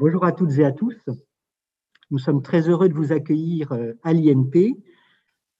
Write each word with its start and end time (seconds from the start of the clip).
Bonjour 0.00 0.24
à 0.24 0.32
toutes 0.32 0.56
et 0.56 0.64
à 0.64 0.72
tous. 0.72 0.96
Nous 2.10 2.18
sommes 2.18 2.40
très 2.40 2.70
heureux 2.70 2.88
de 2.88 2.94
vous 2.94 3.12
accueillir 3.12 3.72
euh, 3.72 3.92
à 4.02 4.14
l'INP 4.14 4.78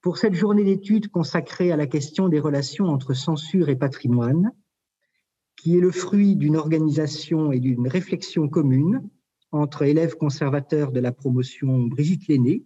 pour 0.00 0.16
cette 0.16 0.32
journée 0.32 0.64
d'études 0.64 1.08
consacrée 1.08 1.72
à 1.72 1.76
la 1.76 1.86
question 1.86 2.30
des 2.30 2.40
relations 2.40 2.86
entre 2.86 3.12
censure 3.12 3.68
et 3.68 3.76
patrimoine, 3.76 4.50
qui 5.56 5.76
est 5.76 5.80
le 5.80 5.90
fruit 5.90 6.36
d'une 6.36 6.56
organisation 6.56 7.52
et 7.52 7.60
d'une 7.60 7.86
réflexion 7.86 8.48
commune 8.48 9.06
entre 9.52 9.82
élèves 9.82 10.16
conservateurs 10.16 10.90
de 10.90 11.00
la 11.00 11.12
promotion 11.12 11.80
Brigitte 11.80 12.26
Lenné 12.28 12.64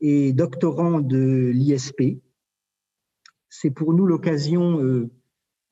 et 0.00 0.32
doctorants 0.32 0.98
de 0.98 1.52
l'ISP. 1.54 2.20
C'est 3.48 3.70
pour 3.70 3.94
nous 3.94 4.06
l'occasion 4.06 4.82
euh, 4.82 5.08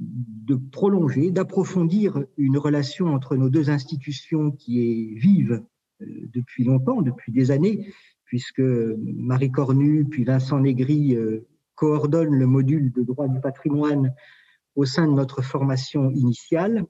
de 0.01 0.55
prolonger, 0.55 1.31
d'approfondir 1.31 2.25
une 2.37 2.59
relation 2.59 3.07
entre 3.09 3.37
nos 3.37 3.51
deux 3.51 3.71
institutions 3.71 4.53
qui 4.53 4.81
est 4.81 5.19
vive 5.19 5.65
euh, 6.03 6.07
depuis 6.33 6.65
longtemps, 6.65 7.03
depuis 7.03 7.33
des 7.33 7.51
années, 7.51 7.93
puisque 8.25 8.61
Marie 8.61 9.51
Cornu 9.51 10.05
puis 10.05 10.25
Vincent 10.25 10.61
Négri 10.61 11.17
euh, 11.17 11.47
coordonnent 11.75 12.35
le 12.35 12.47
module 12.47 12.93
de 12.93 13.03
droit 13.03 13.29
du 13.29 13.41
patrimoine 13.41 14.15
au 14.77 14.85
sein 14.85 15.09
de 15.09 15.13
notre 15.13 15.43
formation 15.43 16.11
initiale, 16.11 16.85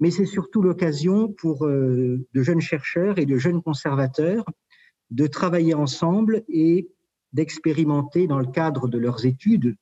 mais 0.00 0.10
c'est 0.10 0.26
surtout 0.26 0.60
l'occasion 0.60 1.32
pour 1.32 1.64
euh, 1.66 2.26
de 2.34 2.42
jeunes 2.42 2.60
chercheurs 2.60 3.18
et 3.18 3.26
de 3.26 3.38
jeunes 3.38 3.62
conservateurs 3.62 4.44
de 5.10 5.26
travailler 5.26 5.74
ensemble 5.74 6.42
et 6.48 6.88
d'expérimenter 7.32 8.26
dans 8.26 8.38
le 8.38 8.46
cadre 8.46 8.88
de 8.88 8.98
leurs 8.98 9.24
études, 9.24 9.76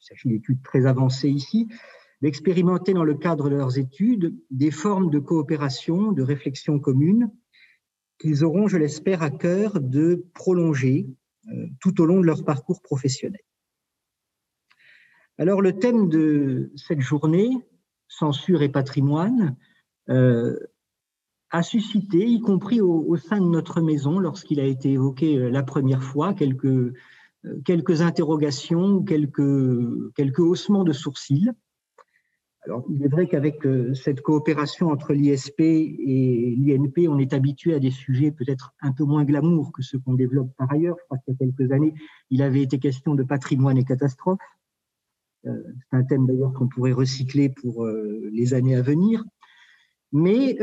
il 0.00 0.04
s'agit 0.04 0.28
d'études 0.28 0.62
très 0.62 0.86
avancées 0.86 1.28
ici, 1.28 1.68
d'expérimenter 2.22 2.92
dans 2.92 3.04
le 3.04 3.14
cadre 3.14 3.48
de 3.48 3.56
leurs 3.56 3.78
études 3.78 4.36
des 4.50 4.70
formes 4.70 5.10
de 5.10 5.18
coopération, 5.18 6.12
de 6.12 6.22
réflexion 6.22 6.78
commune 6.78 7.30
qu'ils 8.18 8.44
auront, 8.44 8.68
je 8.68 8.76
l'espère, 8.76 9.22
à 9.22 9.30
cœur 9.30 9.80
de 9.80 10.26
prolonger 10.34 11.08
euh, 11.48 11.66
tout 11.80 12.00
au 12.00 12.06
long 12.06 12.20
de 12.20 12.26
leur 12.26 12.44
parcours 12.44 12.82
professionnel. 12.82 13.40
Alors 15.38 15.62
le 15.62 15.78
thème 15.78 16.10
de 16.10 16.70
cette 16.76 17.00
journée, 17.00 17.50
censure 18.08 18.62
et 18.62 18.68
patrimoine, 18.68 19.56
euh, 20.10 20.58
a 21.50 21.62
suscité, 21.62 22.18
y 22.26 22.40
compris 22.40 22.80
au, 22.82 23.16
sein 23.16 23.40
de 23.40 23.48
notre 23.48 23.80
maison, 23.80 24.18
lorsqu'il 24.18 24.60
a 24.60 24.66
été 24.66 24.92
évoqué 24.92 25.38
euh, 25.38 25.50
la 25.50 25.62
première 25.62 26.02
fois, 26.02 26.34
quelques, 26.34 26.92
quelques 27.64 28.02
interrogations, 28.02 29.02
quelques, 29.02 30.12
quelques 30.14 30.40
haussements 30.40 30.84
de 30.84 30.92
sourcils. 30.92 31.50
Alors, 32.62 32.84
il 32.90 33.02
est 33.02 33.08
vrai 33.08 33.26
qu'avec 33.26 33.64
euh, 33.64 33.94
cette 33.94 34.20
coopération 34.20 34.88
entre 34.88 35.14
l'ISP 35.14 35.60
et 35.60 36.54
l'INP, 36.58 37.08
on 37.08 37.18
est 37.18 37.32
habitué 37.32 37.74
à 37.74 37.78
des 37.78 37.90
sujets 37.90 38.30
peut-être 38.30 38.74
un 38.82 38.92
peu 38.92 39.04
moins 39.04 39.24
glamour 39.24 39.72
que 39.72 39.82
ceux 39.82 39.98
qu'on 39.98 40.14
développe 40.14 40.54
par 40.58 40.70
ailleurs. 40.70 40.96
Je 40.98 41.04
crois 41.04 41.18
qu'il 41.18 41.34
y 41.34 41.36
a 41.36 41.46
quelques 41.46 41.72
années, 41.72 41.94
il 42.28 42.42
avait 42.42 42.62
été 42.62 42.78
question 42.78 43.14
de 43.14 43.22
patrimoine 43.22 43.78
et 43.78 43.84
catastrophe. 43.84 44.40
Euh, 45.46 45.62
c'est 45.78 45.96
un 45.96 46.04
thème 46.04 46.26
d'ailleurs 46.26 46.52
qu'on 46.52 46.68
pourrait 46.68 46.92
recycler 46.92 47.48
pour 47.48 47.86
euh, 47.86 48.28
les 48.30 48.52
années 48.52 48.76
à 48.76 48.82
venir. 48.82 49.24
Mais 50.12 50.58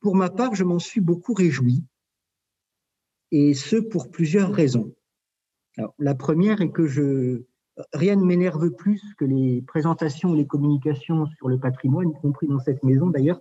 pour 0.00 0.16
ma 0.16 0.30
part, 0.30 0.54
je 0.54 0.64
m'en 0.64 0.78
suis 0.78 1.02
beaucoup 1.02 1.34
réjoui, 1.34 1.84
et 3.30 3.52
ce 3.52 3.76
pour 3.76 4.10
plusieurs 4.10 4.50
raisons. 4.50 4.94
Alors, 5.76 5.94
la 5.98 6.14
première 6.14 6.62
est 6.62 6.70
que 6.70 6.86
je, 6.86 7.42
rien 7.92 8.16
ne 8.16 8.24
m'énerve 8.24 8.70
plus 8.70 9.02
que 9.18 9.24
les 9.24 9.62
présentations, 9.62 10.34
les 10.34 10.46
communications 10.46 11.26
sur 11.38 11.48
le 11.48 11.58
patrimoine, 11.58 12.10
y 12.10 12.20
compris 12.20 12.46
dans 12.46 12.60
cette 12.60 12.82
maison 12.82 13.08
d'ailleurs, 13.08 13.40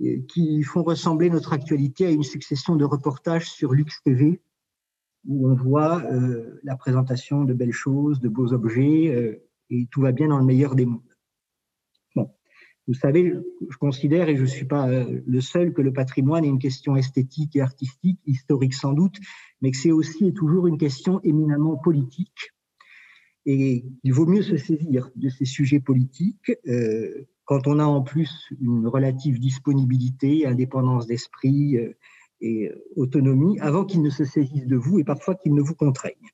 euh, 0.00 0.22
qui 0.28 0.62
font 0.62 0.82
ressembler 0.82 1.30
notre 1.30 1.52
actualité 1.52 2.06
à 2.06 2.10
une 2.10 2.22
succession 2.22 2.76
de 2.76 2.84
reportages 2.84 3.50
sur 3.50 3.72
Lux 3.72 4.02
TV, 4.02 4.40
où 5.26 5.48
on 5.48 5.54
voit 5.54 6.02
euh, 6.04 6.60
la 6.62 6.76
présentation 6.76 7.44
de 7.44 7.54
belles 7.54 7.72
choses, 7.72 8.20
de 8.20 8.28
beaux 8.28 8.52
objets, 8.52 9.14
euh, 9.14 9.48
et 9.70 9.86
tout 9.90 10.02
va 10.02 10.12
bien 10.12 10.28
dans 10.28 10.38
le 10.38 10.44
meilleur 10.44 10.74
des 10.74 10.86
mondes. 10.86 11.00
Bon, 12.14 12.30
vous 12.86 12.94
savez, 12.94 13.32
je 13.70 13.76
considère, 13.78 14.28
et 14.28 14.36
je 14.36 14.42
ne 14.42 14.46
suis 14.46 14.66
pas 14.66 14.88
le 15.04 15.40
seul, 15.40 15.72
que 15.72 15.80
le 15.80 15.92
patrimoine 15.92 16.44
est 16.44 16.48
une 16.48 16.58
question 16.58 16.96
esthétique 16.96 17.56
et 17.56 17.62
artistique, 17.62 18.20
historique 18.26 18.74
sans 18.74 18.92
doute, 18.92 19.18
mais 19.62 19.70
que 19.70 19.76
c'est 19.78 19.92
aussi 19.92 20.26
et 20.26 20.34
toujours 20.34 20.66
une 20.66 20.78
question 20.78 21.20
éminemment 21.22 21.76
politique 21.76 22.52
et 23.46 23.84
il 24.02 24.12
vaut 24.12 24.26
mieux 24.26 24.42
se 24.42 24.56
saisir 24.56 25.10
de 25.16 25.28
ces 25.28 25.44
sujets 25.44 25.80
politiques 25.80 26.52
euh, 26.68 27.26
quand 27.44 27.66
on 27.66 27.78
a 27.78 27.84
en 27.84 28.02
plus 28.02 28.52
une 28.60 28.86
relative 28.86 29.40
disponibilité, 29.40 30.46
indépendance 30.46 31.06
d'esprit 31.06 31.76
euh, 31.76 31.96
et 32.40 32.70
autonomie, 32.96 33.58
avant 33.60 33.84
qu'ils 33.84 34.02
ne 34.02 34.10
se 34.10 34.24
saisissent 34.24 34.66
de 34.66 34.76
vous 34.76 34.98
et 34.98 35.04
parfois 35.04 35.34
qu'ils 35.34 35.54
ne 35.54 35.62
vous 35.62 35.74
contraignent. 35.74 36.30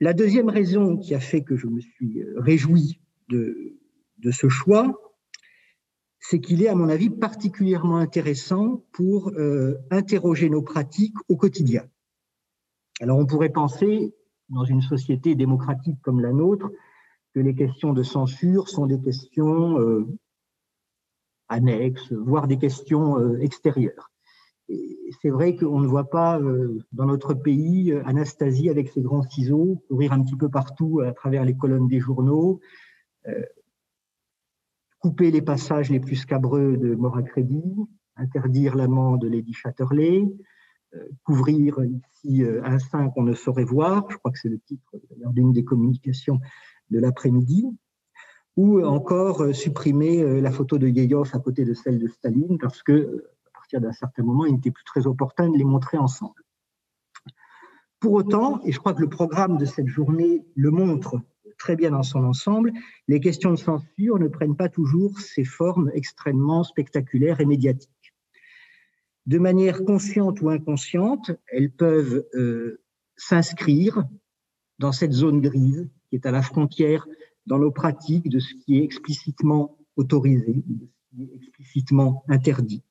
La 0.00 0.12
deuxième 0.12 0.48
raison 0.48 0.96
qui 0.96 1.14
a 1.14 1.20
fait 1.20 1.42
que 1.42 1.56
je 1.56 1.68
me 1.68 1.80
suis 1.80 2.22
réjoui 2.36 3.00
de, 3.28 3.78
de 4.18 4.30
ce 4.30 4.48
choix, 4.48 5.00
c'est 6.28 6.40
qu'il 6.40 6.62
est, 6.62 6.68
à 6.68 6.74
mon 6.74 6.88
avis, 6.88 7.10
particulièrement 7.10 7.98
intéressant 7.98 8.84
pour 8.92 9.28
euh, 9.30 9.76
interroger 9.90 10.50
nos 10.50 10.62
pratiques 10.62 11.16
au 11.28 11.36
quotidien. 11.36 11.86
Alors, 13.00 13.18
on 13.18 13.26
pourrait 13.26 13.52
penser 13.52 14.14
dans 14.48 14.64
une 14.64 14.82
société 14.82 15.34
démocratique 15.34 16.00
comme 16.02 16.20
la 16.20 16.32
nôtre 16.32 16.70
que 17.34 17.40
les 17.40 17.54
questions 17.54 17.92
de 17.92 18.02
censure 18.02 18.68
sont 18.68 18.86
des 18.86 19.00
questions 19.00 19.78
euh, 19.78 20.06
annexes, 21.48 22.12
voire 22.12 22.46
des 22.46 22.58
questions 22.58 23.18
euh, 23.18 23.38
extérieures. 23.40 24.10
C'est 25.22 25.30
vrai 25.30 25.54
qu'on 25.54 25.78
ne 25.78 25.86
voit 25.86 26.10
pas 26.10 26.40
euh, 26.40 26.78
dans 26.92 27.06
notre 27.06 27.34
pays 27.34 27.92
Anastasie 28.04 28.68
avec 28.68 28.88
ses 28.88 29.00
grands 29.00 29.22
ciseaux 29.22 29.82
courir 29.88 30.12
un 30.12 30.22
petit 30.24 30.36
peu 30.36 30.48
partout 30.48 31.00
à 31.00 31.12
travers 31.12 31.44
les 31.44 31.56
colonnes 31.56 31.88
des 31.88 32.00
journaux, 32.00 32.60
couper 35.00 35.30
les 35.30 35.42
passages 35.42 35.90
les 35.90 36.00
plus 36.00 36.16
scabreux 36.16 36.76
de 36.76 36.94
Mort 36.94 37.18
à 37.18 38.22
interdire 38.22 38.76
l'amant 38.76 39.16
de 39.16 39.28
Lady 39.28 39.52
Chatterley, 39.52 40.24
couvrir 41.24 41.78
ici 41.84 42.42
euh, 42.42 42.62
un 42.64 42.78
sein 42.78 43.08
qu'on 43.10 43.22
ne 43.22 43.34
saurait 43.34 43.64
voir, 43.64 44.06
je 44.10 44.16
crois 44.16 44.30
que 44.30 44.38
c'est 44.38 44.48
le 44.48 44.58
titre 44.58 44.96
d'une 45.32 45.52
des 45.52 45.64
communications 45.64 46.40
de 46.90 46.98
l'après-midi, 46.98 47.66
ou 48.56 48.82
encore 48.82 49.42
euh, 49.42 49.52
supprimer 49.52 50.22
euh, 50.22 50.40
la 50.40 50.50
photo 50.50 50.78
de 50.78 50.88
Yeyov 50.88 51.30
à 51.34 51.38
côté 51.38 51.64
de 51.64 51.74
celle 51.74 51.98
de 51.98 52.08
Staline, 52.08 52.58
parce 52.58 52.82
que 52.82 53.24
à 53.46 53.50
partir 53.52 53.80
d'un 53.80 53.92
certain 53.92 54.22
moment, 54.22 54.46
il 54.46 54.54
n'était 54.54 54.70
plus 54.70 54.84
très 54.84 55.06
opportun 55.06 55.50
de 55.50 55.56
les 55.56 55.64
montrer 55.64 55.98
ensemble. 55.98 56.42
Pour 58.00 58.12
autant, 58.12 58.60
et 58.64 58.72
je 58.72 58.78
crois 58.78 58.94
que 58.94 59.00
le 59.00 59.08
programme 59.08 59.56
de 59.56 59.64
cette 59.64 59.88
journée 59.88 60.46
le 60.54 60.70
montre 60.70 61.20
très 61.58 61.76
bien 61.76 61.90
dans 61.90 62.02
son 62.02 62.24
ensemble, 62.24 62.72
les 63.08 63.20
questions 63.20 63.50
de 63.50 63.56
censure 63.56 64.18
ne 64.18 64.28
prennent 64.28 64.56
pas 64.56 64.68
toujours 64.68 65.18
ces 65.18 65.44
formes 65.44 65.90
extrêmement 65.94 66.62
spectaculaires 66.62 67.40
et 67.40 67.46
médiatiques 67.46 67.90
de 69.26 69.38
manière 69.38 69.84
consciente 69.84 70.40
ou 70.40 70.50
inconsciente, 70.50 71.32
elles 71.48 71.70
peuvent 71.70 72.24
euh, 72.34 72.80
s'inscrire 73.16 74.04
dans 74.78 74.92
cette 74.92 75.12
zone 75.12 75.40
grise 75.40 75.88
qui 76.08 76.16
est 76.16 76.26
à 76.26 76.30
la 76.30 76.42
frontière 76.42 77.06
dans 77.46 77.58
nos 77.58 77.70
pratiques 77.70 78.28
de 78.28 78.38
ce 78.38 78.54
qui 78.54 78.78
est 78.78 78.84
explicitement 78.84 79.78
autorisé, 79.96 80.62
de 80.66 80.86
ce 80.86 81.16
qui 81.16 81.22
est 81.22 81.36
explicitement 81.36 82.24
interdit. 82.28 82.82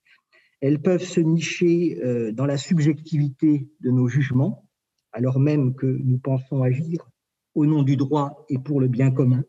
Elles 0.61 0.81
peuvent 0.81 1.03
se 1.03 1.19
nicher 1.19 1.99
euh, 2.03 2.31
dans 2.31 2.45
la 2.45 2.57
subjectivité 2.57 3.69
de 3.81 3.91
nos 3.91 4.07
jugements, 4.07 4.67
alors 5.11 5.39
même 5.39 5.75
que 5.75 5.85
nous 5.85 6.17
pensons 6.17 6.63
agir 6.63 7.09
au 7.53 7.65
nom 7.65 7.83
du 7.83 7.95
droit 7.95 8.45
et 8.49 8.57
pour 8.57 8.81
le 8.81 8.87
bien 8.87 9.11
commun. 9.11 9.43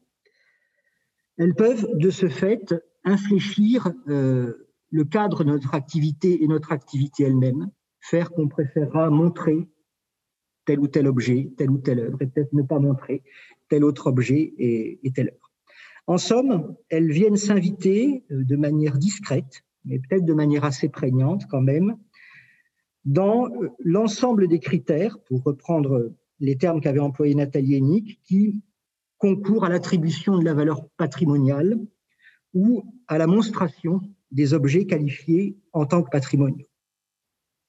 Elles 1.39 1.55
peuvent, 1.55 1.89
de 1.95 2.11
ce 2.11 2.29
fait, 2.29 2.75
infléchir 3.05 3.93
euh, 4.09 4.66
le 4.91 5.05
cadre 5.05 5.45
de 5.45 5.51
notre 5.51 5.75
activité 5.75 6.43
et 6.43 6.49
notre 6.49 6.73
activité 6.73 7.25
elle-même, 7.25 7.71
faire 8.01 8.31
qu'on 8.31 8.49
préférera 8.49 9.11
montrer 9.11 9.69
tel 10.65 10.81
ou 10.81 10.89
tel 10.89 11.07
objet, 11.07 11.53
telle 11.57 11.71
ou 11.71 11.79
telle 11.79 12.01
œuvre, 12.01 12.21
et 12.21 12.27
peut-être 12.27 12.53
ne 12.53 12.63
pas 12.63 12.79
montrer 12.79 13.23
tel 13.69 13.85
autre 13.85 14.09
objet 14.09 14.55
et, 14.59 15.01
et 15.03 15.13
telle 15.13 15.29
œuvre. 15.29 15.53
En 16.07 16.19
somme, 16.19 16.77
elles 16.89 17.11
viennent 17.11 17.37
s'inviter 17.37 18.25
euh, 18.31 18.45
de 18.45 18.57
manière 18.57 18.99
discrète, 18.99 19.65
mais 19.85 19.99
peut-être 19.99 20.25
de 20.25 20.35
manière 20.35 20.65
assez 20.65 20.89
prégnante 20.89 21.47
quand 21.49 21.63
même, 21.63 21.97
dans 23.05 23.49
euh, 23.49 23.71
l'ensemble 23.81 24.49
des 24.49 24.61
critères, 24.61 25.19
pour 25.27 25.43
reprendre 25.43 26.13
les 26.39 26.57
termes 26.57 26.81
qu'avait 26.81 27.01
employé 27.01 27.35
Nathalie 27.35 27.77
Hennick, 27.77 28.21
qui 28.25 28.63
concourent 29.19 29.65
à 29.65 29.69
l'attribution 29.69 30.39
de 30.39 30.45
la 30.45 30.55
valeur 30.55 30.89
patrimoniale 30.97 31.79
ou 32.53 32.85
à 33.09 33.19
la 33.19 33.27
monstration 33.27 34.01
des 34.31 34.55
objets 34.55 34.87
qualifiés 34.87 35.57
en 35.73 35.87
tant 35.87 36.03
que 36.03 36.11
patrimoniaux. 36.11 36.69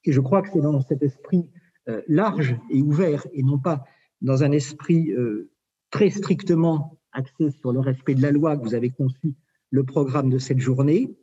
Et 0.03 0.11
je 0.11 0.21
crois 0.21 0.41
que 0.41 0.49
c'est 0.53 0.61
dans 0.61 0.81
cet 0.81 1.03
esprit 1.03 1.49
euh, 1.87 2.01
large 2.07 2.55
et 2.69 2.81
ouvert, 2.81 3.27
et 3.33 3.43
non 3.43 3.59
pas 3.59 3.83
dans 4.21 4.43
un 4.43 4.51
esprit 4.51 5.11
euh, 5.11 5.51
très 5.91 6.09
strictement 6.09 6.99
axé 7.11 7.51
sur 7.51 7.71
le 7.71 7.79
respect 7.79 8.15
de 8.15 8.21
la 8.21 8.31
loi 8.31 8.57
que 8.57 8.63
vous 8.63 8.75
avez 8.75 8.89
conçu 8.89 9.35
le 9.69 9.83
programme 9.83 10.29
de 10.29 10.37
cette 10.37 10.59
journée, 10.59 11.17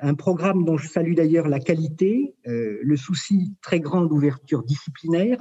un 0.00 0.14
programme 0.14 0.64
dont 0.64 0.78
je 0.78 0.88
salue 0.88 1.14
d'ailleurs 1.14 1.48
la 1.48 1.60
qualité, 1.60 2.34
le 2.44 2.96
souci 2.96 3.54
très 3.60 3.80
grand 3.80 4.04
d'ouverture 4.06 4.62
disciplinaire, 4.62 5.38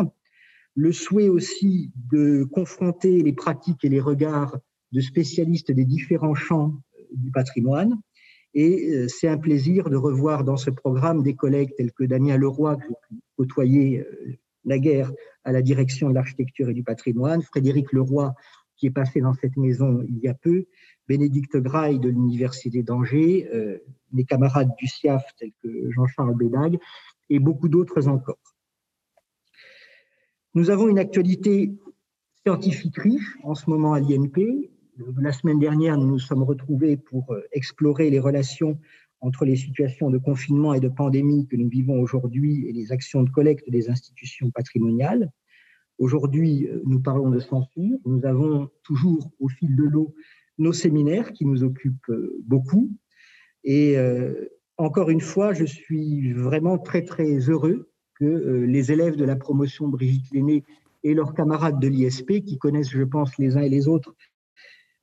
le 0.76 0.92
souhait 0.92 1.30
aussi 1.30 1.92
de 1.96 2.44
confronter 2.44 3.22
les 3.22 3.34
pratiques 3.34 3.84
et 3.84 3.90
les 3.90 4.02
regards 4.02 4.58
de 4.92 5.02
spécialistes 5.02 5.72
des 5.72 5.86
différents 5.86 6.36
champs 6.36 6.74
du 7.14 7.32
patrimoine. 7.32 8.00
Et 8.56 9.08
c'est 9.10 9.28
un 9.28 9.38
plaisir 9.38 9.90
de 9.90 9.98
revoir 9.98 10.46
dans 10.46 10.56
ce 10.56 10.70
programme 10.70 11.22
des 11.24 11.36
collègues 11.36 11.74
tels 11.76 11.92
que 11.92 12.06
Damien 12.06 12.38
Leroy, 12.38 12.78
que 12.78 12.84
j'ai 13.12 13.18
côtoyé 13.36 14.06
la 14.64 14.80
guerre 14.80 15.12
à 15.44 15.52
la 15.52 15.62
direction 15.62 16.10
de 16.10 16.16
l'architecture 16.16 16.70
et 16.70 16.74
du 16.74 16.84
patrimoine, 16.84 17.42
Frédéric 17.42 17.92
Leroy, 17.92 18.34
qui 18.76 18.88
est 18.88 18.92
passé 18.92 19.22
dans 19.22 19.34
cette 19.34 19.58
maison 19.58 20.04
il 20.08 20.20
y 20.20 20.28
a 20.28 20.34
peu, 20.34 20.66
Bénédicte 21.08 21.58
Graille 21.58 22.00
de 22.00 22.10
l'Université 22.10 22.84
d'Angers, 22.84 23.48
euh, 23.54 23.78
mes 24.12 24.26
camarades 24.26 24.72
du 24.78 24.88
SIAF 24.88 25.24
tels 25.38 25.52
que 25.62 25.92
Jean-Charles 25.92 26.36
Bédag 26.36 26.78
et 27.30 27.40
beaucoup 27.40 27.70
d'autres 27.70 28.08
encore. 28.08 28.40
Nous 30.54 30.70
avons 30.70 30.88
une 30.88 31.00
actualité 31.00 31.74
scientifique 32.46 32.98
riche 32.98 33.38
en 33.44 33.56
ce 33.56 33.70
moment 33.70 33.94
à 33.94 34.00
l'INP. 34.00 34.70
La 34.98 35.34
semaine 35.34 35.60
dernière, 35.60 35.98
nous 35.98 36.08
nous 36.08 36.20
sommes 36.20 36.44
retrouvés 36.44 36.96
pour 36.96 37.34
euh, 37.34 37.42
explorer 37.52 38.10
les 38.10 38.20
relations 38.20 38.80
entre 39.20 39.44
les 39.44 39.58
situations 39.58 40.10
de 40.10 40.18
confinement 40.18 40.74
et 40.74 40.80
de 40.80 40.88
pandémie 40.88 41.48
que 41.48 41.58
nous 41.58 41.68
vivons 41.68 42.00
aujourd'hui 42.00 42.66
et 42.68 42.72
les 42.72 42.94
actions 42.94 43.24
de 43.24 43.30
collecte 43.30 43.70
des 43.70 43.90
institutions 43.90 44.52
patrimoniales. 44.52 45.30
Aujourd'hui, 45.98 46.70
euh, 46.70 46.82
nous 46.86 47.02
parlons 47.02 47.30
de 47.30 47.40
censure. 47.40 47.98
Nous 48.06 48.26
avons 48.26 48.70
toujours 48.84 49.32
au 49.40 49.50
fil 49.50 49.76
de 49.76 49.84
l'eau 49.84 50.16
nos 50.60 50.72
séminaires 50.72 51.34
qui 51.34 51.46
nous 51.46 51.66
occupent 51.66 52.10
euh, 52.10 52.34
beaucoup. 52.46 52.90
Et 53.66 53.98
encore 54.78 55.10
une 55.10 55.22
fois, 55.22 55.54
je 55.54 55.66
suis 55.66 56.32
vraiment 56.34 56.78
très, 56.78 57.02
très 57.02 57.50
heureux 57.50 57.90
que 58.14 58.26
les 58.68 58.92
élèves 58.92 59.16
de 59.16 59.26
la 59.26 59.36
promotion 59.36 59.88
Brigitte 59.88 60.32
Lenné 60.32 60.64
et 61.04 61.16
leurs 61.16 61.34
camarades 61.34 61.80
de 61.80 61.88
l'ISP, 61.88 62.44
qui 62.46 62.60
connaissent, 62.60 62.92
je 62.92 63.02
pense, 63.02 63.36
les 63.40 63.58
uns 63.58 63.62
et 63.62 63.70
les 63.70 63.88
autres, 63.88 64.16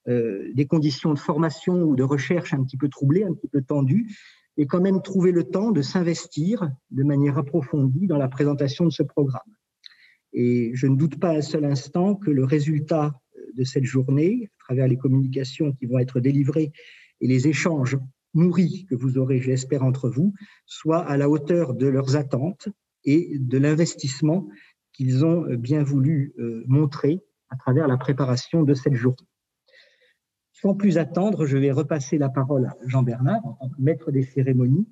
des 0.06 0.66
conditions 0.66 1.14
de 1.14 1.18
formation 1.18 1.82
ou 1.82 1.94
de 1.94 2.02
recherche 2.02 2.54
un 2.54 2.64
petit 2.64 2.76
peu 2.76 2.88
troublées, 2.88 3.24
un 3.24 3.34
petit 3.34 3.48
peu 3.48 3.62
tendues, 3.62 4.16
aient 4.56 4.66
quand 4.66 4.80
même 4.80 5.00
trouvé 5.02 5.32
le 5.32 5.44
temps 5.44 5.70
de 5.70 5.82
s'investir 5.82 6.70
de 6.90 7.02
manière 7.04 7.38
approfondie 7.38 8.06
dans 8.06 8.18
la 8.18 8.28
présentation 8.28 8.84
de 8.84 8.90
ce 8.90 9.02
programme. 9.02 9.40
Et 10.32 10.72
je 10.74 10.86
ne 10.86 10.96
doute 10.96 11.20
pas 11.20 11.36
un 11.36 11.42
seul 11.42 11.64
instant 11.64 12.14
que 12.14 12.30
le 12.30 12.44
résultat 12.44 13.14
de 13.54 13.64
cette 13.64 13.84
journée, 13.84 14.48
à 14.60 14.64
travers 14.64 14.88
les 14.88 14.96
communications 14.96 15.72
qui 15.72 15.86
vont 15.86 15.98
être 15.98 16.20
délivrées 16.20 16.72
et 17.20 17.26
les 17.26 17.48
échanges 17.48 17.98
nourris 18.34 18.86
que 18.88 18.94
vous 18.94 19.18
aurez, 19.18 19.40
j'espère, 19.40 19.82
entre 19.82 20.08
vous, 20.08 20.32
soit 20.64 21.00
à 21.00 21.16
la 21.16 21.28
hauteur 21.28 21.74
de 21.74 21.86
leurs 21.86 22.16
attentes 22.16 22.68
et 23.04 23.36
de 23.38 23.58
l'investissement 23.58 24.48
qu'ils 24.92 25.24
ont 25.24 25.46
bien 25.54 25.82
voulu 25.82 26.34
euh, 26.38 26.64
montrer 26.66 27.20
à 27.50 27.56
travers 27.56 27.86
la 27.88 27.96
préparation 27.96 28.62
de 28.62 28.74
cette 28.74 28.94
journée. 28.94 29.26
Sans 30.62 30.74
plus 30.74 30.96
attendre, 30.96 31.44
je 31.44 31.58
vais 31.58 31.72
repasser 31.72 32.18
la 32.18 32.28
parole 32.28 32.66
à 32.66 32.76
Jean 32.86 33.02
Bernard 33.02 33.42
maître 33.80 34.12
des 34.12 34.22
cérémonies 34.22 34.86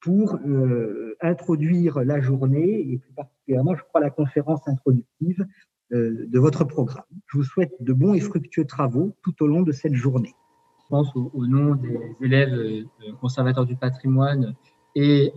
pour 0.00 0.34
euh, 0.34 1.14
introduire 1.20 2.00
la 2.00 2.20
journée 2.20 2.90
et 2.90 2.98
plus 2.98 3.12
particulièrement, 3.12 3.76
je 3.76 3.84
crois, 3.84 4.00
la 4.00 4.10
conférence 4.10 4.66
introductive 4.66 5.46
euh, 5.92 6.26
de 6.26 6.38
votre 6.40 6.64
programme. 6.64 7.04
Je 7.28 7.38
vous 7.38 7.44
souhaite 7.44 7.70
de 7.78 7.92
bons 7.92 8.14
et 8.14 8.20
fructueux 8.20 8.64
travaux 8.64 9.14
tout 9.22 9.40
au 9.44 9.46
long 9.46 9.62
de 9.62 9.70
cette 9.70 9.94
journée. 9.94 10.34
Je 10.80 10.88
pense 10.88 11.14
au, 11.14 11.46
nom 11.46 11.76
des 11.76 12.00
élèves 12.20 12.54
euh, 12.54 12.82
conservateurs 13.20 13.64
du 13.64 13.76
patrimoine 13.76 14.56
et, 14.96 15.32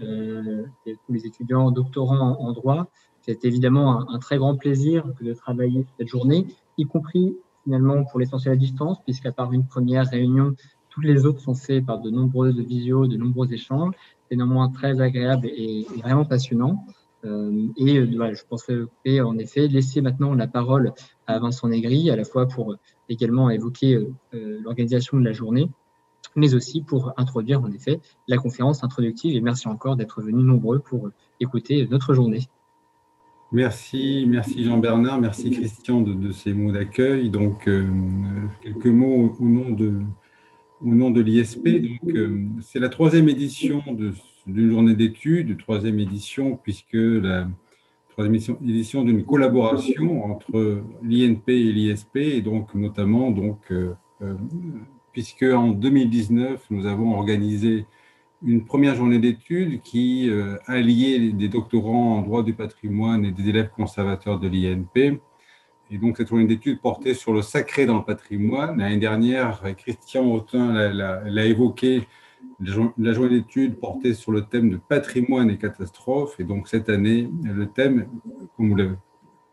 tous 1.05 1.13
les 1.13 1.27
étudiants 1.27 1.69
doctorants 1.69 2.39
en, 2.39 2.53
droit. 2.53 2.87
C'est 3.21 3.45
évidemment 3.45 4.09
un, 4.09 4.17
très 4.17 4.39
grand 4.39 4.57
plaisir 4.57 5.05
de 5.21 5.33
travailler 5.33 5.85
cette 5.99 6.07
journée, 6.07 6.47
y 6.79 6.85
compris 6.85 7.37
finalement 7.65 8.06
pour 8.06 8.19
l'essentiel 8.19 8.53
à 8.53 8.57
distance, 8.57 8.97
puisqu'à 9.03 9.33
part 9.33 9.51
une 9.51 9.65
première 9.65 10.07
réunion, 10.07 10.56
toutes 10.89 11.03
les 11.03 11.25
autres 11.25 11.41
sont 11.41 11.56
faites 11.56 11.85
par 11.85 12.00
de 12.00 12.09
nombreuses 12.09 12.57
visios, 12.57 13.07
de 13.07 13.17
nombreux 13.17 13.51
échanges 13.51 13.91
c'est 14.29 14.35
néanmoins 14.35 14.69
très 14.69 15.01
agréable 15.01 15.47
et, 15.47 15.85
vraiment 16.01 16.25
passionnant. 16.25 16.85
Euh, 17.25 17.67
et 17.77 17.97
euh, 17.97 18.33
je 18.33 18.44
pensais 18.47 19.21
en 19.21 19.38
effet 19.38 19.67
laisser 19.67 20.01
maintenant 20.01 20.33
la 20.33 20.47
parole 20.47 20.94
à 21.27 21.39
Vincent 21.39 21.67
Négri, 21.67 22.09
à 22.09 22.15
la 22.15 22.23
fois 22.23 22.47
pour 22.47 22.75
également 23.09 23.50
évoquer 23.50 23.95
euh, 23.95 24.59
l'organisation 24.63 25.18
de 25.18 25.23
la 25.23 25.31
journée, 25.31 25.69
mais 26.35 26.53
aussi 26.53 26.81
pour 26.81 27.13
introduire 27.18 27.61
en 27.61 27.71
effet 27.71 28.00
la 28.27 28.38
conférence 28.38 28.83
introductive. 28.83 29.35
Et 29.35 29.41
merci 29.41 29.68
encore 29.68 29.95
d'être 29.95 30.21
venus 30.21 30.45
nombreux 30.45 30.79
pour 30.79 31.09
écouter 31.39 31.88
notre 31.89 32.13
journée. 32.13 32.47
Merci, 33.56 34.25
merci 34.28 34.66
Jean-Bernard, 34.66 35.22
merci 35.22 35.50
Christian 35.50 36.02
de, 36.02 36.34
ces 36.34 36.52
mots 36.52 36.74
d'accueil. 36.74 37.30
Donc, 37.30 37.69
quelques 38.62 38.86
mots 38.88 39.34
au 39.40 39.46
nom 39.46 41.10
de, 41.10 41.22
l'ISP. 41.22 41.66
Euh, 42.10 42.48
c'est 42.60 42.80
la 42.80 42.90
troisième 42.90 43.30
édition 43.30 43.81
d'une 44.46 44.72
journée 44.72 44.94
d'études, 44.94 45.57
troisième 45.57 46.00
édition, 46.00 46.60
puisque 46.62 46.96
la 46.96 47.48
troisième 48.10 48.57
édition 48.62 49.06
d'une 49.06 49.24
collaboration 49.24 50.25
entre 50.25 50.81
l'INP 51.02 51.48
et 51.48 51.72
l'ISP, 51.72 52.18
et 52.18 52.42
donc 52.42 52.75
notamment, 52.75 53.31
donc, 53.31 53.60
euh, 53.72 53.94
euh, 54.22 54.34
puisque 55.13 55.44
en 55.44 55.69
2019, 55.69 56.62
nous 56.72 56.88
avons 56.88 57.16
organisé 57.16 57.86
une 58.45 58.63
première 58.63 58.95
journée 58.95 59.19
d'études 59.19 59.81
qui 59.81 60.30
alliait 60.68 61.31
des 61.31 61.50
doctorants 61.50 62.18
en 62.18 62.21
droit 62.21 62.44
du 62.44 62.53
patrimoine 62.53 63.25
et 63.25 63.31
des 63.31 63.50
élèves 63.50 63.69
conservateurs 63.75 64.39
de 64.39 64.47
l'INP 64.47 65.19
et 65.92 65.97
donc, 65.97 66.18
cette 66.18 66.30
journée 66.30 66.45
d'études 66.45 66.81
portait 66.81 67.13
sur 67.13 67.31
le 67.33 67.42
sacré 67.42 67.86
dans 67.86 67.97
le 67.97 68.03
patrimoine. 68.03 68.80
L'année 68.80 68.97
dernière, 68.97 69.62
Christian 69.77 70.25
Autin 70.25 70.74
l'a 70.92 71.45
évoqué, 71.45 72.07
la 72.59 73.13
journée 73.13 73.30
d'études 73.30 73.80
portait 73.80 74.13
sur 74.13 74.31
le 74.31 74.45
thème 74.45 74.71
de 74.71 74.77
patrimoine 74.77 75.50
et 75.50 75.57
catastrophes. 75.57 76.39
Et 76.39 76.44
donc, 76.44 76.68
cette 76.68 76.89
année, 76.89 77.30
le 77.44 77.68
thème, 77.68 78.07
comme 78.57 78.69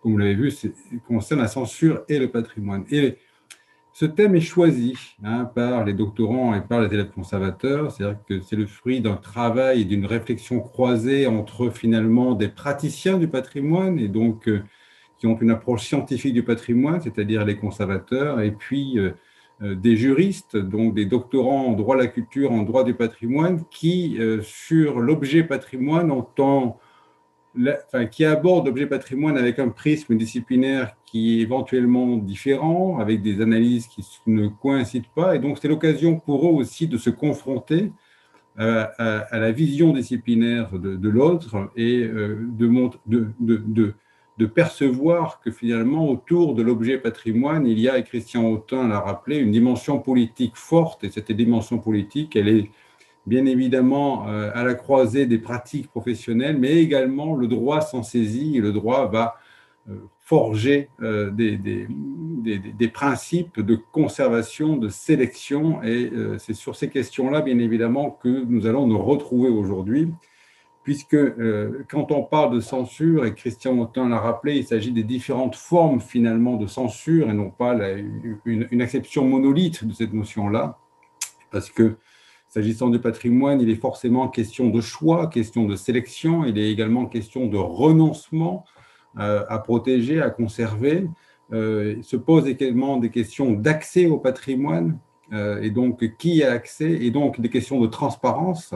vous 0.05 0.17
l'avez 0.17 0.35
vu, 0.35 0.53
concerne 1.07 1.41
la 1.41 1.49
censure 1.49 2.03
et 2.09 2.19
le 2.19 2.31
patrimoine. 2.31 2.85
Et 2.91 3.19
ce 3.93 4.07
thème 4.07 4.35
est 4.35 4.41
choisi 4.41 4.97
hein, 5.23 5.45
par 5.45 5.85
les 5.85 5.93
doctorants 5.93 6.55
et 6.55 6.63
par 6.63 6.81
les 6.81 6.93
élèves 6.95 7.11
conservateurs, 7.11 7.93
c'est-à-dire 7.93 8.19
que 8.27 8.41
c'est 8.41 8.57
le 8.57 8.67
fruit 8.67 9.03
d'un 9.03 9.17
travail 9.17 9.83
et 9.83 9.85
d'une 9.85 10.07
réflexion 10.07 10.61
croisée 10.61 11.27
entre 11.27 11.69
finalement 11.69 12.35
des 12.35 12.49
praticiens 12.49 13.19
du 13.19 13.29
patrimoine 13.29 13.99
et 13.99 14.09
donc 14.09 14.49
euh, 14.49 14.63
qui 15.19 15.27
ont 15.27 15.39
une 15.39 15.51
approche 15.51 15.83
scientifique 15.87 16.33
du 16.33 16.43
patrimoine, 16.43 17.03
c'est-à-dire 17.03 17.45
les 17.45 17.57
conservateurs, 17.57 18.41
et 18.41 18.53
puis 18.53 18.99
euh, 18.99 19.13
euh, 19.63 19.75
des 19.75 19.97
juristes, 19.97 20.57
donc 20.57 20.95
des 20.95 21.05
doctorants 21.05 21.67
en 21.67 21.73
droit 21.73 21.97
de 21.97 22.01
la 22.01 22.09
culture, 22.09 22.51
en 22.51 22.63
droit 22.63 22.85
du 22.85 22.95
patrimoine, 22.95 23.63
qui, 23.71 24.19
sur 24.43 25.01
l'objet 25.01 25.45
patrimoine, 25.45 26.11
qui 28.11 28.25
abordent 28.25 28.67
l'objet 28.67 28.87
patrimoine 28.87 29.37
avec 29.37 29.59
un 29.59 29.69
prisme 29.69 30.17
disciplinaire 30.17 30.97
qui 31.05 31.39
est 31.39 31.43
éventuellement 31.43 32.17
différent, 32.17 32.99
avec 32.99 33.21
des 33.23 33.41
analyses 33.41 33.87
qui 33.87 34.03
ne 34.27 34.49
coïncident 34.49 35.09
pas. 35.15 35.37
Et 35.37 35.39
donc, 35.39 35.59
c'est 35.61 35.69
l'occasion 35.69 36.19
pour 36.19 36.47
eux 36.49 36.53
aussi 36.53 36.87
de 36.87 36.97
se 36.97 37.11
confronter 37.11 37.93
à, 38.57 39.27
la 39.39 39.53
vision 39.53 39.93
disciplinaire 39.93 40.71
de, 40.79 41.09
l'autre 41.09 41.71
et 41.77 42.07
de, 42.07 43.95
de, 44.39 44.47
percevoir 44.47 45.41
que 45.41 45.51
finalement, 45.51 46.09
autour 46.09 46.55
de 46.55 46.63
l'objet 46.63 46.99
patrimoine, 46.99 47.67
il 47.67 47.79
y 47.79 47.89
a, 47.89 47.99
et 47.99 48.05
Christian 48.05 48.45
Autin 48.45 48.89
l'a 48.89 49.01
rappelé, 49.01 49.37
une 49.37 49.53
dimension 49.53 49.99
politique 49.99 50.57
forte. 50.57 51.05
Et 51.05 51.11
cette 51.11 51.33
dimension 51.33 51.79
politique, 51.79 52.37
elle 52.37 52.49
est 52.49 52.71
bien 53.27 53.47
évidemment 53.47 54.29
euh, 54.29 54.51
à 54.55 54.65
la 54.65 54.75
croisée 54.75 55.27
des 55.27 55.39
pratiques 55.39 55.89
professionnelles, 55.89 56.59
mais 56.59 56.77
également 56.77 57.35
le 57.35 57.47
droit 57.47 57.81
s'en 57.81 58.03
saisit 58.03 58.57
et 58.57 58.61
le 58.61 58.73
droit 58.73 59.07
va 59.07 59.37
euh, 59.89 59.95
forger 60.21 60.89
euh, 61.03 61.31
des, 61.31 61.57
des, 61.57 61.87
des, 62.59 62.89
principes 62.89 63.61
de 63.61 63.77
conservation, 63.93 64.77
de 64.77 64.89
sélection. 64.89 65.83
Et 65.83 66.11
c'est 66.39 66.55
sur 66.55 66.75
ces 66.77 66.89
questions-là, 66.89 67.41
bien 67.41 67.59
évidemment, 67.59 68.11
que 68.23 68.29
nous 68.29 68.67
allons 68.67 68.87
nous 68.87 68.99
retrouver 68.99 69.49
aujourd'hui 69.49 70.09
puisque 70.85 71.17
quand 71.89 72.11
on 72.11 72.25
parle 72.25 72.57
de 72.57 72.59
censure, 72.61 73.25
et 73.25 73.35
Christian 73.35 73.79
Autin 73.79 74.09
l'a 74.09 74.19
rappelé, 74.19 74.57
il 74.57 74.67
s'agit 74.67 74.91
des 74.91 75.05
différentes 75.05 75.55
formes 75.55 76.01
finalement 76.01 76.57
de 76.57 76.67
censure 76.67 77.31
et 77.31 77.35
non 77.35 77.51
pas 77.51 77.79
une, 78.45 78.83
acception 78.83 79.25
monolithe 79.25 79.85
de 79.85 79.93
cette 79.93 80.13
notion-là, 80.13 80.81
parce 81.53 81.71
que 81.71 81.99
s'agissant 82.53 82.91
du 82.91 82.99
patrimoine, 82.99 83.61
il 83.61 83.71
est 83.71 83.77
forcément 83.77 84.29
question 84.29 84.69
de 84.69 84.81
choix, 84.81 85.29
question 85.29 85.67
de 85.67 85.77
sélection, 85.77 86.45
il 86.45 86.59
est 86.59 86.71
également 86.71 87.07
question 87.07 87.47
de 87.47 87.57
renoncement 87.57 88.65
euh, 89.19 89.45
à 89.49 89.59
protéger, 89.59 90.21
à 90.21 90.31
conserver. 90.31 91.09
Euh, 91.53 91.95
il 91.97 92.05
se 92.05 92.17
pose 92.17 92.47
également 92.47 92.99
des 92.99 93.11
questions 93.11 93.53
d'accès 93.53 94.07
au 94.07 94.19
patrimoine, 94.19 94.99
et 95.63 95.71
donc 95.71 96.19
qui 96.19 96.43
a 96.45 96.53
accès, 96.53 96.91
et 96.91 97.11
donc 97.11 97.41
des 97.41 97.49
questions 97.49 97.81
de 97.81 97.87
transparence 97.87 98.75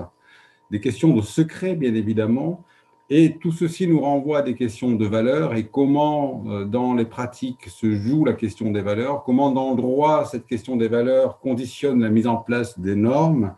des 0.71 0.81
questions 0.81 1.15
de 1.15 1.23
secret, 1.23 1.75
bien 1.75 1.95
évidemment, 1.95 2.65
et 3.09 3.39
tout 3.39 3.53
ceci 3.53 3.87
nous 3.87 4.01
renvoie 4.01 4.39
à 4.39 4.43
des 4.43 4.55
questions 4.55 4.93
de 4.93 5.07
valeurs 5.07 5.55
et 5.55 5.67
comment 5.67 6.43
euh, 6.47 6.65
dans 6.65 6.95
les 6.95 7.05
pratiques 7.05 7.69
se 7.69 7.95
joue 7.95 8.25
la 8.25 8.33
question 8.33 8.71
des 8.71 8.83
valeurs, 8.83 9.23
comment 9.25 9.53
dans 9.53 9.71
le 9.71 9.77
droit 9.77 10.25
cette 10.25 10.47
question 10.47 10.77
des 10.77 10.89
valeurs 10.89 11.39
conditionne 11.39 12.01
la 12.01 12.11
mise 12.11 12.27
en 12.27 12.37
place 12.37 12.79
des 12.79 12.97
normes 12.97 13.55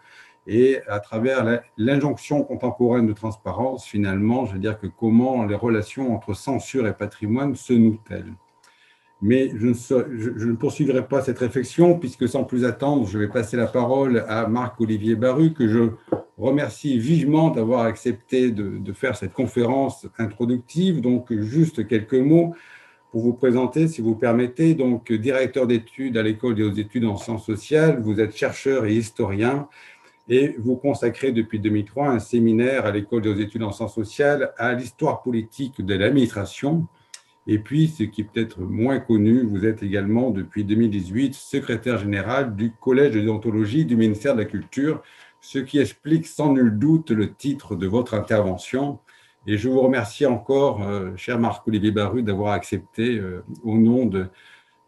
et 0.46 0.80
à 0.88 0.98
travers 0.98 1.62
l'injonction 1.76 2.42
contemporaine 2.42 3.06
de 3.06 3.12
transparence, 3.12 3.84
finalement, 3.84 4.46
je 4.46 4.54
veux 4.54 4.58
dire 4.58 4.80
que 4.80 4.86
comment 4.86 5.44
les 5.44 5.54
relations 5.54 6.14
entre 6.14 6.32
censure 6.32 6.86
et 6.86 6.94
patrimoine 6.94 7.54
se 7.54 7.74
nouent-elles. 7.74 8.32
Mais 9.20 9.50
je 9.50 9.66
ne, 9.66 10.18
je 10.18 10.46
ne, 10.46 10.54
poursuivrai 10.54 11.06
pas 11.06 11.20
cette 11.20 11.40
réflexion 11.40 11.98
puisque 11.98 12.26
sans 12.26 12.44
plus 12.44 12.64
attendre, 12.64 13.06
je 13.06 13.18
vais 13.18 13.28
passer 13.28 13.58
la 13.58 13.66
parole 13.66 14.24
à 14.28 14.46
Marc-Olivier 14.46 15.16
Baru 15.16 15.52
que 15.52 15.68
je 15.68 15.90
remercie 16.38 16.98
vivement 16.98 17.50
d'avoir 17.50 17.82
accepté 17.84 18.50
de, 18.50 18.92
faire 18.92 19.16
cette 19.16 19.32
conférence 19.32 20.06
introductive. 20.18 21.00
Donc, 21.00 21.32
juste 21.32 21.86
quelques 21.86 22.14
mots 22.14 22.54
pour 23.10 23.22
vous 23.22 23.32
présenter, 23.32 23.88
si 23.88 24.02
vous 24.02 24.14
permettez. 24.14 24.74
Donc, 24.74 25.12
directeur 25.12 25.66
d'études 25.66 26.16
à 26.16 26.22
l'École 26.22 26.54
des 26.54 26.80
études 26.80 27.04
en 27.04 27.16
sciences 27.16 27.46
sociales, 27.46 28.00
vous 28.02 28.20
êtes 28.20 28.36
chercheur 28.36 28.86
et 28.86 28.94
historien 28.94 29.68
et 30.28 30.54
vous 30.58 30.76
consacrez 30.76 31.32
depuis 31.32 31.58
2003 31.58 32.08
un 32.08 32.18
séminaire 32.18 32.84
à 32.84 32.90
l'École 32.90 33.22
des 33.22 33.40
études 33.40 33.62
en 33.62 33.72
sciences 33.72 33.94
sociales 33.94 34.52
à 34.58 34.74
l'histoire 34.74 35.22
politique 35.22 35.84
de 35.84 35.94
l'administration. 35.94 36.86
Et 37.46 37.58
puis, 37.58 37.88
ce 37.88 38.02
qui 38.02 38.20
est 38.20 38.24
peut-être 38.24 38.60
moins 38.60 39.00
connu, 39.00 39.42
vous 39.42 39.64
êtes 39.64 39.82
également 39.82 40.30
depuis 40.30 40.64
2018 40.64 41.34
secrétaire 41.34 41.96
général 41.96 42.54
du 42.54 42.72
Collège 42.78 43.14
de 43.14 43.20
déontologie 43.20 43.86
du 43.86 43.96
ministère 43.96 44.34
de 44.34 44.40
la 44.40 44.44
Culture, 44.44 45.02
ce 45.40 45.58
qui 45.58 45.78
explique 45.78 46.26
sans 46.26 46.52
nul 46.52 46.78
doute 46.78 47.10
le 47.10 47.32
titre 47.32 47.76
de 47.76 47.86
votre 47.86 48.14
intervention. 48.14 48.98
Et 49.46 49.56
je 49.56 49.68
vous 49.68 49.80
remercie 49.80 50.26
encore, 50.26 50.82
euh, 50.82 51.16
cher 51.16 51.38
Marc-Olivier 51.38 51.90
Baru, 51.90 52.22
d'avoir 52.22 52.52
accepté 52.52 53.18
euh, 53.18 53.42
au 53.62 53.78
nom 53.78 54.04
de, 54.04 54.26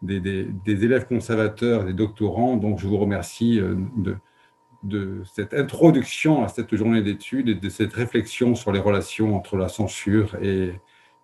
des, 0.03 0.45
élèves 0.67 1.07
conservateurs, 1.07 1.85
des 1.85 1.93
doctorants. 1.93 2.57
Donc, 2.57 2.79
je 2.79 2.87
vous 2.87 2.97
remercie 2.97 3.59
euh, 3.59 3.75
de, 3.97 4.17
de 4.83 5.23
cette 5.33 5.53
introduction 5.53 6.43
à 6.43 6.47
cette 6.47 6.75
journée 6.75 7.01
d'études 7.01 7.49
et 7.49 7.55
de 7.55 7.69
cette 7.69 7.93
réflexion 7.93 8.53
sur 8.53 8.71
les 8.71 8.79
relations 8.79 9.35
entre 9.35 9.57
la 9.57 9.67
censure 9.67 10.35
et 10.41 10.73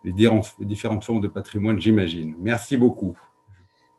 les 0.03 0.13
différentes 0.13 1.03
formes 1.03 1.21
de 1.21 1.27
patrimoine, 1.27 1.79
j'imagine. 1.79 2.35
Merci 2.39 2.77
beaucoup. 2.77 3.17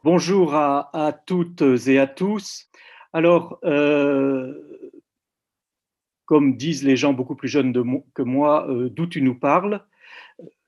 Bonjour 0.05 0.55
à, 0.55 0.91
à, 0.93 1.13
toutes 1.13 1.63
et 1.87 1.99
à 1.99 2.07
tous. 2.07 2.69
Alors, 3.13 3.59
comme 6.29 6.59
disent 6.59 6.85
les 6.85 6.95
gens 6.95 7.15
beaucoup 7.15 7.35
plus 7.35 7.49
jeunes 7.49 7.73
que 8.15 8.23
moi, 8.23 8.69
euh, 8.69 8.91
d'où 8.91 9.07
tu 9.07 9.23
nous 9.23 9.35
parles, 9.35 9.83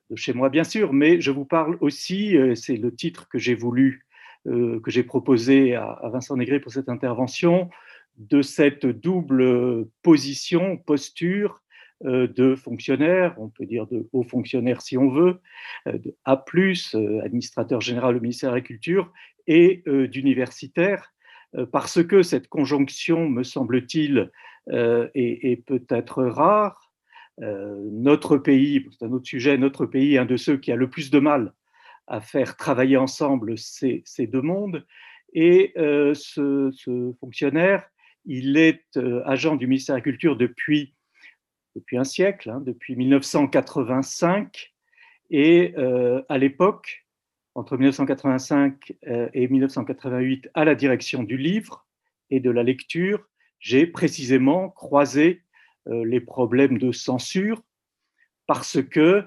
de 0.09 0.15
chez 0.15 0.33
moi 0.33 0.49
bien 0.49 0.63
sûr, 0.63 0.91
mais 0.91 1.21
je 1.21 1.29
vous 1.29 1.45
parle 1.45 1.77
aussi, 1.81 2.35
euh, 2.35 2.55
c'est 2.55 2.77
le 2.77 2.93
titre 2.93 3.29
que 3.29 3.37
j'ai 3.37 3.53
voulu, 3.53 4.07
euh, 4.47 4.79
que 4.79 4.89
j'ai 4.89 5.03
proposé 5.03 5.75
à, 5.75 6.01
Vincent 6.11 6.35
Négré 6.35 6.59
pour 6.59 6.71
cette 6.71 6.89
intervention, 6.89 7.69
de 8.17 8.41
cette 8.41 8.87
double 8.87 9.87
position, 10.01 10.77
posture 10.77 11.61
de 12.03 12.55
fonctionnaire, 12.55 13.35
on 13.37 13.49
peut 13.49 13.67
dire 13.67 13.85
de 13.85 14.09
haut 14.11 14.23
fonctionnaire 14.23 14.81
si 14.81 14.97
on 14.97 15.09
veut, 15.09 15.39
de 15.85 16.15
A+, 16.25 16.43
administrateur 17.23 17.79
général 17.79 18.17
au 18.17 18.19
ministère 18.19 18.49
de 18.49 18.55
la 18.55 18.61
Culture, 18.61 19.13
et 19.45 19.83
d'universitaire, 19.85 21.13
parce 21.71 22.03
que 22.03 22.23
cette 22.23 22.47
conjonction, 22.47 23.29
me 23.29 23.43
semble-t-il, 23.43 24.31
euh, 24.69 25.09
est, 25.15 25.65
peut-être 25.65 26.23
rare. 26.23 26.93
Euh, 27.41 27.89
notre 27.91 28.37
pays, 28.37 28.87
c'est 28.91 29.05
un 29.05 29.11
autre 29.11 29.25
sujet, 29.25 29.57
notre 29.57 29.87
pays 29.87 30.15
est 30.15 30.19
un 30.19 30.25
de 30.25 30.37
ceux 30.37 30.57
qui 30.57 30.71
a 30.71 30.75
le 30.75 30.89
plus 30.89 31.09
de 31.09 31.19
mal 31.19 31.53
à 32.07 32.21
faire 32.21 32.57
travailler 32.57 32.97
ensemble 32.97 33.57
ces, 33.57 34.03
deux 34.19 34.41
mondes. 34.41 34.85
Et 35.33 35.73
euh, 35.77 36.13
ce, 36.13 36.71
fonctionnaire, 37.19 37.89
il 38.25 38.55
est 38.57 38.99
agent 39.25 39.55
du 39.55 39.65
ministère 39.65 39.95
de 39.95 39.99
la 39.99 40.03
Culture 40.03 40.35
depuis, 40.35 40.93
depuis 41.75 41.97
un 41.97 42.03
siècle, 42.03 42.51
hein, 42.51 42.61
depuis 42.63 42.95
1985. 42.95 44.73
Et 45.31 45.73
à 46.27 46.37
l'époque, 46.37 47.07
entre 47.55 47.77
1985 47.77 48.93
et 49.33 49.47
1988, 49.47 50.49
à 50.53 50.65
la 50.65 50.75
direction 50.75 51.23
du 51.23 51.37
livre 51.37 51.87
et 52.29 52.41
de 52.41 52.51
la 52.51 52.63
lecture, 52.63 53.30
j'ai 53.61 53.87
précisément 53.87 54.69
croisé 54.69 55.43
euh, 55.87 56.03
les 56.03 56.19
problèmes 56.19 56.77
de 56.77 56.91
censure 56.91 57.63
parce 58.47 58.83
que 58.83 59.23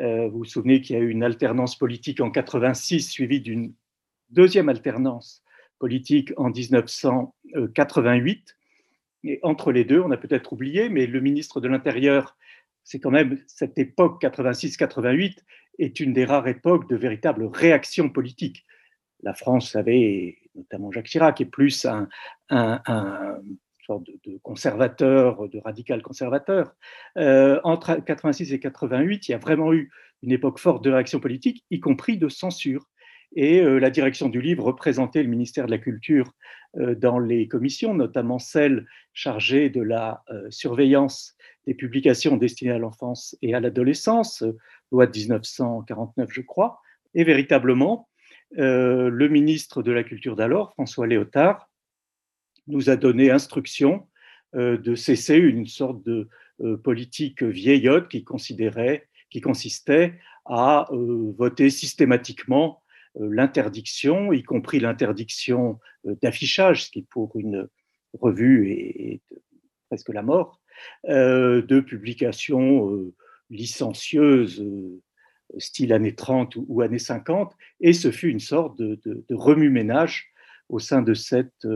euh, 0.00 0.28
vous 0.28 0.38
vous 0.38 0.44
souvenez 0.44 0.80
qu'il 0.80 0.96
y 0.96 0.98
a 0.98 1.02
eu 1.02 1.10
une 1.10 1.22
alternance 1.22 1.78
politique 1.78 2.20
en 2.20 2.32
86 2.32 3.08
suivie 3.08 3.40
d'une 3.40 3.72
deuxième 4.30 4.68
alternance 4.68 5.44
politique 5.78 6.32
en 6.36 6.50
1988. 6.50 8.56
Et 9.24 9.38
entre 9.42 9.70
les 9.70 9.84
deux, 9.84 10.00
on 10.00 10.10
a 10.10 10.16
peut-être 10.16 10.52
oublié, 10.52 10.88
mais 10.88 11.06
le 11.06 11.20
ministre 11.20 11.60
de 11.60 11.68
l'Intérieur, 11.68 12.36
c'est 12.82 12.98
quand 12.98 13.12
même 13.12 13.38
cette 13.46 13.78
époque 13.78 14.20
86-88 14.22 15.38
est 15.78 16.00
une 16.00 16.12
des 16.12 16.24
rares 16.24 16.48
époques 16.48 16.88
de 16.88 16.96
véritable 16.96 17.46
réaction 17.46 18.10
politique. 18.10 18.66
La 19.22 19.34
France 19.34 19.76
avait, 19.76 20.38
notamment 20.54 20.90
Jacques 20.90 21.06
Chirac, 21.06 21.40
est 21.40 21.46
plus 21.46 21.86
un 21.86 22.08
sorte 23.86 24.04
de, 24.24 24.38
conservateur, 24.42 25.48
de 25.48 25.58
radical 25.58 26.02
conservateur. 26.02 26.74
Euh, 27.18 27.60
entre 27.64 27.96
86 27.96 28.52
et 28.52 28.60
88, 28.60 29.28
il 29.28 29.32
y 29.32 29.34
a 29.34 29.38
vraiment 29.38 29.72
eu 29.72 29.90
une 30.22 30.32
époque 30.32 30.58
forte 30.58 30.82
de 30.84 30.90
réaction 30.90 31.20
politique, 31.20 31.64
y 31.70 31.80
compris 31.80 32.16
de 32.16 32.28
censure. 32.28 32.88
Et 33.36 33.60
euh, 33.60 33.78
la 33.78 33.90
direction 33.90 34.28
du 34.28 34.40
livre 34.40 34.64
représentait 34.64 35.22
le 35.22 35.28
ministère 35.28 35.66
de 35.66 35.70
la 35.70 35.78
Culture 35.78 36.32
euh, 36.76 36.94
dans 36.94 37.18
les 37.18 37.48
commissions, 37.48 37.94
notamment 37.94 38.38
celle 38.38 38.86
chargée 39.12 39.70
de 39.70 39.82
la 39.82 40.22
surveillance 40.50 41.36
des 41.66 41.74
publications 41.74 42.36
destinées 42.36 42.72
à 42.72 42.78
l'enfance 42.78 43.36
et 43.42 43.54
à 43.54 43.60
l'adolescence, 43.60 44.44
loi 44.90 45.06
de 45.06 45.16
1949, 45.16 46.28
je 46.32 46.40
crois. 46.40 46.80
Et 47.14 47.24
véritablement, 47.24 48.08
le 48.50 49.28
ministre 49.28 49.82
de 49.82 49.92
la 49.92 50.02
Culture 50.02 50.36
d'alors, 50.36 50.72
François 50.72 51.06
Léotard, 51.06 51.68
nous 52.66 52.90
a 52.90 52.96
donné 52.96 53.30
instruction 53.30 54.06
euh, 54.54 54.78
de 54.78 54.94
cesser 54.94 55.36
une 55.36 55.66
sorte 55.66 56.04
de 56.04 56.28
euh, 56.62 56.76
politique 56.76 57.42
vieillotte 57.42 58.08
qui, 58.08 58.22
considérait, 58.22 59.08
qui 59.30 59.40
consistait 59.40 60.14
à 60.44 60.86
euh, 60.92 61.32
voter 61.36 61.70
systématiquement 61.70 62.80
l'interdiction, 63.16 64.32
y 64.32 64.42
compris 64.42 64.80
l'interdiction 64.80 65.78
d'affichage, 66.20 66.86
ce 66.86 66.90
qui 66.90 67.02
pour 67.02 67.36
une 67.36 67.68
revue 68.12 68.72
est, 68.72 69.22
presque 69.88 70.08
la 70.08 70.22
mort, 70.22 70.60
de 71.06 71.80
publications 71.80 73.12
licencieuses, 73.50 74.66
style 75.58 75.92
années 75.92 76.16
30 76.16 76.56
ou, 76.56 76.80
années 76.80 76.98
50, 76.98 77.54
et 77.80 77.92
ce 77.92 78.10
fut 78.10 78.30
une 78.30 78.40
sorte 78.40 78.76
de, 78.80 79.00
de 79.04 79.34
remue-ménage 79.36 80.32
au 80.68 80.80
sein 80.80 81.00
de 81.00 81.14
cette 81.14 81.68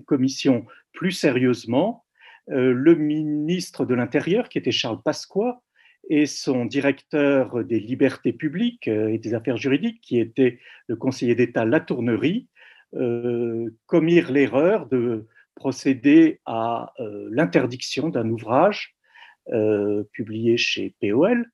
commission 0.00 0.64
plus 0.92 1.12
sérieusement, 1.12 2.04
euh, 2.50 2.72
le 2.72 2.94
ministre 2.94 3.84
de 3.84 3.94
l'Intérieur, 3.94 4.48
qui 4.48 4.58
était 4.58 4.72
Charles 4.72 5.02
Pasqua, 5.02 5.62
et 6.10 6.26
son 6.26 6.64
directeur 6.64 7.64
des 7.64 7.78
libertés 7.78 8.32
publiques 8.32 8.88
euh, 8.88 9.08
et 9.08 9.18
des 9.18 9.34
affaires 9.34 9.56
juridiques, 9.56 10.00
qui 10.00 10.18
était 10.18 10.58
le 10.88 10.96
conseiller 10.96 11.34
d'État 11.34 11.64
Latournerie, 11.64 12.48
euh, 12.94 13.70
commirent 13.86 14.32
l'erreur 14.32 14.88
de 14.88 15.26
procéder 15.54 16.40
à 16.46 16.94
l'interdiction 17.30 18.08
d'un 18.08 18.28
ouvrage 18.30 18.96
publié 20.12 20.56
chez 20.56 20.94
POL, 21.00 21.46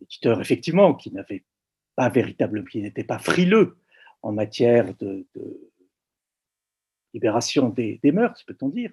l'éditeur 0.00 0.40
effectivement 0.40 0.94
qui 0.94 1.12
n'avait 1.12 1.44
pas 1.96 2.08
véritablement, 2.08 2.64
qui 2.64 2.80
n'était 2.80 3.04
pas 3.04 3.18
frileux 3.18 3.76
en 4.22 4.32
matière 4.32 4.94
de 4.98 5.26
libération 7.16 7.70
des, 7.70 7.98
mœurs, 8.12 8.42
peut-on 8.44 8.68
dire, 8.68 8.90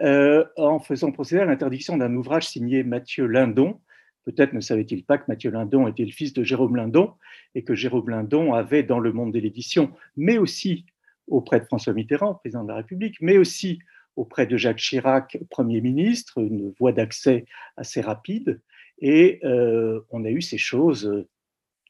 euh, 0.00 0.44
en 0.56 0.78
faisant 0.78 1.10
procéder 1.10 1.42
à 1.42 1.44
l'interdiction 1.44 1.96
d'un 1.96 2.14
ouvrage 2.14 2.48
signé 2.48 2.84
Mathieu 2.84 3.26
Lindon. 3.26 3.80
Peut-être 4.24 4.52
ne 4.52 4.60
savait-il 4.60 5.04
pas 5.04 5.18
que 5.18 5.24
Mathieu 5.28 5.50
Lindon 5.50 5.88
était 5.88 6.04
le 6.04 6.12
fils 6.12 6.32
de 6.32 6.44
Jérôme 6.44 6.76
Lindon 6.76 7.14
et 7.54 7.64
que 7.64 7.74
Jérôme 7.74 8.10
Lindon 8.10 8.54
avait 8.54 8.84
dans 8.84 9.00
le 9.00 9.12
monde 9.12 9.32
de 9.32 9.40
l'édition, 9.40 9.90
mais 10.16 10.38
aussi 10.38 10.86
auprès 11.26 11.58
de 11.58 11.64
François 11.64 11.92
Mitterrand, 11.92 12.34
président 12.34 12.62
de 12.62 12.68
la 12.68 12.76
République, 12.76 13.16
mais 13.20 13.36
aussi 13.36 13.80
auprès 14.14 14.46
de 14.46 14.56
Jacques 14.56 14.78
Chirac, 14.78 15.38
Premier 15.50 15.80
ministre, 15.80 16.38
une 16.38 16.72
voie 16.78 16.92
d'accès 16.92 17.44
assez 17.76 18.00
rapide. 18.00 18.60
Et 19.00 19.40
euh, 19.44 20.00
on 20.10 20.24
a 20.24 20.30
eu 20.30 20.40
ces 20.40 20.58
choses 20.58 21.26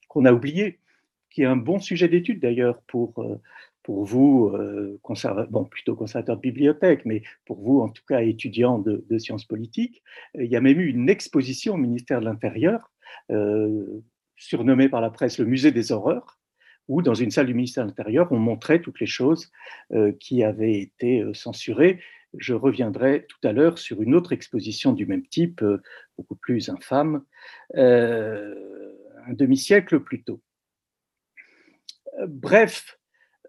qu'on 0.09 0.25
a 0.25 0.33
oubliées, 0.33 0.81
qui 1.31 1.43
est 1.43 1.47
un 1.47 1.57
bon 1.57 1.79
sujet 1.79 2.09
d'étude 2.09 2.41
d'ailleurs 2.41 2.81
pour, 2.87 3.19
euh, 3.19 3.41
pour 3.87 4.05
vous, 4.05 4.53
bon, 5.49 5.65
plutôt 5.65 5.95
conservateur 5.95 6.35
de 6.35 6.41
bibliothèque, 6.41 7.03
mais 7.05 7.23
pour 7.45 7.61
vous, 7.61 7.79
en 7.79 7.89
tout 7.89 8.03
cas, 8.09 8.21
étudiant 8.21 8.81
de, 8.81 9.19
sciences 9.19 9.45
politiques, 9.45 10.03
il 10.35 10.47
y 10.47 10.57
a 10.57 10.61
même 10.61 10.81
eu 10.81 10.89
une 10.89 11.09
exposition 11.09 11.75
au 11.75 11.77
ministère 11.77 12.19
de 12.19 12.25
l'Intérieur, 12.25 12.91
surnommée 14.37 14.89
par 14.89 15.01
la 15.01 15.11
presse 15.11 15.39
le 15.39 15.45
Musée 15.45 15.71
des 15.71 15.93
Horreurs, 15.93 16.41
où 16.89 17.01
dans 17.01 17.15
une 17.15 17.31
salle 17.31 17.47
du 17.47 17.55
ministère 17.55 17.85
de 17.85 17.91
l'Intérieur, 17.91 18.27
on 18.33 18.41
montrait 18.41 18.81
toutes 18.81 18.99
les 18.99 19.07
choses 19.07 19.53
qui 20.19 20.43
avaient 20.43 20.81
été 20.81 21.25
censurées. 21.33 22.01
Je 22.37 22.55
reviendrai 22.55 23.25
tout 23.29 23.47
à 23.47 23.53
l'heure 23.53 23.79
sur 23.79 24.03
une 24.03 24.17
autre 24.17 24.33
exposition 24.33 24.95
du 24.95 25.07
même 25.07 25.29
type, 25.29 25.65
beaucoup 26.19 26.35
plus 26.35 26.71
infâme, 26.71 27.23
un 27.77 28.53
demi-siècle 29.33 30.01
plus 30.01 30.25
tôt. 30.25 30.41
Bref, 32.27 32.99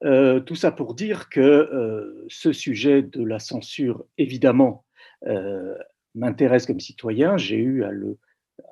euh, 0.04 0.40
tout 0.40 0.56
ça 0.56 0.72
pour 0.72 0.94
dire 0.94 1.30
que 1.30 1.40
euh, 1.40 2.26
ce 2.30 2.54
sujet 2.54 3.02
de 3.02 3.24
la 3.24 3.40
censure, 3.40 4.06
évidemment, 4.18 4.86
euh, 5.26 5.76
m'intéresse 6.16 6.66
comme 6.66 6.80
citoyen. 6.80 7.38
J'ai 7.38 7.58
eu 7.58 7.84
à, 7.84 7.92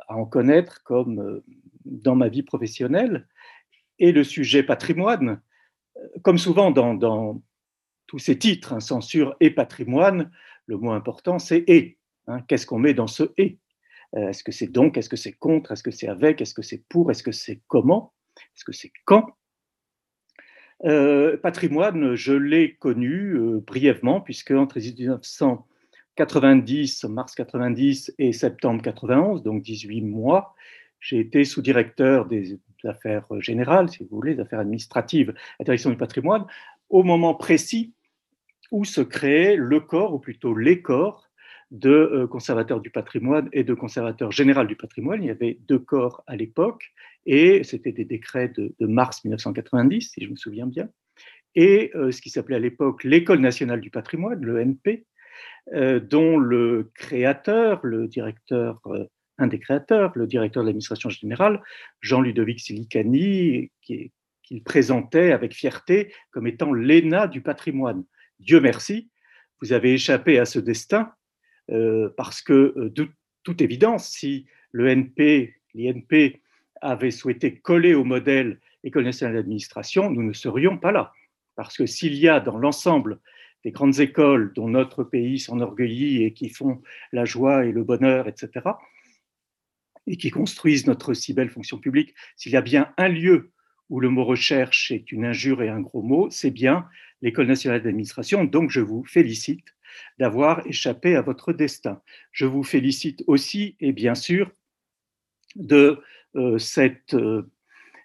en 0.09 0.25
connaître 0.25 0.83
comme 0.83 1.41
dans 1.85 2.15
ma 2.15 2.27
vie 2.27 2.43
professionnelle. 2.43 3.27
Et 3.97 4.11
le 4.11 4.23
sujet 4.23 4.61
patrimoine, 4.61 5.41
comme 6.21 6.37
souvent 6.37 6.71
dans, 6.71 7.41
tous 8.07 8.19
ces 8.19 8.37
titres, 8.37 8.73
hein, 8.73 8.79
censure 8.79 9.35
et 9.39 9.49
patrimoine, 9.49 10.31
le 10.67 10.77
mot 10.77 10.91
important, 10.91 11.39
c'est 11.39 11.63
et. 11.67 11.97
Hein. 12.27 12.41
Qu'est-ce 12.47 12.67
qu'on 12.67 12.77
met 12.77 12.93
dans 12.93 13.07
ce 13.07 13.23
et 13.37 13.57
Est-ce 14.15 14.43
que 14.43 14.51
c'est 14.51 14.67
donc? 14.67 14.97
Est-ce 14.97 15.09
que 15.09 15.15
c'est 15.15 15.33
contre? 15.33 15.71
Est-ce 15.71 15.81
que 15.81 15.91
c'est 15.91 16.07
avec? 16.07 16.41
Est-ce 16.41 16.53
que 16.53 16.61
c'est 16.61 16.83
pour? 16.89 17.09
Est-ce 17.09 17.23
que 17.23 17.31
c'est 17.31 17.61
comment? 17.67 18.13
Est-ce 18.55 18.65
que 18.65 18.73
c'est 18.73 18.91
quand? 19.05 19.25
Euh, 20.83 21.37
patrimoine, 21.37 22.15
je 22.15 22.33
l'ai 22.33 22.75
connu 22.75 23.35
euh, 23.35 23.61
brièvement, 23.65 24.19
puisque 24.19 24.51
entre 24.51 24.79
1990, 24.79 27.05
mars 27.05 27.35
90 27.35 28.15
et 28.19 28.33
septembre 28.33 28.81
91, 28.81 29.43
donc 29.43 29.61
18 29.61 30.01
mois, 30.01 30.53
j'ai 30.99 31.19
été 31.19 31.45
sous-directeur 31.45 32.25
des 32.25 32.59
affaires 32.83 33.25
générales, 33.39 33.89
si 33.89 34.03
vous 34.03 34.09
voulez, 34.11 34.35
des 34.35 34.41
affaires 34.41 34.59
administratives, 34.59 35.29
à 35.29 35.33
la 35.59 35.65
direction 35.65 35.89
du 35.89 35.97
patrimoine, 35.97 36.45
au 36.89 37.03
moment 37.03 37.35
précis 37.35 37.93
où 38.71 38.83
se 38.83 39.01
créait 39.01 39.55
le 39.55 39.79
corps, 39.79 40.13
ou 40.13 40.19
plutôt 40.19 40.55
les 40.55 40.81
corps, 40.81 41.29
de 41.71 41.89
euh, 41.89 42.27
conservateurs 42.27 42.79
du 42.79 42.89
patrimoine 42.89 43.49
et 43.51 43.63
de 43.63 43.73
conservateurs 43.73 44.31
général 44.31 44.67
du 44.67 44.75
patrimoine. 44.75 45.23
Il 45.23 45.27
y 45.27 45.31
avait 45.31 45.57
deux 45.67 45.79
corps 45.79 46.23
à 46.27 46.35
l'époque, 46.35 46.93
et 47.25 47.63
c'était 47.63 47.91
des 47.91 48.05
décrets 48.05 48.49
de, 48.49 48.73
mars 48.79 49.23
1990, 49.23 50.11
si 50.13 50.23
je 50.23 50.29
me 50.29 50.35
souviens 50.35 50.67
bien, 50.67 50.89
et 51.55 51.91
euh, 51.95 52.11
ce 52.11 52.21
qui 52.21 52.29
s'appelait 52.29 52.57
à 52.57 52.59
l'époque 52.59 53.03
l'École 53.03 53.39
nationale 53.39 53.81
du 53.81 53.89
patrimoine, 53.89 54.43
l'ENP, 54.43 55.05
euh, 55.73 55.99
dont 55.99 56.37
le 56.37 56.91
créateur, 56.93 57.79
le 57.83 58.07
directeur, 58.07 58.81
un 59.37 59.47
des 59.47 59.59
créateurs, 59.59 60.11
le 60.15 60.27
directeur 60.27 60.63
de 60.63 60.67
l'administration 60.67 61.09
générale, 61.09 61.61
Jean-Ludovic 62.01 62.59
Silicani, 62.59 63.71
qu'il 63.81 64.63
présentait 64.63 65.31
avec 65.31 65.53
fierté 65.53 66.13
comme 66.31 66.47
étant 66.47 66.71
l'ENA 66.71 67.27
du 67.27 67.41
patrimoine. 67.41 68.03
Dieu 68.39 68.59
merci, 68.59 69.09
vous 69.61 69.73
avez 69.73 69.93
échappé 69.93 70.39
à 70.39 70.45
ce 70.45 70.59
destin, 70.59 71.11
euh, 71.71 72.09
parce 72.17 72.41
que 72.41 72.73
euh, 72.77 72.89
de 72.89 73.07
toute 73.43 73.61
évidence, 73.61 74.09
si 74.09 74.45
l'ENP, 74.71 75.53
l'INP 75.73 76.41
avait 76.85 77.11
souhaité 77.11 77.57
coller 77.57 77.93
au 77.93 78.03
modèle 78.03 78.59
École 78.83 79.05
nationale 79.05 79.35
d'administration, 79.35 80.11
nous 80.11 80.23
ne 80.23 80.33
serions 80.33 80.77
pas 80.77 80.91
là. 80.91 81.11
Parce 81.55 81.75
que 81.75 81.85
s'il 81.85 82.15
y 82.15 82.27
a 82.27 82.39
dans 82.39 82.57
l'ensemble 82.57 83.19
des 83.63 83.71
grandes 83.71 83.99
écoles 83.99 84.53
dont 84.53 84.69
notre 84.69 85.03
pays 85.03 85.39
s'enorgueillit 85.39 86.23
et 86.23 86.33
qui 86.33 86.49
font 86.49 86.81
la 87.11 87.25
joie 87.25 87.65
et 87.65 87.71
le 87.71 87.83
bonheur, 87.83 88.27
etc., 88.27 88.51
et 90.07 90.17
qui 90.17 90.29
construisent 90.29 90.85
notre 90.85 91.15
si 91.15 91.33
belle 91.33 91.49
fonction 91.49 91.79
publique, 91.79 92.13
s'il 92.35 92.51
y 92.51 92.57
a 92.57 92.61
bien 92.61 92.93
un 92.97 93.07
lieu 93.07 93.51
où 93.89 93.99
le 93.99 94.09
mot 94.09 94.23
recherche 94.23 94.91
est 94.91 95.11
une 95.11 95.25
injure 95.25 95.63
et 95.63 95.69
un 95.69 95.79
gros 95.79 96.03
mot, 96.03 96.29
c'est 96.29 96.51
bien 96.51 96.87
l'École 97.23 97.47
nationale 97.47 97.81
d'administration. 97.81 98.43
Donc 98.43 98.69
je 98.69 98.81
vous 98.81 99.03
félicite 99.03 99.65
d'avoir 100.19 100.65
échappé 100.67 101.15
à 101.15 101.21
votre 101.21 101.53
destin. 101.53 102.01
Je 102.31 102.45
vous 102.45 102.63
félicite 102.63 103.23
aussi, 103.25 103.75
et 103.79 103.93
bien 103.93 104.13
sûr, 104.13 104.51
de 105.55 105.99
cette, 106.57 107.13
euh, 107.13 107.49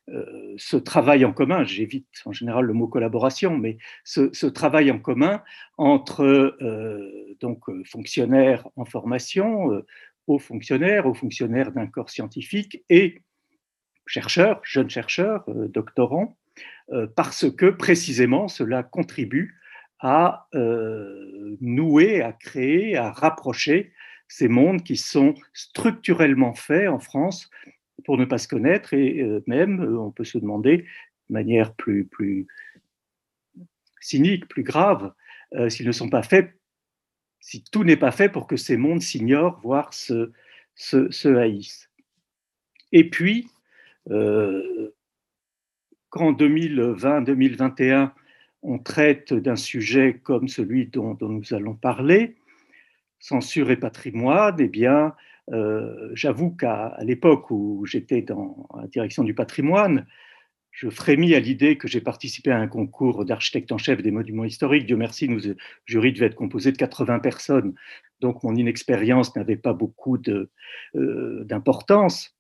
euh, 0.08 0.54
ce 0.56 0.76
travail 0.76 1.24
en 1.24 1.32
commun, 1.32 1.64
j'évite 1.64 2.08
en 2.24 2.32
général 2.32 2.64
le 2.64 2.72
mot 2.72 2.88
collaboration, 2.88 3.56
mais 3.56 3.78
ce, 4.04 4.46
travail 4.46 4.90
en 4.90 4.98
commun 4.98 5.42
entre 5.78 6.56
donc, 7.40 7.64
fonctionnaires 7.86 8.66
en 8.76 8.84
formation, 8.84 9.82
hauts 10.26 10.38
fonctionnaires, 10.38 11.06
hauts 11.06 11.14
fonctionnaires 11.14 11.72
d'un 11.72 11.86
corps 11.86 12.10
scientifique 12.10 12.84
et 12.88 13.22
chercheurs, 14.06 14.60
jeunes 14.64 14.90
chercheurs, 14.90 15.44
doctorants, 15.48 16.36
parce 17.14 17.48
que 17.50 17.66
précisément 17.66 18.48
cela 18.48 18.82
contribue 18.82 19.60
à 20.00 20.48
euh, 20.54 21.56
nouer, 21.60 22.22
à 22.22 22.32
créer, 22.32 22.96
à 22.96 23.10
rapprocher 23.10 23.92
ces 24.28 24.48
mondes 24.48 24.82
qui 24.82 24.96
sont 24.96 25.34
structurellement 25.52 26.54
faits 26.54 26.88
en 26.88 26.98
France 26.98 27.50
pour 28.10 28.18
ne 28.18 28.24
pas 28.24 28.38
se 28.38 28.48
connaître 28.48 28.92
et 28.92 29.22
euh, 29.22 29.40
même, 29.46 29.80
euh, 29.84 29.96
on 29.96 30.10
peut 30.10 30.24
se 30.24 30.36
demander 30.36 30.78
de 30.78 31.32
manière 31.32 31.72
plus, 31.74 32.04
plus 32.06 32.48
cynique, 34.00 34.48
plus 34.48 34.64
grave, 34.64 35.12
s'ils 35.68 35.86
ne 35.86 35.92
sont 35.92 36.10
pas 36.10 36.24
faits, 36.24 36.52
si 37.38 37.62
tout 37.70 37.84
n'est 37.84 37.96
pas 37.96 38.10
fait 38.10 38.28
pour 38.28 38.48
que 38.48 38.56
ces 38.56 38.76
mondes 38.76 39.00
s'ignorent, 39.00 39.60
voire 39.60 39.94
se, 39.94 40.32
se, 40.74 41.08
se, 41.12 41.28
haïssent. 41.28 41.88
Et 42.90 43.08
puis, 43.08 43.46
qu'en 46.08 46.32
2020-2021, 46.32 48.10
on 48.62 48.80
traite 48.80 49.32
d'un 49.34 49.54
sujet 49.54 50.18
comme 50.20 50.48
celui 50.48 50.86
dont, 50.88 51.16
nous 51.20 51.54
allons 51.54 51.74
parler, 51.74 52.34
censure 53.20 53.70
et 53.70 53.76
patrimoine, 53.76 54.56
eh 54.58 54.66
bien, 54.66 55.14
euh, 55.53 56.11
j'avoue 56.14 56.50
qu'à 56.50 56.96
l'époque 57.03 57.50
où 57.50 57.85
j'étais 57.87 58.22
dans 58.22 58.68
la 58.76 58.87
direction 58.87 59.24
du 59.24 59.35
patrimoine, 59.35 60.07
je 60.70 60.88
frémis 60.88 61.35
à 61.35 61.40
l'idée 61.40 61.76
que 61.76 61.88
j'ai 61.88 62.00
participé 62.00 62.50
à 62.50 62.59
un 62.59 62.68
concours 62.68 63.24
d'architecte 63.24 63.72
en 63.72 63.79
chef 63.79 64.03
des 64.03 64.11
monuments 64.11 64.44
historiques. 64.44 64.87
Dieu 64.87 64.96
merci, 64.96 65.29
nous, 65.29 65.40
le 65.40 65.57
jury 65.85 66.12
devait 66.12 66.26
être 66.26 66.37
composé 66.37 66.70
de 66.72 66.76
80 66.76 67.18
personnes, 67.18 67.74
donc 68.20 68.42
mon 68.44 68.55
inexpérience 68.55 69.35
n'avait 69.35 69.57
pas 69.57 69.72
beaucoup 69.72 70.16
euh, 70.29 71.44
d'importance. 71.44 72.37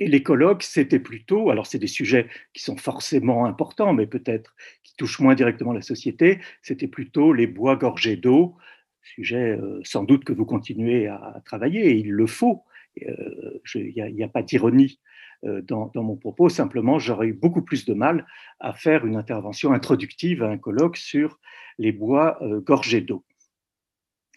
Et 0.00 0.06
les 0.06 0.22
colloques, 0.22 0.62
c'était 0.62 1.00
plutôt, 1.00 1.50
alors 1.50 1.66
c'est 1.66 1.78
des 1.78 1.88
sujets 1.88 2.28
qui 2.52 2.62
sont 2.62 2.76
forcément 2.76 3.46
importants, 3.46 3.92
mais 3.92 4.06
peut-être 4.06 4.54
qui 4.84 4.94
touchent 4.96 5.18
moins 5.18 5.34
directement 5.34 5.72
la 5.72 5.82
société, 5.82 6.40
c'était 6.62 6.86
plutôt 6.86 7.32
les 7.32 7.48
bois 7.48 7.76
gorgés 7.76 8.16
d'eau, 8.16 8.56
sujet 9.02 9.56
euh, 9.56 9.80
sans 9.84 10.04
doute 10.04 10.24
que 10.24 10.32
vous 10.32 10.44
continuez 10.44 11.06
à, 11.06 11.40
travailler, 11.44 11.90
et 11.90 11.96
il 11.96 12.10
le 12.10 12.26
faut. 12.26 12.64
Euh, 13.02 13.60
il 13.74 14.14
n'y 14.14 14.22
a, 14.24 14.28
pas 14.28 14.42
d'ironie 14.42 15.00
euh, 15.44 15.62
dans, 15.62 15.90
mon 15.94 16.16
propos, 16.16 16.48
simplement 16.48 16.98
j'aurais 16.98 17.28
eu 17.28 17.32
beaucoup 17.32 17.62
plus 17.62 17.84
de 17.84 17.94
mal 17.94 18.26
à 18.60 18.72
faire 18.72 19.06
une 19.06 19.16
intervention 19.16 19.72
introductive 19.72 20.42
à 20.42 20.48
un 20.48 20.58
colloque 20.58 20.96
sur 20.96 21.38
les 21.78 21.92
bois 21.92 22.40
gorgés 22.66 23.00
d'eau. 23.00 23.24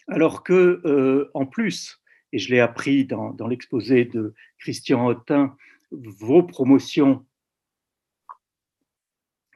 Alors 0.06 0.44
que, 0.44 1.28
en 1.34 1.46
plus, 1.46 2.02
et 2.32 2.38
je 2.38 2.50
l'ai 2.50 2.60
appris 2.60 3.04
dans, 3.04 3.46
l'exposé 3.46 4.04
de 4.04 4.34
Christian 4.58 5.06
Autin, 5.06 5.56
vos 5.90 6.42
promotions 6.42 7.26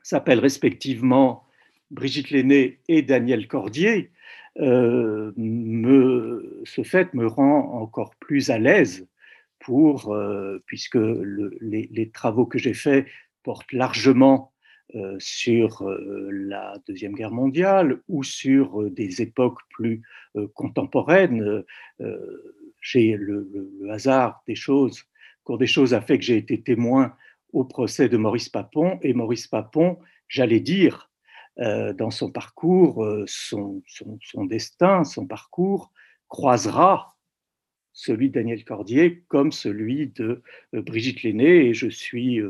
s'appellent 0.03 0.41
respectivement 0.41 1.47
Brigitte 1.91 2.31
Lenné 2.31 2.81
et 2.89 3.03
Daniel 3.03 3.49
Cordier, 3.49 4.13
euh, 4.61 5.33
ce 6.65 6.83
fait 6.83 7.13
me 7.15 7.27
rend 7.27 7.81
encore 7.81 8.15
plus 8.17 8.51
à 8.51 8.59
l'aise 8.59 9.07
pour, 9.59 10.15
euh, 10.15 10.63
puisque 10.67 10.99
les, 11.61 12.11
travaux 12.13 12.47
que 12.47 12.59
j'ai 12.59 12.75
faits 12.75 13.07
portent 13.43 13.73
largement 13.73 14.53
euh, 14.95 15.17
sur 15.19 15.85
la 16.31 16.79
Deuxième 16.87 17.15
Guerre 17.15 17.33
mondiale 17.33 18.01
ou 18.09 18.23
sur 18.23 18.91
des 18.91 19.21
époques 19.23 19.61
plus 19.71 20.03
contemporaines. 20.55 21.65
J'ai 22.81 23.17
le, 23.17 23.49
hasard 23.91 24.43
des 24.47 24.55
choses, 24.55 25.03
cours 25.45 25.59
des 25.59 25.67
choses 25.67 25.93
a 25.93 26.01
fait 26.01 26.19
que 26.19 26.25
j'ai 26.25 26.37
été 26.37 26.63
témoin 26.63 27.15
au 27.53 27.65
procès 27.65 28.09
de 28.09 28.17
Maurice 28.17 28.49
Papon 28.49 28.99
et 29.03 29.13
Maurice 29.13 29.47
Papon, 29.47 29.99
j'allais 30.29 30.61
dire, 30.61 31.11
dans 31.59 32.11
son 32.11 32.31
parcours, 32.31 33.07
son, 33.27 33.83
son, 33.87 34.45
destin, 34.45 35.05
son 35.05 35.27
parcours 35.27 35.91
croisera 36.29 37.17
celui 37.93 38.29
de 38.29 38.35
Daniel 38.35 38.63
Cordier 38.65 39.25
comme 39.29 39.53
celui 39.53 40.09
de 40.09 40.43
Brigitte 40.73 41.23
Lenné. 41.23 41.69
Et 41.69 41.75
je 41.75 41.89
suis 41.89 42.41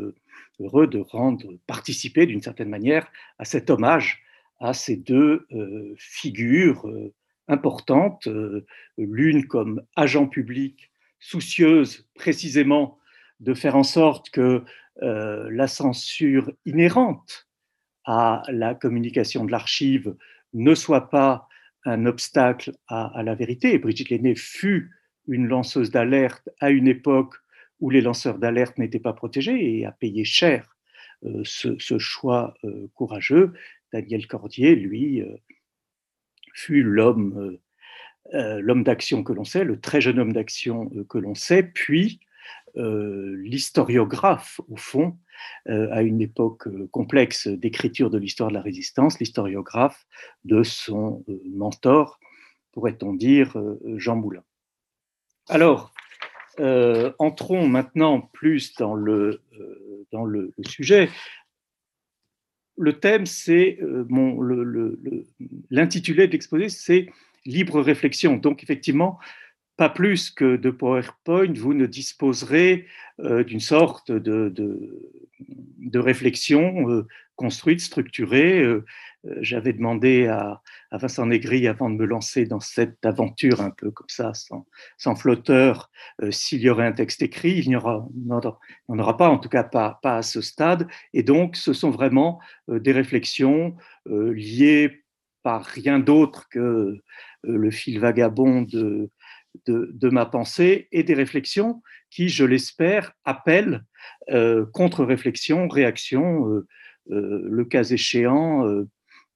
heureux 0.59 0.88
de 0.88 0.99
rendre 0.99 1.53
participer 1.69 2.27
d'une 2.27 2.42
certaine 2.42 2.69
manière 2.69 3.07
à 3.38 3.45
cet 3.45 3.71
hommage 3.71 4.23
à 4.59 4.73
ces 4.73 4.97
deux 4.97 5.47
figures 5.99 6.90
importantes, 7.49 8.29
l'une 8.99 9.47
comme 9.47 9.83
agent 9.95 10.27
public 10.27 10.90
soucieuse 11.21 12.09
précisément 12.14 12.99
de 13.40 13.55
faire 13.55 13.77
en 13.77 13.83
sorte 13.83 14.31
que 14.31 14.64
la 15.01 15.69
censure 15.69 16.51
inhérente 16.64 17.45
à 18.07 18.42
la 18.49 18.75
communication 18.75 19.45
de 19.45 19.51
l'archive 19.51 20.14
ne 20.55 20.75
soit 20.75 21.11
pas 21.11 21.49
un 21.85 22.07
obstacle 22.07 22.73
à, 22.88 23.23
la 23.23 23.35
vérité. 23.35 23.79
Brigitte 23.79 24.11
Lenné 24.11 24.35
fut 24.35 24.90
une 25.29 25.47
lanceuse 25.47 25.90
d'alerte 25.90 26.49
à 26.61 26.71
une 26.71 26.88
époque 26.88 27.35
où 27.81 27.90
les 27.90 28.01
lanceurs 28.01 28.38
d'alerte 28.38 28.79
n'étaient 28.79 29.01
pas 29.01 29.12
protégés 29.12 29.79
et 29.79 29.85
a 29.85 29.92
payé 29.92 30.25
cher 30.25 30.77
euh, 31.25 31.42
ce, 31.45 31.99
choix 31.99 32.55
euh, 32.64 32.88
courageux. 32.95 33.53
Daniel 33.92 34.27
Cordier, 34.27 34.75
lui, 34.77 35.21
euh, 35.21 35.37
fut 36.55 36.83
l'homme 36.83 37.59
l'homme 38.33 38.83
d'action 38.83 39.23
que 39.23 39.33
l'on 39.33 39.45
sait, 39.45 39.62
le 39.62 39.79
très 39.79 40.01
jeune 40.01 40.19
homme 40.19 40.33
d'action 40.33 40.90
que 41.09 41.16
l'on 41.16 41.37
sait, 41.37 41.62
puis 41.62 42.19
l'historiographe, 42.77 44.61
au 44.69 44.77
fond, 44.77 45.17
à 45.67 46.03
une 46.03 46.21
époque 46.21 46.69
complexe 46.91 47.49
d'écriture 47.49 48.11
de 48.11 48.19
l'histoire 48.19 48.51
de 48.51 48.55
la 48.55 48.61
résistance, 48.61 49.19
l'historiographe 49.19 50.07
de 50.45 50.62
son 50.62 51.25
mentor, 51.45 52.21
pourrait-on 52.73 53.15
dire, 53.15 53.57
Jean 53.97 54.17
Moulin. 54.17 54.43
Alors, 55.49 55.93
euh, 56.59 57.12
entrons 57.19 57.69
maintenant 57.69 58.21
plus 58.33 58.75
dans 58.77 58.95
le, 58.95 59.43
euh, 59.61 60.53
sujet. 60.67 61.11
Le 62.79 62.99
thème, 62.99 63.27
c'est 63.27 63.79
euh, 63.83 64.07
l'intitulé 65.71 66.27
de 66.27 66.33
l'exposé, 66.33 66.69
c'est 66.69 67.09
libre 67.45 67.81
réflexion. 67.81 68.37
Donc, 68.37 68.62
effectivement, 68.62 69.19
pas 69.77 69.89
plus 69.89 70.31
que 70.31 70.57
de 70.57 70.71
PowerPoint, 70.71 71.53
vous 71.55 71.75
ne 71.75 71.87
disposerez 71.87 72.87
d'une 73.19 73.61
sorte 73.61 74.11
de, 74.11 74.49
de, 74.49 75.99
réflexion 75.99 77.05
construite, 77.37 77.81
structurée. 77.81 78.65
J'avais 79.41 79.73
demandé 79.73 80.27
à, 80.27 80.61
Vincent 80.93 81.27
Négri, 81.27 81.67
avant 81.69 81.91
de 81.91 81.97
me 81.97 82.07
lancer 82.07 82.47
dans 82.47 82.61
cette 82.61 83.05
aventure 83.05 83.61
un 83.61 83.71
peu 83.71 83.91
comme 83.91 84.09
ça, 84.09 84.33
sans, 84.35 85.15
flotteur, 85.15 85.91
s'il 86.31 86.61
y 86.61 86.71
aurait 86.71 86.87
un 86.87 86.93
texte 86.93 87.23
écrit. 87.23 87.59
Il 87.59 87.69
n'y 87.69 87.77
aura, 87.77 88.07
en 88.89 88.99
aura 88.99 89.17
pas, 89.17 89.29
en 89.29 89.39
tout 89.39 89.49
cas 89.49 89.65
pas, 89.65 89.99
pas 90.03 90.19
à 90.19 90.23
ce 90.23 90.41
stade. 90.41 90.89
Et 91.12 91.23
donc, 91.23 91.57
ce 91.57 91.73
sont 91.73 91.91
vraiment 91.91 92.41
des 92.69 92.93
réflexions 92.93 93.77
liées 94.07 95.03
par 95.43 95.65
rien 95.65 95.99
d'autre 95.99 96.49
que 96.51 96.99
le 97.43 97.71
fil 97.71 98.01
vagabond 98.01 98.62
de, 98.62 99.11
de, 99.66 100.09
ma 100.11 100.27
pensée 100.27 100.88
et 100.92 101.03
des 101.03 101.14
réflexions 101.14 101.83
qui, 102.11 102.29
je 102.29 102.45
l'espère, 102.45 103.12
appellent 103.25 103.85
euh, 104.31 104.66
contre-réflexion, 104.73 105.69
réaction, 105.69 106.49
euh, 106.49 106.66
euh, 107.11 107.47
le 107.49 107.64
cas 107.64 107.85
échéant, 107.85 108.66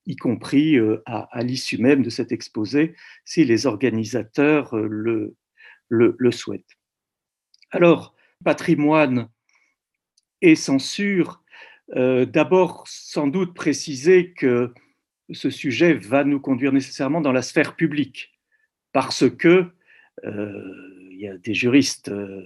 y 0.07 0.17
compris 0.17 0.79
à, 1.07 1.43
l'issue 1.43 1.79
même 1.79 2.03
de 2.03 2.11
cet 2.11 2.33
exposé, 2.33 2.95
si 3.25 3.45
les 3.45 3.67
organisateurs 3.67 4.75
le, 4.75 5.37
le, 5.89 6.31
souhaitent. 6.33 6.79
Alors, 7.71 8.15
patrimoine 8.45 9.29
et 10.41 10.57
censure, 10.57 11.45
d'abord 11.95 12.85
sans 12.89 13.29
doute 13.29 13.55
préciser 13.55 14.33
que 14.33 14.73
ce 15.33 15.51
sujet 15.51 15.95
va 15.95 16.25
nous 16.25 16.41
conduire 16.41 16.73
nécessairement 16.73 17.21
dans 17.21 17.33
la 17.33 17.43
sphère 17.43 17.77
publique, 17.77 18.33
parce 18.93 19.29
que 19.31 19.71
il 20.25 21.25
y 21.25 21.29
a 21.29 21.37
des 21.37 21.53
juristes, 21.53 22.09
euh, 22.09 22.43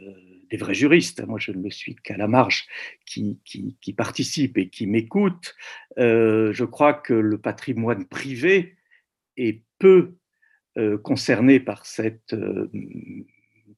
des 0.51 0.57
vrais 0.57 0.75
juristes, 0.75 1.25
moi 1.27 1.39
je 1.39 1.53
ne 1.53 1.63
le 1.63 1.71
suis 1.71 1.95
qu'à 1.95 2.17
la 2.17 2.27
marge, 2.27 2.67
qui, 3.07 3.39
qui, 3.45 3.93
participent 3.93 4.59
et 4.59 4.69
qui 4.69 4.89
m'écoutent. 4.89 5.55
Euh, 5.99 6.53
je 6.53 6.65
crois 6.65 6.93
que 6.95 7.15
le 7.15 7.39
patrimoine 7.39 8.05
privé 8.05 8.75
est 9.37 9.63
peu 9.79 10.15
concerné 11.05 11.61
par 11.61 11.87
cette 11.87 12.35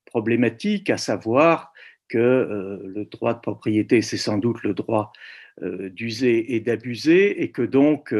problématique, 0.06 0.88
à 0.88 0.96
savoir 0.96 1.74
que 2.08 2.80
le 2.86 3.04
droit 3.04 3.34
de 3.34 3.40
propriété, 3.40 4.00
c'est 4.00 4.16
sans 4.16 4.38
doute 4.38 4.62
le 4.62 4.72
droit 4.72 5.12
d'user 5.60 6.54
et 6.54 6.60
d'abuser, 6.60 7.42
et 7.42 7.50
que 7.50 7.60
donc, 7.60 8.14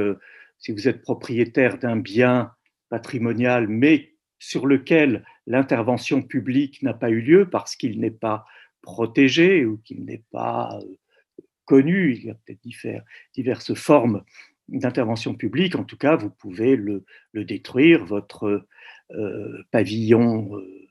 si 0.58 0.72
vous 0.72 0.88
êtes 0.88 1.00
propriétaire 1.00 1.78
d'un 1.78 1.96
bien 1.96 2.52
patrimonial, 2.90 3.66
mais 3.66 4.12
sur 4.38 4.66
lequel 4.66 5.24
l'intervention 5.46 6.22
publique 6.22 6.82
n'a 6.82 6.94
pas 6.94 7.10
eu 7.10 7.20
lieu 7.20 7.48
parce 7.48 7.76
qu'il 7.76 8.00
n'est 8.00 8.10
pas 8.10 8.44
protégé 8.82 9.64
ou 9.64 9.78
qu'il 9.78 10.04
n'est 10.04 10.24
pas 10.30 10.78
euh, 10.80 11.42
connu. 11.64 12.14
Il 12.14 12.24
y 12.24 12.30
a 12.30 12.34
peut-être 12.34 13.04
diverses 13.34 13.74
formes 13.74 14.22
d'intervention 14.68 15.34
publique. 15.34 15.76
En 15.76 15.84
tout 15.84 15.96
cas, 15.96 16.16
vous 16.16 16.30
pouvez 16.30 16.76
le, 16.76 17.04
détruire, 17.34 18.04
votre 18.04 18.66
euh, 19.12 19.62
pavillon 19.70 20.56
euh, 20.56 20.88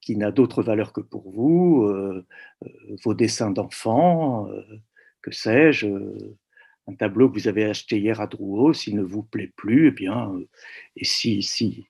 qui 0.00 0.16
n'a 0.16 0.30
d'autre 0.30 0.62
valeur 0.62 0.92
que 0.92 1.00
pour 1.00 1.30
vous, 1.30 1.92
vos 3.04 3.14
dessins 3.14 3.50
d'enfants, 3.50 4.48
que 5.20 5.30
sais-je, 5.30 5.86
un 6.86 6.94
tableau 6.94 7.28
que 7.28 7.38
vous 7.38 7.48
avez 7.48 7.64
acheté 7.64 7.98
hier 7.98 8.18
à 8.18 8.26
Drouot, 8.26 8.72
s'il 8.72 8.96
ne 8.96 9.02
vous 9.02 9.22
plaît 9.22 9.52
plus, 9.54 9.88
eh 9.88 9.90
bien, 9.90 10.32
et 10.96 11.04
si, 11.04 11.42
si, 11.42 11.88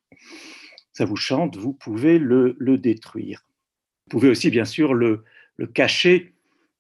ça 0.99 1.05
vous 1.05 1.15
chante, 1.15 1.57
vous 1.57 1.73
pouvez 1.73 2.19
le, 2.19 2.57
détruire. 2.77 3.47
Vous 4.07 4.19
pouvez 4.19 4.29
aussi, 4.31 4.51
bien 4.51 4.65
sûr, 4.65 4.95
le, 4.95 5.23
cacher, 5.73 6.35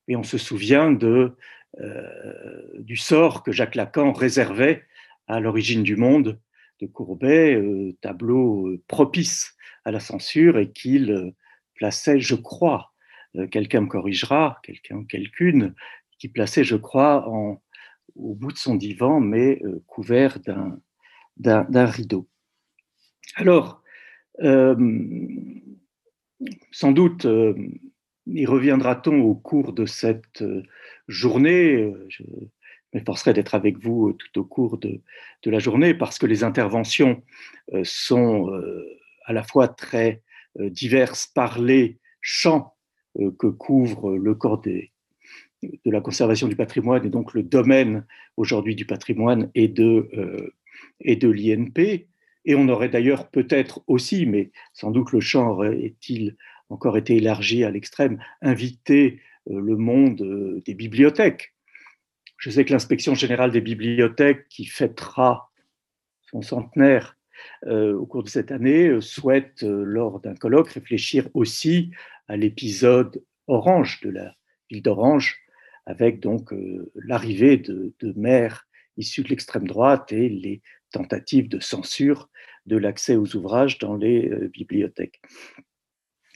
et 0.09 0.17
on 0.17 0.25
se 0.25 0.39
souvient 0.39 0.91
de, 0.91 1.37
euh, 1.79 2.81
du 2.81 2.97
sort 2.97 3.45
que 3.45 3.53
Jacques 3.53 3.77
Lacan 3.77 4.13
réservait 4.13 4.83
à 5.29 5.39
l'origine 5.39 5.85
du 5.85 5.95
monde 5.95 6.41
de 6.81 6.87
Courbet, 6.87 7.55
euh, 7.55 7.97
tableau 8.01 8.67
euh, 8.67 8.83
propice 8.89 9.55
à 9.85 9.93
la 9.93 10.01
censure, 10.01 10.59
et 10.59 10.73
qu'il 10.73 11.33
plaçait, 11.77 12.19
je 12.19 12.35
crois, 12.35 12.93
quelqu'un 13.53 13.83
me 13.83 13.87
corrigera, 13.87 14.59
quelqu'un, 14.65 15.05
quelqu'une, 15.05 15.77
qui 16.19 16.27
plaçait, 16.29 16.65
je 16.65 16.75
crois, 16.75 17.29
au 18.17 18.35
bout 18.35 18.51
de 18.51 18.59
son 18.59 18.75
divan, 18.75 19.21
mais 19.21 19.63
couvert 19.87 20.41
d'un 21.37 21.87
rideau. 21.87 22.29
Alors, 23.37 23.81
sans 26.71 26.93
doute 26.93 27.25
euh, 27.25 27.55
y 28.27 28.47
reviendra-t-on 28.47 29.21
au 29.21 29.35
cours 29.35 29.73
de 29.73 29.87
cette 29.87 30.43
euh, 30.43 30.63
journée. 31.09 31.93
Je 32.09 32.23
m'efforcerai 32.95 33.33
d'être 33.33 33.55
avec 33.55 33.79
vous 33.79 34.13
tout 34.13 34.41
au 34.41 34.45
cours 34.45 34.79
de, 34.79 35.01
la 35.45 35.59
journée 35.59 35.95
parce 35.95 36.19
que 36.19 36.27
les 36.27 36.45
interventions 36.45 37.23
sont 37.83 38.51
à 39.25 39.33
la 39.35 39.43
fois 39.43 39.69
très 39.69 40.23
diverses 40.59 41.27
par 41.27 41.61
les 41.61 41.99
champs 42.23 42.75
que 43.39 43.47
couvre 43.47 44.17
le 44.17 44.35
corps 44.35 44.63
de 44.63 44.89
la 45.85 46.01
conservation 46.01 46.49
du 46.49 46.57
patrimoine 46.57 47.05
et 47.05 47.11
donc 47.11 47.35
le 47.35 47.43
domaine 47.43 48.07
aujourd'hui 48.39 48.75
du 48.75 48.87
patrimoine 48.87 49.51
et 49.55 49.69
de, 49.69 50.51
et 51.03 51.17
de 51.17 51.29
l'INP, 51.29 52.09
et 52.49 52.55
on 52.55 52.67
aurait 52.71 52.89
d'ailleurs 52.89 53.29
peut-être 53.29 53.83
aussi, 53.87 54.25
mais 54.25 54.51
sans 54.73 54.91
doute 54.91 55.13
le 55.13 55.21
champ 55.21 55.51
aurait-il 55.51 56.35
encore 56.71 56.97
été 56.97 57.17
élargi 57.17 57.63
à 57.63 57.71
l'extrême, 57.71 58.19
invité 58.41 59.21
euh, 59.51 59.61
le 59.61 59.77
monde 59.77 60.23
euh, 60.23 60.63
des 60.65 60.73
bibliothèques. 60.73 61.55
Je 62.39 62.49
sais 62.49 62.65
que 62.65 62.73
l'inspection 62.73 63.15
générale 63.15 63.53
des 63.53 63.61
bibliothèques, 63.61 64.49
qui 64.49 64.65
fêtera 64.65 65.51
son 66.23 66.41
centenaire 66.41 67.19
euh, 67.67 67.95
au 67.95 68.07
cours 68.07 68.23
de 68.23 68.31
cette 68.31 68.51
année, 68.51 68.99
souhaite, 69.03 69.63
lors 69.63 70.19
d'un 70.19 70.35
colloque, 70.35 70.71
réfléchir 70.71 71.29
aussi 71.35 71.91
à 72.29 72.39
l'épisode 72.39 73.23
Orange 73.47 74.01
de 74.01 74.09
la 74.09 74.35
ville 74.71 74.83
d'Orange, 74.83 75.39
avec 75.85 76.21
donc 76.21 76.55
l'arrivée 76.95 77.59
de 77.59 77.93
maires 78.17 78.67
issus 78.97 79.23
de 79.23 79.29
l'extrême 79.29 79.67
droite 79.67 80.13
et 80.13 80.29
les 80.29 80.63
tentatives 80.93 81.49
de 81.49 81.61
censure 81.61 82.29
de 82.69 82.77
l'accès 82.77 83.17
aux 83.17 83.35
ouvrages 83.35 83.79
dans 83.79 83.97
les 83.97 84.31
euh, 84.31 84.49
bibliothèques. 84.53 85.21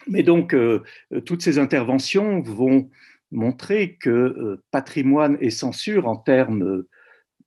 Mais 0.09 0.25
donc, 0.25 0.53
euh, 0.53 0.83
toutes 1.25 1.43
ces 1.43 1.59
interventions 1.59 2.41
vont 2.41 2.91
montrer 3.31 3.97
que 3.97 4.11
euh, 4.11 4.65
patrimoine 4.73 5.39
et 5.41 5.51
censure, 5.51 6.09
en 6.09 6.17
termes 6.17 6.85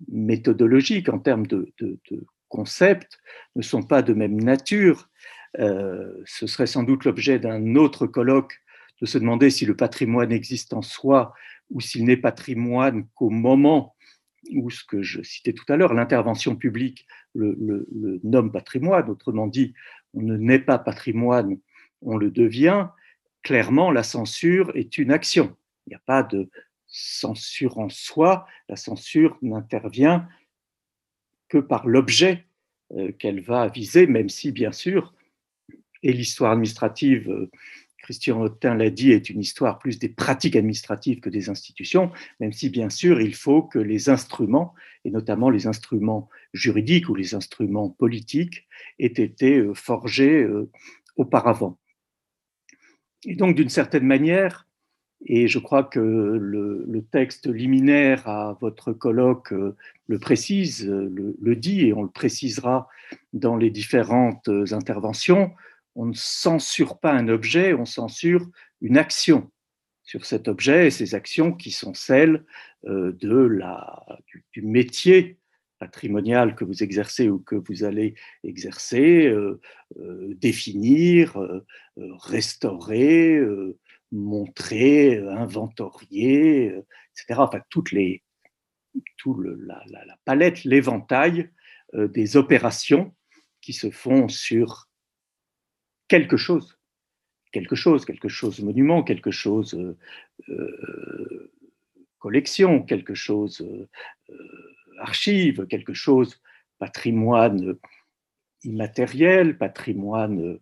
méthodologiques, 0.07 1.09
en 1.09 1.19
termes 1.19 1.47
de, 1.47 1.73
concepts, 2.47 3.19
ne 3.55 3.61
sont 3.61 3.83
pas 3.83 4.01
de 4.01 4.13
même 4.13 4.39
nature. 4.39 5.09
ce 5.57 6.47
serait 6.47 6.67
sans 6.67 6.83
doute 6.83 7.05
l'objet 7.05 7.39
d'un 7.39 7.75
autre 7.75 8.07
colloque 8.07 8.61
de 9.01 9.05
se 9.05 9.17
demander 9.17 9.49
si 9.49 9.65
le 9.65 9.75
patrimoine 9.75 10.31
existe 10.31 10.73
en 10.73 10.81
soi 10.81 11.33
ou 11.69 11.81
s'il 11.81 12.05
n'est 12.05 12.17
patrimoine 12.17 13.07
qu'au 13.15 13.29
moment 13.29 13.94
où 14.53 14.69
ce 14.69 14.83
que 14.83 15.01
je 15.01 15.21
citais 15.21 15.53
tout 15.53 15.65
à 15.69 15.77
l'heure, 15.77 15.93
l'intervention 15.93 16.55
publique 16.55 17.05
le, 17.33 17.55
le, 17.59 18.19
nomme 18.23 18.51
patrimoine, 18.51 19.09
autrement 19.09 19.47
dit, 19.47 19.73
on 20.13 20.21
ne 20.21 20.37
naît 20.37 20.59
pas 20.59 20.79
patrimoine, 20.79 21.57
on 22.01 22.17
le 22.17 22.31
devient, 22.31 22.87
clairement, 23.43 23.91
la 23.91 24.03
censure 24.03 24.71
est 24.75 24.97
une 24.97 25.11
action. 25.11 25.55
Il 25.85 25.91
n'y 25.91 25.95
a 25.95 26.01
pas 26.05 26.23
de 26.23 26.49
censure 26.87 27.77
en 27.77 27.89
soi, 27.89 28.47
la 28.69 28.75
censure 28.75 29.37
n'intervient 29.41 30.27
que 31.49 31.57
par 31.57 31.87
l'objet 31.87 32.45
euh, 32.93 33.11
qu'elle 33.11 33.41
va 33.41 33.67
viser, 33.67 34.07
même 34.07 34.29
si, 34.29 34.51
bien 34.51 34.71
sûr, 34.71 35.13
et 36.03 36.13
l'histoire 36.13 36.51
administrative, 36.51 37.29
euh, 37.29 37.49
Christian 38.05 38.39
Autin 38.39 38.75
l'a 38.75 38.91
dit, 38.91 39.11
est 39.11 39.31
une 39.31 39.41
histoire 39.41 39.79
plus 39.79 39.97
des 39.97 40.09
pratiques 40.09 40.55
administratives 40.55 41.19
que 41.21 41.29
des 41.31 41.49
institutions, 41.49 42.11
même 42.39 42.53
si, 42.53 42.69
bien 42.69 42.91
sûr, 42.91 43.19
il 43.19 43.33
faut 43.33 43.63
que 43.63 43.79
les 43.79 44.09
instruments, 44.09 44.75
et 45.05 45.09
notamment 45.09 45.49
les 45.49 45.65
instruments 45.65 46.29
juridiques 46.53 47.09
ou 47.09 47.15
les 47.15 47.33
instruments 47.33 47.89
politiques, 47.89 48.67
aient 48.99 49.07
été 49.07 49.57
euh, 49.57 49.73
forgés 49.73 50.47
auparavant. 51.15 51.79
Et 53.25 53.35
donc, 53.35 53.55
d'une 53.55 53.69
certaine 53.69 54.05
manière, 54.05 54.67
et 55.25 55.47
je 55.47 55.57
crois 55.57 55.83
que 55.83 55.99
le, 55.99 57.03
texte 57.11 57.47
liminaire 57.47 58.27
à 58.27 58.57
votre 58.61 58.93
colloque 58.93 59.53
euh, 59.53 59.75
le 60.07 60.19
précise, 60.19 60.87
le, 60.87 61.55
dit, 61.55 61.87
et 61.87 61.93
on 61.93 62.03
le 62.03 62.09
précisera 62.09 62.87
dans 63.33 63.55
les 63.55 63.71
différentes 63.71 64.49
interventions. 64.71 65.51
On 65.95 66.05
ne 66.05 66.13
censure 66.13 66.99
pas 66.99 67.13
un 67.13 67.27
objet, 67.27 67.73
on 67.73 67.85
censure 67.85 68.45
une 68.81 68.97
action 68.97 69.51
sur 70.03 70.25
cet 70.25 70.47
objet 70.47 70.87
et 70.87 70.91
ces 70.91 71.15
actions 71.15 71.51
qui 71.51 71.71
sont 71.71 71.93
celles 71.93 72.45
euh, 72.85 73.11
de 73.13 73.35
la, 73.35 74.05
du, 74.53 74.61
métier 74.61 75.39
patrimonial 75.79 76.55
que 76.55 76.63
vous 76.63 76.83
exercez 76.83 77.29
ou 77.29 77.39
que 77.39 77.55
vous 77.55 77.83
allez 77.83 78.15
exercer, 78.43 79.27
euh, 79.27 79.59
définir, 80.35 81.37
restaurer, 81.97 83.41
montrer, 84.11 85.17
inventorier, 85.17 86.73
etc. 87.11 87.39
Enfin, 87.39 87.61
toutes 87.69 87.91
les, 87.91 88.23
tout 89.17 89.39
la, 89.41 89.83
palette, 90.25 90.63
l'éventail 90.63 91.49
euh, 91.93 92.07
des 92.07 92.37
opérations 92.37 93.15
qui 93.61 93.73
se 93.73 93.89
font 93.89 94.27
sur 94.27 94.87
quelque 96.07 96.37
chose, 96.37 96.79
quelque 97.51 97.75
chose, 97.75 98.05
quelque 98.05 98.29
chose 98.29 98.59
monument, 98.61 99.03
quelque 99.03 99.31
chose 99.31 99.73
euh, 99.75 99.97
euh, 100.49 101.51
collection, 102.19 102.81
quelque 102.81 103.13
chose 103.13 103.63
archive, 104.99 105.67
quelque 105.67 105.93
chose 105.93 106.41
patrimoine 106.79 107.77
immatériel, 108.63 109.57
patrimoine, 109.57 110.59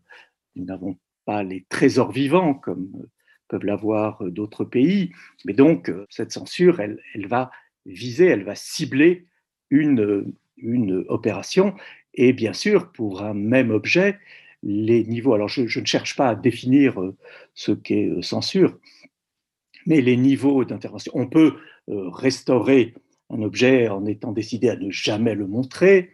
nous 0.56 0.66
n'avons 0.66 0.98
pas 1.26 1.42
les 1.44 1.66
trésors 1.70 2.12
vivants 2.12 2.54
comme 2.54 3.08
peuvent 3.48 3.66
l'avoir 3.66 4.24
euh, 4.24 4.32
d'autres 4.32 4.66
pays. 4.66 5.12
Mais 5.46 5.54
donc, 5.54 5.90
euh, 5.90 6.06
cette 6.10 6.32
censure, 6.32 6.80
elle, 6.80 7.00
elle, 7.14 7.28
va 7.28 7.52
viser, 7.86 8.26
elle 8.26 8.44
va 8.44 8.56
cibler 8.56 9.28
une, 9.70 10.34
une 10.58 11.06
opération. 11.08 11.76
Et 12.16 12.34
bien 12.34 12.54
sûr, 12.54 12.92
pour 12.92 13.22
un 13.22 13.34
même 13.34 13.72
objet, 13.72 14.18
les 14.64 15.04
niveaux, 15.04 15.34
alors 15.34 15.50
je, 15.50 15.62
ne 15.80 15.86
cherche 15.86 16.16
pas 16.16 16.30
à 16.30 16.36
définir 16.36 17.02
euh, 17.02 17.16
ce 17.54 17.72
qu'est 17.72 18.10
censure, 18.22 18.78
mais 19.86 20.02
les 20.02 20.18
niveaux 20.18 20.64
d'intervention. 20.66 21.12
On 21.16 21.28
peut 21.28 21.56
restaurer 21.88 22.94
un 23.30 23.42
objet 23.42 23.90
en 23.90 24.06
étant 24.06 24.32
décidé 24.32 24.70
à 24.70 24.78
ne 24.78 24.90
jamais 24.90 25.36
le 25.36 25.48
montrer. 25.48 26.12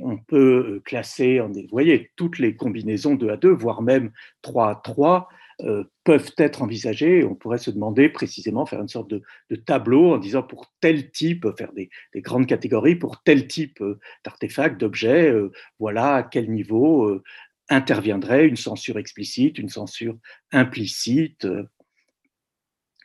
On 0.00 0.16
peut 0.16 0.80
classer, 0.84 1.40
vous 1.40 1.52
voyez, 1.70 2.12
toutes 2.14 2.38
les 2.38 2.54
combinaisons 2.54 3.16
2 3.16 3.30
à 3.30 3.36
2, 3.36 3.50
voire 3.50 3.82
même 3.82 4.12
3 4.42 4.70
à 4.70 4.74
3, 4.76 5.28
euh, 5.62 5.84
peuvent 6.04 6.32
être 6.36 6.60
envisagées. 6.60 7.24
On 7.24 7.34
pourrait 7.34 7.56
se 7.56 7.70
demander 7.70 8.10
précisément, 8.10 8.66
faire 8.66 8.82
une 8.82 8.88
sorte 8.88 9.08
de, 9.08 9.22
tableau 9.56 10.12
en 10.12 10.18
disant 10.18 10.42
pour 10.42 10.70
tel 10.80 11.10
type, 11.10 11.46
faire 11.56 11.72
des, 11.72 11.88
grandes 12.16 12.46
catégories, 12.46 12.94
pour 12.94 13.22
tel 13.22 13.46
type 13.46 13.80
euh, 13.80 13.98
d'artefact, 14.22 14.78
d'objet, 14.78 15.30
euh, 15.30 15.50
voilà 15.78 16.16
à 16.16 16.22
quel 16.24 16.50
niveau 16.50 17.22
interviendrait 17.68 18.46
une 18.46 18.56
censure 18.56 18.98
explicite, 18.98 19.58
une 19.58 19.68
censure 19.68 20.16
implicite. 20.52 21.46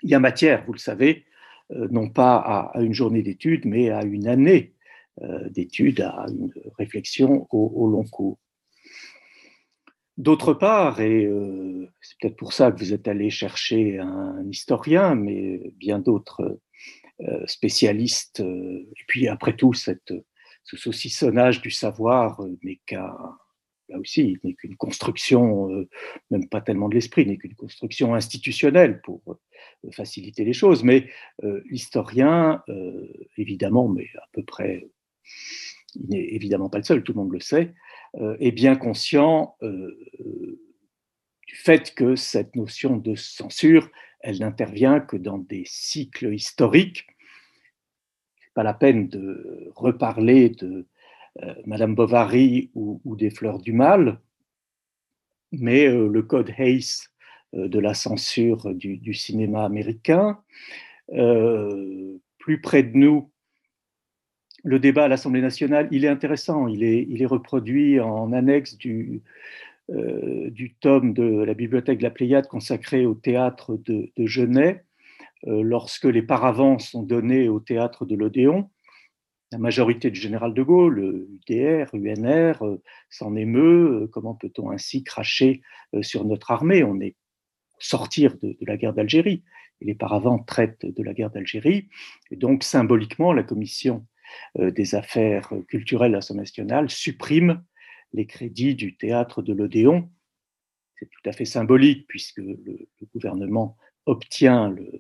Il 0.04 0.10
y 0.10 0.16
a 0.16 0.20
matière, 0.20 0.64
vous 0.66 0.74
le 0.74 0.80
savez, 0.80 1.26
non 1.70 2.10
pas 2.10 2.36
à, 2.38 2.82
une 2.82 2.94
journée 2.94 3.24
d'études, 3.24 3.66
mais 3.66 3.90
à 3.90 4.04
une 4.04 4.28
année 4.28 4.74
d'études, 5.50 6.02
à 6.02 6.26
une 6.30 6.52
réflexion 6.78 7.48
au 7.52 7.88
long 7.88 8.04
cours. 8.04 8.40
D'autre 10.22 10.54
part, 10.54 11.02
et 11.02 11.26
euh, 11.26 11.90
c'est 12.02 12.16
peut-être 12.20 12.36
pour 12.36 12.54
ça 12.54 12.72
que 12.72 12.78
vous 12.78 12.94
êtes 12.94 13.08
allé 13.08 13.30
chercher 13.30 13.98
un 13.98 14.48
historien, 14.48 15.16
mais 15.16 15.74
bien 15.78 15.98
d'autres 15.98 16.60
euh, 17.22 17.48
spécialistes, 17.48 18.42
euh, 18.42 18.88
et 19.00 19.04
puis 19.08 19.28
après 19.28 19.56
tout, 19.56 19.74
ce 19.74 19.96
saucissonnage 20.64 21.62
du 21.62 21.72
savoir 21.72 22.40
n'est 22.62 22.82
qu'un, 22.86 23.16
là 23.92 24.00
aussi, 24.00 24.38
n'est 24.44 24.54
qu'une 24.54 24.76
construction, 24.76 25.70
même 26.30 26.48
pas 26.48 26.62
tellement 26.62 26.90
de 26.90 26.96
l'esprit, 26.96 27.26
n'est 27.26 27.38
qu'une 27.38 27.56
construction 27.56 28.16
institutionnelle 28.16 29.02
pour 29.02 29.22
faciliter 29.92 30.46
les 30.46 30.54
choses. 30.54 30.84
Mais 30.84 31.10
l'historien, 31.66 32.64
évidemment, 33.38 33.88
mais 33.88 34.08
à 34.18 34.28
peu 34.32 34.44
près, 34.44 34.88
il 35.96 36.10
n'est 36.10 36.34
évidemment 36.34 36.70
pas 36.70 36.78
le 36.78 36.84
seul, 36.84 37.04
tout 37.04 37.14
le 37.14 37.20
monde 37.20 37.34
le 37.34 37.40
sait, 37.40 37.74
euh, 38.16 38.36
est 38.40 38.52
bien 38.52 38.76
conscient 38.76 39.56
euh, 39.62 39.98
du 41.48 41.56
fait 41.56 41.94
que 41.94 42.16
cette 42.16 42.56
notion 42.56 42.98
de 42.98 43.16
censure, 43.16 43.90
elle 44.22 44.40
n'intervient 44.40 45.00
que 45.00 45.18
dans 45.18 45.38
des 45.38 45.64
cycles 45.66 46.34
historiques. 46.34 47.06
Pas 48.54 48.64
la 48.64 48.74
peine 48.74 49.08
de 49.08 49.72
reparler 49.76 50.50
de 50.50 50.68
euh, 50.68 50.88
Madame 51.66 51.96
Bovary 51.96 52.72
ou, 52.76 53.16
des 53.16 53.30
Fleurs 53.30 53.60
du 53.60 53.72
Mal, 53.74 54.20
mais 55.52 55.88
le 55.88 56.22
code 56.22 56.52
Hayes 56.58 57.08
de 57.54 57.80
la 57.80 57.94
censure 57.94 58.74
du, 58.76 59.14
cinéma 59.14 59.64
américain, 59.64 60.40
plus 61.08 62.62
près 62.62 62.84
de 62.84 62.98
nous, 62.98 63.32
le 64.64 64.80
débat 64.80 65.06
à 65.06 65.08
l'Assemblée 65.08 65.42
nationale, 65.42 65.88
il 65.92 66.06
est 66.06 66.10
intéressant, 66.10 66.68
il 66.68 66.84
est, 66.84 67.26
reproduit 67.26 68.00
en 68.00 68.32
annexe 68.32 68.78
du, 68.78 69.22
euh, 69.90 70.50
tome 70.80 71.14
de 71.14 71.44
la 71.44 71.54
bibliothèque 71.54 71.98
de 71.98 72.04
la 72.04 72.12
Pléiade 72.12 72.48
consacré 72.48 73.06
au 73.06 73.14
théâtre 73.14 73.78
de, 73.78 74.12
de 74.16 74.26
euh, 75.48 75.64
lorsque 75.64 76.06
les 76.06 76.22
paravents 76.22 76.80
sont 76.80 77.04
donnés 77.04 77.50
au 77.50 77.60
théâtre 77.60 78.06
de 78.06 78.16
l'Odéon. 78.16 78.70
La 79.52 79.58
majorité 79.58 80.12
du 80.12 80.20
général 80.20 80.54
de 80.54 80.64
Gaulle, 80.64 81.28
UDR, 81.48 81.94
UNR, 81.94 82.64
euh, 82.64 82.82
s'en 83.10 83.36
émeut. 83.36 84.10
Comment 84.12 84.36
peut-on 84.36 84.72
ainsi 84.72 85.04
cracher 85.04 85.62
sur 86.02 86.24
notre 86.24 86.52
armée? 86.52 86.84
On 86.84 87.00
est 87.02 87.16
sortir 87.82 88.38
de, 88.38 88.58
la 88.62 88.78
guerre 88.78 88.94
d'Algérie. 88.94 89.44
Et 89.82 89.86
les 89.86 89.96
paravents 89.96 90.40
traitent 90.40 90.86
de 90.86 91.04
la 91.04 91.14
guerre 91.14 91.32
d'Algérie. 91.32 91.90
Et 92.30 92.36
donc, 92.36 92.64
symboliquement, 92.64 93.34
la 93.34 93.44
commission 93.44 94.06
euh, 94.60 94.72
des 94.72 94.96
affaires 94.96 95.52
culturelles 95.68 96.12
de 96.12 96.18
l'Assemblée 96.18 96.44
nationale 96.44 96.90
supprime 96.90 97.64
les 98.14 98.28
crédits 98.28 98.76
du 98.76 98.96
théâtre 98.96 99.42
de 99.42 99.54
l'Odéon. 99.54 100.10
C'est 100.98 101.10
tout 101.10 101.30
à 101.30 101.32
fait 101.32 101.46
symbolique 101.46 102.06
puisque 102.08 102.38
le, 102.38 102.88
gouvernement 103.14 103.78
obtient 104.06 104.70
le, 104.70 104.84
euh, 104.84 105.00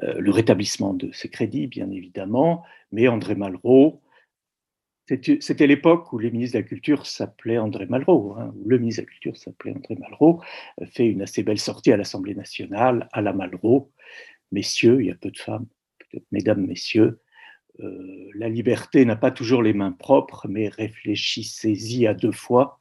le, 0.00 0.30
rétablissement 0.30 0.94
de 0.94 1.10
ces 1.12 1.28
crédits, 1.28 1.66
bien 1.66 1.90
évidemment, 1.90 2.64
mais 2.92 3.08
André 3.08 3.34
Malraux, 3.34 4.00
c'était 5.06 5.66
l'époque 5.66 6.12
où 6.12 6.18
les 6.18 6.30
ministres 6.30 6.56
de 6.56 6.62
la 6.62 6.68
Culture 6.68 7.04
s'appelaient 7.04 7.58
André 7.58 7.86
Malraux, 7.86 8.36
hein, 8.38 8.54
où 8.56 8.68
le 8.68 8.78
ministre 8.78 9.02
de 9.02 9.06
la 9.06 9.12
Culture 9.12 9.36
s'appelait 9.36 9.72
André 9.72 9.96
Malraux, 9.96 10.40
fait 10.92 11.08
une 11.08 11.22
assez 11.22 11.42
belle 11.42 11.58
sortie 11.58 11.92
à 11.92 11.96
l'Assemblée 11.96 12.36
nationale, 12.36 13.08
à 13.12 13.20
la 13.20 13.32
Malraux. 13.32 13.90
Messieurs, 14.52 15.00
il 15.00 15.06
y 15.06 15.10
a 15.10 15.16
peu 15.16 15.32
de 15.32 15.38
femmes, 15.38 15.66
mesdames, 16.30 16.64
messieurs, 16.64 17.20
euh, 17.82 18.30
la 18.34 18.48
liberté 18.48 19.04
n'a 19.04 19.16
pas 19.16 19.30
toujours 19.30 19.62
les 19.62 19.72
mains 19.72 19.92
propres, 19.92 20.48
mais 20.48 20.68
réfléchissez-y 20.68 22.06
à 22.06 22.14
deux 22.14 22.32
fois 22.32 22.78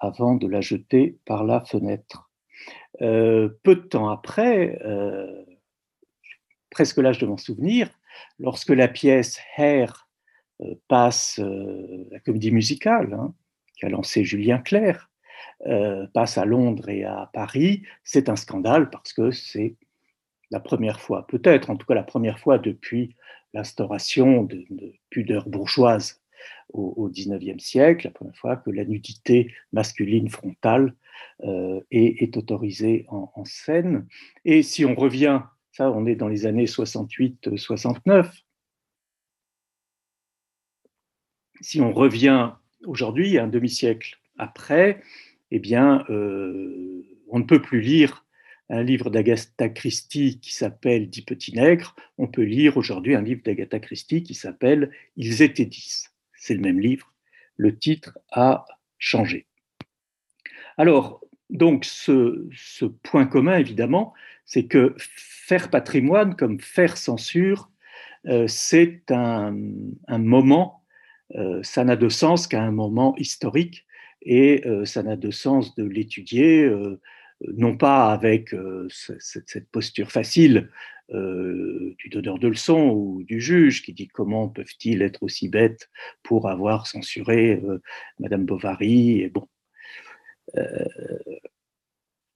avant 0.00 0.34
de 0.34 0.46
la 0.46 0.60
jeter 0.60 1.18
par 1.24 1.44
la 1.44 1.64
fenêtre. 1.64 2.30
Euh, 3.02 3.48
peu 3.62 3.76
de 3.76 3.80
temps 3.80 4.08
après, 4.08 4.78
euh, 4.84 5.44
presque 6.74 6.98
l'âge 6.98 7.18
de 7.18 7.26
m'en 7.26 7.38
souvenir, 7.38 7.88
lorsque 8.38 8.70
la 8.70 8.88
pièce 8.88 9.40
Hair 9.56 10.08
passe, 10.88 11.40
la 12.10 12.20
comédie 12.20 12.50
musicale, 12.50 13.14
hein, 13.14 13.34
qui 13.76 13.86
a 13.86 13.88
lancé 13.88 14.24
Julien 14.24 14.58
Clerc, 14.58 15.10
passe 16.12 16.36
à 16.38 16.44
Londres 16.44 16.88
et 16.88 17.04
à 17.04 17.30
Paris, 17.32 17.82
c'est 18.02 18.28
un 18.28 18.36
scandale 18.36 18.90
parce 18.90 19.12
que 19.12 19.30
c'est 19.30 19.76
la 20.50 20.60
première 20.60 21.00
fois, 21.00 21.26
peut-être 21.26 21.70
en 21.70 21.76
tout 21.76 21.86
cas 21.86 21.94
la 21.94 22.02
première 22.02 22.38
fois 22.38 22.58
depuis 22.58 23.16
l'instauration 23.54 24.42
de, 24.44 24.64
pudeur 25.10 25.48
bourgeoise 25.48 26.20
au, 26.72 27.08
XIXe 27.08 27.62
siècle, 27.62 28.06
la 28.06 28.10
première 28.10 28.36
fois 28.36 28.56
que 28.56 28.70
la 28.70 28.84
nudité 28.84 29.52
masculine 29.72 30.28
frontale 30.28 30.94
euh, 31.44 31.80
est, 31.90 32.36
autorisée 32.36 33.06
en, 33.08 33.44
scène. 33.44 34.06
Et 34.44 34.62
si 34.62 34.84
on 34.84 34.94
revient, 34.94 35.42
ça 35.74 35.90
on 35.90 36.06
est 36.06 36.14
dans 36.14 36.28
les 36.28 36.46
années 36.46 36.66
68-69, 36.66 38.30
si 41.60 41.80
on 41.80 41.92
revient 41.92 42.52
aujourd'hui, 42.86 43.38
un 43.38 43.48
demi-siècle 43.48 44.18
après, 44.38 45.02
eh 45.50 45.58
bien, 45.58 46.04
euh, 46.10 47.02
on 47.28 47.40
ne 47.40 47.44
peut 47.44 47.60
plus 47.60 47.80
lire 47.80 48.24
un 48.68 48.82
livre 48.82 49.10
d'Agatha 49.10 49.68
Christie 49.68 50.38
qui 50.40 50.54
s'appelle 50.54 51.10
Dix 51.10 51.22
petits 51.22 51.54
nègres, 51.54 51.96
on 52.18 52.28
peut 52.28 52.42
lire 52.42 52.76
aujourd'hui 52.76 53.16
un 53.16 53.22
livre 53.22 53.42
d'Agatha 53.44 53.80
Christie 53.80 54.22
qui 54.22 54.34
s'appelle 54.34 54.92
Ils 55.16 55.42
étaient 55.42 55.66
dix. 55.66 56.12
C'est 56.36 56.54
le 56.54 56.60
même 56.60 56.78
livre, 56.78 57.12
le 57.56 57.76
titre 57.76 58.18
a 58.30 58.64
changé. 58.98 59.46
Alors, 60.76 61.20
donc, 61.50 61.84
ce, 61.84 62.84
point 63.02 63.26
commun, 63.26 63.58
évidemment, 63.58 64.14
c'est 64.46 64.66
que 64.66 64.94
faire 64.98 65.70
patrimoine 65.70 66.36
comme 66.36 66.60
faire 66.60 66.96
censure, 66.96 67.70
euh, 68.26 68.46
c'est 68.48 69.10
un, 69.10 69.52
moment 70.08 70.82
euh, 71.34 71.62
ça 71.62 71.84
n'a 71.84 71.96
de 71.96 72.08
sens 72.08 72.46
qu'à 72.46 72.62
un 72.62 72.70
moment 72.70 73.14
historique 73.16 73.84
et 74.22 74.66
euh, 74.66 74.84
ça 74.86 75.02
n'a 75.02 75.16
de 75.16 75.30
sens 75.30 75.74
de 75.74 75.84
l'étudier, 75.84 76.70
non 77.40 77.76
pas 77.76 78.12
avec 78.12 78.54
cette, 78.88 79.68
posture 79.70 80.10
facile 80.10 80.70
du 81.10 82.08
donneur 82.10 82.38
de 82.38 82.48
leçons 82.48 82.90
ou 82.90 83.22
du 83.24 83.40
juge 83.40 83.82
qui 83.82 83.92
dit 83.92 84.08
comment 84.08 84.48
peuvent-ils 84.48 85.02
être 85.02 85.22
aussi 85.22 85.48
bêtes 85.50 85.90
pour 86.22 86.48
avoir 86.48 86.86
censuré 86.86 87.60
Madame 88.18 88.46
Bovary 88.46 89.20
et 89.20 89.28
bon. 89.28 89.46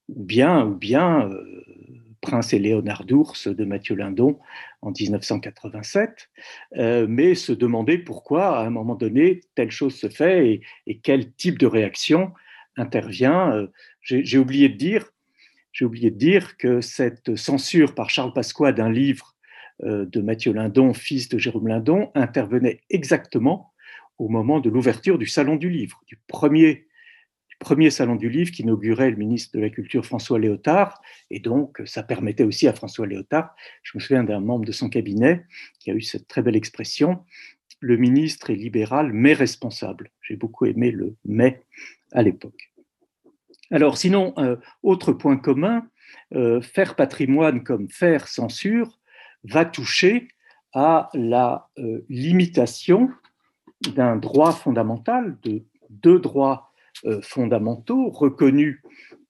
ou 0.09 0.23
bien, 0.23 0.67
ou 0.67 0.75
bien 0.75 1.31
Prince 2.21 2.53
et 2.53 2.59
Léonard 2.59 3.05
d'Ours 3.05 3.49
de 3.49 3.65
Mathieu 3.65 3.95
Lindon 3.95 4.39
en 4.83 4.91
1987, 4.91 6.29
euh, 6.77 7.07
mais 7.09 7.35
se 7.35 7.53
demander 7.53 7.99
pourquoi, 7.99 8.59
à 8.59 8.67
un 8.67 8.71
moment 8.71 8.95
donné, 8.95 9.41
telle 9.55 9.71
chose 9.71 9.95
se 9.95 10.09
fait 10.09 10.61
et, 10.87 10.99
quel 10.99 11.33
type 11.33 11.59
de 11.59 11.67
réaction 11.67 12.33
intervient. 12.77 13.53
Euh, 13.53 13.67
j'ai 14.03 14.39
oublié 14.39 14.69
de 14.69 14.77
dire, 14.77 15.07
j'ai 15.73 15.85
oublié 15.85 16.11
de 16.11 16.17
dire 16.17 16.57
que 16.57 16.81
cette 16.81 17.37
censure 17.37 17.95
par 17.95 18.11
Charles 18.11 18.33
Pasqua 18.33 18.73
d'un 18.73 18.91
livre 18.91 19.35
euh, 19.85 20.07
de 20.07 20.21
Mathieu 20.21 20.53
Lindon, 20.53 20.95
fils 20.95 21.29
de 21.29 21.39
Jérôme 21.39 21.69
Lindon, 21.69 22.11
intervenait 22.15 22.81
exactement 22.91 23.73
au 24.19 24.29
moment 24.29 24.61
de 24.61 24.71
l'ouverture 24.71 25.19
du 25.19 25.27
Salon 25.27 25.57
du 25.57 25.71
Livre, 25.71 26.03
du 26.07 26.19
premier 26.27 26.88
premier 27.59 27.91
salon 27.91 28.17
du 28.17 28.29
livre 28.29 28.51
qu'inaugurait 28.51 29.11
le 29.11 29.17
ministre 29.17 29.57
de 29.57 29.61
la 29.63 29.71
Culture 29.71 30.07
François 30.07 30.39
Léotard, 30.39 31.01
et 31.31 31.41
donc 31.41 31.83
ça 31.85 32.03
permettait 32.03 32.45
aussi 32.45 32.69
à 32.69 32.73
François 32.73 33.07
Léotard, 33.07 33.55
je 33.83 33.97
me 33.97 34.01
souviens 34.01 34.25
d'un 34.25 34.41
membre 34.41 34.65
de 34.65 34.73
son 34.73 34.89
cabinet 34.89 35.45
qui 35.81 35.91
a 35.91 35.95
eu 35.95 36.03
cette 36.03 36.29
très 36.29 36.43
belle 36.43 36.57
expression, 36.57 37.25
le 37.81 37.97
ministre 37.97 38.51
est 38.51 38.57
libéral 38.57 39.13
mais 39.13 39.33
responsable. 39.33 40.11
J'ai 40.23 40.37
beaucoup 40.37 40.67
aimé 40.67 40.91
le 40.91 41.17
mais 41.25 41.63
à 42.13 42.23
l'époque. 42.23 42.73
Alors 43.71 43.99
sinon, 43.99 44.33
euh, 44.39 44.57
autre 44.83 45.13
point 45.13 45.37
commun, 45.37 45.87
euh, 46.35 46.61
faire 46.61 46.97
patrimoine 46.97 47.63
comme 47.63 47.89
faire 47.91 48.29
censure 48.29 48.99
va 49.45 49.65
toucher 49.65 50.29
à 50.73 51.11
la 51.15 51.69
euh, 51.79 52.05
limitation 52.09 53.11
d'un 53.95 54.17
droit 54.17 54.53
fondamental, 54.53 55.39
de 55.43 55.65
deux 55.91 56.19
droits 56.19 56.68
fondamentaux 57.23 58.11
reconnus 58.11 58.81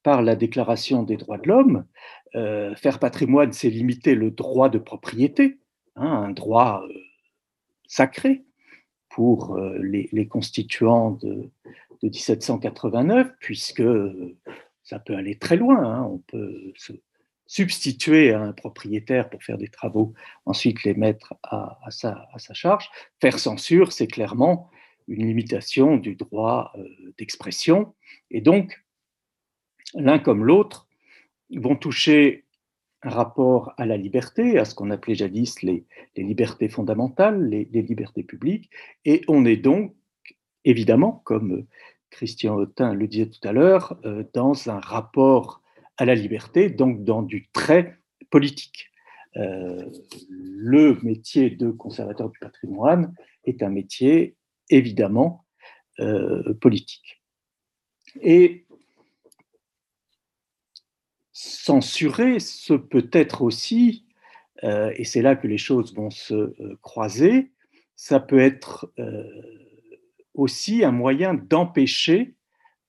par 0.03 0.23
la 0.23 0.37
Déclaration 0.37 1.03
des 1.03 1.17
droits 1.17 1.39
de 1.39 1.49
l'homme. 1.49 1.85
Euh, 2.35 2.75
faire 2.77 2.99
patrimoine, 2.99 3.53
c'est 3.53 3.71
limiter 3.71 4.15
le 4.15 4.31
droit 4.31 4.69
de 4.69 4.79
propriété, 4.79 5.59
hein, 5.97 6.07
un 6.07 6.31
droit 6.31 6.85
euh, 6.89 6.95
sacré 7.87 8.45
pour 9.09 9.59
les, 9.81 10.29
constituants 10.29 11.11
de, 11.11 11.51
1789, 12.03 13.33
puisque 13.41 13.83
ça 14.85 15.01
peut 15.01 15.17
aller 15.17 15.37
très 15.37 15.57
loin. 15.57 15.83
Hein. 15.83 16.05
on 16.05 16.19
peut 16.19 16.73
se 16.77 16.93
substituer 17.49 18.33
à 18.33 18.41
un 18.41 18.53
propriétaire 18.53 19.29
pour 19.29 19.43
faire 19.43 19.59
des 19.59 19.69
travaux, 19.69 20.15
ensuite 20.47 20.85
les 20.85 20.95
mettre 20.95 21.35
à 21.43 21.79
sa, 21.91 22.29
charge. 22.53 22.89
Faire 23.21 23.39
censure, 23.41 23.91
c'est 23.91 24.07
clairement 24.07 24.71
une 25.09 25.27
limitation 25.27 25.97
du 25.97 26.15
droit 26.15 26.73
euh, 26.77 26.85
d'expression. 27.19 27.95
Et 28.31 28.41
donc, 28.41 28.81
l'un 29.95 30.19
comme 30.19 30.45
l'autre 30.45 30.87
vont 31.57 31.77
toucher 31.77 32.45
un 33.03 33.11
rapport 33.11 33.73
à 33.79 33.87
la 33.87 33.97
liberté, 33.97 34.59
à 34.59 34.65
ce 34.65 34.75
qu'on 34.75 34.91
appelait 34.91 35.15
jadis 35.15 35.63
les, 35.63 35.87
libertés 36.17 36.69
fondamentales, 36.69 37.49
les, 37.49 37.65
libertés 37.83 38.23
publiques. 38.23 38.71
Et 39.05 39.23
on 39.29 39.45
est 39.45 39.57
donc, 39.57 39.95
évidemment, 40.65 41.23
comme 41.25 41.65
Christian 42.11 42.57
Autin 42.57 42.95
le 42.95 43.07
disait 43.07 43.31
tout 43.31 43.47
à 43.47 43.53
l'heure, 43.53 43.99
euh, 44.05 44.25
dans 44.35 44.69
un 44.69 44.81
rapport 44.81 45.63
à 45.97 46.05
la 46.05 46.15
liberté, 46.15 46.71
donc 46.71 47.05
dans 47.05 47.23
du 47.23 47.49
trait 47.53 47.99
politique. 48.31 48.91
Euh, 49.37 49.85
le 50.29 50.99
métier 51.03 51.51
de 51.51 51.71
conservateur 51.71 52.31
du 52.31 52.39
patrimoine 52.39 53.15
est 53.45 53.63
un 53.63 53.69
métier 53.69 54.37
évidemment 54.71 55.45
euh, 56.01 56.55
politique. 56.55 57.21
Et 58.23 58.67
censurer, 61.33 62.39
ce 62.39 62.75
peut 62.75 63.09
être 63.13 63.43
aussi, 63.43 64.05
euh, 64.63 64.93
et 64.97 65.05
c'est 65.05 65.23
là 65.23 65.35
que 65.35 65.49
les 65.49 65.59
choses 65.59 65.95
vont 65.95 66.11
se 66.11 66.35
euh, 66.35 66.79
croiser, 66.83 67.51
ça 67.97 68.21
peut 68.21 68.39
être 68.39 68.93
aussi 70.35 70.85
un 70.85 70.93
moyen 70.93 71.35
d'empêcher 71.35 72.37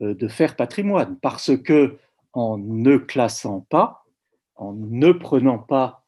de 0.02 0.28
faire 0.28 0.56
patrimoine, 0.56 1.18
parce 1.20 1.58
que 1.58 1.98
en 2.34 2.60
ne 2.60 2.98
classant 2.98 3.62
pas, 3.72 4.06
en 4.54 4.74
ne 4.74 5.12
prenant 5.12 5.58
pas 5.58 6.06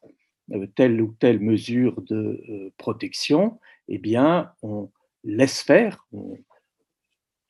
telle 0.76 1.02
ou 1.02 1.16
telle 1.18 1.40
mesure 1.40 2.00
de 2.02 2.72
protection, 2.76 3.58
eh 3.88 3.98
bien, 3.98 4.52
on, 4.62 4.88
laisse 5.24 5.62
faire, 5.62 6.06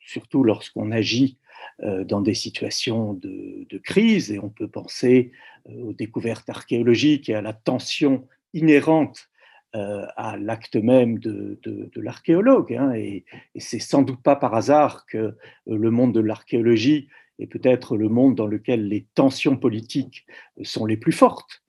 surtout 0.00 0.44
lorsqu'on 0.44 0.90
agit 0.90 1.38
euh, 1.82 2.04
dans 2.04 2.20
des 2.20 2.34
situations 2.34 3.14
de, 3.14 3.78
crise, 3.82 4.30
et 4.30 4.38
on 4.38 4.50
peut 4.50 4.68
penser 4.68 5.32
euh, 5.68 5.82
aux 5.82 5.92
découvertes 5.92 6.48
archéologiques 6.48 7.28
et 7.28 7.34
à 7.34 7.42
la 7.42 7.52
tension 7.52 8.28
inhérente 8.52 9.28
euh, 9.74 10.04
à 10.16 10.36
l'acte 10.36 10.76
même 10.76 11.18
de, 11.18 11.58
l'archéologue. 11.96 12.74
Hein, 12.74 12.92
et, 12.94 13.24
c'est 13.56 13.78
sans 13.78 14.02
doute 14.02 14.22
pas 14.22 14.36
par 14.36 14.54
hasard 14.54 15.06
que 15.06 15.34
le 15.66 15.90
monde 15.90 16.14
de 16.14 16.20
l'archéologie 16.20 17.08
est 17.38 17.46
peut-être 17.46 17.96
le 17.96 18.08
monde 18.08 18.34
dans 18.36 18.46
lequel 18.46 18.86
les 18.86 19.06
tensions 19.14 19.56
politiques 19.56 20.26
sont 20.62 20.84
les 20.84 20.98
plus 20.98 21.12
fortes, 21.12 21.64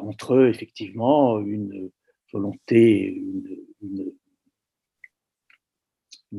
entre 0.00 0.46
effectivement 0.46 1.40
une 1.40 1.90
volonté, 2.32 3.22
une 3.82 4.12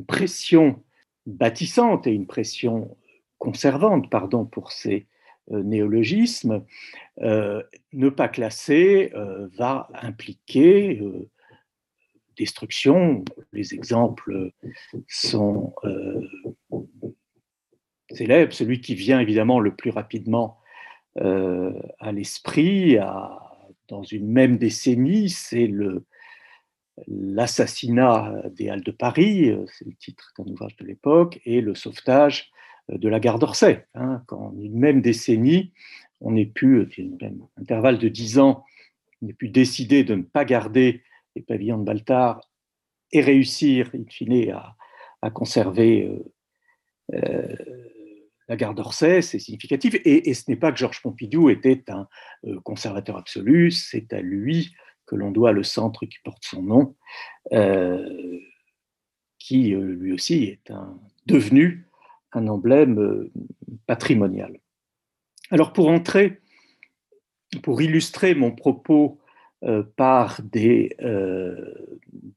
pression 0.02 0.82
bâtissante 1.26 2.06
et 2.06 2.12
une 2.12 2.26
pression 2.26 2.96
conservante, 3.38 4.10
pardon 4.10 4.44
pour 4.44 4.72
ces 4.72 5.06
euh, 5.52 5.62
néologismes, 5.62 6.64
euh, 7.20 7.62
ne 7.92 8.08
pas 8.08 8.28
classer 8.28 9.12
euh, 9.14 9.48
va 9.58 9.88
impliquer 9.94 11.02
destruction. 12.36 13.24
Les 13.52 13.74
exemples 13.74 14.50
sont 15.06 15.74
célèbres. 18.10 18.52
Celui 18.52 18.80
qui 18.80 18.94
vient 18.94 19.20
évidemment 19.20 19.60
le 19.60 19.74
plus 19.74 19.90
rapidement 19.90 20.58
à 21.16 22.10
l'esprit, 22.10 22.96
dans 23.86 24.02
une 24.02 24.26
même 24.26 24.58
décennie, 24.58 25.30
c'est 25.30 25.68
le 25.68 26.04
L'assassinat 27.08 28.42
des 28.50 28.68
Halles 28.68 28.84
de 28.84 28.92
Paris, 28.92 29.50
euh, 29.50 29.64
c'est 29.66 29.86
le 29.86 29.94
titre 29.94 30.32
d'un 30.38 30.44
ouvrage 30.44 30.76
de 30.76 30.84
l'époque, 30.84 31.40
et 31.44 31.60
le 31.60 31.74
sauvetage 31.74 32.52
euh, 32.90 32.98
de 32.98 33.08
la 33.08 33.20
gare 33.20 33.38
d'Orsay. 33.38 33.86
Hein, 33.94 34.22
quand 34.26 34.38
en 34.38 34.60
une 34.60 34.78
même 34.78 35.00
décennie, 35.00 35.72
on 36.20 36.36
ait 36.36 36.46
pu, 36.46 36.88
un 37.22 37.60
intervalle 37.60 37.98
de 37.98 38.08
dix 38.08 38.38
ans, 38.38 38.64
on 39.22 39.28
ait 39.28 39.32
pu 39.32 39.48
décider 39.48 40.04
de 40.04 40.14
ne 40.14 40.22
pas 40.22 40.44
garder 40.44 41.02
les 41.34 41.42
pavillons 41.42 41.78
de 41.78 41.84
Baltard 41.84 42.48
et 43.10 43.20
réussir, 43.20 43.90
in 43.94 44.04
fine, 44.08 44.52
à, 45.20 45.30
conserver 45.30 46.10
euh, 47.14 47.56
la 48.48 48.56
gare 48.56 48.74
d'Orsay, 48.74 49.22
c'est 49.22 49.38
significatif. 49.38 49.96
Et, 50.04 50.32
ce 50.34 50.44
n'est 50.48 50.56
pas 50.56 50.72
que 50.72 50.78
Georges 50.78 51.00
Pompidou 51.02 51.48
était 51.48 51.84
un 51.88 52.08
euh, 52.46 52.60
conservateur 52.60 53.16
absolu, 53.16 53.70
c'est 53.70 54.12
à 54.12 54.20
lui 54.20 54.74
que 55.06 55.16
l'on 55.16 55.30
doit 55.30 55.52
le 55.52 55.62
centre 55.62 56.06
qui 56.06 56.18
porte 56.24 56.44
son 56.44 56.62
nom, 56.62 56.94
euh, 57.52 58.38
qui 59.38 59.74
euh, 59.74 59.80
lui 59.80 60.12
aussi 60.12 60.44
est 60.44 60.72
devenu 61.26 61.86
un 62.32 62.48
emblème 62.48 63.30
patrimonial. 63.86 64.58
Alors 65.50 65.72
pour 65.72 65.88
entrer, 65.88 66.40
pour 67.62 67.80
illustrer 67.80 68.34
mon 68.34 68.50
propos 68.50 69.20
par 69.96 70.40
des, 70.42 70.96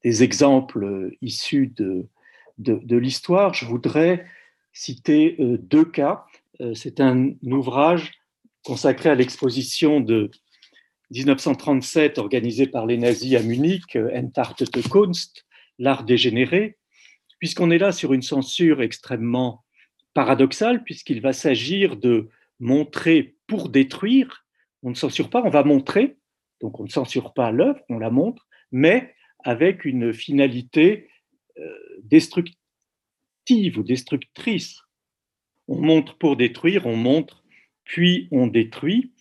exemples 0.04 1.10
issus 1.20 1.74
de, 1.76 2.96
l'histoire, 2.96 3.54
je 3.54 3.66
voudrais 3.66 4.24
citer 4.78 5.36
euh, 5.40 5.58
deux 5.58 5.84
cas. 5.84 6.24
Euh, 6.60 6.74
c'est 6.74 7.00
un 7.00 7.32
ouvrage 7.42 8.12
consacré 8.64 9.10
à 9.10 9.14
l'exposition 9.14 10.00
de 10.00 10.30
1937 11.10 12.18
organisée 12.18 12.66
par 12.66 12.86
les 12.86 12.98
nazis 12.98 13.34
à 13.34 13.42
Munich, 13.42 13.96
euh, 13.96 14.10
Entartete 14.14 14.88
Kunst, 14.88 15.46
l'art 15.78 16.04
dégénéré, 16.04 16.76
puisqu'on 17.38 17.70
est 17.70 17.78
là 17.78 17.92
sur 17.92 18.12
une 18.12 18.22
censure 18.22 18.82
extrêmement 18.82 19.64
paradoxale, 20.14 20.82
puisqu'il 20.84 21.20
va 21.20 21.32
s'agir 21.32 21.96
de 21.96 22.28
montrer 22.60 23.36
pour 23.46 23.68
détruire. 23.68 24.44
On 24.82 24.90
ne 24.90 24.94
censure 24.94 25.30
pas, 25.30 25.42
on 25.44 25.50
va 25.50 25.64
montrer, 25.64 26.16
donc 26.60 26.80
on 26.80 26.84
ne 26.84 26.90
censure 26.90 27.32
pas 27.32 27.52
l'œuvre, 27.52 27.80
on 27.88 27.98
la 27.98 28.10
montre, 28.10 28.46
mais 28.72 29.14
avec 29.44 29.84
une 29.84 30.12
finalité 30.12 31.08
destructive 32.02 32.58
ou 33.78 33.82
destructrice. 33.82 34.80
On 35.68 35.80
montre 35.80 36.16
pour 36.16 36.36
détruire, 36.36 36.86
on 36.86 36.96
montre, 36.96 37.44
puis 37.84 38.28
on 38.30 38.46
détruit. 38.46 39.12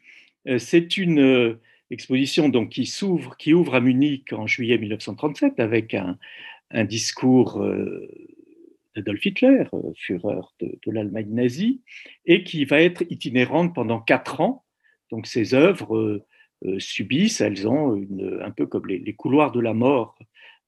Euh, 0.47 0.59
c'est 0.59 0.97
une 0.97 1.19
euh, 1.19 1.61
exposition 1.91 2.49
donc, 2.49 2.69
qui 2.69 2.85
s'ouvre, 2.85 3.37
qui 3.37 3.53
ouvre 3.53 3.75
à 3.75 3.79
Munich 3.79 4.33
en 4.33 4.47
juillet 4.47 4.77
1937 4.77 5.59
avec 5.59 5.93
un, 5.93 6.17
discours 6.83 7.61
euh, 7.61 8.07
d'Adolf 8.95 9.25
Hitler, 9.25 9.63
Führer 9.95 10.41
de, 10.59 10.91
l'Allemagne 10.91 11.29
nazie, 11.29 11.81
et 12.25 12.43
qui 12.43 12.65
va 12.65 12.81
être 12.81 13.03
itinérante 13.09 13.73
pendant 13.73 14.01
quatre 14.01 14.41
ans. 14.41 14.65
Donc 15.11 15.27
ces 15.27 15.53
œuvres 15.53 16.25
subissent, 16.79 17.39
elles 17.39 17.67
ont 17.67 18.05
un 18.41 18.51
peu 18.51 18.65
comme 18.65 18.87
les, 18.87 19.13
couloirs 19.13 19.51
de 19.51 19.61
la 19.61 19.73
mort 19.73 20.17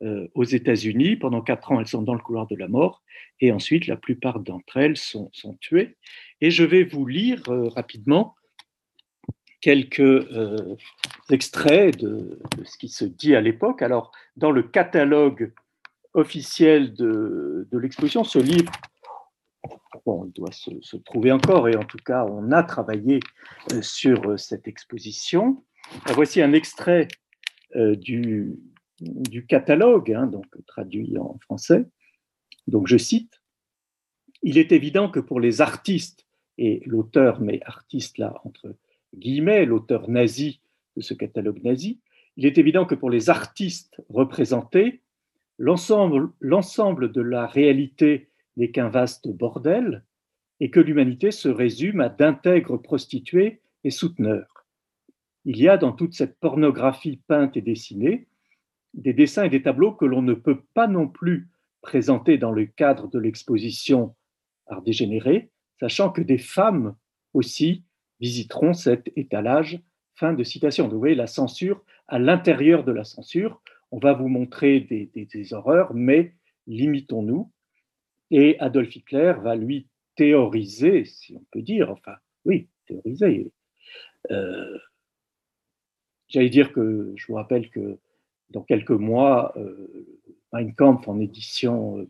euh, 0.01 0.29
aux 0.33 0.45
États-Unis. 0.45 1.17
Pendant 1.17 1.41
quatre 1.41 1.73
ans, 1.73 1.79
elles 1.81 1.87
sont 1.87 2.01
dans 2.01 2.13
le 2.13 2.21
couloir 2.21 2.47
de 2.47 2.55
la 2.55 2.69
mort. 2.69 3.03
Et 3.41 3.51
ensuite, 3.51 3.85
la 3.85 3.97
plupart 3.97 4.39
d'entre 4.39 4.77
elles 4.77 4.95
sont, 4.95 5.29
tuées. 5.59 5.97
Et 6.39 6.51
je 6.51 6.63
vais 6.63 6.85
vous 6.85 7.05
lire 7.05 7.43
euh, 7.49 7.67
rapidement 7.67 8.33
quelques 9.61 9.99
euh, 9.99 10.75
extraits 11.29 11.97
de, 11.97 12.39
ce 12.63 12.77
qui 12.77 12.89
se 12.89 13.05
dit 13.05 13.35
à 13.35 13.41
l'époque. 13.41 13.81
Alors, 13.81 14.11
dans 14.35 14.51
le 14.51 14.63
catalogue 14.63 15.53
officiel 16.13 16.93
de, 16.93 17.67
l'exposition, 17.71 18.23
ce 18.23 18.39
livre, 18.39 18.71
bon, 20.05 20.25
il 20.25 20.31
doit 20.33 20.51
se, 20.51 20.97
trouver 20.97 21.31
encore, 21.31 21.67
et 21.67 21.75
en 21.75 21.83
tout 21.83 21.99
cas, 22.03 22.25
on 22.25 22.51
a 22.51 22.63
travaillé 22.63 23.19
sur 23.81 24.39
cette 24.39 24.67
exposition. 24.67 25.63
voici 26.13 26.41
un 26.41 26.53
extrait 26.53 27.07
du, 27.75 28.57
du 29.01 29.45
catalogue, 29.45 30.11
hein, 30.11 30.27
donc 30.27 30.45
traduit 30.65 31.17
en 31.17 31.37
français. 31.39 31.85
Donc 32.67 32.87
je 32.87 32.97
cite 32.97 33.41
Il 34.41 34.57
est 34.57 34.71
évident 34.71 35.09
que 35.09 35.19
pour 35.19 35.39
les 35.39 35.61
artistes, 35.61 36.25
et 36.57 36.81
l'auteur 36.85 37.39
met 37.39 37.61
artiste 37.65 38.17
là 38.17 38.41
entre 38.43 38.75
guillemets, 39.15 39.65
l'auteur 39.65 40.09
nazi 40.09 40.61
de 40.95 41.01
ce 41.01 41.13
catalogue 41.13 41.63
nazi, 41.63 41.99
il 42.37 42.45
est 42.45 42.57
évident 42.57 42.85
que 42.85 42.95
pour 42.95 43.09
les 43.09 43.29
artistes 43.29 44.01
représentés, 44.09 45.01
l'ensemble 45.57 46.31
de 46.41 47.21
la 47.21 47.47
réalité 47.47 48.29
n'est 48.57 48.71
qu'un 48.71 48.89
vaste 48.89 49.27
bordel 49.27 50.03
et 50.59 50.69
que 50.69 50.79
l'humanité 50.79 51.31
se 51.31 51.49
résume 51.49 52.01
à 52.01 52.09
d'intègres 52.09 52.77
prostituées 52.77 53.61
et 53.83 53.89
souteneurs. 53.89 54.65
Il 55.45 55.57
y 55.57 55.69
a 55.69 55.77
dans 55.77 55.91
toute 55.91 56.13
cette 56.13 56.39
pornographie 56.39 57.21
peinte 57.27 57.57
et 57.57 57.61
dessinée 57.61 58.27
des 58.93 59.13
dessins 59.13 59.43
et 59.43 59.49
des 59.49 59.61
tableaux 59.61 59.93
que 59.93 60.05
l'on 60.05 60.21
ne 60.21 60.33
peut 60.33 60.61
pas 60.73 60.87
non 60.87 61.07
plus 61.07 61.49
présenter 61.81 62.37
dans 62.37 62.51
le 62.51 62.65
cadre 62.65 63.07
de 63.07 63.19
l'exposition 63.19 64.15
Art 64.67 64.81
dégénéré, 64.81 65.49
sachant 65.79 66.09
que 66.11 66.21
des 66.21 66.37
femmes 66.37 66.95
aussi 67.33 67.83
visiteront 68.19 68.73
cet 68.73 69.11
étalage. 69.15 69.79
Fin 70.15 70.33
de 70.33 70.43
citation. 70.43 70.87
Vous 70.87 70.99
voyez 70.99 71.15
la 71.15 71.27
censure 71.27 71.83
à 72.07 72.19
l'intérieur 72.19 72.83
de 72.83 72.91
la 72.91 73.03
censure. 73.03 73.61
On 73.91 73.99
va 73.99 74.13
vous 74.13 74.27
montrer 74.27 74.81
des, 74.81 75.53
horreurs, 75.53 75.93
mais 75.93 76.33
limitons-nous. 76.67 77.51
Et 78.31 78.59
Adolf 78.59 78.95
Hitler 78.95 79.33
va 79.41 79.55
lui 79.55 79.87
théoriser, 80.15 81.05
si 81.05 81.35
on 81.35 81.43
peut 81.51 81.61
dire, 81.61 81.89
enfin, 81.89 82.15
oui, 82.45 82.67
théoriser. 82.85 83.51
Euh, 84.29 84.77
j'allais 86.27 86.49
dire 86.49 86.73
que 86.73 87.13
je 87.15 87.27
vous 87.27 87.35
rappelle 87.35 87.69
que 87.69 87.97
dans 88.49 88.61
quelques 88.61 88.91
mois, 88.91 89.53
euh, 89.57 90.07
Mein 90.51 90.73
Kampf 90.73 91.07
en 91.07 91.19
édition 91.19 91.99
euh, 91.99 92.09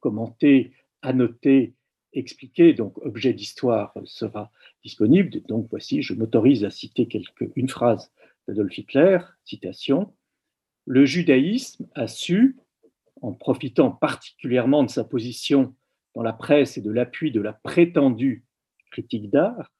commentée, 0.00 0.72
annotée, 1.02 1.74
expliquée, 2.12 2.74
donc 2.74 2.98
objet 2.98 3.32
d'histoire 3.32 3.92
sera 4.04 4.50
disponible. 4.82 5.30
Donc 5.48 5.68
voici, 5.70 6.02
je 6.02 6.14
m'autorise 6.14 6.64
à 6.64 6.70
citer 6.70 7.08
une 7.56 7.68
phrase 7.68 8.12
d'Adolf 8.46 8.76
Hitler, 8.76 9.18
citation, 9.44 10.12
Le 10.86 11.04
judaïsme 11.04 11.86
a 11.94 12.06
su, 12.06 12.56
en 13.20 13.32
profitant 13.32 13.90
particulièrement 13.90 14.82
de 14.82 14.90
sa 14.90 15.04
position 15.04 15.74
dans 16.14 16.22
la 16.22 16.32
presse 16.32 16.78
et 16.78 16.80
de 16.80 16.90
l'appui 16.90 17.30
de 17.30 17.40
la 17.40 17.52
prétendue 17.52 18.44
critique 18.90 19.30
d'art, 19.30 19.72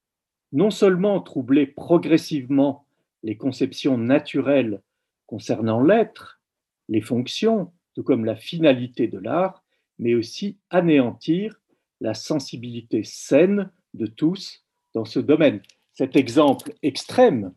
non 0.52 0.70
seulement 0.70 1.20
troubler 1.20 1.66
progressivement 1.66 2.86
les 3.22 3.36
conceptions 3.36 3.98
naturelles 3.98 4.82
concernant 5.26 5.82
l'être, 5.82 6.40
les 6.88 7.00
fonctions, 7.00 7.72
tout 7.94 8.02
comme 8.02 8.24
la 8.24 8.36
finalité 8.36 9.08
de 9.08 9.18
l'art, 9.18 9.64
mais 9.98 10.14
aussi 10.14 10.58
anéantir 10.70 11.60
la 12.00 12.14
sensibilité 12.14 13.04
saine 13.04 13.70
de 13.94 14.06
tous 14.06 14.64
dans 14.94 15.04
ce 15.04 15.20
domaine. 15.20 15.60
Cet 15.94 16.16
exemple 16.16 16.72
extrême 16.82 17.52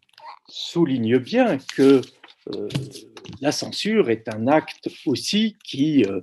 souligne 0.47 1.17
bien 1.17 1.57
que 1.75 2.01
euh, 2.53 2.67
la 3.41 3.51
censure 3.51 4.09
est 4.09 4.27
un 4.27 4.47
acte 4.47 4.89
aussi 5.05 5.57
qui, 5.63 6.03
euh, 6.05 6.21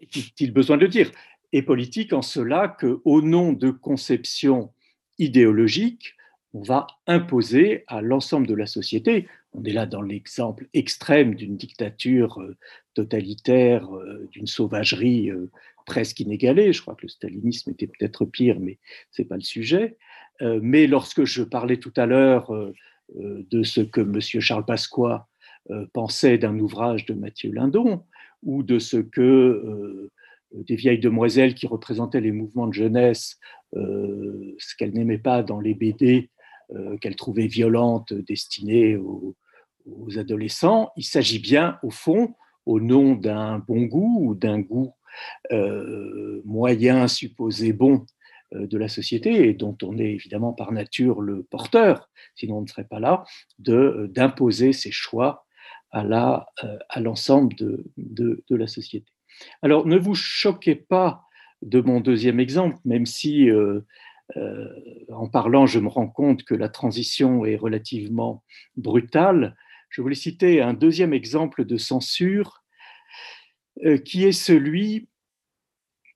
est-il 0.00 0.52
besoin 0.52 0.76
de 0.76 0.82
le 0.82 0.88
dire, 0.88 1.10
est 1.52 1.62
politique 1.62 2.12
en 2.12 2.22
cela 2.22 2.68
qu'au 2.68 3.22
nom 3.22 3.52
de 3.52 3.70
conceptions 3.70 4.72
idéologiques, 5.18 6.14
on 6.54 6.62
va 6.62 6.86
imposer 7.06 7.84
à 7.88 8.00
l'ensemble 8.00 8.46
de 8.46 8.54
la 8.54 8.66
société. 8.66 9.28
On 9.52 9.64
est 9.64 9.72
là 9.72 9.86
dans 9.86 10.02
l'exemple 10.02 10.66
extrême 10.74 11.34
d'une 11.34 11.56
dictature 11.56 12.40
euh, 12.40 12.56
totalitaire, 12.94 13.94
euh, 13.94 14.28
d'une 14.32 14.46
sauvagerie 14.46 15.30
presque 15.88 16.20
inégalée. 16.20 16.72
Je 16.72 16.82
crois 16.82 16.94
que 16.94 17.02
le 17.02 17.08
stalinisme 17.08 17.70
était 17.70 17.88
peut-être 17.88 18.24
pire, 18.24 18.60
mais 18.60 18.78
ce 19.10 19.22
n'est 19.22 19.28
pas 19.28 19.36
le 19.36 19.42
sujet. 19.42 19.96
Mais 20.40 20.86
lorsque 20.86 21.24
je 21.24 21.42
parlais 21.42 21.78
tout 21.78 21.92
à 21.96 22.06
l'heure 22.06 22.52
de 23.16 23.62
ce 23.64 23.80
que 23.80 24.00
M. 24.00 24.20
Charles 24.20 24.64
Pasqua 24.64 25.26
pensait 25.92 26.38
d'un 26.38 26.56
ouvrage 26.60 27.06
de 27.06 27.14
Mathieu 27.14 27.50
Lindon, 27.52 28.04
ou 28.44 28.62
de 28.62 28.78
ce 28.78 28.98
que 28.98 30.08
des 30.52 30.76
vieilles 30.76 31.00
demoiselles 31.00 31.54
qui 31.54 31.66
représentaient 31.66 32.20
les 32.20 32.30
mouvements 32.30 32.68
de 32.68 32.74
jeunesse, 32.74 33.40
ce 33.74 34.76
qu'elles 34.78 34.94
n'aimaient 34.94 35.18
pas 35.18 35.42
dans 35.42 35.58
les 35.58 35.74
BD, 35.74 36.30
euh, 36.74 36.98
qu'elle 36.98 37.16
trouvait 37.16 37.46
violente 37.46 38.12
destinée 38.12 38.96
aux, 38.96 39.34
adolescents. 40.18 40.90
Il 40.98 41.04
s'agit 41.04 41.38
bien, 41.38 41.78
au 41.82 41.88
fond, 41.88 42.34
au 42.66 42.78
nom 42.78 43.14
d'un 43.14 43.58
bon 43.58 43.84
goût 43.84 44.18
ou 44.20 44.34
d'un 44.34 44.60
goût 44.60 44.92
euh, 44.92 44.97
moyen 46.44 47.08
supposé 47.08 47.72
bon 47.72 48.04
euh, 48.54 48.66
de 48.66 48.78
la 48.78 48.88
société 48.88 49.46
et 49.46 49.52
dont 49.52 49.76
on 49.82 49.98
est 49.98 50.10
évidemment 50.10 50.54
par 50.54 50.72
nature 50.72 51.20
le 51.20 51.42
porteur, 51.42 52.08
sinon 52.34 52.58
on 52.58 52.62
ne 52.62 52.66
serait 52.66 52.84
pas 52.84 52.98
là, 52.98 53.24
d'imposer 53.58 54.72
ses 54.72 54.90
choix 54.90 55.44
à 55.90 56.02
l'ensemble 56.96 57.54
de, 57.56 57.84
de, 57.98 58.56
la 58.56 58.66
société. 58.66 59.12
Alors 59.60 59.86
ne 59.86 59.98
vous 59.98 60.14
choquez 60.14 60.76
pas 60.76 61.24
de 61.60 61.82
mon 61.82 62.00
deuxième 62.00 62.40
exemple, 62.40 62.78
même 62.86 63.04
si 63.04 63.50
euh, 63.50 63.80
en 65.12 65.28
parlant, 65.28 65.66
je 65.66 65.78
me 65.78 65.88
rends 65.88 66.08
compte 66.08 66.44
que 66.44 66.54
la 66.54 66.70
transition 66.70 67.44
est 67.44 67.56
relativement 67.56 68.42
brutale. 68.78 69.56
Je 69.90 70.00
voulais 70.00 70.14
citer 70.14 70.62
un 70.62 70.72
deuxième 70.72 71.12
exemple 71.12 71.66
de 71.66 71.76
censure 71.76 72.62
euh, 73.84 73.98
qui 73.98 74.24
est 74.24 74.32
celui 74.32 75.08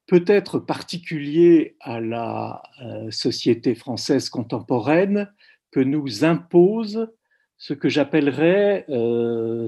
peut-être 0.06 0.58
particulier 0.58 1.76
à 1.80 2.00
la 2.00 2.62
société 3.10 3.74
française 3.74 4.28
contemporaine 4.28 5.32
que 5.70 5.80
nous 5.80 6.24
impose 6.24 7.10
ce 7.56 7.72
que 7.72 7.88
j'appellerais, 7.88 8.84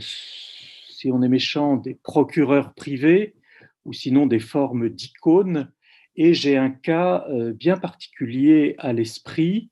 si 0.01 1.11
on 1.13 1.23
est 1.23 1.29
méchant, 1.29 1.77
des 1.77 1.95
procureurs 1.95 2.75
privés 2.75 3.37
ou 3.85 3.93
sinon 3.93 4.27
des 4.27 4.41
formes 4.41 4.91
d'icônes. 4.91 5.73
Et 6.17 6.35
j'ai 6.35 6.59
un 6.59 6.71
cas 6.71 7.27
bien 7.55 7.79
particulier 7.79 8.75
à 8.79 8.93
l'esprit 8.93 9.71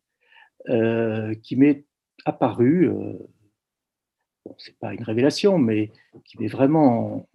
qui 0.67 1.57
m'est 1.57 1.85
apparu, 2.25 2.89
bon, 4.45 4.55
c'est 4.59 4.79
pas 4.79 4.95
une 4.95 5.03
révélation, 5.03 5.59
mais 5.59 5.91
qui 6.25 6.39
m'est 6.39 6.49
vraiment, 6.49 7.29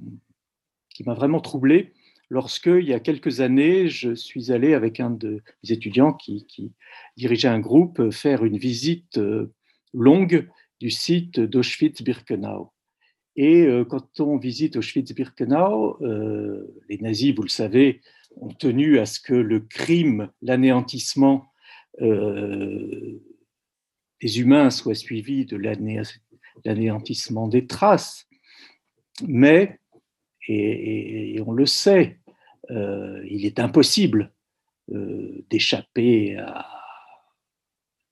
qui 0.97 1.03
m'a 1.03 1.13
vraiment 1.13 1.39
troublé 1.39 1.93
lorsque, 2.31 2.65
il 2.65 2.87
y 2.87 2.93
a 2.93 2.99
quelques 2.99 3.39
années, 3.39 3.87
je 3.87 4.15
suis 4.15 4.51
allé 4.51 4.73
avec 4.73 4.99
un 4.99 5.11
de 5.11 5.43
mes 5.63 5.71
étudiants 5.71 6.11
qui, 6.11 6.73
dirigeait 7.17 7.49
un 7.49 7.59
groupe 7.59 8.09
faire 8.09 8.43
une 8.43 8.57
visite 8.57 9.19
euh, 9.19 9.53
longue 9.93 10.49
du 10.79 10.89
site 10.89 11.39
d'Auschwitz-Birkenau. 11.39 12.71
Et 13.35 13.67
euh, 13.67 13.85
quand 13.85 14.19
on 14.19 14.37
visite 14.37 14.75
Auschwitz-Birkenau, 14.75 16.01
euh, 16.01 16.75
les 16.89 16.97
nazis, 16.97 17.35
vous 17.35 17.43
le 17.43 17.49
savez, 17.49 18.01
ont 18.35 18.49
tenu 18.49 18.97
à 18.97 19.05
ce 19.05 19.19
que 19.19 19.35
le 19.35 19.59
crime, 19.59 20.31
l'anéantissement 20.41 21.45
des 21.99 23.19
humains 24.39 24.69
soit 24.71 24.95
suivi 24.95 25.45
de 25.45 25.57
l'anéantissement 26.63 27.47
des 27.47 27.67
traces. 27.67 28.27
Mais 29.27 29.79
et, 30.47 31.41
on 31.45 31.51
le 31.51 31.65
sait, 31.65 32.19
euh, 32.71 33.21
il 33.29 33.45
est 33.45 33.59
impossible 33.59 34.31
euh, 34.93 35.45
d'échapper 35.49 36.37
à 36.37 36.65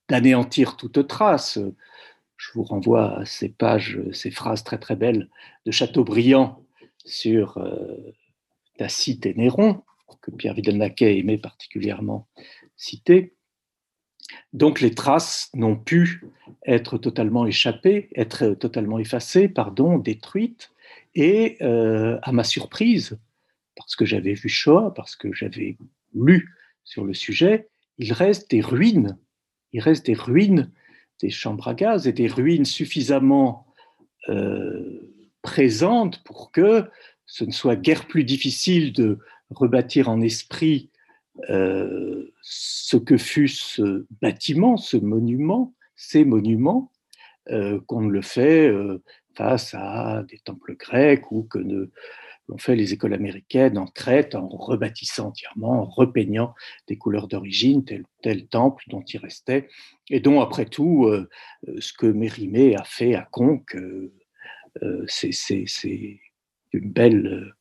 d'anéantir 0.07 0.77
toute 0.77 1.07
trace. 1.07 1.57
Je 2.37 2.51
vous 2.53 2.63
renvoie 2.63 3.19
à 3.19 3.25
ces 3.25 3.49
pages, 3.49 3.99
ces 4.11 4.29
phrases 4.29 4.63
très 4.63 4.77
très 4.77 4.95
belles 4.95 5.29
de 5.65 5.71
Chateaubriand 5.71 6.63
sur 7.05 7.57
euh, 7.57 8.13
Tacite 8.77 9.25
et 9.25 9.33
Néron, 9.33 9.83
que 10.21 10.31
Pierre 10.31 10.53
Vidal-Naquet 10.53 11.17
aimait 11.17 11.37
particulièrement 11.37 12.27
citer. 12.75 13.35
Donc 14.53 14.81
les 14.81 14.93
traces 14.93 15.49
n'ont 15.53 15.75
pu 15.75 16.25
être 16.65 16.97
totalement 16.97 17.45
échappées, 17.45 18.09
être 18.15 18.49
totalement 18.49 18.99
effacées, 18.99 19.47
pardon, 19.47 19.97
détruites. 19.97 20.71
Et 21.15 21.57
euh, 21.61 22.19
à 22.21 22.31
ma 22.33 22.43
surprise, 22.43 23.17
parce 23.75 23.95
que 23.95 24.05
j'avais 24.05 24.33
vu 24.33 24.49
Shoah, 24.49 24.93
parce 24.93 25.15
que 25.15 25.33
j'avais 25.33 25.77
lu 26.13 26.53
sur 26.83 27.05
le 27.05 27.13
sujet, 27.13 27.69
il 27.97 28.11
reste 28.13 28.51
des 28.51 28.61
ruines. 28.61 29.17
Il 29.71 29.79
reste 29.79 30.05
des 30.05 30.13
ruines 30.13 30.71
des 31.21 31.29
chambres 31.29 31.69
à 31.69 31.73
gaz 31.73 32.07
et 32.07 32.13
des 32.13 32.27
ruines 32.27 32.65
suffisamment 32.65 33.65
euh, 34.27 35.13
présentes 35.41 36.21
pour 36.23 36.51
que 36.51 36.83
ce 37.25 37.45
ne 37.45 37.51
soit 37.51 37.77
guère 37.77 38.05
plus 38.05 38.25
difficile 38.25 38.91
de 38.91 39.19
rebâtir 39.49 40.09
en 40.09 40.19
esprit 40.19 40.91
euh, 41.49 42.33
ce 42.41 42.97
que 42.97 43.17
fut 43.17 43.47
ce 43.47 44.05
bâtiment, 44.21 44.75
ce 44.75 44.97
monument, 44.97 45.73
ces 45.95 46.25
monuments, 46.25 46.91
qu'on 47.85 48.01
ne 48.01 48.09
le 48.09 48.23
fait 48.23 48.73
face 49.35 49.73
à 49.73 50.23
des 50.29 50.39
temples 50.39 50.75
grecs 50.75 51.31
ou 51.31 51.43
que 51.43 51.59
l'ont 51.59 52.57
fait 52.57 52.75
les 52.75 52.93
écoles 52.93 53.13
américaines 53.13 53.77
en 53.77 53.87
Crète 53.87 54.35
en 54.35 54.47
rebâtissant 54.47 55.27
entièrement, 55.27 55.81
en 55.81 55.85
repeignant 55.85 56.53
des 56.87 56.97
couleurs 56.97 57.27
d'origine, 57.27 57.83
tel 57.83 58.03
tel 58.21 58.47
temple 58.47 58.83
dont 58.87 59.01
il 59.01 59.17
restait, 59.17 59.67
et 60.09 60.19
dont 60.19 60.41
après 60.41 60.65
tout, 60.65 61.05
euh, 61.05 61.29
euh, 61.67 61.79
ce 61.79 61.93
que 61.93 62.05
Mérimée 62.05 62.75
a 62.75 62.83
fait 62.83 63.15
à 63.15 63.27
Conques, 63.31 63.75
euh, 63.75 65.05
c'est 65.07 65.31
une 66.73 66.91
belle, 66.91 67.53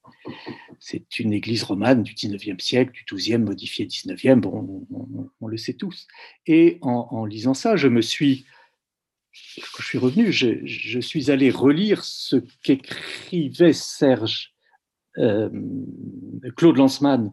c'est 0.80 1.20
une 1.20 1.32
église 1.32 1.62
romane 1.62 2.02
du 2.02 2.12
19e 2.12 2.60
siècle, 2.60 2.92
du 2.92 3.04
12e, 3.04 3.38
modifiée 3.38 3.86
19e, 3.86 4.40
bon, 4.40 4.86
on, 5.40 5.46
le 5.46 5.56
sait 5.56 5.74
tous. 5.74 6.08
Et 6.46 6.78
en 6.82 7.24
lisant 7.24 7.54
ça, 7.54 7.76
je 7.76 7.86
me 7.86 8.02
suis 8.02 8.46
quand 9.56 9.82
je 9.82 9.86
suis 9.86 9.98
revenu, 9.98 10.32
je, 10.32 11.00
suis 11.00 11.30
allé 11.30 11.50
relire 11.50 12.04
ce 12.04 12.36
qu'écrivait 12.62 13.72
Serge 13.72 14.54
euh, 15.18 15.50
Claude 16.56 16.76
Lanzmann 16.76 17.32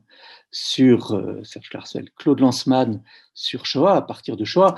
sur 0.52 1.14
euh, 1.14 1.44
Serge 1.44 1.70
Claude 2.16 2.40
Lanzmann 2.40 3.04
sur 3.34 3.66
Shoah, 3.66 3.96
à 3.96 4.02
partir 4.02 4.38
de 4.38 4.46
Shoah. 4.46 4.76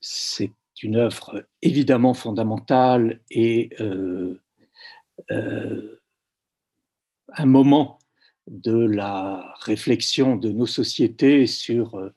C'est 0.00 0.52
une 0.82 0.96
œuvre 0.96 1.46
évidemment 1.62 2.14
fondamentale 2.14 3.20
et 3.30 3.70
euh, 3.80 4.40
un 7.28 7.46
moment 7.46 7.98
de 8.46 8.76
la 8.76 9.54
réflexion 9.60 10.36
de 10.36 10.50
nos 10.50 10.66
sociétés 10.66 11.46
sur 11.46 12.10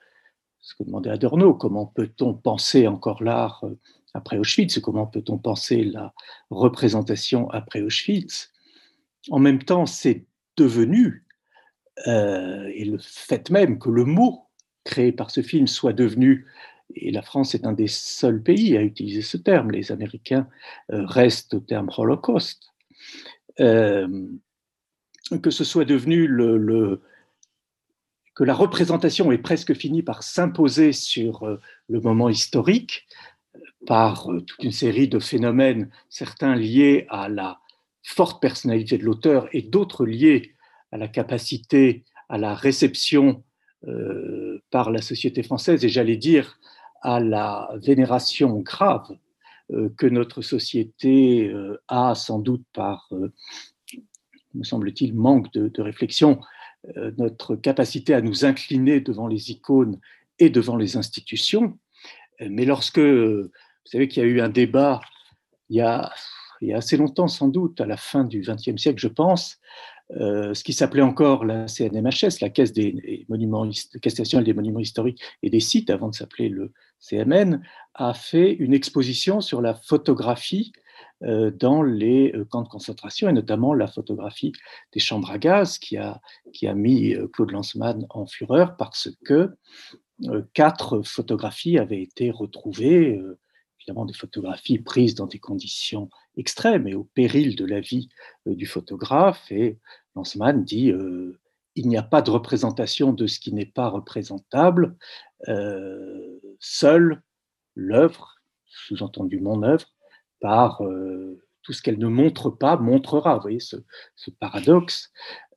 ce 0.65 0.73
que 0.73 0.83
demandait 0.83 1.11
Adorno, 1.11 1.53
comment 1.53 1.85
peut-on 1.85 2.33
penser 2.33 2.87
encore 2.87 3.23
l'art 3.23 3.63
euh, 3.63 3.77
après 4.15 4.39
Auschwitz, 4.39 4.79
comment 4.79 5.05
peut-on 5.05 5.37
penser 5.37 5.83
la 5.83 6.11
représentation 6.49 7.47
après 7.51 7.81
Auschwitz? 7.81 8.51
En 9.29 9.37
même 9.37 9.61
temps, 9.61 9.85
c'est 9.85 10.25
devenu, 10.57 11.23
euh, 12.07 12.67
et 12.73 12.83
le 12.85 12.97
fait 12.99 13.51
même 13.51 13.77
que 13.77 13.91
le 13.91 14.05
mot 14.05 14.47
créé 14.83 15.11
par 15.11 15.29
ce 15.29 15.41
film 15.41 15.67
soit 15.67 15.93
devenu, 15.93 16.47
et 16.95 17.11
la 17.11 17.21
France 17.21 17.53
est 17.53 17.67
un 17.67 17.73
des 17.73 17.87
seuls 17.87 18.41
pays 18.41 18.75
à 18.75 18.81
utiliser 18.81 19.21
ce 19.21 19.37
terme, 19.37 19.69
les 19.69 19.91
Américains 19.91 20.47
euh, 20.91 21.05
restent 21.05 21.53
au 21.53 21.59
terme 21.59 21.91
Holocauste, 21.95 22.71
que 23.57 24.07
ce 25.49 25.63
soit 25.63 25.85
devenu 25.85 26.27
le 26.27 27.01
que 28.35 28.43
la 28.43 28.53
représentation 28.53 29.31
est 29.31 29.37
presque 29.37 29.73
finie 29.73 30.03
par 30.03 30.21
s'imposer 30.21 30.91
sur 30.91 31.43
euh, 31.43 31.59
le 31.87 32.01
moment 32.01 32.29
historique 32.29 33.07
par 33.87 34.29
euh, 34.29 34.41
toute 34.41 34.63
une 34.63 34.73
série 34.73 35.07
de 35.07 35.19
phénomènes, 35.19 35.89
certains 36.09 36.55
liés 36.55 37.07
à 37.09 37.29
la 37.29 37.59
forte 38.03 38.41
personnalité 38.41 38.97
de 38.97 39.03
l'auteur 39.03 39.47
et 39.53 39.61
d'autres 39.61 40.05
liés 40.05 40.53
à 40.91 40.97
la 40.97 41.07
capacité, 41.07 42.03
à 42.27 42.37
la 42.37 42.53
réception 42.53 43.43
euh, 43.87 44.61
par 44.69 44.91
la 44.91 45.01
société 45.01 45.41
française 45.41 45.83
et 45.85 45.89
j'allais 45.89 46.17
dire 46.17 46.59
à 47.01 47.19
la 47.19 47.69
vénération 47.81 48.59
grave 48.59 49.15
que 49.97 50.05
notre 50.05 50.41
société 50.41 51.51
a 51.87 52.13
sans 52.13 52.37
doute 52.37 52.63
par, 52.71 53.09
me 54.55 54.63
semble-t-il, 54.63 55.13
manque 55.13 55.51
de, 55.53 55.81
réflexion 55.81 56.39
euh, 56.39 56.54
notre 57.17 57.55
capacité 57.55 58.13
à 58.13 58.21
nous 58.21 58.45
incliner 58.45 58.99
devant 58.99 59.27
les 59.27 59.51
icônes 59.51 59.99
et 60.39 60.49
devant 60.49 60.77
les 60.77 60.97
institutions. 60.97 61.77
Euh, 62.41 62.47
mais 62.49 62.65
lorsque, 62.65 62.99
vous 62.99 63.49
savez 63.85 64.07
qu'il 64.07 64.23
y 64.23 64.25
a 64.25 64.29
eu 64.29 64.41
un 64.41 64.49
débat 64.49 65.01
il 65.69 65.77
y 65.77 65.81
a, 65.81 66.11
assez 66.73 66.97
longtemps 66.97 67.27
sans 67.27 67.47
doute, 67.47 67.81
à 67.81 67.85
la 67.85 67.97
fin 67.97 68.23
du 68.23 68.41
XXe 68.41 68.77
siècle, 68.77 68.99
je 68.99 69.07
pense, 69.07 69.57
euh, 70.17 70.53
ce 70.53 70.63
qui 70.63 70.73
s'appelait 70.73 71.01
encore 71.01 71.43
la 71.43 71.67
CNMHS, 71.67 72.39
la 72.41 72.49
Caisse 72.49 72.71
des 72.71 73.25
monuments, 73.29 73.69
Caisse 74.01 74.17
nationale 74.17 74.45
des 74.45 74.53
monuments 74.53 74.79
historiques 74.79 75.21
et 75.43 75.49
des 75.49 75.59
sites, 75.59 75.89
avant 75.89 76.09
de 76.09 76.15
s'appeler 76.15 76.49
le 76.49 76.71
CMN, 76.99 77.61
a 77.95 78.13
fait 78.13 78.53
une 78.53 78.73
exposition 78.73 79.41
sur 79.41 79.61
la 79.61 79.73
photographie 79.73 80.71
euh, 80.75 80.84
dans 81.21 81.81
les 81.81 82.33
euh, 82.33 82.45
camps 82.45 82.61
de 82.61 82.67
concentration, 82.67 83.29
et 83.29 83.33
notamment 83.33 83.73
la 83.73 83.87
photographie 83.87 84.53
des 84.91 84.99
chambres 84.99 85.31
à 85.31 85.37
gaz 85.37 85.77
qui 85.77 85.97
a, 85.97 86.21
qui 86.53 86.67
a 86.67 86.73
mis 86.73 87.13
euh, 87.13 87.27
Claude 87.27 87.51
Lanzmann 87.51 88.05
en 88.09 88.25
fureur 88.25 88.75
parce 88.77 89.09
que 89.23 89.51
quatre 90.53 91.01
photographies 91.01 91.77
avaient 91.77 92.01
été 92.01 92.31
retrouvées, 92.31 93.21
évidemment 93.81 94.05
des 94.05 94.13
photographies 94.13 94.79
prises 94.79 95.13
dans 95.13 95.25
des 95.27 95.39
conditions 95.39 96.09
extrêmes 96.37 96.87
et 96.87 96.95
au 96.95 97.03
péril 97.03 97.57
de 97.57 97.65
la 97.65 97.81
vie 97.81 98.07
du 98.45 98.65
photographe. 98.65 99.51
Et 99.51 99.77
Lanzmann 100.15 100.63
dit 100.63 100.93
il 101.75 101.89
n'y 101.89 101.97
a 101.97 102.01
pas 102.01 102.21
de 102.21 102.31
représentation 102.31 103.11
de 103.11 103.27
ce 103.27 103.41
qui 103.41 103.51
n'est 103.51 103.65
pas 103.65 103.89
représentable. 103.89 104.95
seule 106.59 107.21
l'œuvre, 107.75 108.35
sous-entendu 108.67 109.41
mon 109.41 109.63
œuvre, 109.63 109.94
par 110.45 110.83
euh, 110.83 111.41
tout 111.63 111.73
ce 111.73 111.81
qu'elle 111.81 111.97
ne 111.97 112.07
montre 112.07 112.51
pas 112.51 112.77
montrera. 112.77 113.33
Vous 113.33 113.41
voyez 113.41 113.59
ce, 113.59 113.77
paradoxe. 114.39 115.11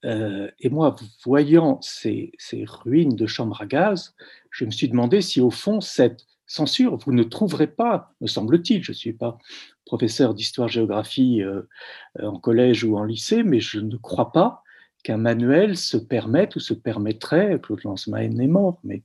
Euh, 0.06 0.50
et 0.60 0.70
moi, 0.70 0.96
voyant 1.22 1.78
ces, 1.82 2.32
ruines 2.66 3.14
de 3.14 3.26
chambres 3.26 3.60
à 3.60 3.66
gaz, 3.66 4.14
je 4.50 4.64
me 4.64 4.70
suis 4.70 4.88
demandé 4.88 5.20
si 5.20 5.42
au 5.42 5.50
fond 5.50 5.82
cette 5.82 6.24
censure, 6.46 6.96
vous 6.96 7.12
ne 7.12 7.22
trouverez 7.22 7.66
pas, 7.66 8.14
me 8.22 8.26
semble-t-il, 8.26 8.82
je 8.82 8.92
ne 8.92 8.96
suis 8.96 9.12
pas 9.12 9.36
professeur 9.84 10.32
d'histoire-géographie 10.32 11.42
euh, 11.42 11.68
en 12.18 12.40
collège 12.40 12.82
ou 12.84 12.96
en 12.96 13.04
lycée, 13.04 13.42
mais 13.42 13.60
je 13.60 13.78
ne 13.78 13.98
crois 13.98 14.32
pas 14.32 14.62
qu'un 15.04 15.18
manuel 15.18 15.76
se 15.76 15.98
permette 15.98 16.56
ou 16.56 16.60
se 16.60 16.72
permettrait, 16.72 17.60
Claude 17.62 17.84
Lanzmann 17.84 18.40
est 18.40 18.46
mort, 18.46 18.80
mais 18.84 19.02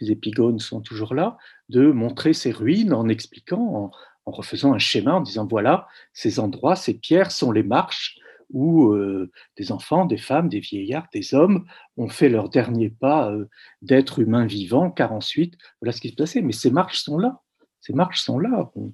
les 0.00 0.10
épigones 0.10 0.58
sont 0.58 0.80
toujours 0.80 1.14
là, 1.14 1.38
de 1.68 1.92
montrer 1.92 2.32
ces 2.32 2.50
ruines 2.50 2.92
en 2.92 3.08
expliquant, 3.08 3.92
refaisant 4.26 4.74
un 4.74 4.78
schéma, 4.78 5.14
en 5.14 5.20
disant 5.20 5.46
voilà, 5.46 5.86
ces 6.12 6.40
endroits, 6.40 6.76
ces 6.76 6.94
pierres 6.94 7.30
sont 7.30 7.52
les 7.52 7.62
marches 7.62 8.18
où 8.50 8.92
euh, 8.92 9.30
des 9.56 9.72
enfants, 9.72 10.04
des 10.04 10.18
femmes, 10.18 10.48
des 10.48 10.60
vieillards, 10.60 11.08
des 11.12 11.34
hommes 11.34 11.66
ont 11.96 12.08
fait 12.08 12.28
leur 12.28 12.48
dernier 12.48 12.90
pas 12.90 13.30
euh, 13.30 13.48
d'être 13.82 14.20
humains 14.20 14.46
vivants, 14.46 14.90
car 14.90 15.12
ensuite, 15.12 15.54
voilà 15.80 15.92
ce 15.92 16.00
qui 16.00 16.10
se 16.10 16.14
passait. 16.14 16.42
Mais 16.42 16.52
ces 16.52 16.70
marches 16.70 17.02
sont 17.02 17.18
là, 17.18 17.40
ces 17.80 17.92
marches 17.92 18.22
sont 18.22 18.38
là. 18.38 18.70
On, 18.74 18.92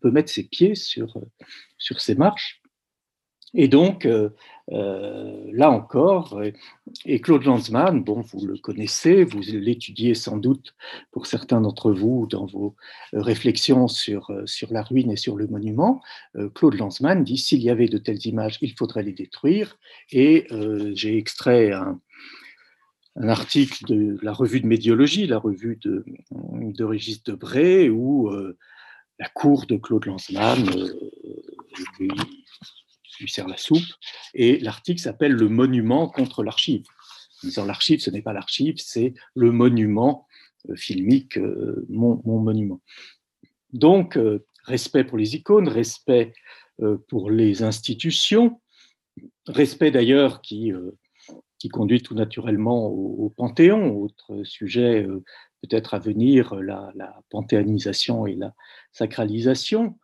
peut 0.00 0.10
mettre 0.10 0.32
ses 0.32 0.44
pieds 0.44 0.74
sur, 0.74 1.16
sur 1.78 2.00
ces 2.00 2.16
marches. 2.16 2.60
Et 3.58 3.68
donc, 3.68 4.04
euh, 4.04 4.28
euh, 4.70 5.50
là 5.50 5.70
encore, 5.70 6.42
et 7.06 7.20
Claude 7.22 7.44
Lanzmann, 7.44 8.04
bon, 8.04 8.20
vous 8.20 8.46
le 8.46 8.58
connaissez, 8.58 9.24
vous 9.24 9.40
l'étudiez 9.40 10.14
sans 10.14 10.36
doute 10.36 10.74
pour 11.10 11.26
certains 11.26 11.62
d'entre 11.62 11.90
vous 11.90 12.26
dans 12.26 12.44
vos 12.44 12.76
réflexions 13.14 13.88
sur, 13.88 14.30
sur 14.44 14.70
la 14.74 14.82
ruine 14.82 15.10
et 15.10 15.16
sur 15.16 15.36
le 15.36 15.46
monument. 15.46 16.02
Euh, 16.36 16.50
Claude 16.50 16.74
Lanzmann 16.74 17.24
dit 17.24 17.38
s'il 17.38 17.62
y 17.62 17.70
avait 17.70 17.88
de 17.88 17.96
telles 17.96 18.26
images, 18.26 18.58
il 18.60 18.74
faudrait 18.74 19.02
les 19.02 19.14
détruire. 19.14 19.78
Et 20.12 20.46
j'ai 20.92 21.16
extrait 21.16 21.72
un, 21.72 21.98
article 23.16 23.86
de 23.86 24.18
la 24.20 24.34
revue 24.34 24.60
de 24.60 24.66
médiologie, 24.66 25.26
la 25.26 25.38
revue 25.38 25.78
de, 25.82 26.04
de 26.30 26.84
Régis 26.84 27.22
Debray, 27.22 27.88
où 27.88 28.30
la 29.18 29.28
cour 29.30 29.64
de 29.64 29.76
Claude 29.76 30.04
Lanzmann 30.04 30.68
lui, 33.20 33.28
sert 33.28 33.48
la 33.48 33.56
soupe, 33.56 33.84
et 34.34 34.58
l'article 34.58 35.00
s'appelle 35.00 35.32
Le 35.32 35.48
monument 35.48 36.08
contre 36.08 36.42
l'archive. 36.42 36.84
En 37.56 37.64
l'archive, 37.64 38.00
ce 38.00 38.10
n'est 38.10 38.22
pas 38.22 38.32
l'archive, 38.32 38.74
c'est 38.78 39.14
le 39.34 39.52
monument 39.52 40.26
euh, 40.70 40.76
filmique, 40.76 41.38
euh, 41.38 41.86
mon, 41.88 42.20
monument. 42.24 42.80
Donc, 43.72 44.16
euh, 44.16 44.46
respect 44.64 45.04
pour 45.04 45.18
les 45.18 45.36
icônes, 45.36 45.68
respect 45.68 46.32
pour 47.08 47.30
les 47.30 47.62
institutions, 47.62 48.60
respect 49.46 49.90
d'ailleurs 49.90 50.42
qui, 50.42 50.72
qui 51.58 51.68
conduit 51.70 52.02
tout 52.02 52.14
naturellement 52.14 52.86
au, 52.86 53.32
Panthéon, 53.34 53.96
autre 53.96 54.44
sujet 54.44 55.06
peut-être 55.62 55.94
à 55.94 55.98
venir 55.98 56.54
la, 56.56 56.92
la, 56.94 57.18
panthéonisation 57.30 58.26
et 58.26 58.34
la 58.34 58.54
sacralisation. 58.92 59.98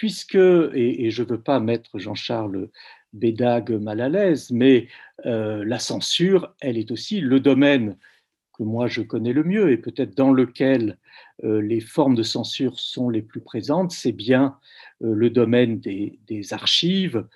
Puisque, 0.00 0.34
et, 0.34 1.10
je 1.10 1.22
ne 1.22 1.28
veux 1.28 1.42
pas 1.42 1.60
mettre 1.60 1.98
Jean-Charles 1.98 2.70
Bédag 3.12 3.70
mal 3.70 4.00
à 4.00 4.08
l'aise, 4.08 4.50
mais 4.50 4.88
euh, 5.26 5.62
la 5.62 5.78
censure, 5.78 6.54
elle 6.62 6.78
est 6.78 6.90
aussi 6.90 7.20
le 7.20 7.38
domaine 7.38 7.98
que 8.56 8.62
moi 8.62 8.86
je 8.86 9.02
connais 9.02 9.34
le 9.34 9.44
mieux 9.44 9.70
et 9.70 9.76
peut-être 9.76 10.16
dans 10.16 10.32
lequel 10.32 10.96
euh, 11.44 11.60
les 11.60 11.80
formes 11.82 12.14
de 12.14 12.22
censure 12.22 12.80
sont 12.80 13.10
les 13.10 13.20
plus 13.20 13.42
présentes, 13.42 13.90
c'est 13.90 14.12
bien 14.12 14.56
le 15.00 15.28
domaine 15.28 15.80
des, 15.80 16.18
des 16.26 16.54
archives, 16.54 17.26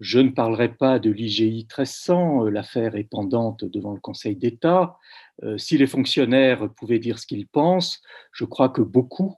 je 0.00 0.18
ne 0.18 0.30
parlerai 0.30 0.74
pas 0.74 0.98
de 0.98 1.10
l'IGI 1.10 1.50
1300, 1.50 2.46
euh, 2.46 2.50
l'affaire 2.50 2.96
est 2.96 3.04
pendante 3.04 3.64
devant 3.64 3.92
le 3.92 4.00
Conseil 4.00 4.36
d'État. 4.36 4.98
Euh, 5.44 5.56
si 5.56 5.78
les 5.78 5.86
fonctionnaires 5.86 6.68
pouvaient 6.74 6.98
dire 6.98 7.18
ce 7.18 7.26
qu'ils 7.26 7.46
pensent, 7.46 8.02
je 8.32 8.44
crois 8.44 8.68
que 8.68 8.82
beaucoup 8.82 9.36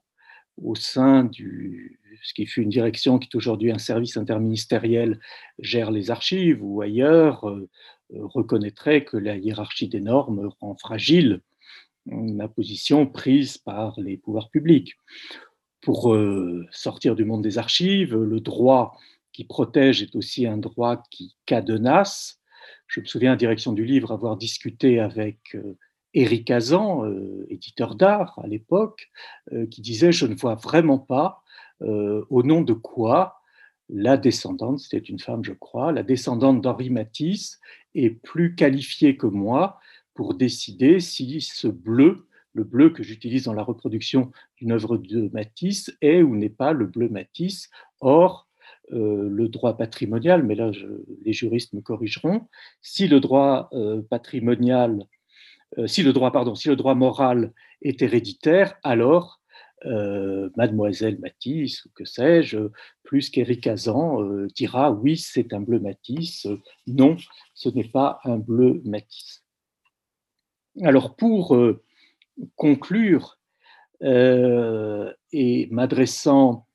au 0.63 0.75
sein 0.75 1.25
du 1.25 2.01
ce 2.23 2.33
qui 2.35 2.47
fut 2.47 2.63
une 2.63 2.71
direction 2.71 3.19
qui 3.19 3.29
est 3.31 3.37
aujourd'hui 3.37 3.71
un 3.71 3.79
service 3.79 4.17
interministériel 4.17 5.21
gère 5.59 5.91
les 5.91 6.11
archives 6.11 6.63
ou 6.63 6.81
ailleurs 6.81 7.49
euh, 7.49 7.69
reconnaîtraient 8.11 9.05
que 9.05 9.17
la 9.17 9.37
hiérarchie 9.37 9.89
des 9.89 10.01
normes 10.01 10.51
rend 10.61 10.77
fragile 10.77 11.41
la 12.07 12.49
position 12.49 13.07
prise 13.07 13.59
par 13.59 13.99
les 14.01 14.17
pouvoirs 14.17 14.49
publics. 14.49 14.95
Pour 15.81 16.17
sortir 16.71 17.17
du 17.17 17.25
monde 17.25 17.43
des 17.43 17.59
archives, 17.59 18.17
le 18.17 18.41
droit 18.41 18.97
qui 19.37 19.45
protège 19.45 20.03
est 20.03 20.17
aussi 20.17 20.47
un 20.47 20.57
droit 20.57 21.03
qui 21.11 21.37
cadenasse. 21.45 22.41
Je 22.87 23.01
me 23.01 23.05
souviens, 23.05 23.35
en 23.35 23.37
direction 23.37 23.73
du 23.73 23.85
livre, 23.85 24.11
avoir 24.11 24.37
discuté 24.37 24.99
avec 24.99 25.39
euh, 25.55 25.77
Éric 26.17 26.51
Azan, 26.51 27.05
euh, 27.05 27.47
éditeur 27.51 27.95
d'art 27.95 28.39
à 28.43 28.49
l'époque, 28.49 29.11
euh, 29.53 29.67
qui 29.67 29.83
disait 29.83 30.11
Je 30.11 30.27
ne 30.27 30.35
vois 30.35 30.57
vraiment 30.57 30.99
pas 30.99 31.43
au 32.31 32.43
nom 32.43 32.63
de 32.63 32.73
quoi 32.73 33.43
la 33.91 34.17
descendante, 34.17 34.81
c'était 34.81 34.97
une 34.97 35.19
femme, 35.19 35.45
je 35.45 35.53
crois, 35.53 35.93
la 35.93 36.03
descendante 36.03 36.63
d'Henri 36.63 36.89
Matisse 36.89 37.61
est 37.95 38.11
plus 38.11 38.55
qualifiée 38.55 39.19
que 39.19 39.27
moi 39.27 39.79
pour 40.15 40.35
décider 40.35 41.01
si 41.01 41.41
ce 41.43 41.69
bleu, 41.69 42.27
le 42.55 42.65
bleu 42.65 42.91
que 42.91 43.03
j'utilise 43.03 43.45
dans 43.45 43.53
la 43.53 43.63
reproduction 43.63 44.33
d'une 44.57 44.73
œuvre 44.73 44.97
de 44.97 45.29
Matisse, 45.35 45.95
est 46.01 46.23
ou 46.23 46.35
n'est 46.35 46.49
pas 46.49 46.73
le 46.73 46.87
bleu 46.87 47.11
Matisse. 47.11 47.69
Or, 48.01 48.49
euh, 48.93 49.29
le 49.29 49.49
droit 49.49 49.77
patrimonial, 49.77 50.45
mais 50.45 50.55
là 50.55 50.71
les 51.25 51.33
juristes 51.33 51.73
me 51.73 51.81
corrigeront, 51.81 52.47
si 52.83 53.09
le 53.09 53.21
droit 53.21 53.69
euh, 53.73 54.01
patrimonial, 54.03 55.01
euh, 55.01 55.05
si 55.87 56.03
le 56.03 56.13
droit, 56.13 56.33
pardon, 56.33 56.55
si 56.55 56.69
le 56.69 56.77
droit 56.77 56.95
moral 56.95 57.53
est 57.83 58.03
héréditaire, 58.03 58.77
alors 58.83 59.41
Mademoiselle 59.85 61.19
Matisse, 61.21 61.85
ou 61.85 61.91
que 61.95 62.05
sais-je, 62.05 62.59
plus 63.03 63.31
qu'Éric 63.31 63.67
Azan, 63.67 64.23
dira 64.55 64.91
oui, 64.91 65.17
c'est 65.17 65.53
un 65.53 65.61
bleu 65.61 65.79
Matisse, 65.79 66.49
non, 66.87 67.17
ce 67.55 67.69
n'est 67.69 67.89
pas 67.89 68.19
un 68.25 68.39
bleu 68.39 68.81
Matisse. 68.85 69.45
Alors 70.83 71.15
pour 71.15 71.57
conclure 72.57 73.39
et 74.01 75.69
m'adressant, 75.71 76.67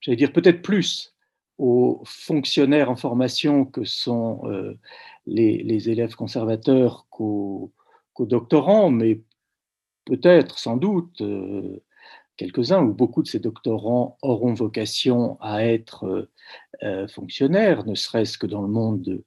j'allais 0.00 0.16
dire 0.16 0.32
peut-être 0.32 0.62
plus 0.62 1.14
aux 1.58 2.02
fonctionnaires 2.04 2.90
en 2.90 2.96
formation 2.96 3.64
que 3.64 3.84
sont 3.84 4.42
euh, 4.44 4.78
les, 5.26 5.88
élèves 5.90 6.14
conservateurs 6.14 7.06
qu'aux 7.10 7.72
doctorants, 8.26 8.90
mais 8.90 9.22
peut-être, 10.04 10.58
sans 10.58 10.76
doute, 10.76 11.20
euh, 11.20 11.82
quelques-uns 12.36 12.82
ou 12.82 12.94
beaucoup 12.94 13.22
de 13.22 13.28
ces 13.28 13.40
doctorants 13.40 14.16
auront 14.22 14.54
vocation 14.54 15.38
à 15.40 15.64
être 15.64 16.28
euh, 16.82 17.08
fonctionnaires, 17.08 17.84
ne 17.86 17.94
serait-ce 17.94 18.38
que 18.38 18.46
dans 18.46 18.62
le 18.62 18.68
monde 18.68 19.02
de, 19.02 19.24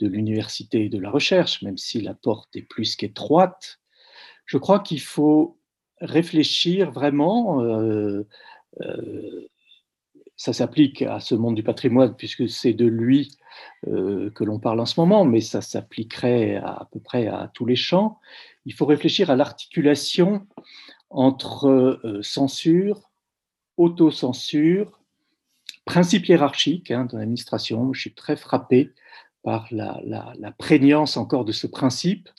de 0.00 0.08
l'université 0.08 0.86
et 0.86 0.88
de 0.88 0.98
la 0.98 1.10
recherche, 1.10 1.62
même 1.62 1.78
si 1.78 2.00
la 2.00 2.14
porte 2.14 2.54
est 2.56 2.62
plus 2.62 2.96
qu'étroite. 2.96 3.80
Je 4.46 4.58
crois 4.58 4.80
qu'il 4.80 5.00
faut 5.00 5.58
réfléchir 6.00 6.90
vraiment 6.90 7.62
ça 10.36 10.52
s'applique 10.52 11.02
à 11.02 11.20
ce 11.20 11.34
monde 11.34 11.54
du 11.54 11.62
patrimoine 11.62 12.14
puisque 12.16 12.48
c'est 12.48 12.72
de 12.72 12.86
lui 12.86 13.36
euh, 13.86 14.30
que 14.30 14.44
l'on 14.44 14.58
parle 14.58 14.80
en 14.80 14.86
ce 14.86 14.98
moment, 14.98 15.24
mais 15.24 15.40
ça 15.40 15.60
s'appliquerait 15.60 16.56
à, 16.56 16.88
peu 16.90 17.00
près 17.00 17.28
à 17.28 17.50
tous 17.54 17.66
les 17.66 17.76
champs. 17.76 18.18
Il 18.64 18.74
faut 18.74 18.86
réfléchir 18.86 19.30
à 19.30 19.36
l'articulation 19.36 20.46
entre 21.10 21.68
euh, 21.68 22.20
censure, 22.22 23.10
autocensure, 23.76 25.00
principe 25.84 26.28
hiérarchique 26.28 26.90
hein, 26.90 27.06
dans 27.10 27.18
l'administration. 27.18 27.92
Je 27.92 28.00
suis 28.00 28.14
très 28.14 28.36
frappé 28.36 28.92
par 29.42 29.68
la, 29.70 30.32
prégnance 30.58 31.16
encore 31.16 31.44
de 31.44 31.52
ce 31.52 31.66
principe, 31.66 32.30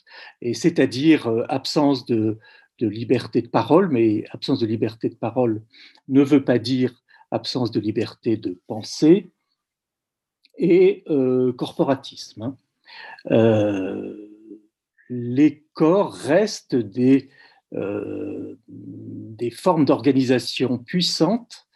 et 0.42 0.52
c'est-à-dire 0.52 1.28
euh, 1.28 1.44
absence 1.48 2.04
de, 2.04 2.38
de 2.80 2.88
liberté 2.88 3.40
de 3.40 3.48
parole, 3.48 3.88
mais 3.90 4.24
absence 4.32 4.58
de 4.58 4.66
liberté 4.66 5.08
de 5.08 5.14
parole 5.14 5.62
ne 6.08 6.22
veut 6.22 6.44
pas 6.44 6.58
dire 6.58 7.04
absence 7.30 7.70
de 7.70 7.80
liberté 7.80 8.36
de 8.36 8.58
pensée 8.66 9.30
et 10.58 11.04
euh, 11.08 11.52
corporatisme. 11.52 12.42
Hein. 12.42 12.56
Euh, 13.30 14.30
les 15.08 15.64
corps 15.74 16.12
restent 16.12 16.76
des, 16.76 17.28
euh, 17.74 18.56
formes 19.52 19.84
d'organisation 19.84 20.78
puissantes, 20.78 21.66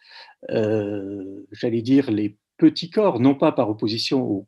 j'allais 0.49 1.81
dire 1.81 2.11
les 2.11 2.37
petits 2.57 2.89
corps, 2.89 3.19
non 3.19 3.35
pas 3.35 3.51
par 3.51 3.69
opposition 3.69 4.23
aux 4.23 4.47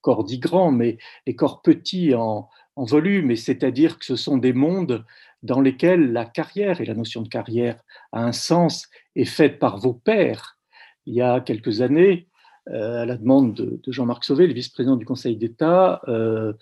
corps 0.00 0.24
dits 0.24 0.38
grands, 0.38 0.72
mais 0.72 0.98
les 1.26 1.36
corps 1.36 1.62
petits 1.62 2.14
en 2.14 2.48
volume, 2.76 3.36
c'est-à-dire 3.36 3.98
que 3.98 4.04
ce 4.04 4.16
sont 4.16 4.38
des 4.38 4.52
mondes 4.52 5.04
dans 5.44 5.60
lesquels 5.60 6.12
la 6.12 6.24
carrière, 6.24 6.80
et 6.80 6.86
la 6.86 6.94
notion 6.94 7.22
de 7.22 7.28
carrière 7.28 7.76
a 8.12 8.24
un 8.24 8.32
sens, 8.32 8.88
est 9.14 9.26
faite 9.26 9.58
par 9.58 9.78
vos 9.78 9.92
pairs. 9.92 10.58
Il 11.06 11.14
y 11.14 11.20
a 11.20 11.40
quelques 11.40 11.82
années, 11.82 12.28
euh, 12.70 13.02
à 13.02 13.06
la 13.06 13.16
demande 13.16 13.54
de, 13.54 13.92
Jean-Marc 13.92 14.24
Sauvé, 14.24 14.46
le 14.46 14.54
vice-président 14.54 14.96
du 14.96 15.04
Conseil 15.04 15.36
d'État, 15.36 16.00
euh, 16.08 16.54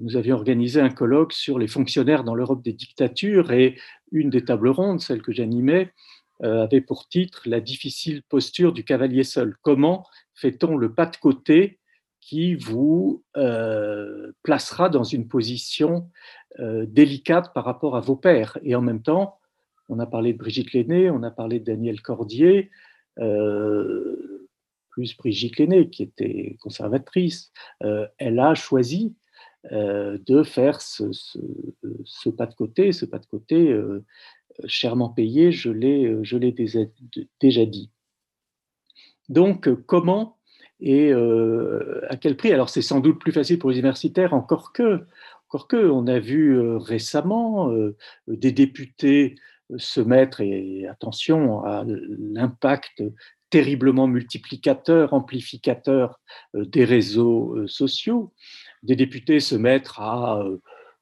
nous 0.00 0.16
avions 0.16 0.36
organisé 0.36 0.80
un 0.80 0.88
colloque 0.88 1.32
sur 1.32 1.58
les 1.58 1.66
fonctionnaires 1.66 2.22
dans 2.22 2.36
l'Europe 2.36 2.62
des 2.62 2.72
dictatures 2.72 3.50
et 3.50 3.76
une 4.12 4.30
des 4.30 4.44
tables 4.44 4.68
rondes, 4.68 5.00
celle 5.00 5.20
que 5.20 5.32
j'animais, 5.32 5.92
avait 6.40 6.80
pour 6.80 7.08
titre 7.08 7.42
La 7.46 7.60
difficile 7.60 8.22
posture 8.22 8.72
du 8.72 8.84
cavalier 8.84 9.24
seul. 9.24 9.56
Comment 9.62 10.06
fait-on 10.34 10.76
le 10.76 10.94
pas 10.94 11.06
de 11.06 11.16
côté 11.16 11.77
qui 12.20 12.54
vous 12.54 13.22
placera 14.42 14.88
dans 14.88 15.04
une 15.04 15.28
position 15.28 16.10
délicate 16.58 17.52
par 17.54 17.64
rapport 17.64 17.96
à 17.96 18.00
vos 18.00 18.16
pairs 18.16 18.58
Et 18.62 18.74
en 18.74 18.82
même 18.82 19.02
temps, 19.02 19.38
on 19.88 19.98
a 19.98 20.06
parlé 20.06 20.32
de 20.32 20.38
Brigitte 20.38 20.72
Lenné, 20.72 21.10
on 21.10 21.22
a 21.22 21.30
parlé 21.30 21.60
de 21.60 21.64
Daniel 21.64 22.02
Cordier, 22.02 22.70
plus 23.16 25.16
Brigitte 25.16 25.58
Lenné, 25.58 25.88
qui 25.88 26.02
était 26.02 26.56
conservatrice, 26.60 27.52
elle 28.18 28.38
a 28.38 28.54
choisi 28.54 29.14
euh, 29.72 30.18
de 30.24 30.44
faire 30.44 30.80
ce, 30.80 31.04
pas 32.30 32.46
de 32.46 32.54
côté, 32.54 32.92
ce 32.92 33.04
pas 33.04 33.18
de 33.18 33.26
côté 33.26 33.70
euh, 33.70 34.04
chèrement 34.66 35.08
payé, 35.08 35.48
euh, 35.48 36.20
je 36.22 36.36
l'ai 36.36 36.52
déjà 36.52 37.66
dit. 37.66 37.90
Donc, 39.28 39.68
comment 39.86 40.37
et 40.80 41.12
à 41.12 42.16
quel 42.16 42.36
prix? 42.36 42.52
Alors, 42.52 42.68
c'est 42.68 42.82
sans 42.82 43.00
doute 43.00 43.20
plus 43.20 43.32
facile 43.32 43.58
pour 43.58 43.70
les 43.70 43.78
universitaires, 43.78 44.34
encore 44.34 44.72
que, 44.72 45.06
encore 45.48 45.68
que. 45.68 45.90
On 45.90 46.06
a 46.06 46.18
vu 46.18 46.58
récemment 46.76 47.72
des 48.26 48.52
députés 48.52 49.34
se 49.76 50.00
mettre, 50.00 50.40
et 50.40 50.86
attention 50.86 51.64
à 51.64 51.84
l'impact 51.86 53.02
terriblement 53.50 54.06
multiplicateur, 54.06 55.12
amplificateur 55.14 56.20
des 56.54 56.84
réseaux 56.84 57.66
sociaux, 57.66 58.32
des 58.82 58.96
députés 58.96 59.40
se 59.40 59.54
mettre 59.54 60.00
à 60.00 60.40
euh, 60.42 60.58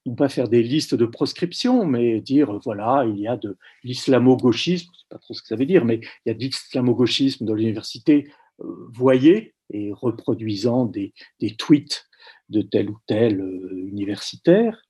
non 0.07 0.15
pas 0.15 0.29
faire 0.29 0.49
des 0.49 0.63
listes 0.63 0.95
de 0.95 1.07
proscription, 1.07 1.85
mais 1.85 2.21
dire 2.21 2.59
voilà, 2.65 3.05
il 3.07 3.19
y 3.19 3.27
a 3.27 3.37
de 3.37 3.57
l'islamo-gauchisme, 3.83 4.89
je 4.93 4.99
sais 4.99 5.07
pas 5.11 5.19
trop 5.19 5.35
ce 5.35 5.43
que 5.43 5.49
ça 5.49 5.57
veut 5.57 5.67
dire, 5.67 5.85
mais 5.85 5.97
il 6.25 6.29
y 6.29 6.31
a 6.31 6.35
de 6.35 6.41
l'islamo-gauchisme 6.41 7.45
dans 7.45 7.55
l'université, 7.55 8.29
euh, 8.61 8.89
voyez, 8.93 9.55
et 9.71 9.93
reproduisant 9.93 10.87
des, 10.87 11.13
tweets 11.59 12.07
de 12.49 12.63
tel 12.63 12.91
ou 12.91 12.99
tel 13.07 13.41
euh, 13.41 13.87
universitaire. 13.89 14.83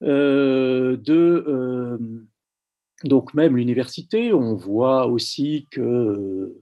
de, 0.00 0.98
donc 3.04 3.34
même 3.34 3.56
l'université, 3.56 4.32
on 4.32 4.56
voit 4.56 5.06
aussi 5.06 5.66
que 5.70 6.56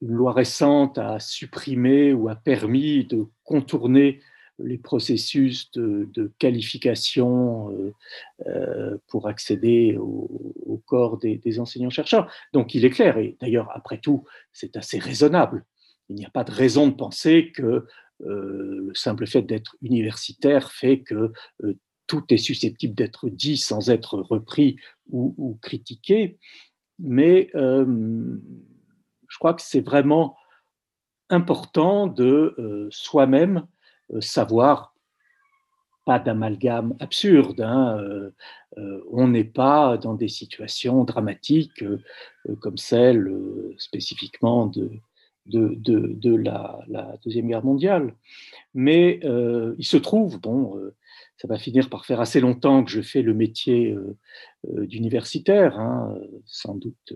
une 0.00 0.12
loi 0.14 0.32
récente 0.32 0.96
a 0.98 1.18
supprimé 1.18 2.12
ou 2.12 2.28
a 2.28 2.34
permis 2.34 3.04
de 3.04 3.26
contourner 3.44 4.20
les 4.64 4.78
processus 4.78 5.70
de, 5.72 6.32
qualification 6.38 7.70
euh, 7.70 7.92
euh, 8.46 8.98
pour 9.08 9.28
accéder 9.28 9.96
au, 9.98 10.82
corps 10.86 11.18
des, 11.18 11.60
enseignants-chercheurs. 11.60 12.30
Donc 12.52 12.74
il 12.74 12.84
est 12.84 12.90
clair, 12.90 13.18
et 13.18 13.36
d'ailleurs 13.40 13.68
après 13.74 13.98
tout, 13.98 14.24
c'est 14.52 14.76
assez 14.76 14.98
raisonnable. 14.98 15.64
Il 16.08 16.16
n'y 16.16 16.24
a 16.24 16.30
pas 16.30 16.44
de 16.44 16.50
raison 16.50 16.88
de 16.88 16.94
penser 16.94 17.52
que 17.54 17.62
euh, 17.62 18.86
le 18.88 18.92
simple 18.94 19.26
fait 19.26 19.42
d'être 19.42 19.76
universitaire 19.82 20.72
fait 20.72 21.00
que 21.00 21.32
tout 22.06 22.24
est 22.30 22.38
susceptible 22.38 22.94
d'être 22.94 23.28
dit 23.28 23.56
sans 23.56 23.90
être 23.90 24.18
repris 24.18 24.76
ou, 25.10 25.58
critiqué. 25.62 26.38
Mais 26.98 27.50
je 27.54 29.38
crois 29.38 29.54
que 29.54 29.62
c'est 29.62 29.80
vraiment 29.80 30.36
important 31.28 32.08
de 32.08 32.88
soi-même 32.90 33.64
savoir, 34.18 34.94
pas 36.04 36.18
d'amalgame 36.18 36.96
absurde, 36.98 37.60
hein, 37.60 37.98
euh, 38.78 39.04
on 39.10 39.28
n'est 39.28 39.44
pas 39.44 39.96
dans 39.98 40.14
des 40.14 40.28
situations 40.28 41.04
dramatiques 41.04 41.84
comme 42.60 42.78
celle 42.78 43.30
spécifiquement 43.78 44.66
de, 44.66 44.90
de, 45.46 46.34
la, 46.34 46.78
Deuxième 47.24 47.48
Guerre 47.48 47.64
mondiale. 47.64 48.14
Mais 48.74 49.20
il 49.22 49.84
se 49.84 49.96
trouve, 49.96 50.40
bon, 50.40 50.80
ça 51.36 51.48
va 51.48 51.58
finir 51.58 51.90
par 51.90 52.06
faire 52.06 52.20
assez 52.20 52.40
longtemps 52.40 52.82
que 52.84 52.90
je 52.90 53.02
fais 53.02 53.22
le 53.22 53.34
métier 53.34 53.94
d'universitaire, 54.64 55.78
hein, 55.78 56.16
sans 56.46 56.74
doute 56.76 57.14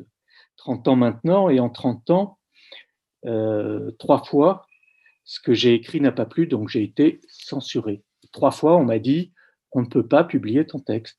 30 0.56 0.88
ans 0.88 0.96
maintenant, 0.96 1.48
et 1.48 1.60
en 1.60 1.70
30 1.70 2.10
ans, 2.10 2.38
euh, 3.26 3.90
trois 3.98 4.22
fois, 4.24 4.66
ce 5.24 5.40
que 5.40 5.54
j'ai 5.54 5.74
écrit 5.74 6.00
n'a 6.00 6.12
pas 6.12 6.26
plu, 6.26 6.46
donc 6.46 6.68
j'ai 6.68 6.82
été 6.82 7.20
censuré. 7.28 8.02
Trois 8.32 8.50
fois, 8.50 8.76
on 8.76 8.84
m'a 8.84 8.98
dit, 8.98 9.32
on 9.72 9.82
ne 9.82 9.86
peut 9.86 10.06
pas 10.06 10.24
publier 10.24 10.66
ton 10.66 10.78
texte. 10.78 11.18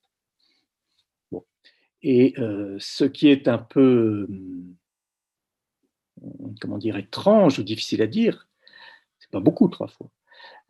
Et 2.02 2.36
euh, 2.38 2.78
ce 2.80 3.04
qui 3.04 3.30
est 3.30 3.48
un 3.48 3.58
peu, 3.58 4.28
hum, 4.30 4.76
comment 6.62 6.78
dire, 6.78 6.98
étrange 6.98 7.58
ou 7.58 7.64
difficile 7.64 8.02
à 8.04 8.08
dire, 8.08 8.48
c'est 9.18 9.32
pas 9.32 9.40
beaucoup 9.40 9.68
trois 9.70 9.88
fois. 9.88 10.12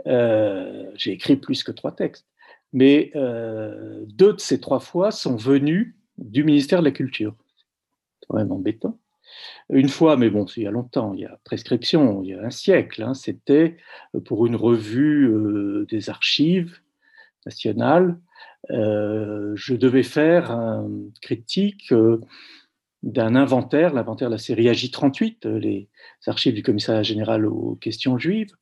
Euh, 0.07 0.89
j'ai 0.95 1.11
écrit 1.11 1.35
plus 1.35 1.63
que 1.63 1.71
trois 1.71 1.93
textes. 1.93 2.27
Mais 2.71 3.11
deux 3.15 4.33
de 4.33 4.39
ces 4.39 4.59
trois 4.59 4.81
fois 4.81 5.11
sont 5.11 5.37
venus 5.37 5.95
du 6.17 6.43
ministère 6.43 6.79
de 6.79 6.85
la 6.85 6.91
Culture 6.91 7.33
quand 8.27 8.37
même 8.37 8.51
embêtant. 8.51 8.99
Une 9.69 9.89
fois, 9.89 10.15
mais 10.17 10.29
bon, 10.29 10.45
il 10.57 10.63
y 10.63 10.67
a 10.67 10.71
longtemps, 10.71 11.13
il 11.13 11.21
y 11.21 11.25
a 11.25 11.39
prescription, 11.43 12.21
il 12.23 12.29
y 12.29 12.33
a 12.33 12.43
un 12.43 12.51
siècle, 12.51 13.01
hein, 13.01 13.13
c'était 13.13 13.77
pour 14.25 14.45
une 14.45 14.55
revue 14.55 15.27
euh, 15.27 15.85
des 15.89 16.09
archives 16.09 16.79
nationales. 17.45 18.19
Euh, 18.71 19.53
je 19.55 19.75
devais 19.75 20.03
faire 20.03 20.51
une 20.51 21.11
critique 21.21 21.91
euh, 21.91 22.21
d'un 23.03 23.35
inventaire, 23.35 23.93
l'inventaire 23.93 24.29
de 24.29 24.35
la 24.35 24.39
série 24.39 24.65
AJ38, 24.65 25.47
les 25.47 25.89
archives 26.27 26.53
du 26.53 26.63
commissariat 26.63 27.03
général 27.03 27.45
aux 27.45 27.75
questions 27.75 28.17
juives. 28.17 28.55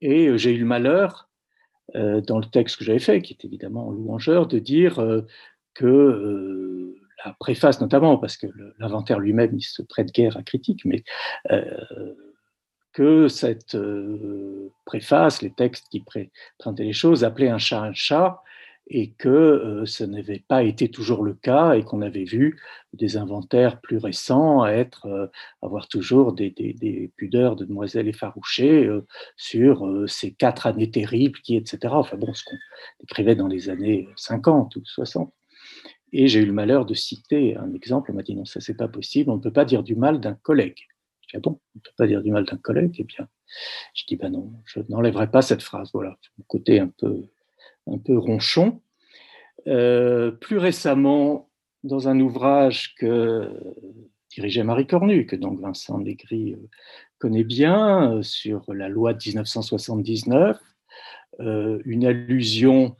Et 0.00 0.36
j'ai 0.36 0.52
eu 0.52 0.58
le 0.58 0.66
malheur, 0.66 1.30
dans 1.94 2.38
le 2.38 2.46
texte 2.46 2.76
que 2.78 2.84
j'avais 2.84 2.98
fait, 2.98 3.20
qui 3.20 3.34
est 3.34 3.44
évidemment 3.44 3.90
louangeur, 3.90 4.46
de 4.46 4.58
dire 4.58 5.22
que 5.74 6.94
préface 7.32 7.80
notamment, 7.80 8.18
parce 8.18 8.36
que 8.36 8.46
l'inventaire 8.78 9.18
lui-même, 9.18 9.54
il 9.54 9.62
se 9.62 9.82
prête 9.82 10.12
guère 10.12 10.36
à 10.36 10.42
critique, 10.42 10.84
mais 10.84 11.04
euh, 11.50 12.14
que 12.92 13.28
cette 13.28 13.74
euh, 13.74 14.70
préface, 14.84 15.42
les 15.42 15.52
textes 15.52 15.86
qui 15.90 16.00
présentaient 16.00 16.84
les 16.84 16.92
choses, 16.92 17.24
appelaient 17.24 17.48
un 17.48 17.58
chat 17.58 17.82
un 17.82 17.92
chat, 17.92 18.40
et 18.86 19.12
que 19.12 19.28
euh, 19.28 19.86
ce 19.86 20.04
n'avait 20.04 20.44
pas 20.46 20.62
été 20.62 20.90
toujours 20.90 21.24
le 21.24 21.34
cas, 21.34 21.72
et 21.72 21.82
qu'on 21.82 22.02
avait 22.02 22.24
vu 22.24 22.60
des 22.92 23.16
inventaires 23.16 23.80
plus 23.80 23.96
récents 23.96 24.66
être, 24.66 25.30
avoir 25.62 25.88
toujours 25.88 26.34
des, 26.34 26.50
des, 26.50 27.10
pudeurs 27.16 27.56
de 27.56 27.64
demoiselles 27.64 28.08
effarouchées 28.08 28.88
sur 29.36 30.04
ces 30.06 30.32
quatre 30.32 30.66
années 30.66 30.90
terribles, 30.90 31.40
qui, 31.40 31.56
etc. 31.56 31.78
Enfin 31.96 32.16
bon, 32.16 32.32
ce 32.34 32.44
qu'on 32.44 32.56
écrivait 33.02 33.34
dans 33.34 33.48
les 33.48 33.70
années 33.70 34.08
50 34.16 34.76
ou 34.76 34.84
60. 34.84 35.32
Et 36.16 36.28
j'ai 36.28 36.38
eu 36.38 36.46
le 36.46 36.52
malheur 36.52 36.86
de 36.86 36.94
citer 36.94 37.56
un 37.56 37.74
exemple. 37.74 38.12
On 38.12 38.14
m'a 38.14 38.22
dit 38.22 38.36
non, 38.36 38.44
ça 38.44 38.60
c'est 38.60 38.76
pas 38.76 38.86
possible. 38.86 39.30
On 39.30 39.36
ne 39.36 39.42
peut 39.42 39.52
pas 39.52 39.64
dire 39.64 39.82
du 39.82 39.96
mal 39.96 40.20
d'un 40.20 40.34
collègue. 40.34 40.78
Je 41.22 41.26
dis 41.26 41.36
ah 41.36 41.40
bon, 41.40 41.60
on 41.74 41.78
ne 41.78 41.80
peut 41.80 41.90
pas 41.96 42.06
dire 42.06 42.22
du 42.22 42.30
mal 42.30 42.44
d'un 42.44 42.56
collègue? 42.56 42.94
Eh 43.00 43.02
bien, 43.04 43.28
je 43.94 44.04
dis 44.06 44.14
ben 44.14 44.30
non, 44.30 44.52
je 44.64 44.78
n'enlèverai 44.88 45.28
pas 45.28 45.42
cette 45.42 45.62
phrase. 45.62 45.90
Voilà, 45.92 46.16
côté 46.46 46.78
un 46.78 46.86
peu, 46.86 47.24
un 47.88 47.98
peu 47.98 48.16
ronchon. 48.16 48.80
Euh, 49.66 50.30
plus 50.30 50.58
récemment, 50.58 51.50
dans 51.82 52.06
un 52.06 52.20
ouvrage 52.20 52.94
que 52.94 53.50
dirigeait 54.30 54.62
Marie 54.62 54.86
Cornu, 54.86 55.26
que 55.26 55.34
donc 55.34 55.60
Vincent 55.60 55.98
Legris 55.98 56.52
euh, 56.52 56.68
connaît 57.18 57.42
bien, 57.42 58.12
euh, 58.12 58.22
sur 58.22 58.72
la 58.72 58.88
loi 58.88 59.14
de 59.14 59.22
1979, 59.26 60.60
une 61.40 62.04
allusion 62.04 62.94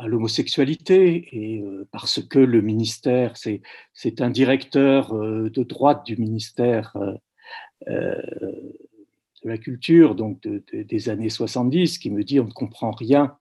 à 0.00 0.08
l'homosexualité 0.08 1.28
et 1.32 1.60
euh, 1.60 1.86
parce 1.92 2.22
que 2.22 2.38
le 2.38 2.62
ministère, 2.62 3.34
c'est 3.36 4.20
un 4.20 4.30
directeur 4.30 5.14
euh, 5.14 5.50
de 5.50 5.62
droite 5.62 6.04
du 6.06 6.16
ministère 6.16 6.96
euh, 6.96 8.16
de 9.44 9.48
la 9.48 9.58
culture, 9.58 10.14
donc 10.14 10.40
des 10.72 11.08
années 11.08 11.30
70, 11.30 11.98
qui 11.98 12.10
me 12.10 12.24
dit 12.24 12.40
on 12.40 12.46
ne 12.46 12.52
comprend 12.52 12.90
rien 12.90 13.36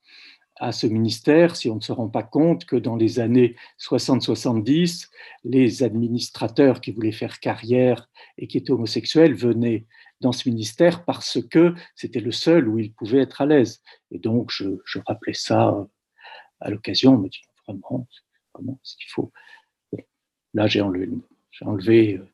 à 0.55 0.71
ce 0.71 0.87
ministère 0.87 1.55
si 1.55 1.69
on 1.69 1.75
ne 1.75 1.81
se 1.81 1.91
rend 1.91 2.09
pas 2.09 2.23
compte 2.23 2.65
que 2.65 2.75
dans 2.75 2.95
les 2.95 3.19
années 3.19 3.55
60-70, 3.79 5.07
les 5.43 5.83
administrateurs 5.83 6.81
qui 6.81 6.91
voulaient 6.91 7.11
faire 7.11 7.39
carrière 7.39 8.09
et 8.37 8.47
qui 8.47 8.57
étaient 8.57 8.71
homosexuels 8.71 9.33
venaient 9.33 9.85
dans 10.21 10.31
ce 10.33 10.49
ministère 10.49 11.05
parce 11.05 11.39
que 11.49 11.73
c'était 11.95 12.19
le 12.19 12.31
seul 12.31 12.67
où 12.67 12.79
ils 12.79 12.93
pouvaient 12.93 13.21
être 13.21 13.41
à 13.41 13.45
l'aise. 13.45 13.81
Et 14.11 14.19
donc, 14.19 14.51
je, 14.51 14.65
je 14.85 14.99
rappelais 15.05 15.33
ça 15.33 15.85
à 16.59 16.69
l'occasion, 16.69 17.13
on 17.13 17.17
me 17.17 17.29
dit 17.29 17.41
vraiment, 17.67 18.07
vraiment 18.53 18.79
ce 18.83 18.95
qu'il 18.97 19.09
faut. 19.09 19.31
là, 20.53 20.67
j'ai 20.67 20.81
enlevé, 20.81 21.09
j'ai 21.51 21.65
enlevé 21.65 22.17
euh, 22.17 22.27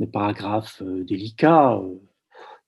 des 0.00 0.06
paragraphes 0.06 0.82
euh, 0.82 1.04
délicats. 1.04 1.74
Euh, 1.74 1.98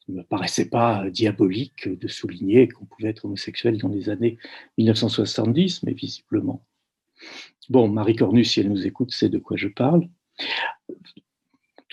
il 0.08 0.14
ne 0.14 0.18
me 0.20 0.24
paraissait 0.24 0.68
pas 0.68 1.08
diabolique 1.08 1.88
de 1.88 2.08
souligner 2.08 2.66
qu'on 2.68 2.84
pouvait 2.84 3.10
être 3.10 3.26
homosexuel 3.26 3.78
dans 3.78 3.88
les 3.88 4.08
années 4.08 4.38
1970, 4.78 5.84
mais 5.84 5.92
visiblement. 5.92 6.64
Bon, 7.68 7.86
Marie 7.88 8.16
Cornu, 8.16 8.44
si 8.44 8.58
elle 8.58 8.70
nous 8.70 8.86
écoute, 8.86 9.12
sait 9.12 9.28
de 9.28 9.38
quoi 9.38 9.56
je 9.56 9.68
parle. 9.68 10.08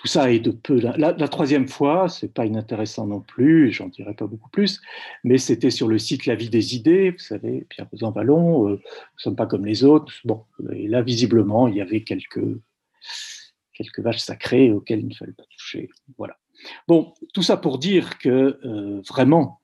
Ça 0.08 0.32
est 0.32 0.39
de 0.39 0.51
peu. 0.51 0.80
La, 0.80 1.28
troisième 1.28 1.68
fois, 1.68 2.08
c'est 2.08 2.34
pas 2.34 2.45
inintéressant 2.45 3.08
non 3.08 3.20
plus, 3.20 3.74
j'en 3.74 3.89
dirai 3.89 4.14
pas 4.14 4.26
beaucoup 4.26 4.49
plus, 4.49 4.80
mais 5.26 5.38
c'était 5.38 5.70
sur 5.70 5.88
le 5.88 5.99
site 5.99 6.26
La 6.26 6.36
vie 6.36 6.49
des 6.49 6.76
idées, 6.76 7.12
vous 7.12 7.20
savez, 7.20 7.66
Pierre 7.70 7.88
Rosan 7.91 8.12
Vallon, 8.12 8.70
euh, 8.70 8.72
nous 8.76 9.20
sommes 9.20 9.36
pas 9.36 9.47
comme 9.47 9.66
les 9.66 9.84
autres. 9.84 10.14
Bon, 10.24 10.45
et 10.72 10.88
là, 10.88 11.01
visiblement, 11.01 11.68
il 11.68 11.76
y 11.76 11.82
avait 11.82 12.03
quelques, 12.03 12.58
quelques 13.74 13.99
vaches 13.99 14.20
sacrées 14.20 14.72
auxquelles 14.72 15.01
il 15.01 15.10
ne 15.10 15.14
fallait 15.14 15.34
pas 15.34 15.43
toucher. 15.51 15.89
Voilà. 16.18 16.38
Bon, 16.88 17.14
tout 17.34 17.43
ça 17.43 17.58
pour 17.58 17.78
dire 17.78 18.18
que 18.18 18.60
euh, 18.64 19.01
vraiment, 19.08 19.60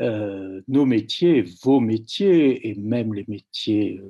euh, 0.00 0.60
nos 0.66 0.86
métiers, 0.86 1.44
vos 1.62 1.78
métiers 1.78 2.68
et 2.68 2.74
même 2.74 3.14
les 3.14 3.24
métiers 3.28 4.00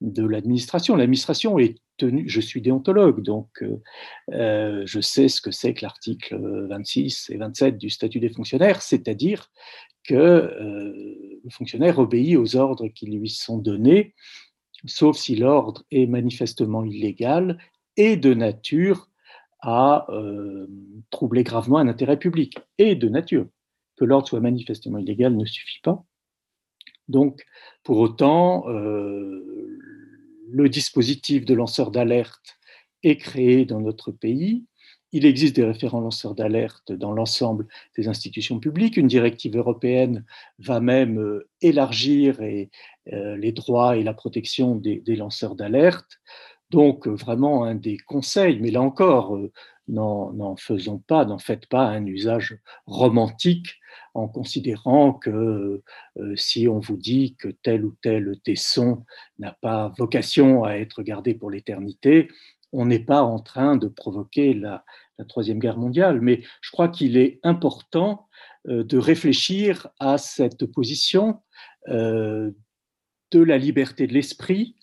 de 0.00 0.26
l'administration. 0.26 0.96
L'administration 0.96 1.58
est 1.58 1.76
je 2.00 2.40
suis 2.40 2.60
déontologue, 2.60 3.22
donc 3.22 3.62
euh, 3.62 3.80
euh, 4.32 4.82
je 4.86 5.00
sais 5.00 5.28
ce 5.28 5.40
que 5.40 5.50
c'est 5.50 5.74
que 5.74 5.82
l'article 5.82 6.38
26 6.68 7.30
et 7.30 7.36
27 7.36 7.78
du 7.78 7.90
statut 7.90 8.20
des 8.20 8.30
fonctionnaires, 8.30 8.82
c'est-à-dire 8.82 9.50
que 10.02 10.14
euh, 10.14 11.40
le 11.42 11.50
fonctionnaire 11.50 11.98
obéit 11.98 12.36
aux 12.36 12.56
ordres 12.56 12.88
qui 12.88 13.06
lui 13.06 13.28
sont 13.30 13.58
donnés, 13.58 14.14
sauf 14.86 15.16
si 15.16 15.36
l'ordre 15.36 15.84
est 15.90 16.06
manifestement 16.06 16.84
illégal 16.84 17.58
et 17.96 18.16
de 18.16 18.34
nature 18.34 19.08
à 19.66 20.06
troubler 21.08 21.42
gravement 21.42 21.78
un 21.78 21.88
intérêt 21.88 22.18
public, 22.18 22.58
et 22.76 22.96
de 22.96 23.08
nature. 23.08 23.46
Que 23.96 24.04
l'ordre 24.04 24.28
soit 24.28 24.40
manifestement 24.40 24.98
illégal 24.98 25.34
ne 25.34 25.46
suffit 25.46 25.80
pas. 25.82 26.04
Donc, 27.08 27.46
pour 27.82 27.96
autant, 27.96 28.66
le 30.50 30.68
dispositif 30.68 31.44
de 31.44 31.54
lanceur 31.54 31.90
d'alerte 31.90 32.58
est 33.02 33.16
créé 33.16 33.64
dans 33.64 33.80
notre 33.80 34.10
pays. 34.10 34.64
Il 35.12 35.26
existe 35.26 35.54
des 35.54 35.64
référents 35.64 36.00
lanceurs 36.00 36.34
d'alerte 36.34 36.90
dans 36.90 37.12
l'ensemble 37.12 37.68
des 37.96 38.08
institutions 38.08 38.58
publiques. 38.58 38.96
Une 38.96 39.06
directive 39.06 39.56
européenne 39.56 40.24
va 40.58 40.80
même 40.80 41.20
euh, 41.20 41.48
élargir 41.60 42.40
euh, 42.40 43.36
les 43.36 43.52
droits 43.52 43.96
et 43.96 44.02
la 44.02 44.12
protection 44.12 44.74
des, 44.74 45.02
lanceurs 45.16 45.54
d'alerte. 45.54 46.18
Donc, 46.70 47.06
vraiment, 47.06 47.64
un 47.64 47.74
des 47.74 47.98
conseils, 47.98 48.58
mais 48.60 48.70
là 48.70 48.82
encore, 48.82 49.36
euh, 49.36 49.52
n'en 49.88 50.56
faisons 50.56 50.98
pas, 50.98 51.24
n'en 51.24 51.38
faites 51.38 51.66
pas 51.66 51.86
un 51.86 52.06
usage 52.06 52.58
romantique 52.86 53.80
en 54.14 54.28
considérant 54.28 55.12
que 55.12 55.82
euh, 56.18 56.36
si 56.36 56.68
on 56.68 56.78
vous 56.78 56.96
dit 56.96 57.36
que 57.36 57.48
tel 57.48 57.84
ou 57.84 57.94
tel 58.00 58.38
tesson 58.44 59.04
n'a 59.38 59.52
pas 59.60 59.92
vocation 59.98 60.64
à 60.64 60.74
être 60.74 61.02
gardé 61.02 61.34
pour 61.34 61.50
l'éternité, 61.50 62.28
on 62.72 62.86
n'est 62.86 63.00
pas 63.00 63.22
en 63.22 63.38
train 63.38 63.76
de 63.76 63.88
provoquer 63.88 64.54
la, 64.54 64.84
Troisième 65.28 65.60
Guerre 65.60 65.78
mondiale. 65.78 66.20
Mais 66.20 66.42
je 66.60 66.72
crois 66.72 66.88
qu'il 66.88 67.16
est 67.16 67.38
important 67.44 68.26
euh, 68.66 68.82
de 68.82 68.98
réfléchir 68.98 69.86
à 70.00 70.18
cette 70.18 70.66
position 70.66 71.40
euh, 71.86 72.50
de 73.30 73.40
la 73.40 73.56
liberté 73.56 74.08
de 74.08 74.12
l'esprit 74.12 74.74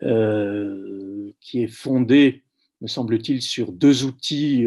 qui 0.00 1.62
est 1.62 1.68
fondée, 1.68 2.42
me 2.80 2.88
semble-t-il, 2.88 3.42
sur 3.42 3.72
deux 3.72 4.04
outils 4.04 4.66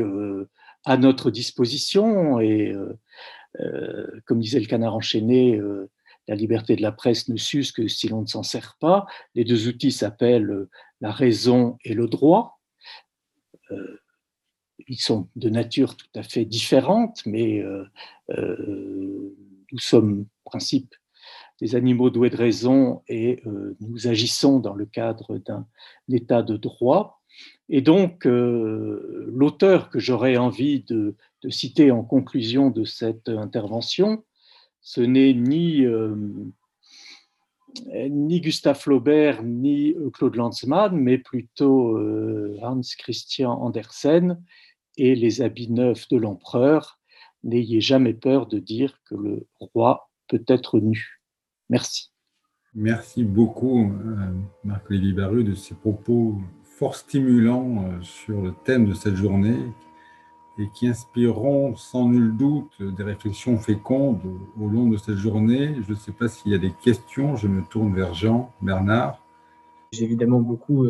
à 0.86 0.98
notre 0.98 1.32
disposition 1.32 2.40
et 2.40 2.74
euh, 3.60 4.22
comme 4.26 4.40
disait 4.40 4.60
le 4.60 4.66
canard 4.66 4.96
enchaîné, 4.96 5.56
euh, 5.56 5.90
la 6.28 6.36
liberté 6.36 6.76
de 6.76 6.82
la 6.82 6.92
presse 6.92 7.30
ne 7.30 7.38
s'use 7.38 7.72
que 7.72 7.88
si 7.88 8.08
l'on 8.08 8.22
ne 8.22 8.28
s'en 8.28 8.44
sert 8.44 8.78
pas. 8.80 9.06
Les 9.36 9.46
deux 9.46 9.68
outils 9.68 9.92
s'appellent 9.92 10.52
euh, 10.52 10.70
la 11.02 11.12
raison 11.12 11.78
et 11.84 11.94
le 11.94 12.08
droit. 12.08 12.60
ils 14.88 15.00
sont 15.00 15.28
de 15.36 15.50
nature 15.50 15.98
tout 15.98 16.08
à 16.16 16.24
fait 16.24 16.46
différente, 16.46 17.26
mais 17.26 17.62
nous 18.30 19.80
sommes, 19.80 20.26
en 20.46 20.50
principe, 20.50 20.96
des 21.62 21.76
animaux 21.76 22.10
doués 22.10 22.30
de 22.30 22.38
raison 22.38 23.02
et 23.08 23.42
nous 23.80 24.08
agissons 24.08 24.60
dans 24.60 24.76
le 24.76 24.86
cadre 24.86 25.38
d'un 25.38 25.66
état 26.12 26.44
de 26.44 26.56
droit. 26.56 27.22
Et 27.70 27.82
donc, 27.82 28.26
l'auteur 28.26 29.90
que 29.90 30.00
j'aurais 30.00 30.38
envie 30.38 30.84
de, 30.84 31.16
citer 31.50 31.92
en 31.92 32.04
conclusion 32.04 32.70
de 32.70 32.84
cette 32.84 33.30
intervention, 33.30 34.24
ce 34.82 35.02
n'est 35.02 35.34
ni, 35.34 35.86
euh, 37.94 38.10
ni 38.10 38.42
Gustave 38.42 38.80
Flaubert 38.80 39.44
ni 39.44 39.94
euh, 39.94 40.10
Claude 40.10 40.36
Lanzmann, 40.36 40.96
mais 40.96 41.18
plutôt 41.18 41.98
euh, 41.98 42.58
Hans 42.62 42.82
Christian 42.98 43.52
Andersen 43.52 44.42
et 44.98 45.16
les 45.16 45.42
habits 45.42 45.70
neufs 45.70 46.08
de 46.10 46.18
l'empereur. 46.18 47.00
N'ayez 47.44 47.82
jamais 47.82 48.14
peur 48.14 48.48
de 48.48 48.60
dire 48.60 49.00
que 49.06 49.16
le 49.16 49.48
roi 49.60 50.10
peut 50.28 50.44
être 50.48 50.80
nu. 50.80 51.17
Merci. 51.70 52.12
Merci 52.74 53.24
beaucoup, 53.24 53.92
Marc-Olivier 54.64 55.14
Baru, 55.14 55.44
de 55.44 55.56
ces 55.56 55.74
propos 55.74 56.38
fort 56.64 56.96
stimulants 56.96 58.02
sur 58.02 58.42
le 58.42 58.54
thème 58.64 58.86
de 58.86 58.94
cette 58.94 59.16
journée 59.16 59.60
et 60.60 60.70
qui 60.74 60.88
inspireront 60.88 61.76
sans 61.76 62.10
nul 62.10 62.36
doute 62.36 62.82
des 62.82 63.04
réflexions 63.04 63.58
fécondes 63.58 64.22
au 64.60 64.68
long 64.68 64.88
de 64.88 64.98
cette 64.98 65.18
journée. 65.18 65.76
Je 65.88 65.92
ne 65.92 65.96
sais 65.96 66.12
pas 66.12 66.28
s'il 66.28 66.52
y 66.52 66.56
a 66.56 66.60
des 66.60 66.72
questions. 66.72 67.36
Je 67.36 67.48
me 67.48 67.64
tourne 67.64 67.94
vers 67.94 68.14
Jean, 68.14 68.54
Bernard. 68.62 69.24
J'ai 69.92 70.04
évidemment 70.04 70.40
beaucoup 70.40 70.86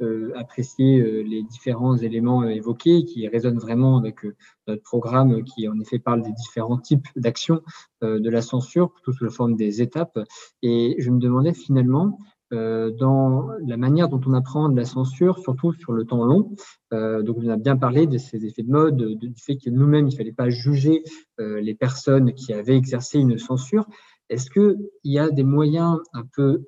euh, 0.00 0.06
euh, 0.06 0.32
apprécié 0.36 1.00
euh, 1.00 1.22
les 1.22 1.42
différents 1.42 1.96
éléments 1.96 2.44
évoqués 2.44 3.04
qui 3.04 3.26
résonnent 3.28 3.58
vraiment 3.58 3.98
avec 3.98 4.18
notre 4.66 4.82
programme 4.82 5.42
qui 5.44 5.68
en 5.68 5.78
effet 5.80 5.98
parle 5.98 6.22
des 6.22 6.32
différents 6.32 6.78
types 6.78 7.06
d'actions 7.16 7.60
de 8.02 8.30
la 8.30 8.42
censure, 8.42 8.92
plutôt 8.92 9.12
sous 9.12 9.24
la 9.24 9.30
forme 9.30 9.56
des 9.56 9.82
étapes. 9.82 10.18
Et 10.62 10.96
je 10.98 11.10
me 11.10 11.18
demandais 11.18 11.54
finalement, 11.54 12.18
euh, 12.52 12.92
dans 12.92 13.48
la 13.66 13.76
manière 13.76 14.08
dont 14.08 14.20
on 14.24 14.32
apprend 14.32 14.68
de 14.68 14.76
la 14.76 14.84
censure, 14.84 15.40
surtout 15.40 15.72
sur 15.72 15.92
le 15.92 16.04
temps 16.04 16.24
long. 16.24 16.54
Euh, 16.92 17.22
donc, 17.22 17.38
on 17.42 17.48
a 17.48 17.56
bien 17.56 17.76
parlé 17.76 18.06
de 18.06 18.18
ces 18.18 18.46
effets 18.46 18.62
de 18.62 18.70
mode, 18.70 18.96
du 18.96 19.34
fait 19.36 19.56
que 19.56 19.68
nous-mêmes, 19.68 20.06
il 20.06 20.12
ne 20.12 20.16
fallait 20.16 20.32
pas 20.32 20.48
juger 20.48 21.02
euh, 21.40 21.60
les 21.60 21.74
personnes 21.74 22.34
qui 22.34 22.52
avaient 22.52 22.76
exercé 22.76 23.18
une 23.18 23.36
censure. 23.38 23.86
Est-ce 24.28 24.48
qu'il 24.50 24.78
y 25.02 25.18
a 25.18 25.28
des 25.30 25.42
moyens 25.42 25.98
un 26.12 26.22
peu 26.36 26.66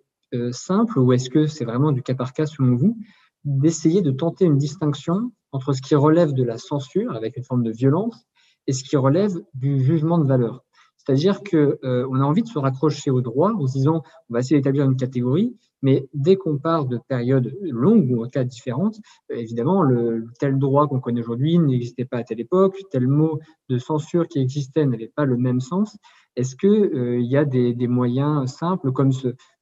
simples 0.53 0.99
ou 0.99 1.12
est-ce 1.12 1.31
que 1.31 1.47
c'est 1.47 1.64
vraiment 1.64 1.93
du 1.93 2.03
cas 2.03 2.14
par 2.14 2.33
cas 2.33 2.47
selon 2.47 2.74
vous 2.76 2.97
d'essayer 3.45 4.03
de 4.03 4.11
tenter 4.11 4.45
une 4.45 4.59
distinction 4.59 5.33
entre 5.53 5.72
ce 5.72 5.81
qui 5.81 5.95
relève 5.95 6.33
de 6.33 6.43
la 6.43 6.59
censure 6.59 7.14
avec 7.14 7.37
une 7.37 7.45
forme 7.45 7.62
de 7.62 7.70
violence 7.70 8.26
et 8.66 8.72
ce 8.72 8.85
qui 8.85 8.97
relève 8.97 9.33
du 9.55 9.83
jugement 9.83 10.18
de 10.18 10.26
valeur? 10.26 10.64
C'est-à-dire 11.09 11.43
qu'on 11.43 12.20
a 12.20 12.24
envie 12.24 12.43
de 12.43 12.49
se 12.49 12.59
raccrocher 12.59 13.11
au 13.11 13.22
droit 13.22 13.53
en 13.53 13.66
se 13.66 13.79
disant 13.79 14.03
on 14.29 14.35
va 14.35 14.41
essayer 14.41 14.61
d'établir 14.61 14.85
une 14.85 14.97
catégorie, 14.97 15.57
mais 15.81 16.07
dès 16.12 16.37
qu'on 16.37 16.59
parle 16.59 16.89
de 16.89 16.99
périodes 17.09 17.57
longues 17.62 18.11
ou 18.11 18.24
en 18.24 18.29
cas 18.29 18.45
différentes, 18.45 19.01
euh, 19.33 19.37
évidemment, 19.37 19.83
le, 19.83 20.26
tel 20.39 20.59
droit 20.59 20.87
qu'on 20.89 21.01
connaît 21.01 21.20
aujourd'hui 21.20 21.59
n'existait 21.59 22.05
pas 22.05 22.18
à 22.18 22.24
telle 22.24 22.41
époque, 22.41 22.76
tel 22.91 23.07
mot 23.07 23.39
de 23.68 23.79
censure 23.79 24.26
qui 24.29 24.39
existait 24.41 24.85
n'avait 24.85 25.12
pas 25.14 25.24
le 25.24 25.37
même 25.37 25.61
sens. 25.61 25.97
Est-ce 26.39 26.55
qu'il 26.55 26.68
euh, 26.68 27.20
y 27.20 27.36
a 27.36 27.45
des, 27.45 27.89
moyens 27.89 28.49
simples 28.55 28.93
comme 28.93 29.11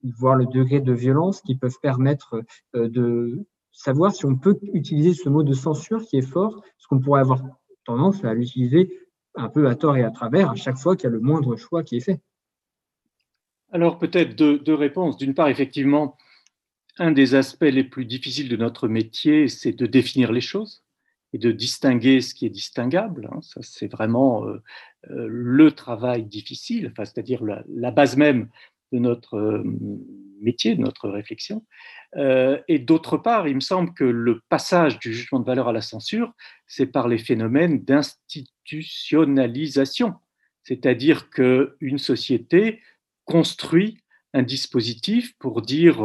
voir 0.02 0.36
le 0.36 0.44
degré 0.44 0.80
de 0.80 0.92
violence 0.92 1.40
qui 1.40 1.54
peuvent 1.54 1.78
permettre 1.80 2.42
euh, 2.74 2.90
de 2.90 3.46
savoir 3.72 4.14
si 4.14 4.26
on 4.26 4.36
peut 4.36 4.58
utiliser 4.74 5.14
ce 5.14 5.30
mot 5.30 5.42
de 5.42 5.54
censure 5.54 6.04
qui 6.04 6.18
est 6.18 6.30
fort, 6.30 6.60
parce 6.60 6.86
qu'on 6.86 7.00
pourrait 7.00 7.22
avoir 7.22 7.42
tendance 7.86 8.22
à 8.24 8.34
l'utiliser 8.34 8.90
un 9.36 9.48
peu 9.48 9.68
à 9.68 9.74
tort 9.74 9.96
et 9.96 10.02
à 10.02 10.10
travers 10.10 10.50
à 10.50 10.54
chaque 10.54 10.76
fois 10.76 10.96
qu'il 10.96 11.04
y 11.04 11.06
a 11.06 11.10
le 11.12 11.20
moindre 11.20 11.56
choix 11.56 11.82
qui 11.82 11.96
est 11.96 12.00
fait. 12.00 12.20
Alors 13.72 13.98
peut-être 13.98 14.36
deux, 14.36 14.74
réponses. 14.74 15.16
D'une 15.16 15.32
part, 15.32 15.48
effectivement, 15.48 16.18
un 16.98 17.10
des 17.10 17.34
aspects 17.34 17.62
les 17.62 17.84
plus 17.84 18.04
difficiles 18.04 18.50
de 18.50 18.56
notre 18.56 18.86
métier, 18.86 19.48
c'est 19.48 19.72
de 19.72 19.86
définir 19.86 20.30
les 20.30 20.42
choses 20.42 20.84
et 21.32 21.38
de 21.38 21.52
distinguer 21.52 22.20
ce 22.20 22.34
qui 22.34 22.44
est 22.46 22.50
distinguable. 22.50 23.30
Hein. 23.32 23.40
Ça, 23.42 23.60
c'est 23.62 23.90
vraiment 23.90 24.46
euh, 24.46 24.62
euh, 25.10 25.26
le 25.28 25.72
travail 25.72 26.24
difficile, 26.24 26.92
c'est-à-dire 26.96 27.42
la, 27.44 27.90
base 27.90 28.16
même 28.16 28.48
de 28.92 28.98
notre 28.98 29.36
euh, 29.36 29.62
métier, 30.40 30.76
de 30.76 30.82
notre 30.82 31.08
réflexion. 31.08 31.64
et 32.16 32.78
d'autre 32.78 33.16
part, 33.16 33.48
il 33.48 33.56
me 33.56 33.60
semble 33.60 33.92
que 33.94 34.04
le 34.04 34.40
passage 34.48 34.98
du 34.98 35.12
jugement 35.12 35.40
de 35.40 35.46
valeur 35.46 35.68
à 35.68 35.72
la 35.72 35.80
censure, 35.80 36.32
c'est 36.66 36.86
par 36.86 37.08
les 37.08 37.18
phénomènes 37.18 37.84
d'institutionnalisation. 37.84 40.14
C'est-à-dire 40.62 41.30
qu'une 41.30 41.98
société 41.98 42.80
construit 43.24 43.98
un 44.34 44.42
dispositif 44.42 45.34
pour 45.38 45.62
dire 45.62 46.04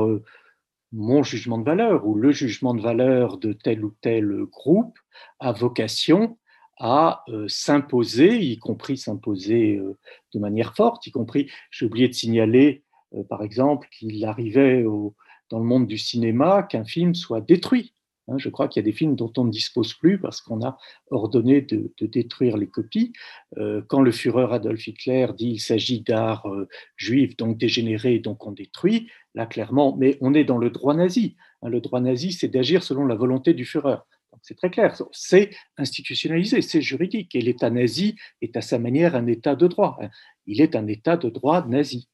mon 0.92 1.24
jugement 1.24 1.58
de 1.58 1.64
valeur 1.64 2.06
ou 2.06 2.16
le 2.16 2.32
jugement 2.32 2.74
de 2.74 2.82
valeur 2.82 3.38
de 3.38 3.54
tel 3.54 3.84
ou 3.86 3.94
tel 4.02 4.44
groupe 4.46 4.98
a 5.40 5.52
vocation 5.52 6.38
à 6.78 7.24
euh, 7.30 7.48
s'imposer, 7.48 8.40
y 8.40 8.58
compris 8.58 8.98
s'imposer 8.98 9.78
euh, 9.78 9.98
de 10.34 10.40
manière 10.40 10.76
forte, 10.76 11.06
y 11.06 11.12
compris, 11.12 11.50
j'ai 11.70 11.86
oublié 11.86 12.08
de 12.08 12.14
signaler, 12.14 12.84
par 13.30 13.44
exemple, 13.44 13.88
qu'il 13.92 14.24
arrivait 14.26 14.84
dans 14.84 15.60
le 15.60 15.66
monde 15.66 15.86
du 15.86 15.98
cinéma 15.98 16.64
qu'un 16.64 16.86
film 16.86 17.14
soit 17.14 17.42
détruit. 17.42 17.94
Hein, 18.28 18.38
je 18.38 18.50
crois 18.50 18.68
qu'il 18.68 18.82
y 18.82 18.84
a 18.84 18.90
des 18.90 18.96
films 18.96 19.16
dont 19.16 19.32
on 19.38 19.46
ne 19.46 19.52
dispose 19.52 19.94
plus 19.94 20.20
parce 20.20 20.42
qu'on 20.42 20.64
a 20.64 20.78
ordonné 21.10 21.62
de, 21.62 21.92
détruire 22.02 22.58
les 22.58 22.68
copies. 22.68 23.14
Euh, 23.58 23.82
quand 23.88 24.02
le 24.02 24.12
Führer 24.12 24.54
Adolf 24.54 24.88
Hitler 24.88 25.28
dit 25.38 25.52
il 25.52 25.60
s'agit 25.60 26.02
d'art 26.02 26.46
euh, 26.48 26.68
juif, 26.96 27.36
donc 27.38 27.58
dégénéré, 27.58 28.20
donc 28.20 28.46
on 28.46 28.52
détruit, 28.52 29.10
là 29.34 29.46
clairement, 29.46 29.96
mais 29.98 30.18
on 30.22 30.34
est 30.34 30.44
dans 30.44 30.58
le 30.58 30.70
droit 30.70 30.94
nazi. 30.94 31.36
Hein, 31.62 31.70
le 31.70 31.82
droit 31.82 32.00
nazi, 32.00 32.32
c'est 32.32 32.48
d'agir 32.48 32.84
selon 32.84 33.06
la 33.06 33.16
volonté 33.16 33.54
du 33.54 33.66
Führer. 33.66 33.98
C'est 34.42 34.56
très 34.56 34.70
clair, 34.70 34.96
c'est 35.12 35.52
institutionnalisé, 35.78 36.62
c'est 36.62 36.82
juridique. 36.82 37.36
Et 37.36 37.42
l'État 37.42 37.70
nazi 37.70 38.16
est 38.42 38.56
à 38.56 38.62
sa 38.62 38.80
manière 38.80 39.16
un 39.16 39.28
État 39.28 39.56
de 39.56 39.68
droit. 39.68 39.98
Hein. 40.02 40.10
Il 40.46 40.62
est 40.62 40.76
un 40.76 40.88
État 40.88 41.18
de 41.18 41.30
droit 41.30 41.68
nazi. 41.68 42.08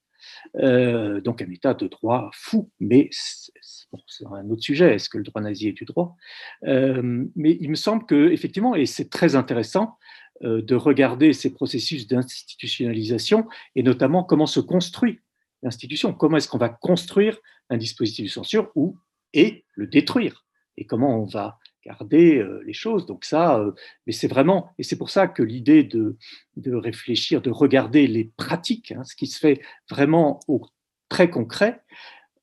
Euh, 0.57 1.21
donc 1.21 1.41
un 1.41 1.49
État 1.49 1.73
de 1.73 1.87
droit 1.87 2.29
fou, 2.33 2.69
mais 2.79 3.09
c'est 3.11 4.25
un 4.25 4.49
autre 4.49 4.63
sujet, 4.63 4.95
est-ce 4.95 5.09
que 5.09 5.17
le 5.17 5.23
droit 5.23 5.41
nazi 5.41 5.69
est 5.69 5.73
du 5.73 5.85
droit? 5.85 6.15
Euh, 6.65 7.25
Mais 7.35 7.57
il 7.59 7.69
me 7.69 7.75
semble 7.75 8.05
que 8.05 8.31
effectivement, 8.31 8.75
et 8.75 8.85
c'est 8.85 9.09
très 9.09 9.35
intéressant 9.35 9.97
euh, 10.43 10.61
de 10.61 10.75
regarder 10.75 11.33
ces 11.33 11.53
processus 11.53 12.07
d'institutionnalisation 12.07 13.47
et 13.75 13.83
notamment 13.83 14.23
comment 14.23 14.45
se 14.45 14.59
construit 14.59 15.19
l'institution, 15.63 16.13
comment 16.13 16.37
est-ce 16.37 16.47
qu'on 16.47 16.57
va 16.57 16.69
construire 16.69 17.37
un 17.69 17.77
dispositif 17.77 18.25
de 18.25 18.29
censure 18.29 18.71
ou 18.75 18.97
et 19.33 19.65
le 19.73 19.87
détruire, 19.87 20.45
et 20.77 20.85
comment 20.85 21.21
on 21.21 21.25
va 21.25 21.57
euh, 21.89 22.61
les 22.65 22.73
choses. 22.73 23.05
Donc 23.05 23.25
ça, 23.25 23.63
mais 24.05 24.13
c'est 24.13 24.27
vraiment, 24.27 24.69
et 24.77 24.83
c'est 24.83 24.97
pour 24.97 25.09
ça 25.09 25.27
que 25.27 25.43
l'idée 25.43 25.83
de, 25.83 26.17
de 26.55 26.73
réfléchir, 26.73 27.41
de 27.41 27.51
regarder 27.51 28.07
les 28.07 28.31
pratiques, 28.37 28.91
hein, 28.91 29.03
ce 29.03 29.15
qui 29.15 29.27
se 29.27 29.39
fait 29.39 29.61
vraiment 29.89 30.39
au 30.47 30.61
très 31.09 31.29
concret, 31.29 31.81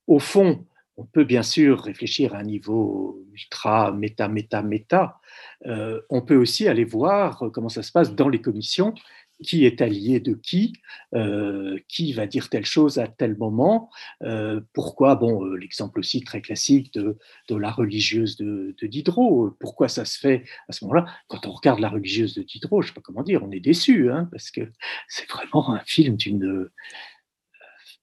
au 0.07 0.18
fond, 0.18 0.66
on 0.97 1.05
peut 1.05 1.24
bien 1.24 1.42
sûr 1.42 1.80
réfléchir 1.80 2.34
à 2.34 2.38
un 2.38 2.45
niveau 2.45 3.20
ultra 3.32 3.90
méta, 3.92 4.28
méta, 4.28 4.62
méta. 4.62 5.18
Euh, 5.66 6.01
on 6.09 6.22
peut 6.22 6.36
aussi 6.36 6.68
aller 6.68 6.84
voir 6.84 7.51
comment 7.53 7.68
ça 7.68 7.82
se 7.82 7.90
passe 7.90 8.14
dans 8.14 8.28
les 8.28 8.40
commissions, 8.40 8.95
qui 9.43 9.64
est 9.64 9.82
allié 9.82 10.20
de 10.20 10.35
qui, 10.35 10.74
euh, 11.14 11.78
qui 11.89 12.12
va 12.12 12.26
dire 12.26 12.49
telle 12.49 12.64
chose 12.64 12.99
à 12.99 13.09
tel 13.09 13.37
moment, 13.37 13.91
euh, 14.22 14.61
pourquoi, 14.72 15.16
bon, 15.16 15.45
l'exemple 15.55 15.99
aussi 15.99 16.22
très 16.22 16.41
classique 16.41 16.93
de, 16.95 17.16
la 17.51 17.70
religieuse 17.70 18.37
de, 18.37 18.74
Diderot, 18.82 19.51
pourquoi 19.59 19.89
ça 19.89 20.05
se 20.05 20.18
fait 20.18 20.45
à 20.68 20.72
ce 20.72 20.85
moment-là? 20.85 21.07
Quand 21.28 21.47
on 21.47 21.53
regarde 21.53 21.80
la 21.80 21.89
religieuse 21.89 22.35
de 22.35 22.43
Diderot, 22.43 22.82
je 22.82 22.87
ne 22.87 22.91
sais 22.91 22.95
pas 22.95 23.03
comment 23.03 23.22
dire, 23.22 23.43
on 23.43 23.51
est 23.51 23.61
déçu, 23.61 24.11
hein, 24.11 24.28
parce 24.30 24.51
que 24.51 24.61
c'est 25.09 25.28
vraiment 25.30 25.74
un 25.74 25.82
film 25.85 26.16
d'une 26.16 26.68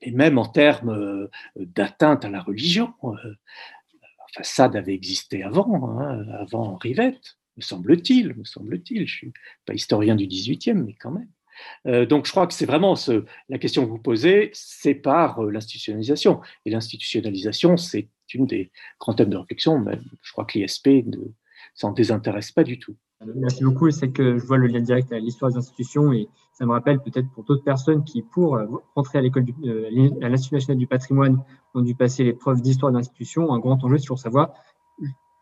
et 0.01 0.11
même 0.11 0.37
en 0.37 0.45
termes 0.45 0.89
euh, 0.89 1.29
d'atteinte 1.55 2.25
à 2.25 2.29
la 2.29 2.41
religion. 2.41 2.93
Euh, 3.03 3.09
enfin, 3.13 4.43
Sade 4.43 4.75
avait 4.75 4.93
existé 4.93 5.43
avant, 5.43 5.99
hein, 5.99 6.25
avant 6.39 6.75
Rivette, 6.75 7.37
me 7.61 7.65
semble-t-il, 7.65 8.33
me 8.35 8.43
semble-t-il. 8.43 9.07
Je 9.07 9.15
suis 9.15 9.33
pas 9.65 9.73
historien 9.73 10.15
du 10.15 10.25
18e, 10.25 10.73
mais 10.73 10.95
quand 10.99 11.11
même. 11.11 11.29
Euh, 11.85 12.05
donc, 12.05 12.25
je 12.25 12.31
crois 12.31 12.47
que 12.47 12.53
c'est 12.53 12.65
vraiment 12.65 12.95
la 13.49 13.57
question 13.59 13.85
que 13.85 13.89
vous 13.89 13.99
posez, 13.99 14.49
c'est 14.53 14.95
par 14.95 15.43
l'institutionnalisation. 15.43 16.41
Et 16.65 16.71
l'institutionnalisation, 16.71 17.77
c'est 17.77 18.09
une 18.33 18.47
des 18.47 18.71
grands 18.99 19.13
thèmes 19.13 19.29
de 19.29 19.37
réflexion. 19.37 19.79
Mais 19.79 19.99
je 20.21 20.31
crois 20.31 20.45
que 20.45 20.57
l'ISP 20.57 20.87
ne 20.87 21.17
s'en 21.75 21.91
désintéresse 21.91 22.51
pas 22.51 22.63
du 22.63 22.79
tout. 22.79 22.95
Merci 23.35 23.63
beaucoup. 23.63 23.91
C'est 23.91 24.09
que 24.09 24.39
je 24.39 24.45
vois 24.45 24.57
le 24.57 24.65
lien 24.65 24.79
direct 24.79 25.11
à 25.13 25.19
l'histoire 25.19 25.51
des 25.51 25.57
institutions 25.57 26.11
et 26.11 26.27
ça 26.53 26.65
me 26.65 26.71
rappelle 26.71 26.99
peut-être 26.99 27.29
pour 27.31 27.43
d'autres 27.43 27.63
personnes 27.63 28.03
qui, 28.03 28.23
pour 28.23 28.57
rentrer 28.95 29.19
à 29.19 29.21
l'école 29.21 29.45
euh, 29.65 30.09
à 30.23 30.29
l'Institut 30.29 30.55
national 30.55 30.77
du 30.79 30.87
patrimoine, 30.87 31.43
ont 31.75 31.81
dû 31.81 31.93
passer 31.93 32.23
l'épreuve 32.23 32.61
d'histoire 32.61 32.91
d'institution. 32.91 33.53
Un 33.53 33.59
grand 33.59 33.83
enjeu, 33.83 33.97
pour 34.07 34.17
savoir 34.17 34.53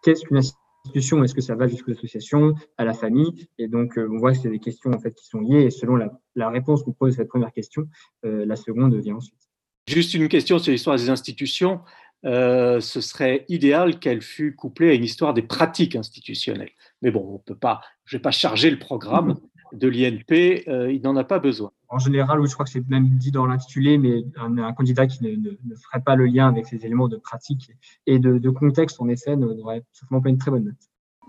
qu'est-ce 0.04 0.26
qu'une 0.26 0.38
institution, 0.38 0.69
est-ce 0.96 1.34
que 1.34 1.42
ça 1.42 1.56
va 1.56 1.68
jusqu'à 1.68 1.92
l'association, 1.92 2.54
à 2.78 2.86
la 2.86 2.94
famille? 2.94 3.48
Et 3.58 3.68
donc, 3.68 3.98
euh, 3.98 4.08
on 4.12 4.18
voit 4.18 4.34
que 4.34 4.40
c'est 4.40 4.50
des 4.50 4.60
questions 4.60 4.92
en 4.92 5.00
fait 5.00 5.14
qui 5.14 5.26
sont 5.26 5.40
liées. 5.40 5.64
Et 5.64 5.72
selon 5.72 5.96
la, 5.96 6.50
réponse 6.50 6.84
qu'on 6.84 6.94
pose 6.94 7.14
à 7.14 7.18
cette 7.18 7.30
première 7.30 7.52
question, 7.52 7.88
euh, 8.26 8.46
la 8.46 8.56
seconde 8.56 8.96
vient 8.96 9.16
ensuite. 9.16 9.40
Juste 9.88 10.14
une 10.14 10.28
question 10.28 10.60
sur 10.60 10.72
l'histoire 10.72 10.98
des 10.98 11.10
institutions. 11.10 11.82
ce 12.24 13.02
serait 13.02 13.46
idéal 13.50 14.00
qu'elle 14.00 14.22
fût 14.22 14.56
couplée 14.56 14.90
à 14.90 14.94
une 14.94 15.04
histoire 15.04 15.34
des 15.34 15.42
pratiques 15.42 15.96
institutionnelles. 15.96 16.72
Mais 17.02 17.12
bon, 17.12 17.26
on 17.34 17.40
peut 17.40 17.56
pas, 17.56 17.82
je 18.06 18.16
ne 18.16 18.20
vais 18.20 18.22
pas 18.22 18.32
charger 18.32 18.70
le 18.70 18.78
programme 18.78 19.40
de 19.74 19.88
l'INP, 19.88 20.68
euh, 20.68 20.92
il 20.92 21.02
n'en 21.02 21.16
a 21.16 21.24
pas 21.24 21.40
besoin. 21.40 21.72
En 21.92 21.98
général, 21.98 22.40
je 22.46 22.54
crois 22.54 22.66
que 22.66 22.72
c'est 22.72 22.88
même 22.88 23.10
dit 23.10 23.32
dans 23.32 23.48
l'intitulé, 23.48 23.98
mais 23.98 24.24
un, 24.38 24.74
candidat 24.74 25.08
qui 25.08 25.24
ne, 25.24 25.76
ferait 25.76 26.02
pas 26.02 26.16
le 26.16 26.28
lien 26.28 26.48
avec 26.48 26.68
ces 26.68 26.86
éléments 26.86 27.08
de 27.08 27.18
pratique 27.18 27.72
et 28.06 28.20
de, 28.20 28.50
contexte, 28.50 29.02
en 29.02 29.10
effet, 29.10 29.36
n'aurait 29.36 29.84
simplement 29.92 30.22
pas 30.22 30.30
une 30.30 30.38
très 30.38 30.52
bonne 30.52 30.66
note. 30.66 30.76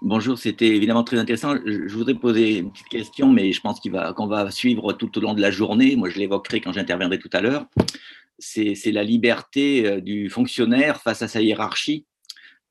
Bonjour, 0.02 0.38
c'était 0.38 0.68
évidemment 0.68 1.04
très 1.04 1.18
intéressant. 1.18 1.54
Je 1.64 1.94
voudrais 1.94 2.14
poser 2.14 2.58
une 2.58 2.72
petite 2.72 2.88
question, 2.88 3.32
mais 3.32 3.52
je 3.52 3.60
pense 3.60 3.80
qu'on 3.80 3.90
va, 4.26 4.44
va 4.44 4.50
suivre 4.50 4.92
tout 4.92 5.16
au 5.16 5.20
long 5.20 5.34
de 5.34 5.40
la 5.40 5.50
journée. 5.50 5.96
Moi, 5.96 6.10
je 6.10 6.18
l'évoquerai 6.18 6.60
quand 6.60 6.72
j'interviendrai 6.72 7.18
tout 7.18 7.30
à 7.32 7.40
l'heure. 7.40 7.66
C'est 8.38 8.92
la 8.92 9.04
liberté 9.04 9.86
euh, 9.86 10.00
du 10.00 10.30
fonctionnaire 10.30 11.02
face 11.02 11.20
à 11.20 11.28
sa 11.28 11.42
hiérarchie 11.42 12.06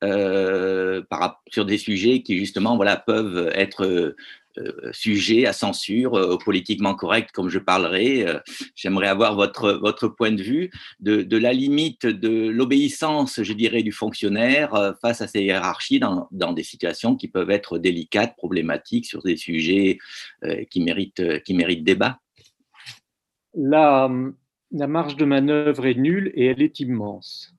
euh, 0.04 1.02
sur 1.50 1.66
des 1.66 1.78
sujets 1.78 2.22
qui 2.22 2.38
justement 2.38 2.78
voilà, 2.78 2.96
peuvent 2.96 3.52
être 3.54 4.16
euh, 4.58 4.92
sujets 4.94 5.46
à 5.46 5.52
censure, 5.52 6.16
euh, 6.16 6.38
politiquement 6.38 6.96
correct, 6.96 7.32
comme 7.34 7.50
je 7.50 7.60
parlerai. 7.60 8.26
J'aimerais 8.76 9.08
avoir 9.08 9.36
votre, 9.36 9.74
votre 9.74 10.08
point 10.08 10.32
de 10.32 10.42
vue 10.42 10.72
de, 11.02 11.22
de 11.22 11.38
la 11.38 11.52
limite 11.52 12.06
de 12.06 12.48
l'obéissance, 12.48 13.44
je 13.44 13.54
dirais, 13.54 13.84
du 13.84 13.92
fonctionnaire 13.92 14.96
face 15.02 15.22
à 15.22 15.28
ces 15.28 15.42
hiérarchies 15.42 16.00
dans, 16.00 16.28
dans, 16.32 16.54
des 16.54 16.64
situations 16.64 17.16
qui 17.16 17.28
peuvent 17.28 17.52
être 17.52 17.78
délicates, 17.78 18.36
problématiques, 18.38 19.06
sur 19.06 19.22
des 19.22 19.36
sujets 19.36 19.98
qui, 20.70 20.82
méritent, 20.82 21.44
qui 21.44 21.54
méritent 21.54 21.84
débat. 21.84 22.20
La, 23.54 24.10
la 24.72 24.88
marge 24.88 25.16
de 25.16 25.26
manœuvre 25.26 25.86
est 25.86 25.96
nulle 25.96 26.32
et 26.36 26.46
elle 26.46 26.62
est 26.62 26.80
immense. 26.80 27.54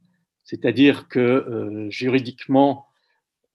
C'est-à-dire 0.50 1.06
que 1.06 1.20
euh, 1.20 1.88
juridiquement, 1.90 2.88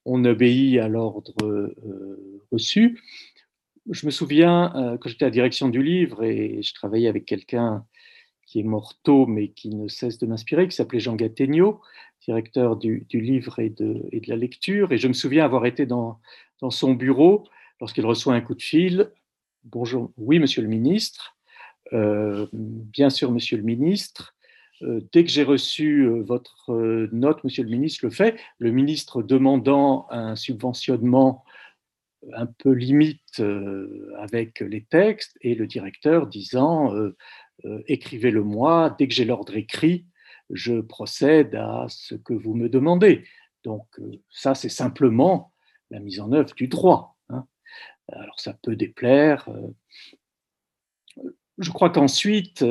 on 0.06 0.24
obéit 0.24 0.78
à 0.78 0.88
l'ordre 0.88 1.34
euh, 1.42 2.42
reçu. 2.50 3.02
Je 3.90 4.06
me 4.06 4.10
souviens, 4.10 4.74
euh, 4.76 4.96
quand 4.96 5.10
j'étais 5.10 5.26
à 5.26 5.28
la 5.28 5.32
direction 5.32 5.68
du 5.68 5.82
livre, 5.82 6.24
et 6.24 6.62
je 6.62 6.72
travaillais 6.72 7.08
avec 7.08 7.26
quelqu'un 7.26 7.84
qui 8.46 8.60
est 8.60 8.62
mort 8.62 8.94
mais 9.28 9.48
qui 9.48 9.68
ne 9.68 9.88
cesse 9.88 10.16
de 10.16 10.24
m'inspirer, 10.24 10.68
qui 10.68 10.74
s'appelait 10.74 11.00
Jean 11.00 11.16
Gattegno, 11.16 11.82
directeur 12.22 12.76
du, 12.76 13.06
livre 13.12 13.58
et 13.58 13.68
de, 13.68 14.08
la 14.26 14.36
lecture. 14.36 14.90
Et 14.90 14.96
je 14.96 15.08
me 15.08 15.12
souviens 15.12 15.44
avoir 15.44 15.66
été 15.66 15.84
dans, 15.84 16.18
dans 16.62 16.70
son 16.70 16.94
bureau 16.94 17.46
lorsqu'il 17.78 18.06
reçoit 18.06 18.32
un 18.32 18.40
coup 18.40 18.54
de 18.54 18.62
fil. 18.62 19.10
Bonjour, 19.64 20.12
oui, 20.16 20.38
monsieur 20.38 20.62
le 20.62 20.68
ministre. 20.68 21.36
bien 21.92 23.10
sûr, 23.10 23.30
monsieur 23.32 23.58
le 23.58 23.64
ministre. 23.64 24.35
Euh, 24.82 25.00
dès 25.12 25.24
que 25.24 25.30
j'ai 25.30 25.42
reçu 25.42 26.02
euh, 26.02 26.22
votre 26.22 26.72
euh, 26.72 27.08
note, 27.12 27.42
Monsieur 27.44 27.62
le 27.62 27.70
ministre 27.70 28.04
le 28.04 28.10
fait, 28.10 28.38
le 28.58 28.70
ministre 28.70 29.22
demandant 29.22 30.06
un 30.10 30.36
subventionnement 30.36 31.44
un 32.34 32.46
peu 32.46 32.72
limite 32.72 33.40
avec 34.18 34.58
les 34.60 34.82
textes 34.82 35.38
et 35.42 35.54
le 35.54 35.68
directeur 35.68 36.26
disant 36.26 36.92
écrivez-le 37.86 38.42
moi, 38.42 38.96
dès 38.98 39.06
que 39.06 39.14
j'ai 39.14 39.24
l'ordre 39.24 39.54
écrit, 39.54 40.06
je 40.50 40.80
procède 40.80 41.54
à 41.54 41.86
ce 41.88 42.16
que 42.16 42.32
vous 42.32 42.54
me 42.54 42.68
demandez. 42.68 43.24
Donc 43.62 43.86
ça, 44.28 44.56
c'est 44.56 44.70
simplement 44.70 45.52
la 45.90 46.00
mise 46.00 46.18
en 46.18 46.32
œuvre 46.32 46.52
du 46.56 46.66
droit. 46.66 47.16
Hein. 47.28 47.46
Alors 48.08 48.40
ça 48.40 48.58
peut 48.60 48.74
déplaire. 48.74 49.48
Je 51.58 51.70
crois 51.70 51.90
qu'ensuite, 51.90 52.62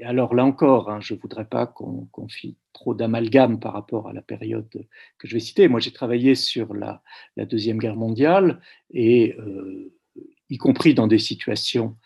et 0.00 0.04
alors 0.04 0.34
là 0.34 0.44
encore, 0.44 0.90
hein, 0.90 1.00
je 1.00 1.12
ne 1.14 1.18
voudrais 1.18 1.44
pas 1.44 1.66
qu'on 1.66 2.06
confie 2.10 2.56
trop 2.72 2.94
d'amalgame 2.94 3.60
par 3.60 3.74
rapport 3.74 4.08
à 4.08 4.14
la 4.14 4.22
période 4.22 4.66
que 4.70 5.28
je 5.28 5.34
vais 5.34 5.40
citer. 5.40 5.68
Moi, 5.68 5.78
j'ai 5.78 5.92
travaillé 5.92 6.34
sur 6.34 6.74
la, 6.74 7.02
Deuxième 7.36 7.78
Guerre 7.78 7.96
mondiale, 7.96 8.60
et 8.90 9.36
euh, 9.38 9.92
y 10.48 10.56
compris 10.56 10.94
dans 10.94 11.06
des 11.06 11.18
situations 11.18 11.96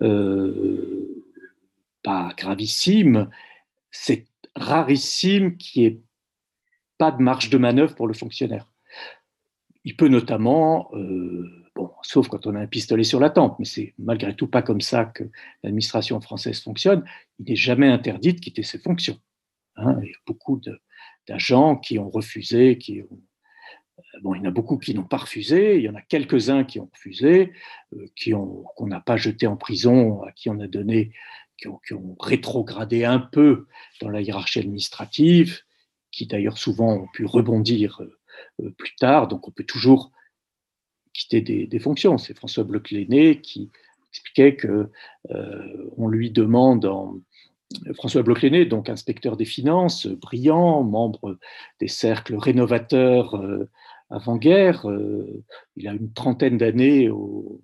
euh, 0.00 1.24
pas 2.04 2.32
gravissimes, 2.36 3.28
c'est 3.90 4.26
rarissime 4.54 5.56
qu'il 5.56 5.82
n'y 5.82 5.88
ait 5.88 6.00
pas 6.98 7.10
de 7.10 7.20
marge 7.20 7.50
de 7.50 7.58
manœuvre 7.58 7.96
pour 7.96 8.06
le 8.06 8.14
fonctionnaire. 8.14 8.68
Il 9.84 9.96
peut 9.96 10.08
notamment... 10.08 10.90
Euh, 11.80 11.86
sauf 12.02 12.28
quand 12.28 12.46
on 12.46 12.54
a 12.54 12.60
un 12.60 12.66
pistolet 12.66 13.04
sur 13.04 13.20
la 13.20 13.30
tempe, 13.30 13.58
mais 13.58 13.64
c'est 13.64 13.94
malgré 13.98 14.34
tout 14.34 14.46
pas 14.46 14.62
comme 14.62 14.80
ça 14.80 15.04
que 15.04 15.24
l'administration 15.62 16.20
française 16.20 16.60
fonctionne. 16.60 17.04
Il 17.38 17.46
n'est 17.46 17.56
jamais 17.56 17.88
interdit 17.88 18.34
de 18.34 18.40
quitter 18.40 18.62
ses 18.62 18.78
fonctions. 18.78 19.18
Hein. 19.76 19.98
il 20.02 20.08
y 20.08 20.12
a 20.12 20.18
beaucoup 20.26 20.60
d'agents 21.28 21.76
qui 21.76 21.98
ont 21.98 22.10
refusé, 22.10 22.76
qui 22.76 23.02
ont, 23.02 23.20
euh, 23.98 24.20
bon, 24.22 24.34
il 24.34 24.38
y 24.38 24.40
en 24.42 24.48
a 24.48 24.50
beaucoup 24.50 24.78
qui 24.78 24.94
n'ont 24.94 25.04
pas 25.04 25.18
refusé, 25.18 25.76
il 25.76 25.82
y 25.82 25.88
en 25.88 25.94
a 25.94 26.02
quelques-uns 26.02 26.64
qui 26.64 26.80
ont 26.80 26.90
refusé, 26.92 27.52
euh, 27.94 28.06
qui 28.16 28.34
ont 28.34 28.64
qu'on 28.76 28.86
n'a 28.86 29.00
pas 29.00 29.16
jeté 29.16 29.46
en 29.46 29.56
prison, 29.56 30.22
à 30.22 30.32
qui 30.32 30.50
on 30.50 30.60
a 30.60 30.66
donné, 30.66 31.12
qui 31.56 31.68
ont, 31.68 32.16
rétrogradé 32.18 33.04
un 33.04 33.18
peu 33.18 33.66
dans 34.00 34.08
la 34.08 34.22
hiérarchie 34.22 34.60
administrative. 34.60 35.60
qui 36.10 36.26
d'ailleurs 36.26 36.58
souvent 36.58 36.94
ont 36.94 37.08
pu 37.12 37.24
rebondir 37.24 38.02
plus 38.78 38.94
tard, 38.96 39.28
donc 39.28 39.46
on 39.46 39.52
peut 39.52 39.64
toujours 39.64 40.10
des, 41.28 41.78
fonctions. 41.78 42.18
C'est 42.18 42.36
François 42.36 42.64
bloch 42.64 42.84
qui 43.42 43.70
expliquait 44.10 44.56
que 44.56 44.90
on 45.96 46.08
lui 46.08 46.30
demande 46.30 46.84
en, 46.86 47.20
François 47.94 48.22
bloch 48.22 48.44
donc 48.68 48.88
inspecteur 48.88 49.36
des 49.36 49.44
finances, 49.44 50.06
brillant, 50.06 50.82
membre 50.82 51.38
des 51.78 51.88
cercles 51.88 52.36
rénovateurs 52.36 53.40
avant-guerre, 54.10 54.86
il 55.76 55.86
a 55.86 55.92
une 55.92 56.12
trentaine 56.12 56.58
d'années, 56.58 57.08
au 57.08 57.60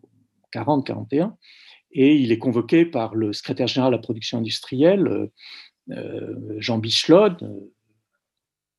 40-41, 0.54 1.32
et 1.90 2.14
il 2.14 2.30
est 2.30 2.38
convoqué 2.38 2.84
par 2.84 3.16
le 3.16 3.32
secrétaire 3.32 3.66
général 3.66 3.92
de 3.92 3.96
la 3.96 4.02
production 4.02 4.38
industrielle, 4.38 5.30
Jean 6.59 6.78
Bichelot, 6.78 7.36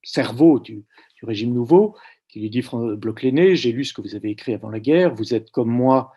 cerveau 0.04 0.60
du, 0.60 0.86
régime 1.24 1.54
nouveau, 1.54 1.96
qui 2.38 2.44
lui 2.44 2.50
dit 2.50 2.64
bloch 2.98 3.20
j'ai 3.22 3.72
lu 3.72 3.84
ce 3.84 3.94
que 3.94 4.02
vous 4.02 4.16
avez 4.16 4.30
écrit 4.30 4.54
avant 4.54 4.70
la 4.70 4.80
guerre, 4.80 5.14
vous 5.14 5.34
êtes 5.34 5.52
comme 5.52 5.70
moi 5.70 6.14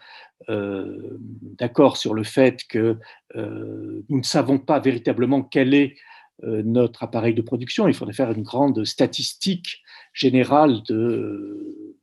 euh, 0.49 1.19
d'accord 1.59 1.97
sur 1.97 2.15
le 2.15 2.23
fait 2.23 2.65
que 2.69 2.97
euh, 3.37 4.03
nous 4.09 4.19
ne 4.19 4.25
savons 4.25 4.59
pas 4.59 4.81
véritablement 4.81 5.43
quel 5.43 5.75
est 5.75 5.97
euh, 6.45 6.63
notre 6.63 7.03
appareil 7.03 7.35
de 7.35 7.43
production. 7.43 7.89
Il 7.89 7.95
faudrait 7.95 8.15
faire 8.15 8.31
une 8.33 8.43
grande 8.43 8.85
statistique 8.85 9.83
générale 10.13 10.83
de, 10.89 11.97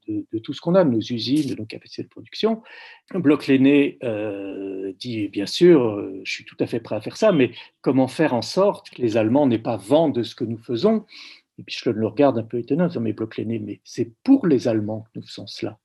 tout 0.44 0.54
ce 0.54 0.62
qu'on 0.62 0.76
a, 0.76 0.84
de 0.84 0.90
nos 0.90 1.00
usines, 1.00 1.50
de 1.50 1.56
nos 1.56 1.66
capacités 1.66 2.04
de 2.04 2.08
production. 2.08 2.62
Bloch 3.14 3.48
l'aîné 3.48 4.00
dit, 5.00 5.28
bien 5.28 5.46
sûr, 5.46 6.02
je 6.24 6.32
suis 6.32 6.46
tout 6.46 6.56
à 6.60 6.66
fait 6.66 6.80
prêt 6.80 6.96
à 6.96 7.02
faire 7.02 7.18
ça, 7.18 7.34
mais 7.34 7.52
comment 7.82 8.08
faire 8.08 8.34
en 8.34 8.42
sorte 8.42 8.92
que 8.92 9.02
les 9.02 9.18
Allemands 9.18 9.48
n'aient 9.48 9.58
pas 9.60 9.76
vent 9.76 10.10
de 10.10 10.24
ce 10.24 10.34
que 10.34 10.46
nous 10.46 10.58
faisons? 10.58 11.06
Et 11.60 11.64
puis 11.64 11.76
je 11.78 11.90
le 11.90 12.08
regarde 12.08 12.38
un 12.38 12.44
peu 12.44 12.60
étonnant, 12.60 12.90
mais 13.00 13.14
Bloch 13.14 13.38
l'aîné, 13.38 13.60
mais 13.60 13.82
c'est 13.84 14.12
pour 14.24 14.46
les 14.48 14.68
Allemands 14.68 15.02
que 15.02 15.20
nous 15.20 15.26
faisons 15.26 15.48
cela. 15.48 15.80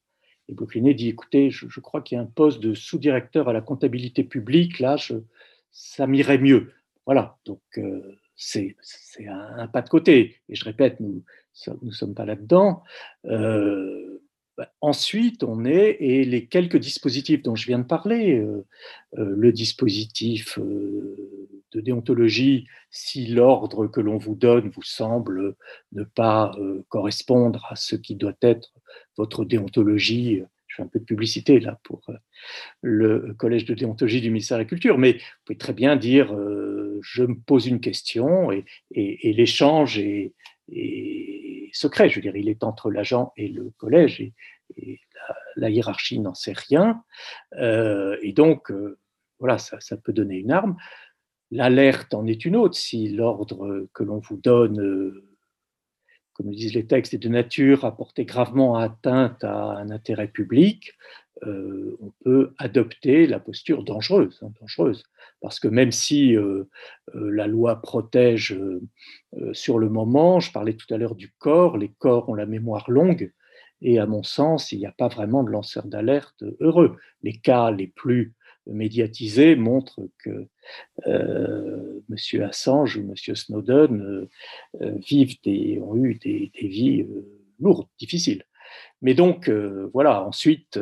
Et 0.49 0.55
Boclinet 0.55 0.95
dit, 0.95 1.09
écoutez, 1.09 1.51
je, 1.51 1.81
crois 1.81 2.03
qu'il 2.03 2.17
y 2.17 2.19
a 2.19 2.23
un 2.23 2.27
poste 2.27 2.61
de 2.61 2.75
sous-directeur 2.75 3.49
à 3.49 3.53
la 3.53 3.61
comptabilité 3.61 4.25
publique, 4.25 4.81
là, 4.81 4.97
ça 5.71 6.07
m'irait 6.07 6.39
mieux. 6.39 6.73
Voilà, 7.07 7.39
donc 7.45 7.61
euh, 7.79 8.19
c'est 8.37 8.77
un, 9.27 9.67
pas 9.69 9.83
de 9.83 9.89
côté. 9.89 10.37
Et 10.49 10.55
je 10.55 10.65
répète, 10.65 11.01
nous 11.01 11.23
ne 11.83 11.91
sommes 11.91 12.15
pas 12.15 12.25
là-dedans. 12.25 12.83
Euh, 13.27 14.23
bah, 14.57 14.71
ensuite, 14.81 15.45
on 15.45 15.65
est, 15.65 15.97
et 16.01 16.25
les 16.25 16.47
quelques 16.47 16.79
dispositifs 16.79 17.43
dont 17.43 17.55
je 17.55 17.67
viens 17.67 17.79
de 17.79 17.85
parler, 17.85 18.39
euh, 18.39 18.65
le 19.15 19.53
dispositif 19.53 20.59
de 21.73 21.81
déontologie, 21.81 22.67
si 22.91 23.27
l'ordre 23.27 23.87
que 23.87 24.01
l'on 24.01 24.19
vous 24.19 24.35
donne 24.35 24.69
vous 24.69 24.83
semble 24.83 25.57
ne 25.93 26.05
pas 26.05 26.53
correspondre 26.89 27.67
à 27.71 27.77
ce 27.77 27.97
qui 27.97 28.15
doit 28.15 28.37
être 28.43 28.73
votre 29.17 29.45
déontologie. 29.45 30.43
Je 30.73 30.77
fais 30.77 30.83
un 30.83 30.89
peu 30.89 31.01
de 31.01 31.05
publicité 31.05 31.61
là 31.61 31.79
pour 31.83 32.01
euh, 32.09 32.15
le 32.81 33.35
collège 33.35 33.67
de 33.67 33.75
déontologie 33.75 34.23
du 34.23 34.31
ministère 34.31 34.57
de 34.57 34.63
la 34.63 34.69
Culture, 34.69 34.97
mais 34.97 35.13
vous 35.13 35.19
pouvez 35.45 35.59
très 35.59 35.75
bien 35.75 35.97
dire 35.97 36.35
euh, 36.35 36.99
je 37.03 37.25
me 37.25 37.35
pose 37.35 37.67
une 37.67 37.81
question 37.81 38.51
et, 38.53 38.65
l'échange 38.95 39.99
est, 39.99 40.33
secret. 41.75 42.09
Je 42.09 42.17
veux 42.17 42.23
dire, 42.23 42.37
il 42.37 42.49
est 42.49 42.65
entre 42.65 42.91
l'agent 42.91 43.33
et 43.37 43.49
le 43.49 43.71
collège 43.77 44.21
et, 44.77 45.01
la, 45.57 45.69
hiérarchie 45.69 46.21
n'en 46.21 46.35
sait 46.35 46.55
rien. 46.55 47.03
Euh, 47.59 48.17
et 48.23 48.33
donc, 48.33 48.73
voilà, 49.39 49.59
ça, 49.59 49.97
peut 49.97 50.13
donner 50.13 50.37
une 50.37 50.53
arme. 50.53 50.77
L'alerte 51.53 52.15
en 52.15 52.27
est 52.27 52.45
une 52.45 52.57
autre. 52.57 52.75
Si 52.75 53.09
l'ordre 53.09 53.87
que 53.95 54.03
l'on 54.03 54.19
vous 54.19 54.37
donne 54.37 55.23
comme 56.35 56.49
le 56.49 56.55
disent 56.55 56.75
les 56.75 56.87
textes, 56.87 57.15
est 57.15 57.19
de 57.19 57.29
nature 57.29 57.85
à 57.85 57.97
porter 57.97 58.25
gravement 58.25 58.77
atteinte 58.77 59.45
à 59.45 59.77
un 59.77 59.91
intérêt 59.91 60.29
public, 60.29 60.95
euh, 61.47 61.97
on 62.01 62.13
peut 62.25 62.55
adopter 62.59 63.27
la 63.27 63.41
posture 63.41 63.83
dangereuse, 63.83 64.39
hein, 64.43 64.53
dangereuse, 64.61 65.05
parce 65.41 65.59
que 65.61 65.69
même 65.69 65.93
si 65.93 66.37
euh, 66.37 66.65
euh, 67.15 67.31
la 67.31 67.47
loi 67.47 67.81
protège 67.83 68.59
sur 69.53 69.79
le 69.79 69.89
moment, 69.89 70.41
je 70.41 70.53
parlais 70.53 70.75
tout 70.75 70.93
à 70.93 70.99
l'heure 70.99 71.15
du 71.15 71.33
corps, 71.39 71.77
les 71.77 71.93
corps 71.99 72.29
ont 72.29 72.35
la 72.35 72.47
mémoire 72.47 72.91
longue, 72.91 73.33
et 73.81 73.99
à 73.99 74.07
mon 74.07 74.23
sens, 74.23 74.73
il 74.73 74.79
n'y 74.79 74.87
a 74.87 74.93
pas 74.93 75.09
vraiment 75.09 75.43
de 75.43 75.51
lanceur 75.51 75.87
d'alerte 75.87 76.45
heureux. 76.61 76.97
Les 77.23 77.33
cas 77.33 77.73
les 77.73 77.89
plus 77.89 78.33
médiatisés 78.67 79.57
montrent 79.57 80.09
que 80.19 80.47
euh, 81.07 82.01
M. 82.11 82.43
Assange 82.43 82.97
ou 82.97 83.01
M. 83.01 83.35
Snowden 83.35 84.01
euh, 84.01 84.29
euh, 84.83 84.93
vivent 85.09 85.41
des, 85.43 85.81
ont 85.81 85.97
eu 85.97 86.15
des, 86.15 86.51
vies 86.55 87.07
lourdes, 87.59 87.89
difficiles. 87.99 88.45
Mais 89.03 89.15
donc, 89.15 89.51
voilà, 89.93 90.25
ensuite, 90.25 90.79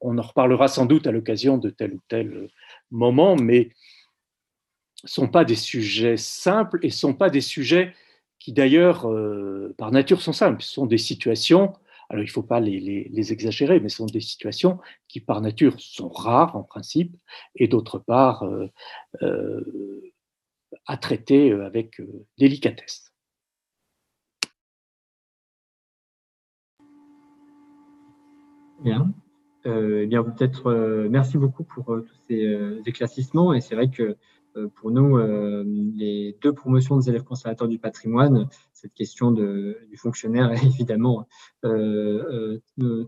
on 0.00 0.18
en 0.18 0.22
reparlera 0.22 0.68
sans 0.68 0.84
doute 0.84 1.06
à 1.06 1.12
l'occasion 1.12 1.56
de 1.56 1.70
tel 1.70 1.94
ou 1.94 2.00
tel 2.08 2.48
moment, 2.90 3.36
mais 3.36 3.70
sont 5.04 5.28
pas 5.28 5.44
des 5.44 5.54
sujets 5.54 6.16
simples 6.16 6.80
et 6.82 6.90
sont 6.90 7.14
pas 7.14 7.30
des 7.30 7.40
sujets 7.40 7.94
qui 8.38 8.52
d'ailleurs, 8.52 9.08
par 9.78 9.92
nature, 9.92 10.20
sont 10.20 10.32
simples. 10.32 10.62
Ce 10.62 10.72
sont 10.72 10.86
des 10.86 10.98
situations 10.98 11.72
alors, 12.10 12.22
il 12.24 12.26
ne 12.26 12.32
faut 12.32 12.42
pas 12.42 12.60
les, 12.60 13.32
exagérer, 13.32 13.80
mais 13.80 13.90
ce 13.90 13.98
sont 13.98 14.06
des 14.06 14.20
situations 14.20 14.78
qui, 15.08 15.20
par 15.20 15.40
nature, 15.42 15.78
sont 15.78 16.08
rares 16.08 16.56
en 16.56 16.62
principe, 16.62 17.14
et 17.54 17.68
d'autre 17.68 17.98
part, 17.98 18.44
euh, 18.44 18.66
euh, 19.22 20.12
à 20.86 20.96
traiter 20.96 21.52
euh, 21.52 21.66
avec 21.66 22.00
délicatesse. 22.38 23.12
Bien. 28.82 29.12
Eh 29.64 30.06
bien, 30.06 30.22
peut-être, 30.22 30.72
merci 31.10 31.36
beaucoup 31.36 31.64
pour 31.64 31.84
tous 31.86 32.16
ces 32.28 32.80
éclaircissements. 32.86 33.52
Et 33.52 33.60
c'est 33.60 33.74
vrai 33.74 33.90
que 33.90 34.16
pour 34.76 34.92
nous, 34.92 35.18
les 35.96 36.38
deux 36.40 36.54
promotions 36.54 36.96
des 36.96 37.10
élèves 37.10 37.24
conservateurs 37.24 37.68
du 37.68 37.78
patrimoine, 37.78 38.48
cette 38.80 38.94
question 38.94 39.32
du 39.32 39.96
fonctionnaire 39.96 40.52
est 40.52 40.62
évidemment 40.64 41.26
euh, 41.64 42.58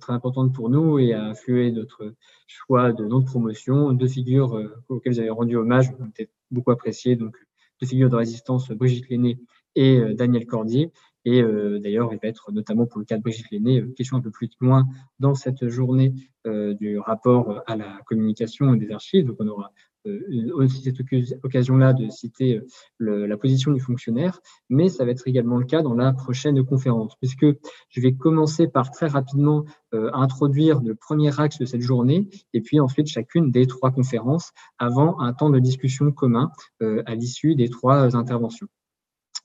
très 0.00 0.12
importante 0.12 0.52
pour 0.54 0.68
nous 0.68 0.98
et 0.98 1.12
a 1.12 1.24
influé 1.24 1.70
notre 1.70 2.14
choix 2.46 2.92
de 2.92 3.04
nom 3.04 3.20
de 3.20 3.24
promotion. 3.24 3.92
Deux 3.92 4.08
figures 4.08 4.60
auxquelles 4.88 5.12
vous 5.12 5.20
avez 5.20 5.30
rendu 5.30 5.56
hommage 5.56 5.90
ont 6.00 6.06
été 6.06 6.28
beaucoup 6.50 6.72
appréciées, 6.72 7.16
donc 7.16 7.36
deux 7.80 7.86
figures 7.86 8.10
de 8.10 8.16
résistance, 8.16 8.70
Brigitte 8.70 9.08
Lenné 9.10 9.38
et 9.76 10.00
Daniel 10.14 10.46
Cordier. 10.46 10.90
Et 11.24 11.42
d'ailleurs, 11.42 12.12
il 12.12 12.18
va 12.20 12.28
être 12.28 12.50
notamment 12.50 12.86
pour 12.86 12.98
le 12.98 13.04
cas 13.04 13.16
de 13.16 13.22
Brigitte 13.22 13.50
Lenné, 13.50 13.84
question 13.96 14.16
un 14.16 14.20
peu 14.20 14.30
plus 14.30 14.50
loin 14.60 14.86
dans 15.20 15.34
cette 15.34 15.68
journée 15.68 16.14
du 16.44 16.98
rapport 16.98 17.62
à 17.66 17.76
la 17.76 18.00
communication 18.06 18.74
et 18.74 18.78
des 18.78 18.90
archives. 18.90 19.26
Donc, 19.26 19.36
on 19.38 19.46
aura 19.46 19.66
euh, 19.66 19.89
aussi 20.04 20.82
cette 20.82 20.96
occasion-là 21.42 21.92
de 21.92 22.08
citer 22.08 22.60
euh, 23.02 23.26
la 23.26 23.36
position 23.36 23.72
du 23.72 23.80
fonctionnaire, 23.80 24.40
mais 24.68 24.88
ça 24.88 25.04
va 25.04 25.10
être 25.10 25.26
également 25.26 25.58
le 25.58 25.66
cas 25.66 25.82
dans 25.82 25.94
la 25.94 26.12
prochaine 26.12 26.64
conférence, 26.64 27.14
puisque 27.16 27.46
je 27.90 28.00
vais 28.00 28.14
commencer 28.14 28.66
par 28.68 28.90
très 28.90 29.08
rapidement 29.08 29.64
euh, 29.94 30.10
introduire 30.12 30.80
le 30.80 30.94
premier 30.94 31.38
axe 31.38 31.58
de 31.58 31.66
cette 31.66 31.82
journée, 31.82 32.28
et 32.54 32.60
puis 32.60 32.80
ensuite 32.80 33.08
chacune 33.08 33.50
des 33.50 33.66
trois 33.66 33.90
conférences, 33.90 34.52
avant 34.78 35.20
un 35.20 35.32
temps 35.32 35.50
de 35.50 35.58
discussion 35.58 36.10
commun 36.12 36.50
à 36.80 37.14
l'issue 37.14 37.54
des 37.54 37.68
trois 37.68 38.16
interventions. 38.16 38.68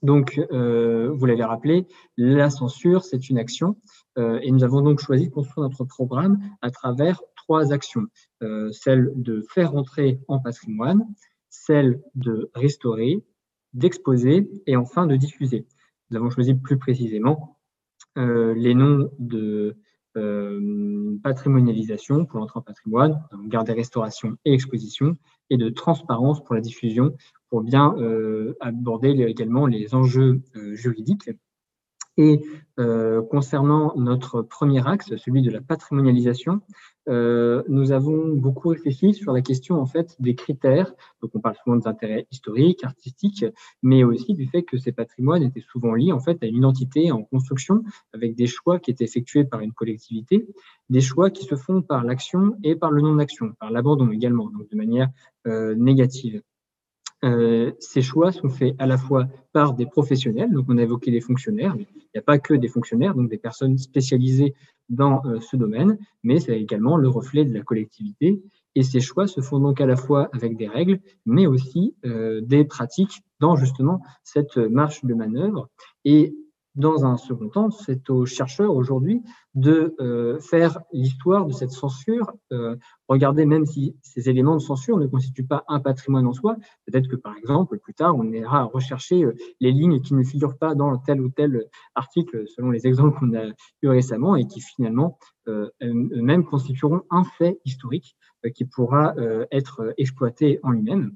Donc, 0.02 0.40
vous 0.52 1.26
l'avez 1.26 1.44
rappelé, 1.44 1.88
la 2.18 2.49
censure, 2.49 3.03
c'est 3.03 3.30
une 3.30 3.38
action, 3.38 3.77
et 4.18 4.52
nous 4.52 4.64
avons 4.64 4.82
donc 4.82 4.99
choisi 4.99 5.27
de 5.27 5.34
construire 5.34 5.68
notre 5.68 5.84
programme 5.84 6.40
à 6.61 6.72
travers 6.72 7.22
actions. 7.72 8.07
Euh, 8.43 8.72
celle 8.72 9.11
de 9.15 9.43
faire 9.49 9.76
entrer 9.76 10.19
en 10.27 10.39
patrimoine, 10.39 11.05
celle 11.49 12.01
de 12.15 12.49
restaurer, 12.53 13.23
d'exposer 13.73 14.49
et 14.67 14.76
enfin 14.76 15.07
de 15.07 15.15
diffuser. 15.15 15.65
Nous 16.09 16.17
avons 16.17 16.30
choisi 16.30 16.53
plus 16.53 16.77
précisément 16.77 17.57
euh, 18.17 18.53
les 18.55 18.73
noms 18.73 19.09
de 19.19 19.77
euh, 20.17 21.17
patrimonialisation 21.23 22.26
pour 22.26 22.39
l'entrée 22.39 22.59
en 22.59 22.63
patrimoine, 22.63 23.22
garder 23.47 23.73
restauration 23.73 24.38
et 24.45 24.53
exposition, 24.53 25.17
et 25.49 25.57
de 25.57 25.69
transparence 25.69 26.43
pour 26.43 26.55
la 26.55 26.61
diffusion, 26.61 27.15
pour 27.49 27.61
bien 27.61 27.93
aborder 28.61 29.09
également 29.09 29.67
les 29.67 29.93
enjeux 29.93 30.41
juridiques 30.73 31.30
et 32.18 32.42
euh, 32.80 33.22
concernant 33.22 33.94
notre 33.96 34.42
premier 34.42 34.86
axe, 34.88 35.16
celui 35.16 35.42
de 35.42 35.50
la 35.50 35.62
patrimonialisation, 35.62 36.62
euh, 37.08 37.64
nous 37.68 37.92
avons 37.92 38.30
beaucoup 38.30 38.70
réfléchi 38.70 39.14
sur 39.14 39.32
la 39.32 39.42
question 39.42 39.80
en 39.80 39.86
fait 39.86 40.16
des 40.20 40.36
critères. 40.36 40.94
Donc, 41.22 41.32
on 41.36 41.40
parle 41.40 41.56
souvent 41.64 41.78
des 41.78 41.88
intérêts 41.88 42.28
historiques, 42.32 42.84
artistiques, 42.84 43.46
mais 43.84 44.04
aussi 44.04 44.34
du 44.34 44.48
fait 44.48 44.64
que 44.64 44.78
ces 44.78 44.92
patrimoines 44.92 45.44
étaient 45.44 45.64
souvent 45.72 45.94
liés 45.94 46.12
en 46.12 46.20
fait 46.20 46.42
à 46.44 46.48
une 46.48 46.58
identité 46.58 47.12
en 47.12 47.24
construction, 47.24 47.84
avec 48.14 48.36
des 48.36 48.48
choix 48.48 48.80
qui 48.80 48.92
étaient 48.92 49.06
effectués 49.06 49.46
par 49.46 49.62
une 49.62 49.74
collectivité, 49.74 50.48
des 50.90 51.02
choix 51.02 51.30
qui 51.30 51.46
se 51.46 51.56
font 51.56 51.82
par 51.82 52.04
l'action 52.04 52.56
et 52.64 52.76
par 52.76 52.92
le 52.92 53.02
non-action, 53.02 53.54
par 53.60 53.72
l'abandon 53.72 54.12
également, 54.12 54.50
donc 54.50 54.70
de 54.70 54.76
manière 54.76 55.10
euh, 55.48 55.76
négative. 55.76 56.42
Euh, 57.26 57.72
ces 57.80 58.02
choix 58.02 58.31
sont 58.31 58.49
faits 58.49 58.76
à 58.77 58.85
la 58.85 58.97
fois 58.97 59.27
par 59.52 59.73
des 59.73 59.85
professionnels, 59.85 60.52
donc 60.52 60.65
on 60.69 60.77
a 60.77 60.84
évoqué 60.84 61.11
les 61.11 61.22
fonctionnaires, 61.22 61.76
il 61.77 61.85
n'y 62.14 62.19
a 62.19 62.22
pas 62.22 62.38
que 62.38 62.53
des 62.53 62.68
fonctionnaires, 62.68 63.15
donc 63.15 63.30
des 63.30 63.38
personnes 63.38 63.77
spécialisées 63.77 64.53
dans 64.89 65.26
euh, 65.26 65.39
ce 65.39 65.56
domaine, 65.56 65.97
mais 66.23 66.39
c'est 66.39 66.60
également 66.60 66.97
le 66.97 67.10
reflet 67.10 67.43
de 67.43 67.53
la 67.53 67.61
collectivité. 67.61 68.41
Et 68.76 68.84
ces 68.84 68.99
choix 68.99 69.26
se 69.26 69.41
font 69.41 69.60
donc 69.60 69.81
à 69.81 69.85
la 69.85 69.95
fois 69.95 70.30
avec 70.34 70.57
des 70.57 70.68
règles, 70.68 70.99
mais 71.26 71.47
aussi 71.47 71.95
euh, 72.06 72.41
des 72.41 72.65
pratiques 72.65 73.23
dans 73.39 73.56
justement 73.56 74.02
cette 74.23 74.57
marche 74.57 75.03
de 75.03 75.14
manœuvre. 75.14 75.69
Et 76.03 76.35
dans 76.76 77.06
un 77.06 77.18
second 77.18 77.49
temps, 77.49 77.72
c'est 77.72 78.10
aux 78.10 78.26
chercheurs 78.26 78.76
aujourd'hui 78.76 79.23
de 79.53 79.95
euh, 80.02 80.39
faire 80.39 80.80
l'histoire 80.91 81.45
de 81.45 81.53
cette 81.53 81.72
censure. 81.72 82.34
Euh, 82.52 82.76
regardez, 83.07 83.45
même 83.45 83.65
si 83.65 83.95
ces 84.02 84.30
éléments 84.30 84.56
de 84.56 84.61
censure 84.61 84.97
ne 84.97 85.07
constituent 85.07 85.45
pas 85.45 85.64
un 85.69 85.80
patrimoine 85.80 86.27
en 86.27 86.34
soi, 86.34 86.57
peut-être 86.85 87.07
que 87.07 87.15
par 87.15 87.38
exemple, 87.38 87.80
plus 87.80 87.93
tard, 87.93 88.15
on 88.18 88.30
ira 88.31 88.64
rechercher 88.64 89.23
euh, 89.23 89.34
les 89.61 89.72
lignes 89.72 90.02
qui 90.02 90.14
ne 90.14 90.23
figurent 90.23 90.57
pas 90.57 90.76
dans 90.76 90.97
tel 90.97 91.22
ou 91.22 91.30
tel 91.30 91.65
article, 91.95 92.45
selon 92.47 92.72
les 92.72 92.85
exemples 92.88 93.19
qu'on 93.19 93.34
a 93.35 93.45
eu 93.81 93.88
récemment, 93.88 94.35
et 94.35 94.45
qui 94.45 94.60
finalement 94.61 95.18
eux-mêmes 95.47 96.43
constitueront 96.43 97.03
un 97.11 97.23
fait 97.23 97.60
historique 97.65 98.18
qui 98.56 98.65
pourra 98.65 99.14
être 99.52 99.93
exploité 99.97 100.60
en 100.64 100.72
lui-même. 100.72 101.15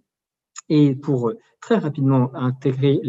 Et 0.70 0.96
pour 0.96 1.30
euh, 1.30 1.38
très 1.62 1.78
rapidement 1.78 2.34
intégrer 2.36 3.02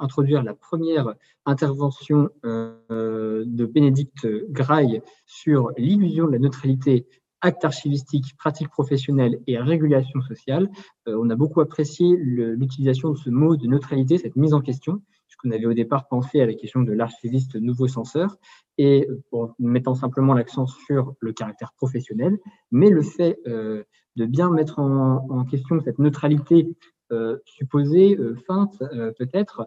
introduire 0.00 0.42
la 0.42 0.54
première 0.54 1.14
intervention 1.46 2.28
euh, 2.44 3.44
de 3.46 3.64
Bénédicte 3.64 4.26
Graille 4.50 5.00
sur 5.26 5.72
l'illusion 5.78 6.26
de 6.26 6.32
la 6.32 6.38
neutralité 6.38 7.06
acte 7.40 7.64
archivistique, 7.64 8.36
pratique 8.36 8.68
professionnelle 8.68 9.40
et 9.46 9.58
régulation 9.58 10.20
sociale. 10.22 10.68
Euh, 11.08 11.18
on 11.20 11.30
a 11.30 11.36
beaucoup 11.36 11.60
apprécié 11.60 12.16
l'utilisation 12.18 13.10
de 13.10 13.16
ce 13.16 13.30
mot 13.30 13.56
de 13.56 13.66
neutralité, 13.66 14.18
cette 14.18 14.36
mise 14.36 14.54
en 14.54 14.60
question, 14.60 15.00
puisqu'on 15.40 15.56
avait 15.56 15.66
au 15.66 15.74
départ 15.74 16.08
pensé 16.08 16.40
à 16.40 16.46
la 16.46 16.54
question 16.54 16.82
de 16.82 16.92
l'archiviste 16.92 17.56
nouveau 17.56 17.88
censeur, 17.88 18.36
et 18.78 19.06
en 19.32 19.50
mettant 19.58 19.94
simplement 19.94 20.34
l'accent 20.34 20.66
sur 20.66 21.14
le 21.20 21.32
caractère 21.32 21.72
professionnel, 21.72 22.38
mais 22.70 22.90
le 22.90 23.02
fait 23.02 23.38
de 24.16 24.26
bien 24.26 24.50
mettre 24.50 24.78
en, 24.78 25.44
question 25.44 25.80
cette 25.80 25.98
neutralité 25.98 26.68
euh, 27.12 27.38
supposée, 27.44 28.16
euh, 28.16 28.36
feinte 28.46 28.82
euh, 28.82 29.12
peut-être, 29.18 29.66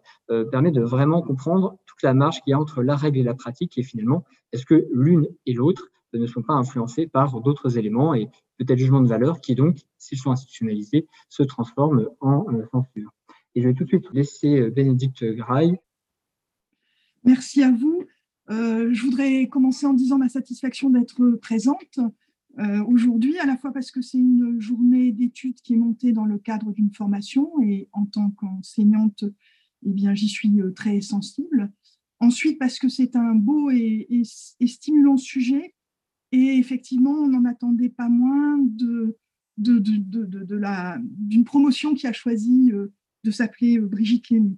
permet 0.52 0.72
de 0.72 0.82
vraiment 0.82 1.22
comprendre 1.22 1.78
toute 1.86 2.02
la 2.04 2.14
marge 2.14 2.42
qu'il 2.42 2.52
y 2.52 2.54
a 2.54 2.60
entre 2.60 2.82
la 2.84 2.96
règle 2.96 3.20
et 3.20 3.24
la 3.24 3.34
pratique 3.34 3.78
et 3.78 3.84
finalement, 3.84 4.24
est-ce 4.52 4.66
que 4.66 4.88
l'une 4.92 5.28
et 5.46 5.54
l'autre 5.54 5.90
ne 6.14 6.28
sont 6.28 6.44
pas 6.44 6.54
influencées 6.54 7.08
par 7.08 7.42
d'autres 7.42 7.78
éléments 7.78 8.14
et 8.14 8.30
peut-être 8.60 8.78
jugement 8.78 9.02
de 9.02 9.08
valeur 9.08 9.42
qui 9.42 9.56
donc, 9.56 9.80
s'ils 9.98 10.20
sont 10.20 10.32
institutionnalisés, 10.32 11.08
se 11.30 11.44
transforment 11.44 12.08
en 12.22 12.46
censure. 12.72 13.12
Et 13.56 13.62
je 13.62 13.68
vais 13.68 13.74
tout 13.74 13.84
de 13.84 13.90
suite 13.90 14.06
laisser 14.14 14.70
Bénédicte 14.72 15.24
Graille. 15.24 15.78
Merci 17.24 17.64
à 17.64 17.72
vous. 17.72 18.04
je 18.50 19.02
voudrais 19.02 19.48
commencer 19.48 19.86
en 19.86 19.94
disant 19.94 20.18
ma 20.18 20.30
satisfaction 20.30 20.90
d'être 20.90 21.32
présente 21.42 22.00
euh, 22.60 22.84
aujourd'hui, 22.86 23.38
à 23.40 23.46
la 23.48 23.58
fois 23.58 23.74
parce 23.74 23.90
que 23.90 24.02
c'est 24.02 24.20
une 24.20 24.60
journée 24.60 25.12
d'études 25.12 25.60
qui 25.62 25.74
est 25.74 25.78
montée 25.78 26.12
dans 26.12 26.26
le 26.26 26.38
cadre 26.38 26.72
d'une 26.72 26.94
formation 26.94 27.52
et 27.64 27.90
en 27.94 28.06
tant 28.06 28.30
qu'enseignante, 28.32 29.24
eh 29.84 29.92
bien, 29.92 30.14
j'y 30.14 30.28
suis 30.28 30.62
euh, 30.62 30.72
très 30.72 31.02
sensible. 31.02 31.72
Ensuite, 32.20 32.60
parce 32.60 32.78
que 32.78 32.90
c'est 32.90 33.16
un 33.16 33.34
beau 33.34 33.72
et, 33.72 34.22
stimulant 34.24 35.18
sujet 35.18 35.74
et 36.32 36.58
effectivement, 36.58 37.12
on 37.12 37.28
n'en 37.28 37.46
attendait 37.46 37.90
pas 37.90 38.10
moins 38.10 38.58
de, 38.60 39.18
d'une 39.58 41.44
promotion 41.44 41.96
qui 41.96 42.08
a 42.08 42.14
choisi 42.14 42.72
euh, 42.72 42.94
de 43.24 43.32
s'appeler 43.32 43.80
Brigitte 43.80 44.30
Lémy. 44.30 44.58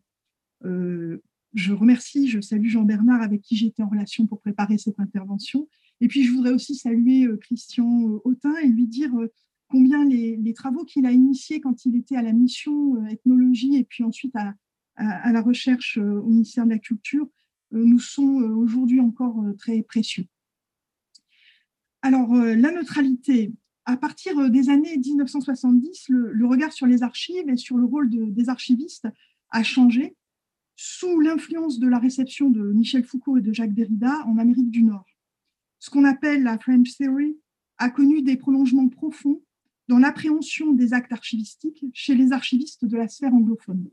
je 0.63 1.73
remercie, 1.73 2.27
je 2.27 2.41
salue 2.41 2.69
Jean-Bernard 2.69 3.21
avec 3.21 3.41
qui 3.41 3.55
j'étais 3.55 3.83
en 3.83 3.89
relation 3.89 4.27
pour 4.27 4.41
préparer 4.41 4.77
cette 4.77 4.99
intervention 4.99 5.67
et 6.01 6.07
puis, 6.07 6.23
je 6.23 6.31
voudrais 6.31 6.51
aussi 6.51 6.75
saluer 6.75 7.25
euh, 7.25 7.37
Christian 7.37 8.09
euh, 8.09 8.19
Autin 8.25 8.55
et 8.57 8.67
lui 8.67 8.87
dire 8.87 9.13
euh, 9.15 9.31
combien 9.69 10.05
les, 10.05 10.53
travaux 10.53 10.83
qu'il 10.83 11.05
a 11.05 11.11
initiés 11.11 11.61
quand 11.61 11.85
il 11.85 11.95
était 11.95 12.15
à 12.15 12.21
la 12.21 12.33
mission 12.33 13.05
ethnologie 13.07 13.75
et 13.75 13.83
puis 13.83 14.03
ensuite 14.03 14.35
à, 14.35 14.53
la 14.97 15.41
recherche 15.41 15.97
au 15.97 16.27
ministère 16.27 16.63
de 16.63 16.69
la 16.69 16.79
Culture 16.79 17.27
nous 17.71 17.99
sont 17.99 18.23
aujourd'hui 18.23 19.01
encore 19.01 19.43
très 19.57 19.81
précieux. 19.81 20.25
Alors, 22.01 22.33
la 22.33 22.71
neutralité, 22.71 23.51
à 23.85 23.97
partir 23.97 24.49
des 24.49 24.69
années 24.69 24.97
1970, 24.97 26.05
le, 26.09 26.45
regard 26.45 26.73
sur 26.73 26.87
les 26.87 27.03
archives 27.03 27.49
et 27.49 27.57
sur 27.57 27.77
le 27.77 27.85
rôle 27.85 28.09
des 28.09 28.49
archivistes 28.49 29.07
a 29.51 29.63
changé 29.63 30.15
sous 30.75 31.19
l'influence 31.19 31.79
de 31.79 31.87
la 31.87 31.99
réception 31.99 32.49
de 32.49 32.71
Michel 32.73 33.03
Foucault 33.03 33.37
et 33.37 33.41
de 33.41 33.53
Jacques 33.53 33.73
Derrida 33.73 34.25
en 34.25 34.37
Amérique 34.37 34.71
du 34.71 34.83
Nord 34.83 35.05
ce 35.85 35.91
qu'on 35.91 36.03
appelle 36.03 36.41
la 36.41 36.57
French 36.57 36.97
Theory, 36.97 37.37
a 37.77 37.91
connu 37.91 38.23
des 38.23 38.37
prolongements 38.37 38.89
profonds 38.89 39.43
dans 39.87 39.99
l'appréhension 39.99 40.73
des 40.73 40.93
actes 40.93 41.11
archivistiques 41.11 41.85
chez 41.93 42.15
les 42.15 42.31
archivistes 42.31 42.85
de 42.85 42.97
la 42.97 43.07
sphère 43.07 43.35
anglophone. 43.35 43.91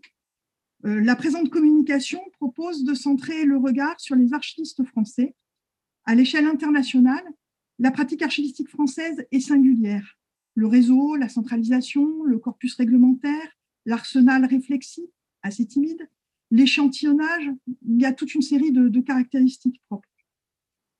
Euh, 0.86 1.02
la 1.02 1.16
présente 1.16 1.50
communication 1.50 2.22
propose 2.38 2.84
de 2.84 2.94
centrer 2.94 3.44
le 3.44 3.58
regard 3.58 4.00
sur 4.00 4.16
les 4.16 4.32
archivistes 4.32 4.82
français. 4.84 5.34
À 6.06 6.14
l'échelle 6.14 6.46
internationale, 6.46 7.24
la 7.82 7.90
pratique 7.90 8.22
archivistique 8.22 8.68
française 8.68 9.26
est 9.32 9.40
singulière. 9.40 10.16
Le 10.54 10.68
réseau, 10.68 11.16
la 11.16 11.28
centralisation, 11.28 12.22
le 12.22 12.38
corpus 12.38 12.76
réglementaire, 12.76 13.58
l'arsenal 13.86 14.44
réflexif, 14.44 15.10
assez 15.42 15.66
timide, 15.66 16.08
l'échantillonnage, 16.52 17.50
il 17.88 18.00
y 18.00 18.04
a 18.04 18.12
toute 18.12 18.36
une 18.36 18.42
série 18.42 18.70
de 18.70 19.00
caractéristiques 19.00 19.82
propres. 19.88 20.08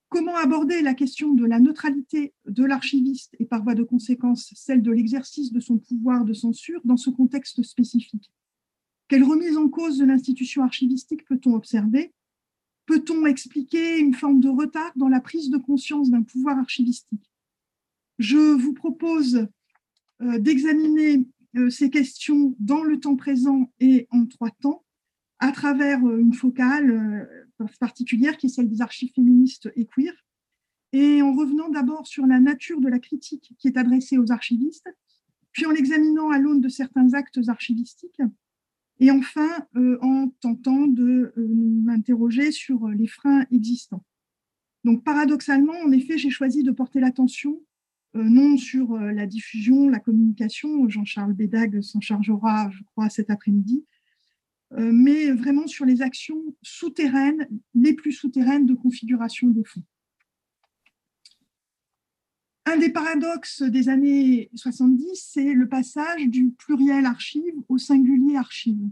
Comment 0.08 0.34
aborder 0.34 0.82
la 0.82 0.94
question 0.94 1.32
de 1.34 1.46
la 1.46 1.60
neutralité 1.60 2.34
de 2.46 2.64
l'archiviste 2.64 3.36
et 3.38 3.44
par 3.44 3.62
voie 3.62 3.76
de 3.76 3.84
conséquence 3.84 4.52
celle 4.56 4.82
de 4.82 4.90
l'exercice 4.90 5.52
de 5.52 5.60
son 5.60 5.78
pouvoir 5.78 6.24
de 6.24 6.32
censure 6.32 6.80
dans 6.84 6.96
ce 6.96 7.10
contexte 7.10 7.62
spécifique? 7.62 8.32
Quelle 9.06 9.22
remise 9.22 9.56
en 9.56 9.68
cause 9.68 9.98
de 9.98 10.04
l'institution 10.04 10.64
archivistique 10.64 11.24
peut-on 11.26 11.54
observer? 11.54 12.12
Peut-on 12.86 13.26
expliquer 13.26 13.98
une 13.98 14.14
forme 14.14 14.40
de 14.40 14.48
retard 14.48 14.92
dans 14.96 15.08
la 15.08 15.20
prise 15.20 15.50
de 15.50 15.58
conscience 15.58 16.10
d'un 16.10 16.22
pouvoir 16.22 16.58
archivistique? 16.58 17.30
Je 18.18 18.36
vous 18.36 18.72
propose 18.72 19.46
euh, 20.22 20.38
d'examiner 20.38 21.26
euh, 21.56 21.70
ces 21.70 21.90
questions 21.90 22.54
dans 22.58 22.82
le 22.82 23.00
temps 23.00 23.16
présent 23.16 23.70
et 23.80 24.06
en 24.10 24.26
trois 24.26 24.50
temps 24.50 24.84
à 25.38 25.52
travers 25.52 26.04
euh, 26.04 26.18
une 26.18 26.34
focale 26.34 27.48
particulière 27.78 28.36
qui 28.36 28.46
est 28.46 28.50
celle 28.50 28.68
des 28.68 28.82
archives 28.82 29.12
féministes 29.14 29.70
et 29.76 29.86
queer, 29.86 30.12
et 30.92 31.22
en 31.22 31.32
revenant 31.32 31.68
d'abord 31.68 32.06
sur 32.06 32.26
la 32.26 32.40
nature 32.40 32.80
de 32.80 32.88
la 32.88 32.98
critique 32.98 33.54
qui 33.58 33.68
est 33.68 33.76
adressée 33.76 34.18
aux 34.18 34.32
archivistes, 34.32 34.88
puis 35.52 35.66
en 35.66 35.70
l'examinant 35.70 36.30
à 36.30 36.38
l'aune 36.38 36.60
de 36.60 36.68
certains 36.68 37.14
actes 37.14 37.40
archivistiques, 37.48 38.20
et 39.02 39.10
enfin 39.10 39.66
euh, 39.76 39.98
en 40.00 40.28
tentant 40.40 40.86
de 40.86 41.34
euh, 41.36 41.48
m'interroger 41.84 42.52
sur 42.52 42.88
les 42.88 43.08
freins 43.08 43.44
existants. 43.50 44.04
Donc 44.84 45.02
paradoxalement, 45.02 45.74
en 45.84 45.90
effet, 45.90 46.18
j'ai 46.18 46.30
choisi 46.30 46.62
de 46.62 46.70
porter 46.70 47.00
l'attention 47.00 47.60
euh, 48.14 48.22
non 48.22 48.56
sur 48.56 48.96
la 48.96 49.26
diffusion, 49.26 49.88
la 49.88 49.98
communication, 49.98 50.88
Jean-Charles 50.88 51.32
Bédag 51.32 51.80
s'en 51.82 52.00
chargera, 52.00 52.70
je 52.70 52.82
crois, 52.84 53.08
cet 53.08 53.28
après-midi, 53.28 53.84
euh, 54.74 54.92
mais 54.92 55.32
vraiment 55.32 55.66
sur 55.66 55.84
les 55.84 56.00
actions 56.00 56.40
souterraines, 56.62 57.48
les 57.74 57.94
plus 57.94 58.12
souterraines 58.12 58.66
de 58.66 58.74
configuration 58.74 59.48
des 59.48 59.64
fonds. 59.64 59.82
Un 62.72 62.78
des 62.78 62.88
paradoxes 62.88 63.60
des 63.60 63.90
années 63.90 64.48
70, 64.54 65.28
c'est 65.30 65.52
le 65.52 65.68
passage 65.68 66.26
du 66.28 66.52
pluriel 66.52 67.04
archive 67.04 67.52
au 67.68 67.76
singulier 67.76 68.36
archive. 68.36 68.88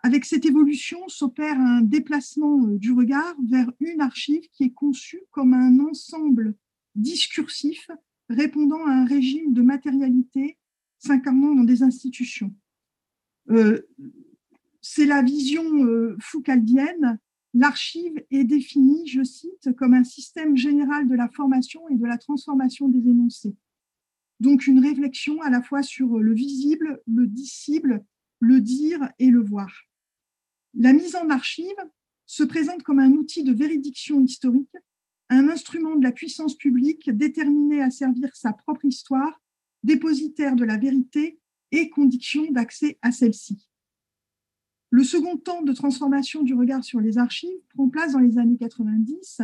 Avec 0.00 0.26
cette 0.26 0.44
évolution 0.44 0.98
s'opère 1.08 1.58
un 1.58 1.80
déplacement 1.80 2.66
euh, 2.66 2.76
du 2.76 2.92
regard 2.92 3.34
vers 3.48 3.72
une 3.80 4.02
archive 4.02 4.42
qui 4.52 4.64
est 4.64 4.74
conçue 4.74 5.22
comme 5.30 5.54
un 5.54 5.78
ensemble 5.78 6.54
discursif 6.94 7.90
répondant 8.28 8.84
à 8.84 8.90
un 8.90 9.06
régime 9.06 9.54
de 9.54 9.62
matérialité 9.62 10.58
s'incarnant 10.98 11.54
dans 11.54 11.64
des 11.64 11.82
institutions. 11.82 12.54
Euh, 13.48 13.80
c'est 14.82 15.06
la 15.06 15.22
vision 15.22 15.64
euh, 15.86 16.14
foucaldienne. 16.20 17.18
L'archive 17.54 18.24
est 18.30 18.44
définie, 18.44 19.06
je 19.06 19.22
cite, 19.22 19.72
comme 19.76 19.94
un 19.94 20.04
système 20.04 20.56
général 20.56 21.08
de 21.08 21.14
la 21.14 21.28
formation 21.28 21.86
et 21.90 21.96
de 21.96 22.06
la 22.06 22.16
transformation 22.16 22.88
des 22.88 23.06
énoncés. 23.08 23.54
Donc 24.40 24.66
une 24.66 24.80
réflexion 24.80 25.40
à 25.42 25.50
la 25.50 25.62
fois 25.62 25.82
sur 25.82 26.18
le 26.18 26.34
visible, 26.34 27.00
le 27.06 27.26
dissible, 27.26 28.04
le 28.40 28.60
dire 28.60 29.08
et 29.18 29.28
le 29.28 29.42
voir. 29.42 29.70
La 30.74 30.92
mise 30.92 31.14
en 31.14 31.28
archive 31.28 31.66
se 32.26 32.42
présente 32.42 32.82
comme 32.82 32.98
un 32.98 33.12
outil 33.12 33.44
de 33.44 33.52
véridiction 33.52 34.20
historique, 34.20 34.74
un 35.28 35.48
instrument 35.48 35.96
de 35.96 36.02
la 36.02 36.12
puissance 36.12 36.56
publique 36.56 37.10
déterminé 37.10 37.82
à 37.82 37.90
servir 37.90 38.34
sa 38.34 38.52
propre 38.52 38.86
histoire, 38.86 39.40
dépositaire 39.82 40.56
de 40.56 40.64
la 40.64 40.78
vérité 40.78 41.38
et 41.70 41.90
conditions 41.90 42.50
d'accès 42.50 42.98
à 43.02 43.12
celles-ci. 43.12 43.68
Le 44.92 45.04
second 45.04 45.38
temps 45.38 45.62
de 45.62 45.72
transformation 45.72 46.42
du 46.42 46.52
regard 46.52 46.84
sur 46.84 47.00
les 47.00 47.16
archives 47.16 47.58
prend 47.70 47.88
place 47.88 48.12
dans 48.12 48.18
les 48.18 48.36
années 48.36 48.58
90 48.58 49.40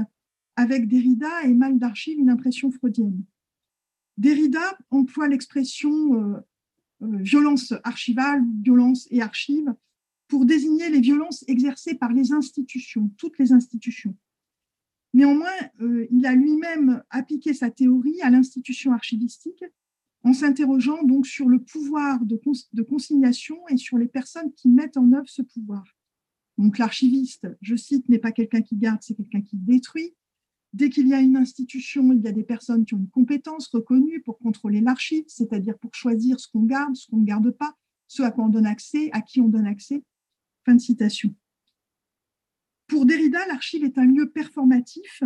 avec 0.56 0.88
Derrida 0.88 1.44
et 1.44 1.54
mal 1.54 1.78
d'archives, 1.78 2.18
une 2.18 2.28
impression 2.28 2.70
freudienne. 2.70 3.24
Derrida 4.18 4.76
emploie 4.90 5.26
l'expression 5.26 5.90
euh, 5.90 6.36
euh, 7.00 7.16
violence 7.20 7.72
archivale, 7.82 8.44
violence 8.62 9.08
et 9.10 9.22
archive 9.22 9.74
pour 10.26 10.44
désigner 10.44 10.90
les 10.90 11.00
violences 11.00 11.46
exercées 11.48 11.94
par 11.94 12.12
les 12.12 12.32
institutions, 12.32 13.10
toutes 13.16 13.38
les 13.38 13.54
institutions. 13.54 14.14
Néanmoins, 15.14 15.48
euh, 15.80 16.06
il 16.10 16.26
a 16.26 16.34
lui-même 16.34 17.02
appliqué 17.08 17.54
sa 17.54 17.70
théorie 17.70 18.20
à 18.20 18.28
l'institution 18.28 18.92
archivistique 18.92 19.64
en 20.28 20.34
s'interrogeant 20.34 21.02
donc 21.04 21.26
sur 21.26 21.48
le 21.48 21.58
pouvoir 21.58 22.20
de, 22.22 22.82
consignation 22.82 23.56
et 23.68 23.78
sur 23.78 23.96
les 23.96 24.08
personnes 24.08 24.52
qui 24.52 24.68
mettent 24.68 24.98
en 24.98 25.10
œuvre 25.14 25.28
ce 25.28 25.40
pouvoir. 25.40 25.84
Donc 26.58 26.76
l'archiviste, 26.76 27.48
je 27.62 27.76
cite, 27.76 28.06
n'est 28.10 28.18
pas 28.18 28.32
quelqu'un 28.32 28.60
qui 28.60 28.76
garde, 28.76 28.98
c'est 29.00 29.14
quelqu'un 29.14 29.40
qui 29.40 29.56
détruit. 29.56 30.14
Dès 30.74 30.90
qu'il 30.90 31.08
y 31.08 31.14
a 31.14 31.20
une 31.20 31.38
institution, 31.38 32.12
il 32.12 32.20
y 32.20 32.28
a 32.28 32.32
des 32.32 32.44
personnes 32.44 32.84
qui 32.84 32.92
ont 32.92 32.98
une 32.98 33.08
compétence 33.08 33.68
reconnue 33.68 34.20
pour 34.20 34.38
contrôler 34.38 34.82
l'archive, 34.82 35.24
c'est-à-dire 35.28 35.78
pour 35.78 35.94
choisir 35.94 36.38
ce 36.38 36.48
qu'on 36.48 36.64
garde, 36.64 36.94
ce 36.94 37.06
qu'on 37.06 37.16
ne 37.16 37.24
garde 37.24 37.50
pas, 37.50 37.74
ce 38.06 38.22
à 38.22 38.30
quoi 38.30 38.44
on 38.44 38.50
donne 38.50 38.66
accès, 38.66 39.10
à 39.12 39.22
qui 39.22 39.40
on 39.40 39.48
donne 39.48 39.66
accès. 39.66 40.02
Fin 40.66 40.74
de 40.74 40.80
citation. 40.80 41.34
Pour 42.86 43.06
Derrida, 43.06 43.46
l'archive 43.46 43.84
est 43.84 43.96
un 43.96 44.04
lieu 44.04 44.28
performatif 44.28 45.22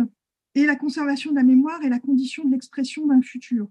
et 0.55 0.65
la 0.65 0.77
conservation 0.77 1.31
de 1.31 1.35
la 1.35 1.43
mémoire 1.43 1.81
est 1.83 1.89
la 1.89 1.99
condition 1.99 2.45
de 2.45 2.51
l'expression 2.51 3.05
d'un 3.05 3.21
futur. 3.21 3.67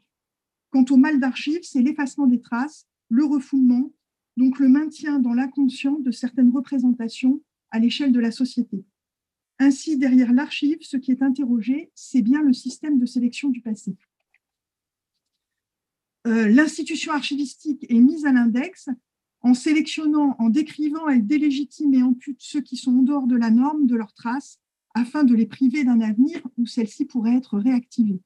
Quant 0.73 0.85
au 0.91 0.97
mal 0.97 1.21
d'archive, 1.21 1.61
c'est 1.63 1.83
l'effacement 1.83 2.27
des 2.27 2.41
traces, 2.41 2.87
le 3.11 3.25
refoulement, 3.25 3.93
donc 4.39 4.59
le 4.59 4.69
maintien 4.69 5.19
dans 5.19 5.35
l'inconscient 5.35 5.99
de 5.99 6.11
certaines 6.11 6.51
représentations 6.51 7.43
à 7.71 7.79
l'échelle 7.79 8.11
de 8.11 8.21
la 8.21 8.31
société. 8.31 8.83
Ainsi, 9.59 9.99
derrière 9.99 10.33
l'archive, 10.33 10.79
ce 10.81 10.97
qui 10.97 11.13
est 11.13 11.23
interrogé, 11.23 11.93
c'est 11.95 12.23
bien 12.23 12.43
le 12.43 12.55
système 12.55 12.99
de 12.99 13.05
sélection 13.05 13.51
du 13.51 13.61
passé. 13.61 13.95
Euh, 16.27 16.49
l'institution 16.49 17.13
archivistique 17.13 17.85
est 17.89 18.01
mise 18.01 18.25
à 18.25 18.33
l'index 18.33 18.89
en 19.43 19.55
sélectionnant, 19.55 20.37
en 20.39 20.49
décrivant, 20.49 21.09
elle 21.09 21.27
délégitime 21.27 21.95
et 21.95 22.03
ampute 22.03 22.41
ceux 22.41 22.61
qui 22.61 22.77
sont 22.77 22.93
en 22.93 23.03
dehors 23.03 23.27
de 23.27 23.37
la 23.37 23.51
norme, 23.51 23.87
de 23.87 23.97
leurs 23.97 24.15
traces, 24.15 24.59
afin 24.95 25.25
de 25.25 25.35
les 25.35 25.47
priver 25.47 25.85
d'un 25.85 26.01
avenir 26.01 26.41
où 26.59 26.67
celles-ci 26.67 27.05
pourraient 27.05 27.37
être 27.37 27.59
réactivées. 27.59 28.21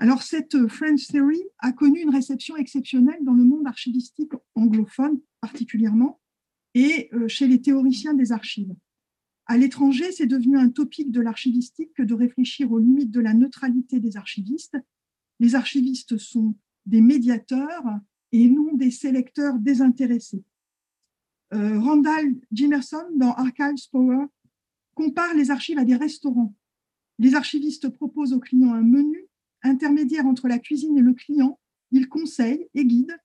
Alors, 0.00 0.22
cette 0.22 0.66
French 0.68 1.08
Theory 1.08 1.42
a 1.58 1.72
connu 1.72 2.00
une 2.00 2.08
réception 2.08 2.56
exceptionnelle 2.56 3.18
dans 3.22 3.34
le 3.34 3.44
monde 3.44 3.66
archivistique 3.66 4.32
anglophone 4.54 5.20
particulièrement 5.42 6.18
et 6.72 7.10
euh, 7.12 7.28
chez 7.28 7.46
les 7.46 7.60
théoriciens 7.60 8.14
des 8.14 8.32
archives. 8.32 8.74
À 9.44 9.58
l'étranger, 9.58 10.10
c'est 10.10 10.26
devenu 10.26 10.56
un 10.56 10.70
topic 10.70 11.10
de 11.10 11.20
l'archivistique 11.20 11.92
que 11.92 12.02
de 12.02 12.14
réfléchir 12.14 12.72
aux 12.72 12.78
limites 12.78 13.10
de 13.10 13.20
la 13.20 13.34
neutralité 13.34 14.00
des 14.00 14.16
archivistes. 14.16 14.78
Les 15.38 15.54
archivistes 15.54 16.16
sont 16.16 16.54
des 16.86 17.02
médiateurs 17.02 17.84
et 18.32 18.48
non 18.48 18.72
des 18.72 18.90
sélecteurs 18.90 19.58
désintéressés. 19.58 20.42
Euh, 21.52 21.78
Randall 21.78 22.36
Jimerson, 22.50 23.04
dans 23.16 23.34
Archives 23.34 23.90
Power, 23.92 24.24
compare 24.94 25.34
les 25.34 25.50
archives 25.50 25.78
à 25.78 25.84
des 25.84 25.96
restaurants. 25.96 26.54
Les 27.18 27.34
archivistes 27.34 27.90
proposent 27.90 28.32
aux 28.32 28.40
clients 28.40 28.72
un 28.72 28.82
menu, 28.82 29.26
intermédiaire 29.62 30.26
entre 30.26 30.48
la 30.48 30.58
cuisine 30.58 30.96
et 30.98 31.02
le 31.02 31.14
client, 31.14 31.58
ils 31.90 32.08
conseillent 32.08 32.68
et 32.74 32.84
guident. 32.84 33.16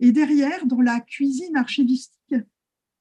Et 0.00 0.12
derrière, 0.12 0.66
dans 0.66 0.80
la 0.80 1.00
cuisine 1.00 1.56
archivistique, 1.56 2.34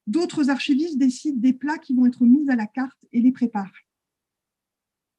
d'autres 0.07 0.49
archivistes 0.49 0.97
décident 0.97 1.39
des 1.39 1.53
plats 1.53 1.77
qui 1.77 1.93
vont 1.93 2.05
être 2.05 2.23
mis 2.23 2.49
à 2.49 2.55
la 2.55 2.67
carte 2.67 3.05
et 3.11 3.19
les 3.19 3.31
préparent. 3.31 3.73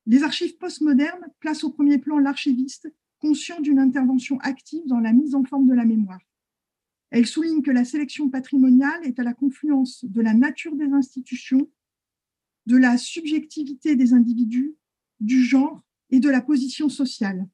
Les 0.06 0.22
archives 0.22 0.56
postmodernes 0.56 1.26
placent 1.40 1.64
au 1.64 1.70
premier 1.70 1.98
plan 1.98 2.18
l'archiviste 2.18 2.88
conscient 3.18 3.60
d'une 3.60 3.78
intervention 3.78 4.38
active 4.40 4.86
dans 4.86 5.00
la 5.00 5.12
mise 5.12 5.34
en 5.34 5.44
forme 5.44 5.66
de 5.66 5.74
la 5.74 5.84
mémoire. 5.84 6.20
Elle 7.10 7.26
souligne 7.26 7.62
que 7.62 7.70
la 7.70 7.84
sélection 7.84 8.30
patrimoniale 8.30 9.04
est 9.04 9.18
à 9.18 9.22
la 9.22 9.34
confluence 9.34 10.04
de 10.04 10.20
la 10.20 10.34
nature 10.34 10.76
des 10.76 10.92
institutions, 10.92 11.70
de 12.66 12.76
la 12.76 12.98
subjectivité 12.98 13.96
des 13.96 14.12
individus, 14.12 14.74
du 15.20 15.42
genre 15.42 15.82
et 16.10 16.20
de 16.20 16.28
la 16.28 16.40
position 16.40 16.88
sociale. 16.88 17.46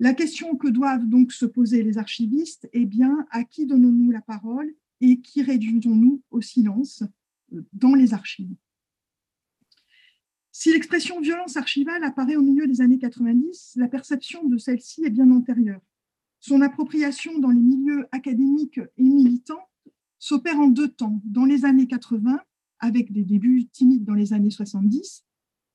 La 0.00 0.14
question 0.14 0.56
que 0.56 0.68
doivent 0.68 1.08
donc 1.08 1.32
se 1.32 1.44
poser 1.44 1.82
les 1.82 1.98
archivistes 1.98 2.68
est 2.72 2.86
bien 2.86 3.26
à 3.30 3.42
qui 3.42 3.66
donnons-nous 3.66 4.12
la 4.12 4.20
parole 4.20 4.72
et 5.00 5.20
qui 5.20 5.42
réduisons-nous 5.42 6.22
au 6.30 6.40
silence 6.40 7.02
euh, 7.52 7.62
dans 7.72 7.94
les 7.94 8.14
archives? 8.14 8.54
Si 10.52 10.72
l'expression 10.72 11.20
violence 11.20 11.56
archivale 11.56 12.02
apparaît 12.04 12.36
au 12.36 12.42
milieu 12.42 12.66
des 12.66 12.80
années 12.80 12.98
90, 12.98 13.74
la 13.76 13.88
perception 13.88 14.44
de 14.48 14.56
celle-ci 14.56 15.04
est 15.04 15.10
bien 15.10 15.30
antérieure. 15.30 15.80
Son 16.40 16.62
appropriation 16.62 17.38
dans 17.38 17.50
les 17.50 17.60
milieux 17.60 18.06
académiques 18.12 18.80
et 18.96 19.02
militants 19.02 19.68
s'opère 20.18 20.58
en 20.58 20.68
deux 20.68 20.88
temps, 20.88 21.20
dans 21.24 21.44
les 21.44 21.64
années 21.64 21.86
80, 21.86 22.40
avec 22.80 23.12
des 23.12 23.24
débuts 23.24 23.68
timides 23.68 24.04
dans 24.04 24.14
les 24.14 24.32
années 24.32 24.50
70, 24.50 25.24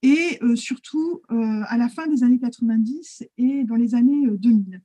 et 0.04 0.38
euh, 0.44 0.56
surtout 0.56 1.22
euh, 1.32 1.64
à 1.68 1.78
la 1.78 1.90
fin 1.90 2.06
des 2.08 2.24
années 2.24 2.40
90 2.40 3.24
et 3.38 3.64
dans 3.64 3.76
les 3.76 3.96
années 3.96 4.28
2000. 4.30 4.76
Euh, 4.76 4.80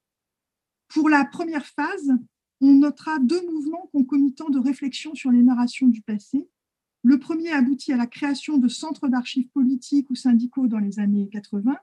Pour 0.88 1.10
la 1.10 1.24
première 1.26 1.66
phase, 1.66 2.12
on 2.60 2.74
notera 2.74 3.18
deux 3.18 3.44
mouvements 3.46 3.88
concomitants 3.92 4.48
de 4.48 4.58
réflexion 4.58 5.14
sur 5.14 5.30
les 5.30 5.42
narrations 5.42 5.88
du 5.88 6.00
passé, 6.00 6.48
le 7.02 7.18
premier 7.18 7.50
aboutit 7.52 7.92
à 7.92 7.96
la 7.96 8.06
création 8.06 8.58
de 8.58 8.68
centres 8.68 9.08
d'archives 9.08 9.48
politiques 9.48 10.10
ou 10.10 10.14
syndicaux 10.14 10.66
dans 10.66 10.78
les 10.78 10.98
années 10.98 11.28
80, 11.30 11.76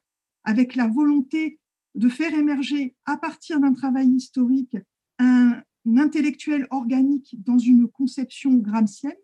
avec 0.44 0.76
la 0.76 0.88
volonté 0.88 1.60
de 1.96 2.10
faire 2.10 2.34
émerger, 2.34 2.96
à 3.06 3.18
partir 3.18 3.60
d'un 3.60 3.74
travail 3.74 4.10
historique, 4.10 4.78
un, 5.20 5.62
intellectuel 5.98 6.68
organique 6.72 7.36
dans 7.44 7.58
une 7.58 7.88
conception 7.88 8.56
gramscienne. 8.56 9.16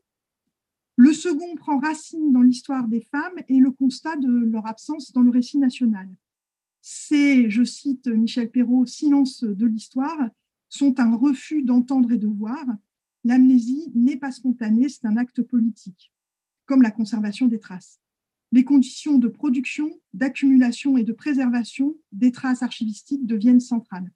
Le 1.01 1.13
second 1.13 1.55
prend 1.55 1.79
racine 1.79 2.31
dans 2.31 2.43
l'histoire 2.43 2.87
des 2.87 3.01
femmes 3.01 3.39
et 3.47 3.57
le 3.57 3.71
constat 3.71 4.17
de 4.17 4.29
leur 4.29 4.67
absence 4.67 5.11
dans 5.11 5.23
le 5.23 5.31
récit 5.31 5.57
national. 5.57 6.07
Ces, 6.79 7.49
je 7.49 7.63
cite 7.63 8.05
Michel 8.05 8.51
Perrault, 8.51 8.85
silence 8.85 9.43
de 9.43 9.65
l'histoire 9.65 10.29
sont 10.69 10.99
un 10.99 11.15
refus 11.15 11.63
d'entendre 11.63 12.11
et 12.11 12.19
de 12.19 12.27
voir, 12.27 12.63
l'amnésie 13.23 13.91
n'est 13.95 14.15
pas 14.15 14.31
spontanée, 14.31 14.89
c'est 14.89 15.07
un 15.07 15.17
acte 15.17 15.41
politique, 15.41 16.13
comme 16.67 16.83
la 16.83 16.91
conservation 16.91 17.47
des 17.47 17.59
traces. 17.59 17.99
Les 18.51 18.63
conditions 18.63 19.17
de 19.17 19.27
production, 19.27 19.89
d'accumulation 20.13 20.97
et 20.97 21.03
de 21.03 21.13
préservation 21.13 21.97
des 22.11 22.31
traces 22.31 22.61
archivistiques 22.61 23.25
deviennent 23.25 23.59
centrales. 23.59 24.11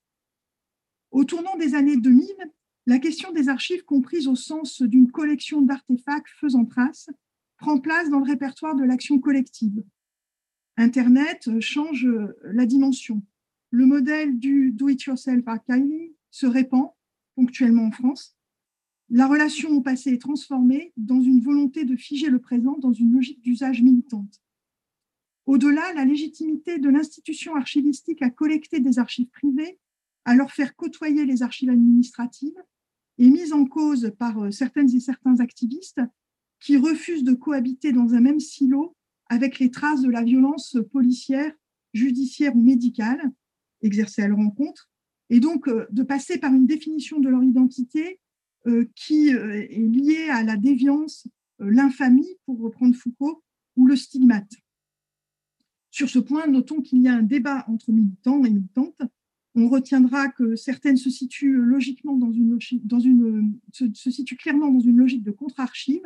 Au 1.09 1.23
tournant 1.23 1.57
des 1.57 1.73
années 1.73 1.97
2000, 1.97 2.27
la 2.85 2.99
question 2.99 3.31
des 3.31 3.49
archives 3.49 3.83
comprise 3.83 4.27
au 4.27 4.35
sens 4.35 4.81
d'une 4.81 5.11
collection 5.11 5.61
d'artefacts 5.61 6.29
faisant 6.39 6.65
trace 6.65 7.09
prend 7.57 7.79
place 7.79 8.09
dans 8.09 8.19
le 8.19 8.25
répertoire 8.25 8.75
de 8.75 8.83
l'action 8.83 9.19
collective. 9.19 9.83
Internet 10.77 11.59
change 11.61 12.07
la 12.43 12.65
dimension. 12.65 13.23
Le 13.71 13.85
modèle 13.85 14.37
du 14.37 14.71
do-it-yourself 14.71 15.47
archiving 15.47 16.11
se 16.31 16.45
répand 16.45 16.89
ponctuellement 17.35 17.85
en 17.85 17.91
France 17.91 18.35
la 19.09 19.27
relation 19.27 19.69
au 19.69 19.81
passé 19.81 20.13
est 20.13 20.21
transformée 20.21 20.91
dans 20.97 21.21
une 21.21 21.39
volonté 21.39 21.85
de 21.85 21.95
figer 21.95 22.29
le 22.29 22.39
présent 22.39 22.77
dans 22.79 22.93
une 22.93 23.13
logique 23.13 23.41
d'usage 23.41 23.83
militante. 23.83 24.41
Au-delà, 25.45 25.93
la 25.93 26.05
légitimité 26.05 26.79
de 26.79 26.89
l'institution 26.89 27.55
archivistique 27.55 28.23
à 28.23 28.31
collecter 28.31 28.79
des 28.79 28.97
archives 28.97 29.29
privées, 29.29 29.79
à 30.25 30.33
leur 30.33 30.51
faire 30.51 30.75
côtoyer 30.75 31.25
les 31.25 31.43
archives 31.43 31.69
administratives, 31.69 32.57
est 33.17 33.29
mise 33.29 33.53
en 33.53 33.65
cause 33.65 34.11
par 34.17 34.43
euh, 34.43 34.51
certaines 34.51 34.93
et 34.93 34.99
certains 34.99 35.39
activistes 35.39 36.01
qui 36.59 36.77
refusent 36.77 37.23
de 37.23 37.33
cohabiter 37.33 37.91
dans 37.91 38.13
un 38.13 38.21
même 38.21 38.39
silo 38.39 38.95
avec 39.27 39.59
les 39.59 39.71
traces 39.71 40.01
de 40.01 40.09
la 40.09 40.23
violence 40.23 40.77
policière, 40.91 41.51
judiciaire 41.93 42.55
ou 42.55 42.61
médicale 42.61 43.31
exercée 43.81 44.21
à 44.21 44.27
leur 44.27 44.39
encontre, 44.39 44.89
et 45.29 45.39
donc 45.39 45.67
euh, 45.67 45.85
de 45.91 46.03
passer 46.03 46.37
par 46.37 46.53
une 46.53 46.65
définition 46.65 47.19
de 47.19 47.29
leur 47.29 47.43
identité 47.43 48.19
euh, 48.67 48.85
qui 48.95 49.29
est 49.29 49.77
lié 49.77 50.29
à 50.29 50.43
la 50.43 50.57
déviance, 50.57 51.27
l'infamie, 51.59 52.37
pour 52.45 52.59
reprendre 52.59 52.95
Foucault, 52.95 53.43
ou 53.75 53.85
le 53.85 53.95
stigmate. 53.95 54.51
Sur 55.91 56.09
ce 56.09 56.19
point, 56.19 56.47
notons 56.47 56.81
qu'il 56.81 57.01
y 57.01 57.07
a 57.07 57.13
un 57.13 57.21
débat 57.21 57.63
entre 57.67 57.91
militants 57.91 58.43
et 58.43 58.49
militantes. 58.49 59.01
On 59.55 59.69
retiendra 59.69 60.27
que 60.27 60.55
certaines 60.55 60.97
se 60.97 61.09
situent 61.09 61.55
logiquement 61.55 62.17
dans 62.17 62.31
une, 62.31 62.59
dans 62.83 62.99
se, 62.99 64.35
clairement 64.35 64.69
dans 64.69 64.81
une 64.81 64.97
logique 64.97 65.23
de 65.23 65.31
contre-archive, 65.31 66.03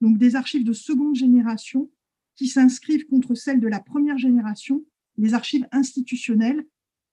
donc 0.00 0.16
des 0.16 0.36
archives 0.36 0.64
de 0.64 0.72
seconde 0.72 1.16
génération 1.16 1.90
qui 2.36 2.46
s'inscrivent 2.46 3.06
contre 3.06 3.34
celles 3.34 3.60
de 3.60 3.66
la 3.66 3.80
première 3.80 4.18
génération, 4.18 4.84
les 5.16 5.34
archives 5.34 5.66
institutionnelles, 5.72 6.64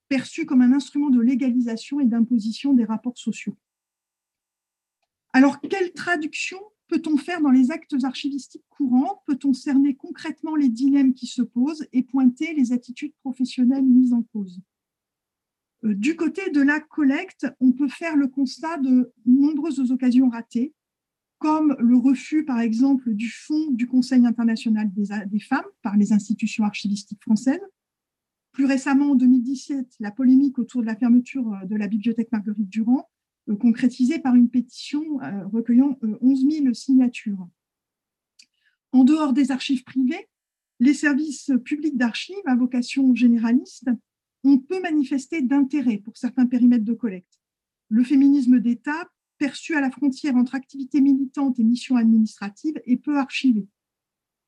perçues 0.08 0.46
comme 0.46 0.62
un 0.62 0.74
instrument 0.74 1.10
de 1.10 1.20
légalisation 1.20 2.00
et 2.00 2.06
d'imposition 2.06 2.74
des 2.74 2.86
rapports 2.86 3.18
sociaux. 3.18 3.58
Alors, 5.34 5.62
quelle 5.62 5.94
traduction 5.94 6.60
peut-on 6.90 7.18
faire 7.18 7.42
dans 7.42 7.52
les 7.52 7.72
actes 7.72 7.96
archivistiques 8.04 8.66
courants? 8.70 9.24
Peut-on 9.26 9.54
cerner 9.54 9.96
concrètement 9.96 10.56
les 10.56 10.70
dilemmes 10.70 11.14
qui 11.14 11.28
se 11.28 11.42
posent 11.42 11.88
et 11.94 12.04
pointer 12.04 12.54
les 12.54 12.74
attitudes 12.74 13.14
professionnelles 13.22 13.86
mises 13.86 14.14
en 14.14 14.24
cause? 14.24 14.62
Du 15.84 16.16
côté 16.16 16.52
de 16.52 16.62
la 16.62 16.80
collecte, 16.80 17.48
on 17.60 17.72
peut 17.72 17.88
faire 17.88 18.16
le 18.16 18.28
constat 18.28 18.78
de 18.78 19.12
nombreuses 19.26 19.92
occasions 19.92 20.30
ratées, 20.30 20.74
comme 21.40 21.76
le 21.80 21.98
refus, 21.98 22.46
par 22.46 22.60
exemple, 22.60 23.14
du 23.16 23.30
fonds 23.30 23.72
du 23.72 23.88
Conseil 23.88 24.28
international 24.28 24.92
des, 24.94 25.40
femmes 25.40 25.66
par 25.82 25.98
les 25.98 26.14
institutions 26.14 26.66
archivistiques 26.66 27.24
françaises. 27.24 27.60
Plus 28.52 28.66
récemment, 28.66 29.12
en 29.12 29.16
2017, 29.16 29.96
la 30.00 30.12
polémique 30.12 30.60
autour 30.60 30.82
de 30.82 30.86
la 30.86 30.96
fermeture 30.96 31.52
de 31.66 31.76
la 31.76 31.88
bibliothèque 31.88 32.32
Marguerite 32.32 32.70
Durand, 32.70 33.10
euh, 33.50 33.56
concrétisée 33.56 34.20
par 34.20 34.36
une 34.36 34.50
pétition 34.50 35.20
euh, 35.22 35.48
recueillant 35.48 35.98
11 36.22 36.46
euh, 36.46 36.52
000 36.64 36.74
signatures. 36.76 37.48
En 38.92 39.04
dehors 39.04 39.34
des 39.34 39.50
archives 39.50 39.84
privées, 39.84 40.28
les 40.80 40.94
services 40.94 41.52
publics 41.66 41.98
d'archives 41.98 42.36
à 42.46 42.56
vocation 42.56 43.16
généraliste 43.16 43.90
ont 44.44 44.58
peu 44.58 44.82
manifesté 44.82 45.42
d'intérêt 45.42 45.98
pour 45.98 46.18
certains 46.18 46.46
périmètres 46.46 46.86
de 46.86 46.94
collecte. 46.94 47.40
Le 47.90 48.04
féminisme 48.04 48.60
d'État, 48.60 49.10
perçu 49.38 49.76
à 49.76 49.82
la 49.82 49.92
frontière 49.92 50.36
entre 50.36 50.56
activité 50.56 51.02
militante 51.02 51.60
et 51.60 51.64
mission 51.64 51.96
administrative, 51.96 52.82
est 52.86 52.98
peu 52.98 53.18
archivé. 53.18 53.68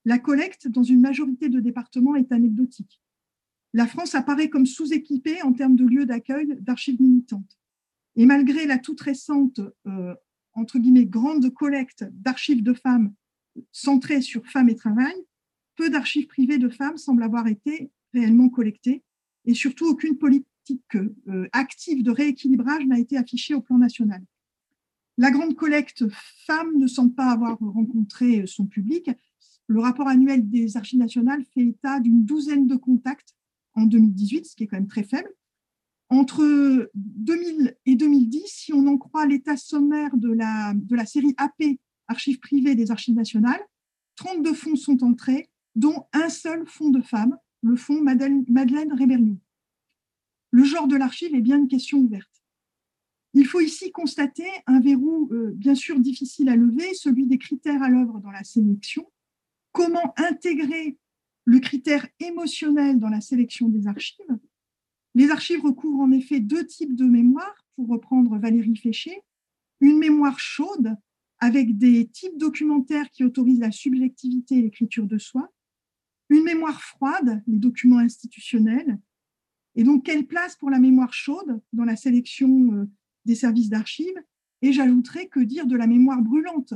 La 0.05 0.19
collecte, 0.19 0.67
dans 0.67 0.83
une 0.83 1.01
majorité 1.01 1.49
de 1.49 1.59
départements, 1.59 2.15
est 2.15 2.31
anecdotique. 2.31 3.01
La 3.73 3.87
France 3.87 4.15
apparaît 4.15 4.49
comme 4.49 4.65
sous-équipée 4.65 5.41
en 5.41 5.53
termes 5.53 5.75
de 5.75 5.85
lieux 5.85 6.05
d'accueil 6.05 6.57
d'archives 6.59 7.01
militantes. 7.01 7.57
Et 8.15 8.25
malgré 8.25 8.65
la 8.65 8.77
toute 8.77 9.01
récente, 9.01 9.59
euh, 9.87 10.13
entre 10.53 10.77
guillemets, 10.77 11.05
grande 11.05 11.51
collecte 11.53 12.05
d'archives 12.11 12.61
de 12.61 12.73
femmes 12.73 13.13
centrées 13.71 14.21
sur 14.21 14.45
femmes 14.47 14.69
et 14.69 14.75
travail, 14.75 15.15
peu 15.75 15.89
d'archives 15.89 16.27
privées 16.27 16.59
de 16.59 16.69
femmes 16.69 16.97
semblent 16.97 17.23
avoir 17.23 17.47
été 17.47 17.91
réellement 18.13 18.49
collectées 18.49 19.03
et 19.45 19.53
surtout 19.53 19.85
aucune 19.85 20.17
politique 20.17 20.95
euh, 20.95 21.47
active 21.51 22.03
de 22.03 22.11
rééquilibrage 22.11 22.85
n'a 22.85 22.99
été 22.99 23.17
affichée 23.17 23.53
au 23.53 23.61
plan 23.61 23.77
national. 23.77 24.23
La 25.17 25.29
grande 25.29 25.55
collecte 25.55 26.05
femmes 26.47 26.77
ne 26.77 26.87
semble 26.87 27.13
pas 27.13 27.31
avoir 27.31 27.57
rencontré 27.59 28.47
son 28.47 28.65
public. 28.65 29.11
Le 29.67 29.79
rapport 29.79 30.07
annuel 30.07 30.49
des 30.49 30.75
archives 30.75 30.99
nationales 30.99 31.43
fait 31.53 31.61
état 31.61 31.99
d'une 31.99 32.25
douzaine 32.25 32.67
de 32.67 32.75
contacts 32.75 33.35
en 33.75 33.83
2018, 33.83 34.45
ce 34.45 34.55
qui 34.55 34.63
est 34.63 34.67
quand 34.67 34.77
même 34.77 34.87
très 34.87 35.03
faible, 35.03 35.29
entre 36.09 36.91
2000 36.93 37.75
et 37.85 37.95
2010, 37.95 38.43
si 38.45 38.73
on 38.73 38.85
en 38.87 38.97
croit 38.97 39.25
l'état 39.25 39.57
sommaire 39.57 40.15
de 40.15 40.31
la, 40.31 40.73
de 40.75 40.95
la 40.95 41.05
série 41.05 41.33
AP, 41.37 41.79
Archives 42.07 42.39
privées 42.39 42.75
des 42.75 42.91
Archives 42.91 43.15
nationales, 43.15 43.61
32 44.17 44.53
fonds 44.53 44.75
sont 44.75 45.03
entrés, 45.03 45.49
dont 45.75 46.05
un 46.13 46.29
seul 46.29 46.67
fonds 46.67 46.91
de 46.91 47.01
femmes, 47.01 47.35
le 47.63 47.75
fonds 47.75 48.01
Madeleine, 48.01 48.45
Madeleine 48.49 49.39
Le 50.51 50.63
genre 50.63 50.87
de 50.87 50.95
l'archive 50.95 51.33
est 51.33 51.41
bien 51.41 51.57
une 51.57 51.67
question 51.67 51.99
ouverte. 51.99 52.43
Il 53.33 53.47
faut 53.47 53.61
ici 53.61 53.91
constater 53.91 54.47
un 54.67 54.79
verrou 54.79 55.29
euh, 55.31 55.51
bien 55.55 55.73
sûr 55.73 55.99
difficile 55.99 56.49
à 56.49 56.55
lever, 56.55 56.93
celui 56.93 57.25
des 57.25 57.39
critères 57.39 57.81
à 57.81 57.89
l'œuvre 57.89 58.19
dans 58.19 58.29
la 58.29 58.43
sélection. 58.43 59.09
Comment 59.71 60.13
intégrer 60.17 60.97
le 61.45 61.59
critère 61.59 62.07
émotionnel 62.19 62.99
dans 62.99 63.09
la 63.09 63.21
sélection 63.21 63.69
des 63.69 63.87
archives? 63.87 64.37
Les 65.15 65.31
archives 65.31 65.63
recouvrent 65.63 66.01
en 66.01 66.11
effet 66.11 66.39
deux 66.39 66.65
types 66.65 66.95
de 66.95 67.05
mémoire, 67.05 67.65
pour 67.75 67.87
reprendre 67.87 68.37
Valérie 68.37 68.75
Féché. 68.75 69.21
Une 69.79 69.97
mémoire 69.97 70.39
chaude, 70.39 70.95
avec 71.39 71.77
des 71.77 72.07
types 72.07 72.37
documentaires 72.37 73.09
qui 73.09 73.23
autorisent 73.23 73.59
la 73.59 73.71
subjectivité 73.71 74.57
et 74.57 74.61
l'écriture 74.61 75.07
de 75.07 75.17
soi. 75.17 75.51
Une 76.33 76.45
mémoire 76.45 76.81
froide, 76.81 77.43
les 77.45 77.59
documents 77.59 77.99
institutionnels. 77.99 78.99
Et 79.75 79.83
donc, 79.83 80.03
quelle 80.03 80.25
place 80.25 80.55
pour 80.55 80.71
la 80.71 80.79
mémoire 80.79 81.13
chaude 81.13 81.61
dans 81.73 81.83
la 81.83 81.95
sélection 81.95 82.73
euh, 82.73 82.85
des 83.25 83.35
services 83.35 83.69
d'archives? 83.69 84.19
Et 84.63 84.73
j'ajouterais 84.73 85.27
que 85.27 85.39
dire 85.39 85.67
de 85.67 85.75
la 85.75 85.85
mémoire 85.85 86.23
brûlante 86.23 86.73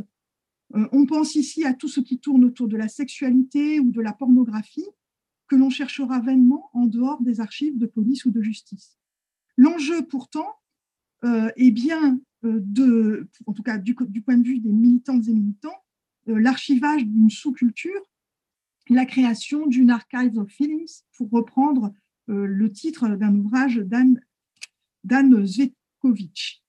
euh, 0.76 0.88
On 0.92 1.08
pense 1.08 1.34
ici 1.34 1.66
à 1.66 1.74
tout 1.74 1.88
ce 1.88 2.02
qui 2.02 2.20
tourne 2.20 2.44
autour 2.44 2.68
de 2.68 2.78
la 2.78 2.88
sexualité 2.88 3.80
ou 3.80 3.90
de 3.90 4.00
la 4.00 4.14
pornographie, 4.14 4.86
que 5.48 5.56
l'on 5.56 5.72
cherchera 5.72 6.20
vainement 6.20 6.70
en 6.74 6.86
dehors 6.86 7.24
des 7.24 7.40
archives 7.40 7.80
de 7.80 7.88
police 7.88 8.26
ou 8.26 8.32
de 8.32 8.44
justice. 8.44 9.00
L'enjeu, 9.58 10.06
pourtant, 10.06 10.54
euh, 11.24 11.50
est 11.56 11.72
bien 11.72 12.20
de, 12.44 13.28
en 13.48 13.54
tout 13.54 13.64
cas 13.64 13.80
du, 13.80 13.96
point 13.96 14.38
de 14.38 14.48
vue 14.48 14.60
des 14.60 14.72
militantes 14.72 15.28
et 15.28 15.34
militants, 15.34 15.84
l'archivage 16.28 17.08
d'une 17.08 17.32
sous-culture, 17.32 18.04
la 18.90 19.06
création 19.06 19.68
d'une 19.68 19.90
archive 19.90 20.38
of 20.38 20.50
feelings, 20.50 21.02
pour 21.18 21.30
reprendre 21.30 21.94
le 22.28 22.72
titre 22.72 23.08
d'un 23.08 23.36
ouvrage 23.36 23.78
d'Anne 23.78 25.46
Zvetkovic. 25.46 26.64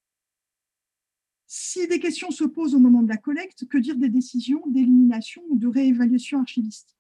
Si 1.47 1.89
des 1.89 1.99
questions 1.99 2.31
se 2.31 2.45
posent 2.45 2.75
au 2.75 2.79
moment 2.79 3.03
de 3.03 3.09
la 3.09 3.17
collecte, 3.17 3.67
que 3.67 3.79
dire 3.79 3.97
des 3.97 4.09
décisions 4.09 4.63
d'élimination 4.69 5.43
ou 5.49 5.59
de 5.59 5.67
réévaluation 5.67 6.39
archivistique 6.39 6.99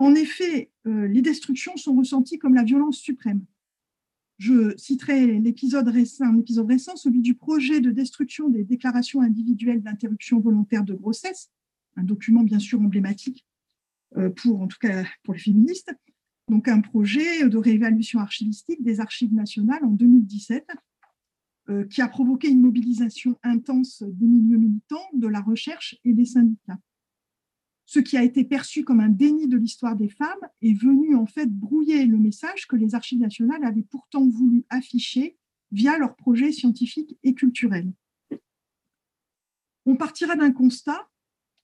en 0.00 0.14
effet, 0.14 0.70
euh, 0.86 1.06
les 1.06 1.20
destructions 1.20 1.76
sont 1.76 1.94
ressenties 1.94 2.38
comme 2.38 2.54
la 2.54 2.62
violence 2.62 2.96
suprême. 2.96 3.44
Je 4.38 4.74
citerai 4.78 5.36
un 5.36 5.44
épisode 5.44 5.88
récent, 5.88 6.96
celui 6.96 7.20
du 7.20 7.34
projet 7.34 7.82
de 7.82 7.90
destruction 7.90 8.48
des 8.48 8.64
déclarations 8.64 9.20
individuelles 9.20 9.82
d'interruption 9.82 10.40
volontaire 10.40 10.84
de 10.84 10.94
grossesse, 10.94 11.50
un 11.96 12.02
document 12.02 12.42
bien 12.42 12.58
sûr 12.58 12.80
emblématique 12.80 13.44
euh, 13.44 13.49
pour, 14.36 14.60
en 14.60 14.66
tout 14.66 14.78
cas 14.80 15.04
pour 15.22 15.34
les 15.34 15.40
féministes. 15.40 15.92
Donc 16.48 16.66
un 16.68 16.80
projet 16.80 17.48
de 17.48 17.56
réévaluation 17.56 18.18
archivistique 18.18 18.82
des 18.82 19.00
archives 19.00 19.32
nationales 19.32 19.84
en 19.84 19.90
2017, 19.90 20.66
euh, 21.68 21.86
qui 21.86 22.02
a 22.02 22.08
provoqué 22.08 22.48
une 22.48 22.60
mobilisation 22.60 23.38
intense 23.42 24.02
des 24.02 24.26
milieux 24.26 24.58
militants, 24.58 25.08
de 25.12 25.28
la 25.28 25.40
recherche 25.40 25.96
et 26.04 26.12
des 26.12 26.24
syndicats 26.24 26.78
ce 27.90 27.98
qui 27.98 28.16
a 28.16 28.22
été 28.22 28.44
perçu 28.44 28.84
comme 28.84 29.00
un 29.00 29.08
déni 29.08 29.48
de 29.48 29.56
l'histoire 29.56 29.96
des 29.96 30.08
femmes 30.08 30.48
est 30.62 30.80
venu 30.80 31.16
en 31.16 31.26
fait 31.26 31.52
brouiller 31.52 32.06
le 32.06 32.18
message 32.18 32.68
que 32.68 32.76
les 32.76 32.94
archives 32.94 33.18
nationales 33.18 33.64
avaient 33.64 33.82
pourtant 33.82 34.28
voulu 34.28 34.64
afficher 34.70 35.36
via 35.72 35.98
leurs 35.98 36.14
projets 36.14 36.52
scientifiques 36.52 37.18
et 37.24 37.34
culturels. 37.34 37.92
On 39.86 39.96
partira 39.96 40.36
d'un 40.36 40.52
constat, 40.52 41.09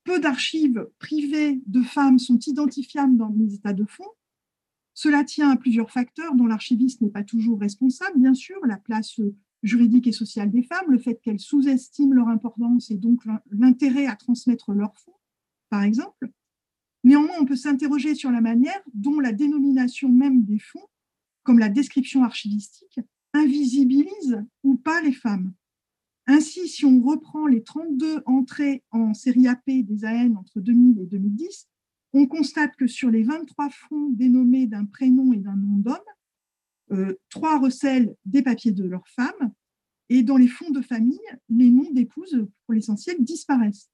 peu 0.06 0.20
d'archives 0.20 0.88
privées 0.98 1.60
de 1.66 1.82
femmes 1.82 2.18
sont 2.18 2.38
identifiables 2.38 3.16
dans 3.16 3.34
les 3.36 3.54
états 3.54 3.72
de 3.72 3.84
fonds. 3.84 4.04
Cela 4.94 5.24
tient 5.24 5.50
à 5.50 5.56
plusieurs 5.56 5.90
facteurs 5.90 6.34
dont 6.36 6.46
l'archiviste 6.46 7.02
n'est 7.02 7.10
pas 7.10 7.24
toujours 7.24 7.60
responsable, 7.60 8.18
bien 8.18 8.32
sûr, 8.32 8.56
la 8.64 8.78
place 8.78 9.20
juridique 9.62 10.06
et 10.06 10.12
sociale 10.12 10.50
des 10.50 10.62
femmes, 10.62 10.90
le 10.90 10.98
fait 10.98 11.20
qu'elles 11.20 11.40
sous-estiment 11.40 12.14
leur 12.14 12.28
importance 12.28 12.90
et 12.90 12.96
donc 12.96 13.22
l'intérêt 13.50 14.06
à 14.06 14.16
transmettre 14.16 14.72
leurs 14.72 14.96
fonds, 14.96 15.18
par 15.68 15.82
exemple. 15.82 16.30
Néanmoins, 17.04 17.36
on 17.40 17.44
peut 17.44 17.56
s'interroger 17.56 18.14
sur 18.14 18.30
la 18.30 18.40
manière 18.40 18.80
dont 18.94 19.20
la 19.20 19.32
dénomination 19.32 20.08
même 20.08 20.44
des 20.44 20.60
fonds, 20.60 20.88
comme 21.42 21.58
la 21.58 21.68
description 21.68 22.22
archivistique, 22.22 23.00
invisibilise 23.34 24.42
ou 24.62 24.76
pas 24.76 25.02
les 25.02 25.12
femmes. 25.12 25.52
Ainsi, 26.26 26.68
si 26.68 26.84
on 26.84 27.00
reprend 27.02 27.46
les 27.46 27.62
32 27.62 28.22
entrées 28.26 28.82
en 28.90 29.14
série 29.14 29.46
AP 29.46 29.64
des 29.66 30.04
AN 30.04 30.34
entre 30.36 30.60
2000 30.60 31.00
et 31.00 31.06
2010, 31.06 31.68
on 32.12 32.26
constate 32.26 32.74
que 32.76 32.86
sur 32.86 33.10
les 33.10 33.22
23 33.22 33.70
fonds 33.70 34.10
dénommés 34.10 34.66
d'un 34.66 34.86
prénom 34.86 35.32
et 35.32 35.38
d'un 35.38 35.56
nom 35.56 35.76
d'homme, 35.78 35.96
euh, 36.92 37.14
trois 37.28 37.58
recèlent 37.58 38.14
des 38.24 38.42
papiers 38.42 38.72
de 38.72 38.84
leurs 38.84 39.08
femmes, 39.08 39.52
et 40.08 40.22
dans 40.22 40.36
les 40.36 40.48
fonds 40.48 40.70
de 40.70 40.80
famille, 40.80 41.18
les 41.48 41.70
noms 41.70 41.90
d'épouses, 41.90 42.46
pour 42.64 42.74
l'essentiel, 42.74 43.16
disparaissent 43.20 43.90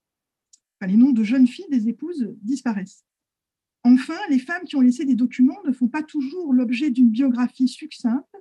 les 0.87 0.97
noms 0.97 1.13
de 1.13 1.23
jeunes 1.23 1.47
filles 1.47 1.69
des 1.71 1.89
épouses 1.89 2.29
disparaissent. 2.43 3.05
Enfin, 3.85 4.19
les 4.31 4.39
femmes 4.39 4.65
qui 4.65 4.77
ont 4.77 4.81
laissé 4.81 5.05
des 5.05 5.15
documents 5.15 5.61
ne 5.65 5.73
font 5.73 5.89
pas 5.89 6.03
toujours 6.03 6.53
l'objet 6.53 6.91
d'une 6.91 7.11
biographie 7.11 7.69
succincte 7.69 8.37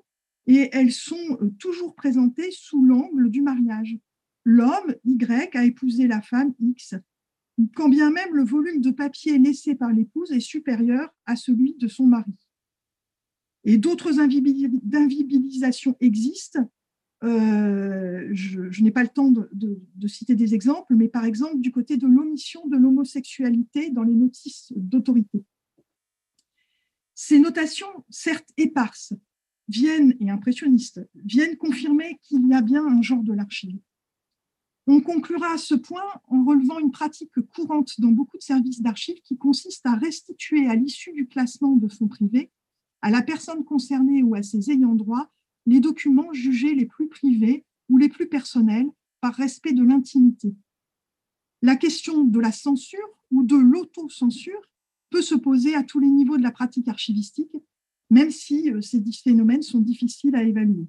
et 0.48 0.70
elles 0.74 0.92
sont 0.92 1.38
euh, 1.42 1.50
toujours 1.60 1.96
présentées 1.96 2.52
sous 2.52 2.84
l'angle 2.84 3.30
du 3.30 3.42
mariage. 3.42 3.98
L'homme 4.44 4.96
Y 5.06 5.56
a 5.56 5.66
épousé 5.66 6.08
la 6.08 6.22
femme 6.22 6.54
X, 6.60 6.96
quand 7.76 7.90
bien 7.90 8.12
même 8.12 8.34
le 8.34 8.44
volume 8.44 8.82
de 8.82 8.92
papier 8.92 9.38
laissé 9.38 9.76
par 9.76 9.92
l'épouse 9.92 10.32
est 10.32 10.40
supérieur 10.40 11.14
à 11.26 11.36
celui 11.36 11.76
de 11.76 11.88
son 11.88 12.08
mari. 12.08 12.34
Et 13.64 13.78
d'autres 13.78 14.20
invisibilisations 14.20 15.96
existent, 16.00 16.68
euh, 17.24 18.28
je, 18.32 18.82
n'ai 18.82 18.90
pas 18.90 19.04
le 19.04 19.10
temps 19.10 19.32
de, 19.32 20.08
citer 20.08 20.36
des 20.36 20.56
exemples, 20.56 20.96
mais 20.96 21.08
par 21.08 21.26
exemple 21.26 21.60
du 21.60 21.72
côté 21.72 21.98
de 21.98 22.08
l'omission 22.08 22.68
de 22.68 22.78
l'homosexualité 22.78 23.92
dans 23.92 24.04
les 24.04 24.16
notices 24.16 24.74
d'autorité. 24.76 25.44
Ces 27.14 27.38
notations, 27.38 28.04
certes 28.10 28.50
éparses, 28.58 29.14
viennent, 29.72 30.16
et 30.20 30.30
impressionnistes, 30.30 31.02
viennent 31.16 31.58
confirmer 31.58 32.20
qu'il 32.22 32.48
y 32.48 32.54
a 32.54 32.62
bien 32.62 32.86
un 32.86 33.02
genre 33.02 33.24
de 33.24 33.34
l'archive. 33.34 33.80
On 34.88 35.00
conclura 35.00 35.54
à 35.54 35.58
ce 35.58 35.76
point 35.76 36.04
en 36.28 36.44
relevant 36.44 36.80
une 36.80 36.92
pratique 36.92 37.40
courante 37.54 38.00
dans 38.00 38.12
beaucoup 38.12 38.38
de 38.38 38.44
services 38.44 38.82
d'archives 38.82 39.22
qui 39.24 39.38
consiste 39.38 39.86
à 39.86 39.96
restituer 39.96 40.68
à 40.68 40.76
l'issue 40.76 41.14
du 41.14 41.28
classement 41.28 41.76
de 41.76 41.88
fonds 41.88 42.08
privés 42.08 42.52
à 43.02 43.10
la 43.10 43.22
personne 43.22 43.64
concernée 43.64 44.22
ou 44.22 44.36
à 44.36 44.44
ses 44.44 44.70
ayants 44.70 44.96
droit 44.96 45.32
les 45.66 45.80
documents 45.80 46.34
jugés 46.34 46.76
les 46.76 46.86
plus 46.86 47.08
privés 47.08 47.66
ou 47.90 47.98
les 47.98 48.10
plus 48.10 48.28
personnels 48.28 48.90
par 49.22 49.34
respect 49.36 49.74
de 49.74 49.84
l'intimité. 49.84 50.56
La 51.62 51.76
question 51.76 52.24
de 52.24 52.40
la 52.40 52.52
censure 52.52 53.10
ou 53.30 53.44
de 53.44 53.56
l'autocensure 53.56 54.62
peut 55.12 55.22
se 55.22 55.36
poser 55.36 55.76
à 55.76 55.84
tous 55.84 56.00
les 56.00 56.10
niveaux 56.10 56.38
de 56.38 56.44
la 56.44 56.52
pratique 56.52 56.88
archivistique, 56.88 57.56
même 58.12 58.30
si 58.30 58.70
euh, 58.70 58.82
ces 58.82 59.02
phénomènes 59.24 59.64
sont 59.64 59.80
difficiles 59.80 60.36
à 60.36 60.44
évaluer. 60.44 60.86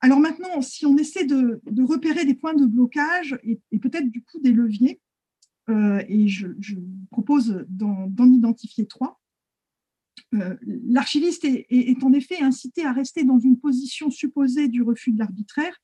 Alors 0.00 0.20
maintenant, 0.20 0.60
si 0.60 0.84
on 0.84 0.96
essaie 0.96 1.24
de, 1.24 1.60
repérer 1.82 2.24
des 2.24 2.34
points 2.34 2.54
de 2.54 2.66
blocage 2.66 3.38
et, 3.42 3.58
peut-être 3.78 4.08
du 4.08 4.22
coup 4.22 4.38
des 4.40 4.52
leviers, 4.52 5.00
euh, 5.70 6.04
et 6.08 6.28
je, 6.28 6.48
propose 7.10 7.64
d'en 7.68 8.32
identifier 8.32 8.86
trois, 8.86 9.20
euh, 10.34 10.56
l'archiviste 10.64 11.44
est, 11.44 12.02
en 12.02 12.12
effet 12.12 12.42
incité 12.42 12.84
à 12.84 12.92
rester 12.92 13.24
dans 13.24 13.38
une 13.38 13.58
position 13.58 14.10
supposée 14.10 14.68
du 14.68 14.82
refus 14.82 15.12
de 15.12 15.18
l'arbitraire 15.18 15.76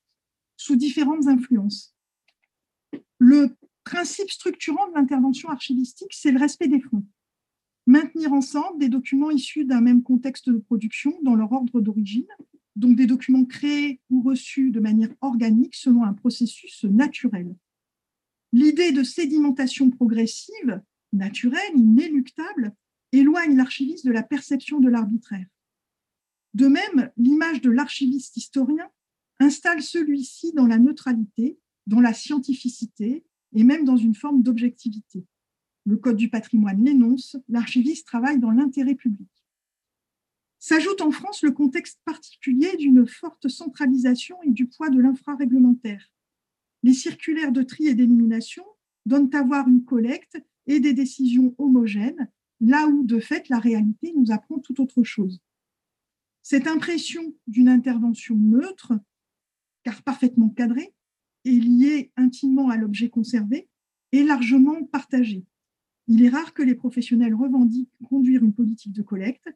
sous 0.57 0.77
différentes 0.77 1.29
influences. 1.29 1.95
Le 3.19 3.57
principe 3.85 4.31
structurant 4.31 4.89
de 4.89 4.95
l'intervention 4.95 5.49
archivistique, 5.49 6.13
c'est 6.13 6.33
le 6.33 6.39
respect 6.39 6.69
des 6.69 6.81
fonds. 6.81 7.05
Maintenir 7.89 8.35
ensemble 8.35 8.79
des 8.79 8.91
documents 8.91 9.31
issus 9.31 9.65
d'un 9.65 9.81
même 9.81 10.03
contexte 10.03 10.51
de 10.51 10.59
production 10.59 11.19
dans 11.23 11.35
leur 11.35 11.53
ordre 11.53 11.81
d'origine, 11.81 12.29
donc 12.77 12.97
des 12.97 13.07
documents 13.07 13.47
créés 13.47 14.03
ou 14.11 14.21
reçus 14.21 14.71
de 14.71 14.79
manière 14.79 15.09
organique 15.23 15.75
selon 15.75 16.05
un 16.05 16.13
processus 16.13 16.85
naturel. 16.85 17.57
L'idée 18.53 18.93
de 18.93 19.03
sédimentation 19.03 19.89
progressive, 19.89 20.83
naturelle, 21.15 21.77
inéluctable, 21.77 22.75
éloigne 23.13 23.57
l'archiviste 23.57 24.05
de 24.05 24.13
la 24.13 24.23
perception 24.23 24.81
de 24.81 24.91
l'arbitraire. 24.91 25.47
De 26.53 26.67
même, 26.67 27.11
l'image 27.17 27.63
de 27.63 27.71
l'archiviste 27.71 28.37
historien 28.37 28.91
installe 29.41 29.83
celui-ci 29.83 30.53
dans 30.53 30.67
la 30.67 30.77
neutralité, 30.77 31.59
dans 31.87 32.01
la 32.01 32.13
scientificité 32.13 33.25
et 33.55 33.65
même 33.65 33.87
dans 33.87 33.97
une 33.97 34.15
forme 34.15 34.43
d'objectivité. 34.43 35.25
Le 35.89 35.97
Code 35.97 36.17
du 36.17 36.29
patrimoine 36.29 36.85
l'énonce, 36.85 37.39
l'archiviste 37.49 38.07
travaille 38.07 38.39
dans 38.39 38.51
l'intérêt 38.51 38.95
public. 38.95 39.31
S'ajoute 40.59 41.01
en 41.01 41.11
France 41.11 41.43
le 41.43 41.51
contexte 41.51 41.99
particulier 42.05 42.77
d'une 42.77 43.07
forte 43.07 43.49
centralisation 43.49 44.37
et 44.43 44.51
du 44.51 44.67
poids 44.67 44.91
de 44.91 45.01
l'infraréglementaire. 45.01 46.13
Les 46.83 46.93
circulaires 46.93 47.53
de 47.53 47.63
tri 47.63 47.87
et 47.87 47.95
d'élimination 47.95 48.67
donnent 49.07 49.35
à 49.35 49.43
voir 49.43 49.67
une 49.67 49.83
collecte 49.83 50.37
et 50.67 50.79
des 50.79 50.93
décisions 50.93 51.55
homogènes, 51.57 52.31
là 52.61 52.87
où 52.87 53.03
de 53.07 53.19
fait 53.19 53.49
la 53.49 53.59
réalité 53.59 54.13
nous 54.15 54.31
apprend 54.31 54.59
tout 54.59 54.83
autre 54.83 55.05
chose. 55.05 55.41
Cette 56.43 56.67
impression 56.67 57.35
d'une 57.47 57.71
intervention 57.71 58.37
neutre, 58.37 58.93
car 59.85 60.03
parfaitement 60.03 60.51
cadrée, 60.51 60.93
et 61.47 61.59
liée 61.59 62.13
intimement 62.17 62.69
à 62.69 62.77
l'objet 62.77 63.09
conservé, 63.09 63.71
est 64.13 64.25
largement 64.25 64.85
partagée. 64.85 65.47
Il 66.09 66.25
est 66.25 66.31
rare 66.31 66.55
que 66.55 66.63
les 66.63 66.75
professionnels 66.75 67.35
revendiquent 67.35 67.93
conduire 68.09 68.43
une 68.43 68.55
politique 68.55 68.93
de 68.93 69.03
collecte, 69.03 69.49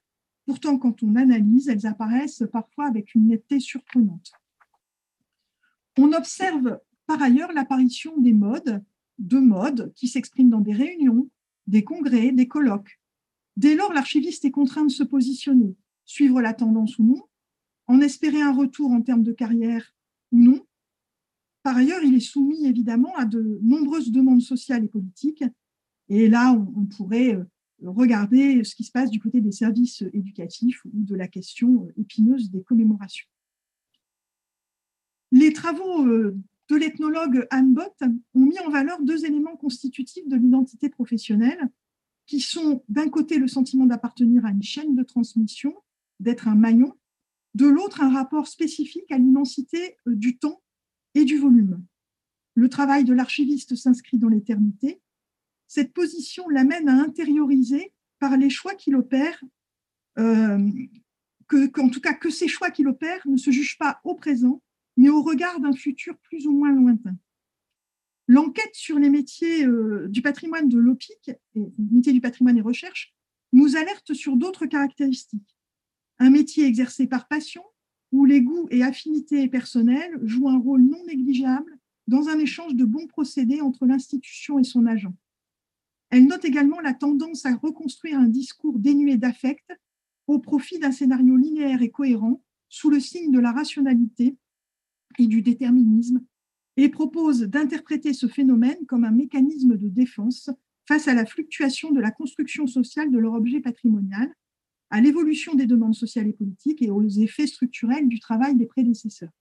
Pourtant, 0.45 0.77
quand 0.77 1.03
on 1.03 1.15
analyse, 1.15 1.69
elles 1.69 1.87
apparaissent 1.87 2.45
parfois 2.53 2.87
avec 2.87 3.15
une 3.15 3.29
netteté 3.29 3.61
surprenante. 3.61 4.33
On 5.99 6.13
observe 6.13 6.81
par 7.07 7.23
ailleurs 7.23 7.53
l'apparition 7.53 8.17
des 8.19 8.33
modes, 8.33 8.83
de 9.19 9.39
modes 9.39 9.93
qui 9.95 10.09
s'expriment 10.09 10.51
dans 10.51 10.61
des 10.61 10.73
réunions, 10.73 11.31
des 11.67 11.85
congrès, 11.85 12.33
des 12.33 12.49
colloques. 12.49 13.01
Dès 13.57 13.77
lors, 13.77 13.93
l'archiviste 13.93 14.45
est 14.45 14.51
contraint 14.51 14.85
de 14.85 14.91
se 14.91 15.05
positionner, 15.05 15.77
suivre 16.05 16.41
la 16.41 16.55
tendance 16.55 16.99
ou 16.99 17.05
non, 17.05 17.23
en 17.87 18.01
espérer 18.01 18.41
un 18.41 18.53
retour 18.53 18.91
en 18.91 19.03
termes 19.03 19.23
de 19.23 19.33
carrière 19.33 19.95
ou 20.33 20.39
non. 20.39 20.67
Par 21.63 21.77
ailleurs, 21.77 22.03
il 22.03 22.15
est 22.15 22.21
soumis 22.21 22.67
évidemment 22.67 23.15
à 23.17 23.27
de 23.27 23.61
nombreuses 23.63 24.11
demandes 24.11 24.43
sociales 24.43 24.85
et 24.85 24.89
politiques. 24.89 25.45
Et 26.13 26.29
là, 26.29 26.53
on 26.53 26.85
pourrait 26.85 27.35
euh, 27.37 27.45
regarder 27.83 28.65
ce 28.65 28.75
qui 28.75 28.85
se 28.85 28.93
passe 28.93 29.09
du 29.09 29.19
côté 29.19 29.41
des 29.41 29.51
services 29.51 30.05
éducatifs 30.13 30.85
ou 30.85 31.05
de 31.05 31.15
la 31.15 31.27
question 31.27 31.89
épineuse 31.97 32.51
des 32.51 32.63
commémorations. 32.63 33.27
Les 35.31 35.55
travaux 35.55 36.07
euh, 36.07 36.37
de 36.69 36.77
l'ethnologue 36.77 37.47
Anne 37.51 37.73
Bott 37.73 37.97
ont 38.35 38.45
mis 38.45 38.59
en 38.59 38.69
valeur 38.69 39.03
deux 39.03 39.25
éléments 39.25 39.57
constitutifs 39.57 40.29
de 40.29 40.37
l'identité 40.37 40.91
professionnelle, 40.91 41.71
qui 42.27 42.41
sont 42.41 42.85
d'un 42.91 43.09
côté 43.09 43.39
le 43.39 43.49
sentiment 43.49 43.87
d'appartenir 43.87 44.45
à 44.45 44.51
une 44.51 44.63
chaîne 44.63 44.95
de 44.95 45.03
transmission, 45.03 45.75
d'être 46.21 46.47
un 46.47 46.55
maillon, 46.55 46.95
de 47.55 47.67
l'autre 47.67 48.03
un 48.03 48.13
rapport 48.13 48.49
spécifique 48.49 49.11
à 49.11 49.17
l'immensité 49.17 49.97
euh, 50.07 50.15
du 50.15 50.37
temps 50.37 50.61
et 51.15 51.25
du 51.25 51.39
volume. 51.39 51.83
Le 52.55 52.69
travail 52.69 53.05
de 53.05 53.15
l'archiviste 53.15 53.77
s'inscrit 53.77 54.19
dans 54.19 54.29
l'éternité, 54.29 55.02
cette 55.73 55.95
position 55.95 56.51
l'amène 56.51 56.87
à 56.91 57.01
intérioriser 57.01 57.95
par 58.19 58.37
les 58.37 58.51
choix 58.51 58.75
qu'il 58.75 58.95
opère, 58.95 59.43
euh, 60.19 60.71
que, 61.49 61.81
en 61.81 61.89
tout 61.89 62.03
cas 62.03 62.13
que 62.13 62.29
ces 62.29 62.47
choix 62.47 62.71
qu'il 62.71 62.89
opère 62.89 63.27
ne 63.27 63.39
se 63.39 63.51
jugent 63.51 63.79
pas 63.79 63.99
au 64.05 64.15
présent, 64.15 64.63
mais 64.99 65.09
au 65.09 65.23
regard 65.23 65.61
d'un 65.61 65.73
futur 65.73 66.19
plus 66.19 66.47
ou 66.47 66.53
moins 66.53 66.73
lointain. 66.73 67.17
L'enquête 68.29 68.75
sur 68.75 68.99
les 68.99 69.09
métiers 69.09 69.65
euh, 69.65 70.09
du 70.09 70.21
patrimoine 70.21 70.69
de 70.69 70.77
l'OPIC, 70.77 71.31
métiers 71.79 72.13
du 72.13 72.21
patrimoine 72.21 72.59
et 72.59 72.63
recherche, 72.63 73.15
nous 73.55 73.75
alerte 73.75 74.13
sur 74.13 74.37
d'autres 74.37 74.67
caractéristiques. 74.67 75.57
Un 76.19 76.29
métier 76.29 76.67
exercé 76.67 77.07
par 77.07 77.29
passion, 77.29 77.65
où 78.13 78.27
les 78.27 78.43
goûts 78.43 78.69
et 78.71 78.83
affinités 78.83 79.49
personnelles 79.49 80.21
jouent 80.23 80.51
un 80.51 80.59
rôle 80.59 80.83
non 80.83 81.03
négligeable 81.07 81.79
dans 82.09 82.29
un 82.29 82.39
échange 82.39 82.75
de 82.75 82.85
bons 82.85 83.07
procédés 83.07 83.63
entre 83.63 83.87
l'institution 83.87 84.59
et 84.59 84.65
son 84.65 84.85
agent. 84.85 85.15
Elle 86.13 86.27
note 86.27 86.45
également 86.45 86.81
la 86.81 86.93
tendance 86.93 87.47
à 87.47 87.57
reconstruire 87.57 88.19
un 88.19 88.29
discours 88.29 88.79
dénué 88.79 89.17
d'affect 89.17 89.73
au 90.27 90.39
profit 90.39 90.79
d'un 90.79 90.93
scénario 90.93 91.37
linéaire 91.37 91.81
et 91.81 91.91
cohérent 91.91 92.43
sous 92.69 92.91
le 92.91 93.01
signe 93.01 93.33
de 93.33 93.41
la 93.41 93.51
rationalité 93.51 94.37
et 95.19 95.27
du 95.27 95.41
déterminisme 95.41 96.23
et 96.77 96.91
propose 96.91 97.41
d'interpréter 97.41 98.13
ce 98.13 98.27
phénomène 98.27 98.85
comme 98.87 99.05
un 99.05 99.11
mécanisme 99.11 99.79
de 99.79 99.89
défense 99.89 100.51
face 100.87 101.09
à 101.09 101.15
la 101.15 101.25
fluctuation 101.25 101.93
de 101.93 102.01
la 102.01 102.11
construction 102.11 102.67
sociale 102.67 103.11
de 103.11 103.19
leur 103.19 103.33
objet 103.33 103.61
patrimonial, 103.61 104.35
à 104.91 105.01
l'évolution 105.01 105.55
des 105.55 105.67
demandes 105.67 105.95
sociales 105.95 106.29
et 106.29 106.35
politiques 106.35 106.83
et 106.83 106.91
aux 106.91 107.09
effets 107.09 107.47
structurels 107.47 108.09
du 108.09 108.21
travail 108.21 108.55
des 108.55 108.67
prédécesseurs. 108.67 109.33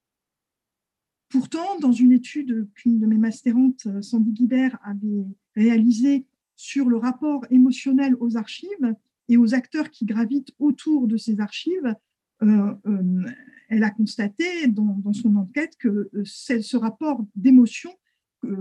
Pourtant, 1.28 1.80
dans 1.82 1.92
une 1.92 2.14
étude 2.14 2.70
qu'une 2.76 3.00
de 3.00 3.08
mes 3.08 3.18
masterantes, 3.18 3.88
Sandy 4.02 4.32
Guibert, 4.32 4.80
avait 4.84 5.26
réalisée 5.56 6.26
sur 6.62 6.90
le 6.90 6.98
rapport 6.98 7.44
émotionnel 7.50 8.16
aux 8.20 8.38
archives 8.38 8.96
et 9.30 9.36
aux 9.36 9.56
acteurs 9.56 9.90
qui 9.90 10.06
gravitent 10.06 10.52
autour 10.60 11.08
de 11.08 11.18
ces 11.18 11.40
archives, 11.40 11.96
euh, 12.44 12.76
euh, 12.86 13.26
elle 13.70 13.84
a 13.84 13.90
constaté 13.90 14.68
dans, 14.68 15.02
son 15.12 15.38
enquête 15.38 15.76
que 15.80 16.10
euh, 16.14 16.24
ce 16.24 16.78
rapport 16.78 17.26
d'émotion 17.36 17.92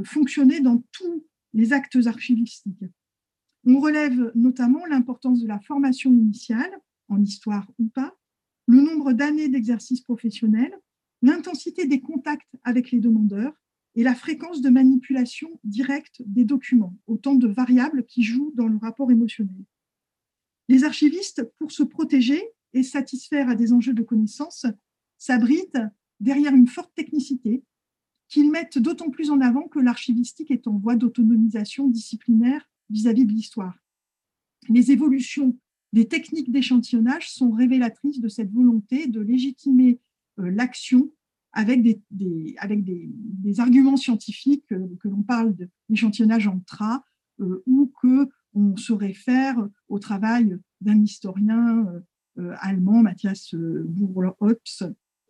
fonctionnait 0.05 0.61
dans 0.61 0.83
tous 0.93 1.27
les 1.55 1.73
actes 1.73 1.99
archivistiques. 2.07 2.85
On 3.67 3.81
relève 3.81 4.31
notamment 4.35 4.85
l'importance 4.87 5.43
de 5.43 5.49
la 5.49 5.59
formation 5.61 6.13
initiale, 6.13 6.71
en 7.09 7.21
histoire 7.23 7.71
ou 7.79 7.87
pas, 7.89 8.15
le 8.67 8.81
nombre 8.81 9.13
d'années 9.13 9.49
d'exercice 9.49 10.03
professionnel, 10.03 10.71
l'intensité 11.23 11.87
des 11.87 12.01
contacts 12.01 12.55
avec 12.63 12.91
les 12.91 13.01
demandeurs, 13.01 13.55
et 13.97 14.03
la 14.03 14.15
fréquence 14.15 14.61
de 14.61 14.71
manipulation 14.71 15.61
directe 15.65 16.23
des 16.27 16.45
documents, 16.45 16.97
autant 17.07 17.35
de 17.35 17.49
variables 17.49 18.05
qui 18.07 18.23
jouent 18.23 18.53
dans 18.55 18.69
le 18.69 18.79
rapport 18.79 19.11
émotionnel. 19.11 19.65
Les 20.69 20.85
archivistes, 20.85 21.43
pour 21.59 21.73
se 21.73 21.83
protéger 21.83 22.41
et 22.73 22.83
satisfaire 22.83 23.49
à 23.49 23.57
des 23.57 23.73
enjeux 23.73 23.95
de 23.95 24.03
connaissance, 24.03 24.67
s'abritent 25.19 25.79
derrière 26.21 26.55
une 26.55 26.69
forte 26.69 26.95
technicité 26.95 27.65
qu'ils 28.29 28.51
mettent 28.51 28.79
d'autant 28.79 29.11
plus 29.11 29.31
en 29.31 29.41
avant 29.41 29.67
que 29.67 29.81
l'archivistique 29.81 30.53
est 30.53 30.69
en 30.69 30.79
voie 30.79 30.95
d'autonomisation 30.95 31.89
disciplinaire 31.89 32.71
vis-à-vis 32.89 33.27
de 33.27 33.33
l'histoire. 33.33 33.77
Les 34.69 34.93
évolutions 34.93 35.59
des 35.93 36.07
techniques 36.07 36.53
d'échantillonnage 36.53 37.31
sont 37.31 37.51
révélatrices 37.51 38.21
de 38.21 38.29
cette 38.29 38.53
volonté 38.53 39.09
de 39.09 39.21
légitimer 39.21 39.99
euh, 40.39 40.51
l'action 40.51 41.11
avec 41.53 41.83
des, 41.83 42.55
avec 42.59 42.85
des, 42.85 43.61
arguments 43.61 43.97
scientifiques, 43.97 44.71
euh, 44.73 44.87
que 45.01 45.09
l'on 45.09 45.23
parle 45.23 45.55
d'échantillonnage 45.89 46.47
en 46.47 46.61
tra, 46.61 47.05
euh, 47.41 47.63
ou 47.67 47.93
qu'on 48.01 48.77
se 48.77 48.93
réfère 48.93 49.69
au 49.89 49.99
travail 49.99 50.59
d'un 50.81 51.01
historien 51.03 51.87
euh, 52.39 52.55
allemand, 52.61 53.03
Matthias 53.03 53.55
Burlhopf, 53.55 54.83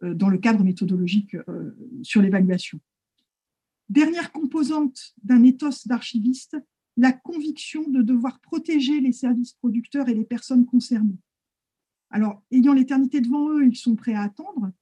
dans 0.02 0.30
le 0.30 0.38
cadre 0.38 0.64
méthodologique 0.64 1.36
sur 2.02 2.22
l'évaluation. 2.22 2.80
Dernière 3.90 4.32
composante 4.32 5.14
d'un 5.22 5.42
ethos 5.44 5.86
d'archiviste, 5.86 6.56
la 6.96 7.12
conviction 7.12 7.86
de 7.86 8.00
devoir 8.00 8.40
protéger 8.40 9.00
les 9.00 9.12
services 9.12 9.52
producteurs 9.52 10.08
et 10.08 10.14
les 10.14 10.24
personnes 10.24 10.64
concernées. 10.64 11.18
Alors, 12.10 12.42
ayant 12.50 12.72
l'éternité 12.72 13.20
devant 13.20 13.50
eux, 13.50 13.66
ils 13.66 13.76
sont 13.76 13.94
prêts 13.94 14.14
à 14.14 14.22
attendre, 14.22 14.72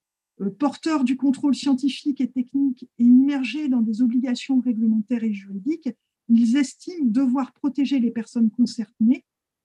porteurs 0.58 1.04
du 1.04 1.16
contrôle 1.16 1.54
scientifique 1.54 2.20
et 2.20 2.30
technique 2.30 2.88
et 2.98 3.04
immergés 3.04 3.68
dans 3.68 3.80
des 3.80 4.02
obligations 4.02 4.60
réglementaires 4.60 5.24
et 5.24 5.32
juridiques, 5.32 5.90
ils 6.28 6.56
estiment 6.56 7.06
devoir 7.06 7.52
protéger 7.52 7.98
les 7.98 8.10
personnes 8.10 8.50
concernées, 8.50 9.24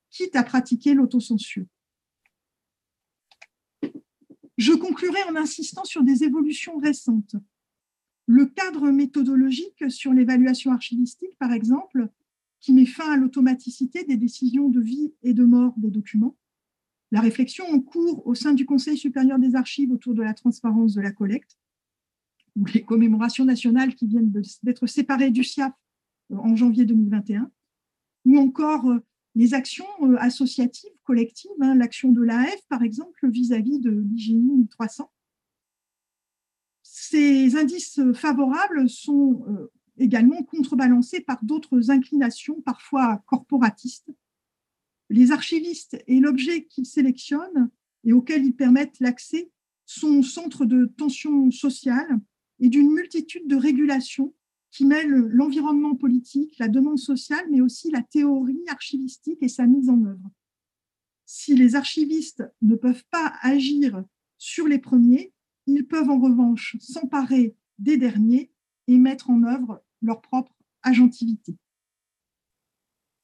quitte 0.09 0.35
à 0.35 0.43
pratiquer 0.43 0.93
l'autocensure. 0.93 1.65
Je 4.57 4.73
conclurai 4.73 5.23
en 5.29 5.35
insistant 5.35 5.83
sur 5.83 6.03
des 6.03 6.23
évolutions 6.23 6.77
récentes. 6.77 7.35
Le 8.27 8.45
cadre 8.45 8.89
méthodologique 8.91 9.91
sur 9.91 10.13
l'évaluation 10.13 10.71
archivistique, 10.71 11.35
par 11.37 11.51
exemple, 11.51 12.07
qui 12.59 12.71
met 12.71 12.85
fin 12.85 13.11
à 13.11 13.17
l'automaticité 13.17 14.05
des 14.05 14.15
décisions 14.15 14.69
de 14.69 14.79
vie 14.79 15.13
et 15.21 15.33
de 15.33 15.43
mort 15.43 15.73
des 15.77 15.89
documents. 15.89 16.37
La 17.13 17.21
réflexion 17.21 17.63
en 17.69 17.79
cours 17.79 18.25
au 18.25 18.33
sein 18.33 18.55
du 18.55 18.65
Conseil 18.65 18.97
supérieur 18.97 19.37
des 19.37 19.53
archives 19.53 19.91
autour 19.91 20.15
de 20.15 20.23
la 20.23 20.33
transparence 20.33 20.95
de 20.95 21.01
la 21.01 21.11
collecte, 21.11 21.59
ou 22.55 22.65
les 22.65 22.81
commémorations 22.81 23.45
nationales 23.45 23.93
qui 23.93 24.07
viennent 24.07 24.31
d'être 24.63 24.87
séparées 24.87 25.29
du 25.29 25.43
SIAP 25.43 25.75
euh, 26.31 26.37
en 26.37 26.55
janvier 26.55 26.85
2021, 26.85 27.51
ou 28.25 28.39
encore 28.39 28.89
euh, 28.89 28.97
les 29.35 29.53
actions 29.53 29.85
euh, 30.01 30.15
associatives, 30.17 30.89
collectives, 31.03 31.51
hein, 31.61 31.75
l'action 31.75 32.11
de 32.11 32.23
l'AF, 32.23 32.59
par 32.67 32.81
exemple, 32.81 33.29
vis-à-vis 33.29 33.79
de 33.79 33.91
l'IGI 33.91 34.33
1300. 34.33 35.11
Ces 36.81 37.55
indices 37.55 38.01
favorables 38.15 38.89
sont 38.89 39.45
également 39.99 40.41
contrebalancés 40.41 41.21
par 41.21 41.37
d'autres 41.43 41.91
inclinations, 41.91 42.59
parfois 42.61 43.21
corporatistes. 43.27 44.09
Les 45.13 45.31
archivistes 45.31 46.03
et 46.07 46.19
l'objet 46.19 46.65
qu'ils 46.65 46.87
sélectionnent 46.87 47.69
et 48.03 48.13
auxquels 48.13 48.43
ils 48.43 48.55
permettent 48.55 48.99
l'accès 48.99 49.51
sont 49.85 50.17
au 50.17 50.23
centre 50.23 50.65
de 50.65 50.85
tensions 50.85 51.51
sociales 51.51 52.19
et 52.59 52.67
d'une 52.67 52.91
multitude 52.91 53.47
de 53.47 53.55
régulations 53.55 54.33
qui 54.71 54.85
mêle 54.85 55.11
l'environnement 55.11 55.93
politique, 55.93 56.57
la 56.57 56.67
demande 56.67 56.97
sociale, 56.97 57.45
mais 57.51 57.61
aussi 57.61 57.91
la 57.91 58.01
théorie 58.01 58.63
archivistique 58.67 59.37
et 59.41 59.49
sa 59.49 59.67
mise 59.67 59.87
en 59.87 60.03
œuvre. 60.03 60.31
Si 61.27 61.55
les 61.55 61.75
archivistes 61.75 62.43
ne 62.63 62.75
peuvent 62.75 63.05
pas 63.11 63.35
agir 63.43 64.03
sur 64.39 64.67
les 64.67 64.79
premiers, 64.79 65.31
ils 65.67 65.85
peuvent 65.85 66.09
en 66.09 66.19
revanche 66.19 66.75
s'emparer 66.79 67.55
des 67.77 67.97
derniers 67.97 68.51
et 68.87 68.97
mettre 68.97 69.29
en 69.29 69.43
œuvre 69.43 69.83
leur 70.01 70.21
propre 70.21 70.57
agentivité. 70.81 71.55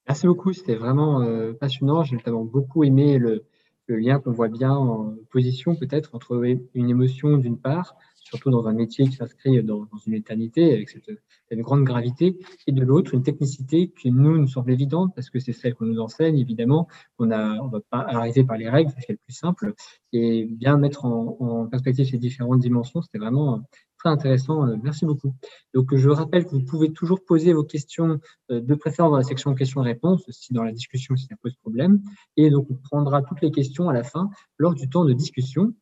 Merci 0.10 0.26
beaucoup, 0.26 0.54
c'était 0.54 0.74
vraiment 0.74 1.22
euh, 1.22 1.54
passionnant. 1.54 2.04
J'ai 2.04 2.16
notamment 2.16 2.44
beaucoup 2.44 2.84
aimé 2.84 3.20
le, 3.20 3.46
lien 3.88 4.20
qu'on 4.20 4.32
voit 4.32 4.50
bien 4.50 4.72
en 4.72 5.16
position 5.32 5.76
peut-être 5.76 6.14
entre 6.16 6.44
une 6.74 6.90
émotion 6.90 7.38
d'une 7.38 7.60
part, 7.60 7.96
surtout 8.16 8.52
dans 8.52 8.68
un 8.68 8.74
métier 8.74 9.06
qui 9.06 9.16
s'inscrit 9.16 9.64
dans, 9.64 9.88
une 10.06 10.14
éternité 10.14 10.74
avec 10.74 10.90
cette, 10.90 11.10
une 11.52 11.62
grande 11.62 11.84
gravité, 11.84 12.38
et 12.68 12.72
de 12.72 12.84
l'autre 12.84 13.14
une 13.16 13.24
technicité 13.24 13.90
qui 13.90 14.12
nous 14.12 14.38
nous 14.38 14.48
semble 14.48 14.72
évidente 14.72 15.14
parce 15.16 15.32
que 15.32 15.40
c'est 15.40 15.54
celle 15.54 15.74
qu'on 15.74 15.86
nous 15.86 16.00
enseigne 16.00 16.38
évidemment, 16.38 16.88
qu'on 17.18 17.28
ne 17.28 17.60
on 17.62 17.68
va 17.68 17.80
pas 17.82 18.02
arriver 18.02 18.44
par 18.44 18.58
les 18.58 18.70
règles, 18.70 18.92
c'est 18.96 19.08
ce 19.08 19.12
le 19.12 19.18
plus 19.24 19.34
simple, 19.34 19.74
et 20.14 20.46
bien 20.46 20.78
mettre 20.78 21.06
en 21.06 21.68
perspective 21.68 22.08
ces 22.08 22.20
différentes 22.20 22.60
dimensions, 22.60 23.02
c'était 23.02 23.20
vraiment 23.20 23.64
très 24.00 24.10
intéressant. 24.10 24.66
Euh, 24.66 24.76
merci 24.82 25.06
beaucoup. 25.06 25.36
Donc, 25.74 25.96
je 25.96 26.10
rappelle 26.10 26.46
que 26.46 26.52
vous 26.52 26.64
pouvez 26.64 26.92
toujours 26.92 27.24
poser 27.24 27.54
vos 27.54 27.64
questions 27.64 28.20
euh, 28.50 28.62
de 28.62 28.76
préférence 28.76 29.12
dans 29.12 29.18
la 29.18 29.24
section 29.24 29.54
questions-réponses, 29.54 30.24
si 30.30 30.54
dans 30.54 30.64
la 30.64 30.72
discussion, 30.72 31.16
si 31.16 31.28
ça 31.28 31.36
pose 31.42 31.56
problème. 31.58 32.02
Et 32.38 32.50
donc, 32.50 32.68
on 32.70 32.76
prendra 32.76 33.22
toutes 33.22 33.42
les 33.42 33.52
questions 33.52 33.90
à 33.90 33.94
la 33.94 34.04
fin 34.04 34.30
lors 34.58 34.74
du 34.74 34.90
temps 34.90 35.06
de 35.06 35.14
discussion. 35.14 35.74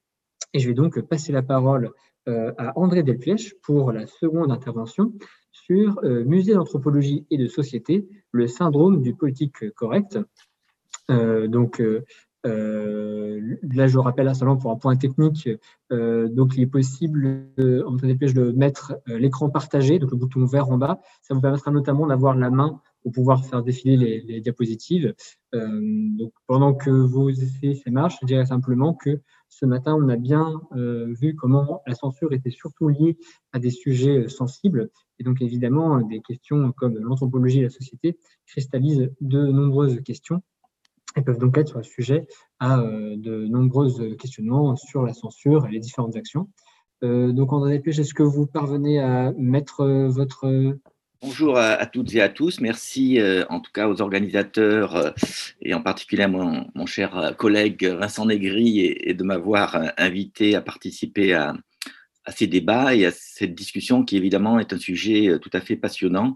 Et 0.53 0.60
je 0.60 0.68
vais 0.68 0.73
donc 0.73 0.99
passer 1.02 1.31
la 1.31 1.44
parole 1.44 1.91
euh, 2.27 2.52
à 2.57 2.77
André 2.77 3.03
Delpièche 3.03 3.53
pour 3.61 3.91
la 3.91 4.07
seconde 4.07 4.52
intervention 4.52 5.14
sur 5.52 5.99
Musée 6.03 6.53
d'anthropologie 6.53 7.26
et 7.30 7.38
de 7.38 7.48
société, 7.48 8.07
le 8.31 8.48
syndrome 8.48 9.02
du 9.02 9.14
politique 9.14 9.69
correct. 9.72 10.18
donc, 11.10 11.81
là, 12.48 13.88
je 13.88 13.98
rappelle 13.98 14.34
seulement 14.36 14.57
pour 14.57 14.72
un 14.72 14.76
point 14.76 14.95
technique, 14.95 15.49
euh, 15.91 16.28
donc 16.30 16.56
il 16.56 16.61
est 16.61 16.68
possible 16.68 17.48
euh, 17.60 17.84
en 17.88 17.94
de 17.94 18.52
mettre 18.52 18.99
l'écran 19.07 19.49
partagé, 19.49 19.99
donc 19.99 20.11
le 20.11 20.18
bouton 20.18 20.45
vert 20.45 20.69
en 20.69 20.78
bas. 20.78 20.99
Ça 21.22 21.34
vous 21.34 21.41
permettra 21.41 21.72
notamment 21.72 22.07
d'avoir 22.07 22.36
la 22.36 22.49
main 22.49 22.82
pour 23.03 23.11
pouvoir 23.11 23.45
faire 23.45 23.64
défiler 23.64 24.22
les, 24.26 24.41
diapositives. 24.41 25.14
donc 25.53 26.34
pendant 26.45 26.74
que 26.74 26.90
vous 26.90 27.30
essayez 27.30 27.76
ces 27.76 27.90
marches, 27.90 28.18
je 28.22 28.26
dirais 28.26 28.45
simplement 28.45 28.94
que 28.94 29.22
ce 29.49 29.65
matin, 29.65 29.95
on 29.98 30.10
a 30.10 30.18
bien 30.18 30.61
vu 30.74 31.36
comment 31.36 31.82
la 31.88 31.95
censure 31.95 32.34
était 32.34 32.49
surtout 32.49 32.90
liée 32.90 33.18
à 33.53 33.60
des 33.60 33.69
sujets 33.69 34.28
sensibles. 34.28 34.90
Et 35.19 35.24
donc 35.24 35.41
évidemment, 35.41 36.02
des 36.02 36.22
questions 36.22 36.74
comme 36.74 36.98
l'anthropologie 36.98 37.60
et 37.60 37.64
la 37.64 37.69
société 37.69 38.18
cristallisent 38.45 39.10
de 39.22 39.45
nombreuses 39.45 40.02
questions 40.03 40.41
et 41.18 41.22
peuvent 41.22 41.39
donc 41.39 41.57
être 41.57 41.81
sujet 41.81 42.27
à 42.60 42.80
euh, 42.80 43.15
de 43.18 43.48
nombreux 43.48 44.15
questionnements 44.15 44.76
sur 44.76 45.03
la 45.03 45.14
censure 45.14 45.65
et 45.65 45.72
les 45.72 45.80
différentes 45.80 46.15
actions. 46.15 46.49
Euh, 47.03 47.31
donc, 47.31 47.53
André 47.53 47.77
Dépêche, 47.77 47.99
est-ce 47.99 48.14
que 48.14 48.23
vous 48.23 48.48
parvenez 48.48 48.99
à 48.99 49.34
mettre 49.38 49.81
euh, 49.81 50.07
votre... 50.07 50.77
Bonjour 51.22 51.57
à, 51.57 51.84
toutes 51.88 52.14
et 52.14 52.22
à 52.22 52.30
tous. 52.30 52.61
Merci 52.61 53.19
en 53.49 53.60
tout 53.60 53.72
cas 53.72 53.88
aux 53.88 54.03
organisateurs 54.03 55.15
et 55.64 55.73
en 55.73 55.81
particulier 55.81 56.22
à 56.22 56.27
mon, 56.27 56.85
cher 56.85 57.34
collègue 57.39 57.85
Vincent 57.85 58.27
Négri 58.27 58.81
et, 58.81 59.15
de 59.15 59.23
m'avoir 59.23 59.81
invité 59.98 60.53
à 60.53 60.61
participer 60.61 61.34
à, 61.34 61.56
ces 62.27 62.45
débats 62.45 62.94
et 62.94 63.07
à 63.07 63.11
cette 63.11 63.56
discussion 63.56 64.06
qui 64.06 64.15
évidemment 64.15 64.60
est 64.60 64.73
un 64.73 64.77
sujet 64.77 65.39
tout 65.41 65.49
à 65.53 65.60
fait 65.60 65.76
passionnant 65.76 66.35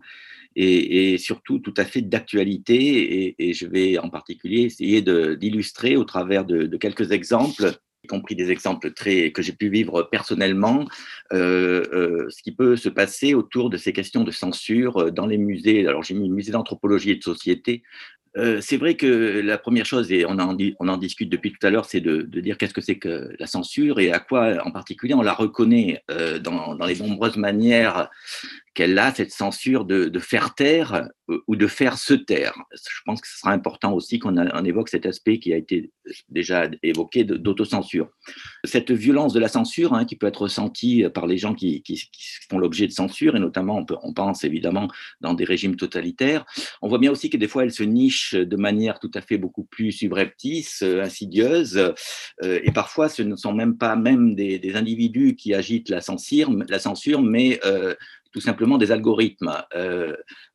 et, 0.56 1.18
surtout 1.18 1.60
tout 1.60 1.74
à 1.78 1.86
fait 1.86 2.02
d'actualité. 2.02 3.36
Et, 3.40 3.54
je 3.54 3.66
vais 3.68 3.98
en 3.98 4.10
particulier 4.10 4.64
essayer 4.64 5.02
d'illustrer 5.02 5.96
au 5.98 6.04
travers 6.04 6.46
de, 6.46 6.78
quelques 6.78 7.12
exemples 7.12 7.74
y 8.04 8.08
compris 8.08 8.36
des 8.36 8.52
exemples 8.52 8.92
très 8.92 9.32
que 9.32 9.42
j'ai 9.42 9.54
pu 9.54 9.70
vivre 9.70 10.04
personnellement, 10.04 10.88
euh, 11.34 11.84
euh, 11.94 12.30
ce 12.30 12.42
qui 12.42 12.52
peut 12.52 12.76
se 12.76 12.90
passer 12.90 13.34
autour 13.34 13.70
de 13.70 13.78
ces 13.78 13.94
questions 13.94 14.24
de 14.24 14.32
censure 14.32 14.98
euh, 14.98 15.12
dans 15.12 15.28
les 15.28 15.38
musées. 15.38 15.88
Alors 15.88 16.04
j'ai 16.04 16.16
mis 16.16 16.30
musée 16.30 16.52
d'anthropologie 16.52 17.12
et 17.12 17.16
de 17.16 17.24
société 17.24 17.84
c'est 18.62 18.78
vrai 18.78 18.96
que 18.96 19.42
la 19.42 19.58
première 19.58 19.86
chose, 19.86 20.10
et 20.10 20.26
on 20.26 20.40
en, 20.40 20.98
discute 20.98 21.30
depuis 21.30 21.52
tout 21.52 21.68
à 21.68 21.70
l'heure, 21.70 21.84
c'est 21.84 22.00
de, 22.00 22.22
dire 22.40 22.58
qu'est-ce 22.58 22.74
que 22.74 22.80
c'est 22.80 22.98
que 22.98 23.30
la 23.38 23.46
censure 23.46 24.00
et 24.00 24.14
à 24.14 24.20
quoi 24.20 24.66
en 24.66 24.72
particulier 24.72 25.14
on 25.14 25.22
la 25.22 25.34
reconnaît 25.34 26.02
dans, 26.42 26.78
les 26.86 26.96
nombreuses 26.96 27.36
manières 27.36 28.10
qu'elle 28.74 28.98
a, 29.00 29.14
cette 29.14 29.32
censure 29.32 29.86
de, 29.86 30.20
faire 30.20 30.56
taire 30.56 31.10
euh, 31.30 31.40
ou 31.48 31.56
de 31.56 31.68
faire 31.68 31.98
se 31.98 32.14
taire. 32.14 32.54
Je 32.74 33.02
pense 33.06 33.22
que 33.22 33.28
ce 33.28 33.40
sera 33.40 33.52
important 33.52 33.94
aussi 33.94 34.20
qu'on 34.20 34.36
évoque 34.64 34.90
cet 34.90 35.06
aspect 35.06 35.40
qui 35.40 35.54
a 35.54 35.58
été 35.58 35.92
déjà 36.30 36.70
évoqué 36.84 37.24
d'autocensure. 37.24 38.10
Cette 38.64 38.92
violence 38.92 39.34
de 39.34 39.40
la 39.40 39.48
censure 39.48 39.94
hein, 39.94 40.06
qui 40.06 40.16
peut 40.16 40.28
être 40.28 40.44
ressentie 40.44 41.06
par 41.14 41.28
les 41.28 41.38
gens 41.38 41.54
qui, 41.54 41.84
font 42.50 42.58
l'objet 42.58 42.88
de 42.88 42.92
censure, 42.92 43.36
et 43.36 43.40
notamment 43.40 43.86
on, 44.04 44.14
pense 44.14 44.44
évidemment 44.44 44.88
dans 45.22 45.34
des 45.34 45.46
régimes 45.46 45.76
totalitaires, 45.76 46.46
on 46.82 46.88
voit 46.88 47.00
bien 47.00 47.12
aussi 47.12 47.30
que 47.30 47.38
des 47.38 47.48
fois 47.48 47.64
elle 47.64 47.72
se 47.72 47.84
niche 47.84 48.34
de 48.34 48.56
manière 48.58 49.00
tout 49.00 49.12
à 49.14 49.22
fait 49.22 49.38
beaucoup 49.38 49.64
plus 49.64 49.92
subreptice, 49.92 50.82
euh, 50.84 51.02
insidieuse, 51.02 51.78
euh, 52.44 52.60
et 52.64 52.72
parfois 52.72 53.10
ce 53.10 53.22
ne 53.22 53.36
sont 53.36 53.54
même 53.54 53.78
pas 53.78 53.96
même 53.96 54.36
des, 54.36 54.60
individus 54.76 55.36
qui 55.36 55.54
agitent 55.54 55.90
la 55.90 56.02
censure, 56.02 56.50
la 56.70 56.80
censure 56.80 57.22
mais 57.22 57.60
euh, 57.66 57.94
tout 58.32 58.42
simplement 58.42 58.78
des 58.78 58.92
algorithmes. 58.92 59.54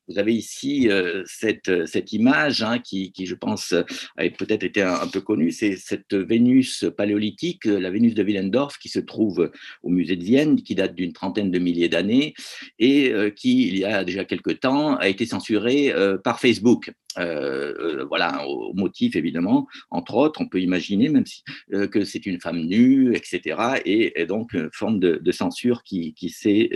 Vous 0.08 0.18
avez 0.18 0.34
ici 0.34 0.88
euh, 0.88 1.24
cette, 1.26 1.86
cette, 1.86 2.12
image 2.12 2.62
hein, 2.62 2.78
qui, 2.78 3.10
qui, 3.10 3.26
je 3.26 3.34
pense, 3.34 3.72
a 3.72 4.30
peut-être 4.30 4.62
été 4.62 4.82
un, 4.82 5.06
peu 5.08 5.20
connue. 5.20 5.50
C'est 5.50 5.76
cette 5.76 6.14
Vénus 6.14 6.84
paléolithique, 6.96 7.64
la 7.64 7.90
Vénus 7.90 8.14
de 8.14 8.22
Willendorf, 8.22 8.78
qui 8.78 8.88
se 8.88 9.00
trouve 9.00 9.50
au 9.82 9.90
musée 9.90 10.16
de 10.16 10.22
Vienne, 10.22 10.62
qui 10.62 10.74
date 10.74 10.94
d'une 10.94 11.12
trentaine 11.12 11.50
de 11.50 11.58
milliers 11.58 11.88
d'années 11.88 12.34
et 12.78 13.10
euh, 13.10 13.30
qui, 13.30 13.68
il 13.68 13.78
y 13.78 13.84
a 13.84 14.04
déjà 14.04 14.24
quelque 14.24 14.52
temps, 14.52 14.96
a 14.96 15.08
été 15.08 15.26
censurée 15.26 15.92
euh, 15.92 16.18
par 16.18 16.38
Facebook. 16.38 16.92
Voilà, 17.16 18.46
au 18.46 18.72
motif 18.74 19.16
évidemment, 19.16 19.66
entre 19.90 20.14
autres, 20.14 20.40
on 20.40 20.48
peut 20.48 20.60
imaginer 20.60 21.08
même 21.08 21.26
si, 21.26 21.42
que 21.70 22.04
c'est 22.04 22.26
une 22.26 22.40
femme 22.40 22.60
nue, 22.60 23.14
etc. 23.14 23.80
Et, 23.84 24.26
donc 24.26 24.52
une 24.54 24.70
forme 24.72 24.98
de, 25.00 25.32
censure 25.32 25.82
qui, 25.82 26.14
qui 26.14 26.30
s'est 26.30 26.70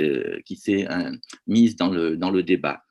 mise 1.46 1.76
dans 1.76 1.90
le, 1.90 2.16
dans 2.16 2.30
le 2.30 2.42
débat. 2.42 2.82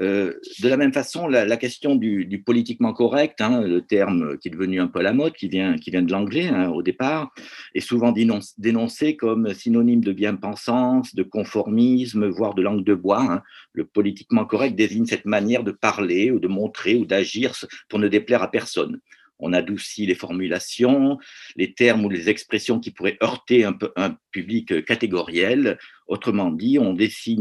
Euh, 0.00 0.34
de 0.62 0.68
la 0.68 0.76
même 0.76 0.92
façon, 0.92 1.28
la, 1.28 1.56
question 1.56 1.94
du, 1.94 2.42
politiquement 2.44 2.92
correct, 2.92 3.40
hein, 3.40 3.60
le 3.60 3.82
terme 3.82 4.38
qui 4.38 4.48
est 4.48 4.50
devenu 4.50 4.80
un 4.80 4.88
peu 4.88 5.00
à 5.00 5.02
la 5.02 5.12
mode, 5.12 5.34
qui 5.34 5.48
vient, 5.48 5.76
qui 5.76 5.90
vient 5.90 6.02
de 6.02 6.10
l'anglais 6.10 6.48
hein, 6.48 6.68
au 6.70 6.82
départ, 6.82 7.32
est 7.74 7.80
souvent 7.80 8.12
dénoncé 8.58 9.16
comme 9.16 9.52
synonyme 9.54 10.02
de 10.02 10.12
bien-pensance, 10.12 11.14
de 11.14 11.22
conformisme, 11.22 12.26
voire 12.26 12.54
de 12.54 12.62
langue 12.62 12.84
de 12.84 12.94
bois. 12.94 13.22
Hein. 13.22 13.42
Le 13.72 13.84
politiquement 13.84 14.44
correct 14.44 14.74
désigne 14.74 15.06
cette 15.06 15.24
manière 15.24 15.64
de 15.64 15.72
parler 15.72 16.30
ou 16.30 16.38
de 16.38 16.48
montrer 16.48 16.91
ou 16.94 17.04
d'agir 17.04 17.54
pour 17.88 17.98
ne 17.98 18.08
déplaire 18.08 18.42
à 18.42 18.50
personne 18.50 19.00
on 19.42 19.52
adoucit 19.52 20.06
les 20.06 20.14
formulations, 20.14 21.18
les 21.56 21.74
termes 21.74 22.04
ou 22.04 22.08
les 22.08 22.30
expressions 22.30 22.80
qui 22.80 22.92
pourraient 22.92 23.18
heurter 23.22 23.64
un, 23.64 24.16
public 24.30 24.84
catégoriel. 24.86 25.78
Autrement 26.08 26.50
dit, 26.50 26.78
on, 26.78 26.96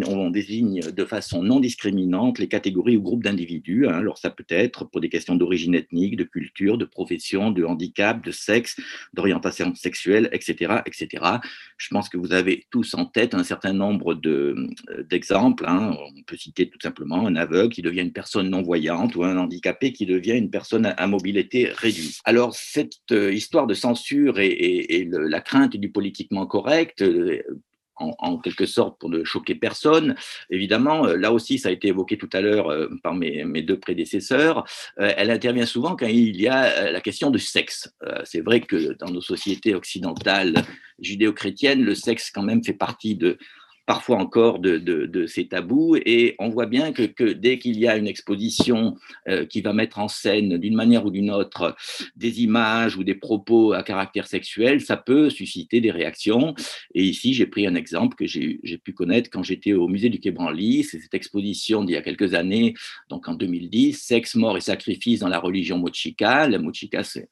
on, 0.07 0.29
désigne 0.29 0.79
de 0.79 1.05
façon 1.05 1.43
non 1.43 1.59
discriminante 1.59 2.39
les 2.39 2.47
catégories 2.47 2.97
ou 2.97 3.01
groupes 3.01 3.23
d'individus. 3.23 3.87
Hein. 3.87 3.95
Alors 3.95 4.17
ça 4.17 4.29
peut 4.29 4.45
être 4.49 4.85
pour 4.85 5.01
des 5.01 5.09
questions 5.09 5.35
d'origine 5.35 5.75
ethnique, 5.75 6.15
de 6.15 6.23
culture, 6.23 6.77
de 6.77 6.85
profession, 6.85 7.51
de 7.51 7.63
handicap, 7.63 8.23
de 8.23 8.31
sexe, 8.31 8.79
d'orientation 9.13 9.73
sexuelle, 9.75 10.29
etc., 10.31 10.81
etc. 10.85 11.25
Je 11.77 11.87
pense 11.89 12.07
que 12.07 12.17
vous 12.17 12.33
avez 12.33 12.65
tous 12.69 12.93
en 12.93 13.05
tête 13.05 13.33
un 13.33 13.43
certain 13.43 13.73
nombre 13.73 14.13
d'exemples. 15.09 15.65
Hein. 15.67 15.97
On 15.99 16.23
peut 16.23 16.37
citer 16.37 16.69
tout 16.69 16.79
simplement 16.81 17.27
un 17.27 17.35
aveugle 17.35 17.73
qui 17.73 17.81
devient 17.81 18.01
une 18.01 18.13
personne 18.13 18.49
non-voyante 18.49 19.15
ou 19.15 19.23
un 19.23 19.37
handicapé 19.37 19.91
qui 19.91 20.05
devient 20.05 20.37
une 20.37 20.49
personne 20.49 20.93
à, 20.97 21.07
mobilité 21.07 21.69
réduite. 21.75 22.19
Alors 22.23 22.55
cette 22.55 23.11
euh, 23.11 23.33
histoire 23.33 23.67
de 23.67 23.73
censure 23.73 24.39
et, 24.39 25.09
la 25.11 25.41
crainte 25.41 25.75
du 25.75 25.91
politiquement 25.91 26.45
correct 26.45 27.03
en, 28.01 28.37
quelque 28.37 28.65
sorte 28.65 28.99
pour 28.99 29.09
ne 29.09 29.23
choquer 29.23 29.55
personne. 29.55 30.15
Évidemment, 30.49 31.05
euh, 31.05 31.15
là 31.15 31.31
aussi, 31.31 31.59
ça 31.59 31.69
a 31.69 31.71
été 31.71 31.89
évoqué 31.89 32.17
tout 32.17 32.29
à 32.33 32.41
l'heure 32.41 32.69
euh, 32.69 32.89
par 33.03 33.13
mes, 33.13 33.61
deux 33.61 33.79
prédécesseurs, 33.79 34.65
euh, 34.99 35.13
elle 35.17 35.29
intervient 35.29 35.65
souvent 35.65 35.95
quand 35.95 36.07
il 36.07 36.39
y 36.39 36.47
a 36.47 36.91
la 36.91 37.01
question 37.01 37.29
du 37.29 37.39
sexe. 37.39 37.93
C'est 38.23 38.41
vrai 38.41 38.61
que 38.61 38.93
dans 38.93 39.09
nos 39.09 39.21
sociétés 39.21 39.75
occidentales 39.75 40.53
judéo-chrétiennes, 40.99 41.83
le 41.83 41.95
sexe 41.95 42.31
quand 42.31 42.43
même 42.43 42.63
fait 42.63 42.73
partie 42.73 43.15
de, 43.15 43.37
parfois 43.91 44.19
encore 44.19 44.59
de, 44.59 45.25
ces 45.27 45.47
tabous. 45.49 45.97
Et 46.05 46.35
on 46.39 46.47
voit 46.47 46.65
bien 46.65 46.93
que, 46.93 47.33
dès 47.33 47.59
qu'il 47.59 47.77
y 47.77 47.89
a 47.89 47.97
une 47.97 48.07
exposition 48.07 48.95
euh, 49.27 49.45
qui 49.45 49.59
va 49.59 49.73
mettre 49.73 49.99
en 49.99 50.07
scène 50.07 50.57
d'une 50.57 50.75
manière 50.75 51.05
ou 51.05 51.11
d'une 51.11 51.29
autre 51.29 51.75
des 52.15 52.41
images 52.41 52.95
ou 52.95 53.03
des 53.03 53.15
propos 53.15 53.73
à 53.73 53.83
caractère 53.83 54.27
sexuel, 54.27 54.79
ça 54.79 54.95
peut 54.95 55.29
susciter 55.29 55.81
des 55.81 55.91
réactions. 55.91 56.55
Et 56.95 57.03
ici, 57.03 57.33
j'ai 57.33 57.47
pris 57.47 57.67
un 57.67 57.75
exemple 57.75 58.15
que 58.15 58.25
j'ai 58.25 58.77
pu 58.77 58.93
connaître 58.93 59.29
quand 59.29 59.43
j'étais 59.43 59.73
au 59.73 59.89
musée 59.89 60.07
du 60.07 60.21
Quai 60.21 60.31
Branly. 60.31 60.85
C'est 60.85 61.01
cette 61.01 61.13
exposition 61.13 61.83
d'il 61.83 61.95
y 61.95 61.97
a 61.97 62.01
quelques 62.01 62.33
années, 62.33 62.75
donc 63.09 63.27
en 63.27 63.33
2010, 63.33 64.01
Sexe, 64.01 64.35
mort 64.35 64.55
et 64.55 64.61
sacrifice 64.61 65.19
dans 65.19 65.27
la 65.27 65.39
religion 65.39 65.77
mochica. 65.77 66.47
La 66.47 66.59
mochica, 66.59 67.03
c'est 67.03 67.27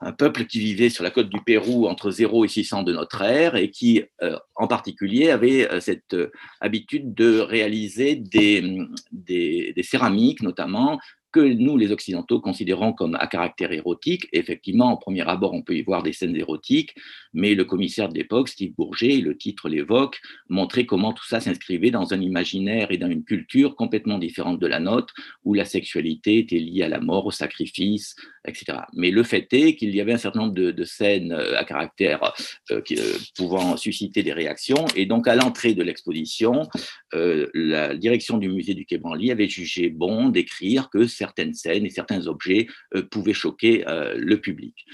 un 0.00 0.12
peuple 0.12 0.44
qui 0.44 0.60
vivait 0.60 0.90
sur 0.90 1.04
la 1.04 1.10
côte 1.10 1.30
du 1.30 1.40
Pérou 1.40 1.86
entre 1.88 2.10
0 2.10 2.44
et 2.44 2.48
600 2.48 2.82
de 2.82 2.92
notre 2.92 3.22
ère 3.22 3.56
et 3.56 3.70
qui, 3.70 4.04
euh, 4.22 4.38
en 4.54 4.66
particulier, 4.66 5.30
avait 5.30 5.70
euh, 5.70 5.80
cette 5.80 6.14
euh, 6.14 6.30
habitude 6.60 7.14
de 7.14 7.38
réaliser 7.38 8.14
des, 8.14 8.78
des, 9.12 9.74
céramiques, 9.82 10.42
notamment, 10.42 10.98
nous, 11.40 11.76
les 11.76 11.92
Occidentaux, 11.92 12.40
considérons 12.40 12.92
comme 12.92 13.16
à 13.16 13.26
caractère 13.26 13.72
érotique. 13.72 14.26
effectivement, 14.32 14.86
en 14.86 14.96
premier 14.96 15.28
abord, 15.28 15.54
on 15.54 15.62
peut 15.62 15.76
y 15.76 15.82
voir 15.82 16.02
des 16.02 16.12
scènes 16.12 16.36
érotiques, 16.36 16.94
mais 17.32 17.54
le 17.54 17.64
commissaire 17.64 18.08
de 18.08 18.14
l'époque, 18.14 18.48
Steve 18.48 18.72
Bourget, 18.76 19.18
le 19.18 19.36
titre 19.36 19.68
l'évoque, 19.68 20.20
montrait 20.48 20.86
comment 20.86 21.12
tout 21.12 21.26
ça 21.26 21.40
s'inscrivait 21.40 21.90
dans 21.90 22.14
un 22.14 22.20
imaginaire 22.20 22.90
et 22.90 22.98
dans 22.98 23.10
une 23.10 23.24
culture 23.24 23.76
complètement 23.76 24.18
différente 24.18 24.58
de 24.58 24.66
la 24.66 24.80
nôtre, 24.80 25.14
où 25.44 25.54
la 25.54 25.64
sexualité 25.64 26.38
était 26.38 26.58
liée 26.58 26.82
à 26.82 26.88
la 26.88 27.00
mort, 27.00 27.26
au 27.26 27.30
sacrifice, 27.30 28.16
etc. 28.46 28.78
Mais 28.94 29.10
le 29.10 29.22
fait 29.22 29.46
est 29.52 29.76
qu'il 29.76 29.94
y 29.94 30.00
avait 30.00 30.12
un 30.12 30.18
certain 30.18 30.40
nombre 30.40 30.54
de, 30.54 30.84
scènes 30.84 31.32
euh, 31.32 31.58
à 31.58 31.64
caractère 31.64 32.32
euh, 32.70 32.80
euh, 32.92 33.18
pouvant 33.36 33.76
susciter 33.76 34.22
des 34.22 34.32
réactions, 34.32 34.86
et 34.94 35.06
donc 35.06 35.28
à 35.28 35.34
l'entrée 35.34 35.74
de 35.74 35.82
l'exposition, 35.82 36.68
la 37.12 37.96
direction 37.96 38.38
du 38.38 38.48
musée 38.48 38.74
du 38.74 38.84
Quai 38.84 38.98
Branly 38.98 39.30
avait 39.30 39.48
jugé 39.48 39.88
bon 39.88 40.28
d'écrire 40.28 40.90
que 40.90 41.06
certaines 41.26 41.54
scènes 41.54 41.84
et 41.84 41.90
certains 41.90 42.26
objets 42.26 42.66
euh, 42.94 43.02
pouvaient 43.02 43.32
choquer 43.32 43.86
euh, 43.88 44.14
le 44.16 44.40
public. 44.40 44.86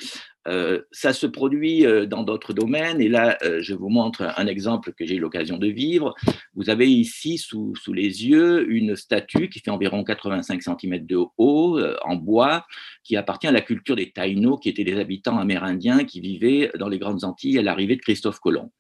Euh, 0.48 0.82
ça 0.90 1.12
se 1.12 1.26
produit 1.26 1.84
dans 2.08 2.24
d'autres 2.24 2.52
domaines. 2.52 3.00
Et 3.00 3.08
là, 3.08 3.38
je 3.60 3.74
vous 3.74 3.90
montre 3.90 4.22
un 4.36 4.48
exemple 4.48 4.92
que 4.92 5.06
j'ai 5.06 5.14
eu 5.14 5.20
l'occasion 5.20 5.56
de 5.56 5.68
vivre. 5.68 6.14
Vous 6.54 6.68
avez 6.68 6.90
ici 6.90 7.38
sous, 7.38 7.74
les 7.92 8.26
yeux 8.26 8.68
une 8.68 8.96
statue 8.96 9.48
qui 9.48 9.60
fait 9.60 9.70
environ 9.70 10.02
85 10.02 10.60
cm 10.60 11.06
de 11.06 11.18
haut, 11.38 11.80
en 12.04 12.16
bois, 12.16 12.66
qui 13.04 13.16
appartient 13.16 13.46
à 13.46 13.52
la 13.52 13.60
culture 13.60 13.94
des 13.94 14.10
Taïnos, 14.10 14.58
qui 14.60 14.68
étaient 14.68 14.82
des 14.82 14.98
habitants 14.98 15.38
amérindiens 15.38 16.02
qui 16.04 16.20
vivaient 16.20 16.72
dans 16.76 16.88
les 16.88 16.98
Grandes 16.98 17.22
Antilles 17.22 17.60
à 17.60 17.62
l'arrivée 17.62 17.94
de 17.94 18.02
Christophe 18.02 18.40
Colomb. 18.40 18.72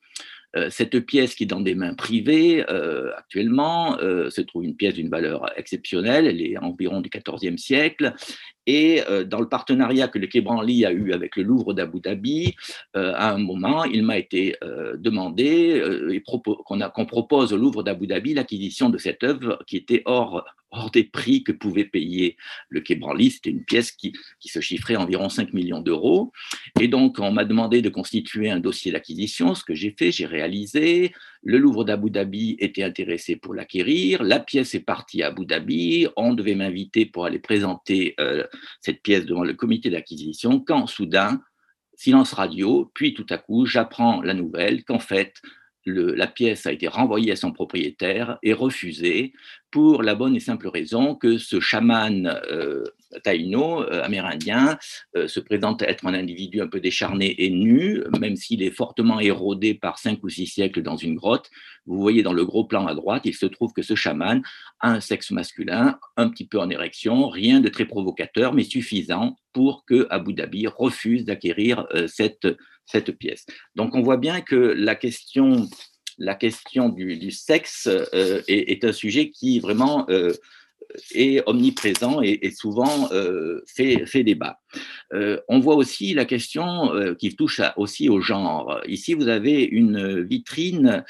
Euh, 0.54 0.68
cette 0.70 0.98
pièce 1.00 1.34
qui 1.34 1.44
est 1.44 1.46
dans 1.46 1.60
des 1.60 1.74
mains 1.74 1.94
privées 1.94 2.64
euh, 2.68 3.10
actuellement 3.16 3.98
euh, 4.00 4.28
se 4.28 4.42
trouve 4.42 4.64
une 4.64 4.76
pièce 4.76 4.94
d'une 4.94 5.08
valeur 5.08 5.50
exceptionnelle, 5.58 6.26
elle 6.26 6.42
est 6.42 6.58
environ 6.58 7.00
du 7.00 7.08
XIVe 7.08 7.56
siècle, 7.56 8.14
et 8.66 9.02
dans 9.26 9.40
le 9.40 9.48
partenariat 9.48 10.08
que 10.08 10.18
le 10.18 10.26
Quai 10.26 10.40
Branly 10.40 10.84
a 10.84 10.92
eu 10.92 11.12
avec 11.12 11.36
le 11.36 11.42
Louvre 11.42 11.74
d'Abu 11.74 12.00
Dhabi, 12.00 12.54
à 12.94 13.32
un 13.32 13.38
moment, 13.38 13.84
il 13.84 14.02
m'a 14.02 14.18
été 14.18 14.56
demandé 14.98 15.82
qu'on 16.94 17.06
propose 17.06 17.52
au 17.52 17.56
Louvre 17.56 17.82
d'Abu 17.82 18.06
Dhabi 18.06 18.34
l'acquisition 18.34 18.88
de 18.90 18.98
cette 18.98 19.24
œuvre 19.24 19.58
qui 19.66 19.76
était 19.76 20.02
hors, 20.04 20.44
des 20.92 21.04
prix 21.04 21.44
que 21.44 21.52
pouvait 21.52 21.84
payer 21.84 22.36
le 22.68 22.80
Quai 22.80 22.94
Branly. 22.94 23.30
C'était 23.30 23.50
une 23.50 23.64
pièce 23.64 23.92
qui, 23.92 24.12
qui, 24.40 24.48
se 24.48 24.60
chiffrait 24.60 24.96
environ 24.96 25.28
5 25.28 25.52
millions 25.52 25.80
d'euros. 25.80 26.32
Et 26.80 26.88
donc, 26.88 27.18
on 27.18 27.32
m'a 27.32 27.44
demandé 27.44 27.82
de 27.82 27.88
constituer 27.88 28.50
un 28.50 28.60
dossier 28.60 28.92
d'acquisition, 28.92 29.54
ce 29.54 29.64
que 29.64 29.74
j'ai 29.74 29.94
fait, 29.96 30.12
j'ai 30.12 30.26
réalisé. 30.26 31.12
Le 31.44 31.58
Louvre 31.58 31.84
d'Abu 31.84 32.10
Dhabi 32.10 32.56
était 32.60 32.84
intéressé 32.84 33.36
pour 33.36 33.52
l'acquérir. 33.52 34.22
La 34.22 34.38
pièce 34.38 34.74
est 34.74 34.80
partie 34.80 35.22
à 35.22 35.28
Abu 35.28 35.44
Dhabi. 35.44 36.06
On 36.16 36.34
devait 36.34 36.54
m'inviter 36.54 37.04
pour 37.04 37.26
aller 37.26 37.40
présenter 37.40 38.14
euh, 38.20 38.44
cette 38.80 39.02
pièce 39.02 39.26
devant 39.26 39.44
le 39.44 39.54
comité 39.54 39.90
d'acquisition 39.90 40.60
quand 40.60 40.86
soudain, 40.86 41.42
silence 41.94 42.32
radio, 42.32 42.90
puis 42.94 43.14
tout 43.14 43.26
à 43.30 43.38
coup, 43.38 43.66
j'apprends 43.66 44.22
la 44.22 44.34
nouvelle 44.34 44.84
qu'en 44.84 44.98
fait, 44.98 45.34
la 45.86 46.26
pièce 46.26 46.66
a 46.66 46.72
été 46.72 46.88
renvoyée 46.88 47.32
à 47.32 47.36
son 47.36 47.52
propriétaire 47.52 48.38
et 48.42 48.52
refusée 48.52 49.32
pour 49.72 50.02
la 50.02 50.14
bonne 50.14 50.36
et 50.36 50.40
simple 50.40 50.68
raison 50.68 51.14
que 51.14 51.38
ce 51.38 51.58
chaman 51.58 52.38
euh, 52.50 52.84
taïno, 53.24 53.82
euh, 53.82 54.02
amérindien, 54.04 54.78
euh, 55.16 55.26
se 55.26 55.40
présente 55.40 55.80
être 55.82 56.06
un 56.06 56.12
individu 56.12 56.60
un 56.60 56.68
peu 56.68 56.78
décharné 56.78 57.34
et 57.42 57.48
nu, 57.48 58.02
même 58.20 58.36
s'il 58.36 58.62
est 58.62 58.70
fortement 58.70 59.18
érodé 59.18 59.72
par 59.72 59.98
cinq 59.98 60.22
ou 60.22 60.28
six 60.28 60.46
siècles 60.46 60.82
dans 60.82 60.98
une 60.98 61.16
grotte. 61.16 61.50
Vous 61.86 61.98
voyez 61.98 62.22
dans 62.22 62.34
le 62.34 62.44
gros 62.44 62.64
plan 62.64 62.86
à 62.86 62.94
droite, 62.94 63.22
il 63.24 63.34
se 63.34 63.46
trouve 63.46 63.72
que 63.72 63.82
ce 63.82 63.94
chaman 63.94 64.42
a 64.80 64.90
un 64.90 65.00
sexe 65.00 65.30
masculin, 65.30 65.98
un 66.18 66.28
petit 66.28 66.46
peu 66.46 66.60
en 66.60 66.68
érection, 66.68 67.28
rien 67.28 67.60
de 67.60 67.68
très 67.68 67.86
provocateur, 67.86 68.52
mais 68.52 68.64
suffisant 68.64 69.36
pour 69.54 69.84
que 69.86 70.06
Abu 70.10 70.34
Dhabi 70.34 70.66
refuse 70.66 71.24
d'acquérir 71.24 71.86
cette, 72.06 72.46
cette 72.86 73.12
pièce. 73.12 73.46
Donc 73.74 73.94
on 73.94 74.02
voit 74.02 74.16
bien 74.16 74.40
que 74.40 74.56
la 74.56 74.94
question 74.94 75.68
la 76.18 76.34
question 76.34 76.88
du, 76.88 77.30
sexe 77.30 77.88
euh, 77.88 78.42
est, 78.48 78.84
un 78.84 78.92
sujet 78.92 79.30
qui 79.30 79.60
vraiment 79.60 80.06
euh, 80.08 80.32
est 81.14 81.42
omniprésent 81.46 82.20
et, 82.22 82.50
souvent 82.50 83.10
euh, 83.12 83.62
fait, 83.66 84.24
débat. 84.24 84.60
on 85.48 85.58
voit 85.58 85.76
aussi 85.76 86.12
la 86.12 86.26
question 86.26 86.92
qui 87.18 87.34
touche 87.34 87.62
aussi 87.76 88.10
au 88.10 88.20
genre. 88.20 88.80
Ici, 88.86 89.14
vous 89.14 89.28
avez 89.28 89.62
une 89.62 90.22
vitrine 90.22 91.02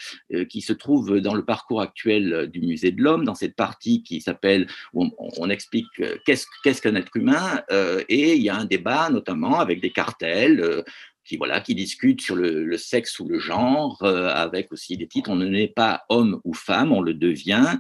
qui 0.49 0.61
se 0.61 0.73
trouve 0.73 1.21
dans 1.21 1.35
le 1.35 1.45
parcours 1.45 1.81
actuel 1.81 2.49
du 2.53 2.61
Musée 2.61 2.93
de 2.93 3.03
l'Homme, 3.03 3.25
dans 3.25 3.35
cette 3.35 3.57
partie 3.57 4.05
qui 4.05 4.21
s'appelle, 4.21 4.69
où 4.93 5.11
on, 5.19 5.51
explique 5.51 5.89
qu'est-ce 6.27 6.83
qu'un 6.83 6.95
être 6.95 7.17
humain, 7.17 7.63
et 8.09 8.35
il 8.35 8.43
y 8.43 8.51
a 8.51 8.57
un 8.57 8.67
débat 8.67 9.11
notamment 9.11 9.59
avec 9.59 9.81
des 9.81 9.91
cartels 9.91 10.85
qui 11.25 11.37
voilà 11.37 11.61
qui 11.61 11.75
discutent 11.75 12.21
sur 12.21 12.37
le, 12.37 12.77
sexe 12.77 13.21
ou 13.21 13.29
le 13.29 13.39
genre, 13.39 13.99
euh, 14.03 14.29
avec 14.29 14.73
aussi 14.73 14.97
des 14.97 15.07
titres. 15.07 15.31
On 15.31 15.37
ne 15.37 15.47
n'est 15.47 15.69
pas 15.69 16.03
homme 16.09 16.41
ou 16.45 16.55
femme, 16.55 16.93
on 16.93 17.01
le 17.01 17.15
devient, 17.15 17.79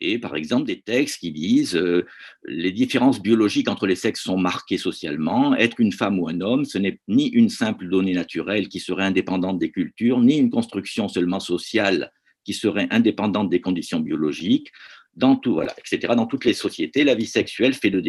et 0.00 0.18
par 0.18 0.36
exemple 0.36 0.66
des 0.66 0.80
textes 0.80 1.20
qui 1.20 1.32
disent 1.32 1.76
euh, 1.76 2.06
les 2.44 2.72
différences 2.72 3.20
biologiques 3.20 3.68
entre 3.68 3.86
les 3.86 3.96
sexes 3.96 4.22
sont 4.22 4.38
marquées 4.38 4.78
socialement, 4.78 5.54
être 5.56 5.80
une 5.80 5.92
femme 5.92 6.18
ou 6.18 6.28
un 6.28 6.40
homme, 6.40 6.64
ce 6.64 6.78
n'est 6.78 7.00
ni 7.08 7.26
une 7.28 7.48
simple 7.48 7.88
donnée 7.88 8.14
naturelle 8.14 8.68
qui 8.68 8.80
serait 8.80 9.04
indépendante 9.04 9.58
des 9.58 9.70
cultures, 9.70 10.20
ni 10.20 10.38
une 10.38 10.50
construction 10.50 11.08
seulement 11.08 11.40
sociale 11.40 12.12
qui 12.44 12.52
serait 12.52 12.86
indépendante 12.90 13.48
des 13.48 13.60
conditions 13.60 14.00
biologiques 14.00 14.70
dans 15.16 15.36
tout, 15.36 15.54
voilà, 15.54 15.74
etc. 15.78 16.14
Dans 16.16 16.26
toutes 16.26 16.44
les 16.44 16.54
sociétés, 16.54 17.04
la 17.04 17.14
vie 17.14 17.26
sexuelle 17.26 17.74
fait 17.74 17.90
de, 17.90 18.02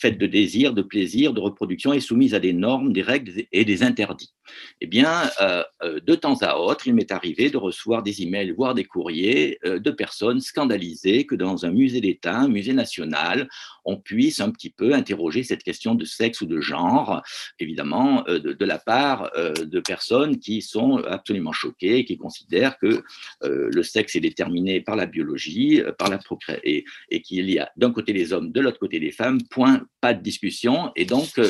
faite 0.00 0.18
de 0.18 0.26
désirs, 0.26 0.72
de 0.72 0.82
plaisirs, 0.82 1.32
de 1.32 1.40
reproduction 1.40 1.92
et 1.92 2.00
soumise 2.00 2.34
à 2.34 2.40
des 2.40 2.52
normes, 2.52 2.92
des 2.92 3.02
règles 3.02 3.44
et 3.52 3.64
des 3.64 3.82
interdits. 3.82 4.32
Eh 4.80 4.86
bien, 4.86 5.30
euh, 5.40 5.62
euh, 5.82 6.00
de 6.00 6.14
temps 6.14 6.36
à 6.42 6.56
autre, 6.56 6.86
il 6.86 6.94
m'est 6.94 7.12
arrivé 7.12 7.50
de 7.50 7.56
recevoir 7.56 8.02
des 8.02 8.22
emails, 8.22 8.50
voire 8.52 8.74
des 8.74 8.84
courriers 8.84 9.58
euh, 9.64 9.78
de 9.78 9.90
personnes 9.90 10.40
scandalisées 10.40 11.26
que 11.26 11.34
dans 11.34 11.66
un 11.66 11.70
musée 11.70 12.00
d'État, 12.00 12.38
un 12.38 12.48
musée 12.48 12.72
national, 12.72 13.48
on 13.84 13.96
puisse 13.96 14.40
un 14.40 14.50
petit 14.50 14.70
peu 14.70 14.94
interroger 14.94 15.42
cette 15.42 15.62
question 15.62 15.94
de 15.94 16.04
sexe 16.04 16.40
ou 16.40 16.46
de 16.46 16.60
genre, 16.60 17.22
évidemment, 17.58 18.22
de, 18.22 18.64
la 18.64 18.78
part 18.78 19.30
de 19.34 19.80
personnes 19.80 20.38
qui 20.38 20.60
sont 20.60 20.98
absolument 20.98 21.52
choquées 21.52 22.04
qui 22.04 22.18
considèrent 22.18 22.78
que 22.78 23.02
le 23.40 23.82
sexe 23.82 24.14
est 24.16 24.20
déterminé 24.20 24.82
par 24.82 24.94
la 24.94 25.06
biologie, 25.06 25.80
par 25.96 26.10
la 26.10 26.18
et, 26.64 26.84
qu'il 27.22 27.50
y 27.50 27.58
a 27.58 27.70
d'un 27.76 27.92
côté 27.92 28.12
les 28.12 28.32
hommes, 28.32 28.52
de 28.52 28.60
l'autre 28.60 28.78
côté 28.78 28.98
les 28.98 29.12
femmes, 29.12 29.38
point, 29.50 29.86
pas 30.00 30.14
de 30.14 30.22
discussion, 30.22 30.90
et 30.96 31.04
donc 31.04 31.40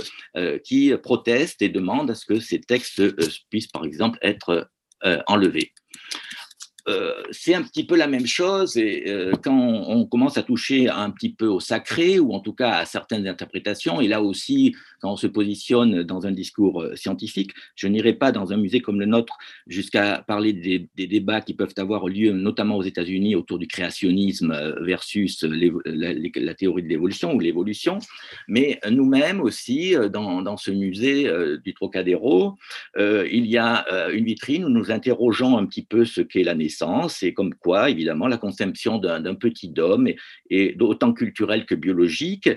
qui 0.65 0.93
protestent 1.03 1.63
et 1.63 1.69
demandent 1.69 2.11
à 2.11 2.15
ce 2.15 2.27
que 2.27 2.41
ces 2.41 2.61
textes 2.61 3.01
euh, 3.01 3.15
puisse 3.51 3.67
par 3.67 3.85
exemple 3.85 4.19
être 4.23 4.71
euh, 5.05 5.21
enlevé. 5.27 5.73
Euh, 6.89 7.13
c'est 7.33 7.55
un 7.55 7.63
petit 7.63 7.85
peu 7.85 7.97
la 7.97 8.07
même 8.07 8.27
chose 8.27 8.79
et 8.79 9.05
euh, 9.09 9.33
quand 9.43 9.55
on, 9.55 10.07
commence 10.07 10.39
à 10.39 10.43
toucher 10.43 10.89
un 10.89 11.11
petit 11.11 11.29
peu 11.29 11.47
au 11.47 11.61
sacré 11.61 12.19
ou 12.19 12.33
en 12.33 12.41
tout 12.41 12.55
cas 12.55 12.71
à 12.71 12.87
certaines 12.87 13.29
interprétations, 13.29 14.01
et 14.01 14.09
là 14.09 14.23
aussi 14.23 14.75
quand 15.01 15.13
on 15.13 15.17
se 15.17 15.27
positionne 15.27 16.03
dans 16.03 16.27
un 16.27 16.31
discours 16.31 16.83
euh, 16.83 16.97
scientifique, 16.97 17.51
je 17.75 17.89
n'irai 17.89 18.15
pas 18.15 18.33
dans 18.33 18.53
un 18.53 18.57
musée 18.57 18.81
comme 18.81 19.01
le 19.01 19.07
nôtre 19.07 19.37
jusqu'à 19.67 20.25
parler 20.27 20.55
des, 20.55 20.89
débats 21.07 21.43
qui 21.43 21.53
peuvent 21.53 21.75
avoir 21.77 22.09
lieu 22.09 22.33
notamment 22.33 22.77
aux 22.77 22.83
États-Unis 22.83 23.35
autour 23.35 23.59
du 23.59 23.67
créationnisme 23.67 24.75
versus 24.81 25.45
la, 25.45 26.55
théorie 26.55 26.83
de 26.83 26.89
l'évolution 26.89 27.35
ou 27.35 27.41
l'évolution, 27.41 27.99
mais 28.47 28.81
nous-mêmes 28.91 29.41
aussi 29.41 29.95
dans, 30.11 30.43
dans, 30.43 30.57
ce 30.57 30.71
musée 30.71 31.31
du 31.63 31.75
Trocadéro, 31.75 32.55
il 32.99 33.47
y 33.47 33.57
a 33.57 33.87
une 34.11 34.25
vitrine 34.25 34.65
où 34.65 34.69
nous 34.69 34.91
interrogeons 34.91 35.57
un 35.57 35.67
petit 35.67 35.85
peu 35.85 36.05
ce 36.05 36.21
qu'est 36.21 36.43
la 36.43 36.55
naissance 36.55 36.78
et 37.23 37.35
comme 37.35 37.55
quoi, 37.55 37.91
évidemment, 37.91 38.29
la 38.29 38.39
conception 38.39 38.99
d'un 38.99 39.35
petit 39.35 39.73
homme 39.79 40.09
est, 40.51 40.77
d'autant 40.77 41.13
culturelle 41.13 41.67
que 41.67 41.75
biologique, 41.75 42.49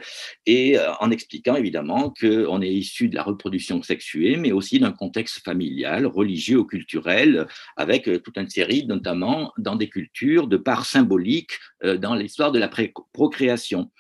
et 0.46 0.78
euh, 0.78 0.94
en 1.00 1.12
expliquant 1.12 1.56
évidemment 1.56 2.14
qu'on 2.20 2.62
est 2.62 2.74
issu 2.74 3.10
de 3.10 3.16
la 3.16 3.24
reproduction 3.24 3.82
sexuée, 3.82 4.38
mais 4.38 4.52
aussi 4.52 4.80
d'un 4.80 4.92
contexte 4.92 5.44
familial, 5.44 6.06
religieux 6.06 6.60
ou 6.60 6.66
culturel, 6.66 7.48
avec 7.78 8.08
euh, 8.08 8.20
toute 8.20 8.38
une 8.38 8.50
série, 8.50 8.86
notamment 8.86 9.52
dans 9.58 9.76
des 9.76 9.90
cultures, 9.90 10.48
de 10.48 10.58
parts 10.58 10.86
symboliques 10.86 11.58
euh, 11.84 11.98
dans 11.98 12.16
l'histoire 12.16 12.52
de 12.52 12.60
la 12.60 12.70
procréation. 13.14 13.92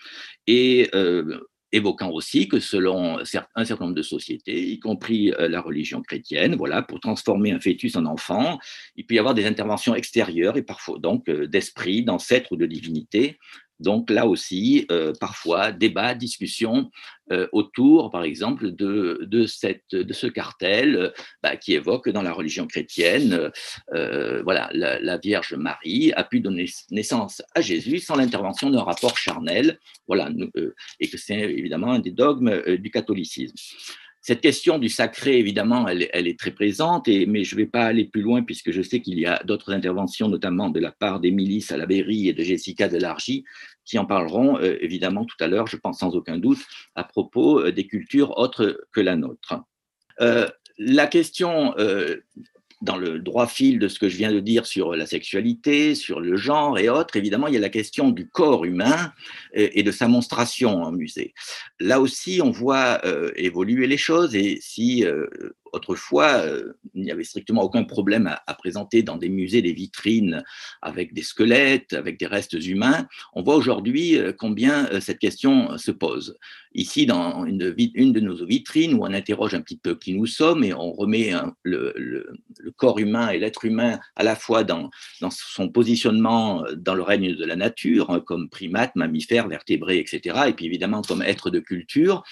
Et 0.48 0.89
évoquant 1.72 2.10
aussi 2.10 2.48
que 2.48 2.60
selon 2.60 3.19
un 3.19 3.65
certain 3.65 3.85
nombre 3.85 3.95
de 3.95 4.02
sociétés, 4.02 4.72
y 4.72 4.80
compris 4.80 5.31
euh, 5.31 5.48
la 5.48 5.61
religion 5.61 6.02
chrétienne, 6.02 6.56
voilà, 6.56 6.81
pour 6.81 6.99
transformer 6.99 7.52
un 7.52 7.60
fœtus 7.60 7.95
en 7.95 8.06
enfant, 8.06 8.60
il 8.95 9.06
peut 9.06 9.15
y 9.15 9.19
avoir 9.19 9.34
des 9.34 9.45
interventions 9.45 9.95
extérieures 9.95 10.57
et 10.57 10.64
parfois 10.64 10.99
donc 10.99 11.30
euh, 11.30 11.48
d'esprit, 11.48 12.03
d'ancêtre 12.03 12.52
ou 12.52 12.56
de 12.57 12.65
divinité 12.65 13.38
donc 13.81 14.09
là 14.09 14.27
aussi, 14.27 14.85
euh, 14.91 15.11
parfois, 15.19 15.71
débat, 15.71 16.13
discussion 16.13 16.91
euh, 17.31 17.47
autour, 17.51 18.11
par 18.11 18.23
exemple, 18.23 18.71
de, 18.71 19.19
de, 19.23 19.45
cette, 19.45 19.91
de 19.91 20.13
ce 20.13 20.27
cartel 20.27 20.95
euh, 20.95 21.09
bah, 21.41 21.57
qui 21.57 21.73
évoque 21.73 22.09
dans 22.09 22.21
la 22.21 22.31
religion 22.31 22.67
chrétienne, 22.67 23.51
voilà, 24.43 24.69
la, 24.73 25.17
Vierge 25.17 25.53
Marie 25.53 26.13
a 26.13 26.23
pu 26.23 26.39
donner 26.39 26.65
naissance 26.89 27.41
à 27.55 27.61
Jésus 27.61 27.99
sans 27.99 28.15
l'intervention 28.15 28.69
d'un 28.69 28.83
rapport 28.83 29.17
charnel, 29.17 29.79
voilà, 30.07 30.29
et 30.99 31.07
que 31.07 31.17
c'est 31.17 31.39
évidemment 31.39 31.91
un 31.91 31.99
des 31.99 32.11
dogmes 32.11 32.77
du 32.77 32.89
catholicisme. 32.89 33.55
Cette 34.23 34.41
question 34.41 34.77
du 34.77 34.87
sacré, 34.87 35.39
évidemment, 35.39 35.87
elle, 35.87 36.27
est 36.27 36.39
très 36.39 36.51
présente, 36.51 37.07
et, 37.07 37.25
mais 37.25 37.43
je 37.43 37.55
ne 37.55 37.61
vais 37.61 37.65
pas 37.65 37.85
aller 37.85 38.05
plus 38.05 38.21
loin 38.21 38.43
puisque 38.43 38.69
je 38.69 38.83
sais 38.83 39.01
qu'il 39.01 39.17
y 39.19 39.25
a 39.25 39.41
d'autres 39.45 39.73
interventions, 39.73 40.27
notamment 40.27 40.69
de 40.69 40.79
la 40.79 40.91
part 40.91 41.19
d'Émilie 41.19 41.59
Salaberry 41.59 42.29
et 42.29 42.33
de 42.33 42.43
Jessica 42.43 42.87
Delargy, 42.87 43.45
qui 43.85 43.97
en 43.97 44.05
parleront 44.05 44.57
euh, 44.59 44.77
évidemment 44.81 45.25
tout 45.25 45.37
à 45.39 45.47
l'heure, 45.47 45.67
je 45.67 45.77
pense 45.77 45.99
sans 45.99 46.15
aucun 46.15 46.37
doute, 46.37 46.59
à 46.95 47.03
propos 47.03 47.59
euh, 47.59 47.71
des 47.71 47.87
cultures 47.87 48.37
autres 48.37 48.85
que 48.91 49.01
la 49.01 49.15
nôtre. 49.15 49.55
Euh, 50.19 50.47
la 50.77 51.07
question 51.07 51.75
dans 52.81 52.97
le 52.97 53.19
droit 53.19 53.45
fil 53.45 53.77
de 53.77 53.87
ce 53.87 53.99
que 53.99 54.09
je 54.09 54.17
viens 54.17 54.31
de 54.31 54.39
dire 54.39 54.65
sur 54.65 54.95
la 54.95 55.05
sexualité, 55.05 55.93
sur 55.93 56.19
le 56.19 56.35
genre 56.35 56.79
et 56.79 56.89
autres, 56.89 57.15
évidemment, 57.15 57.47
il 57.47 57.53
y 57.53 57.57
a 57.57 57.59
la 57.59 57.69
question 57.69 58.09
du 58.09 58.27
corps 58.27 58.65
humain 58.65 59.13
et, 59.53 59.83
de 59.83 59.91
sa 59.91 60.07
monstration 60.07 60.81
en 60.81 60.91
musée. 60.91 61.35
Là 61.79 62.01
aussi, 62.01 62.41
on 62.43 62.49
voit 62.49 62.99
évoluer 63.35 63.85
les 63.85 63.97
choses 63.97 64.35
et 64.35 64.57
si 64.59 65.05
autrefois, 65.73 66.41
euh, 66.45 66.73
il 66.93 67.03
n'y 67.03 67.11
avait 67.11 67.23
strictement 67.23 67.64
aucun 67.64 67.84
problème 67.84 68.34
à, 68.45 68.53
présenter 68.53 69.03
dans 69.03 69.18
des 69.18 69.30
musées 69.30 69.61
des 69.61 69.73
vitrines 69.73 70.43
avec 70.81 71.14
des 71.14 71.23
squelettes, 71.23 71.93
avec 71.93 72.19
des 72.19 72.27
restes 72.27 72.53
humains. 72.53 73.07
On 73.34 73.41
voit 73.41 73.56
aujourd'hui 73.56 74.18
euh, 74.18 74.34
combien 74.38 74.88
euh, 74.88 74.99
cette 74.99 75.19
question 75.19 75.77
se 75.77 75.91
pose. 75.91 76.38
Ici, 76.73 77.06
dans 77.06 77.45
une, 77.45 77.57
de 77.57 78.19
nos 78.19 78.45
vitrines, 78.45 78.93
où 78.93 79.03
on 79.03 79.14
interroge 79.14 79.53
un 79.53 79.61
petit 79.61 79.77
peu 79.77 79.95
qui 79.95 80.14
nous 80.14 80.26
sommes 80.26 80.64
et 80.64 80.73
on 80.73 80.93
remet 80.93 81.34
le, 81.64 82.26
corps 82.77 82.99
humain 82.99 83.30
et 83.30 83.39
l'être 83.39 83.65
humain 83.65 83.99
à 84.15 84.23
la 84.23 84.35
fois 84.35 84.64
dans, 84.64 84.89
son 85.30 85.69
positionnement 85.69 86.64
dans 86.77 86.95
le 86.95 87.02
règne 87.02 87.35
de 87.35 87.45
la 87.45 87.57
nature, 87.57 88.10
hein, 88.10 88.22
comme 88.22 88.49
primate, 88.49 88.95
mammifère, 88.95 89.49
vertébré, 89.49 89.99
etc., 89.99 90.43
et 90.48 90.53
puis 90.53 90.65
évidemment 90.65 91.02
comme 91.02 91.22
être 91.22 91.49
de 91.49 91.60
culture, 91.60 92.23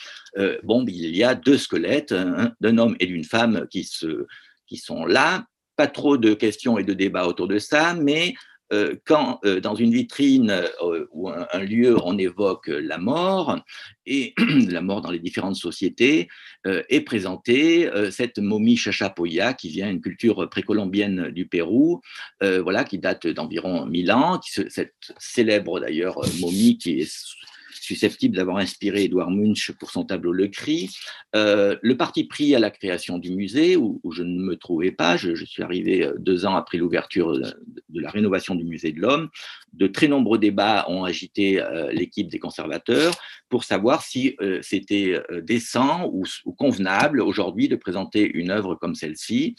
bon, 0.64 0.86
il 0.88 1.16
y 1.16 1.24
a 1.24 1.36
deux 1.36 1.58
squelettes, 1.58 2.14
d'un 2.14 2.78
homme 2.78 2.96
et 3.00 3.06
d'une 3.06 3.24
femmes 3.24 3.68
qui, 3.70 3.84
se, 3.84 4.26
qui 4.68 4.78
sont 4.78 5.06
là. 5.06 5.46
Pas 5.76 5.88
trop 5.88 6.18
de 6.18 6.34
questions 6.34 6.78
et 6.78 6.84
de 6.84 6.94
débats 6.94 7.28
autour 7.28 7.48
de 7.48 7.58
ça, 7.58 7.94
mais 7.94 8.34
euh, 8.72 8.96
quand 9.06 9.40
euh, 9.46 9.60
dans 9.60 9.74
une 9.74 9.92
vitrine 9.92 10.52
euh, 10.52 11.08
ou 11.12 11.30
un, 11.30 11.60
lieu 11.60 11.98
on 12.04 12.20
évoque 12.20 12.68
la 12.68 13.00
mort 13.00 13.60
et 14.06 14.36
la 14.70 14.82
mort 14.82 15.02
dans 15.02 15.10
les 15.10 15.20
différentes 15.20 15.56
sociétés 15.56 16.28
est 16.66 17.02
présentée 17.02 17.90
cette 18.12 18.38
momie 18.38 18.76
Chachapoya 18.78 19.54
qui 19.54 19.70
vient 19.70 19.88
d'une 19.88 20.02
culture 20.02 20.50
précolombienne 20.50 21.30
du 21.30 21.48
Pérou, 21.48 22.02
voilà 22.42 22.84
qui 22.84 23.00
date 23.00 23.28
d'environ 23.28 23.86
1000 23.86 24.12
ans, 24.12 24.40
cette 24.44 24.94
célèbre 25.18 25.80
d'ailleurs 25.80 26.20
momie 26.40 26.78
qui 26.78 27.02
est 27.02 27.12
susceptible 27.90 28.36
d'avoir 28.36 28.58
inspiré 28.58 29.06
Edouard 29.06 29.32
Munch 29.32 29.72
pour 29.80 29.90
son 29.90 30.04
tableau 30.04 30.32
Le 30.32 30.48
Cri. 30.48 30.96
Euh, 31.36 31.76
le 31.82 31.98
parti 31.98 32.24
pris 32.24 32.54
à 32.54 32.60
la 32.60 32.70
création 32.70 33.18
du 33.18 33.32
musée, 33.32 33.78
où, 33.78 34.00
je 34.12 34.22
ne 34.22 34.40
me 34.40 34.56
trouvais 34.58 34.92
pas, 34.92 35.18
je, 35.18 35.34
suis 35.34 35.64
arrivé 35.64 36.04
euh, 36.04 36.14
deux 36.20 36.46
ans 36.46 36.56
après 36.56 36.78
l'ouverture 36.78 37.34
de, 37.34 37.52
la 37.96 38.12
rénovation 38.12 38.54
du 38.54 38.64
musée 38.64 38.92
de 38.92 39.02
l'homme, 39.02 39.30
de 39.74 39.88
très 39.88 40.08
nombreux 40.08 40.38
débats 40.38 40.86
ont 40.88 41.04
agité 41.04 41.60
euh, 41.60 41.92
l'équipe 41.92 42.28
des 42.28 42.38
conservateurs 42.38 43.16
pour 43.50 43.64
savoir 43.64 44.04
si 44.04 44.38
c'était 44.62 45.20
décent 45.42 46.08
ou 46.14 46.54
convenable 46.54 47.20
aujourd'hui 47.20 47.68
de 47.68 47.76
présenter 47.76 48.30
une 48.36 48.52
œuvre 48.52 48.76
comme 48.76 48.94
celle-ci. 48.94 49.56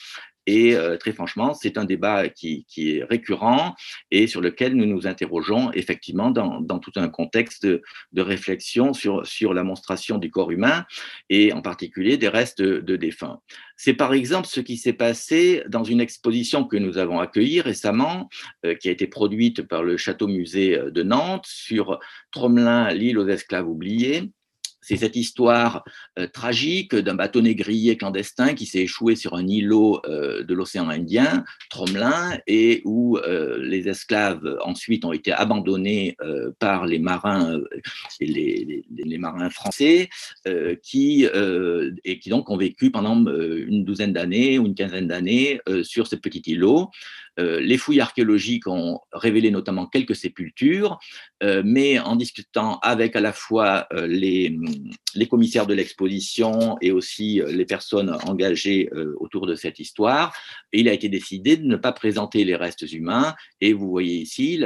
Et 0.52 0.74
euh, 0.74 0.96
très 0.96 1.12
franchement, 1.12 1.54
c'est 1.54 1.78
un 1.78 1.84
débat 1.84 2.28
qui, 2.28 2.66
est 2.76 3.04
récurrent 3.04 3.76
et 4.10 4.26
sur 4.26 4.40
lequel 4.40 4.74
nous 4.74 4.84
nous 4.84 5.06
interrogeons 5.06 5.70
effectivement 5.74 6.32
dans, 6.32 6.80
tout 6.80 6.90
un 6.96 7.08
contexte 7.08 7.66
de, 7.66 7.82
réflexion 8.16 8.92
sur, 8.92 9.54
la 9.54 9.62
monstration 9.62 10.18
du 10.18 10.28
corps 10.28 10.50
humain 10.50 10.86
et 11.28 11.52
en 11.52 11.62
particulier 11.62 12.16
des 12.16 12.26
restes 12.26 12.60
de, 12.60 12.96
défunts. 12.96 13.38
C'est 13.76 13.94
par 13.94 14.12
exemple 14.12 14.48
ce 14.48 14.58
qui 14.58 14.76
s'est 14.76 14.92
passé 14.92 15.62
dans 15.68 15.84
une 15.84 16.00
exposition 16.00 16.64
que 16.64 16.76
nous 16.76 16.98
avons 16.98 17.20
accueillie 17.20 17.60
récemment, 17.60 18.28
euh, 18.66 18.74
qui 18.74 18.88
a 18.88 18.90
été 18.90 19.06
produite 19.06 19.62
par 19.62 19.84
le 19.84 19.96
Château-Musée 19.96 20.80
de 20.90 21.02
Nantes 21.04 21.46
sur 21.46 22.00
Tromelin, 22.32 22.92
l'île 22.92 23.20
aux 23.20 23.28
esclaves 23.28 23.68
oubliés 23.68 24.32
c'est 24.80 24.96
cette 24.96 25.16
histoire 25.16 25.84
euh, 26.18 26.26
tragique 26.26 26.94
d'un 26.94 27.14
bateau 27.14 27.40
négrier 27.40 27.96
clandestin 27.96 28.54
qui 28.54 28.66
s'est 28.66 28.80
échoué 28.80 29.14
sur 29.16 29.34
un 29.34 29.46
îlot 29.46 30.00
euh, 30.06 30.42
de 30.42 30.54
l'océan 30.54 30.88
Indien, 30.88 31.44
Tromelin, 31.68 32.38
et 32.46 32.82
où 32.84 33.18
euh, 33.18 33.58
les 33.62 33.88
esclaves 33.88 34.58
ensuite 34.64 35.04
ont 35.04 35.12
été 35.12 35.32
abandonnés 35.32 36.16
par 36.58 36.86
les 36.86 36.98
marins, 36.98 37.60
français, 39.50 40.08
qui, 40.82 41.26
et 42.04 42.18
qui 42.18 42.32
ont 42.32 42.56
vécu 42.56 42.90
pendant 42.90 43.16
une 43.16 43.84
douzaine 43.84 44.12
d'années 44.12 44.58
ou 44.58 44.66
une 44.66 44.74
quinzaine 44.74 45.06
d'années 45.06 45.60
sur 45.82 46.06
ce 46.06 46.16
petit 46.16 46.42
îlot. 46.46 46.90
Les 47.38 47.78
fouilles 47.78 48.00
archéologiques 48.00 48.66
ont 48.66 49.00
révélé 49.12 49.50
notamment 49.50 49.86
quelques 49.86 50.16
sépultures, 50.16 50.98
mais 51.42 51.98
en 51.98 52.16
discutant 52.16 52.78
avec 52.82 53.16
à 53.16 53.20
la 53.20 53.32
fois 53.32 53.86
les, 54.06 54.58
les 55.14 55.26
commissaires 55.26 55.66
de 55.66 55.74
l'exposition 55.74 56.76
et 56.80 56.92
aussi 56.92 57.40
les 57.46 57.64
personnes 57.64 58.16
engagées 58.26 58.90
autour 59.18 59.46
de 59.46 59.54
cette 59.54 59.78
histoire, 59.78 60.34
il 60.72 60.88
a 60.88 60.92
été 60.92 61.08
décidé 61.08 61.56
de 61.56 61.64
ne 61.64 61.76
pas 61.76 61.92
présenter 61.92 62.44
les 62.44 62.56
restes 62.56 62.90
humains. 62.92 63.34
Et 63.60 63.72
vous 63.72 63.88
voyez 63.88 64.18
ici 64.18 64.60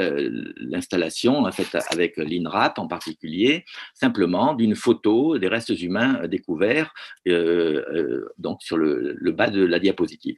l'installation 0.56 1.50
faite 1.52 1.76
avec 1.90 2.16
l'INRAP 2.16 2.78
en 2.78 2.88
particulier, 2.88 3.64
simplement 3.94 4.54
d'une 4.54 4.74
photo 4.74 5.38
des 5.38 5.48
restes 5.48 5.80
humains 5.80 6.26
découverts 6.26 6.92
donc 8.38 8.62
sur 8.62 8.76
le, 8.76 9.14
le, 9.16 9.32
bas 9.32 9.50
de 9.50 9.64
la 9.64 9.78
diapositive. 9.78 10.36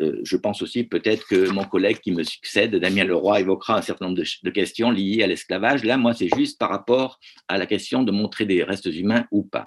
je 0.00 0.36
pense 0.36 0.62
aussi 0.62 0.84
peut-être 0.84 1.26
que 1.26 1.50
mon 1.50 1.61
collègue 1.64 1.98
qui 2.00 2.12
me 2.12 2.22
succède, 2.22 2.74
Damien 2.76 3.04
Leroy, 3.04 3.40
évoquera 3.40 3.78
un 3.78 3.82
certain 3.82 4.06
nombre 4.06 4.18
de, 4.18 4.50
questions 4.50 4.90
liées 4.90 5.22
à 5.22 5.26
l'esclavage. 5.26 5.84
Là, 5.84 5.96
moi, 5.96 6.14
c'est 6.14 6.28
juste 6.34 6.58
par 6.58 6.70
rapport 6.70 7.18
à 7.48 7.58
la 7.58 7.66
question 7.66 8.02
de 8.02 8.12
montrer 8.12 8.46
des 8.46 8.62
restes 8.62 8.86
humains 8.86 9.26
ou 9.30 9.42
pas. 9.42 9.64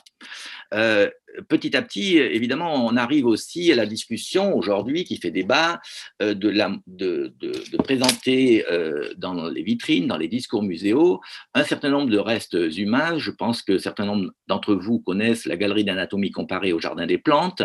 Euh, 0.74 1.10
petit 1.48 1.76
à 1.76 1.82
petit, 1.82 2.18
évidemment, 2.18 2.86
on 2.86 2.96
arrive 2.96 3.26
aussi 3.26 3.72
à 3.72 3.76
la 3.76 3.86
discussion 3.86 4.56
aujourd'hui 4.56 5.04
qui 5.04 5.18
fait 5.18 5.32
débat 5.32 5.82
euh, 6.22 6.34
de, 6.34 7.78
présenter 7.78 8.66
euh, 8.72 9.14
dans 9.18 9.48
les 9.48 9.64
vitrines, 9.64 10.08
dans 10.08 10.18
les 10.18 10.28
discours 10.28 10.64
muséaux, 10.64 11.22
un 11.54 11.64
certain 11.64 11.90
nombre 11.90 12.10
de 12.10 12.18
restes 12.18 12.58
humains. 12.78 13.18
Je 13.18 13.32
pense 13.32 13.62
que 13.62 13.78
certains 13.78 14.06
nombre 14.06 14.32
d'entre 14.48 14.74
vous 14.76 15.00
connaissent 15.00 15.46
la 15.46 15.58
galerie 15.58 15.84
d'anatomie 15.84 16.32
comparée 16.32 16.74
au 16.74 16.80
Jardin 16.80 17.06
des 17.06 17.18
plantes, 17.18 17.62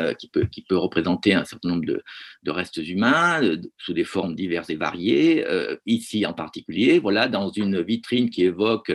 euh, 0.00 0.14
qui, 0.14 0.28
peut, 0.28 0.46
qui 0.46 0.62
peut 0.62 0.76
représenter 0.76 1.34
un 1.34 1.44
certain 1.44 1.70
nombre 1.70 1.86
de, 1.86 2.02
de 2.42 2.50
restes 2.50 2.76
humains 2.76 3.40
sous 3.78 3.92
des 3.92 4.04
formes 4.04 4.34
diverses 4.34 4.70
et 4.70 4.76
variées. 4.76 5.44
ici 5.86 6.26
en 6.26 6.32
particulier, 6.32 6.98
voilà, 6.98 7.28
dans 7.28 7.50
une 7.50 7.80
vitrine 7.82 8.30
qui 8.30 8.44
évoque 8.44 8.92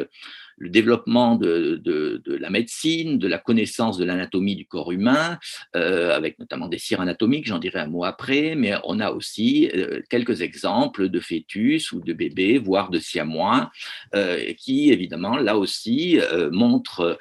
le 0.60 0.70
développement 0.70 1.36
de, 1.36 1.82
la 2.26 2.50
médecine, 2.50 3.18
de 3.18 3.28
la 3.28 3.38
connaissance 3.38 3.98
de 3.98 4.06
l'anatomie 4.06 4.56
du 4.56 4.66
corps 4.66 4.92
humain, 4.92 5.40
euh, 5.76 6.16
avec 6.16 6.38
notamment 6.38 6.68
des 6.68 6.78
cires 6.78 7.02
anatomiques, 7.02 7.48
j'en 7.48 7.60
dirai 7.60 7.80
un 7.80 7.88
mot 7.88 8.04
après, 8.04 8.56
mais 8.56 8.74
on 8.84 9.00
a 9.00 9.12
aussi 9.12 9.70
euh, 9.74 10.02
quelques 10.10 10.42
exemples 10.42 11.10
de 11.10 11.20
fœtus 11.20 11.92
ou 11.94 12.02
de 12.02 12.14
bébés, 12.14 12.58
voire 12.58 12.90
de 12.90 13.00
siamois, 13.00 13.72
euh, 14.14 14.54
qui 14.58 14.92
évidemment, 14.92 15.38
là 15.38 15.58
aussi, 15.58 16.20
montrent 16.52 17.18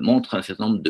montre 0.00 0.34
un 0.34 0.42
certain 0.42 0.68
nombre 0.68 0.82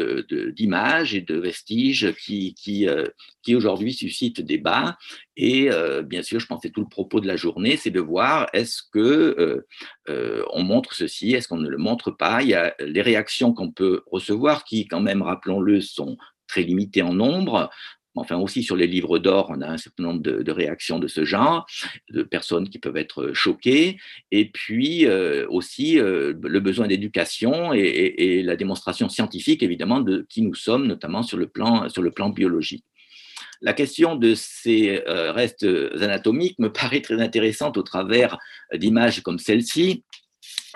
d'images 0.50 1.14
et 1.14 1.20
de 1.20 1.36
vestiges 1.36 2.14
qui, 2.14 2.54
qui, 2.54 2.88
euh, 2.88 3.06
qui 3.42 3.54
aujourd'hui 3.54 3.92
suscitent 3.92 4.40
débat. 4.40 4.96
Et 5.36 5.70
euh, 5.70 6.02
bien 6.02 6.22
sûr, 6.22 6.40
je 6.40 6.46
pensais 6.46 6.70
tout 6.70 6.80
le 6.80 6.88
propos 6.88 7.20
de 7.20 7.26
la 7.26 7.36
journée, 7.36 7.76
c'est 7.76 7.90
de 7.90 8.00
voir 8.00 8.48
est-ce 8.52 8.82
que 8.92 9.64
on 10.08 10.62
montre 10.62 10.94
ceci, 10.94 11.32
est-ce 11.32 11.48
qu'on 11.48 11.58
ne 11.58 11.68
le 11.68 11.78
montre 11.78 12.10
pas. 12.10 12.42
Il 12.42 12.48
y 12.48 12.54
a 12.54 12.74
les 12.78 13.02
réactions 13.02 13.52
qu'on 13.52 13.70
peut 13.70 14.02
recevoir 14.06 14.64
qui, 14.64 14.86
quand 14.86 15.00
même, 15.00 15.22
rappelons-le, 15.22 15.80
sont 15.80 16.16
très 16.46 16.62
limitées 16.62 17.02
en 17.02 17.12
nombre 17.12 17.70
enfin 18.16 18.36
aussi 18.36 18.62
sur 18.62 18.76
les 18.76 18.86
livres 18.86 19.18
d'or, 19.18 19.46
on 19.50 19.60
a 19.60 19.68
un 19.68 19.76
certain 19.76 20.02
nombre 20.02 20.20
de, 20.20 20.50
réactions 20.50 20.98
de 20.98 21.06
ce 21.06 21.24
genre, 21.24 21.66
de 22.10 22.22
personnes 22.22 22.68
qui 22.68 22.78
peuvent 22.78 22.96
être 22.96 23.32
choquées, 23.32 23.98
et 24.30 24.46
puis 24.50 25.06
euh, 25.06 25.46
aussi 25.48 25.98
euh, 25.98 26.34
le 26.42 26.60
besoin 26.60 26.86
d'éducation 26.86 27.72
et, 27.72 28.42
la 28.42 28.56
démonstration 28.56 29.08
scientifique, 29.08 29.62
évidemment, 29.62 30.00
de 30.00 30.26
qui 30.28 30.42
nous 30.42 30.54
sommes, 30.54 30.86
notamment 30.86 31.22
sur 31.22 31.36
le 31.36 31.46
plan, 31.46 31.88
sur 31.88 32.02
le 32.02 32.10
plan 32.10 32.30
biologique. 32.30 32.84
La 33.62 33.72
question 33.72 34.16
de 34.16 34.34
ces 34.34 35.02
euh, 35.06 35.32
restes 35.32 35.66
anatomiques 36.00 36.58
me 36.58 36.72
paraît 36.72 37.00
très 37.00 37.20
intéressante 37.20 37.76
au 37.76 37.82
travers 37.82 38.38
d'images 38.74 39.22
comme 39.22 39.38
celle-ci, 39.38 40.04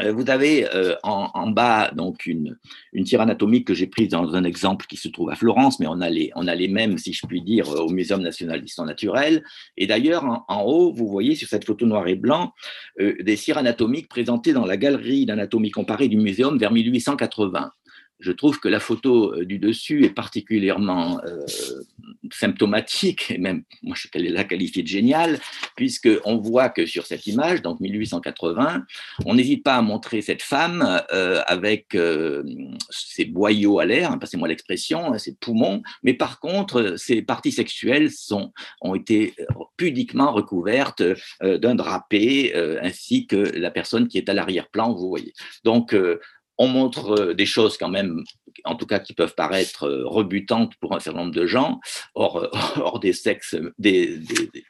vous 0.09 0.31
avez 0.31 0.68
euh, 0.74 0.94
en, 1.02 1.51
bas 1.51 1.90
donc 1.90 2.27
une, 2.27 2.56
une 2.93 3.05
tire 3.05 3.20
anatomique 3.20 3.66
que 3.66 3.74
j'ai 3.74 3.86
prise 3.86 4.09
dans 4.09 4.35
un 4.35 4.44
exemple 4.44 4.86
qui 4.86 4.97
se 4.97 5.09
trouve 5.09 5.31
à 5.31 5.35
Florence, 5.35 5.81
mais 5.81 5.86
on 5.86 6.01
a 6.01 6.10
les, 6.10 6.31
on 6.35 6.47
a 6.47 6.55
les 6.55 6.68
mêmes, 6.68 6.98
si 6.98 7.12
je 7.12 7.27
puis 7.27 7.43
dire, 7.43 7.68
au 7.68 7.90
Muséum 7.90 8.22
national 8.22 8.60
d'histoire 8.60 8.86
naturelle. 8.86 9.43
Et 9.77 9.86
d'ailleurs, 9.86 10.44
en, 10.48 10.62
haut, 10.62 10.93
vous 10.93 11.09
voyez 11.09 11.35
sur 11.35 11.48
cette 11.48 11.64
photo 11.64 11.86
noir 11.86 12.06
et 12.09 12.16
blanc 12.16 12.52
euh, 13.01 13.14
des 13.20 13.36
cires 13.36 13.59
anatomiques 13.59 14.09
présentées 14.09 14.52
dans 14.52 14.66
la 14.66 14.77
galerie 14.77 15.27
d'anatomie 15.27 15.70
comparée 15.70 16.09
du 16.09 16.16
Muséum 16.16 16.59
vers 16.59 16.72
1880 16.72 17.72
je 18.21 18.33
trouve 18.33 18.61
que 18.61 18.69
la 18.69 18.81
photo 18.81 19.35
euh, 19.35 19.45
du 19.45 19.59
dessus 19.59 20.05
est 20.05 20.11
particulièrement 20.11 21.21
euh, 21.25 21.45
symptomatique, 22.33 23.31
et 23.31 23.39
même 23.39 23.63
moi 23.83 23.97
je 23.97 24.09
la 24.15 24.45
qualifier 24.45 24.83
de 24.83 24.89
géniale, 24.89 25.41
puisqu'on 25.77 26.37
voit 26.39 26.69
que 26.69 26.87
sur 26.87 27.07
cette 27.07 27.27
image, 27.27 27.63
donc 27.63 27.81
1880, 27.81 28.85
on 29.25 29.35
n'hésite 29.35 29.65
pas 29.65 29.77
à 29.77 29.83
montrer 29.83 30.21
cette 30.21 30.43
femme 30.43 31.03
euh, 31.13 31.41
avec 31.47 31.97
ses 32.91 33.25
boyaux 33.25 33.79
à 33.79 33.87
l'air, 33.87 34.13
hein, 34.13 34.19
passez-moi 34.19 34.49
l'expression, 34.49 35.13
hein, 35.13 35.19
ses 35.19 35.35
poumons, 35.35 35.83
mais 36.03 36.15
par 36.15 36.41
contre, 36.41 36.95
ses 36.97 37.23
parties 37.23 37.53
sexuelles 37.53 38.11
sont, 38.11 38.53
ont 38.81 38.95
été 38.95 39.35
pudiquement 39.77 40.33
recouvertes 40.33 41.03
d'un 41.41 41.75
drapé, 41.75 42.55
ainsi 42.83 43.27
que 43.27 43.37
la 43.37 43.71
personne 43.71 44.09
qui 44.09 44.19
est 44.19 44.29
à 44.29 44.35
l'arrière-plan, 44.35 44.93
vous 44.93 45.09
voyez. 45.09 45.33
Donc, 45.65 45.95
on 46.61 46.69
montre 46.69 47.19
euh, 47.19 47.35
des 47.35 47.47
choses 47.47 47.78
quand 47.78 47.89
même, 47.89 48.23
en 48.65 48.77
tout 48.77 48.85
cas 48.85 48.99
qui 48.99 49.15
peuvent 49.15 49.35
paraître 49.35 49.85
euh, 49.85 50.03
rebutantes 50.07 50.74
pour 50.78 50.95
un 50.95 51.01
certain 51.01 51.20
nombre 51.20 51.35
de 51.35 51.47
gens, 51.47 51.81
hors, 52.15 52.37
euh, 52.37 52.99
des 52.99 53.15
sexes, 53.15 53.57
des, 53.78 54.20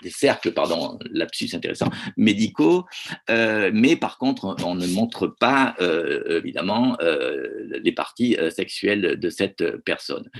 cercles, 0.09 0.53
pardon, 0.53 1.01
lapsus 1.11 1.51
intéressant, 1.53 1.91
médicaux, 2.17 2.85
mais 3.29 3.97
par 3.97 4.19
contre, 4.19 4.55
on 4.65 4.77
ne 4.77 4.87
montre 4.87 5.27
pas 5.27 5.75
évidemment 5.81 6.97
les 7.01 7.93
parties 7.93 8.37
sexuelles 8.51 9.19
de 9.19 9.31
cette 9.31 9.79
personne. 9.79 10.31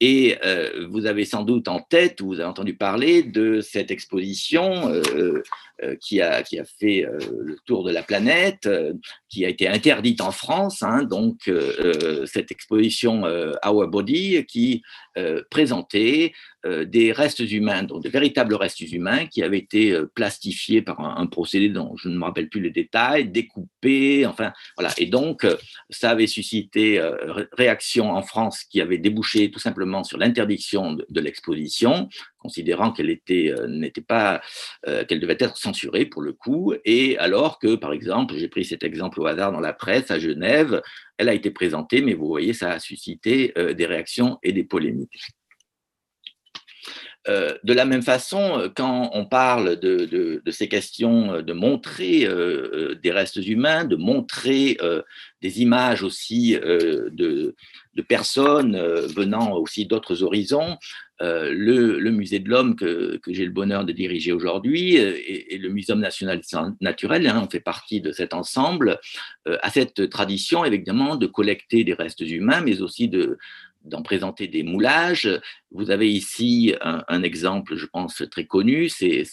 Et 0.00 0.36
vous 0.90 1.06
avez 1.06 1.24
sans 1.24 1.44
doute 1.44 1.68
en 1.68 1.80
tête, 1.80 2.20
ou 2.20 2.26
vous 2.26 2.40
avez 2.40 2.48
entendu 2.48 2.74
parler 2.76 3.22
de 3.22 3.60
cette 3.60 3.90
exposition 3.90 4.92
qui 6.00 6.20
a, 6.20 6.42
qui 6.42 6.58
a 6.58 6.64
fait 6.64 7.06
le 7.20 7.56
tour 7.64 7.84
de 7.84 7.92
la 7.92 8.02
planète, 8.02 8.68
qui 9.28 9.46
a 9.46 9.48
été 9.48 9.68
interdite 9.68 10.20
en 10.20 10.32
France, 10.32 10.82
hein, 10.82 10.97
donc 11.04 11.48
euh, 11.48 12.26
cette 12.26 12.50
exposition 12.50 13.24
euh, 13.24 13.52
Our 13.66 13.88
Body 13.88 14.44
qui 14.46 14.82
euh, 15.16 15.42
présentait 15.50 16.32
des 16.64 17.12
restes 17.12 17.38
humains, 17.38 17.84
donc 17.84 18.02
de 18.02 18.08
véritables 18.08 18.54
restes 18.54 18.80
humains 18.80 19.26
qui 19.26 19.42
avaient 19.42 19.58
été 19.58 19.96
plastifiés 20.14 20.82
par 20.82 21.00
un, 21.00 21.26
procédé 21.26 21.68
dont 21.68 21.96
je 21.96 22.08
ne 22.08 22.18
me 22.18 22.24
rappelle 22.24 22.48
plus 22.48 22.60
les 22.60 22.70
détails, 22.70 23.28
découpés, 23.28 24.26
enfin 24.26 24.52
voilà. 24.76 24.92
Et 24.98 25.06
donc 25.06 25.46
ça 25.88 26.10
avait 26.10 26.26
suscité 26.26 27.00
réaction 27.52 28.10
en 28.10 28.22
France 28.22 28.64
qui 28.64 28.80
avait 28.80 28.98
débouché 28.98 29.50
tout 29.50 29.60
simplement 29.60 30.02
sur 30.02 30.18
l'interdiction 30.18 30.94
de, 30.94 31.20
l'exposition, 31.20 32.08
considérant 32.38 32.92
qu'elle 32.92 33.10
était 33.10 33.54
n'était 33.68 34.00
pas 34.00 34.40
qu'elle 35.08 35.20
devait 35.20 35.36
être 35.38 35.56
censurée 35.56 36.06
pour 36.06 36.22
le 36.22 36.32
coup. 36.32 36.74
Et 36.84 37.16
alors 37.18 37.58
que 37.58 37.76
par 37.76 37.92
exemple, 37.92 38.34
j'ai 38.36 38.48
pris 38.48 38.64
cet 38.64 38.82
exemple 38.82 39.20
au 39.20 39.26
hasard 39.26 39.52
dans 39.52 39.60
la 39.60 39.72
presse 39.72 40.10
à 40.10 40.18
Genève, 40.18 40.82
elle 41.16 41.28
a 41.28 41.34
été 41.34 41.50
présentée, 41.50 42.00
mais 42.00 42.14
vous 42.14 42.28
voyez, 42.28 42.52
ça 42.52 42.72
a 42.72 42.78
suscité 42.78 43.52
euh, 43.58 43.74
des 43.74 43.86
réactions 43.86 44.38
et 44.42 44.52
des 44.52 44.64
polémiques. 44.64 45.20
Euh, 47.28 47.54
de 47.62 47.72
la 47.74 47.84
même 47.84 48.02
façon, 48.02 48.58
euh, 48.58 48.68
quand 48.74 49.10
on 49.12 49.26
parle 49.26 49.78
de, 49.78 50.42
ces 50.50 50.68
questions 50.68 51.42
de 51.42 51.52
montrer 51.52 52.26
des 53.02 53.10
restes 53.10 53.36
humains, 53.36 53.84
de 53.84 53.96
montrer 53.96 54.78
des 55.42 55.60
images 55.60 56.02
aussi 56.02 56.56
de, 56.58 57.54
personnes 58.08 58.78
venant 59.14 59.52
aussi 59.52 59.86
d'autres 59.86 60.22
horizons, 60.22 60.78
le, 61.20 62.10
musée 62.10 62.38
de 62.38 62.48
l'homme 62.48 62.76
que, 62.76 63.20
j'ai 63.28 63.44
le 63.44 63.50
bonheur 63.50 63.84
de 63.84 63.92
diriger 63.92 64.32
aujourd'hui 64.32 64.96
et, 64.96 65.58
le 65.58 65.68
Muséum 65.68 66.00
national 66.00 66.40
naturel, 66.80 67.26
hein, 67.26 67.42
on 67.44 67.50
fait 67.50 67.60
partie 67.60 68.00
de 68.00 68.10
cet 68.12 68.32
ensemble, 68.34 68.98
a 69.46 69.70
cette 69.70 70.08
tradition 70.08 70.64
évidemment 70.64 71.16
de 71.16 71.26
collecter 71.26 71.84
des 71.84 71.94
restes 71.94 72.20
humains, 72.20 72.62
mais 72.62 72.80
aussi 72.80 73.08
de, 73.08 73.38
d'en 73.84 74.02
présenter 74.02 74.48
des 74.48 74.62
moulages. 74.62 75.28
Vous 75.70 75.90
avez 75.90 76.10
ici 76.10 76.74
un, 76.80 77.22
exemple, 77.22 77.76
je 77.76 77.86
pense, 77.86 78.22
très 78.30 78.44
connu, 78.44 78.88
c'est 78.88 79.24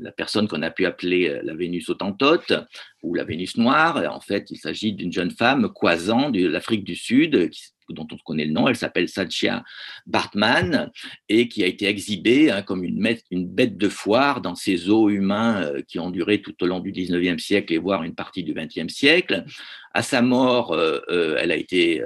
la 0.00 0.12
personne 0.12 0.48
qu'on 0.48 0.62
a 0.62 0.70
pu 0.70 0.86
appeler 0.86 1.28
euh, 1.28 1.40
la 1.42 1.54
Vénus 1.54 1.88
autantote 1.88 2.52
ou 3.02 3.14
la 3.14 3.24
Vénus 3.24 3.56
noire. 3.56 4.02
En 4.12 4.20
fait, 4.20 4.50
il 4.50 4.58
s'agit 4.58 4.92
d'une 4.92 5.12
jeune 5.12 5.30
femme 5.30 5.72
croisant 5.72 6.30
de 6.30 6.46
l'Afrique 6.46 6.84
du 6.84 6.94
Sud, 6.94 7.50
dont 7.90 8.06
on 8.10 8.16
connaît 8.18 8.44
le 8.44 8.52
nom, 8.52 8.68
elle 8.68 8.76
s'appelle 8.76 9.08
Satya 9.08 9.64
Bartman, 10.06 10.90
et 11.28 11.48
qui 11.48 11.64
a 11.64 11.66
été 11.66 11.86
exhibée 11.86 12.50
hein, 12.50 12.62
comme 12.62 12.84
une, 12.84 13.16
une, 13.30 13.48
bête 13.48 13.78
de 13.78 13.88
foire 13.88 14.40
dans 14.40 14.54
ces 14.54 14.90
eaux 14.90 15.08
humains 15.08 15.62
euh, 15.62 15.82
qui 15.86 15.98
ont 15.98 16.10
duré 16.10 16.42
tout 16.42 16.54
au 16.62 16.66
long 16.66 16.80
du 16.80 16.92
19e 16.92 17.38
siècle 17.38 17.72
et 17.72 17.78
voire 17.78 18.02
une 18.02 18.14
partie 18.14 18.42
du 18.42 18.54
20e 18.54 18.88
siècle. 18.88 19.44
À 19.94 20.02
sa 20.02 20.22
mort, 20.22 20.72
euh, 20.72 21.36
elle 21.38 21.50
a 21.50 21.56
été 21.56 22.02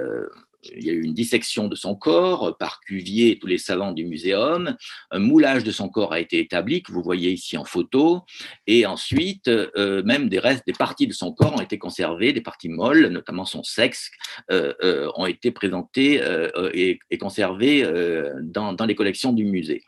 il 0.75 0.85
y 0.85 0.89
a 0.89 0.93
eu 0.93 1.03
une 1.03 1.13
dissection 1.13 1.67
de 1.67 1.75
son 1.75 1.95
corps 1.95 2.57
par 2.57 2.79
Cuvier 2.81 3.31
et 3.31 3.39
tous 3.39 3.47
les 3.47 3.57
savants 3.57 3.91
du 3.91 4.05
muséum. 4.05 4.75
Un 5.11 5.19
moulage 5.19 5.63
de 5.63 5.71
son 5.71 5.89
corps 5.89 6.13
a 6.13 6.19
été 6.19 6.39
établi, 6.39 6.81
que 6.81 6.91
vous 6.91 7.01
voyez 7.01 7.31
ici 7.31 7.57
en 7.57 7.65
photo. 7.65 8.21
Et 8.67 8.85
ensuite, 8.85 9.49
même 9.77 10.29
des 10.29 10.39
restes, 10.39 10.63
des 10.65 10.73
parties 10.73 11.07
de 11.07 11.13
son 11.13 11.33
corps 11.33 11.53
ont 11.53 11.61
été 11.61 11.77
conservées, 11.77 12.33
des 12.33 12.41
parties 12.41 12.69
molles, 12.69 13.07
notamment 13.07 13.45
son 13.45 13.63
sexe, 13.63 14.11
ont 14.49 15.25
été 15.25 15.51
présentées 15.51 16.21
et, 16.73 17.17
conservées 17.17 17.87
dans, 18.41 18.73
dans, 18.73 18.85
les 18.85 18.95
collections 18.95 19.33
du 19.33 19.45
musée. 19.45 19.83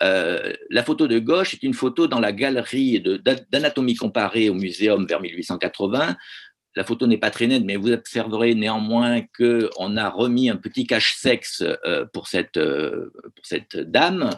la 0.00 0.82
photo 0.84 1.06
de 1.06 1.18
gauche 1.18 1.54
est 1.54 1.62
une 1.62 1.74
photo 1.74 2.06
dans 2.06 2.20
la 2.20 2.32
galerie 2.32 3.02
d'anatomie 3.50 3.94
comparée 3.94 4.48
au 4.48 4.54
muséum 4.54 5.06
vers 5.06 5.20
1880 5.20 6.16
la 6.76 6.84
photo 6.84 7.06
n'est 7.06 7.16
pas 7.16 7.30
très 7.30 7.46
nette, 7.46 7.64
mais 7.64 7.76
vous 7.76 7.90
observerez 7.90 8.54
néanmoins 8.54 9.22
qu'on 9.36 9.96
a 9.96 10.10
remis 10.10 10.50
un 10.50 10.56
petit 10.56 10.86
cache-sexe 10.86 11.64
euh, 11.86 12.04
pour, 12.12 12.28
cette, 12.28 12.58
euh, 12.58 13.10
pour 13.34 13.46
cette 13.46 13.78
dame. 13.78 14.30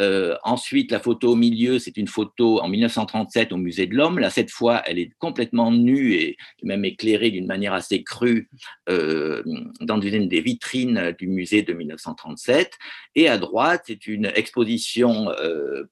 Euh, 0.00 0.34
ensuite, 0.42 0.90
la 0.90 1.00
photo 1.00 1.32
au 1.32 1.36
milieu, 1.36 1.78
c'est 1.78 1.98
une 1.98 2.08
photo 2.08 2.60
en 2.60 2.68
1937 2.68 3.52
au 3.52 3.58
Musée 3.58 3.86
de 3.86 3.94
l'Homme. 3.94 4.18
Là, 4.18 4.30
cette 4.30 4.50
fois, 4.50 4.82
elle 4.86 4.98
est 4.98 5.10
complètement 5.18 5.70
nue 5.70 6.14
et 6.14 6.38
même 6.62 6.86
éclairée 6.86 7.30
d'une 7.30 7.46
manière 7.46 7.74
assez 7.74 8.02
crue 8.02 8.48
dans 8.86 10.00
une 10.00 10.28
des 10.28 10.40
vitrines 10.40 11.14
du 11.18 11.26
musée 11.26 11.62
de 11.62 11.72
1937. 11.74 12.78
Et 13.16 13.28
à 13.28 13.36
droite, 13.36 13.82
c'est 13.86 14.06
une 14.06 14.26
exposition 14.34 15.28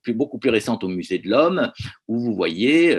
beaucoup 0.08 0.38
plus 0.38 0.50
récente 0.50 0.82
au 0.82 0.88
Musée 0.88 1.18
de 1.18 1.28
l'Homme 1.28 1.70
où 2.08 2.18
vous 2.18 2.34
voyez 2.34 2.96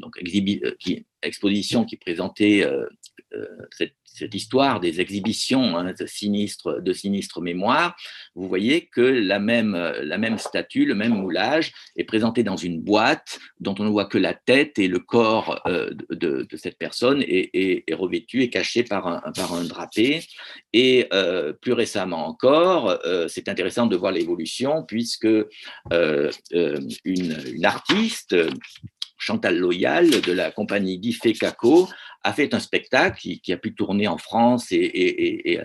donc 0.00 0.18
qui, 0.18 1.04
exposition 1.26 1.84
qui 1.84 1.96
présentait 1.96 2.64
euh, 2.64 2.86
euh, 3.34 3.46
cette, 3.70 3.92
histoire 4.32 4.80
des 4.80 5.02
exhibitions 5.02 5.76
hein, 5.76 5.92
de, 5.92 6.06
sinistres, 6.06 6.80
de 6.80 6.92
sinistres 6.94 7.42
mémoires, 7.42 7.94
vous 8.34 8.48
voyez 8.48 8.86
que 8.86 9.02
la 9.02 9.38
même, 9.38 9.74
la 9.74 10.16
même 10.16 10.38
statue, 10.38 10.86
le 10.86 10.94
même 10.94 11.12
moulage 11.12 11.74
est 11.96 12.04
présenté 12.04 12.42
dans 12.42 12.56
une 12.56 12.80
boîte 12.80 13.38
dont 13.60 13.74
on 13.78 13.84
ne 13.84 13.90
voit 13.90 14.06
que 14.06 14.16
la 14.16 14.32
tête 14.32 14.78
et 14.78 14.88
le 14.88 15.00
corps 15.00 15.60
euh, 15.66 15.90
de, 16.08 16.48
cette 16.56 16.78
personne 16.78 17.22
est, 17.28 17.84
revêtu 17.92 18.40
et 18.40 18.48
caché 18.48 18.84
par 18.84 19.06
un, 19.06 19.32
par 19.32 19.52
un 19.52 19.64
drapé. 19.64 20.20
Et 20.72 21.10
plus 21.60 21.72
récemment 21.72 22.26
encore, 22.26 22.98
c'est 23.28 23.48
intéressant 23.48 23.86
de 23.86 23.96
voir 23.96 24.12
l'évolution 24.12 24.82
puisque 24.82 25.28
une, 25.90 26.80
une 27.04 27.64
artiste 27.64 28.34
Chantal 29.26 29.58
Loyal 29.58 30.08
de 30.08 30.32
la 30.32 30.52
compagnie 30.52 30.98
Diffé 30.98 31.32
Caco 31.32 31.88
a 32.22 32.32
fait 32.32 32.54
un 32.54 32.60
spectacle 32.60 33.18
qui, 33.42 33.52
a 33.52 33.56
pu 33.56 33.74
tourner 33.74 34.06
en 34.06 34.18
France 34.18 34.68
et, 34.70 35.58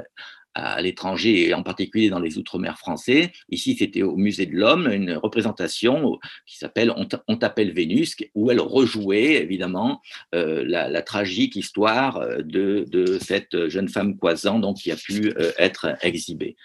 à 0.54 0.82
l'étranger 0.82 1.48
et 1.48 1.54
en 1.54 1.64
particulier 1.64 2.10
dans 2.10 2.20
les 2.20 2.38
Outre-mer 2.38 2.78
français. 2.78 3.32
Ici, 3.50 3.76
c'était 3.78 4.02
au 4.02 4.18
Musée 4.18 4.48
de 4.48 4.56
l'Homme, 4.56 4.92
une 4.92 5.14
représentation 5.14 6.20
qui 6.48 6.58
s'appelle 6.58 6.92
On 7.28 7.38
t'appelle 7.38 7.72
Vénus, 7.72 8.16
où 8.34 8.50
elle 8.50 8.60
rejouait 8.60 9.36
évidemment 9.36 10.02
euh, 10.34 10.64
la, 10.66 11.02
tragique 11.04 11.56
histoire 11.56 12.20
de, 12.40 12.86
de, 12.90 13.20
cette 13.20 13.68
jeune 13.68 13.90
femme 13.90 14.18
Coisan 14.18 14.60
donc, 14.60 14.78
qui 14.78 14.92
a 14.92 14.96
pu 14.96 15.34
euh, 15.38 15.52
être 15.58 15.96
exhibée. 16.02 16.58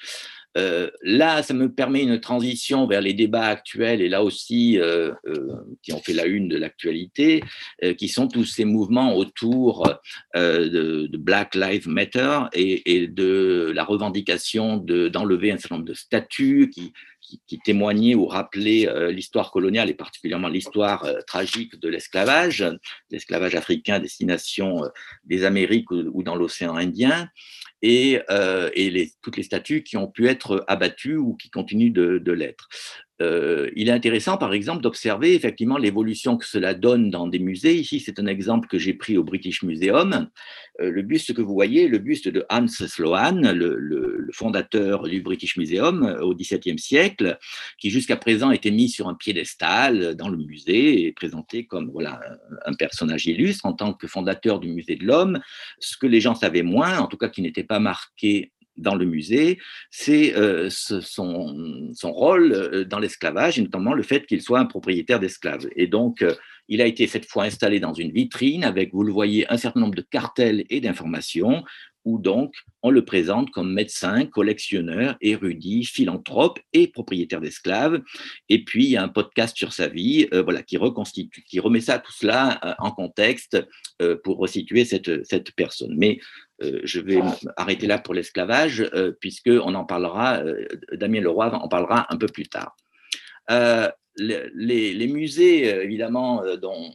Euh, 0.56 0.90
là, 1.02 1.42
ça 1.42 1.54
me 1.54 1.70
permet 1.70 2.02
une 2.02 2.18
transition 2.18 2.86
vers 2.86 3.00
les 3.00 3.12
débats 3.12 3.44
actuels 3.44 4.00
et 4.00 4.08
là 4.08 4.22
aussi 4.22 4.78
euh, 4.78 5.12
euh, 5.26 5.56
qui 5.82 5.92
ont 5.92 6.00
fait 6.00 6.14
la 6.14 6.24
une 6.24 6.48
de 6.48 6.56
l'actualité, 6.56 7.42
qui 7.98 8.08
sont 8.08 8.28
tous 8.28 8.44
ces 8.44 8.64
mouvements 8.64 9.16
autour 9.16 9.88
de, 10.34 11.16
Black 11.16 11.54
Lives 11.54 11.88
Matter 11.88 12.40
et, 12.52 13.08
de 13.08 13.72
la 13.74 13.84
revendication 13.84 14.76
d'enlever 14.76 15.50
un 15.50 15.58
certain 15.58 15.76
nombre 15.76 15.88
de 15.88 15.94
statuts 15.94 16.70
qui, 16.70 16.92
témoignaient 17.64 18.14
ou 18.14 18.26
rappelaient 18.26 18.88
l'histoire 19.12 19.50
coloniale 19.50 19.90
et 19.90 19.94
particulièrement 19.94 20.48
l'histoire 20.48 21.06
tragique 21.26 21.78
de 21.80 21.88
l'esclavage, 21.88 22.64
l'esclavage 23.10 23.54
africain 23.54 23.98
destination 23.98 24.82
des 25.24 25.44
Amériques 25.44 25.90
ou 25.90 26.22
dans 26.22 26.36
l'océan 26.36 26.76
Indien 26.76 27.28
et, 27.82 28.20
euh, 28.30 28.70
et 28.74 29.12
toutes 29.22 29.36
les 29.36 29.42
statues 29.42 29.82
qui 29.82 29.96
ont 29.96 30.08
pu 30.08 30.28
être 30.28 30.64
abattues 30.68 31.16
ou 31.16 31.34
qui 31.34 31.50
continuent 31.50 31.92
de 31.92 32.32
l'être. 32.32 32.68
Euh, 33.22 33.70
il 33.74 33.88
est 33.88 33.92
intéressant, 33.92 34.36
par 34.36 34.52
exemple, 34.52 34.82
d'observer 34.82 35.34
effectivement 35.34 35.78
l'évolution 35.78 36.36
que 36.36 36.46
cela 36.46 36.74
donne 36.74 37.10
dans 37.10 37.26
des 37.26 37.38
musées. 37.38 37.74
Ici, 37.76 38.00
c'est 38.00 38.18
un 38.18 38.26
exemple 38.26 38.68
que 38.68 38.78
j'ai 38.78 38.92
pris 38.92 39.16
au 39.16 39.24
British 39.24 39.62
Museum. 39.62 40.28
Euh, 40.80 40.90
le 40.90 41.02
buste 41.02 41.32
que 41.32 41.40
vous 41.40 41.54
voyez, 41.54 41.88
le 41.88 41.98
buste 41.98 42.28
de 42.28 42.44
Hans 42.50 42.66
Sloan, 42.68 43.52
le, 43.54 44.28
fondateur 44.32 45.04
du 45.04 45.22
British 45.22 45.56
Museum 45.56 46.02
euh, 46.02 46.20
au 46.20 46.34
XVIIe 46.34 46.78
siècle, 46.78 47.38
qui 47.78 47.90
jusqu'à 47.90 48.16
présent 48.16 48.50
était 48.50 48.70
mis 48.70 48.90
sur 48.90 49.08
un 49.08 49.14
piédestal 49.14 50.14
dans 50.14 50.28
le 50.28 50.36
musée 50.36 51.06
et 51.06 51.12
présenté 51.12 51.64
comme 51.64 51.90
voilà 51.90 52.20
un 52.66 52.74
personnage 52.74 53.26
illustre 53.26 53.64
en 53.64 53.72
tant 53.72 53.94
que 53.94 54.06
fondateur 54.06 54.60
du 54.60 54.68
musée 54.68 54.96
de 54.96 55.04
l'homme. 55.04 55.40
Ce 55.78 55.96
que 55.96 56.06
les 56.06 56.20
gens 56.20 56.34
savaient 56.34 56.62
moins, 56.62 56.98
en 56.98 57.06
tout 57.06 57.16
cas 57.16 57.28
qui 57.28 57.40
n'était 57.40 57.64
pas 57.64 57.78
marqué 57.78 58.52
dans 58.76 58.94
le 58.94 59.04
musée, 59.04 59.58
c'est 59.90 60.34
euh, 60.36 60.68
son, 60.70 61.94
rôle 62.04 62.52
euh, 62.52 62.84
dans 62.84 62.98
l'esclavage, 62.98 63.58
et 63.58 63.62
notamment 63.62 63.94
le 63.94 64.02
fait 64.02 64.26
qu'il 64.26 64.42
soit 64.42 64.60
un 64.60 64.66
propriétaire 64.66 65.20
d'esclaves. 65.20 65.68
Et 65.76 65.86
donc, 65.86 66.22
euh, 66.22 66.34
il 66.68 66.80
a 66.82 66.86
été 66.86 67.06
cette 67.06 67.26
fois 67.26 67.44
installé 67.44 67.80
dans 67.80 67.94
une 67.94 68.12
vitrine 68.12 68.64
avec, 68.64 68.92
vous 68.92 69.04
le 69.04 69.12
voyez, 69.12 69.50
un 69.50 69.56
certain 69.56 69.80
nombre 69.80 69.94
de 69.94 70.02
cartels 70.02 70.64
et 70.68 70.80
d'informations 70.80 71.64
où 72.04 72.20
donc 72.20 72.54
on 72.82 72.90
le 72.90 73.04
présente 73.04 73.50
comme 73.50 73.72
médecin, 73.72 74.26
collectionneur, 74.26 75.16
érudit, 75.20 75.84
philanthrope 75.84 76.60
et 76.72 76.86
propriétaire 76.86 77.40
d'esclaves. 77.40 78.00
Et 78.48 78.64
puis 78.64 78.84
il 78.84 78.90
y 78.90 78.96
a 78.96 79.02
un 79.02 79.08
podcast 79.08 79.56
sur 79.56 79.72
sa 79.72 79.88
vie, 79.88 80.28
voilà, 80.30 80.62
qui 80.62 80.76
reconstitue, 80.76 81.42
qui 81.42 81.58
remet 81.58 81.80
ça 81.80 81.98
tout 81.98 82.12
cela 82.12 82.76
en 82.78 82.92
contexte 82.92 83.58
pour 84.22 84.38
resituer 84.38 84.84
cette, 84.84 85.26
cette 85.26 85.50
personne. 85.56 85.96
Mais 85.98 86.20
je 86.60 87.00
vais 87.00 87.20
arrêter 87.56 87.86
là 87.86 87.98
pour 87.98 88.14
l'esclavage, 88.14 88.88
puisque 89.20 89.50
on 89.50 89.74
en 89.74 89.84
parlera, 89.84 90.42
Damien 90.92 91.20
Leroy 91.20 91.54
en 91.54 91.68
parlera 91.68 92.06
un 92.12 92.16
peu 92.16 92.26
plus 92.26 92.48
tard. 92.48 92.76
Les, 94.18 94.94
les, 94.94 95.08
musées, 95.08 95.66
évidemment, 95.66 96.42
dont, 96.56 96.90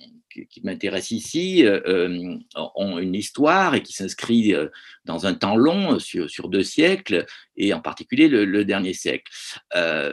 qui, 0.50 0.62
m'intéresse 0.64 1.12
ici 1.12 1.66
euh, 1.66 1.82
euh, 1.88 2.38
ont 2.76 3.00
une 3.00 3.16
histoire 3.16 3.76
et 3.76 3.84
qui 3.84 3.94
s'inscrit 3.94 4.54
euh, 4.54 4.68
dans 5.06 5.26
un 5.26 5.34
temps 5.34 5.56
long, 5.56 6.00
sur, 6.00 6.30
sur, 6.30 6.50
deux 6.50 6.64
siècles, 6.64 7.26
et 7.58 7.74
en 7.74 7.80
particulier 7.80 8.28
le, 8.28 8.66
dernier 8.66 8.94
siècle. 8.94 9.32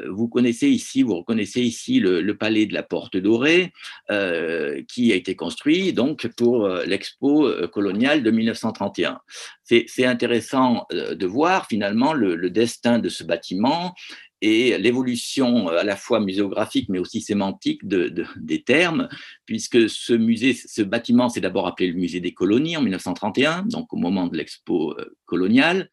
vous 0.09 0.29
connaissez 0.29 0.69
ici, 0.69 1.03
vous 1.03 1.17
reconnaissez 1.17 1.61
ici 1.61 2.01
le, 2.01 2.37
palais 2.37 2.67
de 2.67 2.75
la 2.75 2.83
Porte 2.83 3.17
Dorée, 3.17 3.73
qui 4.09 5.13
a 5.13 5.15
été 5.15 5.37
construit 5.37 5.93
donc 5.93 6.27
pour 6.29 6.69
l'expo 6.69 7.51
coloniale 7.73 8.23
de 8.23 8.31
1931. 8.31 9.21
C'est 9.63 10.05
intéressant 10.05 10.87
de 10.91 11.27
voir 11.27 11.67
finalement 11.67 12.15
le, 12.15 12.35
le 12.35 12.51
destin 12.51 12.99
de 12.99 13.09
ce 13.09 13.25
bâtiment 13.25 13.95
et 14.41 14.79
l'évolution 14.79 15.71
euh, 15.71 15.79
à 15.79 15.85
la 15.85 15.97
fois 15.97 16.21
muséographique 16.21 16.89
mais 16.89 16.99
aussi 16.99 17.21
sémantique 17.21 17.87
de, 17.87 18.13
des 18.37 18.63
termes, 18.63 19.09
puisque 19.47 19.89
ce 19.89 20.13
musée, 20.13 20.55
ce 20.55 20.83
bâtiment 20.83 21.29
s'est 21.29 21.41
d'abord 21.41 21.67
appelé 21.67 21.89
le 21.89 21.99
musée 21.99 22.21
des 22.21 22.33
colonies 22.33 22.77
en 22.77 22.83
1931, 22.83 23.63
donc 23.63 23.93
au 23.93 23.97
moment 23.97 24.27
de 24.27 24.37
l'expo 24.37 24.93
euh, 24.99 25.17
coloniale. 25.27 25.91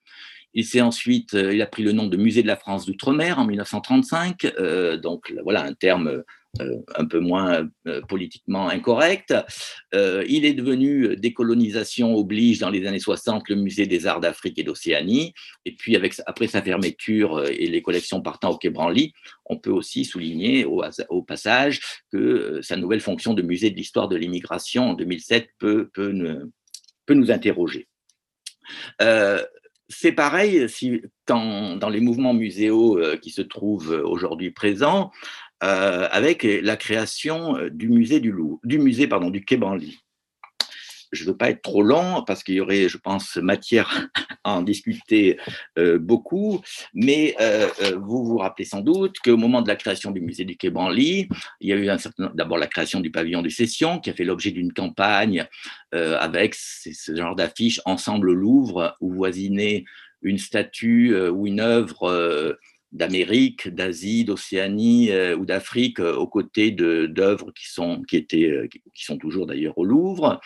Il 0.54 0.64
s'est 0.64 0.82
ensuite, 0.82 1.34
euh, 1.34 1.54
il 1.54 1.62
a 1.62 1.66
pris 1.66 1.84
le 1.84 1.92
nom 1.92 2.08
de 2.08 2.18
musée 2.18 2.42
de 2.42 2.48
la 2.48 2.56
France 2.56 2.86
d'outre-mer 2.86 3.40
en 3.40 3.46
1935, 3.46 4.56
donc 5.02 5.34
voilà 5.44 5.64
un 5.66 5.74
terme 5.74 6.24
un 6.60 7.06
peu 7.06 7.20
moins 7.20 7.68
euh, 7.88 8.02
politiquement 8.02 8.70
incorrect. 8.70 9.34
Euh, 9.94 10.24
il 10.28 10.46
est 10.46 10.54
devenu 10.54 11.16
décolonisation 11.16 12.16
oblige 12.16 12.60
dans 12.60 12.70
les 12.70 12.88
années 12.88 13.00
60 13.00 13.50
le 13.50 13.56
musée 13.56 13.88
des 13.88 14.08
arts 14.08 14.20
d'Afrique 14.20 14.58
et 14.60 14.64
d'Océanie. 14.64 15.34
Et 15.66 15.76
puis 15.76 15.96
après 16.26 16.48
sa 16.48 16.62
fermeture 16.62 17.46
et 17.48 17.68
les 17.68 17.82
collections 17.82 18.22
partant 18.22 18.52
au 18.52 18.58
Quai 18.58 18.70
Branly, 18.70 19.14
on 19.46 19.58
peut 19.58 19.72
aussi 19.72 20.06
souligner 20.06 20.66
au, 20.66 20.82
passage 21.22 21.82
que 22.12 22.60
sa 22.62 22.76
nouvelle 22.76 23.02
fonction 23.02 23.34
de 23.34 23.42
musée 23.42 23.72
de 23.72 23.76
l'histoire 23.76 24.08
de 24.08 24.16
l'immigration 24.16 24.92
en 24.92 24.94
2007 24.94 25.50
peut, 25.58 25.90
peut, 25.94 26.14
peut 27.06 27.14
nous 27.14 27.32
interroger. 27.32 27.88
c'est 29.88 30.12
pareil 30.12 30.70
si, 30.70 31.02
dans 31.28 31.90
les 31.90 32.00
mouvements 32.00 32.34
muséaux 32.34 33.00
qui 33.22 33.32
se 33.32 33.42
trouvent 33.42 34.02
aujourd'hui 34.06 34.52
présents, 34.52 35.12
euh, 35.64 36.08
avec 36.12 36.44
la 36.44 36.76
création 36.76 37.58
euh, 37.58 37.70
du 37.70 37.88
musée 37.88 38.20
du 38.20 38.32
Louvre, 38.32 38.60
du 38.66 38.78
musée 38.78 39.08
pardon 39.08 39.30
du 39.30 39.46
Quai 39.46 39.56
Branly. 39.56 40.00
Je 41.14 41.24
ne 41.24 41.30
veux 41.30 41.38
pas 41.38 41.50
être 41.50 41.62
trop 41.62 41.82
long 41.82 42.24
parce 42.28 42.44
qu'il 42.44 42.56
y 42.56 42.60
aurait, 42.60 42.90
je 42.90 42.98
pense, 42.98 43.38
matière 43.38 44.10
à 44.44 44.52
en 44.52 44.62
discuter 44.62 45.38
euh, 45.80 45.98
beaucoup, 45.98 46.60
mais 46.94 47.38
vous 47.96 48.26
vous 48.26 48.38
rappelez 48.38 48.66
sans 48.66 48.82
doute 48.82 49.16
qu'au 49.24 49.38
moment 49.38 49.62
de 49.62 49.70
la 49.70 49.78
création 49.78 50.12
du 50.12 50.20
musée 50.20 50.44
du 50.44 50.58
Quai 50.58 50.72
Branly, 50.72 51.30
il 51.62 51.70
y 51.70 51.72
a 51.72 51.78
eu 51.78 51.90
d'abord 52.34 52.58
la 52.58 52.68
création 52.68 53.00
du 53.00 53.12
pavillon 53.12 53.42
de 53.42 53.50
session 53.50 54.00
qui 54.00 54.10
a 54.10 54.14
fait 54.14 54.26
l'objet 54.26 54.52
d'une 54.52 54.74
campagne 54.74 55.48
avec 55.92 56.56
ce 56.56 57.16
genre 57.16 57.36
d'affiche 57.36 57.80
Ensemble 57.86 58.34
Louvre 58.34 58.98
où 59.00 59.14
voisinait 59.14 59.86
une 60.22 60.38
statue 60.38 61.16
ou 61.30 61.48
une 61.48 61.62
œuvre 61.62 62.58
d'Amérique, 62.96 63.68
d'Asie, 63.68 64.26
d'Océanie 64.26 65.12
ou 65.38 65.46
d'Afrique 65.46 66.00
aux 66.00 66.28
côtés 66.28 66.72
d'œuvres 66.72 67.52
qui 67.52 67.70
sont 67.70 68.02
qui 68.04 68.18
étaient 68.18 68.70
qui 68.94 69.04
sont 69.04 69.18
toujours 69.18 69.46
d'ailleurs 69.46 69.78
au 69.78 69.86
Louvre. 69.86 70.40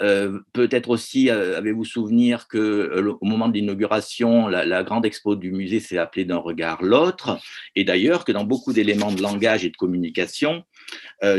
Euh, 0.00 0.40
peut-être 0.52 0.90
aussi, 0.90 1.30
euh, 1.30 1.56
avez-vous 1.56 1.84
souvenir 1.84 2.48
que 2.48 2.58
euh, 2.58 3.12
au 3.20 3.26
moment 3.26 3.48
de 3.48 3.54
l'inauguration, 3.54 4.48
la, 4.48 4.82
grande 4.82 5.06
expo 5.06 5.36
du 5.36 5.52
musée 5.52 5.80
s'est 5.80 5.98
appelée 5.98 6.24
d'un 6.24 6.38
regard 6.38 6.82
l'autre, 6.82 7.38
et 7.76 7.84
d'ailleurs 7.84 8.24
que 8.24 8.32
dans 8.32 8.44
beaucoup 8.44 8.72
d'éléments 8.72 9.12
de 9.12 9.22
langage 9.22 9.64
et 9.64 9.70
de 9.70 9.76
communication 9.76 10.64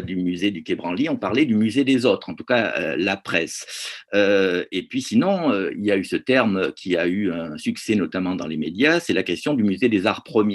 du 0.05 0.15
musée 0.15 0.49
du 0.49 0.63
Quai 0.63 0.75
Branly, 0.75 1.09
on 1.09 1.17
parlait 1.17 1.45
du 1.45 1.55
musée 1.55 1.83
des 1.83 2.05
autres, 2.05 2.29
en 2.29 2.33
tout 2.33 2.45
cas 2.45 2.95
la 2.95 3.17
presse. 3.17 3.67
et 4.13 4.87
puis 4.89 5.01
sinon, 5.01 5.53
il 5.71 5.85
y 5.85 5.91
a 5.91 5.97
eu 5.97 6.05
ce 6.05 6.15
terme 6.15 6.71
qui 6.71 6.95
a 6.95 7.05
eu 7.05 7.31
un 7.31 7.57
succès 7.57 7.95
notamment 7.95 8.35
dans 8.35 8.47
les 8.47 8.55
médias, 8.55 9.01
c'est 9.01 9.13
la 9.13 9.21
question 9.21 9.53
du 9.53 9.63
musée 9.63 9.89
des 9.89 10.07
arts 10.07 10.23
premiers. 10.23 10.52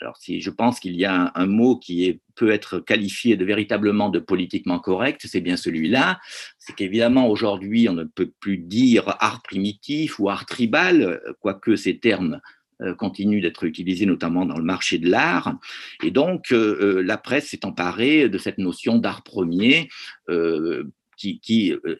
Alors, 0.00 0.16
si 0.16 0.40
je 0.40 0.50
pense 0.50 0.80
qu'il 0.80 0.96
y 0.96 1.04
a 1.04 1.30
un, 1.34 1.46
mot 1.46 1.76
qui 1.76 2.20
peut 2.34 2.50
être 2.50 2.80
qualifié 2.80 3.36
de 3.36 3.44
véritablement 3.44 4.08
de 4.08 4.18
politiquement 4.18 4.78
correct, 4.78 5.20
c'est 5.24 5.42
bien 5.42 5.56
celui-là. 5.56 6.18
C'est 6.58 6.74
qu'évidemment, 6.74 7.28
aujourd'hui, 7.28 7.88
on 7.88 7.92
ne 7.92 8.04
peut 8.04 8.32
plus 8.40 8.56
dire 8.56 9.16
art 9.20 9.42
primitif 9.42 10.18
ou 10.18 10.30
art 10.30 10.46
tribal, 10.46 11.20
quoique 11.40 11.76
ces 11.76 11.98
termes 11.98 12.40
euh, 12.82 12.94
continuent 12.94 13.42
d'être 13.42 13.64
utilisés 13.64 14.06
notamment 14.06 14.46
dans 14.46 14.56
le 14.56 14.64
marché 14.64 14.96
de 14.96 15.10
l'art. 15.10 15.58
Et 16.02 16.10
donc, 16.10 16.50
euh, 16.50 16.78
euh, 16.80 17.02
la 17.02 17.18
presse 17.18 17.48
s'est 17.48 17.66
emparée 17.66 18.30
de 18.30 18.38
cette 18.38 18.56
notion 18.56 18.96
d'art 18.96 19.22
premier 19.22 19.88
qui, 21.20 21.72
euh, 21.84 21.96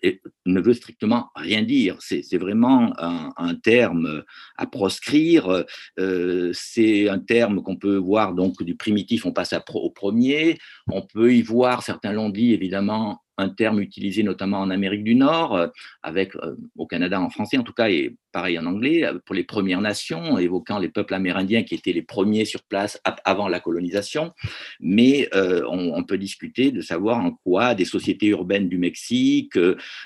ne 0.47 0.61
veut 0.61 0.75
strictement 0.75 1.31
rien 1.35 1.63
dire. 1.63 1.97
C'est 2.01 2.39
vraiment 2.39 2.93
un, 2.99 3.55
terme 3.63 4.25
à 4.57 4.67
proscrire. 4.67 5.65
Euh, 5.99 6.51
c'est 6.55 7.09
un 7.09 7.19
terme 7.19 7.63
qu'on 7.63 7.77
peut 7.77 7.97
voir 7.97 8.35
donc 8.35 8.63
du 8.63 8.77
primitif, 8.77 9.27
on 9.27 9.33
passe 9.33 9.55
au 9.75 9.91
premier. 9.91 10.59
On 10.89 11.03
peut 11.03 11.35
y 11.35 11.43
voir, 11.43 11.83
certains 11.83 12.13
l'ont 12.13 12.31
dit 12.31 12.53
évidemment, 12.53 13.21
un 13.41 13.49
terme 13.49 13.81
utilisé 13.81 14.23
notamment 14.23 14.61
en 14.61 14.71
Amérique 14.71 15.05
du 15.05 15.15
Nord, 15.15 15.57
euh, 15.57 15.67
avec 16.03 16.37
euh, 16.37 16.55
au 16.77 16.87
Canada 16.87 17.21
en 17.21 17.31
français 17.31 17.59
en 17.59 17.63
tout 17.63 17.73
cas, 17.73 17.89
et 17.89 18.17
pareil 18.33 18.59
en 18.59 18.67
anglais, 18.67 19.05
euh, 19.05 19.19
pour 19.25 19.35
les 19.35 19.45
Premières 19.45 19.81
Nations, 19.81 20.39
évoquant 20.39 20.79
les 20.79 20.89
peuples 20.89 21.15
amérindiens 21.15 21.63
qui 21.63 21.75
étaient 21.75 21.93
les 21.93 22.03
premiers 22.03 22.45
sur 22.45 22.63
place 22.63 23.01
avant 23.25 23.49
la 23.49 23.61
colonisation. 23.61 24.33
Mais 24.81 25.29
on, 25.33 26.03
peut 26.05 26.19
discuter 26.19 26.71
de 26.73 26.81
savoir 26.81 27.19
en 27.19 27.33
quoi 27.33 27.75
des 27.75 27.85
sociétés 27.85 28.29
urbaines 28.29 28.69
du 28.69 28.79
Mexique, 28.79 29.59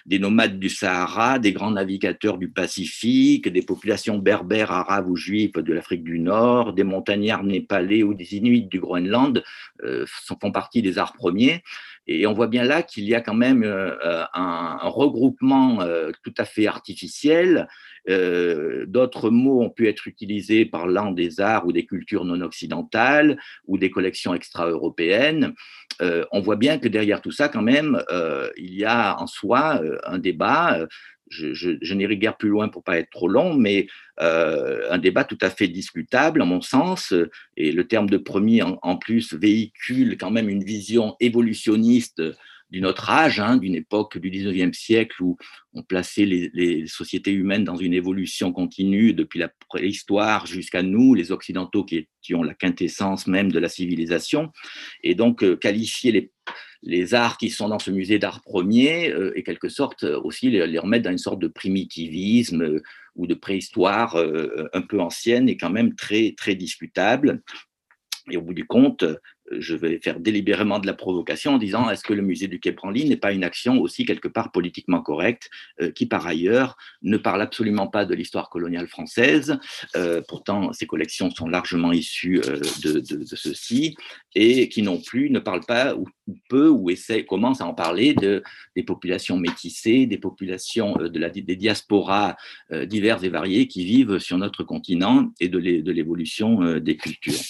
des 0.07 0.19
nomades 0.19 0.59
du 0.59 0.69
Sahara, 0.69 1.39
des 1.39 1.53
grands 1.53 1.71
navigateurs 1.71 2.37
du 2.37 2.49
Pacifique, 2.49 3.49
des 3.49 3.63
populations 3.63 4.19
berbères, 4.19 4.73
arabes 4.73 5.09
ou 5.09 5.17
juives 5.17 5.53
de 5.55 5.73
l'Afrique 5.73 6.05
du 6.05 6.19
Nord, 6.19 6.73
des 6.73 6.85
montagnards 6.85 7.45
népalais 7.45 8.03
ou 8.03 8.15
des 8.15 8.35
Inuits 8.35 8.67
du 8.67 8.81
Groenland 8.81 9.43
font 10.07 10.51
partie 10.51 10.83
des 10.83 10.99
arts 10.99 11.13
premiers. 11.13 11.63
Et 12.07 12.27
on 12.27 12.35
voit 12.35 12.49
bien 12.49 12.65
là 12.65 12.83
qu'il 12.83 13.05
y 13.05 13.15
a 13.15 13.21
quand 13.21 13.35
même 13.35 13.65
euh, 13.65 13.97
euh, 14.05 14.25
un, 14.35 14.79
regroupement 14.83 15.81
euh, 15.81 16.11
tout 16.23 16.35
à 16.39 16.45
fait 16.45 16.67
artificiel. 16.67 17.69
D'autres 18.07 19.31
mots 19.31 19.63
ont 19.63 19.71
pu 19.71 19.89
être 19.89 20.07
utilisés 20.07 20.67
parlant 20.67 21.11
des 21.11 21.41
arts 21.41 21.67
ou 21.67 21.73
des 21.73 21.87
cultures 21.87 22.27
non 22.27 22.43
occidentales 22.43 23.39
ou 23.67 23.79
des 23.79 23.91
collections 23.91 24.35
extra-européennes. 24.35 25.55
on 26.01 26.41
voit 26.41 26.57
bien 26.57 26.77
que 26.77 26.87
derrière 26.87 27.23
tout 27.23 27.31
ça, 27.31 27.49
quand 27.49 27.63
même, 27.63 28.03
il 28.59 28.75
y 28.75 28.85
a 28.85 29.19
en 29.19 29.27
soi 29.27 29.81
un 30.05 30.19
débat 30.19 30.87
je, 31.35 31.95
n'irai 31.95 32.17
guère 32.17 32.37
plus 32.37 32.49
loin 32.49 32.69
pour 32.69 32.83
pas 32.83 32.99
être 32.99 33.11
trop 33.11 33.29
long, 33.29 33.55
mais 33.55 33.87
euh, 34.21 34.91
un 34.91 34.99
débat 34.99 35.25
tout 35.25 35.39
à 35.41 35.51
fait 35.51 35.69
discutable, 35.69 36.43
à 36.43 36.45
mon 36.45 36.61
sens, 36.61 37.15
et 37.57 37.73
le 37.73 37.87
terme 37.87 38.09
de 38.09 38.17
premier, 38.17 38.63
en, 38.63 38.97
plus, 38.97 39.35
véhicule 39.35 40.17
quand 40.19 40.31
même 40.31 40.49
une 40.49 40.65
vision 40.65 41.17
évolutionniste 41.21 42.23
d'une 42.71 42.87
autre 42.87 43.11
âge, 43.11 43.39
hein, 43.39 43.57
d'une 43.57 43.75
époque 43.75 44.19
du 44.19 44.31
19e 44.31 44.73
siècle 44.73 45.23
où 45.23 45.37
on 45.75 45.83
plaçait 45.83 46.25
les, 46.25 46.87
sociétés 46.87 47.31
humaines 47.33 47.65
dans 47.65 47.77
une 47.77 47.95
évolution 47.95 48.53
continue 48.53 49.13
depuis 49.13 49.39
la 49.39 49.51
préhistoire 49.69 50.47
jusqu'à 50.47 50.83
nous, 50.83 51.15
les 51.15 51.31
Occidentaux 51.31 51.85
qui, 51.85 52.09
ont 52.33 52.43
la 52.43 52.55
quintessence 52.55 53.27
même 53.27 53.53
de 53.53 53.59
la 53.59 53.69
civilisation, 53.69 54.51
et 55.03 55.15
donc 55.15 55.45
euh, 55.45 55.57
qualifier 55.57 56.11
les, 56.11 56.33
les 56.85 57.15
arts 57.15 57.39
qui 57.39 57.51
sont 57.51 57.69
dans 57.69 57.79
ce 57.79 57.91
musée 57.91 58.19
d'art 58.19 58.43
premier 58.43 59.11
euh, 59.11 59.33
et 59.37 59.43
quelque 59.43 59.69
sorte 59.69 60.05
euh, 60.05 60.21
aussi 60.23 60.51
les, 60.51 60.79
remettre 60.79 61.05
dans 61.05 61.11
une 61.11 61.19
sorte 61.19 61.39
de 61.39 61.49
primitivisme 61.49 62.63
euh, 62.63 62.83
ou 63.17 63.27
de 63.27 63.35
préhistoire 63.35 64.17
un 64.17 64.83
peu 64.83 64.99
ancienne 64.99 65.49
et 65.49 65.57
quand 65.57 65.71
même 65.71 65.95
très 65.95 66.35
très 66.37 66.57
discutable. 66.57 67.43
Et 68.29 68.37
au 68.37 68.43
bout 68.43 68.55
du 68.55 68.67
compte, 68.67 69.05
je 69.51 69.75
vais 69.75 69.99
faire 70.03 70.21
délibérément 70.21 70.79
de 70.79 70.87
la 70.87 70.95
provocation 70.95 71.55
en 71.55 71.59
disant 71.59 71.91
est-ce 71.91 72.05
que 72.05 72.13
le 72.13 72.23
musée 72.23 72.49
du 72.49 72.61
Quai 72.61 72.73
Branly 72.73 73.05
n'est 73.05 73.17
pas 73.17 73.33
une 73.33 73.45
action 73.45 73.81
aussi 73.81 74.05
quelque 74.05 74.29
part 74.29 74.53
politiquement 74.53 75.03
correcte, 75.03 75.51
euh, 75.81 75.91
qui 75.91 76.07
par 76.07 76.27
ailleurs 76.27 76.77
ne 77.03 77.17
parle 77.17 77.43
absolument 77.43 77.87
pas 77.87 78.05
de 78.05 78.15
l'histoire 78.15 78.49
coloniale 78.49 78.89
française, 78.89 79.59
euh, 79.97 80.23
pourtant 80.27 80.73
ces 80.73 80.87
collections 80.87 81.31
sont 81.31 81.49
largement 81.49 81.93
issues 81.93 82.41
euh, 82.41 82.61
de, 82.83 83.37
ceci, 83.37 83.97
et 84.35 84.69
qui 84.69 84.83
non 84.83 85.01
plus 85.01 85.31
ne 85.31 85.39
parle 85.39 85.61
pas 85.67 85.95
ou, 85.95 86.09
peu 86.49 86.69
ou 86.69 86.91
essaie, 86.91 87.25
commence 87.25 87.61
à 87.61 87.67
en 87.67 87.75
parler 87.75 88.15
de, 88.15 88.43
des 88.77 88.83
populations 88.83 89.37
métissées, 89.37 90.07
des 90.07 90.19
populations 90.19 90.97
de 90.97 91.19
la, 91.19 91.29
des 91.31 91.57
diasporas 91.57 92.37
diverses 92.71 93.23
et 93.25 93.29
variées 93.29 93.69
qui 93.69 93.85
vivent 93.85 94.19
sur 94.19 94.39
notre 94.39 94.65
continent 94.65 95.33
et 95.41 95.49
de 95.49 95.59
l'évolution 95.59 96.79
des 96.79 96.97
cultures. 96.97 97.41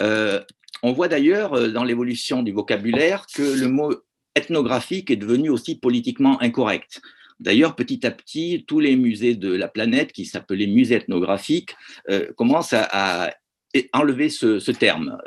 Euh, 0.00 0.40
on 0.82 0.92
voit 0.92 1.08
d'ailleurs 1.08 1.54
euh, 1.54 1.68
dans 1.68 1.84
l'évolution 1.84 2.42
du 2.42 2.52
vocabulaire 2.52 3.26
que 3.32 3.42
le 3.42 3.68
mot 3.68 3.94
ethnographique 4.34 5.10
est 5.10 5.16
devenu 5.16 5.50
aussi 5.50 5.78
politiquement 5.78 6.40
incorrect. 6.40 7.00
D'ailleurs, 7.40 7.74
petit 7.74 8.06
à 8.06 8.10
petit, 8.10 8.64
tous 8.66 8.80
les 8.80 8.96
musées 8.96 9.34
de 9.34 9.52
la 9.52 9.68
planète, 9.68 10.12
qui 10.12 10.24
s'appelaient 10.24 10.66
musées 10.66 10.96
ethnographiques, 10.96 11.74
euh, 12.08 12.32
commencent 12.36 12.74
à, 12.74 13.34
enlever 13.92 14.28
ce, 14.28 14.70
terme 14.70 15.18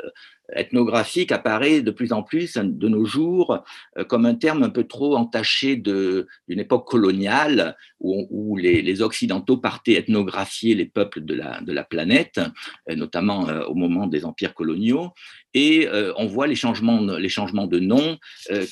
ethnographique 0.54 1.32
apparaît 1.32 1.82
de 1.82 1.90
plus 1.90 2.12
en 2.12 2.22
plus 2.22 2.56
de 2.56 2.88
nos 2.88 3.04
jours 3.04 3.64
euh, 3.98 4.04
comme 4.04 4.26
un 4.26 4.34
terme 4.34 4.62
un 4.62 4.70
peu 4.70 4.84
trop 4.84 5.16
entaché 5.16 5.76
d'une 5.76 6.26
époque 6.60 6.86
coloniale 6.86 7.76
où, 8.00 8.56
les, 8.56 9.02
Occidentaux 9.02 9.56
partaient 9.58 9.94
ethnographier 9.94 10.74
les 10.74 10.86
peuples 10.86 11.24
de 11.24 11.34
la, 11.34 11.84
planète, 11.84 12.40
euh, 12.88 12.94
notamment 12.94 13.48
euh, 13.48 13.64
au 13.64 13.74
moment 13.74 14.06
des 14.06 14.24
empires 14.24 14.54
coloniaux. 14.54 15.10
Et 15.54 15.88
on 16.18 16.26
voit 16.26 16.46
les 16.46 16.54
changements, 16.54 17.00
les 17.00 17.30
changements 17.30 17.66
de 17.66 17.78
nom 17.78 18.18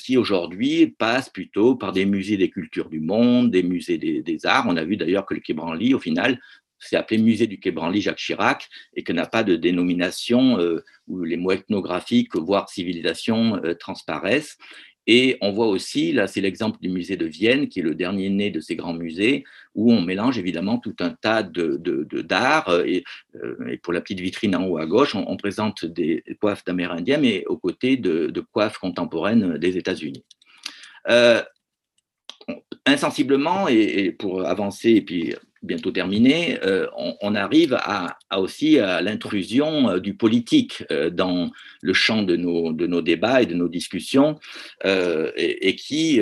qui 0.03 0.17
aujourd'hui 0.17 0.85
passent 0.85 1.31
plutôt 1.31 1.75
par 1.75 1.93
des 1.93 2.05
musées 2.05 2.37
des 2.37 2.51
cultures 2.51 2.89
du 2.89 2.99
monde, 2.99 3.49
des 3.49 3.63
musées 3.63 3.97
des, 3.97 4.45
arts. 4.45 4.65
On 4.67 4.77
a 4.77 4.83
vu 4.83 4.95
d'ailleurs 4.95 5.25
que 5.25 5.33
le 5.33 5.39
Quai 5.39 5.55
Branly, 5.55 5.95
au 5.95 5.99
final, 5.99 6.39
c'est 6.79 6.95
appelé 6.95 7.17
Musée 7.19 7.47
du 7.47 7.59
Quai 7.59 7.71
Branly 7.71 8.01
Jacques 8.01 8.17
Chirac 8.17 8.69
et 8.95 9.03
que 9.03 9.13
n'a 9.13 9.25
pas 9.25 9.43
de 9.43 9.55
dénomination 9.55 10.59
euh, 10.59 10.83
où 11.07 11.23
les 11.23 11.37
mots 11.37 11.51
ethnographiques, 11.51 12.35
voire 12.35 12.69
civilisation, 12.69 13.61
euh, 13.63 13.73
transparaissent. 13.73 14.57
Et 15.07 15.37
on 15.41 15.51
voit 15.51 15.67
aussi, 15.67 16.13
là 16.13 16.25
c'est 16.25 16.41
l'exemple 16.41 16.79
du 16.81 16.89
musée 16.89 17.15
de 17.15 17.27
Vienne, 17.27 17.69
qui 17.69 17.79
est 17.79 17.83
le 17.83 17.93
dernier 17.93 18.29
né 18.29 18.49
de 18.49 18.59
ces 18.59 18.75
grands 18.75 18.93
musées, 18.93 19.43
où 19.75 19.91
on 19.91 20.01
mélange 20.01 20.39
évidemment 20.39 20.79
tout 20.79 20.95
un 20.99 21.11
tas. 21.11 21.43
De, 21.43 21.77
d'art 22.21 22.69
euh, 22.69 22.85
et, 22.85 23.03
pour 23.83 23.93
la 23.93 24.01
petite 24.01 24.19
vitrine 24.19 24.55
en 24.55 24.65
haut 24.65 24.77
à 24.77 24.87
gauche, 24.87 25.13
on, 25.13 25.37
présente 25.37 25.85
des 25.85 26.23
coiffes 26.41 26.63
d'Amérindiens, 26.65 27.19
mais 27.19 27.45
aux 27.45 27.57
côtés 27.57 27.97
de, 27.97 28.31
coiffes 28.51 28.79
contemporaines 28.79 29.59
des 29.59 29.77
États-Unis. 29.77 30.23
insensiblement, 32.87 33.67
et, 33.67 34.11
pour 34.11 34.43
avancer 34.43 34.91
et 34.91 35.01
puis 35.01 35.35
bientôt 35.65 35.91
terminé, 35.91 36.59
euh, 36.63 36.87
on, 37.21 37.35
arrive 37.35 37.77
aussi 38.35 38.79
à 38.79 39.01
l'intrusion 39.01 39.89
euh, 39.89 39.99
du 39.99 40.15
politique 40.15 40.83
euh, 40.91 41.09
dans 41.09 41.51
le 41.81 41.93
champ 41.93 42.23
de 42.23 42.35
nos, 42.35 43.01
débats 43.01 43.41
et 43.41 43.45
de 43.45 43.55
nos 43.55 43.67
discussions, 43.67 44.39
et, 44.83 45.75
qui 45.75 46.19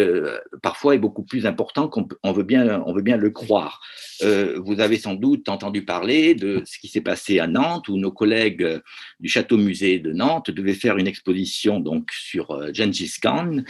parfois 0.61 0.95
est 0.95 0.99
beaucoup 0.99 1.24
plus 1.24 1.45
important 1.45 1.88
qu'on 1.88 2.32
veut 2.32 2.44
bien, 2.44 2.84
le 3.18 3.30
croire. 3.30 3.82
vous 4.22 4.80
avez 4.80 4.98
sans 4.98 5.14
doute 5.14 5.48
entendu 5.48 5.86
parler 5.86 6.36
de 6.36 6.64
ce 6.65 6.80
qui 6.80 6.88
s'est 6.88 7.02
passé 7.02 7.40
à 7.40 7.48
Nantes, 7.48 7.88
où 7.88 7.98
nos 7.98 8.11
collègues 8.11 8.82
du 9.20 9.30
Château 9.30 9.57
Musée 9.57 9.99
de 9.99 10.11
Nantes 10.11 10.52
devaient 10.52 10.74
faire 10.74 10.98
une 10.98 11.07
exposition 11.07 11.80
donc 11.80 12.11
sur 12.11 12.74
Gengis 12.74 13.14
Khan 13.22 13.64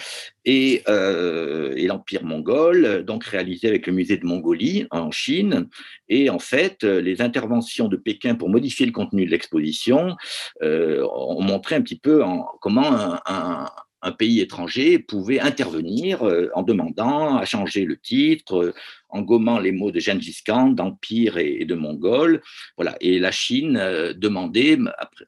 et, 0.46 0.84
et 0.88 1.88
l'Empire 1.88 2.24
mongol, 2.24 3.04
donc 3.06 3.24
réalisée 3.24 3.68
avec 3.68 3.88
le 3.88 3.94
musée 3.94 4.18
de 4.18 4.26
Mongolie 4.26 4.88
en 4.92 5.12
Chine. 5.12 5.68
Et 6.10 6.30
en 6.30 6.40
fait, 6.40 6.84
euh, 6.84 7.02
les 7.02 7.22
interventions 7.22 7.88
de 7.88 7.98
Pékin 7.98 8.36
pour 8.36 8.50
modifier 8.50 8.86
le 8.86 8.92
contenu 8.92 9.26
de 9.26 9.32
l'exposition 9.32 10.16
euh, 10.62 11.08
ont 11.14 11.42
montré 11.42 11.76
un 11.76 11.82
petit 11.82 12.00
peu 12.00 12.24
comment 12.62 13.20
un, 13.26 13.66
un 14.02 14.12
pays 14.12 14.42
étranger 14.42 15.00
pouvait 15.00 15.40
intervenir 15.40 16.24
en 16.54 16.62
demandant 16.62 17.38
à 17.38 17.46
changer 17.46 17.86
le 17.86 17.98
titre, 17.98 18.74
en 19.14 19.22
gommant 19.22 19.60
les 19.60 19.72
mots 19.72 19.92
de 19.92 20.00
Gengis 20.00 20.42
Khan, 20.46 20.70
d'Empire 20.70 21.38
et, 21.38 21.66
de 21.66 21.76
Mongol. 21.76 22.42
Voilà. 22.76 22.98
Et 23.00 23.20
la 23.20 23.32
Chine 23.32 23.78
euh, 23.78 24.14
demandait, 24.14 24.78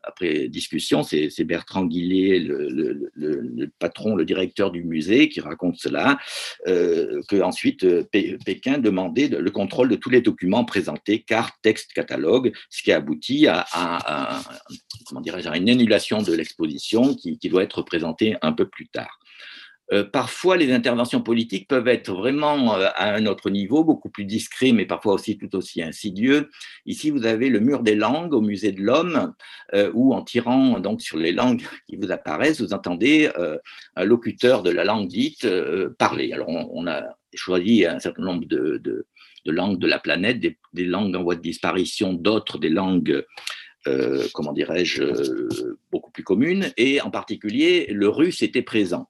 après, 0.04 0.48
discussion, 0.48 1.04
c'est 1.04 1.44
Bertrand 1.44 1.86
Guillet, 1.86 2.40
le, 2.40 3.72
patron, 3.80 4.16
le 4.16 4.26
directeur 4.26 4.72
du 4.72 4.84
musée, 4.84 5.30
qui 5.30 5.40
raconte 5.40 5.78
cela, 5.78 6.18
euh, 6.68 7.22
que 7.30 7.42
ensuite 7.42 7.84
euh, 7.84 8.04
Pékin 8.46 8.80
demandait 8.80 9.28
le 9.28 9.52
contrôle 9.52 9.90
de 9.90 9.96
tous 9.96 10.10
les 10.10 10.22
documents 10.22 10.66
présentés, 10.66 11.20
cartes, 11.22 11.56
textes, 11.62 11.94
catalogues, 11.94 12.52
ce 12.70 12.82
qui 12.82 12.92
a 12.92 12.98
abouti 12.98 13.46
à, 13.48 13.66
comment 15.08 15.22
à 15.22 15.58
une 15.58 15.70
annulation 15.70 16.22
de 16.24 16.34
l'exposition 16.34 17.14
qui 17.14 17.50
doit 17.50 17.64
être 17.64 17.84
présentée 17.84 18.36
un 18.42 18.52
peu 18.52 18.68
plus 18.68 18.88
tard. 18.88 19.20
Euh, 19.92 20.04
parfois, 20.04 20.58
les 20.58 20.72
interventions 20.72 21.22
politiques 21.22 21.68
peuvent 21.68 21.88
être 21.88 22.12
vraiment 22.12 22.76
euh, 22.76 22.88
à 22.96 23.14
un 23.14 23.26
autre 23.28 23.50
niveau, 23.50 23.84
beaucoup 23.84 24.10
plus 24.10 24.26
discret, 24.26 24.72
mais 24.72 24.86
parfois 24.86 25.14
aussi 25.14 25.38
tout 25.38 25.56
aussi 25.56 25.82
insidieux. 25.84 26.50
Ici, 26.86 27.12
vous 27.12 27.26
avez 27.26 27.50
le 27.50 27.60
mur 27.60 27.84
des 27.84 27.96
langues 27.96 28.34
au 28.34 28.42
musée 28.42 28.72
de 28.72 28.82
l'homme, 28.82 29.34
euh, 29.74 29.92
où 29.94 30.14
en 30.14 30.24
tirant 30.24 30.80
donc 30.80 31.02
sur 31.02 31.18
les 31.18 31.32
langues 31.32 31.62
qui 31.88 31.98
vous 31.98 32.12
apparaissent, 32.12 32.62
vous 32.62 32.74
entendez 32.74 33.30
un 33.96 34.04
locuteur 34.04 34.64
de 34.64 34.72
la 34.72 34.84
langue 34.84 35.08
dite 35.08 35.48
parler. 35.98 36.32
Alors, 36.34 36.50
on, 36.50 36.88
a 36.88 37.04
choisi 37.34 37.86
un 37.86 38.00
certain 38.00 38.24
nombre 38.24 38.46
de, 38.46 39.06
langues 39.46 39.80
de 39.80 39.88
la 39.88 40.00
planète, 40.00 40.40
des, 40.40 40.86
langues 40.86 41.16
en 41.16 41.24
voie 41.24 41.36
de 41.36 41.42
disparition, 41.42 42.14
d'autres 42.14 42.58
des 42.58 42.70
langues 42.70 43.24
comment 44.34 44.54
dirais-je, 44.54 45.04
beaucoup 45.92 46.10
plus 46.10 46.24
communes, 46.24 46.72
et 46.76 47.02
en 47.02 47.12
particulier 47.12 47.88
le 47.92 48.10
russe 48.10 48.42
était 48.42 48.64
présent 48.64 49.08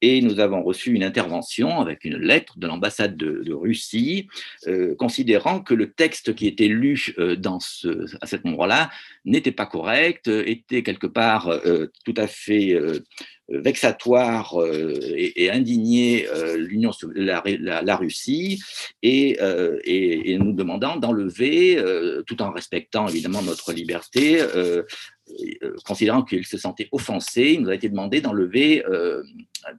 et 0.00 0.20
nous 0.20 0.40
avons 0.40 0.62
reçu 0.62 0.92
une 0.92 1.02
intervention 1.02 1.80
avec 1.80 2.04
une 2.04 2.16
lettre 2.16 2.58
de 2.58 2.66
l'ambassade 2.66 3.16
de, 3.16 3.52
Russie, 3.52 4.28
euh, 4.66 4.94
considérant 4.94 5.60
que 5.60 5.74
le 5.74 5.90
texte 5.90 6.34
qui 6.34 6.46
était 6.46 6.68
lu 6.68 7.14
euh, 7.18 7.34
dans 7.34 7.58
ce, 7.60 8.06
à 8.20 8.26
cet 8.26 8.46
endroit-là 8.46 8.90
n'était 9.24 9.52
pas 9.52 9.66
correct, 9.66 10.28
était 10.28 10.82
quelque 10.82 11.06
part 11.06 11.48
euh, 11.48 11.86
tout 12.04 12.14
à 12.16 12.26
fait 12.26 12.78
vexatoire 13.48 14.54
et, 15.16 15.50
indigné 15.50 16.26
l'Union, 16.56 16.90
la, 17.14 17.96
Russie, 17.96 18.60
et, 19.02 19.38
et, 19.84 20.32
et 20.32 20.38
nous 20.38 20.52
demandant 20.52 20.96
d'enlever, 20.96 21.82
tout 22.26 22.42
en 22.42 22.50
respectant 22.50 23.08
évidemment 23.08 23.40
notre 23.42 23.72
liberté, 23.72 24.38
euh, 24.40 24.82
considérant 25.84 26.22
qu'il 26.22 26.46
se 26.46 26.58
sentait 26.58 26.88
offensé, 26.92 27.52
il 27.52 27.62
nous 27.62 27.70
a 27.70 27.74
été 27.74 27.88
demandé 27.88 28.20
d'enlever 28.20 28.84
euh, 28.86 29.22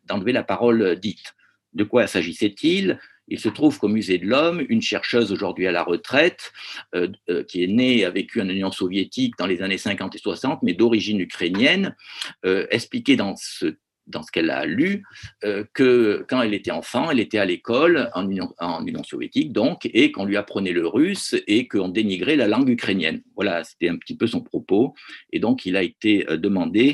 la 0.07 0.43
parole 0.43 0.99
dite. 0.99 1.35
De 1.73 1.83
quoi 1.83 2.07
s'agissait-il? 2.07 2.99
Il 3.27 3.39
se 3.39 3.49
trouve 3.49 3.77
qu'au 3.77 3.89
Musée 3.89 4.17
de 4.17 4.25
l'Homme, 4.25 4.65
une 4.69 4.81
chercheuse 4.81 5.31
aujourd'hui 5.31 5.67
à 5.67 5.71
la 5.71 5.83
retraite, 5.83 6.51
euh, 6.95 7.11
qui 7.47 7.63
est 7.63 7.67
née, 7.67 8.03
a 8.03 8.09
vécu 8.09 8.41
en 8.41 8.49
Union 8.49 8.71
soviétique 8.71 9.35
dans 9.37 9.45
les 9.45 9.61
années 9.61 9.77
50 9.77 10.15
et 10.15 10.19
60, 10.19 10.63
mais 10.63 10.73
d'origine 10.73 11.19
ukrainienne, 11.19 11.95
expliquait 12.43 13.15
dans 13.15 13.35
ce 13.35 13.75
dans 14.09 14.23
ce 14.23 14.31
qu'elle 14.31 14.49
a 14.49 14.65
lu, 14.65 15.03
euh, 15.43 15.63
que 15.73 16.25
quand 16.27 16.41
elle 16.41 16.53
était 16.53 16.71
enfant, 16.71 17.09
elle 17.11 17.19
était 17.19 17.37
à 17.37 17.45
l'école 17.45 18.09
en 18.13 18.29
Union, 18.29 19.03
soviétique, 19.03 19.53
donc, 19.53 19.89
et 19.93 20.11
qu'on 20.11 20.25
lui 20.25 20.35
apprenait 20.35 20.71
le 20.71 20.85
russe 20.85 21.35
et 21.47 21.67
qu'on 21.67 21.87
dénigrait 21.87 22.35
la 22.35 22.47
langue 22.47 22.69
ukrainienne. 22.69 23.21
Voilà, 23.35 23.63
c'était 23.63 23.89
un 23.89 23.97
petit 23.97 24.15
peu 24.15 24.27
son 24.27 24.41
propos. 24.41 24.93
Et 25.31 25.39
donc, 25.39 25.65
il 25.65 25.77
a 25.77 25.83
été 25.83 26.29
euh, 26.29 26.37
demandé 26.37 26.93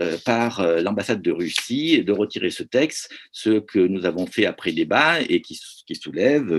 euh, 0.00 0.16
par 0.24 0.66
l'ambassade 0.82 1.22
de 1.22 1.32
Russie 1.32 2.02
de 2.02 2.12
retirer 2.12 2.50
ce 2.50 2.62
texte, 2.62 3.14
ce 3.32 3.60
que 3.60 3.78
nous 3.78 4.04
avons 4.04 4.26
fait 4.26 4.46
après 4.46 4.72
débat 4.72 5.20
et 5.20 5.40
qui, 5.40 5.58
soulève 5.94 6.52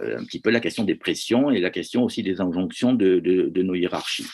un 0.00 0.24
petit 0.24 0.40
peu 0.40 0.50
la 0.50 0.60
question 0.60 0.84
des 0.84 0.94
pressions 0.94 1.50
et 1.50 1.60
la 1.60 1.70
question 1.70 2.04
aussi 2.04 2.22
des 2.22 2.40
injonctions 2.40 2.92
de 2.92 3.62
nos 3.62 3.74
hiérarchies. 3.74 4.26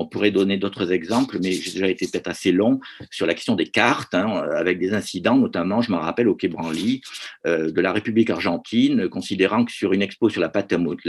On 0.00 0.06
pourrait 0.06 0.30
donner 0.30 0.58
d'autres 0.58 0.92
exemples, 0.92 1.38
mais 1.42 1.50
j'ai 1.50 1.72
déjà 1.72 1.88
été 1.88 2.06
peut-être 2.06 2.28
assez 2.28 2.52
long 2.52 2.78
sur 3.10 3.26
la 3.26 3.34
question 3.34 3.56
des 3.56 3.66
cartes, 3.66 4.14
hein, 4.14 4.44
avec 4.54 4.78
des 4.78 4.94
incidents, 4.94 5.36
notamment, 5.36 5.82
je 5.82 5.90
me 5.90 5.96
rappelle, 5.96 6.28
au 6.28 6.36
Quai 6.36 6.46
Branly, 6.46 7.00
euh, 7.46 7.72
de 7.72 7.80
la 7.80 7.92
République 7.92 8.30
argentine, 8.30 9.08
considérant 9.08 9.64
que 9.64 9.72
sur 9.72 9.92
une 9.92 10.02
expo 10.02 10.28
sur 10.28 10.40
la, 10.40 10.48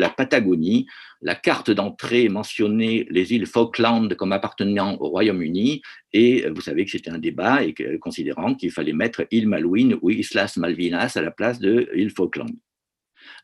Patagonie, 0.10 0.88
la 1.22 1.36
carte 1.36 1.70
d'entrée 1.70 2.30
mentionnait 2.30 3.06
les 3.12 3.32
îles 3.32 3.46
Falkland 3.46 4.16
comme 4.16 4.32
appartenant 4.32 4.98
au 5.00 5.10
Royaume-Uni, 5.10 5.84
et 6.12 6.50
vous 6.50 6.62
savez 6.62 6.84
que 6.86 6.92
c'était 6.92 7.12
un 7.12 7.20
débat, 7.20 7.64
et 7.64 7.76
considérant 8.00 8.56
qu'il 8.56 8.72
fallait 8.72 8.94
mettre 8.94 9.28
île 9.30 9.48
Malouine 9.48 9.98
ou 10.02 10.10
Islas 10.10 10.58
Malvinas 10.58 11.14
à 11.16 11.22
la 11.22 11.30
place 11.30 11.60
de 11.60 11.90
île 11.94 12.10
Falkland. 12.10 12.56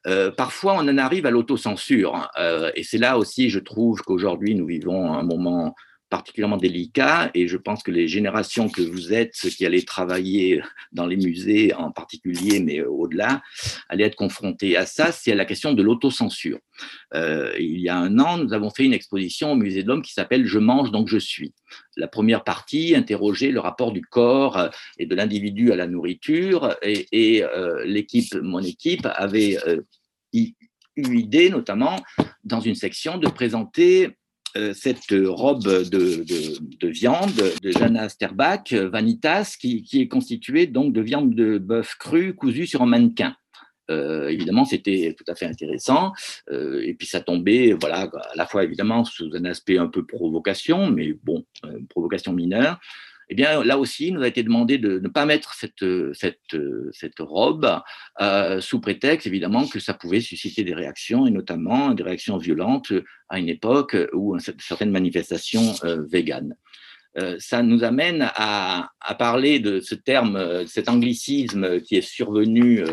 Euh, 0.08 0.32
parfois, 0.32 0.74
on 0.74 0.88
en 0.88 0.98
arrive 0.98 1.26
à 1.26 1.32
l'autocensure. 1.32 2.16
Hein. 2.16 2.28
Euh, 2.40 2.72
et 2.76 2.84
c'est 2.84 2.98
là 2.98 3.18
aussi, 3.18 3.50
je 3.50 3.60
trouve 3.60 4.02
qu'aujourd'hui, 4.02 4.56
nous 4.56 4.66
vivons 4.66 5.14
un 5.14 5.24
moment 5.24 5.76
particulièrement 6.10 6.58
délicat 6.58 7.32
et 7.34 7.48
je 7.48 7.58
pense 7.58 7.84
que 7.84 7.92
les 7.92 8.08
générations 8.08 8.70
que 8.70 8.82
vous 8.82 9.14
êtes, 9.14 9.32
ceux 9.34 9.50
qui 9.50 9.66
allaient 9.66 9.82
travailler 9.82 10.62
dans 10.92 11.08
les 11.08 11.18
musées 11.18 11.74
en 11.74 11.92
particulier, 11.92 12.60
mais 12.60 12.82
au-delà, 12.82 13.42
allaient 13.90 14.06
être 14.06 14.16
confrontés 14.16 14.78
à 14.78 14.86
ça, 14.86 15.12
c'est 15.12 15.34
la 15.36 15.46
question 15.46 15.74
de 15.74 15.82
l'autocensure. 15.82 16.60
Euh, 17.14 17.54
il 17.60 17.80
y 17.80 17.90
a 17.90 17.98
un 17.98 18.20
an, 18.20 18.38
nous 18.38 18.54
avons 18.54 18.70
fait 18.70 18.86
une 18.86 18.94
exposition 18.94 19.54
au 19.54 19.56
musée 19.56 19.84
de 19.84 19.88
l'homme 19.88 20.02
qui 20.02 20.14
s'appelle 20.14 20.46
Je 20.46 20.60
mange 20.60 20.92
donc 20.92 21.08
je 21.08 21.18
suis. 21.18 21.54
La 21.98 22.08
première 22.08 22.44
partie 22.44 22.96
interrogeait 22.96 23.52
le 23.52 23.60
rapport 23.60 23.92
du 23.92 24.02
corps 24.02 24.70
et 25.00 25.06
de 25.06 25.16
l'individu 25.16 25.72
à 25.72 25.76
la 25.76 25.88
nourriture 25.88 26.76
et, 26.82 27.44
euh, 27.44 27.84
l'équipe, 27.86 28.34
mon 28.36 28.60
équipe, 28.60 29.08
avait 29.16 29.58
euh, 29.68 29.82
eu 30.34 31.18
idée 31.18 31.50
notamment 31.50 31.98
dans 32.44 32.60
une 32.60 32.76
section 32.76 33.18
de 33.18 33.28
présenter 33.28 34.08
euh, 34.08 34.12
cette 34.74 35.14
robe 35.26 35.64
de, 35.64 36.88
viande 36.88 37.32
de 37.62 37.72
Jana 37.72 38.10
Sterbach, 38.10 38.72
Vanitas, 38.72 39.58
qui, 39.60 39.86
est 39.94 40.08
constituée 40.08 40.68
donc 40.68 40.94
de 40.94 41.02
viande 41.02 41.34
de 41.36 41.58
bœuf 41.58 41.96
cru 41.96 42.34
cousue 42.34 42.68
sur 42.68 42.82
un 42.82 42.86
mannequin. 42.86 43.36
Euh, 43.92 44.30
évidemment, 44.30 44.66
c'était 44.66 45.16
tout 45.18 45.30
à 45.32 45.36
fait 45.36 45.46
intéressant. 45.46 46.14
Euh, 46.50 46.82
et 46.84 46.94
puis 46.94 47.08
ça 47.08 47.22
tombait, 47.22 47.74
voilà, 47.80 48.04
à 48.04 48.36
la 48.36 48.46
fois 48.46 48.64
évidemment 48.64 49.04
sous 49.04 49.30
un 49.36 49.46
aspect 49.46 49.78
un 49.78 49.88
peu 49.88 50.06
provocation, 50.06 50.90
mais 50.90 51.14
bon, 51.24 51.46
provocation 51.90 52.34
mineure, 52.34 52.80
eh 53.30 53.36
bien, 53.36 53.64
là 53.64 53.78
aussi, 53.78 54.08
il 54.08 54.14
nous 54.14 54.22
a 54.22 54.28
été 54.28 54.44
demandé 54.44 54.78
de 54.78 55.00
ne 55.00 55.08
pas 55.08 55.26
mettre 55.26 55.54
cette, 55.56 55.86
cette, 56.14 56.56
cette 56.92 57.20
robe 57.20 57.82
euh, 58.22 58.62
sous 58.62 58.80
prétexte, 58.80 59.28
évidemment, 59.28 59.68
que 59.68 59.80
ça 59.80 59.94
pouvait 59.94 60.22
susciter 60.22 60.64
des 60.64 60.74
réactions, 60.74 61.26
et 61.26 61.32
notamment 61.32 61.92
des 61.92 62.04
réactions 62.04 62.38
violentes 62.38 62.94
à 63.30 63.40
une 63.40 63.50
époque 63.50 63.98
où 64.14 64.38
certaines 64.40 64.92
manifestations 64.92 65.74
euh, 65.84 66.04
véganes. 66.08 66.56
Euh, 67.18 67.38
ça 67.40 67.64
nous 67.64 67.86
amène 67.86 68.30
à, 68.36 68.90
à, 69.00 69.16
parler 69.16 69.60
de 69.60 69.80
ce 69.80 69.96
terme, 69.96 70.68
cet 70.68 70.90
anglicisme 70.90 71.80
qui 71.80 71.96
est 71.96 72.02
survenu 72.02 72.84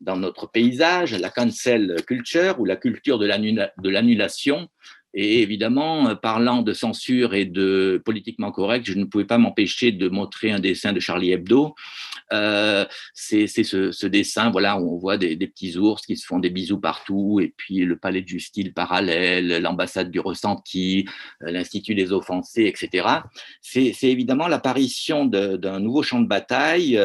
dans 0.00 0.16
notre 0.16 0.48
paysage, 0.48 1.12
la 1.14 1.30
cancel 1.30 1.96
culture 2.06 2.60
ou 2.60 2.64
la 2.64 2.76
culture 2.76 3.18
de 3.18 3.90
l'annulation, 3.90 4.68
et 5.18 5.40
évidemment, 5.40 6.10
euh, 6.10 6.14
parlant 6.14 6.60
de 6.60 6.74
censure 6.74 7.34
et 7.34 7.46
de 7.46 8.00
politiquement 8.04 8.52
correct, 8.52 8.84
je 8.86 8.92
ne 8.92 9.04
pouvais 9.04 9.24
pas 9.24 9.38
m'empêcher 9.38 9.90
de 9.90 10.10
montrer 10.10 10.52
un 10.52 10.60
dessin 10.60 10.92
de 10.92 11.00
Charlie 11.00 11.32
Hebdo. 11.32 11.74
Euh, 12.34 12.84
c'est 13.14 13.46
ce, 13.46 14.06
dessin, 14.06 14.50
voilà, 14.50 14.78
où 14.78 14.94
on 14.94 14.98
voit 14.98 15.16
des, 15.16 15.36
petits 15.38 15.78
ours 15.78 16.04
qui 16.04 16.18
se 16.18 16.26
font 16.26 16.38
des 16.38 16.50
bisous 16.50 16.78
partout, 16.78 17.40
et 17.40 17.54
puis 17.56 17.78
le 17.86 17.96
palais 17.96 18.20
du 18.20 18.40
style 18.40 18.74
parallèle, 18.74 19.62
l'ambassade 19.62 20.10
du 20.10 20.20
ressenti, 20.20 21.06
euh, 21.42 21.50
l'Institut 21.50 21.94
des 21.94 22.12
offensés, 22.12 22.66
etc. 22.66 23.08
C'est 23.62 23.94
évidemment 24.02 24.48
l'apparition 24.48 25.24
d'un 25.24 25.80
nouveau 25.80 26.02
champ 26.02 26.20
de 26.20 26.28
bataille 26.28 27.00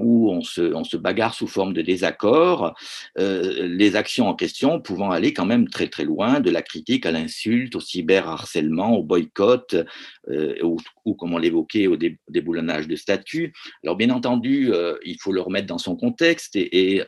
où 0.00 0.30
on 0.30 0.42
se, 0.42 0.96
bagarre 0.96 1.34
sous 1.34 1.46
forme 1.46 1.72
de 1.72 1.82
désaccord, 1.82 2.74
euh, 3.18 3.66
les 3.66 3.96
actions 3.96 4.28
en 4.28 4.34
question 4.34 4.80
pouvant 4.80 5.10
aller 5.10 5.32
quand 5.32 5.46
même 5.46 5.68
très 5.68 5.88
très 5.88 6.04
loin, 6.04 6.40
de 6.40 6.50
la 6.50 6.62
critique 6.62 7.06
à 7.06 7.12
l'insulte, 7.12 7.76
au 7.76 7.80
cyberharcèlement, 7.80 8.96
au 8.96 9.02
boycott, 9.02 9.76
euh, 10.28 10.54
ou, 11.04 11.14
comme 11.14 11.34
on 11.34 11.38
l'évoquait, 11.38 11.86
au 11.86 11.96
déboulonnage 12.28 12.88
de 12.88 12.96
statuts. 12.96 13.52
Alors 13.84 13.96
bien 13.96 14.10
entendu, 14.10 14.72
euh, 14.72 14.96
il 15.04 15.16
faut 15.20 15.32
le 15.32 15.40
remettre 15.40 15.66
dans 15.66 15.78
son 15.78 15.96
contexte 15.96 16.56
et, 16.56 16.96
et 16.96 17.02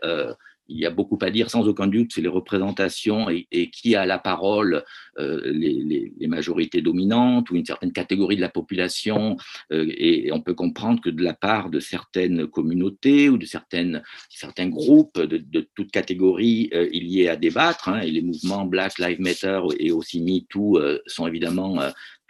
il 0.73 0.79
y 0.79 0.87
a 0.87 0.91
beaucoup 0.91 1.19
à 1.21 1.31
dire, 1.31 1.51
sans 1.51 1.69
aucun 1.69 1.87
doute, 1.87 2.13
c'est 2.15 2.21
les 2.21 2.29
représentations 2.29 3.29
et, 3.29 3.71
qui 3.71 3.95
a 3.95 4.07
la 4.07 4.19
parole, 4.19 4.85
euh, 5.19 5.41
les, 5.53 6.13
majorités 6.27 6.81
dominantes 6.81 7.51
ou 7.51 7.57
une 7.57 7.67
certaine 7.67 7.93
catégorie 7.93 8.37
de 8.37 8.41
la 8.41 8.49
population. 8.49 9.37
Euh, 9.71 9.87
et, 9.99 10.33
on 10.33 10.41
peut 10.41 10.55
comprendre 10.55 11.01
que 11.03 11.11
de 11.11 11.23
la 11.23 11.35
part 11.35 11.69
de 11.69 11.79
certaines 11.79 12.47
communautés 12.47 13.29
ou 13.29 13.37
de 13.37 13.45
certaines, 13.45 14.03
certains 14.31 14.69
groupes 14.69 15.21
de, 15.21 15.37
de 15.37 15.69
toute 15.75 15.91
catégorie, 15.91 16.71
euh, 16.73 16.89
il 16.93 17.07
y 17.07 17.23
ait 17.23 17.29
à 17.29 17.37
débattre. 17.37 17.91
Hein, 17.91 18.01
et 18.01 18.11
les 18.11 18.23
mouvements 18.23 18.65
Black 18.65 18.99
Lives 18.99 19.21
Matter 19.21 19.61
et 19.79 19.93
aussi 19.93 20.23
MeToo 20.23 20.81
sont 21.07 21.27
évidemment 21.27 21.79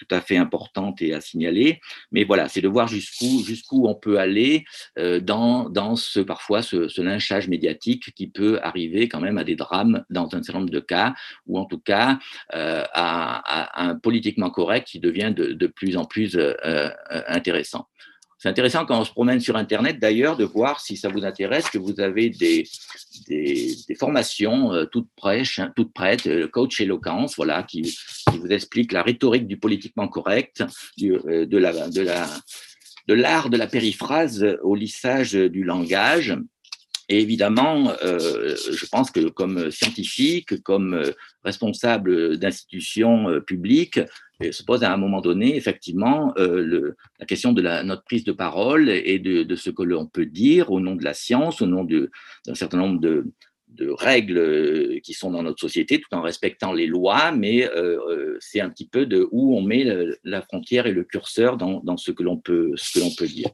tout 0.03 0.15
à 0.15 0.20
fait 0.20 0.37
importante 0.37 1.01
et 1.03 1.15
à 1.15 1.20
signaler. 1.20 1.81
Mais 2.11 2.24
voilà, 2.24 2.49
c'est 2.49 2.61
de 2.61 2.69
voir 2.69 2.89
jusqu'où 2.89 3.87
on 3.87 3.95
peut 3.95 4.19
aller 4.19 4.65
dans, 4.97 5.69
dans 5.69 5.97
ce 5.97 6.20
parfois 6.20 6.62
ce, 6.62 7.01
lynchage 7.01 7.49
médiatique 7.49 8.12
qui 8.15 8.29
peut 8.29 8.61
arriver 8.62 9.09
quand 9.09 9.20
même 9.20 9.39
à 9.39 9.45
des 9.45 9.57
drames 9.57 10.05
dans 10.11 10.27
un 10.35 10.43
certain 10.43 10.61
nombre 10.61 10.70
de 10.70 10.81
cas, 10.81 11.15
ou 11.47 11.59
en 11.59 11.65
tout 11.65 11.79
cas 11.79 12.19
à, 12.53 13.83
un 13.83 13.97
politiquement 13.97 14.51
correct 14.51 14.87
qui 14.89 15.01
devient 15.01 15.33
de, 15.35 15.53
de 15.53 15.66
plus 15.66 15.97
en 15.97 16.05
plus 16.05 16.39
intéressant. 17.27 17.89
C'est 18.43 18.48
intéressant 18.48 18.85
quand 18.85 18.98
on 18.98 19.05
se 19.05 19.12
promène 19.12 19.39
sur 19.39 19.56
Internet 19.56 20.01
d'ailleurs 20.01 20.36
de 20.36 20.43
voir 20.43 20.81
si 20.81 20.97
ça 20.97 21.09
vous 21.09 21.24
intéresse 21.24 21.70
que 21.70 21.78
vous 21.78 22.01
avez 22.01 22.28
des, 22.28 22.64
des, 23.28 23.94
formations 23.97 24.73
euh, 24.73 24.85
toutes, 24.85 25.09
prêtes, 25.14 25.47
hein, 25.59 25.73
toutes 25.77 25.93
prêtes, 25.93 26.24
le 26.24 26.48
coach 26.48 26.81
éloquence, 26.81 27.36
voilà, 27.36 27.62
qui, 27.62 27.97
vous 28.32 28.48
explique 28.48 28.90
la 28.90 29.05
rhétorique 29.05 29.47
du 29.47 29.59
politiquement 29.59 30.09
correct, 30.09 30.64
euh, 31.01 31.47
de 31.47 31.56
la, 31.56 31.89
de 31.89 32.01
la, 32.01 32.28
de 33.06 33.14
l'art 33.14 33.48
de 33.48 33.56
la 33.56 33.69
périphrase 33.69 34.44
au 34.64 34.74
lissage 34.74 35.35
du 35.35 35.62
langage. 35.62 36.36
Et 37.12 37.20
évidemment, 37.20 37.93
euh, 38.02 38.56
je 38.56 38.86
pense 38.86 39.10
que 39.10 39.28
comme 39.28 39.70
scientifique, 39.70 40.62
comme 40.62 41.02
responsable 41.44 42.39
d'institutions 42.39 43.40
publiques, 43.47 44.01
se 44.51 44.64
pose 44.64 44.82
à 44.82 44.93
un 44.93 44.97
moment 44.97 45.20
donné, 45.20 45.56
effectivement, 45.56 46.32
euh, 46.39 46.94
la 47.20 47.26
question 47.26 47.52
de 47.52 47.62
notre 47.62 48.02
prise 48.02 48.24
de 48.24 48.32
parole 48.32 48.89
et 48.89 49.18
de, 49.18 49.55
ce 49.55 49.70
que 49.70 49.82
l'on 49.82 50.06
peut 50.06 50.26
dire 50.26 50.72
au 50.72 50.80
nom 50.80 50.97
de 50.97 51.05
la 51.05 51.14
science, 51.14 51.62
au 51.62 51.66
nom 51.66 51.84
d'un 51.84 52.55
certain 52.55 52.78
nombre 52.78 53.01
de, 53.01 53.24
règles 53.98 54.39
euh, 54.39 55.01
qui 55.02 55.14
sont 55.14 55.30
dans 55.30 55.43
notre 55.43 55.60
société, 55.60 55.98
tout 55.98 56.14
en 56.14 56.20
respectant 56.20 56.74
les 56.74 56.86
lois, 56.86 57.32
mais 57.32 57.68
euh, 57.74 58.36
c'est 58.39 58.60
un 58.60 58.68
petit 58.68 58.86
peu 58.86 59.06
de 59.06 59.26
où 59.32 59.56
on 59.56 59.62
met 59.62 59.84
la, 60.24 60.43
frontière 60.43 60.86
et 60.86 60.93
le 60.93 61.05
curseur 61.05 61.56
dans, 61.56 61.97
ce 61.97 62.10
que 62.10 62.22
l'on 62.22 62.36
peut 62.36 62.74
dire. 63.26 63.48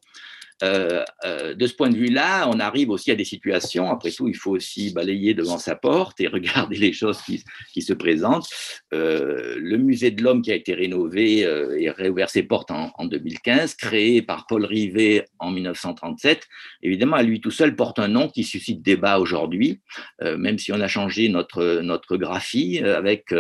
Euh, 0.63 1.05
euh, 1.25 1.55
de 1.55 1.67
ce 1.67 1.75
point 1.75 1.89
de 1.89 1.97
vue-là, 1.97 2.49
on 2.49 2.59
arrive 2.59 2.91
aussi 2.91 3.11
à 3.11 3.15
des 3.15 3.25
situations, 3.25 3.91
après 3.91 4.11
tout, 4.11 4.29
il 4.29 4.37
faut 4.37 4.51
aussi 4.53 4.93
balayer 4.93 5.35
devant 5.35 5.59
sa 5.59 5.77
porte 5.77 6.21
et 6.21 6.27
regarder 6.29 6.77
les 6.77 6.93
choses 6.93 7.21
qui, 7.23 7.83
se 7.83 7.93
présentent. 7.93 8.49
Euh, 8.93 9.57
le 9.61 9.79
musée 9.79 10.11
de 10.11 10.23
l'homme 10.23 10.43
qui 10.43 10.51
a 10.51 10.55
été 10.57 10.75
rénové 10.75 11.41
et 11.41 11.91
réouvert 11.91 12.29
ses 12.29 12.43
portes 12.43 12.73
en, 12.73 12.91
en, 12.99 13.05
2015, 13.05 13.75
créé 13.75 14.21
par 14.21 14.47
Paul 14.47 14.65
Rivet 14.65 15.27
en 15.39 15.53
1937, 15.53 16.49
évidemment, 16.83 17.17
à 17.17 17.23
lui 17.23 17.41
tout 17.41 17.53
seul 17.53 17.77
porte 17.77 18.01
un 18.01 18.09
nom 18.09 18.29
qui 18.29 18.43
suscite 18.43 18.83
débat 18.83 19.21
aujourd'hui, 19.21 19.81
même 20.21 20.59
si 20.59 20.73
on 20.73 20.81
a 20.81 20.89
changé 20.89 21.29
notre, 21.29 21.81
notre 21.83 22.17
graphie 22.17 22.81
avec 22.81 23.33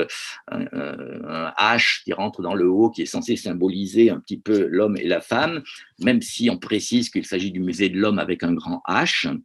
un 0.46 1.52
H 1.58 2.04
qui 2.04 2.12
rentre 2.12 2.42
dans 2.42 2.54
le 2.54 2.68
haut, 2.68 2.90
qui 2.90 3.02
est 3.02 3.06
censé 3.06 3.34
symboliser 3.34 4.10
un 4.10 4.20
petit 4.20 4.38
peu 4.38 4.66
l'homme 4.66 4.96
et 4.96 5.08
la 5.08 5.20
femme, 5.20 5.62
même 6.00 6.22
si 6.22 6.48
on 6.48 6.58
précise 6.58 7.07
qu'il 7.10 7.24
s'agit 7.24 7.50
du 7.50 7.60
musée 7.60 7.88
de 7.88 7.98
l'homme 7.98 8.18
avec 8.18 8.42
un 8.42 8.52
grand 8.52 8.82
H, 8.88 9.38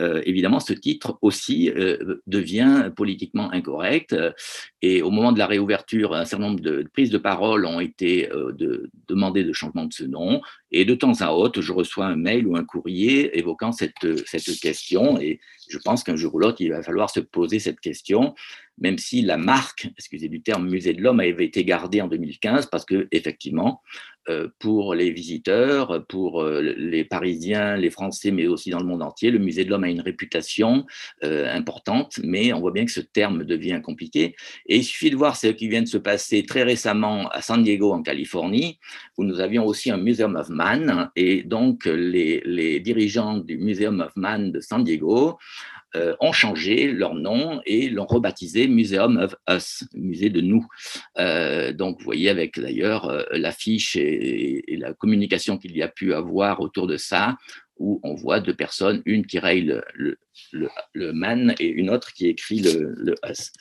euh, 0.00 0.22
évidemment, 0.24 0.60
ce 0.60 0.72
titre 0.72 1.18
aussi 1.22 1.70
euh, 1.70 2.20
devient 2.26 2.90
politiquement 2.94 3.52
incorrect. 3.52 4.14
et 4.82 5.02
au 5.02 5.10
moment 5.10 5.32
de 5.32 5.38
la 5.38 5.46
réouverture, 5.46 6.14
un 6.14 6.24
certain 6.24 6.46
nombre 6.46 6.60
de, 6.60 6.86
prises 6.92 7.10
de 7.10 7.18
parole 7.18 7.66
ont 7.66 7.80
été 7.80 8.30
euh, 8.32 8.52
de, 8.52 8.90
demandées 9.08 9.44
de 9.44 9.52
changement 9.52 9.84
de 9.84 9.92
ce 9.92 10.04
nom. 10.04 10.40
Et 10.70 10.84
de 10.84 10.94
temps 10.94 11.20
à 11.20 11.32
autre, 11.32 11.60
je 11.60 11.72
reçois 11.72 12.06
un 12.06 12.16
mail 12.16 12.46
ou 12.46 12.56
un 12.56 12.64
courrier 12.64 13.38
évoquant 13.38 13.72
cette, 13.72 13.94
question. 14.60 15.20
Et 15.20 15.40
je 15.68 15.78
pense 15.78 16.02
qu'un 16.02 16.16
jour 16.16 16.34
ou 16.34 16.38
l'autre, 16.38 16.60
il 16.60 16.70
va 16.70 16.82
falloir 16.82 17.10
se 17.10 17.20
poser 17.20 17.58
cette 17.58 17.80
question, 17.80 18.34
même 18.78 18.98
si 18.98 19.22
la 19.22 19.36
marque, 19.36 19.88
excusez 19.98 20.28
du 20.28 20.40
terme, 20.42 20.68
Musée 20.68 20.94
de 20.94 21.02
l'Homme 21.02 21.20
avait 21.20 21.44
été 21.44 21.64
gardée 21.64 22.00
en 22.00 22.08
2015, 22.08 22.66
parce 22.66 22.86
que 22.86 23.06
effectivement, 23.12 23.82
euh, 24.28 24.48
pour 24.60 24.94
les 24.94 25.10
visiteurs, 25.10 26.06
pour 26.06 26.42
euh, 26.42 26.60
les 26.60 27.04
Parisiens, 27.04 27.76
les 27.76 27.90
Français, 27.90 28.30
mais 28.30 28.46
aussi 28.46 28.70
dans 28.70 28.78
le 28.78 28.86
monde 28.86 29.02
entier. 29.02 29.30
Le 29.32 29.40
musée 29.40 29.51
de 29.52 29.70
l'homme 29.70 29.84
a 29.84 29.88
une 29.88 30.00
réputation 30.00 30.86
euh, 31.24 31.52
importante, 31.54 32.18
mais 32.22 32.52
on 32.52 32.60
voit 32.60 32.72
bien 32.72 32.84
que 32.84 32.90
ce 32.90 33.00
terme 33.00 33.44
devient 33.44 33.80
compliqué. 33.82 34.34
Et 34.66 34.78
il 34.78 34.84
suffit 34.84 35.10
de 35.10 35.16
voir 35.16 35.36
ce 35.36 35.48
qui 35.48 35.68
vient 35.68 35.82
de 35.82 35.88
se 35.88 35.98
passer 35.98 36.44
très 36.44 36.62
récemment 36.62 37.28
à 37.28 37.42
San 37.42 37.62
Diego, 37.62 37.92
en 37.92 38.02
Californie, 38.02 38.78
où 39.18 39.24
nous 39.24 39.40
avions 39.40 39.66
aussi 39.66 39.90
un 39.90 39.96
Museum 39.96 40.36
of 40.36 40.48
Man, 40.48 41.10
et 41.16 41.42
donc 41.42 41.84
les, 41.86 42.80
dirigeants 42.80 43.38
du 43.38 43.58
Museum 43.58 44.00
of 44.00 44.12
Man 44.16 44.52
de 44.52 44.60
San 44.60 44.82
Diego 44.82 45.38
euh, 45.94 46.14
ont 46.20 46.32
changé 46.32 46.90
leur 46.90 47.14
nom 47.14 47.60
et 47.66 47.90
l'ont 47.90 48.06
rebaptisé 48.06 48.66
Museum 48.66 49.18
of 49.18 49.34
Us, 49.50 49.84
musée 49.94 50.30
de 50.30 50.40
nous. 50.40 50.66
Euh, 51.18 51.72
donc, 51.72 51.98
vous 51.98 52.04
voyez 52.04 52.30
avec 52.30 52.58
d'ailleurs 52.58 53.24
l'affiche 53.32 53.96
et, 53.96 54.64
la 54.78 54.94
communication 54.94 55.58
qu'il 55.58 55.76
y 55.76 55.82
a 55.82 55.88
pu 55.88 56.14
avoir 56.14 56.60
autour 56.60 56.86
de 56.86 56.96
ça, 56.96 57.36
où 57.82 58.00
on 58.02 58.14
voit 58.14 58.40
deux 58.40 58.54
personnes, 58.54 59.02
une 59.04 59.26
qui 59.26 59.38
raye 59.38 59.62
le, 59.94 60.18
le, 60.94 61.12
man 61.12 61.54
et 61.58 61.66
une 61.66 61.90
autre 61.90 62.12
qui 62.12 62.28
écrit 62.28 62.60
le, 62.60 62.94
le 62.96 63.14
us 63.28 63.52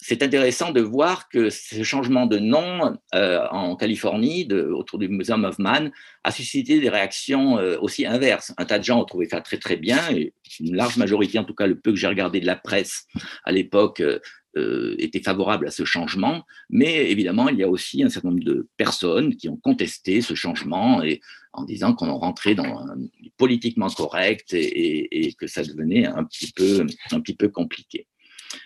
c'est 0.00 0.22
intéressant 0.22 0.70
de 0.70 0.80
voir 0.80 1.28
que 1.28 1.50
ce 1.50 1.82
changement 1.82 2.26
de 2.26 2.38
nom 2.38 2.96
euh, 3.14 3.46
en 3.50 3.74
Californie, 3.74 4.48
autour 4.52 4.98
du 4.98 5.08
Museum 5.08 5.44
of 5.44 5.58
Man, 5.58 5.90
a 6.22 6.30
suscité 6.30 6.78
des 6.78 6.88
réactions 6.88 7.58
euh, 7.58 7.76
aussi 7.80 8.06
inverses. 8.06 8.54
Un 8.58 8.64
tas 8.64 8.78
de 8.78 8.84
gens 8.84 9.00
ont 9.00 9.04
trouvé 9.04 9.28
ça 9.28 9.40
très 9.40 9.58
très 9.58 9.76
bien, 9.76 9.98
et 10.12 10.32
une 10.60 10.76
large 10.76 10.96
majorité, 10.98 11.38
en 11.38 11.44
tout 11.44 11.54
cas 11.54 11.66
le 11.66 11.78
peu 11.78 11.90
que 11.90 11.96
j'ai 11.96 12.06
regardé 12.06 12.38
de 12.40 12.46
la 12.46 12.56
presse 12.56 13.06
à 13.44 13.50
l'époque, 13.50 14.00
euh, 14.00 14.94
était 14.98 15.20
favorable 15.20 15.66
à 15.66 15.70
ce 15.70 15.84
changement. 15.84 16.44
Mais 16.70 17.10
évidemment, 17.10 17.48
il 17.48 17.58
y 17.58 17.62
a 17.62 17.68
aussi 17.68 18.02
un 18.02 18.08
certain 18.08 18.30
nombre 18.30 18.44
de 18.44 18.68
personnes 18.76 19.36
qui 19.36 19.48
ont 19.48 19.56
contesté 19.56 20.20
ce 20.20 20.34
changement 20.34 21.02
et 21.02 21.20
en 21.58 21.64
disant 21.64 21.94
qu'on 21.94 22.14
rentrait 22.14 22.54
dans 22.54 22.64
un 22.64 22.96
politiquement 23.36 23.88
correct 23.88 24.52
et, 24.52 25.34
que 25.38 25.46
ça 25.46 25.62
devenait 25.62 26.06
un 26.06 26.24
petit 26.24 26.52
peu, 26.52 26.86
un 27.12 27.20
petit 27.20 27.34
peu 27.34 27.48
compliqué. 27.48 28.06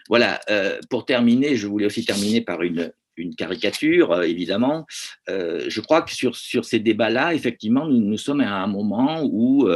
Voilà, 0.09 0.41
euh, 0.51 0.79
pour 0.91 1.05
terminer, 1.05 1.57
je 1.57 1.67
voulais 1.67 1.87
aussi 1.87 2.05
terminer 2.05 2.41
par 2.41 2.63
une, 2.63 2.93
caricature, 3.37 4.13
euh, 4.13 4.23
évidemment. 4.23 4.87
Euh, 5.29 5.67
je 5.69 5.81
crois 5.81 6.03
que 6.03 6.13
sur, 6.13 6.65
ces 6.65 6.81
débats-là, 6.81 7.35
effectivement, 7.35 7.87
nous, 7.87 8.19
sommes 8.19 8.41
à 8.41 8.63
un 8.63 8.67
moment 8.67 9.23
où 9.25 9.69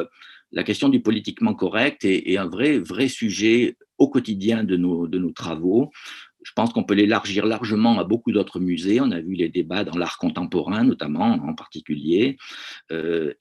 la 0.52 0.64
question 0.64 0.88
du 0.88 1.00
politiquement 1.00 1.54
correct 1.54 2.04
est, 2.04 2.36
un 2.36 2.48
vrai, 2.48 2.78
vrai 2.78 3.08
sujet 3.08 3.76
au 3.98 4.08
quotidien 4.08 4.64
de 4.64 4.76
nos, 4.76 5.06
de 5.06 5.18
nos 5.18 5.32
travaux. 5.32 5.90
Je 6.46 6.52
pense 6.54 6.72
qu'on 6.72 6.84
peut 6.84 6.94
l'élargir 6.94 7.44
largement 7.44 7.98
à 7.98 8.04
beaucoup 8.04 8.30
d'autres 8.30 8.60
musées. 8.60 9.00
On 9.00 9.10
a 9.10 9.20
vu 9.20 9.34
les 9.34 9.48
débats 9.48 9.82
dans 9.82 9.98
l'art 9.98 10.16
contemporain, 10.18 10.84
notamment 10.84 11.32
en 11.32 11.54
particulier. 11.54 12.38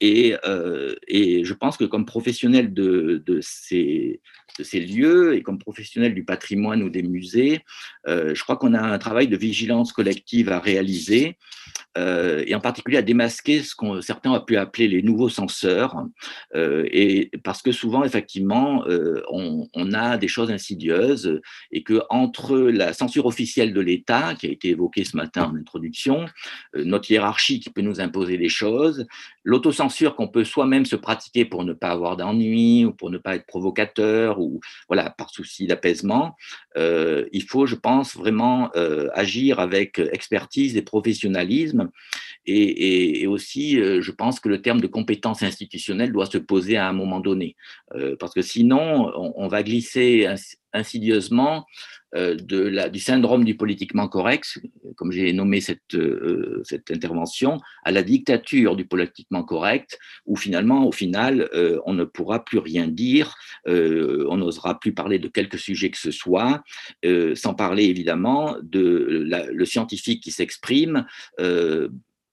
et, 0.00 0.34
et, 1.08 1.44
je 1.44 1.54
pense 1.54 1.76
que 1.76 1.84
comme 1.84 2.04
professionnel 2.04 2.74
de, 2.74 3.22
ces, 3.40 4.20
lieux 4.72 5.36
et 5.36 5.42
comme 5.42 5.58
professionnel 5.58 6.14
du 6.14 6.24
patrimoine 6.24 6.82
ou 6.82 6.90
des 6.90 7.02
musées, 7.02 7.60
euh, 8.08 8.34
je 8.34 8.42
crois 8.42 8.56
qu'on 8.56 8.74
a 8.74 8.80
un 8.80 8.98
travail 8.98 9.28
de 9.28 9.36
vigilance 9.36 9.92
collective 9.92 10.50
à 10.50 10.58
réaliser 10.58 11.36
euh, 11.98 12.42
et 12.46 12.54
en 12.54 12.60
particulier 12.60 12.98
à 12.98 13.02
démasquer 13.02 13.62
ce 13.62 13.74
qu'on 13.74 14.00
certains 14.00 14.30
ont 14.32 14.40
pu 14.40 14.56
appeler 14.56 14.88
les 14.88 15.02
nouveaux 15.02 15.28
censeurs 15.28 16.04
euh, 16.54 16.86
et 16.90 17.30
parce 17.44 17.62
que 17.62 17.72
souvent 17.72 18.04
effectivement 18.04 18.84
on, 19.30 19.68
on, 19.74 19.92
a 19.92 20.16
des 20.16 20.28
choses 20.28 20.50
insidieuses 20.50 21.40
et 21.70 21.82
que 21.82 22.00
entre 22.10 22.56
la 22.58 22.92
censure 22.96 23.26
officielle 23.26 23.72
de 23.72 23.80
l'État 23.80 24.34
qui 24.34 24.46
a 24.46 24.50
été 24.50 24.70
évoquée 24.70 25.04
ce 25.04 25.16
matin 25.16 25.50
en 25.52 25.56
introduction, 25.56 26.26
notre 26.74 27.10
hiérarchie 27.10 27.60
qui 27.60 27.70
peut 27.70 27.82
nous 27.82 28.00
imposer 28.00 28.38
des 28.38 28.48
choses, 28.48 29.06
l'autocensure 29.44 30.16
qu'on 30.16 30.28
peut 30.28 30.44
soi-même 30.44 30.84
se 30.86 30.96
pratiquer 30.96 31.44
pour 31.44 31.64
ne 31.64 31.72
pas 31.72 31.90
avoir 31.90 32.16
d'ennui 32.16 32.84
ou 32.84 32.92
pour 32.92 33.10
ne 33.10 33.18
pas 33.18 33.36
être 33.36 33.46
provocateur 33.46 34.40
ou 34.40 34.60
voilà 34.88 35.10
par 35.10 35.30
souci 35.30 35.66
d'apaisement, 35.66 36.36
euh, 36.76 37.26
il 37.32 37.44
faut, 37.44 37.66
je 37.66 37.74
pense, 37.74 38.16
vraiment 38.16 38.70
euh, 38.76 39.08
agir 39.14 39.60
avec 39.60 39.98
expertise 39.98 40.76
et 40.76 40.82
professionnalisme. 40.82 41.90
Et, 42.48 43.26
aussi, 43.26 43.80
euh, 43.80 44.00
je 44.00 44.12
pense 44.12 44.38
que 44.38 44.48
le 44.48 44.62
terme 44.62 44.80
de 44.80 44.86
compétence 44.86 45.42
institutionnelle 45.42 46.12
doit 46.12 46.26
se 46.26 46.38
poser 46.38 46.76
à 46.76 46.88
un 46.88 46.92
moment 46.92 47.20
donné, 47.20 47.56
parce 48.20 48.34
que 48.34 48.42
sinon, 48.42 49.12
on 49.36 49.48
va 49.48 49.62
glisser 49.62 50.28
insidieusement 50.72 51.56
euh, 51.56 52.05
la, 52.50 52.88
du 52.88 53.00
syndrome 53.00 53.44
du 53.44 53.56
politiquement 53.56 54.08
correct, 54.08 54.58
comme 54.96 55.12
j'ai 55.12 55.32
nommé 55.32 55.60
cette, 55.60 55.94
euh, 55.94 56.62
cette 56.64 56.90
intervention, 56.90 57.60
à 57.84 57.92
la 57.92 58.02
dictature 58.02 58.76
du 58.76 58.86
politiquement 58.86 59.42
correct, 59.42 59.98
où 60.24 60.36
finalement, 60.36 60.86
au 60.86 60.92
final, 60.92 61.48
euh, 61.54 61.80
on 61.86 61.94
ne 61.94 62.04
pourra 62.04 62.44
plus 62.44 62.58
rien 62.58 62.88
dire, 62.88 63.34
on 63.66 64.36
n'osera 64.36 64.78
plus 64.78 64.92
parler 64.92 65.18
de 65.18 65.28
quelque 65.28 65.58
sujet 65.58 65.90
que 65.90 65.98
ce 65.98 66.10
soit, 66.10 66.62
sans 67.34 67.54
parler 67.54 67.84
évidemment 67.84 68.56
de 68.62 69.26
le 69.52 69.64
scientifique 69.64 70.22
qui 70.22 70.30
s'exprime 70.30 71.06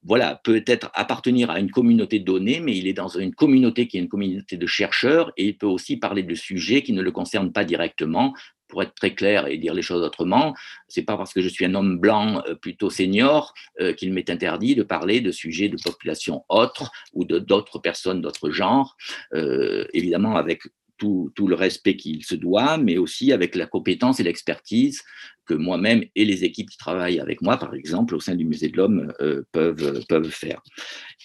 voilà, 0.06 0.40
peut-être 0.44 0.92
appartenir 0.94 1.50
à 1.50 1.60
une 1.60 1.72
communauté 1.72 2.20
donnée, 2.20 2.60
mais 2.60 2.76
il 2.76 2.88
est 2.88 2.94
dans 2.94 3.08
une 3.08 3.34
communauté 3.34 3.88
qui 3.88 3.98
est 3.98 4.02
une 4.02 4.10
communauté 4.10 4.58
de 4.58 4.68
chercheurs 4.68 5.32
et 5.38 5.48
il 5.48 5.58
peut 5.58 5.68
aussi 5.68 5.98
parler 5.98 6.24
de 6.24 6.36
sujets 6.36 6.84
qui 6.84 6.94
ne 6.94 7.02
le 7.02 7.12
concernent 7.12 7.54
pas 7.54 7.64
directement, 7.64 8.34
pour 8.74 8.82
être 8.82 8.96
très 8.96 9.14
clair 9.14 9.46
et 9.46 9.60
dire 9.60 9.76
les 9.76 9.84
choses 9.84 10.02
autrement, 10.02 10.56
c'est 10.88 11.04
pas 11.04 11.16
parce 11.16 11.32
que 11.32 11.42
je 11.42 11.48
suis 11.48 11.64
un 11.64 11.76
homme 11.76 12.00
blanc 12.00 12.42
plutôt 12.60 12.90
senior 12.90 13.54
qu'il 13.98 14.12
m'est 14.14 14.32
interdit 14.32 14.74
de 14.74 14.82
parler 14.82 15.22
de 15.22 15.32
sujets 15.32 15.70
de 15.70 15.78
population 15.78 16.44
autre 16.50 16.92
ou 17.14 17.24
de 17.24 17.38
d'autres 17.38 17.78
personnes 17.78 18.22
d'autres 18.22 18.50
genres, 18.50 18.98
évidemment 19.94 20.36
avec 20.38 20.64
tout, 20.98 21.32
tout, 21.36 21.48
le 21.48 21.56
respect 21.56 21.96
qu'il 21.96 22.24
se 22.24 22.36
doit, 22.36 22.78
mais 22.78 22.98
aussi 22.98 23.32
avec 23.32 23.56
la 23.56 23.66
compétence 23.66 24.20
et 24.20 24.24
l'expertise 24.24 25.02
que 25.46 25.54
moi-même 25.54 26.04
et 26.16 26.26
les 26.26 26.44
équipes 26.44 26.70
qui 26.70 26.78
travaillent 26.78 27.20
avec 27.20 27.42
moi, 27.42 27.58
par 27.58 27.74
exemple, 27.76 28.16
au 28.16 28.20
sein 28.20 28.36
du 28.36 28.46
Musée 28.46 28.70
de 28.70 28.78
l'Homme, 28.78 29.14
euh, 29.22 29.44
peuvent, 29.52 30.04
peuvent 30.08 30.30
faire. 30.30 30.62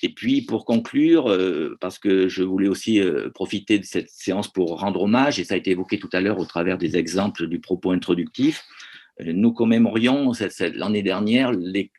Et 0.03 0.09
puis, 0.09 0.43
pour 0.43 0.65
conclure, 0.65 1.31
euh, 1.31 1.77
parce 1.81 1.99
que 1.99 2.29
je 2.29 2.43
voulais 2.43 2.69
aussi 2.69 3.01
euh, 3.01 3.31
profiter 3.31 3.79
de 3.79 3.85
cette 3.85 4.11
séance 4.11 4.49
pour 4.49 4.81
rendre 4.81 5.03
hommage, 5.03 5.39
et 5.39 5.45
ça 5.45 5.55
a 5.55 5.57
été 5.57 5.71
évoqué 5.71 5.99
tout 5.99 6.11
à 6.13 6.21
l'heure 6.21 6.39
au 6.39 6.47
travers 6.47 6.79
des 6.79 6.97
exemples 6.97 7.47
du 7.47 7.61
propos 7.61 7.93
introductif, 7.93 8.65
nous 9.21 9.53
commémorions 9.53 10.33
l'année 10.75 11.03
dernière 11.03 11.51
les 11.51 11.91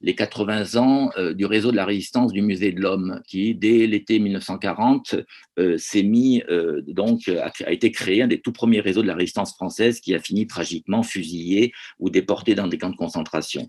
les 0.00 0.14
80 0.14 0.76
ans 0.76 1.10
euh, 1.16 1.34
du 1.34 1.46
réseau 1.46 1.70
de 1.70 1.76
la 1.76 1.84
résistance 1.84 2.32
du 2.32 2.42
Musée 2.42 2.72
de 2.72 2.80
l'Homme, 2.80 3.20
qui 3.26 3.54
dès 3.54 3.86
l'été 3.86 4.18
1940 4.18 5.16
euh, 5.58 5.78
s'est 5.78 6.02
mis 6.02 6.42
euh, 6.50 6.82
donc 6.86 7.28
a, 7.28 7.72
été 7.72 7.90
créé 7.90 8.22
un 8.22 8.26
des 8.26 8.40
tout 8.40 8.52
premiers 8.52 8.80
réseaux 8.80 9.02
de 9.02 9.06
la 9.06 9.14
résistance 9.14 9.54
française 9.54 10.00
qui 10.00 10.14
a 10.14 10.18
fini 10.18 10.46
tragiquement 10.46 11.02
fusillé 11.02 11.72
ou 11.98 12.10
déporté 12.10 12.54
dans 12.54 12.66
des 12.66 12.78
camps 12.78 12.90
de 12.90 12.96
concentration. 12.96 13.68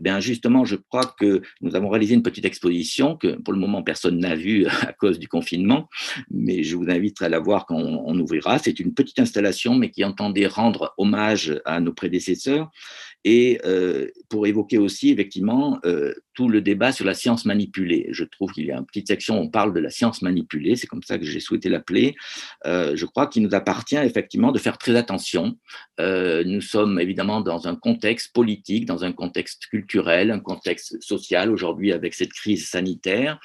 bien 0.00 0.20
justement, 0.20 0.64
je 0.64 0.76
crois 0.76 1.14
que 1.18 1.42
nous 1.60 1.76
avons 1.76 1.88
réalisé 1.88 2.14
une 2.14 2.22
petite 2.22 2.44
exposition 2.44 3.16
que 3.16 3.36
pour 3.36 3.52
le 3.52 3.58
moment 3.58 3.82
personne 3.82 4.18
n'a 4.18 4.34
vue 4.34 4.66
à 4.82 4.92
cause 4.92 5.18
du 5.18 5.28
confinement, 5.28 5.88
mais 6.30 6.62
je 6.62 6.76
vous 6.76 6.88
invite 6.88 7.22
à 7.22 7.28
la 7.28 7.38
voir 7.38 7.66
quand 7.66 7.76
on 7.76 8.18
ouvrira. 8.18 8.58
C'est 8.58 8.80
une 8.80 8.94
petite 8.94 9.18
installation, 9.18 9.74
mais 9.74 9.90
qui 9.90 10.04
entendait 10.04 10.46
rendre 10.46 10.94
hommage 10.98 11.60
à 11.64 11.80
nos 11.80 11.92
prédécesseurs 11.92 12.70
et 13.24 13.60
euh, 13.64 14.08
pour 14.28 14.46
évoquer 14.46 14.78
aussi 14.78 15.10
effectivement 15.10 15.80
euh, 15.84 16.14
tout 16.34 16.48
le 16.48 16.60
débat 16.60 16.92
sur 16.92 17.04
la 17.04 17.14
science 17.14 17.44
manipulée. 17.44 18.08
Je 18.10 18.24
trouve 18.24 18.52
qu'il 18.52 18.66
y 18.66 18.70
a 18.70 18.78
une 18.78 18.86
petite 18.86 19.08
section 19.08 19.38
où 19.38 19.42
on 19.42 19.48
parle 19.48 19.74
de 19.74 19.80
la 19.80 19.90
science 19.90 20.22
manipulée, 20.22 20.76
c'est 20.76 20.86
comme 20.86 21.02
ça 21.02 21.18
que 21.18 21.24
j'ai 21.24 21.40
souhaité 21.40 21.68
l'appeler. 21.68 22.14
Euh, 22.66 22.94
je 22.94 23.04
crois 23.06 23.26
qu'il 23.26 23.42
nous 23.42 23.54
appartient 23.54 23.96
effectivement 23.96 24.52
de 24.52 24.58
faire 24.58 24.78
très 24.78 24.96
attention. 24.96 25.56
nous 25.98 26.60
sommes 26.60 27.00
évidemment 27.00 27.40
dans 27.40 27.66
un 27.66 27.74
contexte 27.74 28.32
politique, 28.32 28.86
dans 28.86 29.04
un 29.04 29.12
contexte 29.12 29.66
culturel, 29.66 30.30
un 30.30 30.40
contexte 30.40 31.00
social 31.02 31.50
aujourd'hui 31.50 31.92
avec 31.92 32.14
cette 32.14 32.32
crise 32.32 32.68
sanitaire. 32.68 33.40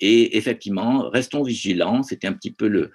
Et 0.00 0.36
effectivement, 0.36 1.08
restons 1.08 1.42
vigilants. 1.42 2.02
C'était 2.02 2.26
un 2.26 2.34
petit 2.34 2.52
peu 2.52 2.68
le, 2.68 2.92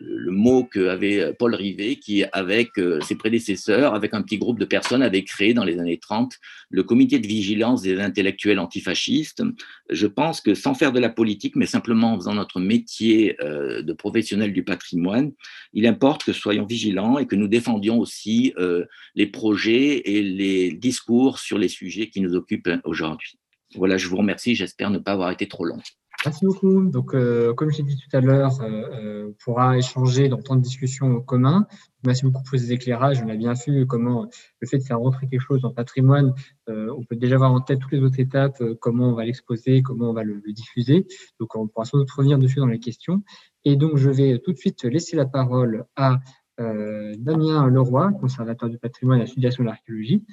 le 0.00 0.30
mot 0.30 0.64
qu'avait 0.64 1.32
Paul 1.34 1.54
Rivet, 1.54 1.96
qui, 1.96 2.24
avec 2.32 2.78
euh, 2.78 3.00
ses 3.02 3.16
prédécesseurs, 3.16 3.94
avec 3.94 4.14
un 4.14 4.22
petit 4.22 4.38
groupe 4.38 4.58
de 4.58 4.64
personnes, 4.64 5.02
avait 5.02 5.24
créé 5.24 5.54
dans 5.54 5.64
les 5.64 5.78
années 5.78 5.98
30 5.98 6.34
le 6.70 6.82
comité 6.82 7.18
de 7.18 7.26
vigilance 7.26 7.82
des 7.82 8.00
intellectuels 8.00 8.58
antifascistes. 8.58 9.42
Je 9.90 10.06
pense 10.06 10.40
que 10.40 10.54
sans 10.54 10.74
faire 10.74 10.92
de 10.92 11.00
la 11.00 11.10
politique, 11.10 11.56
mais 11.56 11.66
simplement 11.66 12.14
en 12.14 12.16
faisant 12.16 12.34
notre 12.34 12.60
métier 12.60 13.36
euh, 13.42 13.82
de 13.82 13.92
professionnel 13.92 14.52
du 14.52 14.64
patrimoine, 14.64 15.32
il 15.72 15.86
importe 15.86 16.24
que 16.24 16.32
soyons 16.32 16.64
vigilants 16.64 17.18
et 17.18 17.26
que 17.26 17.36
nous 17.36 17.48
défendions 17.48 17.98
aussi 17.98 18.54
euh, 18.58 18.84
les 19.14 19.26
projets 19.26 20.10
et 20.10 20.22
les 20.22 20.72
discours 20.72 21.38
sur 21.38 21.58
les 21.58 21.68
sujets 21.68 22.08
qui 22.08 22.20
nous 22.20 22.34
occupent 22.34 22.70
aujourd'hui. 22.84 23.38
Voilà, 23.76 23.96
je 23.96 24.08
vous 24.08 24.16
remercie. 24.16 24.54
J'espère 24.54 24.90
ne 24.90 24.98
pas 24.98 25.12
avoir 25.12 25.30
été 25.30 25.46
trop 25.46 25.64
long. 25.64 25.78
Merci 26.26 26.44
beaucoup. 26.44 26.84
Donc, 26.84 27.14
euh, 27.14 27.54
comme 27.54 27.70
j'ai 27.70 27.82
dit 27.82 27.96
tout 27.96 28.14
à 28.14 28.20
l'heure, 28.20 28.60
euh, 28.60 28.66
euh, 28.92 29.28
on 29.28 29.32
pourra 29.42 29.78
échanger 29.78 30.28
dans 30.28 30.36
tant 30.36 30.54
de 30.54 30.60
discussions 30.60 31.22
commun. 31.22 31.66
Merci 32.04 32.26
beaucoup 32.26 32.42
pour 32.42 32.58
ces 32.58 32.72
éclairages. 32.72 33.22
On 33.24 33.28
a 33.30 33.36
bien 33.36 33.54
vu 33.66 33.86
comment 33.86 34.28
le 34.60 34.68
fait 34.68 34.76
de 34.76 34.82
faire 34.82 34.98
rentrer 34.98 35.28
quelque 35.28 35.40
chose 35.40 35.64
en 35.64 35.70
patrimoine, 35.70 36.34
on 36.68 37.04
peut 37.04 37.16
déjà 37.16 37.34
avoir 37.34 37.52
en 37.52 37.60
tête 37.60 37.80
toutes 37.80 37.92
les 37.92 38.00
autres 38.00 38.20
étapes, 38.20 38.62
comment 38.80 39.08
on 39.08 39.14
va 39.14 39.24
l'exposer, 39.24 39.82
comment 39.82 40.10
on 40.10 40.12
va 40.12 40.22
le, 40.22 40.40
diffuser. 40.52 41.06
Donc, 41.40 41.56
on 41.56 41.66
pourra 41.66 41.84
sans 41.84 41.98
doute 41.98 42.10
revenir 42.10 42.38
dessus 42.38 42.58
dans 42.58 42.66
les 42.66 42.78
questions. 42.78 43.22
Et 43.64 43.76
donc, 43.76 43.96
je 43.96 44.10
vais 44.10 44.38
tout 44.38 44.52
de 44.52 44.56
suite 44.56 44.84
laisser 44.84 45.16
la 45.16 45.26
parole 45.26 45.84
à 45.96 46.20
Damien 46.58 47.66
Leroy, 47.66 48.12
conservateur 48.20 48.68
du 48.68 48.78
patrimoine 48.78 49.20
et 49.20 49.26
la 49.26 49.50
de 49.50 49.62
l'archéologie, 49.62 50.24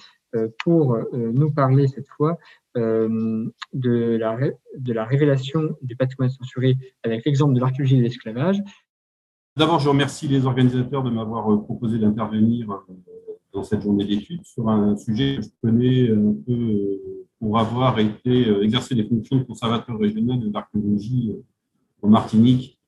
pour 0.63 0.97
nous 1.13 1.51
parler 1.51 1.87
cette 1.87 2.07
fois 2.09 2.37
euh, 2.77 3.49
de, 3.73 4.17
la, 4.17 4.37
la 4.85 5.05
révélation 5.05 5.75
du 5.81 5.95
patrimoine 5.95 6.29
censuré 6.29 6.77
avec 7.01 7.25
l'exemple 7.25 7.55
de 7.55 7.59
l'archéologie 7.59 7.97
de 7.97 8.03
l'esclavage. 8.03 8.61
D'abord, 9.55 9.79
je 9.79 9.89
remercie 9.89 10.27
les 10.27 10.45
organisateurs 10.45 11.01
de 11.01 11.09
m'avoir 11.09 11.51
euh, 11.51 11.57
proposé 11.57 11.97
d'intervenir 11.97 12.69
euh, 12.69 12.93
dans 13.51 13.63
cette 13.63 13.81
journée 13.81 14.05
d'études 14.05 14.45
sur 14.45 14.69
un 14.69 14.95
sujet 14.95 15.37
que 15.37 15.43
je 15.43 15.49
connais 15.63 16.11
un 16.11 16.35
peu 16.45 16.99
pour 17.39 17.57
avoir 17.57 17.97
été 17.97 18.47
exercer 18.61 18.93
des 18.93 19.07
fonctions 19.07 19.37
de 19.37 19.43
conservateur 19.43 19.97
régional 19.97 20.39
de 20.39 20.51
l'archéologie 20.53 21.35
en 22.03 22.09
Martinique 22.09 22.79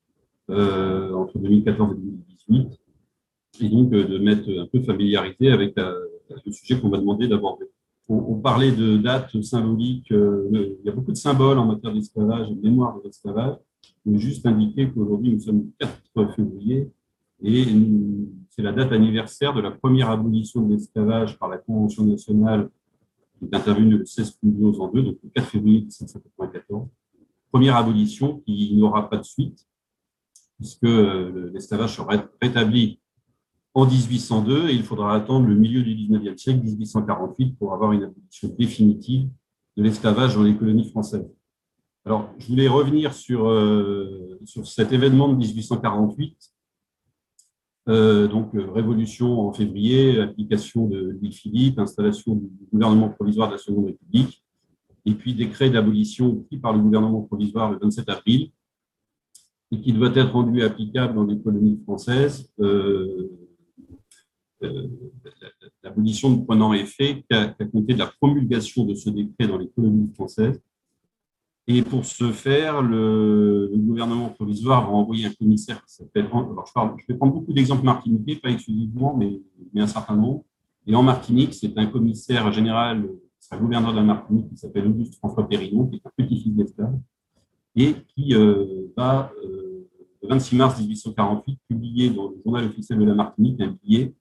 entre 0.49 1.38
2014 1.38 1.94
et 1.94 1.95
2018, 1.95 2.80
et 3.61 3.70
donc 3.70 3.90
de 3.90 4.18
m'être 4.18 4.49
un 4.49 4.68
peu 4.68 4.82
familiarisé 4.82 5.52
avec 5.52 5.76
le 6.45 6.51
sujet 6.51 6.80
qu'on 6.80 6.89
m'a 6.89 6.97
demandé 6.97 7.27
d'aborder 7.27 7.65
on, 8.10 8.35
parlait 8.39 8.72
de 8.72 8.97
dates 8.97 9.39
symboliques. 9.41 10.11
Euh, 10.11 10.49
il 10.51 10.85
y 10.85 10.89
a 10.89 10.91
beaucoup 10.91 11.11
de 11.11 11.18
symboles 11.18 11.60
en 11.60 11.65
matière 11.65 11.93
d'esclavage 11.93 12.49
et 12.49 12.56
de 12.56 12.61
mémoire 12.61 12.97
de 12.97 13.03
l'esclavage. 13.06 13.56
Je 14.06 14.18
juste 14.18 14.45
indiquer 14.45 14.89
qu'aujourd'hui, 14.89 15.34
nous 15.34 15.39
sommes 15.39 15.69
le 15.80 15.88
4 16.15 16.35
février 16.35 16.89
et 17.41 17.65
c'est 18.49 18.64
la 18.64 18.72
date 18.72 18.91
anniversaire 18.91 19.53
de 19.53 19.61
la 19.61 19.72
première 19.72 20.10
abolition 20.10 20.61
de 20.61 20.73
l'esclavage 20.73 21.38
par 21.38 21.49
la 21.49 21.57
Convention 21.57 22.03
nationale 22.03 22.69
qui 23.38 23.45
est 23.45 23.56
intervenue 23.56 23.97
le 23.97 24.06
16 24.06 24.39
12 24.41 24.81
en 24.81 24.88
2, 24.88 25.03
donc 25.03 25.18
le 25.23 25.30
4 25.30 25.47
février 25.47 25.81
1794. 25.81 26.88
Première 27.51 27.76
abolition 27.76 28.39
qui 28.39 28.76
n'aura 28.76 29.10
pas 29.10 29.18
de 29.18 29.23
suite, 29.23 29.68
puisque 30.57 30.84
euh, 30.84 31.51
l'esclavage 31.53 31.95
sera 31.95 32.23
rétabli 32.41 32.99
en 33.73 33.85
1802 33.85 34.69
et 34.69 34.73
il 34.73 34.83
faudra 34.83 35.15
attendre 35.15 35.47
le 35.47 35.55
milieu 35.55 35.83
du 35.83 35.93
19e 35.95 36.37
siècle, 36.37 36.61
1848, 36.63 37.57
pour 37.57 37.73
avoir 37.73 37.91
une 37.91 38.03
abolition 38.03 38.47
définitive 38.57 39.29
de 39.77 39.83
l'esclavage 39.83 40.35
dans 40.35 40.43
les 40.43 40.55
colonies 40.55 40.89
françaises. 40.89 41.29
Alors, 42.05 42.33
je 42.39 42.47
voulais 42.47 42.67
revenir 42.67 43.13
sur, 43.13 43.47
euh, 43.47 44.39
sur 44.45 44.67
cet 44.67 44.91
événement 44.91 45.29
de 45.29 45.35
1848. 45.35 46.35
Euh, 47.89 48.27
donc, 48.27 48.55
euh, 48.55 48.71
révolution 48.71 49.47
en 49.47 49.53
février, 49.53 50.19
application 50.19 50.87
de 50.87 50.99
Louis-Philippe, 50.99 51.79
installation 51.79 52.35
du 52.35 52.49
gouvernement 52.71 53.09
provisoire 53.09 53.47
de 53.49 53.53
la 53.53 53.57
Seconde 53.57 53.87
République, 53.87 54.43
et 55.05 55.13
puis 55.13 55.33
décret 55.33 55.69
d'abolition 55.69 56.35
pris 56.43 56.57
par 56.57 56.73
le 56.73 56.79
gouvernement 56.79 57.21
provisoire 57.21 57.71
le 57.71 57.79
27 57.79 58.09
avril, 58.09 58.51
et 59.71 59.79
qui 59.79 59.93
doit 59.93 60.11
être 60.15 60.31
rendu 60.31 60.63
applicable 60.63 61.13
dans 61.13 61.25
les 61.25 61.39
colonies 61.39 61.79
françaises 61.83 62.51
l'abolition 65.84 66.30
ne 66.30 66.44
prenant 66.44 66.73
effet 66.73 67.23
qu'à 67.30 67.53
compter 67.72 67.94
de 67.94 67.99
la 67.99 68.07
promulgation 68.07 68.86
de 68.86 68.94
ce 68.94 69.10
décret 69.10 69.48
dans 69.48 69.57
les 69.57 69.69
colonies 69.69 70.11
françaises. 70.14 70.61
Et 71.72 71.84
pour 71.84 72.03
ce 72.03 72.31
faire, 72.31 72.81
le, 72.81 73.72
gouvernement 73.76 74.30
provisoire 74.30 74.90
va 74.90 74.91
envoyer 74.91 75.27
un 75.27 75.34
commissaire 75.34 75.86
qui 75.86 75.94
s'appelle. 75.94 76.26
Alors 76.26 76.65
je, 76.65 77.06
vais 77.07 77.15
prendre 77.15 77.34
beaucoup 77.34 77.53
d'exemples 77.53 77.86
martiniquais, 77.86 78.38
pas 78.38 78.49
exclusivement, 78.49 79.15
mais, 79.15 79.40
un 79.80 79.88
certain 79.88 80.15
nombre. 80.15 80.44
Et 80.88 80.95
en 80.95 81.03
Martinique, 81.03 81.53
c'est 81.53 81.77
un 81.77 81.86
commissaire 81.86 82.52
général, 82.52 83.07
c'est 83.38 83.53
un 83.53 83.60
gouverneur 83.60 83.91
de 83.91 83.98
la 83.98 84.03
Martinique 84.03 84.49
qui 84.49 84.57
s'appelle 84.57 84.88
Auguste 84.88 85.15
François 85.18 85.48
Périnon, 85.48 85.86
qui 85.86 85.98
est 85.98 86.02
un 86.03 86.11
petit-fils 86.18 86.56
d'esclave, 86.56 86.98
et 87.76 87.94
qui 88.15 88.34
euh, 88.34 88.88
va, 88.98 89.31
euh, 89.44 89.88
le 90.23 90.27
26 90.27 90.56
mars 90.56 90.80
1848, 90.80 91.60
publier 91.68 92.10
dans 92.10 92.30
le 92.30 92.38
journal 92.44 92.65
officiel 92.65 92.98
de 92.98 93.06
la 93.06 93.14
Martinique 93.14 93.61
un 93.61 93.77
billet 93.84 94.15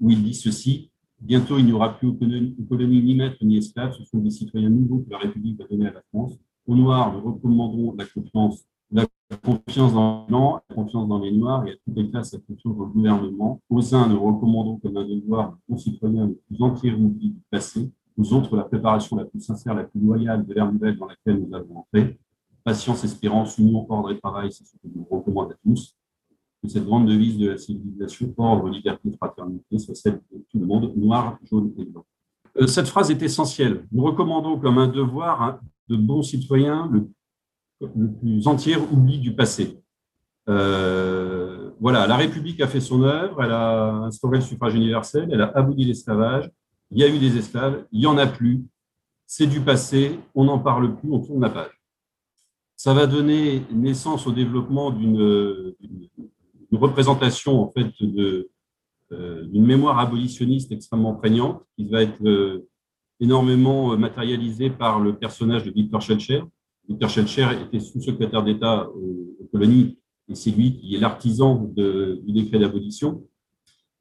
où 0.00 0.10
il 0.10 0.22
dit 0.22 0.34
ceci 0.34 0.90
Bientôt, 1.20 1.58
il 1.58 1.66
n'y 1.66 1.72
aura 1.72 1.98
plus 1.98 2.08
aux 2.08 2.14
colonies 2.14 3.02
ni 3.02 3.14
maîtres 3.14 3.36
ni 3.42 3.58
esclaves, 3.58 3.92
ce 3.92 4.04
sont 4.04 4.18
des 4.18 4.30
citoyens 4.30 4.70
nouveaux 4.70 5.00
que 5.00 5.10
la 5.10 5.18
République 5.18 5.58
va 5.58 5.66
donner 5.66 5.88
à 5.88 5.92
la 5.92 6.02
France. 6.10 6.38
Aux 6.66 6.74
Noirs, 6.74 7.12
nous 7.12 7.20
recommanderons 7.20 7.94
la 7.98 8.06
confiance, 8.06 8.64
la 8.90 9.04
confiance 9.44 9.92
dans 9.92 10.22
les 10.22 10.28
Blancs, 10.28 10.62
la 10.66 10.74
confiance 10.74 11.08
dans 11.08 11.18
les 11.18 11.30
Noirs 11.30 11.66
et 11.66 11.72
à 11.72 11.74
toutes 11.74 11.96
les 11.96 12.10
classes 12.10 12.32
la 12.32 12.38
confiance 12.38 12.74
le 12.78 12.86
gouvernement. 12.86 13.60
Aux 13.68 13.94
uns, 13.94 14.08
nous 14.08 14.18
recommandons 14.18 14.78
comme 14.78 14.96
un 14.96 15.06
devoir 15.06 15.50
de 15.52 15.56
concitoyens 15.68 16.26
les 16.26 16.38
plus 16.46 16.62
entiers 16.62 16.92
du 16.92 17.34
passé. 17.50 17.90
Aux 18.16 18.32
autres, 18.32 18.56
la 18.56 18.64
préparation 18.64 19.16
la 19.16 19.26
plus 19.26 19.40
sincère, 19.40 19.74
la 19.74 19.84
plus 19.84 20.00
loyale 20.00 20.46
de 20.46 20.54
l'ère 20.54 20.72
nouvelle 20.72 20.96
dans 20.96 21.06
laquelle 21.06 21.46
nous 21.46 21.54
avons 21.54 21.80
entré. 21.80 22.18
Patience, 22.64 23.04
espérance, 23.04 23.58
union, 23.58 23.84
ordre 23.90 24.10
et 24.10 24.18
travail, 24.18 24.50
c'est 24.52 24.64
ce 24.64 24.72
que 24.72 24.88
nous 24.94 25.06
recommande 25.10 25.52
à 25.52 25.56
tous 25.62 25.94
que 26.62 26.68
cette 26.68 26.84
grande 26.84 27.08
devise 27.08 27.38
de 27.38 27.50
la 27.50 27.58
civilisation, 27.58 28.32
ordre, 28.36 28.68
liberté, 28.68 29.10
fraternité, 29.16 29.78
soit 29.78 29.94
celle 29.94 30.20
de 30.32 30.44
tout 30.50 30.58
le 30.58 30.66
monde, 30.66 30.92
noir, 30.96 31.38
jaune 31.50 31.72
et 31.78 31.84
blanc. 31.84 32.04
Euh, 32.58 32.66
cette 32.66 32.88
phrase 32.88 33.10
est 33.10 33.22
essentielle. 33.22 33.86
Nous 33.92 34.02
recommandons 34.02 34.58
comme 34.58 34.78
un 34.78 34.88
devoir 34.88 35.42
hein, 35.42 35.60
de 35.88 35.96
bons 35.96 36.22
citoyens 36.22 36.90
le, 36.92 37.08
plus 38.20 38.46
entier 38.46 38.76
oubli 38.76 39.18
du 39.18 39.34
passé. 39.34 39.80
Euh, 40.48 41.70
voilà, 41.80 42.06
la 42.06 42.16
République 42.16 42.60
a 42.60 42.66
fait 42.66 42.80
son 42.80 43.02
œuvre, 43.04 43.42
elle 43.42 43.52
a 43.52 43.92
instauré 44.04 44.38
le 44.38 44.44
suffrage 44.44 44.74
universel, 44.74 45.28
elle 45.32 45.40
a 45.40 45.50
aboli 45.56 45.84
l'esclavage, 45.84 46.50
il 46.90 46.98
y 46.98 47.04
a 47.04 47.08
eu 47.08 47.18
des 47.18 47.38
esclaves, 47.38 47.86
il 47.92 48.00
n'y 48.00 48.06
en 48.06 48.18
a 48.18 48.26
plus, 48.26 48.64
c'est 49.26 49.46
du 49.46 49.60
passé, 49.60 50.18
on 50.34 50.44
n'en 50.44 50.58
parle 50.58 50.94
plus, 50.96 51.10
on 51.10 51.20
tourne 51.20 51.40
la 51.40 51.50
page. 51.50 51.80
Ça 52.76 52.92
va 52.92 53.06
donner 53.06 53.62
naissance 53.72 54.26
au 54.26 54.32
développement 54.32 54.90
d'une 54.90 55.74
représentation 56.76 57.60
en 57.60 57.70
fait 57.70 57.88
euh, 59.12 59.44
d'une 59.46 59.66
mémoire 59.66 59.98
abolitionniste 59.98 60.70
extrêmement 60.72 61.14
prégnante 61.14 61.62
qui 61.76 61.88
va 61.88 62.02
être 62.02 62.24
euh, 62.24 62.68
énormément 63.18 63.96
matérialisée 63.96 64.70
par 64.70 65.00
le 65.00 65.16
personnage 65.16 65.64
de 65.64 65.70
Victor 65.70 66.00
Schellcher. 66.00 66.42
Victor 66.88 67.10
Schellcher 67.10 67.48
était 67.62 67.80
sous-secrétaire 67.80 68.42
d'État 68.42 68.88
aux 68.88 69.48
colonies 69.52 69.98
et 70.28 70.34
c'est 70.34 70.50
lui 70.50 70.76
qui 70.76 70.94
est 70.94 70.98
l'artisan 70.98 71.56
du 71.76 72.32
décret 72.32 72.58
d'abolition. 72.58 73.24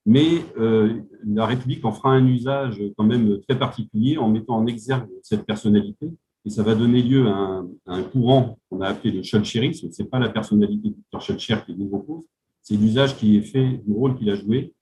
Mais 0.06 0.46
euh, 0.58 1.02
la 1.26 1.46
République 1.46 1.84
en 1.86 1.92
fera 1.92 2.12
un 2.12 2.26
usage 2.26 2.82
quand 2.98 3.04
même 3.04 3.42
très 3.48 3.58
particulier 3.58 4.18
en 4.18 4.30
mettant 4.30 4.56
en 4.56 4.66
exergue 4.68 5.10
cette 5.22 5.46
personnalité. 5.46 6.10
Et 6.46 6.50
ça 6.50 6.64
va 6.64 6.74
donner 6.74 7.04
lieu 7.04 7.28
à 7.28 7.64
un, 7.86 8.04
courant 8.04 8.58
qu'on 8.70 8.82
a 8.82 8.88
appelé 8.88 9.12
le 9.12 9.24
Schulcherisme. 9.24 9.92
Ce 9.92 10.02
n'est 10.02 10.10
pas 10.10 10.20
la 10.20 10.30
personnalité 10.30 10.90
de 10.90 10.96
Victor 10.96 11.22
Schulcher 11.22 11.58
qui 11.66 11.74
est 11.74 11.76
mise 11.76 11.94
c'est 12.62 12.76
l'usage 12.76 13.16
qui 13.18 13.38
est 13.38 13.42
fait 13.42 13.82
du 13.86 13.94
rôle 13.94 14.16
qu'il 14.16 14.30
a 14.30 14.36
joué. 14.36 14.74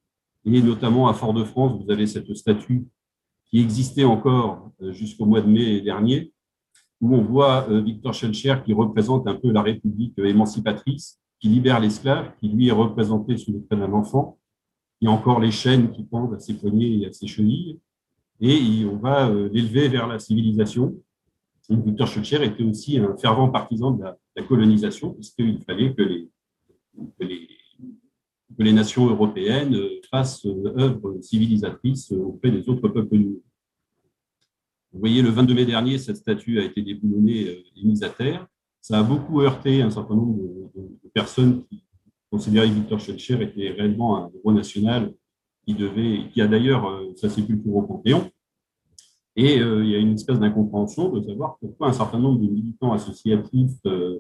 Et 0.46 0.62
notamment 0.62 1.08
à 1.08 1.14
Fort-de-France, 1.14 1.84
vous 1.84 1.92
avez 1.92 2.08
cette 2.08 2.34
statue 2.34 2.86
qui 3.50 3.60
existait 3.60 4.04
encore 4.04 4.72
euh, 4.82 4.92
jusqu'au 4.94 5.26
mois 5.26 5.42
de 5.42 5.48
mai 5.48 5.82
dernier, 5.82 6.34
où 7.02 7.16
on 7.16 7.22
voit 7.22 7.70
euh, 7.70 7.82
Victor 7.82 8.14
Schulcher 8.14 8.56
qui 8.66 8.74
représente 8.74 9.28
un 9.28 9.36
peu 9.36 9.52
la 9.52 9.62
République 9.62 10.18
émancipatrice, 10.18 11.20
qui 11.40 11.50
libère 11.50 11.80
l'esclave, 11.80 12.32
qui 12.40 12.50
lui 12.50 12.68
est 12.68 12.72
représenté 12.72 13.38
sous 13.38 13.54
le 13.54 13.62
prénom 13.62 13.88
d'un 13.88 13.94
enfant. 13.94 14.38
Y 15.02 15.08
a 15.08 15.12
encore 15.12 15.40
les 15.40 15.52
chaînes 15.52 15.92
qui 15.92 16.04
pendent 16.04 16.34
à 16.34 16.40
ses 16.40 16.56
poignets 16.56 17.00
et 17.00 17.06
à 17.08 17.12
ses 17.14 17.28
chevilles. 17.28 17.80
Et 18.40 18.86
on 18.86 18.98
va 18.98 19.30
euh, 19.30 19.50
l'élever 19.52 19.88
vers 19.88 20.08
la 20.08 20.20
civilisation. 20.20 20.96
Victor 21.70 22.08
Schulcher 22.08 22.44
était 22.46 22.64
aussi 22.64 22.98
un 22.98 23.16
fervent 23.18 23.50
partisan 23.50 23.92
de 23.92 24.04
la, 24.04 24.18
colonisation, 24.48 25.14
puisqu'il 25.14 25.60
fallait 25.64 25.94
que 25.94 26.04
les, 26.04 26.30
que 28.58 28.64
les, 28.64 28.74
nations 28.74 29.08
européennes 29.08 29.76
euh, 29.76 30.02
fassent 30.10 30.46
euh, 30.46 30.74
œuvre 30.78 31.18
civilisatrice 31.22 32.12
auprès 32.12 32.52
des 32.52 32.68
autres 32.70 32.88
peuples 32.88 33.18
nouveaux. 33.18 33.44
Vous 34.94 35.00
voyez, 35.00 35.22
le 35.22 35.30
22 35.30 35.54
mai 35.54 35.66
dernier, 35.66 35.98
cette 35.98 36.18
statue 36.18 36.60
a 36.60 36.64
été 36.64 36.82
déboulonnée 36.82 37.42
et 37.42 37.84
mise 37.84 38.04
à 38.04 38.10
terre 38.10 38.48
ça 38.88 39.00
a 39.00 39.04
beaucoup 39.04 39.42
heurté 39.42 39.82
un 39.82 39.92
certain 39.92 40.16
nombre 40.16 40.40
de, 40.74 41.10
personnes 41.14 41.66
qui 41.66 41.84
considéraient 42.32 42.70
que 42.70 42.74
Victor 42.74 43.02
Schellcher 43.02 43.42
était 43.44 43.72
réellement 43.72 44.16
un 44.18 44.32
héros 44.34 44.54
national 44.54 45.14
qui 45.66 45.74
devait, 45.74 46.30
qui 46.32 46.42
a 46.42 46.48
d'ailleurs 46.48 46.88
euh, 46.88 47.12
sa 47.18 47.28
sépulture 47.28 47.76
au 47.76 47.82
Panthéon. 47.82 48.32
Et 49.36 49.60
euh, 49.60 49.84
il 49.84 49.92
y 49.92 49.96
a 49.96 49.98
une 49.98 50.14
espèce 50.14 50.40
d'incompréhension 50.40 51.10
de 51.10 51.22
savoir 51.22 51.58
pourquoi 51.60 51.90
un 51.90 51.94
certain 51.94 52.20
nombre 52.20 52.40
de 52.40 52.48
militants 52.48 52.94
associatifs 52.94 53.78
euh, 53.88 54.20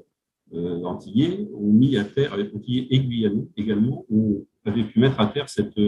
antillais 0.53 1.49
ont 1.53 1.71
mis 1.71 1.97
à 1.97 2.05
terre, 2.05 2.33
avec 2.33 2.53
antillais 2.55 2.87
et 2.89 3.31
également, 3.57 4.05
ont, 4.09 4.45
avaient 4.65 4.83
pu 4.83 4.99
mettre 4.99 5.19
à 5.19 5.27
terre 5.27 5.49
cette, 5.49 5.79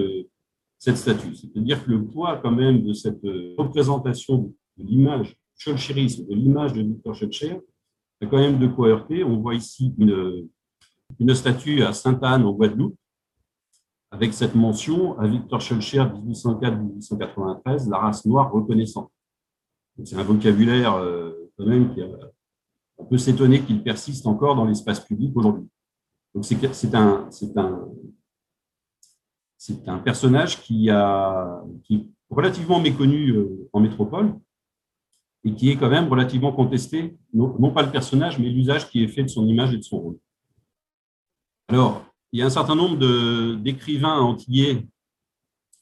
cette 0.78 0.98
statue. 0.98 1.36
C'est-à-dire 1.36 1.84
que 1.84 1.92
le 1.92 2.06
poids 2.06 2.38
quand 2.38 2.52
même 2.52 2.84
de 2.84 2.94
cette 2.94 3.24
représentation 3.58 4.54
de 4.78 4.86
l'image, 4.86 5.38
de 5.66 6.34
l'image 6.34 6.74
de 6.74 6.82
Victor 6.82 7.16
y 8.22 8.26
a 8.26 8.28
quand 8.28 8.38
même 8.38 8.60
de 8.60 8.68
quoi 8.68 8.90
heurter. 8.90 9.24
On 9.24 9.38
voit 9.38 9.56
ici 9.56 9.94
une, 9.98 11.36
statue 11.36 11.84
à 11.84 11.94
Sainte-Anne 11.94 12.46
en 12.46 12.54
Guadeloupe, 12.54 12.96
avec 14.12 14.34
cette 14.34 14.56
mention 14.56 15.18
à 15.20 15.28
Victor 15.28 15.62
Schulcher 15.62 16.04
1804-1893, 16.04 17.90
la 17.90 17.98
race 17.98 18.26
noire 18.26 18.52
reconnaissante. 18.52 19.12
C'est 20.04 20.16
un 20.16 20.24
vocabulaire 20.24 20.96
euh, 20.96 21.32
quand 21.58 21.66
même 21.66 21.94
qui 21.94 22.02
on 23.00 23.06
peut 23.06 23.18
s'étonner 23.18 23.62
qu'il 23.62 23.82
persiste 23.82 24.28
encore 24.28 24.56
dans 24.56 24.66
l'espace 24.66 25.00
public 25.00 25.36
aujourd'hui. 25.36 25.68
Donc 26.36 26.46
c'est 26.46 26.96
un, 26.96 27.28
personnage 30.00 30.62
qui, 30.62 30.90
est 30.90 32.06
relativement 32.30 32.80
méconnu 32.80 33.32
euh, 33.32 33.68
en 33.74 33.80
métropole, 33.80 34.36
et 35.44 35.54
qui 35.54 35.70
est 35.70 35.78
quand 35.78 35.90
même 35.90 36.10
relativement 36.10 36.52
contesté, 36.52 37.18
non, 37.34 37.72
pas 37.72 37.84
le 37.84 37.92
personnage, 37.92 38.38
mais 38.38 38.50
l'usage 38.50 38.90
qui 38.90 39.04
est 39.04 39.08
fait 39.08 39.24
de 39.24 39.30
son 39.30 39.48
image 39.48 39.74
et 39.74 39.78
de 39.78 39.84
son 39.84 40.00
rôle. 40.00 40.18
Alors, 41.70 42.04
il 42.32 42.40
y 42.40 42.44
a 42.44 42.46
un 42.46 42.52
certain 42.52 42.76
nombre 42.76 42.98
d'écrivains 43.56 44.20
antillais 44.20 44.86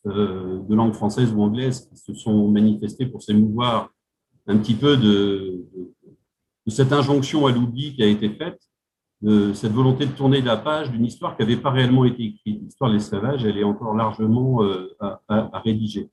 euh, 0.05 0.61
de 0.61 0.75
langue 0.75 0.93
française 0.93 1.33
ou 1.33 1.41
anglaise 1.41 1.89
qui 1.89 1.97
se 1.97 2.13
sont 2.13 2.47
manifestés 2.49 3.07
pour 3.07 3.23
s'émouvoir 3.23 3.91
un 4.45 4.57
petit 4.57 4.75
peu 4.75 4.95
de, 4.95 5.65
cette 6.71 6.91
injonction 6.91 7.45
à 7.45 7.51
l'oubli 7.51 7.95
qui 7.95 8.03
a 8.03 8.07
été 8.07 8.29
faite, 8.29 8.59
de 9.21 9.53
cette 9.53 9.71
volonté 9.71 10.05
de 10.05 10.11
tourner 10.11 10.41
la 10.41 10.57
page 10.57 10.91
d'une 10.91 11.05
histoire 11.05 11.35
qui 11.35 11.41
n'avait 11.41 11.57
pas 11.57 11.71
réellement 11.71 12.05
été 12.05 12.23
écrite. 12.23 12.61
L'histoire 12.61 12.91
de 12.91 12.95
l'esclavage, 12.95 13.43
elle 13.45 13.57
est 13.57 13.63
encore 13.63 13.95
largement 13.95 14.63
euh, 14.63 14.95
à 14.99 15.59
rédiger. 15.59 16.09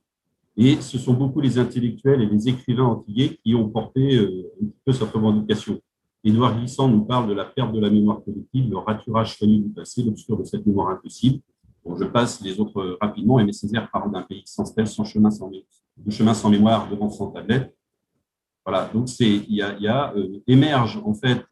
Et 0.57 0.77
ce 0.81 0.97
sont 0.97 1.13
beaucoup 1.13 1.41
les 1.41 1.57
intellectuels 1.59 2.21
et 2.21 2.25
les 2.25 2.47
écrivains 2.47 2.85
antillais 2.85 3.37
qui 3.43 3.53
ont 3.55 3.69
porté 3.69 4.15
euh, 4.15 4.51
un 4.61 4.65
petit 4.67 4.81
peu 4.85 4.93
cette 4.93 5.11
revendication. 5.11 5.81
Édouard 6.23 6.57
Glissant 6.57 6.87
nous 6.87 7.03
parle 7.03 7.27
de 7.27 7.33
la 7.33 7.45
perte 7.45 7.73
de 7.73 7.79
la 7.79 7.89
mémoire 7.89 8.23
collective, 8.23 8.69
le 8.69 8.77
raturage 8.77 9.37
soigné 9.37 9.59
du 9.59 9.69
passé, 9.69 10.01
l'obscur 10.03 10.37
de 10.37 10.43
cette 10.43 10.65
mémoire 10.65 10.89
impossible. 10.89 11.41
Je 11.99 12.05
passe 12.05 12.41
les 12.41 12.59
autres 12.59 12.79
euh, 12.79 12.97
rapidement. 13.01 13.39
Aimé 13.39 13.51
Césaire 13.51 13.89
parle 13.91 14.11
d'un 14.11 14.21
pays 14.21 14.43
sans 14.45 14.65
stèle, 14.65 14.87
sans 14.87 15.03
chemin, 15.03 15.29
de 15.29 16.11
chemin 16.11 16.33
sans 16.33 16.49
mémoire, 16.49 16.89
devant 16.89 17.09
sans 17.09 17.27
tablette. 17.31 17.75
Voilà, 18.65 18.89
donc 18.93 19.09
c'est, 19.09 19.29
il 19.29 19.55
y 19.55 19.61
a, 19.61 20.13
euh, 20.15 20.41
émerge 20.47 20.99
en 21.03 21.13
fait, 21.13 21.45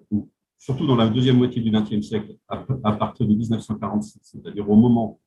surtout 0.58 0.88
dans 0.88 0.96
la 0.96 1.08
deuxième 1.08 1.38
moitié 1.38 1.62
du 1.62 1.70
XXe 1.70 2.02
siècle, 2.02 2.36
à, 2.48 2.58
partir 2.94 3.28
de 3.28 3.34
1946, 3.34 4.20
c'est-à-dire 4.24 4.68
au 4.70 4.76
moment 4.76 5.20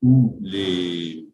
où 0.00 0.38
les, 0.40 1.28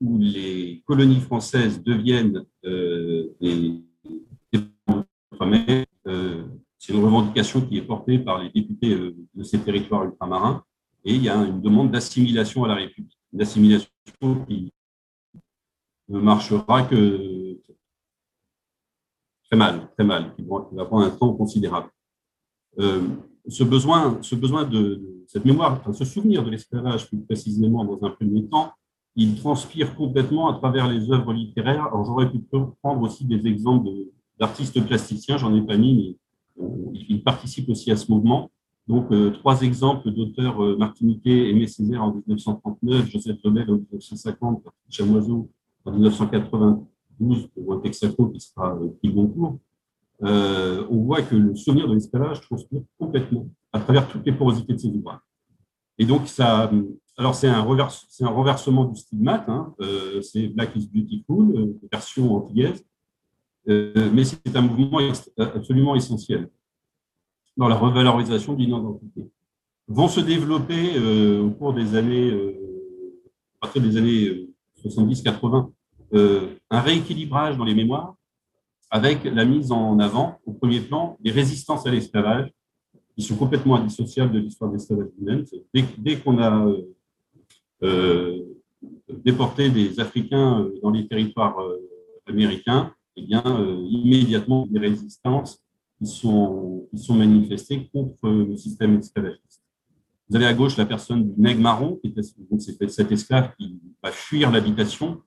où 0.00 0.18
les 0.18 0.82
colonies 0.86 1.20
françaises 1.20 1.82
deviennent 1.82 2.44
euh, 2.66 3.34
des, 3.40 3.80
euh, 6.06 6.44
c'est 6.78 6.92
une 6.92 7.02
revendication 7.02 7.62
qui 7.62 7.78
est 7.78 7.82
portée 7.82 8.18
par 8.18 8.42
les 8.42 8.50
députés 8.50 8.92
euh, 8.92 9.16
de 9.34 9.42
ces 9.42 9.58
territoires 9.58 10.04
ultramarins 10.04 10.62
et 11.04 11.14
il 11.14 11.22
y 11.22 11.28
a 11.28 11.36
une 11.36 11.60
demande 11.60 11.90
d'assimilation 11.90 12.64
à 12.64 12.68
la 12.68 12.74
République. 12.74 13.18
Une 13.32 13.40
assimilation 13.40 13.90
qui 14.46 14.72
ne 16.08 16.18
marchera 16.18 16.82
que 16.82 17.58
très 19.54 19.72
mal, 19.72 19.88
très 19.96 20.04
mal, 20.04 20.34
qui 20.34 20.42
va 20.76 20.84
prendre 20.84 21.06
un 21.06 21.10
temps 21.10 21.32
considérable. 21.32 21.88
ce 22.76 23.62
besoin, 23.62 24.18
ce 24.20 24.34
besoin 24.34 24.64
de, 24.64 25.00
cette 25.28 25.44
mémoire, 25.44 25.80
ce 25.92 26.04
souvenir 26.04 26.44
de 26.44 26.50
l'esclavage 26.50 27.08
plus 27.08 27.18
précisément 27.18 27.84
dans 27.84 28.04
un 28.04 28.10
premier 28.10 28.44
temps, 28.46 28.72
il 29.16 29.36
transpire 29.36 29.94
complètement 29.94 30.48
à 30.48 30.58
travers 30.58 30.88
les 30.88 31.10
œuvres 31.12 31.32
littéraires. 31.32 31.86
Alors, 31.86 32.04
j'aurais 32.04 32.30
pu 32.30 32.40
prendre 32.82 33.02
aussi 33.02 33.24
des 33.24 33.46
exemples 33.46 33.90
d'artistes 34.40 34.84
plasticiens, 34.84 35.38
j'en 35.38 35.54
ai 35.54 35.62
pas 35.62 35.76
mis, 35.76 36.16
mais 36.58 36.98
ils 37.08 37.22
participent 37.22 37.68
aussi 37.68 37.92
à 37.92 37.96
ce 37.96 38.10
mouvement. 38.10 38.50
Donc, 38.88 39.12
euh, 39.12 39.30
trois 39.30 39.62
exemples 39.62 40.10
d'auteurs 40.10 40.62
euh, 40.62 40.76
martiniquais, 40.76 41.48
Aimé 41.50 41.68
Césaire 41.68 42.02
en 42.02 42.12
1939, 42.12 43.08
Joseph 43.08 43.38
Lebel 43.44 43.70
en 43.70 43.74
1950, 43.74 44.64
Chamoiseau 44.90 45.48
en 45.84 45.92
1992, 47.20 47.48
pour 47.54 47.82
Texaco 47.82 48.28
qui 48.28 48.40
sera 48.40 48.74
euh, 48.74 48.88
pris 48.98 49.12
Goncourt. 49.12 49.58
Euh, 50.22 50.86
on 50.90 50.98
voit 51.04 51.22
que 51.22 51.34
le 51.34 51.56
souvenir 51.56 51.88
de 51.88 51.94
l'esclavage 51.94 52.40
transpire 52.40 52.82
complètement 52.98 53.48
à 53.72 53.80
travers 53.80 54.08
toutes 54.08 54.24
les 54.24 54.32
porosités 54.32 54.74
de 54.74 54.78
ces 54.78 54.88
ouvrages. 54.88 55.18
Et 55.98 56.06
donc, 56.06 56.28
ça, 56.28 56.70
alors, 57.16 57.34
c'est 57.34 57.46
un, 57.46 57.58
un, 57.58 58.28
renversement 58.28 58.84
du 58.86 58.96
stigmate, 58.96 59.48
hein. 59.48 59.72
euh, 59.80 60.20
c'est 60.20 60.48
Black 60.48 60.74
is 60.74 60.88
Beautiful, 60.92 61.56
euh, 61.56 61.78
version 61.92 62.34
antillaise, 62.34 62.84
euh, 63.68 64.10
mais 64.12 64.24
c'est 64.24 64.56
un 64.56 64.62
mouvement 64.62 65.00
absolument 65.38 65.94
essentiel 65.94 66.50
dans 67.56 67.68
la 67.68 67.76
revalorisation 67.76 68.54
d'une 68.54 68.70
identité. 68.70 69.30
Vont 69.86 70.08
se 70.08 70.20
développer 70.20 70.98
au 71.38 71.50
cours 71.50 71.72
des 71.72 71.94
années, 71.94 72.32
à 73.60 73.78
des 73.78 73.96
années 73.96 74.48
70-80, 74.82 75.70
un 76.12 76.80
rééquilibrage 76.80 77.56
dans 77.56 77.64
les 77.64 77.74
mémoires 77.74 78.14
avec 78.90 79.24
la 79.24 79.44
mise 79.44 79.72
en 79.72 79.98
avant, 79.98 80.38
au 80.46 80.52
premier 80.52 80.80
plan, 80.80 81.16
des 81.20 81.32
résistances 81.32 81.84
à 81.86 81.90
l'esclavage, 81.90 82.48
qui 83.16 83.22
sont 83.22 83.36
complètement 83.36 83.76
indissociables 83.76 84.32
de 84.32 84.38
l'histoire 84.38 84.70
de 84.70 84.76
l'esclavage 84.76 85.08
lui-même. 85.18 85.44
Dès, 85.98 86.16
qu'on 86.18 86.38
a 86.38 86.66
euh, 87.82 88.42
déporter 89.08 89.70
des 89.70 89.98
Africains 90.00 90.60
euh, 90.60 90.78
dans 90.82 90.90
les 90.90 91.06
territoires 91.06 91.58
euh, 91.58 91.78
américains, 92.26 92.92
eh 93.16 93.22
bien, 93.22 93.42
immédiatement, 93.88 94.66
des 94.66 94.78
résistances 94.78 95.60
qui 95.98 96.06
sont, 96.06 96.88
manifestées 97.10 97.88
contre 97.92 98.28
le 98.28 98.56
système 98.56 98.98
esclavagiste. 98.98 99.62
Vous 100.28 100.36
avez 100.36 100.46
à 100.46 100.54
gauche 100.54 100.76
la 100.76 100.86
personne 100.86 101.32
du 101.32 101.40
nègre 101.40 101.60
marron, 101.60 102.00
qui 102.02 102.12
est 102.16 102.88
cet 102.88 103.12
esclave 103.12 103.54
qui 103.56 103.80
va 104.02 104.10
fuir 104.10 104.50
l'habitation. 104.50 105.22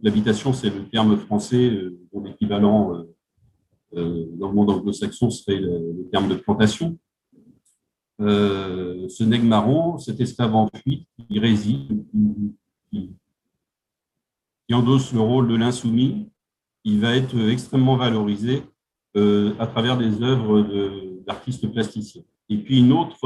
L'habitation, 0.00 0.52
c'est 0.52 0.70
le 0.70 0.88
terme 0.88 1.16
français 1.16 1.68
euh, 1.68 1.98
dont 2.12 2.22
l'équivalent 2.22 2.94
euh, 2.94 3.14
euh, 3.94 4.26
dans 4.38 4.48
le 4.48 4.54
monde 4.54 4.70
anglo-saxon 4.70 5.30
serait 5.30 5.58
le, 5.58 6.08
terme 6.10 6.28
de 6.28 6.34
plantation. 6.34 6.98
ce 8.18 9.24
nègre 9.24 9.44
marron, 9.44 9.98
cet 9.98 10.20
esclave 10.20 10.54
en 10.54 10.70
fuite, 10.74 11.06
qui 11.28 11.38
réside, 11.38 12.04
qui, 12.90 13.10
endosse 14.72 15.12
le 15.12 15.20
rôle 15.20 15.48
de 15.48 15.54
l'insoumis, 15.54 16.30
il 16.84 17.00
va 17.00 17.14
être 17.14 17.38
extrêmement 17.50 17.96
valorisé 17.96 18.62
à 19.14 19.66
travers 19.66 19.98
des 19.98 20.22
œuvres 20.22 20.62
d'artistes 21.26 21.70
plasticiens. 21.70 22.22
Et 22.48 22.56
puis 22.56 22.78
une 22.78 22.92
autre 22.92 23.18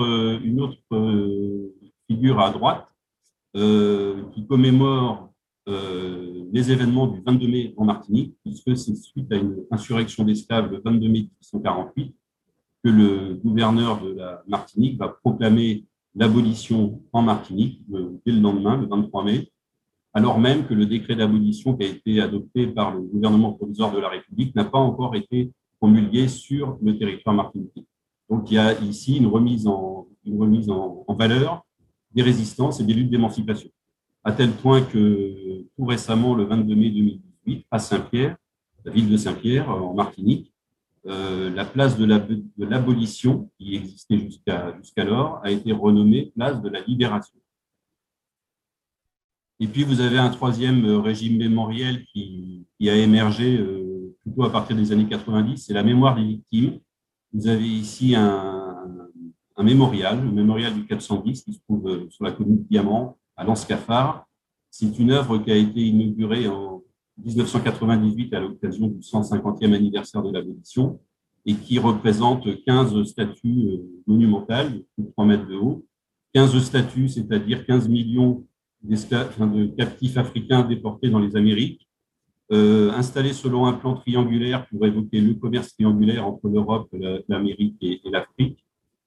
figure 2.08 2.40
à 2.40 2.50
droite 2.50 2.88
qui 3.54 4.46
commémore 4.48 5.25
euh, 5.68 6.44
les 6.52 6.70
événements 6.70 7.08
du 7.08 7.20
22 7.22 7.48
mai 7.48 7.74
en 7.76 7.84
Martinique, 7.84 8.36
puisque 8.44 8.76
c'est 8.76 8.94
suite 8.94 9.32
à 9.32 9.36
une 9.36 9.64
insurrection 9.70 10.24
d'esclaves 10.24 10.70
le 10.70 10.80
22 10.84 11.08
mai 11.08 11.28
1848 11.52 12.14
que 12.84 12.88
le 12.88 13.34
gouverneur 13.34 14.00
de 14.00 14.12
la 14.12 14.42
Martinique 14.46 14.96
va 14.98 15.08
proclamer 15.08 15.84
l'abolition 16.14 17.02
en 17.12 17.22
Martinique 17.22 17.82
dès 18.24 18.32
le 18.32 18.40
lendemain, 18.40 18.76
le 18.76 18.86
23 18.86 19.24
mai, 19.24 19.50
alors 20.14 20.38
même 20.38 20.66
que 20.66 20.74
le 20.74 20.86
décret 20.86 21.16
d'abolition 21.16 21.76
qui 21.76 21.84
a 21.84 21.88
été 21.88 22.20
adopté 22.20 22.68
par 22.68 22.94
le 22.94 23.02
gouvernement 23.02 23.52
provisoire 23.52 23.92
de 23.92 23.98
la 23.98 24.08
République 24.08 24.54
n'a 24.54 24.64
pas 24.64 24.78
encore 24.78 25.16
été 25.16 25.52
promulgué 25.80 26.28
sur 26.28 26.78
le 26.80 26.96
territoire 26.96 27.34
martiniquais. 27.34 27.84
Donc 28.30 28.50
il 28.50 28.54
y 28.54 28.58
a 28.58 28.80
ici 28.80 29.16
une 29.16 29.26
remise 29.26 29.66
en 29.66 30.06
valeur 31.08 31.66
des 32.14 32.22
résistances 32.22 32.80
et 32.80 32.84
des 32.84 32.94
luttes 32.94 33.10
d'émancipation 33.10 33.68
à 34.26 34.32
tel 34.32 34.50
point 34.50 34.82
que 34.82 35.62
tout 35.76 35.84
récemment, 35.84 36.34
le 36.34 36.44
22 36.44 36.74
mai 36.74 36.90
2018, 36.90 37.66
à 37.70 37.78
Saint-Pierre, 37.78 38.36
la 38.84 38.90
ville 38.90 39.08
de 39.08 39.16
Saint-Pierre, 39.16 39.70
en 39.70 39.94
Martinique, 39.94 40.52
euh, 41.06 41.48
la 41.54 41.64
place 41.64 41.96
de 41.96 42.04
l'abolition, 42.58 43.48
qui 43.56 43.76
existait 43.76 44.18
jusqu'alors, 44.18 45.40
a 45.44 45.52
été 45.52 45.70
renommée 45.70 46.32
place 46.34 46.60
de 46.60 46.68
la 46.68 46.80
libération. 46.80 47.38
Et 49.60 49.68
puis, 49.68 49.84
vous 49.84 50.00
avez 50.00 50.18
un 50.18 50.30
troisième 50.30 50.84
régime 50.96 51.38
mémoriel 51.38 52.04
qui, 52.06 52.66
a 52.80 52.96
émergé 52.96 53.56
euh, 53.56 54.12
plutôt 54.22 54.42
à 54.42 54.50
partir 54.50 54.74
des 54.74 54.90
années 54.90 55.06
90, 55.06 55.56
c'est 55.58 55.72
la 55.72 55.84
mémoire 55.84 56.16
des 56.16 56.24
victimes. 56.24 56.80
Vous 57.32 57.46
avez 57.46 57.68
ici 57.68 58.16
un, 58.16 58.76
un 59.56 59.62
mémorial, 59.62 60.20
le 60.20 60.32
mémorial 60.32 60.74
du 60.74 60.84
410, 60.84 61.44
qui 61.44 61.52
se 61.52 61.60
trouve 61.60 61.88
euh, 61.88 62.10
sur 62.10 62.24
la 62.24 62.32
commune 62.32 62.58
de 62.58 62.68
Diamant, 62.68 63.16
à 63.36 63.44
l'Anscafard. 63.44 64.26
C'est 64.70 64.98
une 64.98 65.10
œuvre 65.10 65.38
qui 65.38 65.50
a 65.50 65.56
été 65.56 65.80
inaugurée 65.80 66.48
en 66.48 66.82
1998 67.24 68.34
à 68.34 68.40
l'occasion 68.40 68.88
du 68.88 69.00
150e 69.00 69.72
anniversaire 69.72 70.22
de 70.22 70.32
l'abolition 70.32 71.00
et 71.46 71.54
qui 71.54 71.78
représente 71.78 72.46
15 72.64 73.04
statues 73.04 73.68
euh, 73.68 74.02
monumentales 74.06 74.82
de 74.98 75.10
3 75.12 75.24
mètres 75.24 75.46
de 75.46 75.56
haut. 75.56 75.84
15 76.34 76.58
statues, 76.62 77.08
c'est-à-dire 77.08 77.64
15 77.64 77.88
millions 77.88 78.44
de 78.82 79.66
captifs 79.76 80.16
africains 80.16 80.62
déportés 80.62 81.08
dans 81.08 81.18
les 81.18 81.34
Amériques, 81.36 81.88
euh, 82.52 82.92
installés 82.92 83.32
selon 83.32 83.66
un 83.66 83.72
plan 83.72 83.94
triangulaire 83.94 84.66
pour 84.68 84.84
évoquer 84.86 85.20
le 85.20 85.34
commerce 85.34 85.74
triangulaire 85.74 86.26
entre 86.26 86.48
l'Europe, 86.48 86.94
l'Amérique 87.28 87.76
et 87.80 88.00
l'Afrique, 88.04 88.65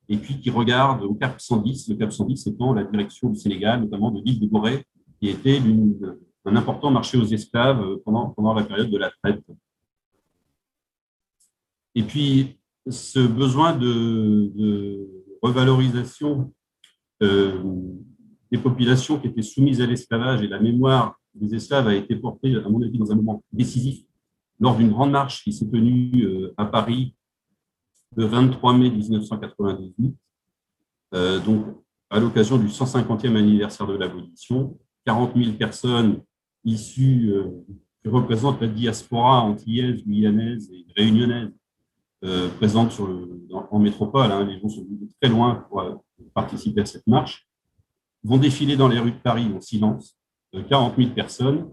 et 0.09 0.17
puis 0.17 0.39
qui 0.39 0.49
regarde 0.49 1.03
au 1.03 1.13
Cap 1.13 1.39
110, 1.39 1.89
le 1.89 1.95
Cap 1.95 2.11
110 2.11 2.47
étant 2.47 2.73
la 2.73 2.83
direction 2.83 3.29
du 3.29 3.39
Sénégal, 3.39 3.81
notamment 3.81 4.11
de 4.11 4.21
l'île 4.23 4.39
de 4.39 4.47
Gorée, 4.47 4.83
qui 5.19 5.29
était 5.29 5.61
un 6.45 6.55
important 6.55 6.89
marché 6.89 7.17
aux 7.17 7.25
esclaves 7.25 7.97
pendant, 8.03 8.29
pendant 8.31 8.53
la 8.55 8.63
période 8.63 8.89
de 8.89 8.97
la 8.97 9.11
traite. 9.21 9.43
Et 11.93 12.03
puis, 12.03 12.57
ce 12.89 13.19
besoin 13.19 13.75
de, 13.75 15.07
revalorisation 15.41 16.53
euh, 17.23 17.63
des 18.51 18.57
populations 18.57 19.17
qui 19.17 19.27
étaient 19.27 19.41
soumises 19.41 19.79
à 19.79 19.85
l'esclavage 19.85 20.41
et 20.41 20.47
la 20.47 20.59
mémoire 20.59 21.17
des 21.33 21.55
esclaves 21.55 21.87
a 21.87 21.95
été 21.95 22.15
portée, 22.17 22.55
à 22.55 22.67
mon 22.67 22.81
avis, 22.81 22.97
dans 22.97 23.11
un 23.11 23.15
moment 23.15 23.41
décisif 23.53 24.03
lors 24.59 24.75
d'une 24.75 24.89
grande 24.89 25.11
marche 25.11 25.43
qui 25.43 25.53
s'est 25.53 25.69
tenue 25.69 26.23
euh, 26.23 26.53
à 26.57 26.65
Paris 26.65 27.15
le 28.15 28.25
23 28.25 28.77
mai 28.77 28.89
1998, 28.89 30.15
euh, 31.13 31.39
donc 31.39 31.65
à 32.09 32.19
l'occasion 32.19 32.57
du 32.57 32.67
150e 32.67 33.35
anniversaire 33.35 33.87
de 33.87 33.95
l'abolition. 33.95 34.77
40 35.05 35.35
000 35.35 35.53
personnes 35.53 36.21
issues, 36.65 37.31
euh, 37.31 37.45
qui 38.01 38.09
représentent 38.09 38.61
la 38.61 38.67
diaspora 38.67 39.41
antillaise, 39.41 40.03
guyanaise 40.03 40.69
et 40.71 40.85
réunionnaise, 40.95 41.51
euh, 42.25 42.49
présentes 42.57 42.99
en 43.51 43.79
métropole. 43.79 44.31
Hein, 44.31 44.45
les 44.45 44.59
gens 44.59 44.69
sont 44.69 44.83
venus 44.83 45.09
très 45.21 45.29
loin 45.29 45.65
pour, 45.69 46.03
participer 46.33 46.81
à 46.81 46.85
cette 46.85 47.07
marche, 47.07 47.47
vont 48.23 48.37
défiler 48.37 48.75
dans 48.75 48.87
les 48.87 48.99
rues 48.99 49.11
de 49.11 49.17
Paris 49.17 49.49
en 49.55 49.61
silence, 49.61 50.17
40 50.69 50.97
000 50.97 51.11
personnes, 51.11 51.71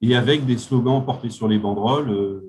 et 0.00 0.14
avec 0.14 0.46
des 0.46 0.56
slogans 0.56 1.04
portés 1.04 1.30
sur 1.30 1.48
les 1.48 1.58
banderoles 1.58 2.42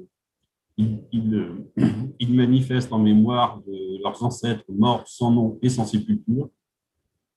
ils, 0.77 2.33
manifestent 2.33 2.91
en 2.91 2.99
mémoire 2.99 3.61
de 3.67 4.01
leurs 4.01 4.23
ancêtres 4.23 4.65
morts 4.69 5.03
sans 5.07 5.31
nom 5.31 5.59
et 5.61 5.69
sans 5.69 5.85
sépulture, 5.85 6.49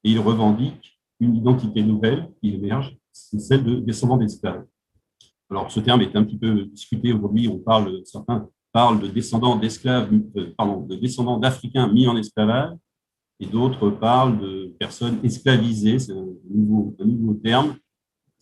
et 0.04 0.12
ils 0.12 0.20
revendiquent 0.20 0.98
une 1.20 1.36
identité 1.36 1.82
nouvelle 1.82 2.30
qui 2.40 2.54
émerge, 2.54 2.96
c'est 3.12 3.38
celle 3.38 3.64
de 3.64 3.76
descendants 3.76 4.16
d'esclaves. 4.16 4.64
Alors, 5.50 5.70
ce 5.70 5.80
terme 5.80 6.02
est 6.02 6.14
un 6.16 6.24
petit 6.24 6.38
peu 6.38 6.64
discuté 6.66 7.12
aujourd'hui. 7.12 7.48
On 7.48 7.58
parle, 7.58 8.00
certains 8.04 8.48
parlent 8.72 9.00
de 9.00 9.06
descendants 9.06 9.56
d'esclaves, 9.56 10.12
euh, 10.36 10.52
pardon, 10.56 10.82
de 10.82 10.96
descendants 10.96 11.38
d'Africains 11.38 11.90
mis 11.90 12.06
en 12.06 12.16
esclavage, 12.16 12.76
et 13.40 13.46
d'autres 13.46 13.90
parlent 13.90 14.38
de 14.38 14.74
personnes 14.78 15.18
esclavisées. 15.22 15.98
C'est 15.98 16.12
un 16.12 16.26
nouveau, 16.50 16.94
un 17.00 17.04
nouveau 17.06 17.34
terme. 17.34 17.76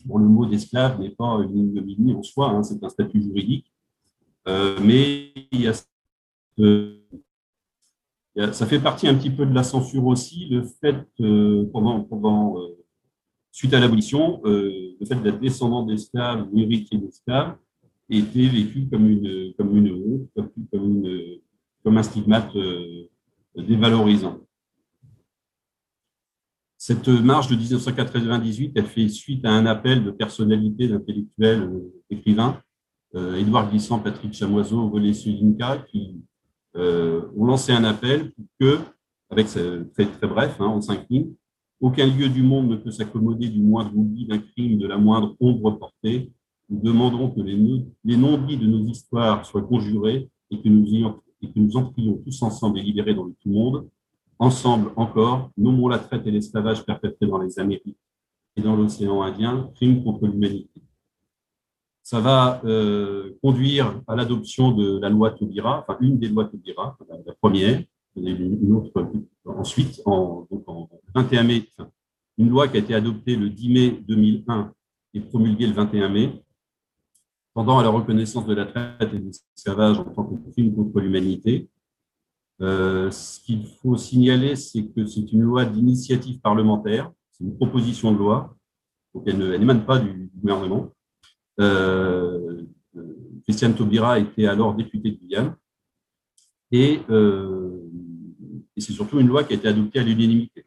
Bon, 0.05 0.19
le 0.19 0.27
mot 0.27 0.47
d'esclave 0.47 1.01
n'est 1.01 1.11
pas 1.11 1.41
une 1.45 1.69
ignominie 1.69 2.15
en 2.15 2.23
soi, 2.23 2.51
hein, 2.51 2.63
c'est 2.63 2.83
un 2.83 2.89
statut 2.89 3.23
juridique. 3.23 3.71
Euh, 4.47 4.79
mais 4.83 5.33
ça 8.53 8.67
fait 8.67 8.81
partie 8.81 9.09
un 9.09 9.15
petit 9.15 9.31
peu 9.31 9.47
de 9.47 9.55
la 9.55 9.63
censure 9.63 10.07
aussi, 10.07 10.47
le 10.51 10.65
fait, 10.65 11.07
pendant, 11.73 12.03
pendant 12.03 12.59
euh, 12.59 12.77
suite 13.53 13.73
à 13.75 13.81
l'abolition, 13.81 14.41
euh, 14.45 14.97
le 15.01 15.07
fait 15.07 15.17
d'être 15.17 15.41
descendant 15.41 15.85
d'esclaves 15.85 16.47
ou 16.53 16.61
héritier 16.61 16.99
d'esclaves 16.99 17.57
était 18.11 18.47
vécu 18.47 18.87
comme 18.91 19.09
une, 19.09 19.55
comme 19.57 19.77
une 19.77 19.93
honte, 19.93 20.29
comme, 20.71 20.93
comme 21.83 21.97
un 21.97 22.03
stigmate 22.03 22.53
dévalorisant. 23.57 24.41
Cette 26.87 27.09
marche 27.09 27.49
de 27.49 27.57
1998, 27.57 28.73
elle 28.75 28.85
fait 28.85 29.09
suite 29.09 29.43
à 29.47 29.53
un 29.53 29.65
appel 29.65 30.05
de 30.05 30.11
personnalités, 30.11 30.87
d'intellectuels, 30.87 31.71
d'écrivains, 32.11 32.61
euh, 32.61 32.64
Édouard 33.15 33.71
Glissant, 33.71 34.01
Patrick 34.01 34.33
Chamoiseau, 34.33 34.89
Volé 34.89 35.13
Sulinka, 35.15 35.79
qui 35.89 36.21
euh, 36.77 37.23
ont 37.37 37.45
lancé 37.45 37.73
un 37.73 37.85
appel 37.85 38.33
pour 38.33 38.45
que, 38.59 38.79
avec 39.31 39.47
très, 39.47 40.07
très 40.07 40.27
bref, 40.27 40.57
hein, 40.61 40.67
en 40.67 40.81
cinq 40.81 41.07
lignes, 41.09 41.33
aucun 41.81 42.07
lieu 42.07 42.29
du 42.29 42.43
monde 42.43 42.69
ne 42.71 42.77
peut 42.77 42.91
s'accommoder 42.91 43.49
du 43.49 43.61
moindre 43.61 43.93
oubli 43.95 44.27
d'un 44.27 44.39
crime, 44.39 44.79
de 44.79 44.87
la 44.87 44.97
moindre 44.97 45.37
ombre 45.39 45.73
portée. 45.73 46.33
Nous 46.69 46.81
demanderons 46.81 47.31
que 47.31 47.41
les, 47.41 47.57
les 48.05 48.17
non-dits 48.17 48.57
de 48.57 48.67
nos 48.67 48.85
histoires 48.87 49.45
soient 49.45 49.63
conjurés 49.63 50.29
et 50.51 50.61
que 50.61 50.69
nous, 50.69 50.87
et 50.95 51.77
entrions 51.77 52.21
tous 52.25 52.43
ensemble 52.43 52.79
et 52.79 52.83
libérés 52.83 53.15
dans 53.15 53.25
le 53.25 53.35
tout 53.41 53.51
monde. 53.51 53.89
Ensemble 54.39 54.91
encore, 54.97 55.51
nommons 55.57 55.89
la 55.89 55.99
traite 55.99 56.27
et 56.27 56.31
l'esclavage 56.31 56.85
perpétrés 56.85 57.27
dans 57.27 57.39
les 57.39 57.59
Amériques 57.59 57.99
et 58.57 58.63
dans 58.63 58.75
l'océan 58.77 59.23
Indien, 59.23 59.71
crime 59.75 60.03
contre 60.03 60.27
l'humanité 60.27 60.83
ça 62.05 62.21
va 62.21 62.61
euh, 62.67 63.33
conduire 63.43 64.03
à 64.07 64.15
l'adoption 64.15 64.73
de 64.73 64.99
la 65.01 65.09
loi 65.09 65.31
Taubira, 65.31 65.81
enfin 65.81 65.97
une 66.03 66.19
des 66.19 66.29
lois 66.29 66.45
Taubira, 66.45 66.99
la, 67.09 67.33
première, 67.33 67.83
une 68.15 68.73
autre 68.73 69.11
ensuite, 69.47 70.03
en, 70.05 70.47
21 71.15 71.43
mai, 71.45 71.67
une 72.37 72.51
loi 72.51 72.69
qui 72.69 72.77
a 72.77 72.81
été 72.81 72.95
adoptée 72.95 73.37
le 73.37 73.49
10 73.49 73.69
mai 73.71 73.91
2001 74.07 74.75
et 75.15 75.21
promulguée 75.21 75.67
le 75.67 75.73
21 75.73 76.11
mai, 76.11 76.45
tendant 77.55 77.79
à 77.79 77.83
la 77.83 77.89
reconnaissance 77.89 78.47
de 78.47 78.55
la 78.55 78.67
traite 78.67 79.15
et 79.15 79.19
de 79.19 79.25
l'esclavage 79.25 79.99
en 79.99 80.05
tant 80.05 80.25
que 80.25 80.51
crime 80.51 80.75
contre 80.77 81.01
l'humanité. 81.01 81.71
Euh, 82.61 83.11
ce 83.11 83.41
qu'il 83.41 83.67
faut 83.67 83.97
signaler, 83.97 84.57
c'est 84.57 84.87
que 84.89 85.07
c'est 85.07 85.33
une 85.33 85.41
loi 85.41 85.65
d'initiative 85.65 86.39
parlementaire, 86.41 87.11
c'est 87.33 87.45
une 87.45 87.57
proposition 87.57 88.13
de 88.13 88.19
loi, 88.19 88.55
donc 89.15 89.25
elle 89.27 89.59
n'émane 89.59 89.87
pas 89.87 89.99
du 89.99 90.31
gouvernement. 90.35 90.94
Euh, 91.61 92.63
Christiane 93.45 93.75
Taubira 93.75 94.19
était 94.19 94.47
alors 94.47 94.75
députée 94.75 95.11
de 95.11 95.17
Guyane. 95.17 95.57
Euh, 96.73 97.71
et, 98.77 98.81
c'est 98.81 98.93
surtout 98.93 99.21
une 99.21 99.29
loi 99.29 99.45
qui 99.45 99.53
a 99.53 99.57
été 99.57 99.69
adoptée 99.69 100.01
à 100.01 100.03
l'unanimité. 100.03 100.67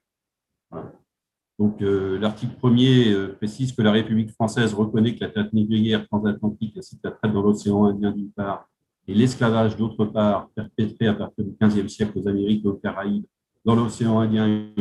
Donc, 1.60 1.82
l'article 1.82 2.54
1er 2.62 3.34
précise 3.34 3.74
que 3.74 3.82
la 3.82 3.92
République 3.92 4.32
française 4.32 4.74
reconnaît 4.74 5.16
que 5.16 5.22
la 5.22 5.30
traite 5.32 5.52
négrière 5.54 6.08
transatlantique 6.08 6.78
ainsi 6.78 6.98
que 6.98 7.08
la 7.08 7.12
traite 7.12 7.34
dans 7.34 7.42
l'océan 7.42 7.86
Indien 7.86 8.12
d'une 8.12 8.32
part 8.32 8.70
et 9.08 9.14
l'esclavage 9.14 9.76
d'autre 9.78 10.06
part 10.06 10.50
perpétré 10.50 11.08
à 11.08 11.14
partir 11.14 11.46
du 11.46 11.56
XVe 11.60 11.88
siècle 11.88 12.20
aux 12.20 12.28
Amériques 12.28 12.66
et 12.66 12.68
aux 12.68 12.74
Caraïbes, 12.74 13.26
dans 13.64 13.76
l'océan 13.76 14.20
Indien 14.20 14.48
et 14.48 14.74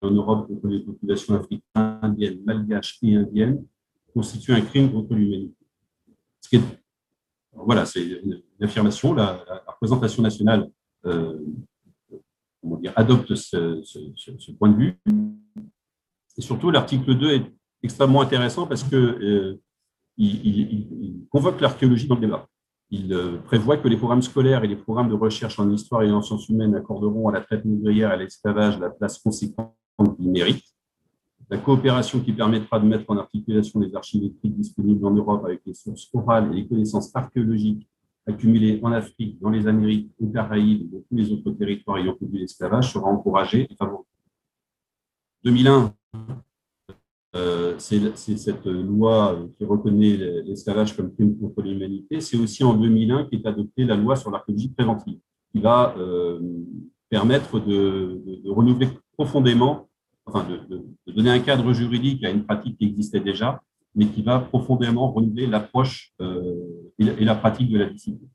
en 0.00 0.10
Europe 0.10 0.48
contre 0.48 0.68
les 0.68 0.80
populations 0.80 1.34
africaines, 1.34 1.62
indiennes, 1.74 2.40
malgaches 2.44 2.98
et 3.02 3.16
indiennes, 3.16 3.64
constitue 4.14 4.52
un 4.52 4.60
crime 4.60 4.92
contre 4.92 5.14
l'humanité. 5.14 5.54
Voilà, 7.52 7.84
c'est 7.86 8.04
une, 8.04 8.42
affirmation. 8.60 9.14
La, 9.14 9.44
représentation 9.66 10.22
nationale 10.22 10.70
euh, 11.06 11.38
adopte 12.96 13.34
ce, 13.34 14.52
point 14.58 14.70
de 14.70 14.76
vue. 14.76 14.98
Et 16.36 16.42
surtout, 16.42 16.70
l'article 16.70 17.14
2 17.14 17.30
est 17.30 17.44
extrêmement 17.82 18.22
intéressant 18.22 18.66
parce 18.66 18.82
qu'il 18.82 18.98
euh, 18.98 19.60
il, 20.16 21.26
convoque 21.30 21.60
l'archéologie 21.60 22.06
dans 22.06 22.16
le 22.16 22.22
débat. 22.22 22.48
Il 22.90 23.12
euh, 23.12 23.38
prévoit 23.38 23.76
que 23.76 23.88
les 23.88 23.96
programmes 23.96 24.22
scolaires 24.22 24.64
et 24.64 24.68
les 24.68 24.76
programmes 24.76 25.08
de 25.08 25.14
recherche 25.14 25.58
en 25.58 25.70
histoire 25.70 26.02
et 26.02 26.10
en 26.10 26.22
sciences 26.22 26.48
humaines 26.48 26.74
accorderont 26.74 27.28
à 27.28 27.32
la 27.32 27.40
traite 27.40 27.64
négrière 27.64 28.10
et 28.10 28.14
à 28.14 28.16
l'esclavage 28.16 28.78
la 28.78 28.90
place 28.90 29.18
conséquente 29.18 29.74
qu'ils 30.16 30.30
méritent. 30.30 30.73
La 31.50 31.58
coopération 31.58 32.20
qui 32.20 32.32
permettra 32.32 32.80
de 32.80 32.86
mettre 32.86 33.04
en 33.08 33.18
articulation 33.18 33.80
les 33.80 33.94
archives 33.94 34.24
écrites 34.24 34.56
disponibles 34.56 35.06
en 35.06 35.10
Europe 35.10 35.44
avec 35.44 35.60
les 35.66 35.74
sources 35.74 36.08
orales 36.12 36.50
et 36.52 36.56
les 36.56 36.66
connaissances 36.66 37.14
archéologiques 37.14 37.86
accumulées 38.26 38.80
en 38.82 38.92
Afrique, 38.92 39.38
dans 39.40 39.50
les 39.50 39.66
Amériques, 39.66 40.10
aux 40.18 40.28
Caraïbes 40.28 40.82
et 40.82 40.96
dans 40.96 41.02
tous 41.02 41.16
les 41.16 41.32
autres 41.32 41.50
territoires 41.52 41.98
ayant 41.98 42.14
connu 42.14 42.38
l'esclavage 42.38 42.92
sera 42.92 43.06
encouragée 43.06 43.68
et 43.70 43.76
favorisée. 43.76 44.08
2001, 45.44 45.94
euh, 47.36 47.74
c'est 47.78 48.36
cette 48.36 48.64
loi 48.64 49.36
qui 49.58 49.64
reconnaît 49.64 50.16
l'esclavage 50.44 50.96
comme 50.96 51.12
crime 51.12 51.36
contre 51.38 51.62
l'humanité. 51.62 52.20
C'est 52.20 52.38
aussi 52.38 52.64
en 52.64 52.74
2001 52.74 53.24
qu'est 53.24 53.44
adoptée 53.44 53.84
la 53.84 53.96
loi 53.96 54.16
sur 54.16 54.30
l'archéologie 54.30 54.68
préventive, 54.68 55.18
qui 55.52 55.60
va 55.60 55.94
euh, 55.98 56.40
permettre 57.10 57.60
de, 57.60 58.22
renouveler 58.46 58.88
profondément, 59.16 59.88
enfin 60.26 60.46
de, 60.48 61.12
donner 61.12 61.30
un 61.30 61.40
cadre 61.40 61.72
juridique 61.72 62.24
à 62.24 62.30
une 62.30 62.44
pratique 62.44 62.78
qui 62.78 62.86
existait 62.86 63.20
déjà, 63.20 63.62
mais 63.94 64.06
qui 64.06 64.22
va 64.22 64.38
profondément 64.38 65.12
renouveler 65.12 65.46
l'approche 65.46 66.12
euh, 66.20 66.92
et, 66.98 67.24
la 67.24 67.34
pratique 67.34 67.70
de 67.70 67.78
la 67.78 67.86
discipline. 67.86 68.28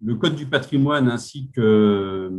Le 0.00 0.14
Code 0.14 0.36
du 0.36 0.46
patrimoine 0.46 1.08
ainsi 1.08 1.50
que 1.50 2.30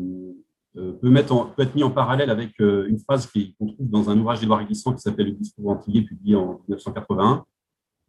euh, 0.77 0.93
peut, 0.93 1.13
être 1.57 1.75
mis 1.75 1.83
en 1.83 1.91
parallèle 1.91 2.29
avec 2.29 2.59
euh, 2.61 2.87
une 2.87 2.99
phrase 2.99 3.27
qu'on 3.27 3.67
trouve 3.67 3.89
dans 3.89 4.09
un 4.09 4.17
ouvrage 4.17 4.39
d'Édouard 4.39 4.65
Glissant 4.65 4.93
qui 4.93 5.01
s'appelle 5.01 5.27
Le 5.27 5.33
discours 5.33 5.69
antillais, 5.69 6.03
publié 6.03 6.35
en 6.35 6.61
1981. 6.67 7.45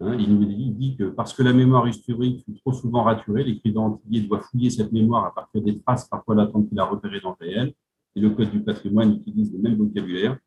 Hein, 0.02 0.16
il 0.18 0.34
nous 0.34 0.44
dit, 0.46 0.96
que 0.96 1.04
parce 1.04 1.34
que 1.34 1.42
la 1.42 1.52
mémoire 1.52 1.86
historique 1.86 2.44
fut 2.44 2.54
trop 2.60 2.72
souvent 2.72 3.02
raturée, 3.02 3.44
l'écrivain 3.44 3.82
antillais 3.82 4.22
doit 4.22 4.40
fouiller 4.40 4.70
cette 4.70 4.92
mémoire 4.92 5.26
à 5.26 5.34
partir 5.34 5.60
des 5.62 5.78
traces 5.80 6.08
parfois 6.08 6.34
latentes 6.34 6.68
qu'il 6.68 6.78
a 6.78 6.84
repérées 6.84 7.20
dans 7.20 7.36
le 7.38 7.46
réel. 7.46 7.74
Et 8.16 8.20
le 8.20 8.30
Code 8.30 8.50
du 8.50 8.60
patrimoine 8.60 9.14
utilise 9.14 9.52
le 9.52 9.58
même 9.58 9.76
vocabulaire 9.76 10.38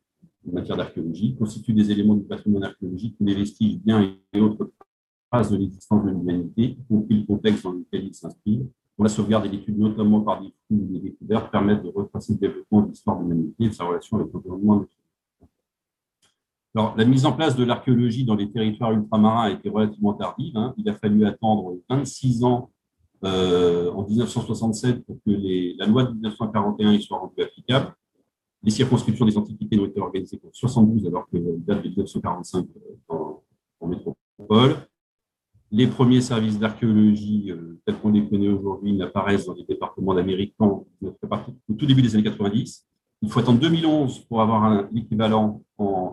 en 0.48 0.52
matière 0.52 0.76
d'archéologie, 0.76 1.36
constitue 1.36 1.72
des 1.72 1.90
éléments 1.90 2.14
du 2.14 2.24
patrimoine 2.24 2.64
archéologique 2.64 3.16
les 3.20 3.34
vestiges, 3.34 3.78
biens 3.78 4.14
et 4.32 4.40
autres 4.40 4.70
traces 5.30 5.50
de 5.50 5.56
l'existence 5.56 6.04
de 6.04 6.10
l'humanité, 6.10 6.62
y 6.78 6.84
compris 6.88 7.20
le 7.20 7.26
contexte 7.26 7.64
dans 7.64 7.72
lequel 7.72 8.06
ils 8.06 8.14
s'inscrivent, 8.14 8.66
pour 8.96 9.04
la 9.04 9.10
sauvegarde 9.10 9.46
et 9.46 9.48
l'étude, 9.48 9.78
notamment 9.78 10.20
par 10.20 10.40
des 10.40 10.52
fouilles 10.68 10.82
et 10.82 10.98
des 10.98 11.10
découvertes, 11.10 11.50
permettent 11.50 11.82
de 11.82 11.88
retracer 11.88 12.34
le 12.34 12.38
développement 12.38 12.82
de 12.82 12.90
l'histoire 12.90 13.18
de 13.18 13.22
l'humanité 13.22 13.64
et 13.64 13.72
sa 13.72 13.84
relation 13.84 14.18
avec 14.18 14.32
l'environnement. 14.32 14.84
Alors, 16.76 16.96
la 16.96 17.04
mise 17.04 17.24
en 17.24 17.32
place 17.32 17.56
de 17.56 17.64
l'archéologie 17.64 18.24
dans 18.24 18.34
les 18.34 18.50
territoires 18.50 18.92
ultramarins 18.92 19.44
a 19.44 19.50
été 19.50 19.68
relativement 19.68 20.12
tardive. 20.14 20.56
Hein. 20.56 20.74
Il 20.76 20.88
a 20.88 20.94
fallu 20.94 21.24
attendre 21.24 21.76
26 21.88 22.44
ans 22.44 22.70
euh, 23.24 23.90
en 23.92 24.06
1967 24.06 25.04
pour 25.06 25.16
que 25.24 25.30
la 25.78 25.86
loi 25.86 26.04
de 26.04 26.12
1941 26.12 27.00
soit 27.00 27.18
rendue 27.18 27.42
applicable. 27.42 27.94
Les 28.62 28.70
circonscriptions 28.70 29.26
des 29.26 29.36
antiquités 29.36 29.76
n'ont 29.76 29.86
été 29.86 30.00
organisées 30.00 30.38
qu'en 30.38 30.50
72, 30.52 31.06
alors 31.06 31.26
que 31.30 31.38
date 31.58 31.82
de 31.82 31.88
1945 31.88 32.66
en, 33.08 33.42
en 33.80 33.86
métropole. 33.86 34.76
Les 35.70 35.86
premiers 35.86 36.20
services 36.20 36.58
d'archéologie, 36.58 37.50
euh, 37.50 37.80
tels 37.84 37.96
qu'on 37.98 38.10
les 38.10 38.28
connaît 38.28 38.48
aujourd'hui, 38.48 38.92
n'apparaissent 38.92 39.46
dans 39.46 39.54
les 39.54 39.64
départements 39.64 40.14
d'Amérique 40.14 40.54
au 40.60 40.86
tout 41.76 41.86
début 41.86 42.02
des 42.02 42.14
années 42.14 42.24
90. 42.24 42.86
Il 43.22 43.30
faut 43.30 43.40
attendre 43.40 43.58
2011 43.60 44.20
pour 44.26 44.42
avoir 44.42 44.64
un 44.64 44.88
équivalent 44.94 45.62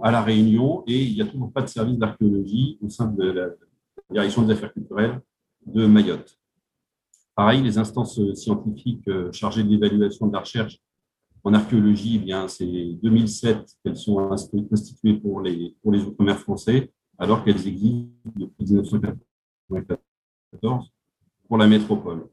à 0.01 0.11
La 0.11 0.21
Réunion 0.21 0.83
et 0.87 1.03
il 1.03 1.13
n'y 1.13 1.21
a 1.21 1.25
toujours 1.25 1.51
pas 1.51 1.61
de 1.61 1.67
service 1.67 1.97
d'archéologie 1.97 2.79
au 2.81 2.89
sein 2.89 3.07
de 3.07 3.23
la 3.23 3.49
direction 4.09 4.43
des 4.43 4.53
affaires 4.53 4.73
culturelles 4.73 5.21
de 5.65 5.85
Mayotte. 5.85 6.40
Pareil, 7.35 7.61
les 7.61 7.77
instances 7.77 8.19
scientifiques 8.35 9.07
euh, 9.07 9.31
chargées 9.31 9.63
de 9.63 9.69
l'évaluation 9.69 10.27
de 10.27 10.33
la 10.33 10.39
recherche 10.39 10.79
en 11.43 11.53
archéologie, 11.53 12.17
eh 12.17 12.19
bien, 12.19 12.47
c'est 12.47 12.65
2007 12.65 13.65
qu'elles 13.83 13.97
sont 13.97 14.31
instituées 14.31 15.15
pour 15.15 15.41
les, 15.41 15.75
pour 15.81 15.91
les 15.91 16.03
Outre-mer 16.03 16.37
français, 16.37 16.91
alors 17.17 17.43
qu'elles 17.43 17.67
existent 17.67 18.11
depuis 18.35 18.65
1980 18.65 20.83
pour 21.47 21.57
la 21.57 21.67
métropole. 21.67 22.27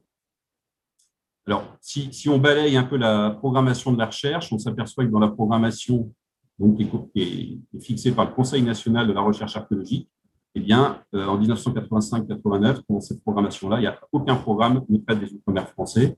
Alors, 1.47 1.75
si, 1.81 2.13
si, 2.13 2.29
on 2.29 2.37
balaye 2.37 2.77
un 2.77 2.83
peu 2.83 2.97
la 2.97 3.31
programmation 3.31 3.91
de 3.91 3.97
la 3.97 4.05
recherche, 4.05 4.53
on 4.53 4.59
s'aperçoit 4.59 5.05
que 5.05 5.09
dans 5.09 5.19
la 5.19 5.29
programmation 5.29 6.13
donc, 6.59 6.77
qui, 6.77 6.87
est, 7.15 7.57
fixée 7.81 8.11
par 8.11 8.25
le 8.25 8.33
Conseil 8.33 8.61
national 8.61 9.07
de 9.07 9.13
la 9.13 9.21
recherche 9.21 9.57
archéologique, 9.57 10.07
eh 10.55 10.59
bien, 10.59 11.01
euh, 11.13 11.27
en 11.27 11.39
1985-89, 11.39 12.81
dans 12.89 13.01
cette 13.01 13.21
programmation-là, 13.21 13.77
il 13.77 13.81
n'y 13.81 13.87
a 13.87 13.99
aucun 14.11 14.35
programme 14.35 14.83
ne 14.89 14.97
traite 14.97 15.19
des 15.19 15.33
Outre-mer 15.33 15.69
français. 15.69 16.17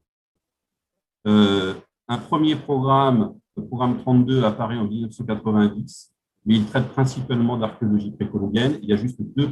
Euh, 1.28 1.74
un 2.08 2.18
premier 2.18 2.56
programme, 2.56 3.36
le 3.56 3.66
programme 3.66 3.98
32, 3.98 4.44
apparaît 4.44 4.78
en 4.78 4.88
1990 4.88 6.12
mais 6.46 6.56
il 6.56 6.66
traite 6.66 6.90
principalement 6.90 7.58
d'archéologie 7.58 8.12
précolombienne. 8.12 8.80
Il 8.82 8.90
y 8.90 8.94
a 8.94 8.96
juste 8.96 9.22
deux, 9.22 9.48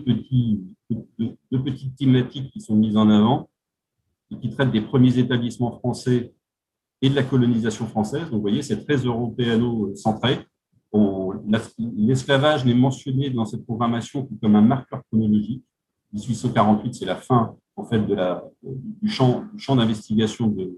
deux, 0.89 1.63
petites 1.63 1.95
thématiques 1.95 2.51
qui 2.51 2.61
sont 2.61 2.75
mises 2.75 2.97
en 2.97 3.09
avant 3.09 3.49
et 4.31 4.37
qui 4.37 4.49
traitent 4.49 4.71
des 4.71 4.81
premiers 4.81 5.17
établissements 5.17 5.71
français 5.71 6.33
et 7.01 7.09
de 7.09 7.15
la 7.15 7.23
colonisation 7.23 7.85
française. 7.87 8.23
Donc, 8.23 8.33
vous 8.33 8.41
voyez, 8.41 8.61
c'est 8.61 8.83
très 8.85 8.97
européano-centré. 8.97 10.39
L'esclavage 11.77 12.65
n'est 12.65 12.73
mentionné 12.73 13.29
dans 13.29 13.45
cette 13.45 13.65
programmation 13.65 14.25
que 14.25 14.33
comme 14.41 14.55
un 14.55 14.61
marqueur 14.61 15.01
chronologique. 15.07 15.63
1848, 16.13 16.95
c'est 16.95 17.05
la 17.05 17.15
fin 17.15 17.55
en 17.75 17.85
fait, 17.85 18.01
du 18.03 19.09
champ 19.09 19.75
d'investigation 19.75 20.47
de, 20.47 20.77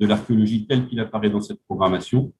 de 0.00 0.06
l'archéologie 0.06 0.66
tel 0.66 0.86
qu'il 0.86 1.00
apparaît 1.00 1.30
dans 1.30 1.40
cette 1.40 1.62
programmation. 1.64 2.32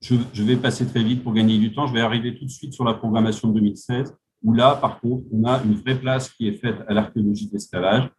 Je, 0.00 0.42
vais 0.42 0.56
passer 0.56 0.86
très 0.86 1.02
vite 1.02 1.22
pour 1.22 1.32
gagner 1.32 1.58
du 1.58 1.72
temps. 1.74 1.86
Je 1.86 1.94
vais 1.94 2.02
arriver 2.02 2.36
tout 2.36 2.44
de 2.44 2.50
suite 2.50 2.74
sur 2.74 2.84
la 2.84 2.94
programmation 2.94 3.48
de 3.48 3.54
2016, 3.54 4.14
où 4.42 4.52
là, 4.52 4.74
par 4.76 5.00
contre, 5.00 5.24
on 5.32 5.44
a 5.44 5.62
une 5.62 5.74
vraie 5.74 5.98
place 5.98 6.30
qui 6.30 6.46
est 6.46 6.54
faite 6.58 6.76
à 6.86 6.92
l'archéologie 6.92 7.48
d'esclavage, 7.48 8.10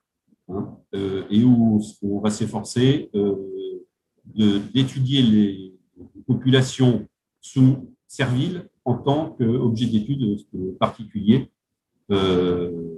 hein, 0.49 0.77
euh, 0.95 1.23
et 1.29 1.43
où 1.43 1.79
on 2.01 2.19
va 2.19 2.31
s'efforcer 2.31 3.09
euh, 3.13 3.35
d'étudier 4.73 5.21
les 5.21 5.75
populations 6.25 7.07
sous 7.45 7.93
serviles 8.07 8.67
en 8.85 8.95
tant 8.95 9.29
qu'objet 9.37 9.85
d'étude 9.85 10.39
particulier. 10.79 11.51
Euh, 12.11 12.95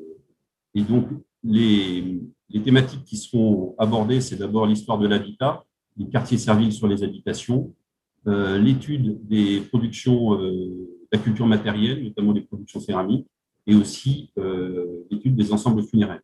et 0.74 0.84
donc, 0.84 1.08
les, 1.44 2.22
les, 2.50 2.62
thématiques 2.62 3.04
qui 3.04 3.18
seront 3.18 3.76
abordées, 3.78 4.22
c'est 4.22 4.38
d'abord 4.38 4.66
l'histoire 4.66 5.00
de 5.00 5.08
l'habitat, 5.08 5.66
les 5.98 6.08
quartiers 6.08 6.38
serviles 6.38 6.72
sur 6.72 6.88
les 6.88 7.04
habitations, 7.04 7.74
euh, 8.28 8.58
l'étude 8.58 9.26
des 9.28 9.62
productions 9.62 10.40
euh, 10.40 11.08
la 11.12 11.20
culture 11.20 11.46
matérielle, 11.46 12.04
notamment 12.04 12.32
des 12.34 12.42
productions 12.42 12.80
céramiques, 12.80 13.28
et 13.66 13.76
aussi 13.76 14.32
l'étude 15.12 15.36
des 15.36 15.52
ensembles 15.52 15.84
funéraires. 15.84 16.22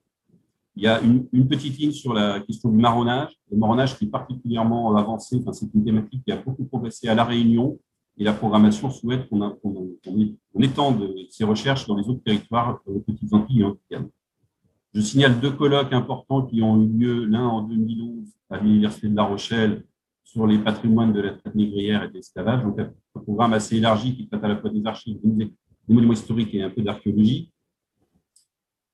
Il 0.77 0.83
y 0.83 0.87
a 0.87 1.01
une, 1.01 1.47
petite 1.47 1.77
ligne 1.77 1.91
sur 1.91 2.13
la 2.13 2.39
question 2.39 2.69
du 2.69 2.77
marronnage, 2.77 3.33
le 3.51 3.57
marronnage 3.57 3.97
qui 3.97 4.05
est 4.05 4.09
particulièrement 4.09 4.95
avancé, 4.95 5.37
enfin, 5.41 5.51
c'est 5.51 5.67
une 5.73 5.83
thématique 5.83 6.23
qui 6.25 6.31
a 6.31 6.37
beaucoup 6.37 6.63
progressé 6.63 7.09
à 7.09 7.15
La 7.15 7.25
Réunion, 7.25 7.79
et 8.17 8.24
la 8.24 8.33
programmation 8.33 8.90
souhaite 8.92 9.27
qu'on 9.30 9.58
qu 10.03 10.38
étende 10.59 11.14
ces 11.30 11.43
recherches 11.43 11.88
dans 11.88 11.95
les 11.95 12.08
autres 12.08 12.24
territoires 12.24 12.80
aux 12.85 13.00
Petites 13.00 13.33
Antilles 13.33 13.66
Je 14.93 15.01
signale 15.01 15.40
deux 15.40 15.51
colloques 15.51 15.93
importants 15.93 16.43
qui 16.43 16.61
ont 16.61 16.82
eu 16.82 16.88
lieu, 16.88 17.25
l'un 17.25 17.48
en 17.48 17.61
2011 17.64 18.27
à 18.50 18.59
l'Université 18.59 19.08
de 19.09 19.16
La 19.16 19.24
Rochelle 19.24 19.83
sur 20.24 20.48
les 20.48 20.59
patrimoines 20.59 21.14
de 21.14 21.22
la 21.22 21.32
traite 21.32 21.56
négrière 21.56 22.03
et 22.03 22.08
de 22.08 22.14
l'esclavage. 22.14 22.64
Donc, 22.64 22.80
un 22.80 23.19
programme 23.22 23.53
assez 23.53 23.77
élargi 23.77 24.16
qui 24.16 24.27
traite 24.27 24.43
à 24.43 24.48
la 24.48 24.58
fois 24.58 24.69
des 24.69 24.85
archives, 24.85 25.19
des 25.24 25.51
monuments 25.88 26.14
historiques 26.14 26.53
et 26.53 26.61
un 26.61 26.69
peu 26.69 26.82
d'archéologie. 26.82 27.51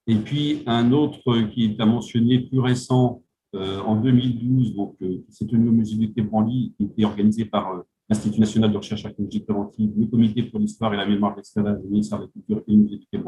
Et 0.07 0.15
puis, 0.15 0.63
un 0.65 0.91
autre 0.91 1.41
qui 1.49 1.65
est 1.65 1.79
à 1.79 1.85
mentionner 1.85 2.39
plus 2.39 2.59
récent, 2.59 3.21
euh, 3.55 3.79
en 3.81 3.95
2012, 3.95 4.75
donc, 4.75 4.95
euh, 5.01 5.23
qui 5.25 5.31
s'est 5.31 5.47
tenu 5.47 5.69
au 5.69 5.71
musée 5.71 5.97
du 5.97 6.13
Quai 6.13 6.21
Branly, 6.21 6.73
qui 6.77 6.85
était 6.85 7.05
organisé 7.05 7.45
par 7.45 7.73
euh, 7.73 7.81
l'Institut 8.09 8.39
national 8.39 8.71
de 8.71 8.77
recherche 8.77 9.05
archéologique 9.05 9.45
préventive, 9.45 9.91
le 9.95 10.07
Comité 10.07 10.43
pour 10.43 10.59
l'histoire 10.59 10.93
et 10.93 10.97
la 10.97 11.05
mémoire 11.05 11.33
de 11.33 11.37
l'esclavage, 11.37 11.77
le 11.83 11.89
ministère 11.89 12.19
de 12.19 12.23
la 12.25 12.29
Culture 12.29 12.63
et 12.67 12.75
de 12.75 13.23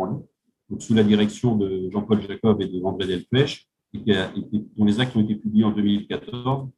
donc 0.71 0.81
sous 0.81 0.93
la 0.93 1.03
direction 1.03 1.57
de 1.57 1.89
Jean-Paul 1.91 2.21
Jacob 2.21 2.61
et 2.61 2.67
de 2.67 2.81
André 2.81 3.05
Delpech, 3.05 3.67
dont 3.93 4.85
les 4.85 4.99
actes 5.01 5.15
ont 5.17 5.21
été 5.21 5.35
publiés 5.35 5.65
en 5.65 5.71
2014. 5.71 6.69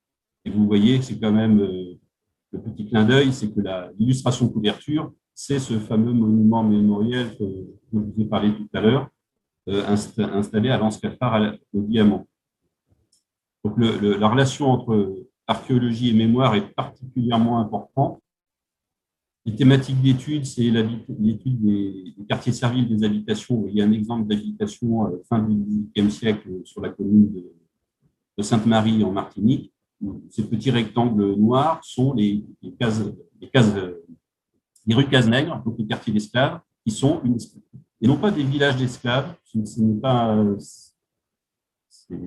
Et 0.45 0.49
vous 0.49 0.65
voyez, 0.65 1.01
c'est 1.01 1.19
quand 1.19 1.31
même 1.31 1.61
euh, 1.61 1.93
le 2.51 2.61
petit 2.61 2.87
clin 2.87 3.05
d'œil, 3.05 3.31
c'est 3.31 3.53
que 3.53 3.61
l'illustration 3.97 4.49
couverture, 4.49 5.13
c'est 5.35 5.59
ce 5.59 5.77
fameux 5.79 6.11
monument 6.11 6.63
mémoriel 6.63 7.37
que, 7.37 7.45
je 7.93 7.99
vous 7.99 8.13
ai 8.19 8.25
parlé 8.25 8.53
tout 8.55 8.67
à 8.73 8.81
l'heure, 8.81 9.09
euh, 9.69 9.85
installé 10.17 10.69
à 10.69 10.77
l'Anse-Cafard 10.77 11.53
au 11.73 11.81
Diamant. 11.81 12.27
Donc 13.63 13.77
la 13.77 14.27
relation 14.27 14.71
entre 14.71 15.22
archéologie 15.47 16.09
et 16.09 16.13
mémoire 16.13 16.55
est 16.55 16.73
particulièrement 16.73 17.59
importante. 17.59 18.19
Les 19.45 19.55
thématiques 19.55 20.01
d'études, 20.01 20.45
c'est 20.45 20.63
l'étude 20.63 21.61
des, 21.61 22.15
quartiers 22.29 22.53
serviles 22.53 22.87
des 22.87 23.03
habitations. 23.03 23.65
Il 23.67 23.75
y 23.75 23.81
a 23.81 23.85
un 23.85 23.91
exemple 23.91 24.27
d'habitation 24.27 25.07
euh, 25.07 25.21
fin 25.27 25.39
du 25.39 25.53
XVIIIe 25.53 26.11
siècle 26.11 26.49
sur 26.63 26.81
la 26.81 26.89
commune 26.89 27.31
de, 27.33 28.41
Sainte-Marie 28.41 29.03
en 29.03 29.11
Martinique. 29.11 29.71
Ces 30.31 30.43
petits 30.43 30.71
rectangles 30.71 31.35
noirs 31.35 31.79
sont 31.83 32.13
les, 32.13 32.43
cases, 32.79 33.03
les, 33.39 33.47
cases, 33.47 33.71
les 34.87 34.95
rues 34.95 35.07
Casse-Nègre, 35.07 35.61
donc 35.63 35.75
les 35.77 35.85
quartiers 35.85 36.11
d'esclaves, 36.11 36.59
qui 36.83 36.91
sont 36.91 37.21
une, 37.23 37.37
et 38.01 38.07
non 38.07 38.17
pas 38.17 38.31
des 38.31 38.43
villages 38.43 38.75
d'esclaves. 38.75 39.33
Ce 39.45 39.79
n'est 39.79 39.99
pas 39.99 40.35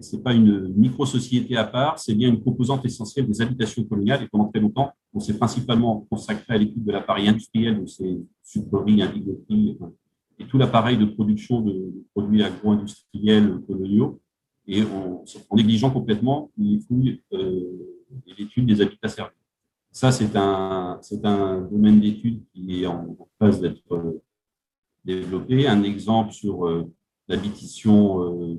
ce 0.01 0.17
n'est 0.17 0.23
pas 0.23 0.35
une 0.35 0.69
micro-société 0.75 1.57
à 1.57 1.65
part, 1.65 1.99
c'est 1.99 2.15
bien 2.15 2.29
une 2.29 2.43
composante 2.43 2.85
essentielle 2.85 3.27
des 3.27 3.41
habitations 3.41 3.85
coloniales. 3.85 4.23
Et 4.23 4.29
pendant 4.29 4.49
très 4.49 4.61
longtemps, 4.61 4.93
on 5.13 5.21
s'est 5.21 5.37
principalement 5.37 6.07
consacré 6.11 6.55
à 6.55 6.59
l'étude 6.59 6.85
de 6.85 6.93
l'appareil 6.93 7.29
industriel 7.29 7.81
de 7.81 7.87
ces 7.87 8.21
sucreries, 8.43 9.03
indigoteries 9.03 9.79
et 10.39 10.47
tout 10.47 10.59
l'appareil 10.59 10.99
de 10.99 11.07
production 11.07 11.63
de, 11.63 11.93
produits 12.15 12.43
agro-industriels 12.43 13.61
coloniaux, 13.67 14.21
et 14.69 14.83
en, 14.83 15.25
négligeant 15.55 15.91
complètement 15.91 16.51
les 16.59 16.81
fouilles 16.81 17.23
euh, 17.33 18.05
et 18.27 18.35
l'étude 18.39 18.67
des 18.67 18.81
habitats 18.81 19.09
servis. 19.09 19.35
Ça, 19.93 20.13
c'est 20.13 20.37
un, 20.37 21.01
domaine 21.71 22.01
d'étude 22.01 22.43
qui 22.53 22.83
est 22.83 22.87
en, 22.87 23.17
phase 23.39 23.61
d'être 23.61 23.93
euh, 23.93 24.23
développé. 25.07 25.67
Un 25.67 25.83
exemple 25.85 26.33
sur 26.33 26.67
euh, 26.67 26.85
l'habitation 27.29 28.23
euh, 28.23 28.59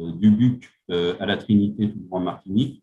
du 0.00 0.30
Buc 0.30 0.70
euh, 0.90 1.14
à 1.20 1.26
la 1.26 1.36
Trinité, 1.36 1.90
toujours 1.90 2.14
en 2.14 2.20
Martinique, 2.20 2.82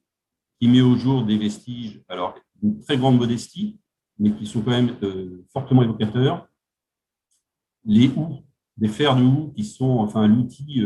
qui 0.59 0.67
met 0.67 0.81
au 0.81 0.95
jour 0.95 1.23
des 1.23 1.37
vestiges, 1.37 2.01
alors 2.07 2.35
d'une 2.61 2.79
très 2.79 2.97
grande 2.97 3.17
modestie, 3.17 3.79
mais 4.19 4.31
qui 4.31 4.45
sont 4.45 4.61
quand 4.61 4.71
même 4.71 4.95
euh, 5.03 5.43
fortement 5.51 5.83
évocateurs. 5.83 6.47
Les 7.85 8.07
houes, 8.09 8.43
des 8.77 8.87
fers 8.87 9.15
de 9.15 9.23
houe, 9.23 9.51
qui 9.55 9.63
sont 9.63 9.99
enfin 9.99 10.27
l'outil 10.27 10.83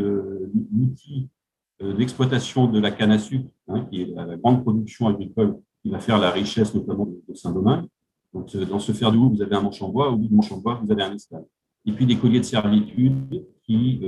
d'exploitation 1.80 2.66
de 2.66 2.78
la 2.78 2.90
canne 2.90 3.10
à 3.10 3.18
sucre, 3.18 3.50
hein, 3.68 3.86
qui 3.90 4.02
est 4.02 4.06
la, 4.06 4.36
grande 4.36 4.62
production 4.62 5.08
agricole 5.08 5.58
qui 5.82 5.90
va 5.90 5.98
faire 5.98 6.18
la 6.18 6.30
richesse 6.30 6.74
notamment 6.74 7.06
de, 7.06 7.34
Saint-Domingue. 7.34 7.86
Dans 8.32 8.78
ce 8.78 8.92
fer 8.92 9.10
de 9.12 9.18
houe, 9.18 9.30
vous 9.30 9.42
avez 9.42 9.56
un 9.56 9.62
manche 9.62 9.82
en 9.82 9.88
bois, 9.88 10.10
au 10.10 10.16
bout 10.16 10.28
du 10.28 10.34
manche 10.34 10.52
en 10.52 10.58
bois, 10.58 10.80
vous 10.82 10.90
avez 10.90 11.02
un 11.02 11.12
esclave. 11.12 11.44
Et 11.84 11.92
puis 11.92 12.06
des 12.06 12.16
colliers 12.16 12.38
de 12.38 12.44
servitude 12.44 13.44
qui 13.64 14.00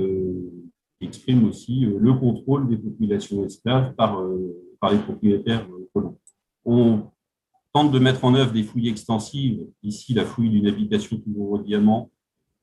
exprime 1.01 1.47
aussi 1.47 1.85
euh, 1.85 1.97
le 1.99 2.13
contrôle 2.13 2.67
des 2.67 2.77
populations 2.77 3.43
esclaves 3.43 3.93
par, 3.95 4.19
euh, 4.19 4.55
par 4.79 4.91
les 4.91 4.99
propriétaires 4.99 5.67
euh, 5.71 5.89
colons. 5.93 6.17
On 6.63 7.03
tente 7.73 7.91
de 7.91 7.99
mettre 7.99 8.23
en 8.23 8.33
œuvre 8.35 8.53
des 8.53 8.63
fouilles 8.63 8.89
extensives. 8.89 9.65
Ici, 9.83 10.13
la 10.13 10.25
fouille 10.25 10.49
d'une 10.49 10.67
habitation 10.67 11.17
toujours 11.17 11.51
au 11.51 11.57
diamant. 11.59 12.09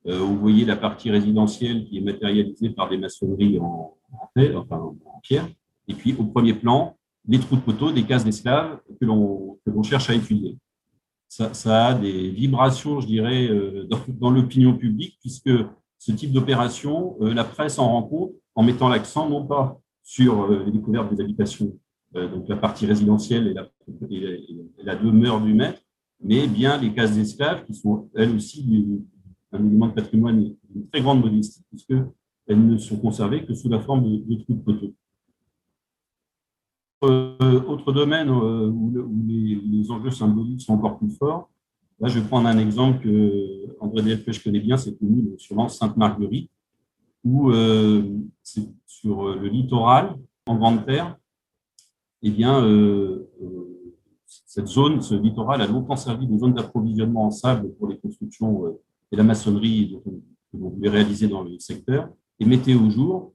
vous 0.07 0.39
voyez 0.39 0.65
la 0.65 0.77
partie 0.77 1.11
résidentielle 1.11 1.85
qui 1.85 1.99
est 1.99 2.01
matérialisée 2.01 2.70
par 2.70 2.89
des 2.89 2.97
maçonneries 2.97 3.59
en, 3.59 3.94
en, 4.35 5.20
pierre. 5.23 5.47
Et 5.86 5.94
puis, 5.94 6.17
au 6.19 6.25
premier 6.25 6.55
plan, 6.55 6.97
les 7.28 7.39
trous 7.39 7.57
de 7.57 7.61
poteaux, 7.61 7.93
des 7.93 8.05
cases 8.05 8.25
d'esclaves 8.25 8.81
que 8.99 9.05
l'on 9.05 9.83
cherche 9.83 10.09
à 10.09 10.15
étudier. 10.15 10.57
Ça, 11.28 11.89
a 11.89 11.94
des 11.94 12.31
vibrations, 12.31 13.01
je 13.02 13.07
dirais, 13.07 13.51
dans 14.09 14.31
l'opinion 14.31 14.75
publique, 14.77 15.19
puisque 15.20 15.51
ce 16.03 16.11
type 16.11 16.33
d'opération, 16.33 17.17
euh, 17.21 17.33
la 17.33 17.45
presse 17.45 17.79
en 17.79 17.89
rend 17.89 18.03
compte 18.03 18.33
en 18.57 18.65
mettant 18.65 18.89
l'accent 18.89 19.29
non 19.29 19.47
pas 19.47 19.81
sur 20.03 20.43
euh, 20.43 20.65
les 20.65 20.73
découvertes 20.73 21.15
des 21.15 21.23
habitations, 21.23 21.79
euh, 22.17 22.29
donc 22.29 22.49
la 22.49 22.57
partie 22.57 22.87
résidentielle 22.87 23.47
et 24.11 24.83
la, 24.83 24.97
demeure 24.97 25.41
du 25.41 25.55
maître, 25.55 25.81
mais 26.21 26.49
bien 26.49 26.77
les 26.77 26.93
cases 26.93 27.15
d'esclaves 27.15 27.65
qui 27.67 27.75
sont 27.75 28.11
elles 28.17 28.35
aussi 28.35 29.01
un 29.53 29.65
élément 29.65 29.87
de 29.87 29.93
patrimoine 29.93 30.43
d'une 30.71 30.89
très 30.89 31.03
grande 31.03 31.21
modestie, 31.21 31.63
puisqu'elles 31.69 32.09
ne 32.49 32.77
sont 32.79 32.97
conservées 32.97 33.47
que 33.47 33.55
sous 33.55 33.69
la 33.69 33.79
forme 33.79 34.03
de, 34.03 34.35
trous 34.43 34.55
de 34.55 34.61
poteaux. 34.61 34.95
autre 37.03 37.93
domaine 37.93 38.29
où, 38.29 38.93
les, 39.29 39.89
enjeux 39.89 40.11
symboliques 40.11 40.63
sont 40.63 40.75
encore 40.75 40.99
plus 40.99 41.17
forts, 41.17 41.49
Là, 42.03 42.09
je 42.09 42.19
vais 42.19 42.27
prendre 42.27 42.49
un 42.49 42.59
exemple 42.59 42.99
que 42.99 43.77
André 43.79 44.21
que 44.21 44.33
je 44.33 44.43
connais 44.43 44.59
bien, 44.59 44.77
c'est 44.77 44.99
connu 44.99 45.25
sur 45.39 45.55
l'anse 45.55 45.79
Sainte-Marguerite, 45.79 46.51
où 47.23 47.53
euh, 47.53 48.03
sur 48.43 49.29
euh, 49.29 49.37
le 49.37 49.47
littoral, 49.47 50.17
en 50.47 50.57
grande 50.57 50.85
terre, 50.85 51.17
eh 52.23 52.31
bien, 52.31 52.61
euh, 52.65 53.31
cette 54.27 54.67
zone, 54.67 55.01
ce 55.01 55.15
littoral 55.15 55.63
a 55.63 55.67
longtemps 55.69 55.95
servi 55.95 56.27
de 56.27 56.37
zone 56.37 56.55
d'approvisionnement 56.55 57.27
en 57.27 57.31
sable 57.31 57.73
pour 57.75 57.87
les 57.87 57.99
constructions 57.99 58.77
et 59.13 59.17
la 59.17 59.23
maçonnerie 59.23 59.97
que 60.05 60.59
l'on 60.59 60.71
voulait 60.71 60.91
réaliser 60.91 61.29
dans 61.29 61.43
le 61.43 61.57
secteur, 61.61 62.09
et 62.41 62.45
mettait 62.45 62.75
au 62.75 62.91
jour 62.91 63.33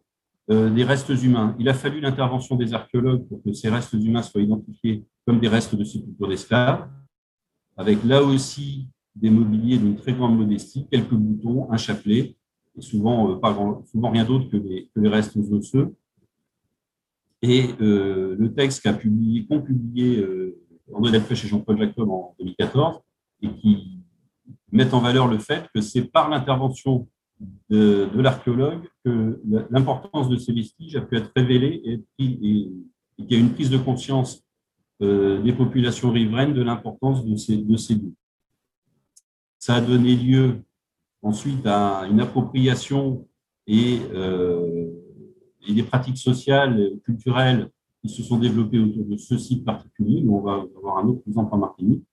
des 0.49 0.83
restes 0.83 1.09
humains. 1.23 1.55
Il 1.59 1.69
a 1.69 1.73
fallu 1.73 2.01
l'intervention 2.01 2.55
des 2.55 2.73
archéologues 2.73 3.25
pour 3.27 3.41
que 3.43 3.53
ces 3.53 3.69
restes 3.69 3.93
humains 3.93 4.21
soient 4.21 4.41
identifiés 4.41 5.05
comme 5.25 5.39
des 5.39 5.47
restes 5.47 5.75
de 5.75 5.83
sépultures 5.83 6.27
d'esclaves 6.27 6.87
avec 7.77 8.03
là 8.03 8.23
aussi 8.23 8.87
des 9.15 9.29
mobiliers 9.29 9.77
d'une 9.77 9.95
très 9.95 10.13
grande 10.13 10.37
modestie, 10.37 10.87
quelques 10.91 11.13
boutons, 11.13 11.71
un 11.71 11.77
chapelet, 11.77 12.35
et 12.77 12.81
souvent, 12.81 13.31
euh, 13.31 13.35
pas 13.35 13.55
souvent 13.91 14.11
rien 14.11 14.25
d'autre 14.25 14.49
que 14.49 14.57
les, 14.57 15.09
restes 15.09 15.37
osseux. 15.51 15.95
Et 17.41 17.69
euh, 17.81 18.35
le 18.37 18.53
texte 18.53 18.81
qu'a 18.81 18.93
publié, 18.93 19.45
qu'ont 19.45 19.61
publié 19.61 20.17
euh, 20.17 20.57
André 20.93 21.11
Delpech 21.11 21.45
et 21.45 21.47
Jean-Paul 21.47 21.77
Jacob 21.77 22.09
en 22.09 22.35
2014, 22.39 22.99
et 23.41 23.49
qui 23.53 23.99
met 24.71 24.93
en 24.93 24.99
valeur 24.99 25.27
le 25.27 25.37
fait 25.37 25.67
que 25.73 25.81
c'est 25.81 26.03
par 26.03 26.29
l'intervention 26.29 27.07
de, 27.69 28.09
l'archéologue 28.15 28.87
que 29.05 29.39
l'importance 29.69 30.27
de 30.27 30.37
ces 30.37 30.53
vestiges 30.53 30.95
a 30.95 31.01
pu 31.01 31.17
être 31.17 31.31
révélée 31.35 31.81
et, 31.85 32.03
et 32.17 33.23
qu'il 33.23 33.31
y 33.31 33.35
a 33.35 33.37
une 33.37 33.53
prise 33.53 33.69
de 33.69 33.77
conscience 33.77 34.46
des 34.99 35.53
populations 35.53 36.11
riveraines 36.11 36.53
de 36.53 36.63
l'importance 36.63 37.23
de 37.25 37.35
ces, 37.35 37.57
de 37.57 37.77
ces 37.77 37.95
lieux. 37.95 38.13
Ça 39.59 39.75
a 39.75 39.81
donné 39.81 40.15
lieu 40.15 40.63
ensuite 41.21 41.65
à 41.65 42.07
une 42.09 42.19
appropriation 42.19 43.27
et, 43.65 43.99
euh, 44.13 44.89
des 45.67 45.83
pratiques 45.83 46.17
sociales, 46.17 46.91
culturelles 47.03 47.69
qui 48.01 48.09
se 48.09 48.23
sont 48.23 48.39
développées 48.39 48.79
autour 48.79 49.05
de 49.05 49.17
ce 49.17 49.37
site 49.37 49.65
particulier. 49.65 50.23
on 50.27 50.39
va 50.39 50.63
avoir 50.77 50.99
un 50.99 51.09
autre 51.09 51.21
exemple 51.27 51.53
en 51.53 51.57
Martinique. 51.57 52.05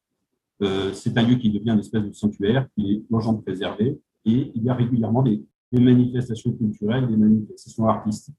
Euh, 0.62 0.92
c'est 0.92 1.16
un 1.16 1.22
lieu 1.22 1.36
qui 1.36 1.50
devient 1.50 1.70
une 1.70 1.80
espèce 1.80 2.02
de 2.02 2.12
sanctuaire, 2.12 2.66
qui 2.74 2.92
est 2.92 3.02
urgent 3.10 3.34
de 3.34 3.42
préserver, 3.42 4.00
et 4.24 4.52
il 4.54 4.62
y 4.64 4.68
a 4.68 4.74
régulièrement 4.74 5.22
des 5.22 5.44
manifestations 5.72 6.52
culturelles, 6.52 7.06
des 7.06 7.16
manifestations 7.16 7.86
artistiques 7.86 8.34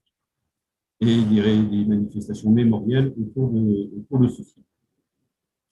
et 1.00 1.22
des, 1.22 1.84
manifestations 1.84 2.50
mémorielles 2.50 3.12
autour 3.20 3.50
de, 3.50 3.90
autour 3.98 4.18
de 4.20 4.28
ceci. 4.28 4.56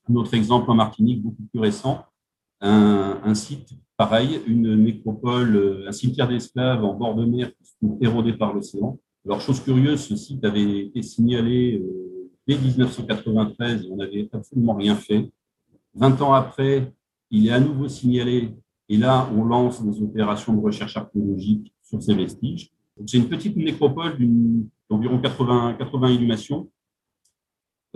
Un 0.08 0.14
autre 0.16 0.34
exemple 0.34 0.70
en 0.70 0.74
Martinique, 0.74 1.22
beaucoup 1.22 1.42
plus 1.50 1.60
récent, 1.60 2.04
un, 2.60 3.34
site 3.34 3.70
pareil, 3.96 4.40
une 4.46 4.74
nécropole, 4.74 5.84
un 5.86 5.92
cimetière 5.92 6.28
d'esclaves 6.28 6.84
en 6.84 6.94
bord 6.94 7.14
de 7.14 7.24
mer 7.24 7.54
qui 7.56 7.64
se 7.64 7.76
trouve 7.76 7.98
érodé 8.00 8.32
par 8.32 8.52
l'océan. 8.52 8.98
Alors, 9.26 9.40
chose 9.40 9.60
curieuse, 9.60 10.00
ce 10.00 10.16
site 10.16 10.44
avait 10.44 10.80
été 10.80 11.02
signalé 11.02 11.80
euh, 11.82 12.30
dès 12.46 12.58
1993 12.58 13.84
et 13.84 13.88
on 13.90 13.96
n'avait 13.96 14.28
absolument 14.32 14.74
rien 14.74 14.94
fait. 14.94 15.30
20 15.94 16.20
ans 16.20 16.34
après, 16.34 16.92
il 17.30 17.46
est 17.46 17.52
à 17.52 17.60
nouveau 17.60 17.88
signalé 17.88 18.54
et 18.88 18.96
là, 18.98 19.30
on 19.34 19.44
lance 19.44 19.82
des 19.82 20.02
opérations 20.02 20.52
de 20.52 20.60
recherche 20.60 20.96
archéologique 20.96 21.72
sur 21.82 22.02
ces 22.02 22.14
vestiges. 22.14 22.70
C'est 23.06 23.16
une 23.16 23.28
petite 23.28 23.56
nécropole 23.56 24.16
d'environ 24.90 25.18
80, 25.18 25.74
80 25.74 26.10
inhumations, 26.10 26.70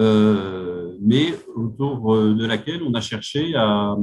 euh, 0.01 0.97
mais 1.01 1.35
autour 1.55 2.15
euh, 2.15 2.35
de 2.35 2.47
laquelle 2.47 2.83
on 2.83 2.95
a 2.95 3.01
cherché 3.01 3.55
à, 3.57 3.97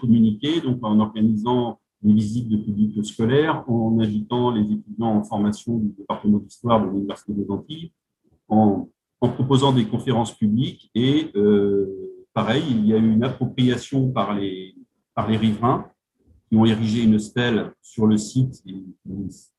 communiquer, 0.00 0.60
donc 0.60 0.78
en 0.82 0.98
organisant 1.00 1.78
des 2.02 2.12
visites 2.12 2.48
de 2.48 2.56
publics 2.56 3.04
scolaires, 3.04 3.64
en 3.68 3.98
invitant 4.00 4.50
les 4.50 4.62
étudiants 4.62 5.16
en 5.16 5.22
formation 5.22 5.78
du 5.78 5.88
département 5.90 6.38
d'histoire 6.38 6.84
de 6.84 6.90
l'Université 6.90 7.32
des 7.32 7.50
Antilles, 7.50 7.92
en, 8.48 8.88
proposant 9.20 9.72
des 9.72 9.86
conférences 9.86 10.36
publiques 10.36 10.90
et 10.96 11.30
euh, 11.36 11.86
pareil, 12.34 12.64
il 12.68 12.86
y 12.86 12.92
a 12.92 12.96
eu 12.96 13.12
une 13.12 13.22
appropriation 13.22 14.10
par 14.10 14.34
les, 14.34 14.74
par 15.14 15.30
les 15.30 15.36
riverains 15.36 15.88
qui 16.48 16.56
ont 16.56 16.64
érigé 16.64 17.04
une 17.04 17.20
stèle 17.20 17.72
sur 17.80 18.06
le 18.06 18.16
site, 18.16 18.62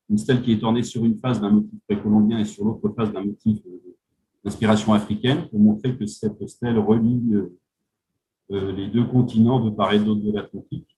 une 0.10 0.18
stèle 0.18 0.42
qui 0.42 0.52
est 0.52 0.64
ornée 0.64 0.84
sur 0.84 1.04
une 1.06 1.20
face 1.20 1.40
d'un 1.40 1.50
motif 1.50 1.80
précolombien 1.88 2.40
et 2.40 2.46
sur 2.46 2.66
l'autre 2.66 2.94
face 2.96 3.12
d'un 3.12 3.24
motif 3.24 3.60
d'inspiration 4.44 4.94
africaine, 4.94 5.48
pour 5.50 5.60
montrer 5.60 5.96
que 5.96 6.06
cette 6.06 6.48
stèle 6.48 6.78
relie 6.78 7.22
les 8.50 8.88
deux 8.88 9.06
continents 9.06 9.60
de 9.64 9.70
part 9.70 9.94
et 9.94 10.00
d'autre 10.00 10.22
de 10.22 10.32
l'Atlantique. 10.32 10.98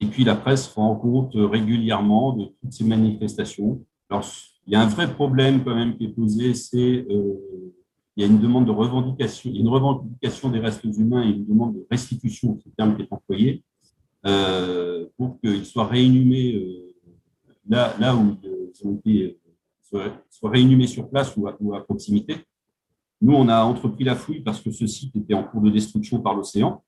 Et 0.00 0.06
puis 0.06 0.24
la 0.24 0.36
presse 0.36 0.68
rend 0.68 0.94
compte 0.94 1.32
régulièrement 1.34 2.32
de 2.32 2.44
toutes 2.60 2.72
ces 2.72 2.84
manifestations. 2.84 3.84
Alors, 4.08 4.24
il 4.66 4.72
y 4.72 4.76
a 4.76 4.82
un 4.82 4.86
vrai 4.86 5.12
problème 5.12 5.64
quand 5.64 5.74
même 5.74 5.96
qui 5.96 6.04
est 6.06 6.08
posé, 6.08 6.54
c'est 6.54 7.06
euh, 7.08 7.34
il 8.16 8.22
y 8.22 8.24
a 8.24 8.26
une 8.26 8.40
demande 8.40 8.66
de 8.66 8.72
revendication, 8.72 9.50
une 9.50 9.68
revendication 9.68 10.50
des 10.50 10.58
restes 10.58 10.84
humains 10.84 11.22
et 11.22 11.30
une 11.30 11.46
demande 11.46 11.74
de 11.74 11.86
restitution, 11.90 12.58
c'est 12.58 12.70
le 12.70 12.74
terme 12.76 12.96
qui 12.96 13.02
est 13.02 13.12
employé, 13.12 13.62
euh, 14.26 15.06
pour 15.16 15.38
qu'ils 15.40 15.64
soient 15.64 15.86
réinhumés 15.86 16.54
euh, 16.54 16.85
là, 17.68 18.16
où 18.16 18.36
ils 18.42 18.86
ont 18.86 18.94
été, 18.96 19.38
réinhumés 20.42 20.86
sur 20.86 21.08
place 21.08 21.34
ou 21.36 21.74
à, 21.74 21.84
proximité. 21.84 22.36
Nous, 23.22 23.32
on 23.32 23.48
a 23.48 23.62
entrepris 23.62 24.04
la 24.04 24.14
fouille 24.14 24.40
parce 24.40 24.60
que 24.60 24.70
ce 24.70 24.86
site 24.86 25.16
était 25.16 25.34
en 25.34 25.44
cours 25.44 25.62
de 25.62 25.70
destruction 25.70 26.20
par 26.20 26.34
l'océan. 26.34 26.84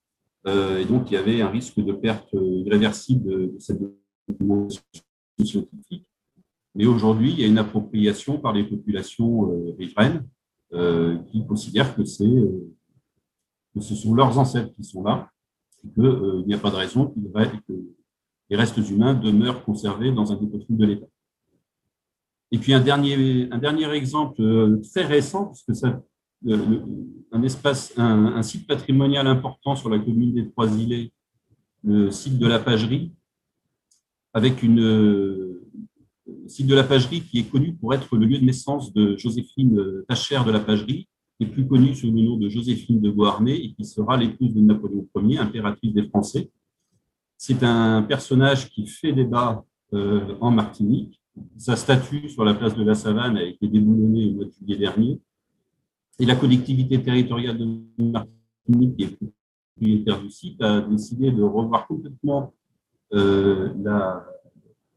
et 0.47 0.85
donc, 0.85 1.11
il 1.11 1.15
y 1.15 1.17
avait 1.17 1.41
un 1.41 1.49
risque 1.49 1.81
de 1.81 1.93
perte 1.93 2.35
irréversible 2.35 3.53
de, 3.53 3.59
cette 3.59 3.81
documentation 4.29 4.83
scientifique. 5.45 6.09
Mais 6.79 6.87
aujourd'hui, 6.87 7.33
il 7.33 7.41
y 7.41 7.45
a 7.45 7.49
une 7.49 7.59
appropriation 7.59 8.39
par 8.39 8.53
les 8.53 8.63
populations 8.63 9.53
euh, 9.53 9.77
euh, 10.75 11.19
qui 11.25 11.45
considèrent 11.45 11.97
que, 11.97 12.03
euh, 12.03 12.73
que 13.75 13.81
ce 13.81 13.97
sont 13.97 14.15
leurs 14.15 14.39
ancêtres 14.39 14.73
qui 14.75 14.85
sont 14.85 15.03
là 15.03 15.29
et 15.85 15.89
qu'il 15.91 16.45
n'y 16.47 16.55
a 16.55 16.59
pas 16.59 16.71
de 16.71 16.77
raison 16.77 17.09
que 17.09 17.73
les 18.51 18.57
restes 18.57 18.79
humains 18.79 19.15
demeurent 19.15 19.65
conservés 19.65 20.13
dans 20.13 20.33
un 20.33 20.37
dépôt 20.37 20.59
de 20.69 20.87
l'État. 20.87 21.07
Et 22.51 22.59
puis 22.59 22.73
un 22.73 22.81
dernier, 22.81 23.49
un 23.51 23.59
dernier 23.59 23.91
exemple 23.93 24.43
très 24.91 25.05
récent, 25.05 25.47
puisque 25.53 25.75
ça, 25.75 26.03
un 26.47 27.43
espace, 27.43 27.93
un, 27.97 28.43
site 28.43 28.67
patrimonial 28.67 29.27
important 29.27 29.77
sur 29.77 29.91
la 29.91 29.99
commune 29.99 30.35
des 30.35 30.49
Trois-Îlets, 30.51 31.13
le 31.85 32.11
site 32.11 32.39
de 32.39 32.47
la 32.47 32.59
Pagerie, 32.59 33.13
avec 34.33 34.63
une, 34.63 35.59
site 36.47 36.67
de 36.67 36.75
la 36.75 36.85
Pagerie 36.85 37.23
qui 37.23 37.41
est 37.41 37.51
connu 37.51 37.75
pour 37.75 37.95
être 37.95 38.17
le 38.17 38.27
lieu 38.27 38.39
de 38.39 38.45
naissance 38.45 38.93
de 38.93 39.17
Joséphine 39.17 39.79
euh, 39.79 40.05
Tacher 40.09 40.41
de 40.47 40.51
la 40.51 40.61
Pagerie, 40.61 41.09
qui 41.39 41.47
plus 41.47 41.67
connue 41.67 41.95
sous 41.95 42.07
le 42.07 42.21
nom 42.21 42.37
de 42.37 42.49
Joséphine 42.49 43.01
de 43.01 43.11
Beauharnais 43.11 43.57
et 43.57 43.73
qui 43.73 43.85
sera 43.85 44.17
l'épouse 44.17 44.55
de 44.55 44.61
Napoléon 44.61 45.07
Ier, 45.17 45.39
impératrice 45.39 45.93
des 45.93 46.09
Français. 46.09 46.51
C'est 47.41 47.63
un 47.63 48.03
personnage 48.03 48.69
qui 48.69 48.89
fait 48.89 49.13
débat 49.13 49.65
euh, 49.95 50.35
en 50.41 50.51
Martinique. 50.51 51.23
Sa 51.57 51.77
statue 51.77 52.29
sur 52.29 52.45
la 52.45 52.53
place 52.53 52.75
de 52.75 52.83
la 52.83 52.97
Savane 52.97 53.37
a 53.37 53.45
été 53.45 53.69
déboulonnée 53.69 54.27
au 54.27 54.33
mois 54.33 54.45
de 54.47 54.51
juillet 54.51 54.77
dernier. 54.77 55.21
Et 56.19 56.27
la 56.27 56.35
collectivité 56.35 57.01
territoriale 57.01 57.57
de 57.57 57.81
Martinique, 58.03 58.97
qui 58.97 59.05
est 59.05 59.19
propriétaire 59.77 60.21
du 60.21 60.31
site, 60.31 60.61
a 60.61 60.81
décidé 60.81 61.31
de 61.31 61.45
revoir 61.45 61.87
complètement 61.87 62.53
euh, 63.15 63.73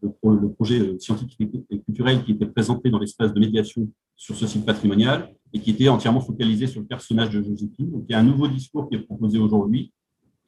le, 0.01 0.49
projet 0.49 0.79
euh, 0.79 0.97
scientifique 0.97 1.47
et 1.69 1.79
culturel 1.79 2.23
qui 2.23 2.31
était 2.31 2.47
présenté 2.47 2.89
dans 2.89 2.97
l'espace 2.97 3.35
de 3.35 3.39
médiation 3.39 3.87
sur 4.15 4.35
ce 4.35 4.47
site 4.47 4.65
patrimonial 4.65 5.31
et 5.53 5.59
qui 5.59 5.69
était 5.69 5.89
entièrement 5.89 6.21
focalisé 6.21 6.65
sur 6.65 6.81
le 6.81 6.87
personnage 6.87 7.29
de 7.29 7.43
Joséphine. 7.43 7.91
Donc, 7.91 8.05
il 8.09 8.13
y 8.13 8.15
a 8.15 8.19
un 8.19 8.23
nouveau 8.23 8.47
discours 8.47 8.89
qui 8.89 8.95
est 8.95 9.01
proposé 9.01 9.37
aujourd'hui 9.37 9.93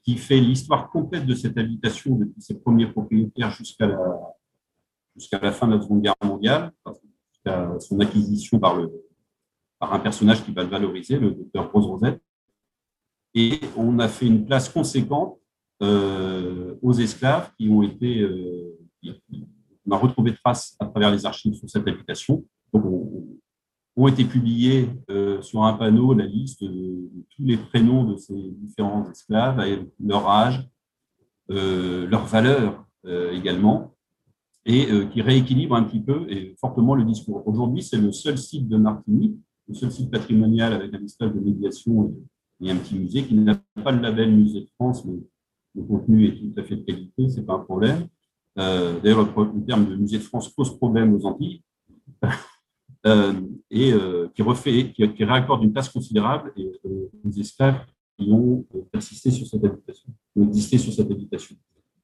qui 0.03 0.17
fait 0.17 0.39
l'histoire 0.39 0.89
complète 0.89 1.25
de 1.25 1.35
cette 1.35 1.57
habitation 1.57 2.15
depuis 2.15 2.41
ses 2.41 2.59
premiers 2.59 2.87
propriétaires 2.87 3.51
jusqu'à 3.51 3.87
la, 3.87 3.99
jusqu'à 5.15 5.39
la 5.39 5.51
fin 5.51 5.67
de 5.67 5.75
la 5.75 5.81
Seconde 5.81 6.01
Guerre 6.01 6.15
mondiale, 6.23 6.71
jusqu'à 7.31 7.79
son 7.79 7.99
acquisition 7.99 8.59
par, 8.59 8.75
le, 8.75 8.91
par 9.79 9.93
un 9.93 9.99
personnage 9.99 10.43
qui 10.43 10.51
va 10.51 10.63
le 10.63 10.69
valoriser, 10.69 11.17
le 11.17 11.31
docteur 11.31 11.71
Rose 11.71 11.85
Rosette. 11.85 12.21
Et 13.33 13.61
on 13.77 13.97
a 13.99 14.07
fait 14.07 14.27
une 14.27 14.45
place 14.45 14.69
conséquente 14.69 15.39
euh, 15.81 16.75
aux 16.81 16.93
esclaves 16.93 17.51
qui 17.57 17.69
ont 17.69 17.81
été 17.81 18.21
euh, 18.21 18.77
on 19.85 19.91
a 19.91 19.97
retrouvé 19.97 20.33
trace 20.33 20.75
à 20.79 20.85
travers 20.85 21.11
les 21.11 21.25
archives 21.25 21.55
sur 21.55 21.69
cette 21.69 21.87
habitation. 21.87 22.43
Donc, 22.71 22.83
ont 23.95 24.07
été 24.07 24.25
publiés 24.25 24.89
euh, 25.09 25.41
sur 25.41 25.63
un 25.63 25.73
panneau 25.73 26.13
la 26.13 26.25
liste 26.25 26.63
de, 26.63 27.09
tous 27.35 27.43
les 27.43 27.57
prénoms 27.57 28.03
de 28.03 28.17
ces 28.17 28.33
différents 28.33 29.09
esclaves, 29.11 29.61
leur 30.03 30.29
âge, 30.29 30.67
euh, 31.51 32.07
leur 32.07 32.25
valeur 32.25 32.85
euh, 33.05 33.31
également, 33.31 33.93
et 34.65 34.87
qui 35.11 35.21
rééquilibre 35.21 35.75
un 35.75 35.83
petit 35.83 35.99
peu 35.99 36.25
et 36.29 36.55
fortement 36.57 36.95
le 36.95 37.03
discours. 37.03 37.45
Aujourd'hui, 37.45 37.83
c'est 37.83 37.97
le 37.97 38.13
seul 38.13 38.37
site 38.37 38.69
de 38.69 38.77
Martinique, 38.77 39.35
le 39.67 39.73
seul 39.73 39.91
site 39.91 40.09
patrimonial 40.09 40.71
avec 40.71 40.93
un 40.93 41.03
espace 41.03 41.33
de 41.33 41.39
médiation 41.41 42.13
et, 42.61 42.71
un 42.71 42.77
petit 42.77 42.95
musée 42.95 43.25
qui 43.25 43.35
n'a 43.35 43.59
pas 43.83 43.91
le 43.91 43.99
label 43.99 44.31
Musée 44.31 44.61
de 44.61 44.69
France, 44.79 45.03
mais 45.03 45.19
le 45.75 45.83
contenu 45.83 46.27
est 46.27 46.39
tout 46.39 46.53
à 46.57 46.63
fait 46.63 46.77
de 46.77 46.81
qualité, 46.83 47.29
c'est 47.29 47.45
pas 47.45 47.55
un 47.55 47.59
problème. 47.59 48.07
Euh, 48.59 48.99
d'ailleurs, 48.99 49.25
le, 49.25 49.65
terme 49.65 49.85
de 49.85 49.95
musée 49.95 50.19
de 50.19 50.23
France 50.23 50.49
pose 50.49 50.77
problème 50.77 51.13
aux 51.13 51.25
Antilles. 51.25 51.61
Euh, 53.05 53.33
et 53.69 53.91
euh, 53.91 54.29
qui 54.33 54.41
refait, 54.41 54.93
qui, 54.93 55.23
réaccorde 55.25 55.61
une 55.61 55.73
place 55.73 55.89
considérable 55.89 56.53
et 56.55 56.71
les 57.25 57.39
esclaves 57.41 57.81
qui 58.17 58.31
ont 58.31 58.65
persisté 58.93 59.29
sur 59.29 59.45
cette 59.45 59.65
habitation, 59.65 60.09
ont 60.37 60.47
existé 60.47 60.77
sur 60.77 60.93
cette 60.93 61.11
habitation. 61.11 61.55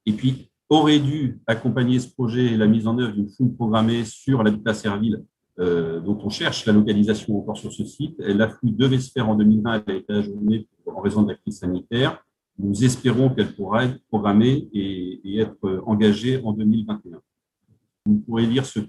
Et 0.06 0.12
puis, 0.12 0.50
aurait 0.68 1.00
dû 1.00 1.40
accompagner 1.48 2.00
ce 2.00 2.10
projet 2.10 2.58
la 2.58 2.68
mise 2.68 2.86
en 2.86 2.98
œuvre 3.00 3.14
d'une 3.14 3.30
fouille 3.30 3.54
programmée 3.54 4.04
sur 4.04 4.44
l'habitat 4.44 4.74
servile 4.74 5.24
dont 5.58 6.18
on 6.24 6.30
cherche 6.30 6.66
la 6.66 6.72
localisation 6.72 7.38
encore 7.38 7.58
sur 7.58 7.74
ce 7.74 7.84
site. 7.84 8.18
Et 8.22 8.34
la 8.34 8.48
fouille 8.48 8.72
devait 8.72 9.00
se 9.00 9.12
faire 9.12 9.28
en 9.28 9.36
2020, 9.36 9.84
elle 9.88 9.94
a 9.94 9.98
été 9.98 10.14
ajournée 10.14 10.68
en 10.86 11.02
raison 11.02 11.24
de 11.24 11.30
la 11.30 11.36
crise 11.36 11.60
sanitaire. 11.60 12.24
Nous 12.58 12.86
espérons 12.86 13.30
qu'elle 13.30 13.54
pourra 13.54 13.86
être 13.86 14.00
programmée 14.08 14.70
et, 14.74 15.40
être 15.40 15.82
engagée 15.86 16.42
en 16.44 16.54
2021. 16.54 17.20
Vous 18.10 18.20
pourrez 18.26 18.48
lire 18.48 18.66
ces 18.66 18.82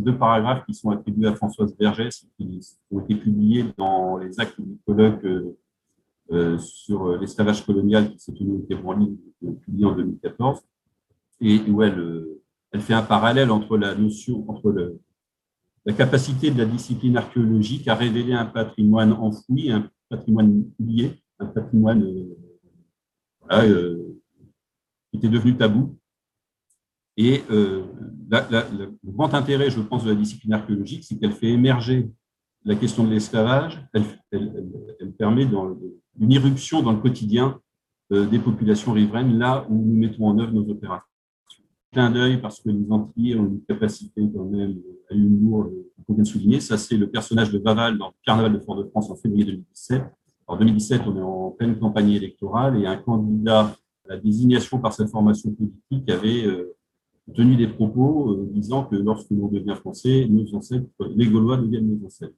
deux 0.00 0.16
paragraphes 0.16 0.64
qui 0.66 0.74
sont 0.74 0.90
attribués 0.90 1.28
à 1.28 1.34
Françoise 1.34 1.76
Vergès, 1.78 2.26
qui 2.38 2.60
ont 2.90 3.00
été 3.00 3.14
publiés 3.14 3.66
dans 3.76 4.16
les 4.16 4.40
actes 4.40 4.58
du 4.60 4.78
colloque 4.86 5.24
euh, 6.30 6.58
sur 6.58 7.18
l'esclavage 7.18 7.66
colonial 7.66 8.10
qui 8.10 8.18
s'est 8.18 8.32
tenu 8.32 8.64
au 8.84 8.92
ligne, 8.94 9.16
publié 9.60 9.84
en 9.84 9.94
2014, 9.94 10.60
et 11.42 11.60
où 11.68 11.82
elle, 11.82 12.24
elle 12.70 12.80
fait 12.80 12.94
un 12.94 13.02
parallèle 13.02 13.50
entre 13.50 13.76
la 13.76 13.94
notion, 13.94 14.48
entre 14.48 14.96
la 15.84 15.92
capacité 15.92 16.50
de 16.50 16.58
la 16.58 16.64
discipline 16.64 17.16
archéologique 17.16 17.88
à 17.88 17.94
révéler 17.94 18.32
un 18.32 18.46
patrimoine 18.46 19.12
enfoui, 19.12 19.70
un 19.70 19.90
patrimoine 20.08 20.64
oublié, 20.78 21.22
un 21.38 21.46
patrimoine 21.46 22.02
euh, 22.02 22.36
euh, 23.52 24.20
qui 25.10 25.18
était 25.18 25.28
devenu 25.28 25.56
tabou. 25.56 25.98
Et 27.16 27.42
euh, 27.50 27.82
le 28.30 29.12
grand 29.12 29.34
intérêt, 29.34 29.70
je 29.70 29.80
pense, 29.80 30.04
de 30.04 30.10
la 30.10 30.16
discipline 30.16 30.54
archéologique, 30.54 31.04
c'est 31.04 31.18
qu'elle 31.18 31.32
fait 31.32 31.48
émerger 31.48 32.10
la 32.64 32.76
question 32.76 33.04
de 33.04 33.10
l'esclavage, 33.10 33.84
elle, 33.92 34.04
permet 35.18 35.46
une 36.18 36.32
irruption 36.32 36.82
dans 36.82 36.92
le 36.92 36.98
quotidien 36.98 37.60
des 38.10 38.38
populations 38.38 38.92
riveraines, 38.92 39.36
là 39.38 39.66
où 39.68 39.74
nous 39.74 39.98
mettons 39.98 40.28
en 40.28 40.38
œuvre 40.38 40.52
nos 40.52 40.68
opérations. 40.70 41.06
Clin 41.92 42.10
d'œil 42.10 42.40
parce 42.40 42.60
que 42.60 42.70
les 42.70 42.90
Antillais 42.90 43.36
ont 43.36 43.46
une 43.46 43.62
capacité 43.64 44.22
quand 44.34 44.44
même 44.44 44.78
à 45.10 45.14
l'humour 45.14 45.70
qu'on 46.06 46.14
vient 46.14 46.22
de 46.22 46.28
souligner. 46.28 46.60
Ça, 46.60 46.78
c'est 46.78 46.96
le 46.96 47.10
personnage 47.10 47.50
de 47.50 47.58
Baval 47.58 47.98
dans 47.98 48.08
le 48.08 48.14
Carnaval 48.24 48.52
de 48.52 48.58
Fort-de-France 48.60 49.10
en 49.10 49.16
février 49.16 49.44
2017. 49.44 50.02
En 50.46 50.56
2017, 50.56 51.02
on 51.06 51.16
est 51.16 51.22
en 51.22 51.50
pleine 51.50 51.78
campagne 51.78 52.10
électorale 52.10 52.80
et 52.80 52.86
un 52.86 52.96
candidat 52.96 53.76
à 54.06 54.08
la 54.08 54.16
désignation 54.18 54.78
par 54.78 54.92
cette 54.92 55.10
formation 55.10 55.50
politique 55.52 56.10
avait 56.10 56.46
euh, 56.46 56.74
tenu 57.34 57.56
des 57.56 57.68
propos 57.68 58.32
euh, 58.32 58.48
disant 58.52 58.84
que 58.84 58.96
lorsque 58.96 59.30
l'on 59.30 59.48
devient 59.48 59.76
français, 59.76 60.26
nos 60.28 60.54
ancêtres, 60.54 60.86
les 61.14 61.28
Gaulois 61.28 61.56
deviennent 61.56 61.98
nos 61.98 62.06
ancêtres. 62.06 62.34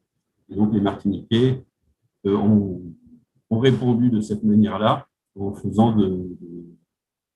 Et 0.50 0.56
donc 0.56 0.72
les 0.74 0.80
Martiniquais 0.80 1.64
euh, 2.26 2.36
ont, 2.36 2.80
répondu 3.50 4.10
de 4.10 4.20
cette 4.20 4.42
manière-là 4.42 5.06
en 5.38 5.54
faisant 5.54 5.94
de, 5.96 6.26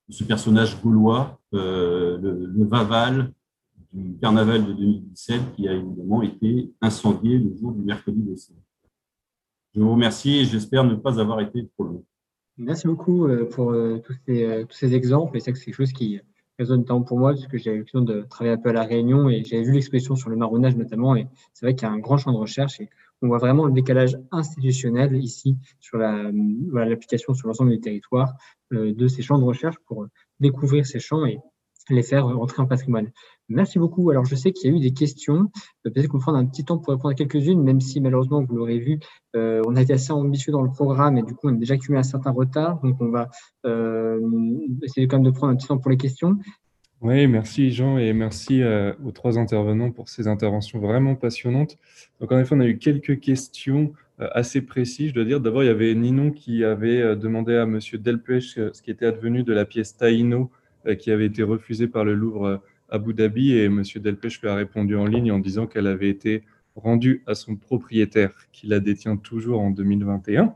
ce 0.09 0.25
personnage 0.25 0.81
gaulois 0.81 1.39
le, 1.53 2.63
Vaval 2.65 3.31
du 3.93 4.17
carnaval 4.17 4.65
de 4.65 4.73
2017 4.73 5.55
qui 5.55 5.69
a 5.69 5.73
évidemment 5.73 6.21
été 6.21 6.73
incendié 6.81 7.37
le 7.37 7.55
jour 7.55 7.71
du 7.71 7.83
mercredi 7.83 8.21
décembre. 8.21 8.59
Je 9.73 9.81
vous 9.81 9.91
remercie 9.91 10.39
et 10.39 10.45
j'espère 10.45 10.83
ne 10.83 10.95
pas 10.95 11.21
avoir 11.21 11.39
été 11.39 11.67
trop 11.69 11.85
long. 11.85 12.05
Merci 12.59 12.87
beaucoup 12.87 13.25
euh, 13.25 13.45
pour 13.45 13.71
euh, 13.71 13.99
tous 14.03 14.13
ces, 14.25 14.43
euh, 14.43 14.65
tous 14.65 14.75
ces 14.75 14.93
exemples. 14.93 15.37
Et 15.37 15.39
c'est 15.39 15.53
quelque 15.53 15.73
chose 15.73 15.93
qui 15.93 16.19
résonne 16.59 16.85
tant 16.85 17.01
pour 17.01 17.17
moi, 17.17 17.31
puisque 17.33 17.57
j'ai 17.57 17.71
eu 17.71 17.79
l'occasion 17.79 18.01
de 18.01 18.21
travailler 18.29 18.55
un 18.55 18.61
peu 18.61 18.69
à 18.69 18.73
La 18.73 18.83
Réunion 18.83 19.29
et 19.29 19.43
j'avais 19.43 19.63
vu 19.63 19.71
l'exposition 19.71 20.15
sur 20.15 20.29
le 20.29 20.35
marronnage 20.35 20.75
notamment. 20.75 21.15
Et 21.15 21.27
c'est 21.53 21.65
vrai 21.65 21.73
qu'il 21.73 21.87
y 21.87 21.91
a 21.91 21.93
un 21.93 21.99
grand 21.99 22.17
champ 22.17 22.31
de 22.31 22.37
recherche 22.37 22.79
et 22.81 22.89
on 23.21 23.27
voit 23.27 23.37
vraiment 23.37 23.65
le 23.65 23.71
décalage 23.71 24.17
institutionnel 24.31 25.15
ici 25.15 25.57
sur 25.79 25.97
l'application 25.97 27.33
sur 27.33 27.47
l'ensemble 27.47 27.71
du 27.71 27.79
territoire 27.79 28.33
de 28.71 29.07
ces 29.07 29.21
champs 29.21 29.39
de 29.39 29.43
recherche 29.43 29.77
pour 29.87 30.07
découvrir 30.39 30.85
ces 30.85 30.99
champs 30.99 31.25
et 31.25 31.39
les 31.95 32.03
faire 32.03 32.25
entrer 32.27 32.61
en 32.61 32.65
patrimoine. 32.65 33.11
Merci 33.49 33.79
beaucoup. 33.79 34.11
Alors, 34.11 34.25
je 34.25 34.35
sais 34.35 34.51
qu'il 34.51 34.69
y 34.69 34.73
a 34.73 34.77
eu 34.77 34.79
des 34.79 34.93
questions. 34.93 35.49
Peut-être 35.83 36.07
qu'on 36.07 36.19
prendre 36.19 36.37
un 36.37 36.45
petit 36.45 36.63
temps 36.63 36.77
pour 36.77 36.93
répondre 36.93 37.09
à 37.09 37.15
quelques-unes, 37.15 37.61
même 37.63 37.81
si 37.81 37.99
malheureusement, 37.99 38.43
vous 38.43 38.55
l'aurez 38.55 38.77
vu, 38.77 38.99
euh, 39.35 39.61
on 39.65 39.75
a 39.75 39.81
été 39.81 39.93
assez 39.93 40.11
ambitieux 40.11 40.51
dans 40.51 40.61
le 40.61 40.69
programme 40.69 41.17
et 41.17 41.23
du 41.23 41.33
coup, 41.33 41.49
on 41.49 41.55
a 41.55 41.57
déjà 41.57 41.73
accumulé 41.73 41.99
un 41.99 42.03
certain 42.03 42.29
retard. 42.29 42.79
Donc, 42.81 42.97
on 43.01 43.09
va 43.09 43.29
euh, 43.65 44.19
essayer 44.83 45.07
quand 45.07 45.17
même 45.17 45.25
de 45.25 45.31
prendre 45.31 45.51
un 45.51 45.55
petit 45.55 45.67
temps 45.67 45.79
pour 45.79 45.89
les 45.89 45.97
questions. 45.97 46.37
Oui, 47.01 47.27
merci 47.27 47.71
Jean 47.71 47.97
et 47.97 48.11
merci 48.11 48.61
euh, 48.61 48.93
aux 49.05 49.11
trois 49.11 49.39
intervenants 49.39 49.89
pour 49.89 50.09
ces 50.09 50.27
interventions 50.27 50.79
vraiment 50.79 51.15
passionnantes. 51.15 51.77
Donc, 52.19 52.31
en 52.31 52.39
effet, 52.39 52.53
on 52.55 52.59
a 52.59 52.67
eu 52.67 52.77
quelques 52.77 53.19
questions 53.19 53.93
assez 54.19 54.61
précises. 54.61 55.09
Je 55.09 55.13
dois 55.13 55.23
dire, 55.23 55.39
d'abord, 55.39 55.63
il 55.63 55.67
y 55.67 55.69
avait 55.69 55.95
Ninon 55.95 56.31
qui 56.31 56.65
avait 56.65 57.15
demandé 57.15 57.55
à 57.55 57.65
Monsieur 57.65 57.97
Delpech 57.97 58.59
ce 58.73 58.81
qui 58.81 58.91
était 58.91 59.05
advenu 59.05 59.43
de 59.43 59.53
la 59.53 59.63
pièce 59.63 59.95
Taïno 59.95 60.51
qui 60.99 61.11
avait 61.11 61.25
été 61.25 61.43
refusée 61.43 61.87
par 61.87 62.05
le 62.05 62.13
Louvre 62.13 62.61
Abu 62.89 63.13
Dhabi 63.13 63.53
et 63.53 63.65
M. 63.65 63.83
Delpech 63.95 64.41
lui 64.41 64.49
a 64.49 64.55
répondu 64.55 64.95
en 64.95 65.05
ligne 65.05 65.31
en 65.31 65.39
disant 65.39 65.67
qu'elle 65.67 65.87
avait 65.87 66.09
été 66.09 66.43
rendue 66.75 67.23
à 67.27 67.35
son 67.35 67.55
propriétaire 67.55 68.31
qui 68.51 68.67
la 68.67 68.79
détient 68.79 69.17
toujours 69.17 69.61
en 69.61 69.71
2021. 69.71 70.55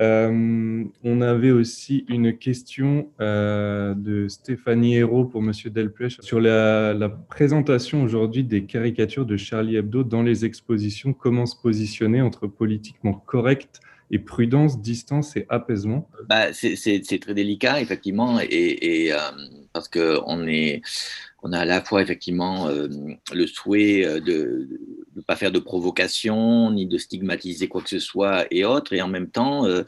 Euh, 0.00 0.84
on 1.02 1.20
avait 1.20 1.50
aussi 1.50 2.04
une 2.08 2.38
question 2.38 3.10
euh, 3.20 3.94
de 3.94 4.28
Stéphanie 4.28 4.94
Hérault 4.94 5.24
pour 5.24 5.42
M. 5.42 5.50
Delpech 5.66 6.18
sur 6.20 6.40
la, 6.40 6.94
la 6.94 7.08
présentation 7.08 8.04
aujourd'hui 8.04 8.44
des 8.44 8.64
caricatures 8.64 9.26
de 9.26 9.36
Charlie 9.36 9.74
Hebdo 9.74 10.04
dans 10.04 10.22
les 10.22 10.44
expositions. 10.44 11.12
Comment 11.12 11.46
se 11.46 11.60
positionner 11.60 12.22
entre 12.22 12.46
politiquement 12.46 13.12
correct 13.12 13.80
et 14.10 14.18
prudence, 14.18 14.80
distance 14.80 15.36
et 15.36 15.46
apaisement. 15.48 16.08
Bah, 16.28 16.52
C'est 16.52 17.18
très 17.20 17.34
délicat, 17.34 17.80
effectivement, 17.80 18.38
et, 18.40 19.12
euh, 19.12 19.16
parce 19.78 19.88
qu'on 19.88 20.46
est 20.48 20.82
on 21.42 21.52
a 21.52 21.60
à 21.60 21.64
la 21.64 21.80
fois 21.80 22.02
effectivement 22.02 22.68
euh, 22.68 22.88
le 23.32 23.46
souhait 23.46 24.04
euh, 24.04 24.20
de 24.20 24.68
ne 25.14 25.22
pas 25.22 25.36
faire 25.36 25.52
de 25.52 25.58
provocation, 25.58 26.70
ni 26.70 26.86
de 26.86 26.98
stigmatiser 26.98 27.68
quoi 27.68 27.82
que 27.82 27.88
ce 27.88 27.98
soit 27.98 28.46
et 28.50 28.64
autres, 28.64 28.92
et 28.92 29.02
en 29.02 29.08
même 29.08 29.28
temps, 29.28 29.66
euh, 29.66 29.84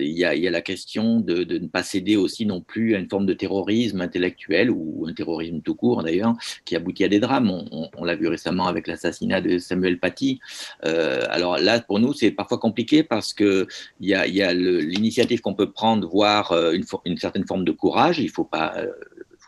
il 0.00 0.10
y, 0.10 0.24
a, 0.24 0.50
la 0.50 0.60
question 0.60 1.20
de, 1.20 1.44
ne 1.44 1.68
pas 1.68 1.84
céder 1.84 2.16
aussi 2.16 2.46
non 2.46 2.60
plus 2.60 2.96
à 2.96 2.98
une 2.98 3.08
forme 3.08 3.26
de 3.26 3.32
terrorisme 3.32 4.00
intellectuel 4.00 4.70
ou 4.70 5.06
un 5.08 5.12
terrorisme 5.12 5.60
tout 5.60 5.76
court 5.76 6.02
d'ailleurs, 6.02 6.34
qui 6.64 6.74
aboutit 6.74 7.04
à 7.04 7.08
des 7.08 7.20
drames. 7.20 7.50
On, 7.96 8.04
l'a 8.04 8.16
vu 8.16 8.26
récemment 8.26 8.66
avec 8.66 8.88
l'assassinat 8.88 9.40
de 9.40 9.58
Samuel 9.58 10.00
Paty. 10.00 10.40
alors 10.82 11.58
là, 11.58 11.80
pour 11.80 12.00
nous, 12.00 12.12
c'est 12.12 12.32
parfois 12.32 12.58
compliqué 12.58 13.04
parce 13.04 13.32
qu'il 13.32 13.66
y 14.00 14.14
a, 14.14 14.26
y 14.26 14.42
a 14.42 14.52
l'initiative 14.52 15.40
qu'on 15.42 15.54
peut 15.54 15.70
prendre, 15.70 16.08
voire 16.08 16.52
une, 16.72 16.84
une, 17.04 17.18
certaine 17.18 17.46
forme 17.46 17.64
de 17.64 17.72
courage. 17.72 18.18
Il 18.18 18.26
ne 18.26 18.32
faut 18.32 18.44
pas 18.44 18.74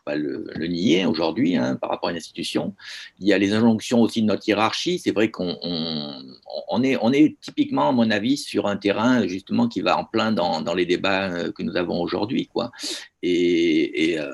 pas 0.05 0.17
le, 0.17 0.45
nier 0.67 1.07
aujourd'hui 1.07 1.57
hein, 1.57 1.77
par 1.77 1.91
rapport 1.91 2.09
à 2.09 2.13
une 2.13 2.19
institution. 2.19 2.75
Il 3.21 3.27
y 3.27 3.33
a 3.33 3.39
les 3.39 3.53
injonctions 3.53 4.01
aussi 4.01 4.23
de 4.23 4.27
notre 4.27 4.47
hiérarchie. 4.49 4.99
C'est 4.99 5.13
vrai 5.13 5.31
qu'on 5.31 5.57
on, 5.63 6.83
est, 6.83 6.97
on 7.01 7.13
est 7.13 7.37
typiquement, 7.41 7.89
à 7.89 7.93
mon 7.93 8.11
avis, 8.11 8.37
sur 8.37 8.67
un 8.67 8.77
terrain 8.77 9.27
justement 9.27 9.69
qui 9.69 9.81
va 9.81 9.99
en 9.99 10.05
plein 10.05 10.33
dans, 10.33 10.61
dans 10.61 10.75
les 10.75 10.87
débats 10.87 11.31
euh, 11.31 11.53
que 11.53 11.63
nous 11.63 11.77
avons 11.77 12.01
aujourd'hui. 12.01 12.47
Quoi. 12.47 12.71
Et, 13.23 14.11
et, 14.11 14.19
euh, 14.19 14.31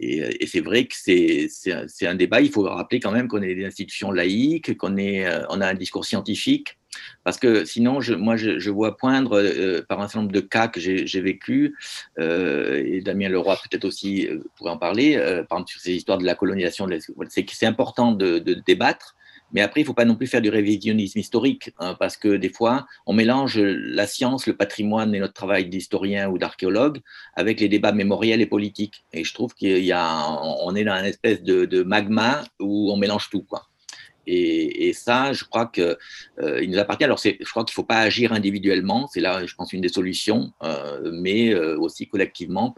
et, 0.00 0.46
c'est 0.46 0.60
vrai 0.60 0.86
que 0.86 0.94
c'est 0.94 2.06
un 2.06 2.14
débat. 2.14 2.40
Il 2.40 2.50
faut 2.50 2.62
rappeler 2.62 3.00
quand 3.00 3.12
même 3.12 3.28
qu'on 3.28 3.42
est 3.42 3.54
des 3.54 3.64
institutions 3.64 4.12
laïques, 4.12 4.76
qu'on 4.76 4.96
euh, 4.96 5.44
on 5.50 5.60
a 5.60 5.66
un 5.66 5.74
discours 5.74 6.04
scientifique 6.04 6.77
parce 7.24 7.38
que 7.38 7.64
sinon, 7.64 7.98
moi, 8.16 8.36
je, 8.36 8.70
vois 8.70 8.96
poindre 8.96 9.40
euh, 9.40 9.82
par 9.88 10.00
un 10.00 10.08
certain 10.08 10.20
nombre 10.20 10.32
de 10.32 10.40
cas 10.40 10.68
que 10.68 10.80
j'ai 10.80 11.20
vécu, 11.20 11.76
euh, 12.18 12.82
et 12.84 13.00
Damien 13.00 13.28
Leroy 13.28 13.56
peut-être 13.68 13.84
aussi 13.84 14.26
euh, 14.26 14.42
pourrait 14.56 14.72
en 14.72 14.78
parler, 14.78 15.16
par 15.48 15.58
exemple 15.58 15.70
sur 15.70 15.80
ces 15.80 15.92
histoires 15.92 16.18
de 16.18 16.24
la 16.24 16.34
colonisation. 16.34 16.86
C'est 17.28 17.66
important 17.66 18.12
de, 18.12 18.38
débattre, 18.38 19.14
mais 19.52 19.62
après, 19.62 19.80
il 19.80 19.84
ne 19.84 19.86
faut 19.86 19.94
pas 19.94 20.04
non 20.04 20.16
plus 20.16 20.26
faire 20.26 20.42
du 20.42 20.50
révisionnisme 20.50 21.18
historique, 21.18 21.70
hein, 21.78 21.96
parce 21.98 22.16
que 22.16 22.36
des 22.36 22.50
fois, 22.50 22.86
on 23.06 23.14
mélange 23.14 23.58
la 23.58 24.06
science, 24.06 24.46
le 24.46 24.54
patrimoine 24.54 25.14
et 25.14 25.20
notre 25.20 25.32
travail 25.32 25.66
d'historien 25.66 26.28
ou 26.28 26.38
d'archéologue 26.38 27.00
avec 27.34 27.60
les 27.60 27.68
débats 27.68 27.92
mémoriels 27.92 28.42
et 28.42 28.46
politiques. 28.46 29.04
Et 29.12 29.24
je 29.24 29.32
trouve 29.32 29.54
qu'il 29.54 29.70
est 29.70 29.90
dans 29.90 30.70
une 30.70 31.04
espèce 31.04 31.42
de, 31.42 31.64
de 31.64 31.82
magma 31.82 32.44
où 32.60 32.92
on 32.92 32.96
mélange 32.96 33.30
tout, 33.30 33.42
quoi. 33.42 33.67
Et, 34.30 34.92
ça, 34.92 35.32
je 35.32 35.44
crois 35.44 35.66
qu'il 35.66 35.96
euh, 36.40 36.66
nous 36.66 36.78
appartient. 36.78 37.04
Alors, 37.04 37.18
je 37.18 37.50
crois 37.50 37.64
qu'il 37.64 37.72
ne 37.72 37.74
faut 37.74 37.84
pas 37.84 38.00
agir 38.00 38.32
individuellement, 38.32 39.06
c'est 39.06 39.20
là, 39.20 39.46
je 39.46 39.54
pense, 39.54 39.72
une 39.72 39.80
des 39.80 39.88
solutions, 39.88 40.52
euh, 40.62 41.10
mais 41.14 41.54
euh, 41.54 41.78
aussi 41.78 42.06
collectivement 42.08 42.74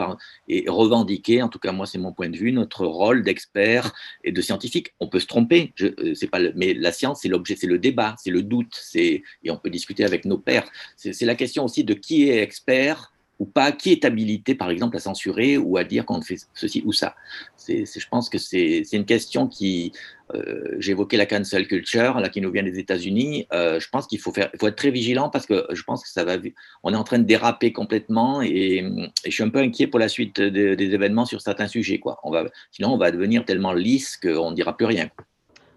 et 0.49 0.65
revendiquer, 0.69 1.43
en 1.43 1.49
tout 1.49 1.59
cas, 1.59 1.73
moi, 1.73 1.87
c'est 1.87 1.99
mon 1.99 2.13
point 2.13 2.29
de 2.29 2.37
vue, 2.37 2.53
notre 2.53 2.87
rôle 2.87 3.25
d'expert 3.25 3.93
et 4.23 4.31
de 4.31 4.41
scientifique. 4.41 4.95
On 5.01 5.09
peut 5.09 5.19
se 5.19 5.27
tromper, 5.27 5.73
je, 5.75 5.89
c'est 6.15 6.29
pas 6.29 6.39
mais 6.55 6.73
la 6.75 6.93
science, 6.93 7.21
c'est 7.23 7.29
l'objet, 7.29 7.57
c'est 7.57 7.67
le 7.67 7.79
débat, 7.79 8.15
c'est 8.19 8.31
le 8.31 8.43
doute, 8.43 8.81
et 8.95 9.23
on 9.49 9.57
peut 9.57 9.71
discuter 9.71 10.05
avec 10.05 10.25
nos 10.25 10.39
pairs. 10.39 10.69
C'est 10.97 11.27
la 11.27 11.35
question 11.35 11.65
aussi 11.65 11.83
de 11.83 11.95
qui 11.95 12.29
est 12.29 12.43
expert 12.43 13.13
ou 13.41 13.47
pas, 13.47 13.73
qui 13.73 13.91
est 13.91 14.05
habilité, 14.05 14.55
par 14.55 14.71
exemple, 14.71 14.97
à 14.99 15.01
censurer 15.01 15.57
ou 15.57 15.79
à 15.79 15.83
dire 15.83 16.05
qu'on 16.05 16.21
fait 16.21 16.37
ceci 16.55 16.83
ou 16.85 16.93
ça. 16.93 17.17
C'est, 17.57 17.85
je 17.87 18.09
pense 18.09 18.29
que 18.29 18.37
c'est, 18.37 18.83
une 18.93 19.07
question 19.07 19.49
qui, 19.49 19.93
euh, 20.35 20.79
évoqué 20.87 21.17
la 21.17 21.25
cancel 21.25 21.67
culture, 21.67 22.21
là, 22.21 22.29
qui 22.29 22.43
nous 22.43 22.53
vient 22.53 22.63
des 22.63 22.79
États-Unis. 22.79 23.47
Euh, 23.53 23.81
je 23.81 23.89
pense 23.89 24.07
qu'il 24.07 24.21
faut, 24.21 24.31
faut 24.33 24.69
être 24.69 24.77
très 24.77 24.91
vigilant 24.91 25.31
parce 25.31 25.47
que 25.47 25.65
je 25.73 25.83
pense 25.83 26.03
que 26.03 26.11
ça 26.11 26.23
va, 26.23 26.37
on 26.83 26.93
est 26.93 26.97
en 26.97 27.03
train 27.03 27.19
de 27.19 27.25
déraper 27.25 27.73
complètement 27.73 28.43
et, 28.43 28.85
je 29.25 29.31
suis 29.31 29.43
un 29.43 29.49
peu 29.49 29.61
inquiet 29.61 29.87
pour 29.87 29.99
la 29.99 30.09
suite 30.09 30.41
des 30.41 30.95
événements 30.95 31.25
sur 31.25 31.41
certains 31.41 31.67
sujets. 31.67 31.99
Quoi. 31.99 32.19
On 32.23 32.31
va, 32.31 32.45
sinon, 32.71 32.93
on 32.93 32.99
va 32.99 33.11
devenir 33.11 33.47
tellement 33.47 33.73
lisse 33.73 34.19
qu'on 34.19 34.51
ne 34.51 34.55
dira 34.55 34.77
plus 34.77 34.87
rien. 34.87 35.09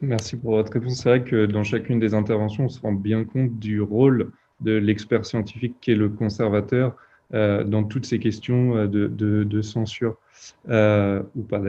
Merci 0.01 0.35
pour 0.35 0.51
votre 0.55 0.73
réponse. 0.73 0.97
C'est 0.97 1.07
vrai 1.07 1.23
que 1.23 1.45
dans 1.45 1.63
chacune 1.63 1.97
des 1.97 2.13
interventions, 2.13 2.65
on 2.65 2.69
se 2.69 2.81
rend 2.81 2.91
bien 2.91 3.23
compte 3.23 3.57
du 3.57 3.79
rôle 3.79 4.33
de 4.59 4.73
l'expert 4.73 5.25
scientifique 5.25 5.75
qui 5.79 5.91
est 5.91 5.95
le 5.95 6.09
conservateur 6.09 6.97
dans 7.31 7.83
toutes 7.83 8.05
ces 8.05 8.19
questions 8.19 8.75
euh, 8.75 8.87
de, 8.87 9.61
censure 9.61 10.17
euh, 10.69 11.21
ou 11.35 11.41
pas 11.41 11.61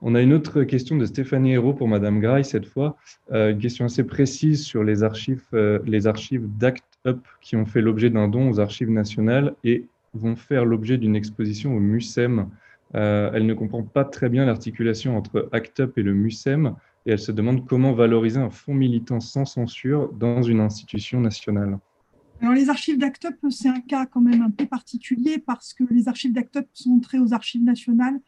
On 0.00 0.14
a 0.14 0.22
une 0.22 0.32
autre 0.32 0.62
question 0.62 0.96
de 0.96 1.06
Stéphanie 1.06 1.52
Hérault 1.52 1.74
pour 1.74 1.88
Madame 1.88 2.20
Graille 2.20 2.44
cette 2.44 2.66
fois, 2.66 2.96
une 3.32 3.58
question 3.58 3.84
assez 3.86 4.04
précise 4.04 4.64
sur 4.64 4.84
les 4.84 5.02
archives, 5.02 5.42
les 5.84 6.06
archives 6.06 6.46
d'Act 6.58 6.84
Up 7.06 7.20
qui 7.40 7.56
ont 7.56 7.66
fait 7.66 7.80
l'objet 7.80 8.10
d'un 8.10 8.28
don 8.28 8.50
aux 8.50 8.60
archives 8.60 8.90
nationales 8.90 9.54
et 9.64 9.86
vont 10.14 10.36
faire 10.36 10.64
l'objet 10.64 10.98
d'une 10.98 11.16
exposition 11.16 11.74
au 11.74 11.80
MUSEM. 11.80 12.48
elle 12.92 13.46
ne 13.46 13.54
comprend 13.54 13.82
pas 13.82 14.04
très 14.04 14.28
bien 14.28 14.44
l'articulation 14.44 15.16
entre 15.16 15.48
ACT 15.52 15.80
UP 15.80 15.98
et 15.98 16.02
le 16.02 16.14
MUSEM 16.14 16.74
et 17.06 17.12
elle 17.12 17.18
se 17.18 17.32
demande 17.32 17.66
comment 17.66 17.92
valoriser 17.92 18.38
un 18.38 18.50
fonds 18.50 18.74
militant 18.74 19.20
sans 19.20 19.44
censure 19.44 20.12
dans 20.12 20.42
une 20.42 20.60
institution 20.60 21.20
nationale. 21.20 21.78
Alors, 22.42 22.54
les 22.54 22.70
archives 22.70 22.98
d'ACTUP, 22.98 23.36
c'est 23.50 23.68
un 23.68 23.80
cas 23.80 24.04
quand 24.04 24.20
même 24.20 24.42
un 24.42 24.50
peu 24.50 24.66
particulier 24.66 25.38
parce 25.38 25.72
que 25.72 25.84
les 25.90 26.08
archives 26.08 26.32
d'ACTUP 26.32 26.66
sont 26.72 26.90
entrées 26.90 27.20
aux 27.20 27.32
archives 27.32 27.62
nationales 27.62 28.20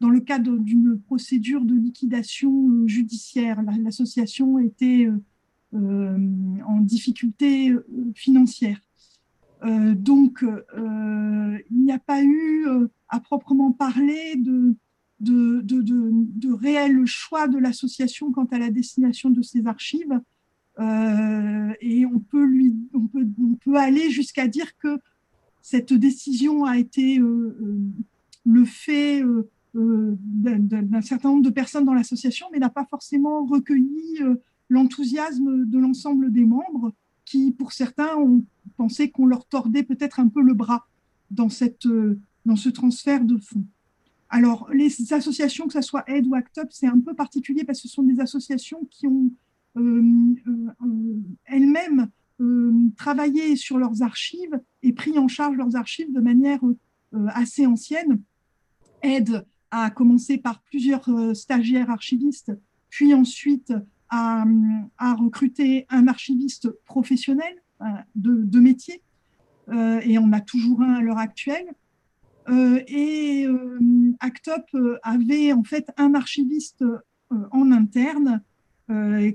dans 0.00 0.10
le 0.10 0.18
cadre 0.18 0.56
d'une 0.56 1.00
procédure 1.00 1.64
de 1.64 1.76
liquidation 1.76 2.68
euh, 2.68 2.88
judiciaire. 2.88 3.62
L'association 3.62 4.58
était 4.58 5.06
euh, 5.06 5.22
euh, 5.74 6.18
en 6.66 6.80
difficulté 6.80 7.72
financière. 8.16 8.80
donc, 9.62 10.42
il 10.42 11.84
n'y 11.84 11.92
a 11.92 12.00
pas 12.00 12.24
eu, 12.24 12.66
à 13.08 13.20
proprement 13.20 13.70
parler, 13.70 14.34
de, 14.34 14.74
de, 15.20 15.60
de, 15.60 15.82
de 15.82 16.52
réel 16.52 17.06
choix 17.06 17.46
de 17.46 17.58
l'association 17.58 18.32
quant 18.32 18.46
à 18.46 18.58
la 18.58 18.70
destination 18.70 19.30
de 19.30 19.42
ces 19.42 19.64
archives. 19.68 20.20
Euh, 20.78 21.72
et 21.80 22.06
on 22.06 22.20
peut, 22.20 22.44
lui, 22.44 22.74
on 22.94 23.06
peut, 23.06 23.26
on 23.42 23.54
peut 23.54 23.76
aller 23.76 24.10
jusqu'à 24.10 24.46
dire 24.46 24.76
que 24.78 24.98
cette 25.62 25.92
décision 25.92 26.64
a 26.64 26.78
été 26.78 27.18
euh, 27.18 27.56
euh, 27.60 27.78
le 28.44 28.64
fait 28.64 29.22
d'un 29.74 31.02
certain 31.02 31.30
nombre 31.30 31.42
de 31.42 31.50
personnes 31.50 31.84
dans 31.84 31.94
l'association, 31.94 32.46
mais 32.52 32.58
n'a 32.58 32.70
pas 32.70 32.86
forcément 32.86 33.44
recueilli 33.44 34.20
l'enthousiasme 34.68 35.64
de 35.66 35.78
l'ensemble 35.78 36.32
des 36.32 36.44
membres 36.44 36.92
qui, 37.24 37.52
pour 37.52 37.72
certains, 37.72 38.16
ont 38.16 38.42
pensé 38.76 39.10
qu'on 39.10 39.26
leur 39.26 39.44
tordait 39.44 39.82
peut-être 39.82 40.18
un 40.18 40.28
peu 40.28 40.42
le 40.42 40.54
bras 40.54 40.86
dans, 41.30 41.48
cette, 41.48 41.86
dans 42.46 42.56
ce 42.56 42.68
transfert 42.68 43.24
de 43.24 43.36
fonds. 43.36 43.64
Alors, 44.28 44.68
les 44.72 45.12
associations, 45.12 45.66
que 45.66 45.74
ce 45.74 45.82
soit 45.82 46.08
Aide 46.08 46.26
ou 46.26 46.34
ACT 46.34 46.58
UP, 46.58 46.68
c'est 46.70 46.86
un 46.86 46.98
peu 46.98 47.14
particulier 47.14 47.64
parce 47.64 47.80
que 47.80 47.88
ce 47.88 47.94
sont 47.94 48.02
des 48.02 48.18
associations 48.18 48.88
qui 48.90 49.06
ont 49.06 49.30
elles-mêmes 49.76 52.08
euh, 52.40 52.72
travaillé 52.96 53.56
sur 53.56 53.78
leurs 53.78 54.02
archives 54.02 54.58
et 54.82 54.92
pris 54.92 55.18
en 55.18 55.28
charge 55.28 55.56
leurs 55.56 55.76
archives 55.76 56.12
de 56.12 56.20
manière 56.20 56.60
assez 57.28 57.66
ancienne. 57.66 58.22
Aide 59.02 59.44
à 59.70 59.90
commencer 59.90 60.38
par 60.38 60.62
plusieurs 60.62 61.08
stagiaires 61.34 61.90
archivistes, 61.90 62.52
puis 62.88 63.14
ensuite 63.14 63.72
a, 64.08 64.44
recruté 64.98 65.86
un 65.90 66.08
archiviste 66.08 66.70
professionnel 66.84 67.54
de, 68.14 68.60
métier, 68.60 69.02
et 69.70 70.18
on 70.18 70.32
a 70.32 70.40
toujours 70.40 70.82
un 70.82 70.94
à 70.94 71.00
l'heure 71.00 71.18
actuelle. 71.18 71.72
et 72.48 73.46
Actop 74.18 74.76
avait 75.02 75.52
en 75.52 75.62
fait 75.62 75.88
un 75.96 76.14
archiviste 76.14 76.84
en 77.30 77.70
interne, 77.70 78.42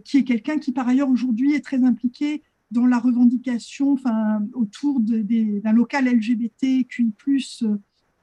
qui 0.04 0.18
est 0.18 0.24
quelqu'un 0.24 0.60
qui 0.60 0.72
par 0.72 0.88
ailleurs 0.88 1.10
aujourd'hui 1.10 1.54
est 1.54 1.64
très 1.64 1.84
impliqué 1.84 2.42
dans 2.72 2.86
la 2.86 3.00
revendication 3.00 3.94
enfin, 3.94 4.46
autour 4.54 5.00
d'un 5.00 5.72
local 5.72 6.08
LGBTQI+, 6.08 7.14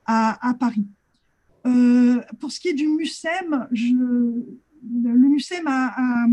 à, 0.05 0.49
à 0.49 0.55
Paris. 0.55 0.87
Euh, 1.67 2.21
pour 2.41 2.51
ce 2.51 2.61
qui 2.61 2.69
est 2.69 2.75
du 2.75 2.89
MUSEM, 2.89 3.69
le 3.71 5.29
MUSEM 5.29 5.67
a, 5.67 6.27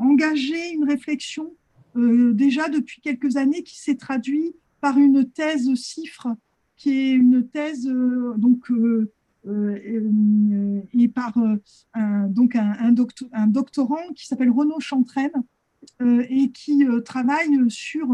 engagé 0.00 0.72
une 0.72 0.84
réflexion 0.84 1.54
euh, 1.96 2.32
déjà 2.32 2.68
depuis 2.70 3.02
quelques 3.02 3.36
années 3.36 3.62
qui 3.62 3.78
s'est 3.78 3.96
traduite 3.96 4.56
par 4.80 4.96
une 4.96 5.30
thèse 5.30 5.72
CIFRE, 5.74 6.28
qui 6.76 6.90
est 6.90 7.10
une 7.10 7.46
thèse 7.46 7.86
euh, 7.86 8.34
donc, 8.38 8.70
et 9.44 11.08
par 11.08 11.36
un, 11.94 12.28
donc 12.28 12.56
un, 12.56 12.92
doctorant 13.46 14.08
qui 14.14 14.26
s'appelle 14.26 14.50
Renaud 14.50 14.80
Chantraine 14.80 15.32
et 16.00 16.50
qui 16.52 16.84
travaille 17.04 17.58
sur 17.68 18.08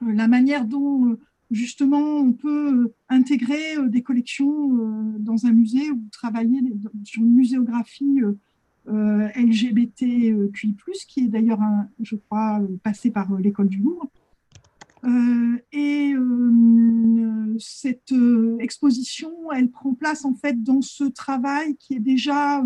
la 0.00 0.28
manière 0.28 0.64
dont 0.66 1.16
justement, 1.50 2.18
on 2.18 2.32
peut 2.32 2.92
intégrer 3.08 3.76
euh, 3.76 3.88
des 3.88 4.02
collections 4.02 4.76
euh, 4.78 5.18
dans 5.18 5.46
un 5.46 5.52
musée 5.52 5.90
ou 5.90 6.02
travailler 6.10 6.60
sur 7.04 7.22
une 7.22 7.34
muséographie 7.34 8.20
euh, 8.88 9.28
LGBTQI+, 9.34 10.76
qui 11.08 11.20
est 11.20 11.28
d'ailleurs, 11.28 11.60
je 12.00 12.16
crois, 12.16 12.60
passé 12.82 13.10
par 13.10 13.34
l'école 13.36 13.68
du 13.68 13.78
Louvre. 13.78 14.08
Et 15.72 16.14
cette 17.58 18.14
exposition, 18.58 19.30
elle 19.52 19.70
prend 19.70 19.94
place 19.94 20.24
en 20.24 20.34
fait 20.34 20.62
dans 20.62 20.82
ce 20.82 21.04
travail 21.04 21.76
qui 21.76 21.94
est 21.94 22.00
déjà 22.00 22.64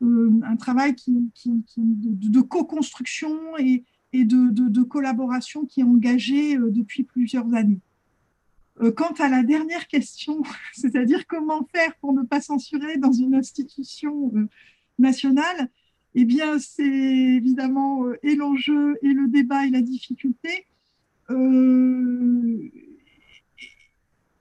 un 0.00 0.56
travail 0.56 0.94
qui, 0.94 1.30
de, 1.76 2.40
co-construction 2.40 3.36
et, 3.58 3.84
de, 4.12 4.82
collaboration 4.82 5.66
qui 5.66 5.80
est 5.80 5.84
engagé 5.84 6.56
depuis 6.56 7.02
plusieurs 7.02 7.52
années. 7.54 7.80
Euh, 8.82 8.92
quant 8.92 9.12
à 9.18 9.28
la 9.28 9.42
dernière 9.42 9.86
question, 9.88 10.42
c'est-à-dire 10.72 11.26
comment 11.26 11.66
faire 11.74 11.94
pour 11.96 12.12
ne 12.12 12.22
pas 12.22 12.40
censurer 12.40 12.96
dans 12.96 13.12
une 13.12 13.34
institution 13.34 14.32
euh, 14.34 14.48
nationale, 14.98 15.68
eh 16.14 16.24
bien, 16.24 16.58
c'est 16.58 16.82
évidemment 16.82 18.06
euh, 18.06 18.18
et 18.22 18.34
l'enjeu 18.36 18.96
et 19.02 19.12
le 19.12 19.28
débat 19.28 19.66
et 19.66 19.70
la 19.70 19.82
difficulté. 19.82 20.66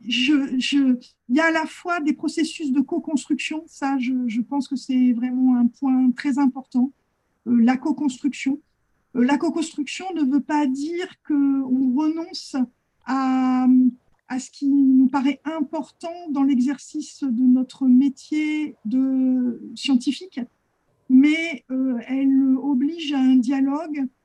Il 0.01 0.99
y 1.29 1.39
a 1.39 1.45
à 1.45 1.51
la 1.51 1.65
fois 1.65 1.99
des 1.99 2.13
processus 2.13 2.71
de 2.71 2.81
co-construction, 2.81 3.63
ça 3.67 3.97
je, 3.99 4.41
pense 4.41 4.67
que 4.67 4.75
c'est 4.75 5.13
vraiment 5.13 5.55
un 5.55 5.67
point 5.67 6.11
très 6.11 6.39
important, 6.39 6.91
la 7.45 7.77
co-construction. 7.77 8.59
la 9.13 9.37
co-construction 9.37 10.05
ne 10.15 10.23
veut 10.23 10.41
pas 10.41 10.65
dire 10.65 11.07
qu'on 11.27 11.95
renonce 11.95 12.55
à, 13.05 13.67
à 14.27 14.39
ce 14.39 14.51
qui 14.51 14.67
nous 14.67 15.07
paraît 15.07 15.41
important 15.43 16.13
dans 16.29 16.43
l'exercice 16.43 17.23
de 17.23 17.43
notre 17.43 17.87
métier 17.87 18.75
de 18.85 19.61
scientifique, 19.75 20.39
mais 21.09 21.65
euh, 21.71 21.99
elle 22.07 22.55
oblige 22.61 23.11
à 23.13 23.19
un 23.19 23.35
dialogue 23.35 23.99
euh, 23.99 24.18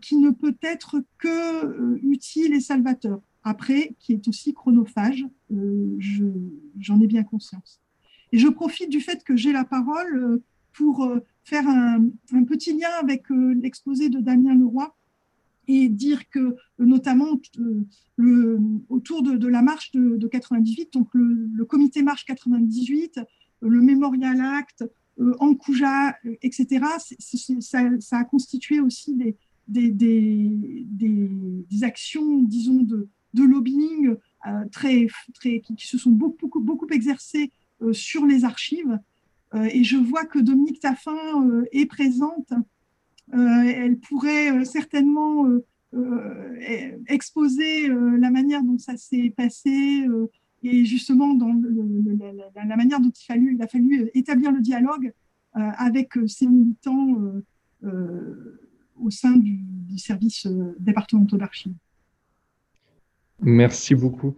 qui 0.00 0.16
ne 0.16 0.30
peut 0.30 0.56
être 0.62 1.02
que 1.18 1.64
euh, 1.64 1.98
utile 2.02 2.54
et 2.54 2.60
salvateur. 2.60 3.20
Après, 3.42 3.94
qui 3.98 4.12
est 4.14 4.28
aussi 4.28 4.54
chronophage, 4.54 5.24
j'en 5.50 7.00
ai 7.00 7.06
bien 7.06 7.22
conscience. 7.24 7.80
Et 8.32 8.38
je 8.38 8.48
profite 8.48 8.88
du 8.88 9.00
fait 9.00 9.22
que 9.22 9.36
j'ai 9.36 9.52
la 9.52 9.64
parole 9.64 10.40
pour 10.72 11.06
faire 11.44 11.68
un, 11.68 12.08
petit 12.48 12.72
lien 12.72 12.88
avec 13.02 13.24
l'exposé 13.28 14.08
de 14.08 14.20
Damien 14.20 14.54
Leroy 14.54 14.94
et 15.68 15.88
dire 15.88 16.28
que 16.28 16.56
notamment 16.78 17.40
euh, 18.18 18.58
autour 18.88 19.22
de, 19.22 19.46
la 19.46 19.62
marche 19.62 19.92
de, 19.92 20.26
98, 20.26 20.92
donc 20.92 21.08
le, 21.14 21.64
comité 21.64 22.02
marche 22.02 22.24
98, 22.24 23.20
le 23.60 23.80
Memorial 23.80 24.40
Act, 24.40 24.84
euh, 25.20 25.34
Ankouja, 25.38 26.16
etc., 26.42 26.84
ça, 27.60 28.18
a 28.18 28.24
constitué 28.24 28.80
aussi 28.80 29.14
des, 29.14 29.36
des, 29.68 29.90
des, 29.90 31.64
actions, 31.82 32.42
disons, 32.42 32.82
de, 32.82 33.08
de 33.34 33.42
lobbying 33.42 34.14
euh, 34.46 34.64
très, 34.70 35.06
très, 35.34 35.60
qui, 35.60 35.86
se 35.86 35.98
sont 35.98 36.10
beaucoup, 36.10 36.60
beaucoup, 36.60 36.86
exercées 36.88 37.50
sur 37.92 38.24
les 38.24 38.44
archives. 38.44 38.98
et 39.54 39.84
je 39.84 39.96
vois 39.96 40.24
que 40.24 40.38
Dominique 40.38 40.80
Taffin 40.80 41.50
est 41.72 41.86
présente 41.86 42.52
euh, 43.32 43.62
elle 43.62 43.98
pourrait 43.98 44.52
euh, 44.52 44.64
certainement 44.64 45.46
euh, 45.94 46.98
exposer 47.08 47.88
la 47.88 48.30
manière 48.30 48.62
dont 48.62 48.78
ça 48.78 48.96
s'est 48.96 49.32
passé 49.34 50.06
et 50.62 50.84
justement 50.84 51.34
dans 51.34 51.54
la, 52.54 52.76
manière 52.76 53.00
dont 53.00 53.10
il, 53.10 53.24
fallu, 53.24 53.54
il, 53.54 53.62
a 53.62 53.68
fallu 53.68 54.10
établir 54.14 54.50
le 54.50 54.60
dialogue 54.60 55.12
avec 55.52 56.14
ces 56.26 56.48
militants 56.48 57.16
au 58.96 59.10
sein 59.10 59.36
du, 59.36 59.60
service 59.96 60.46
départemental 60.78 61.38
d'archives. 61.38 61.74
Merci 63.40 63.94
beaucoup. 63.94 64.32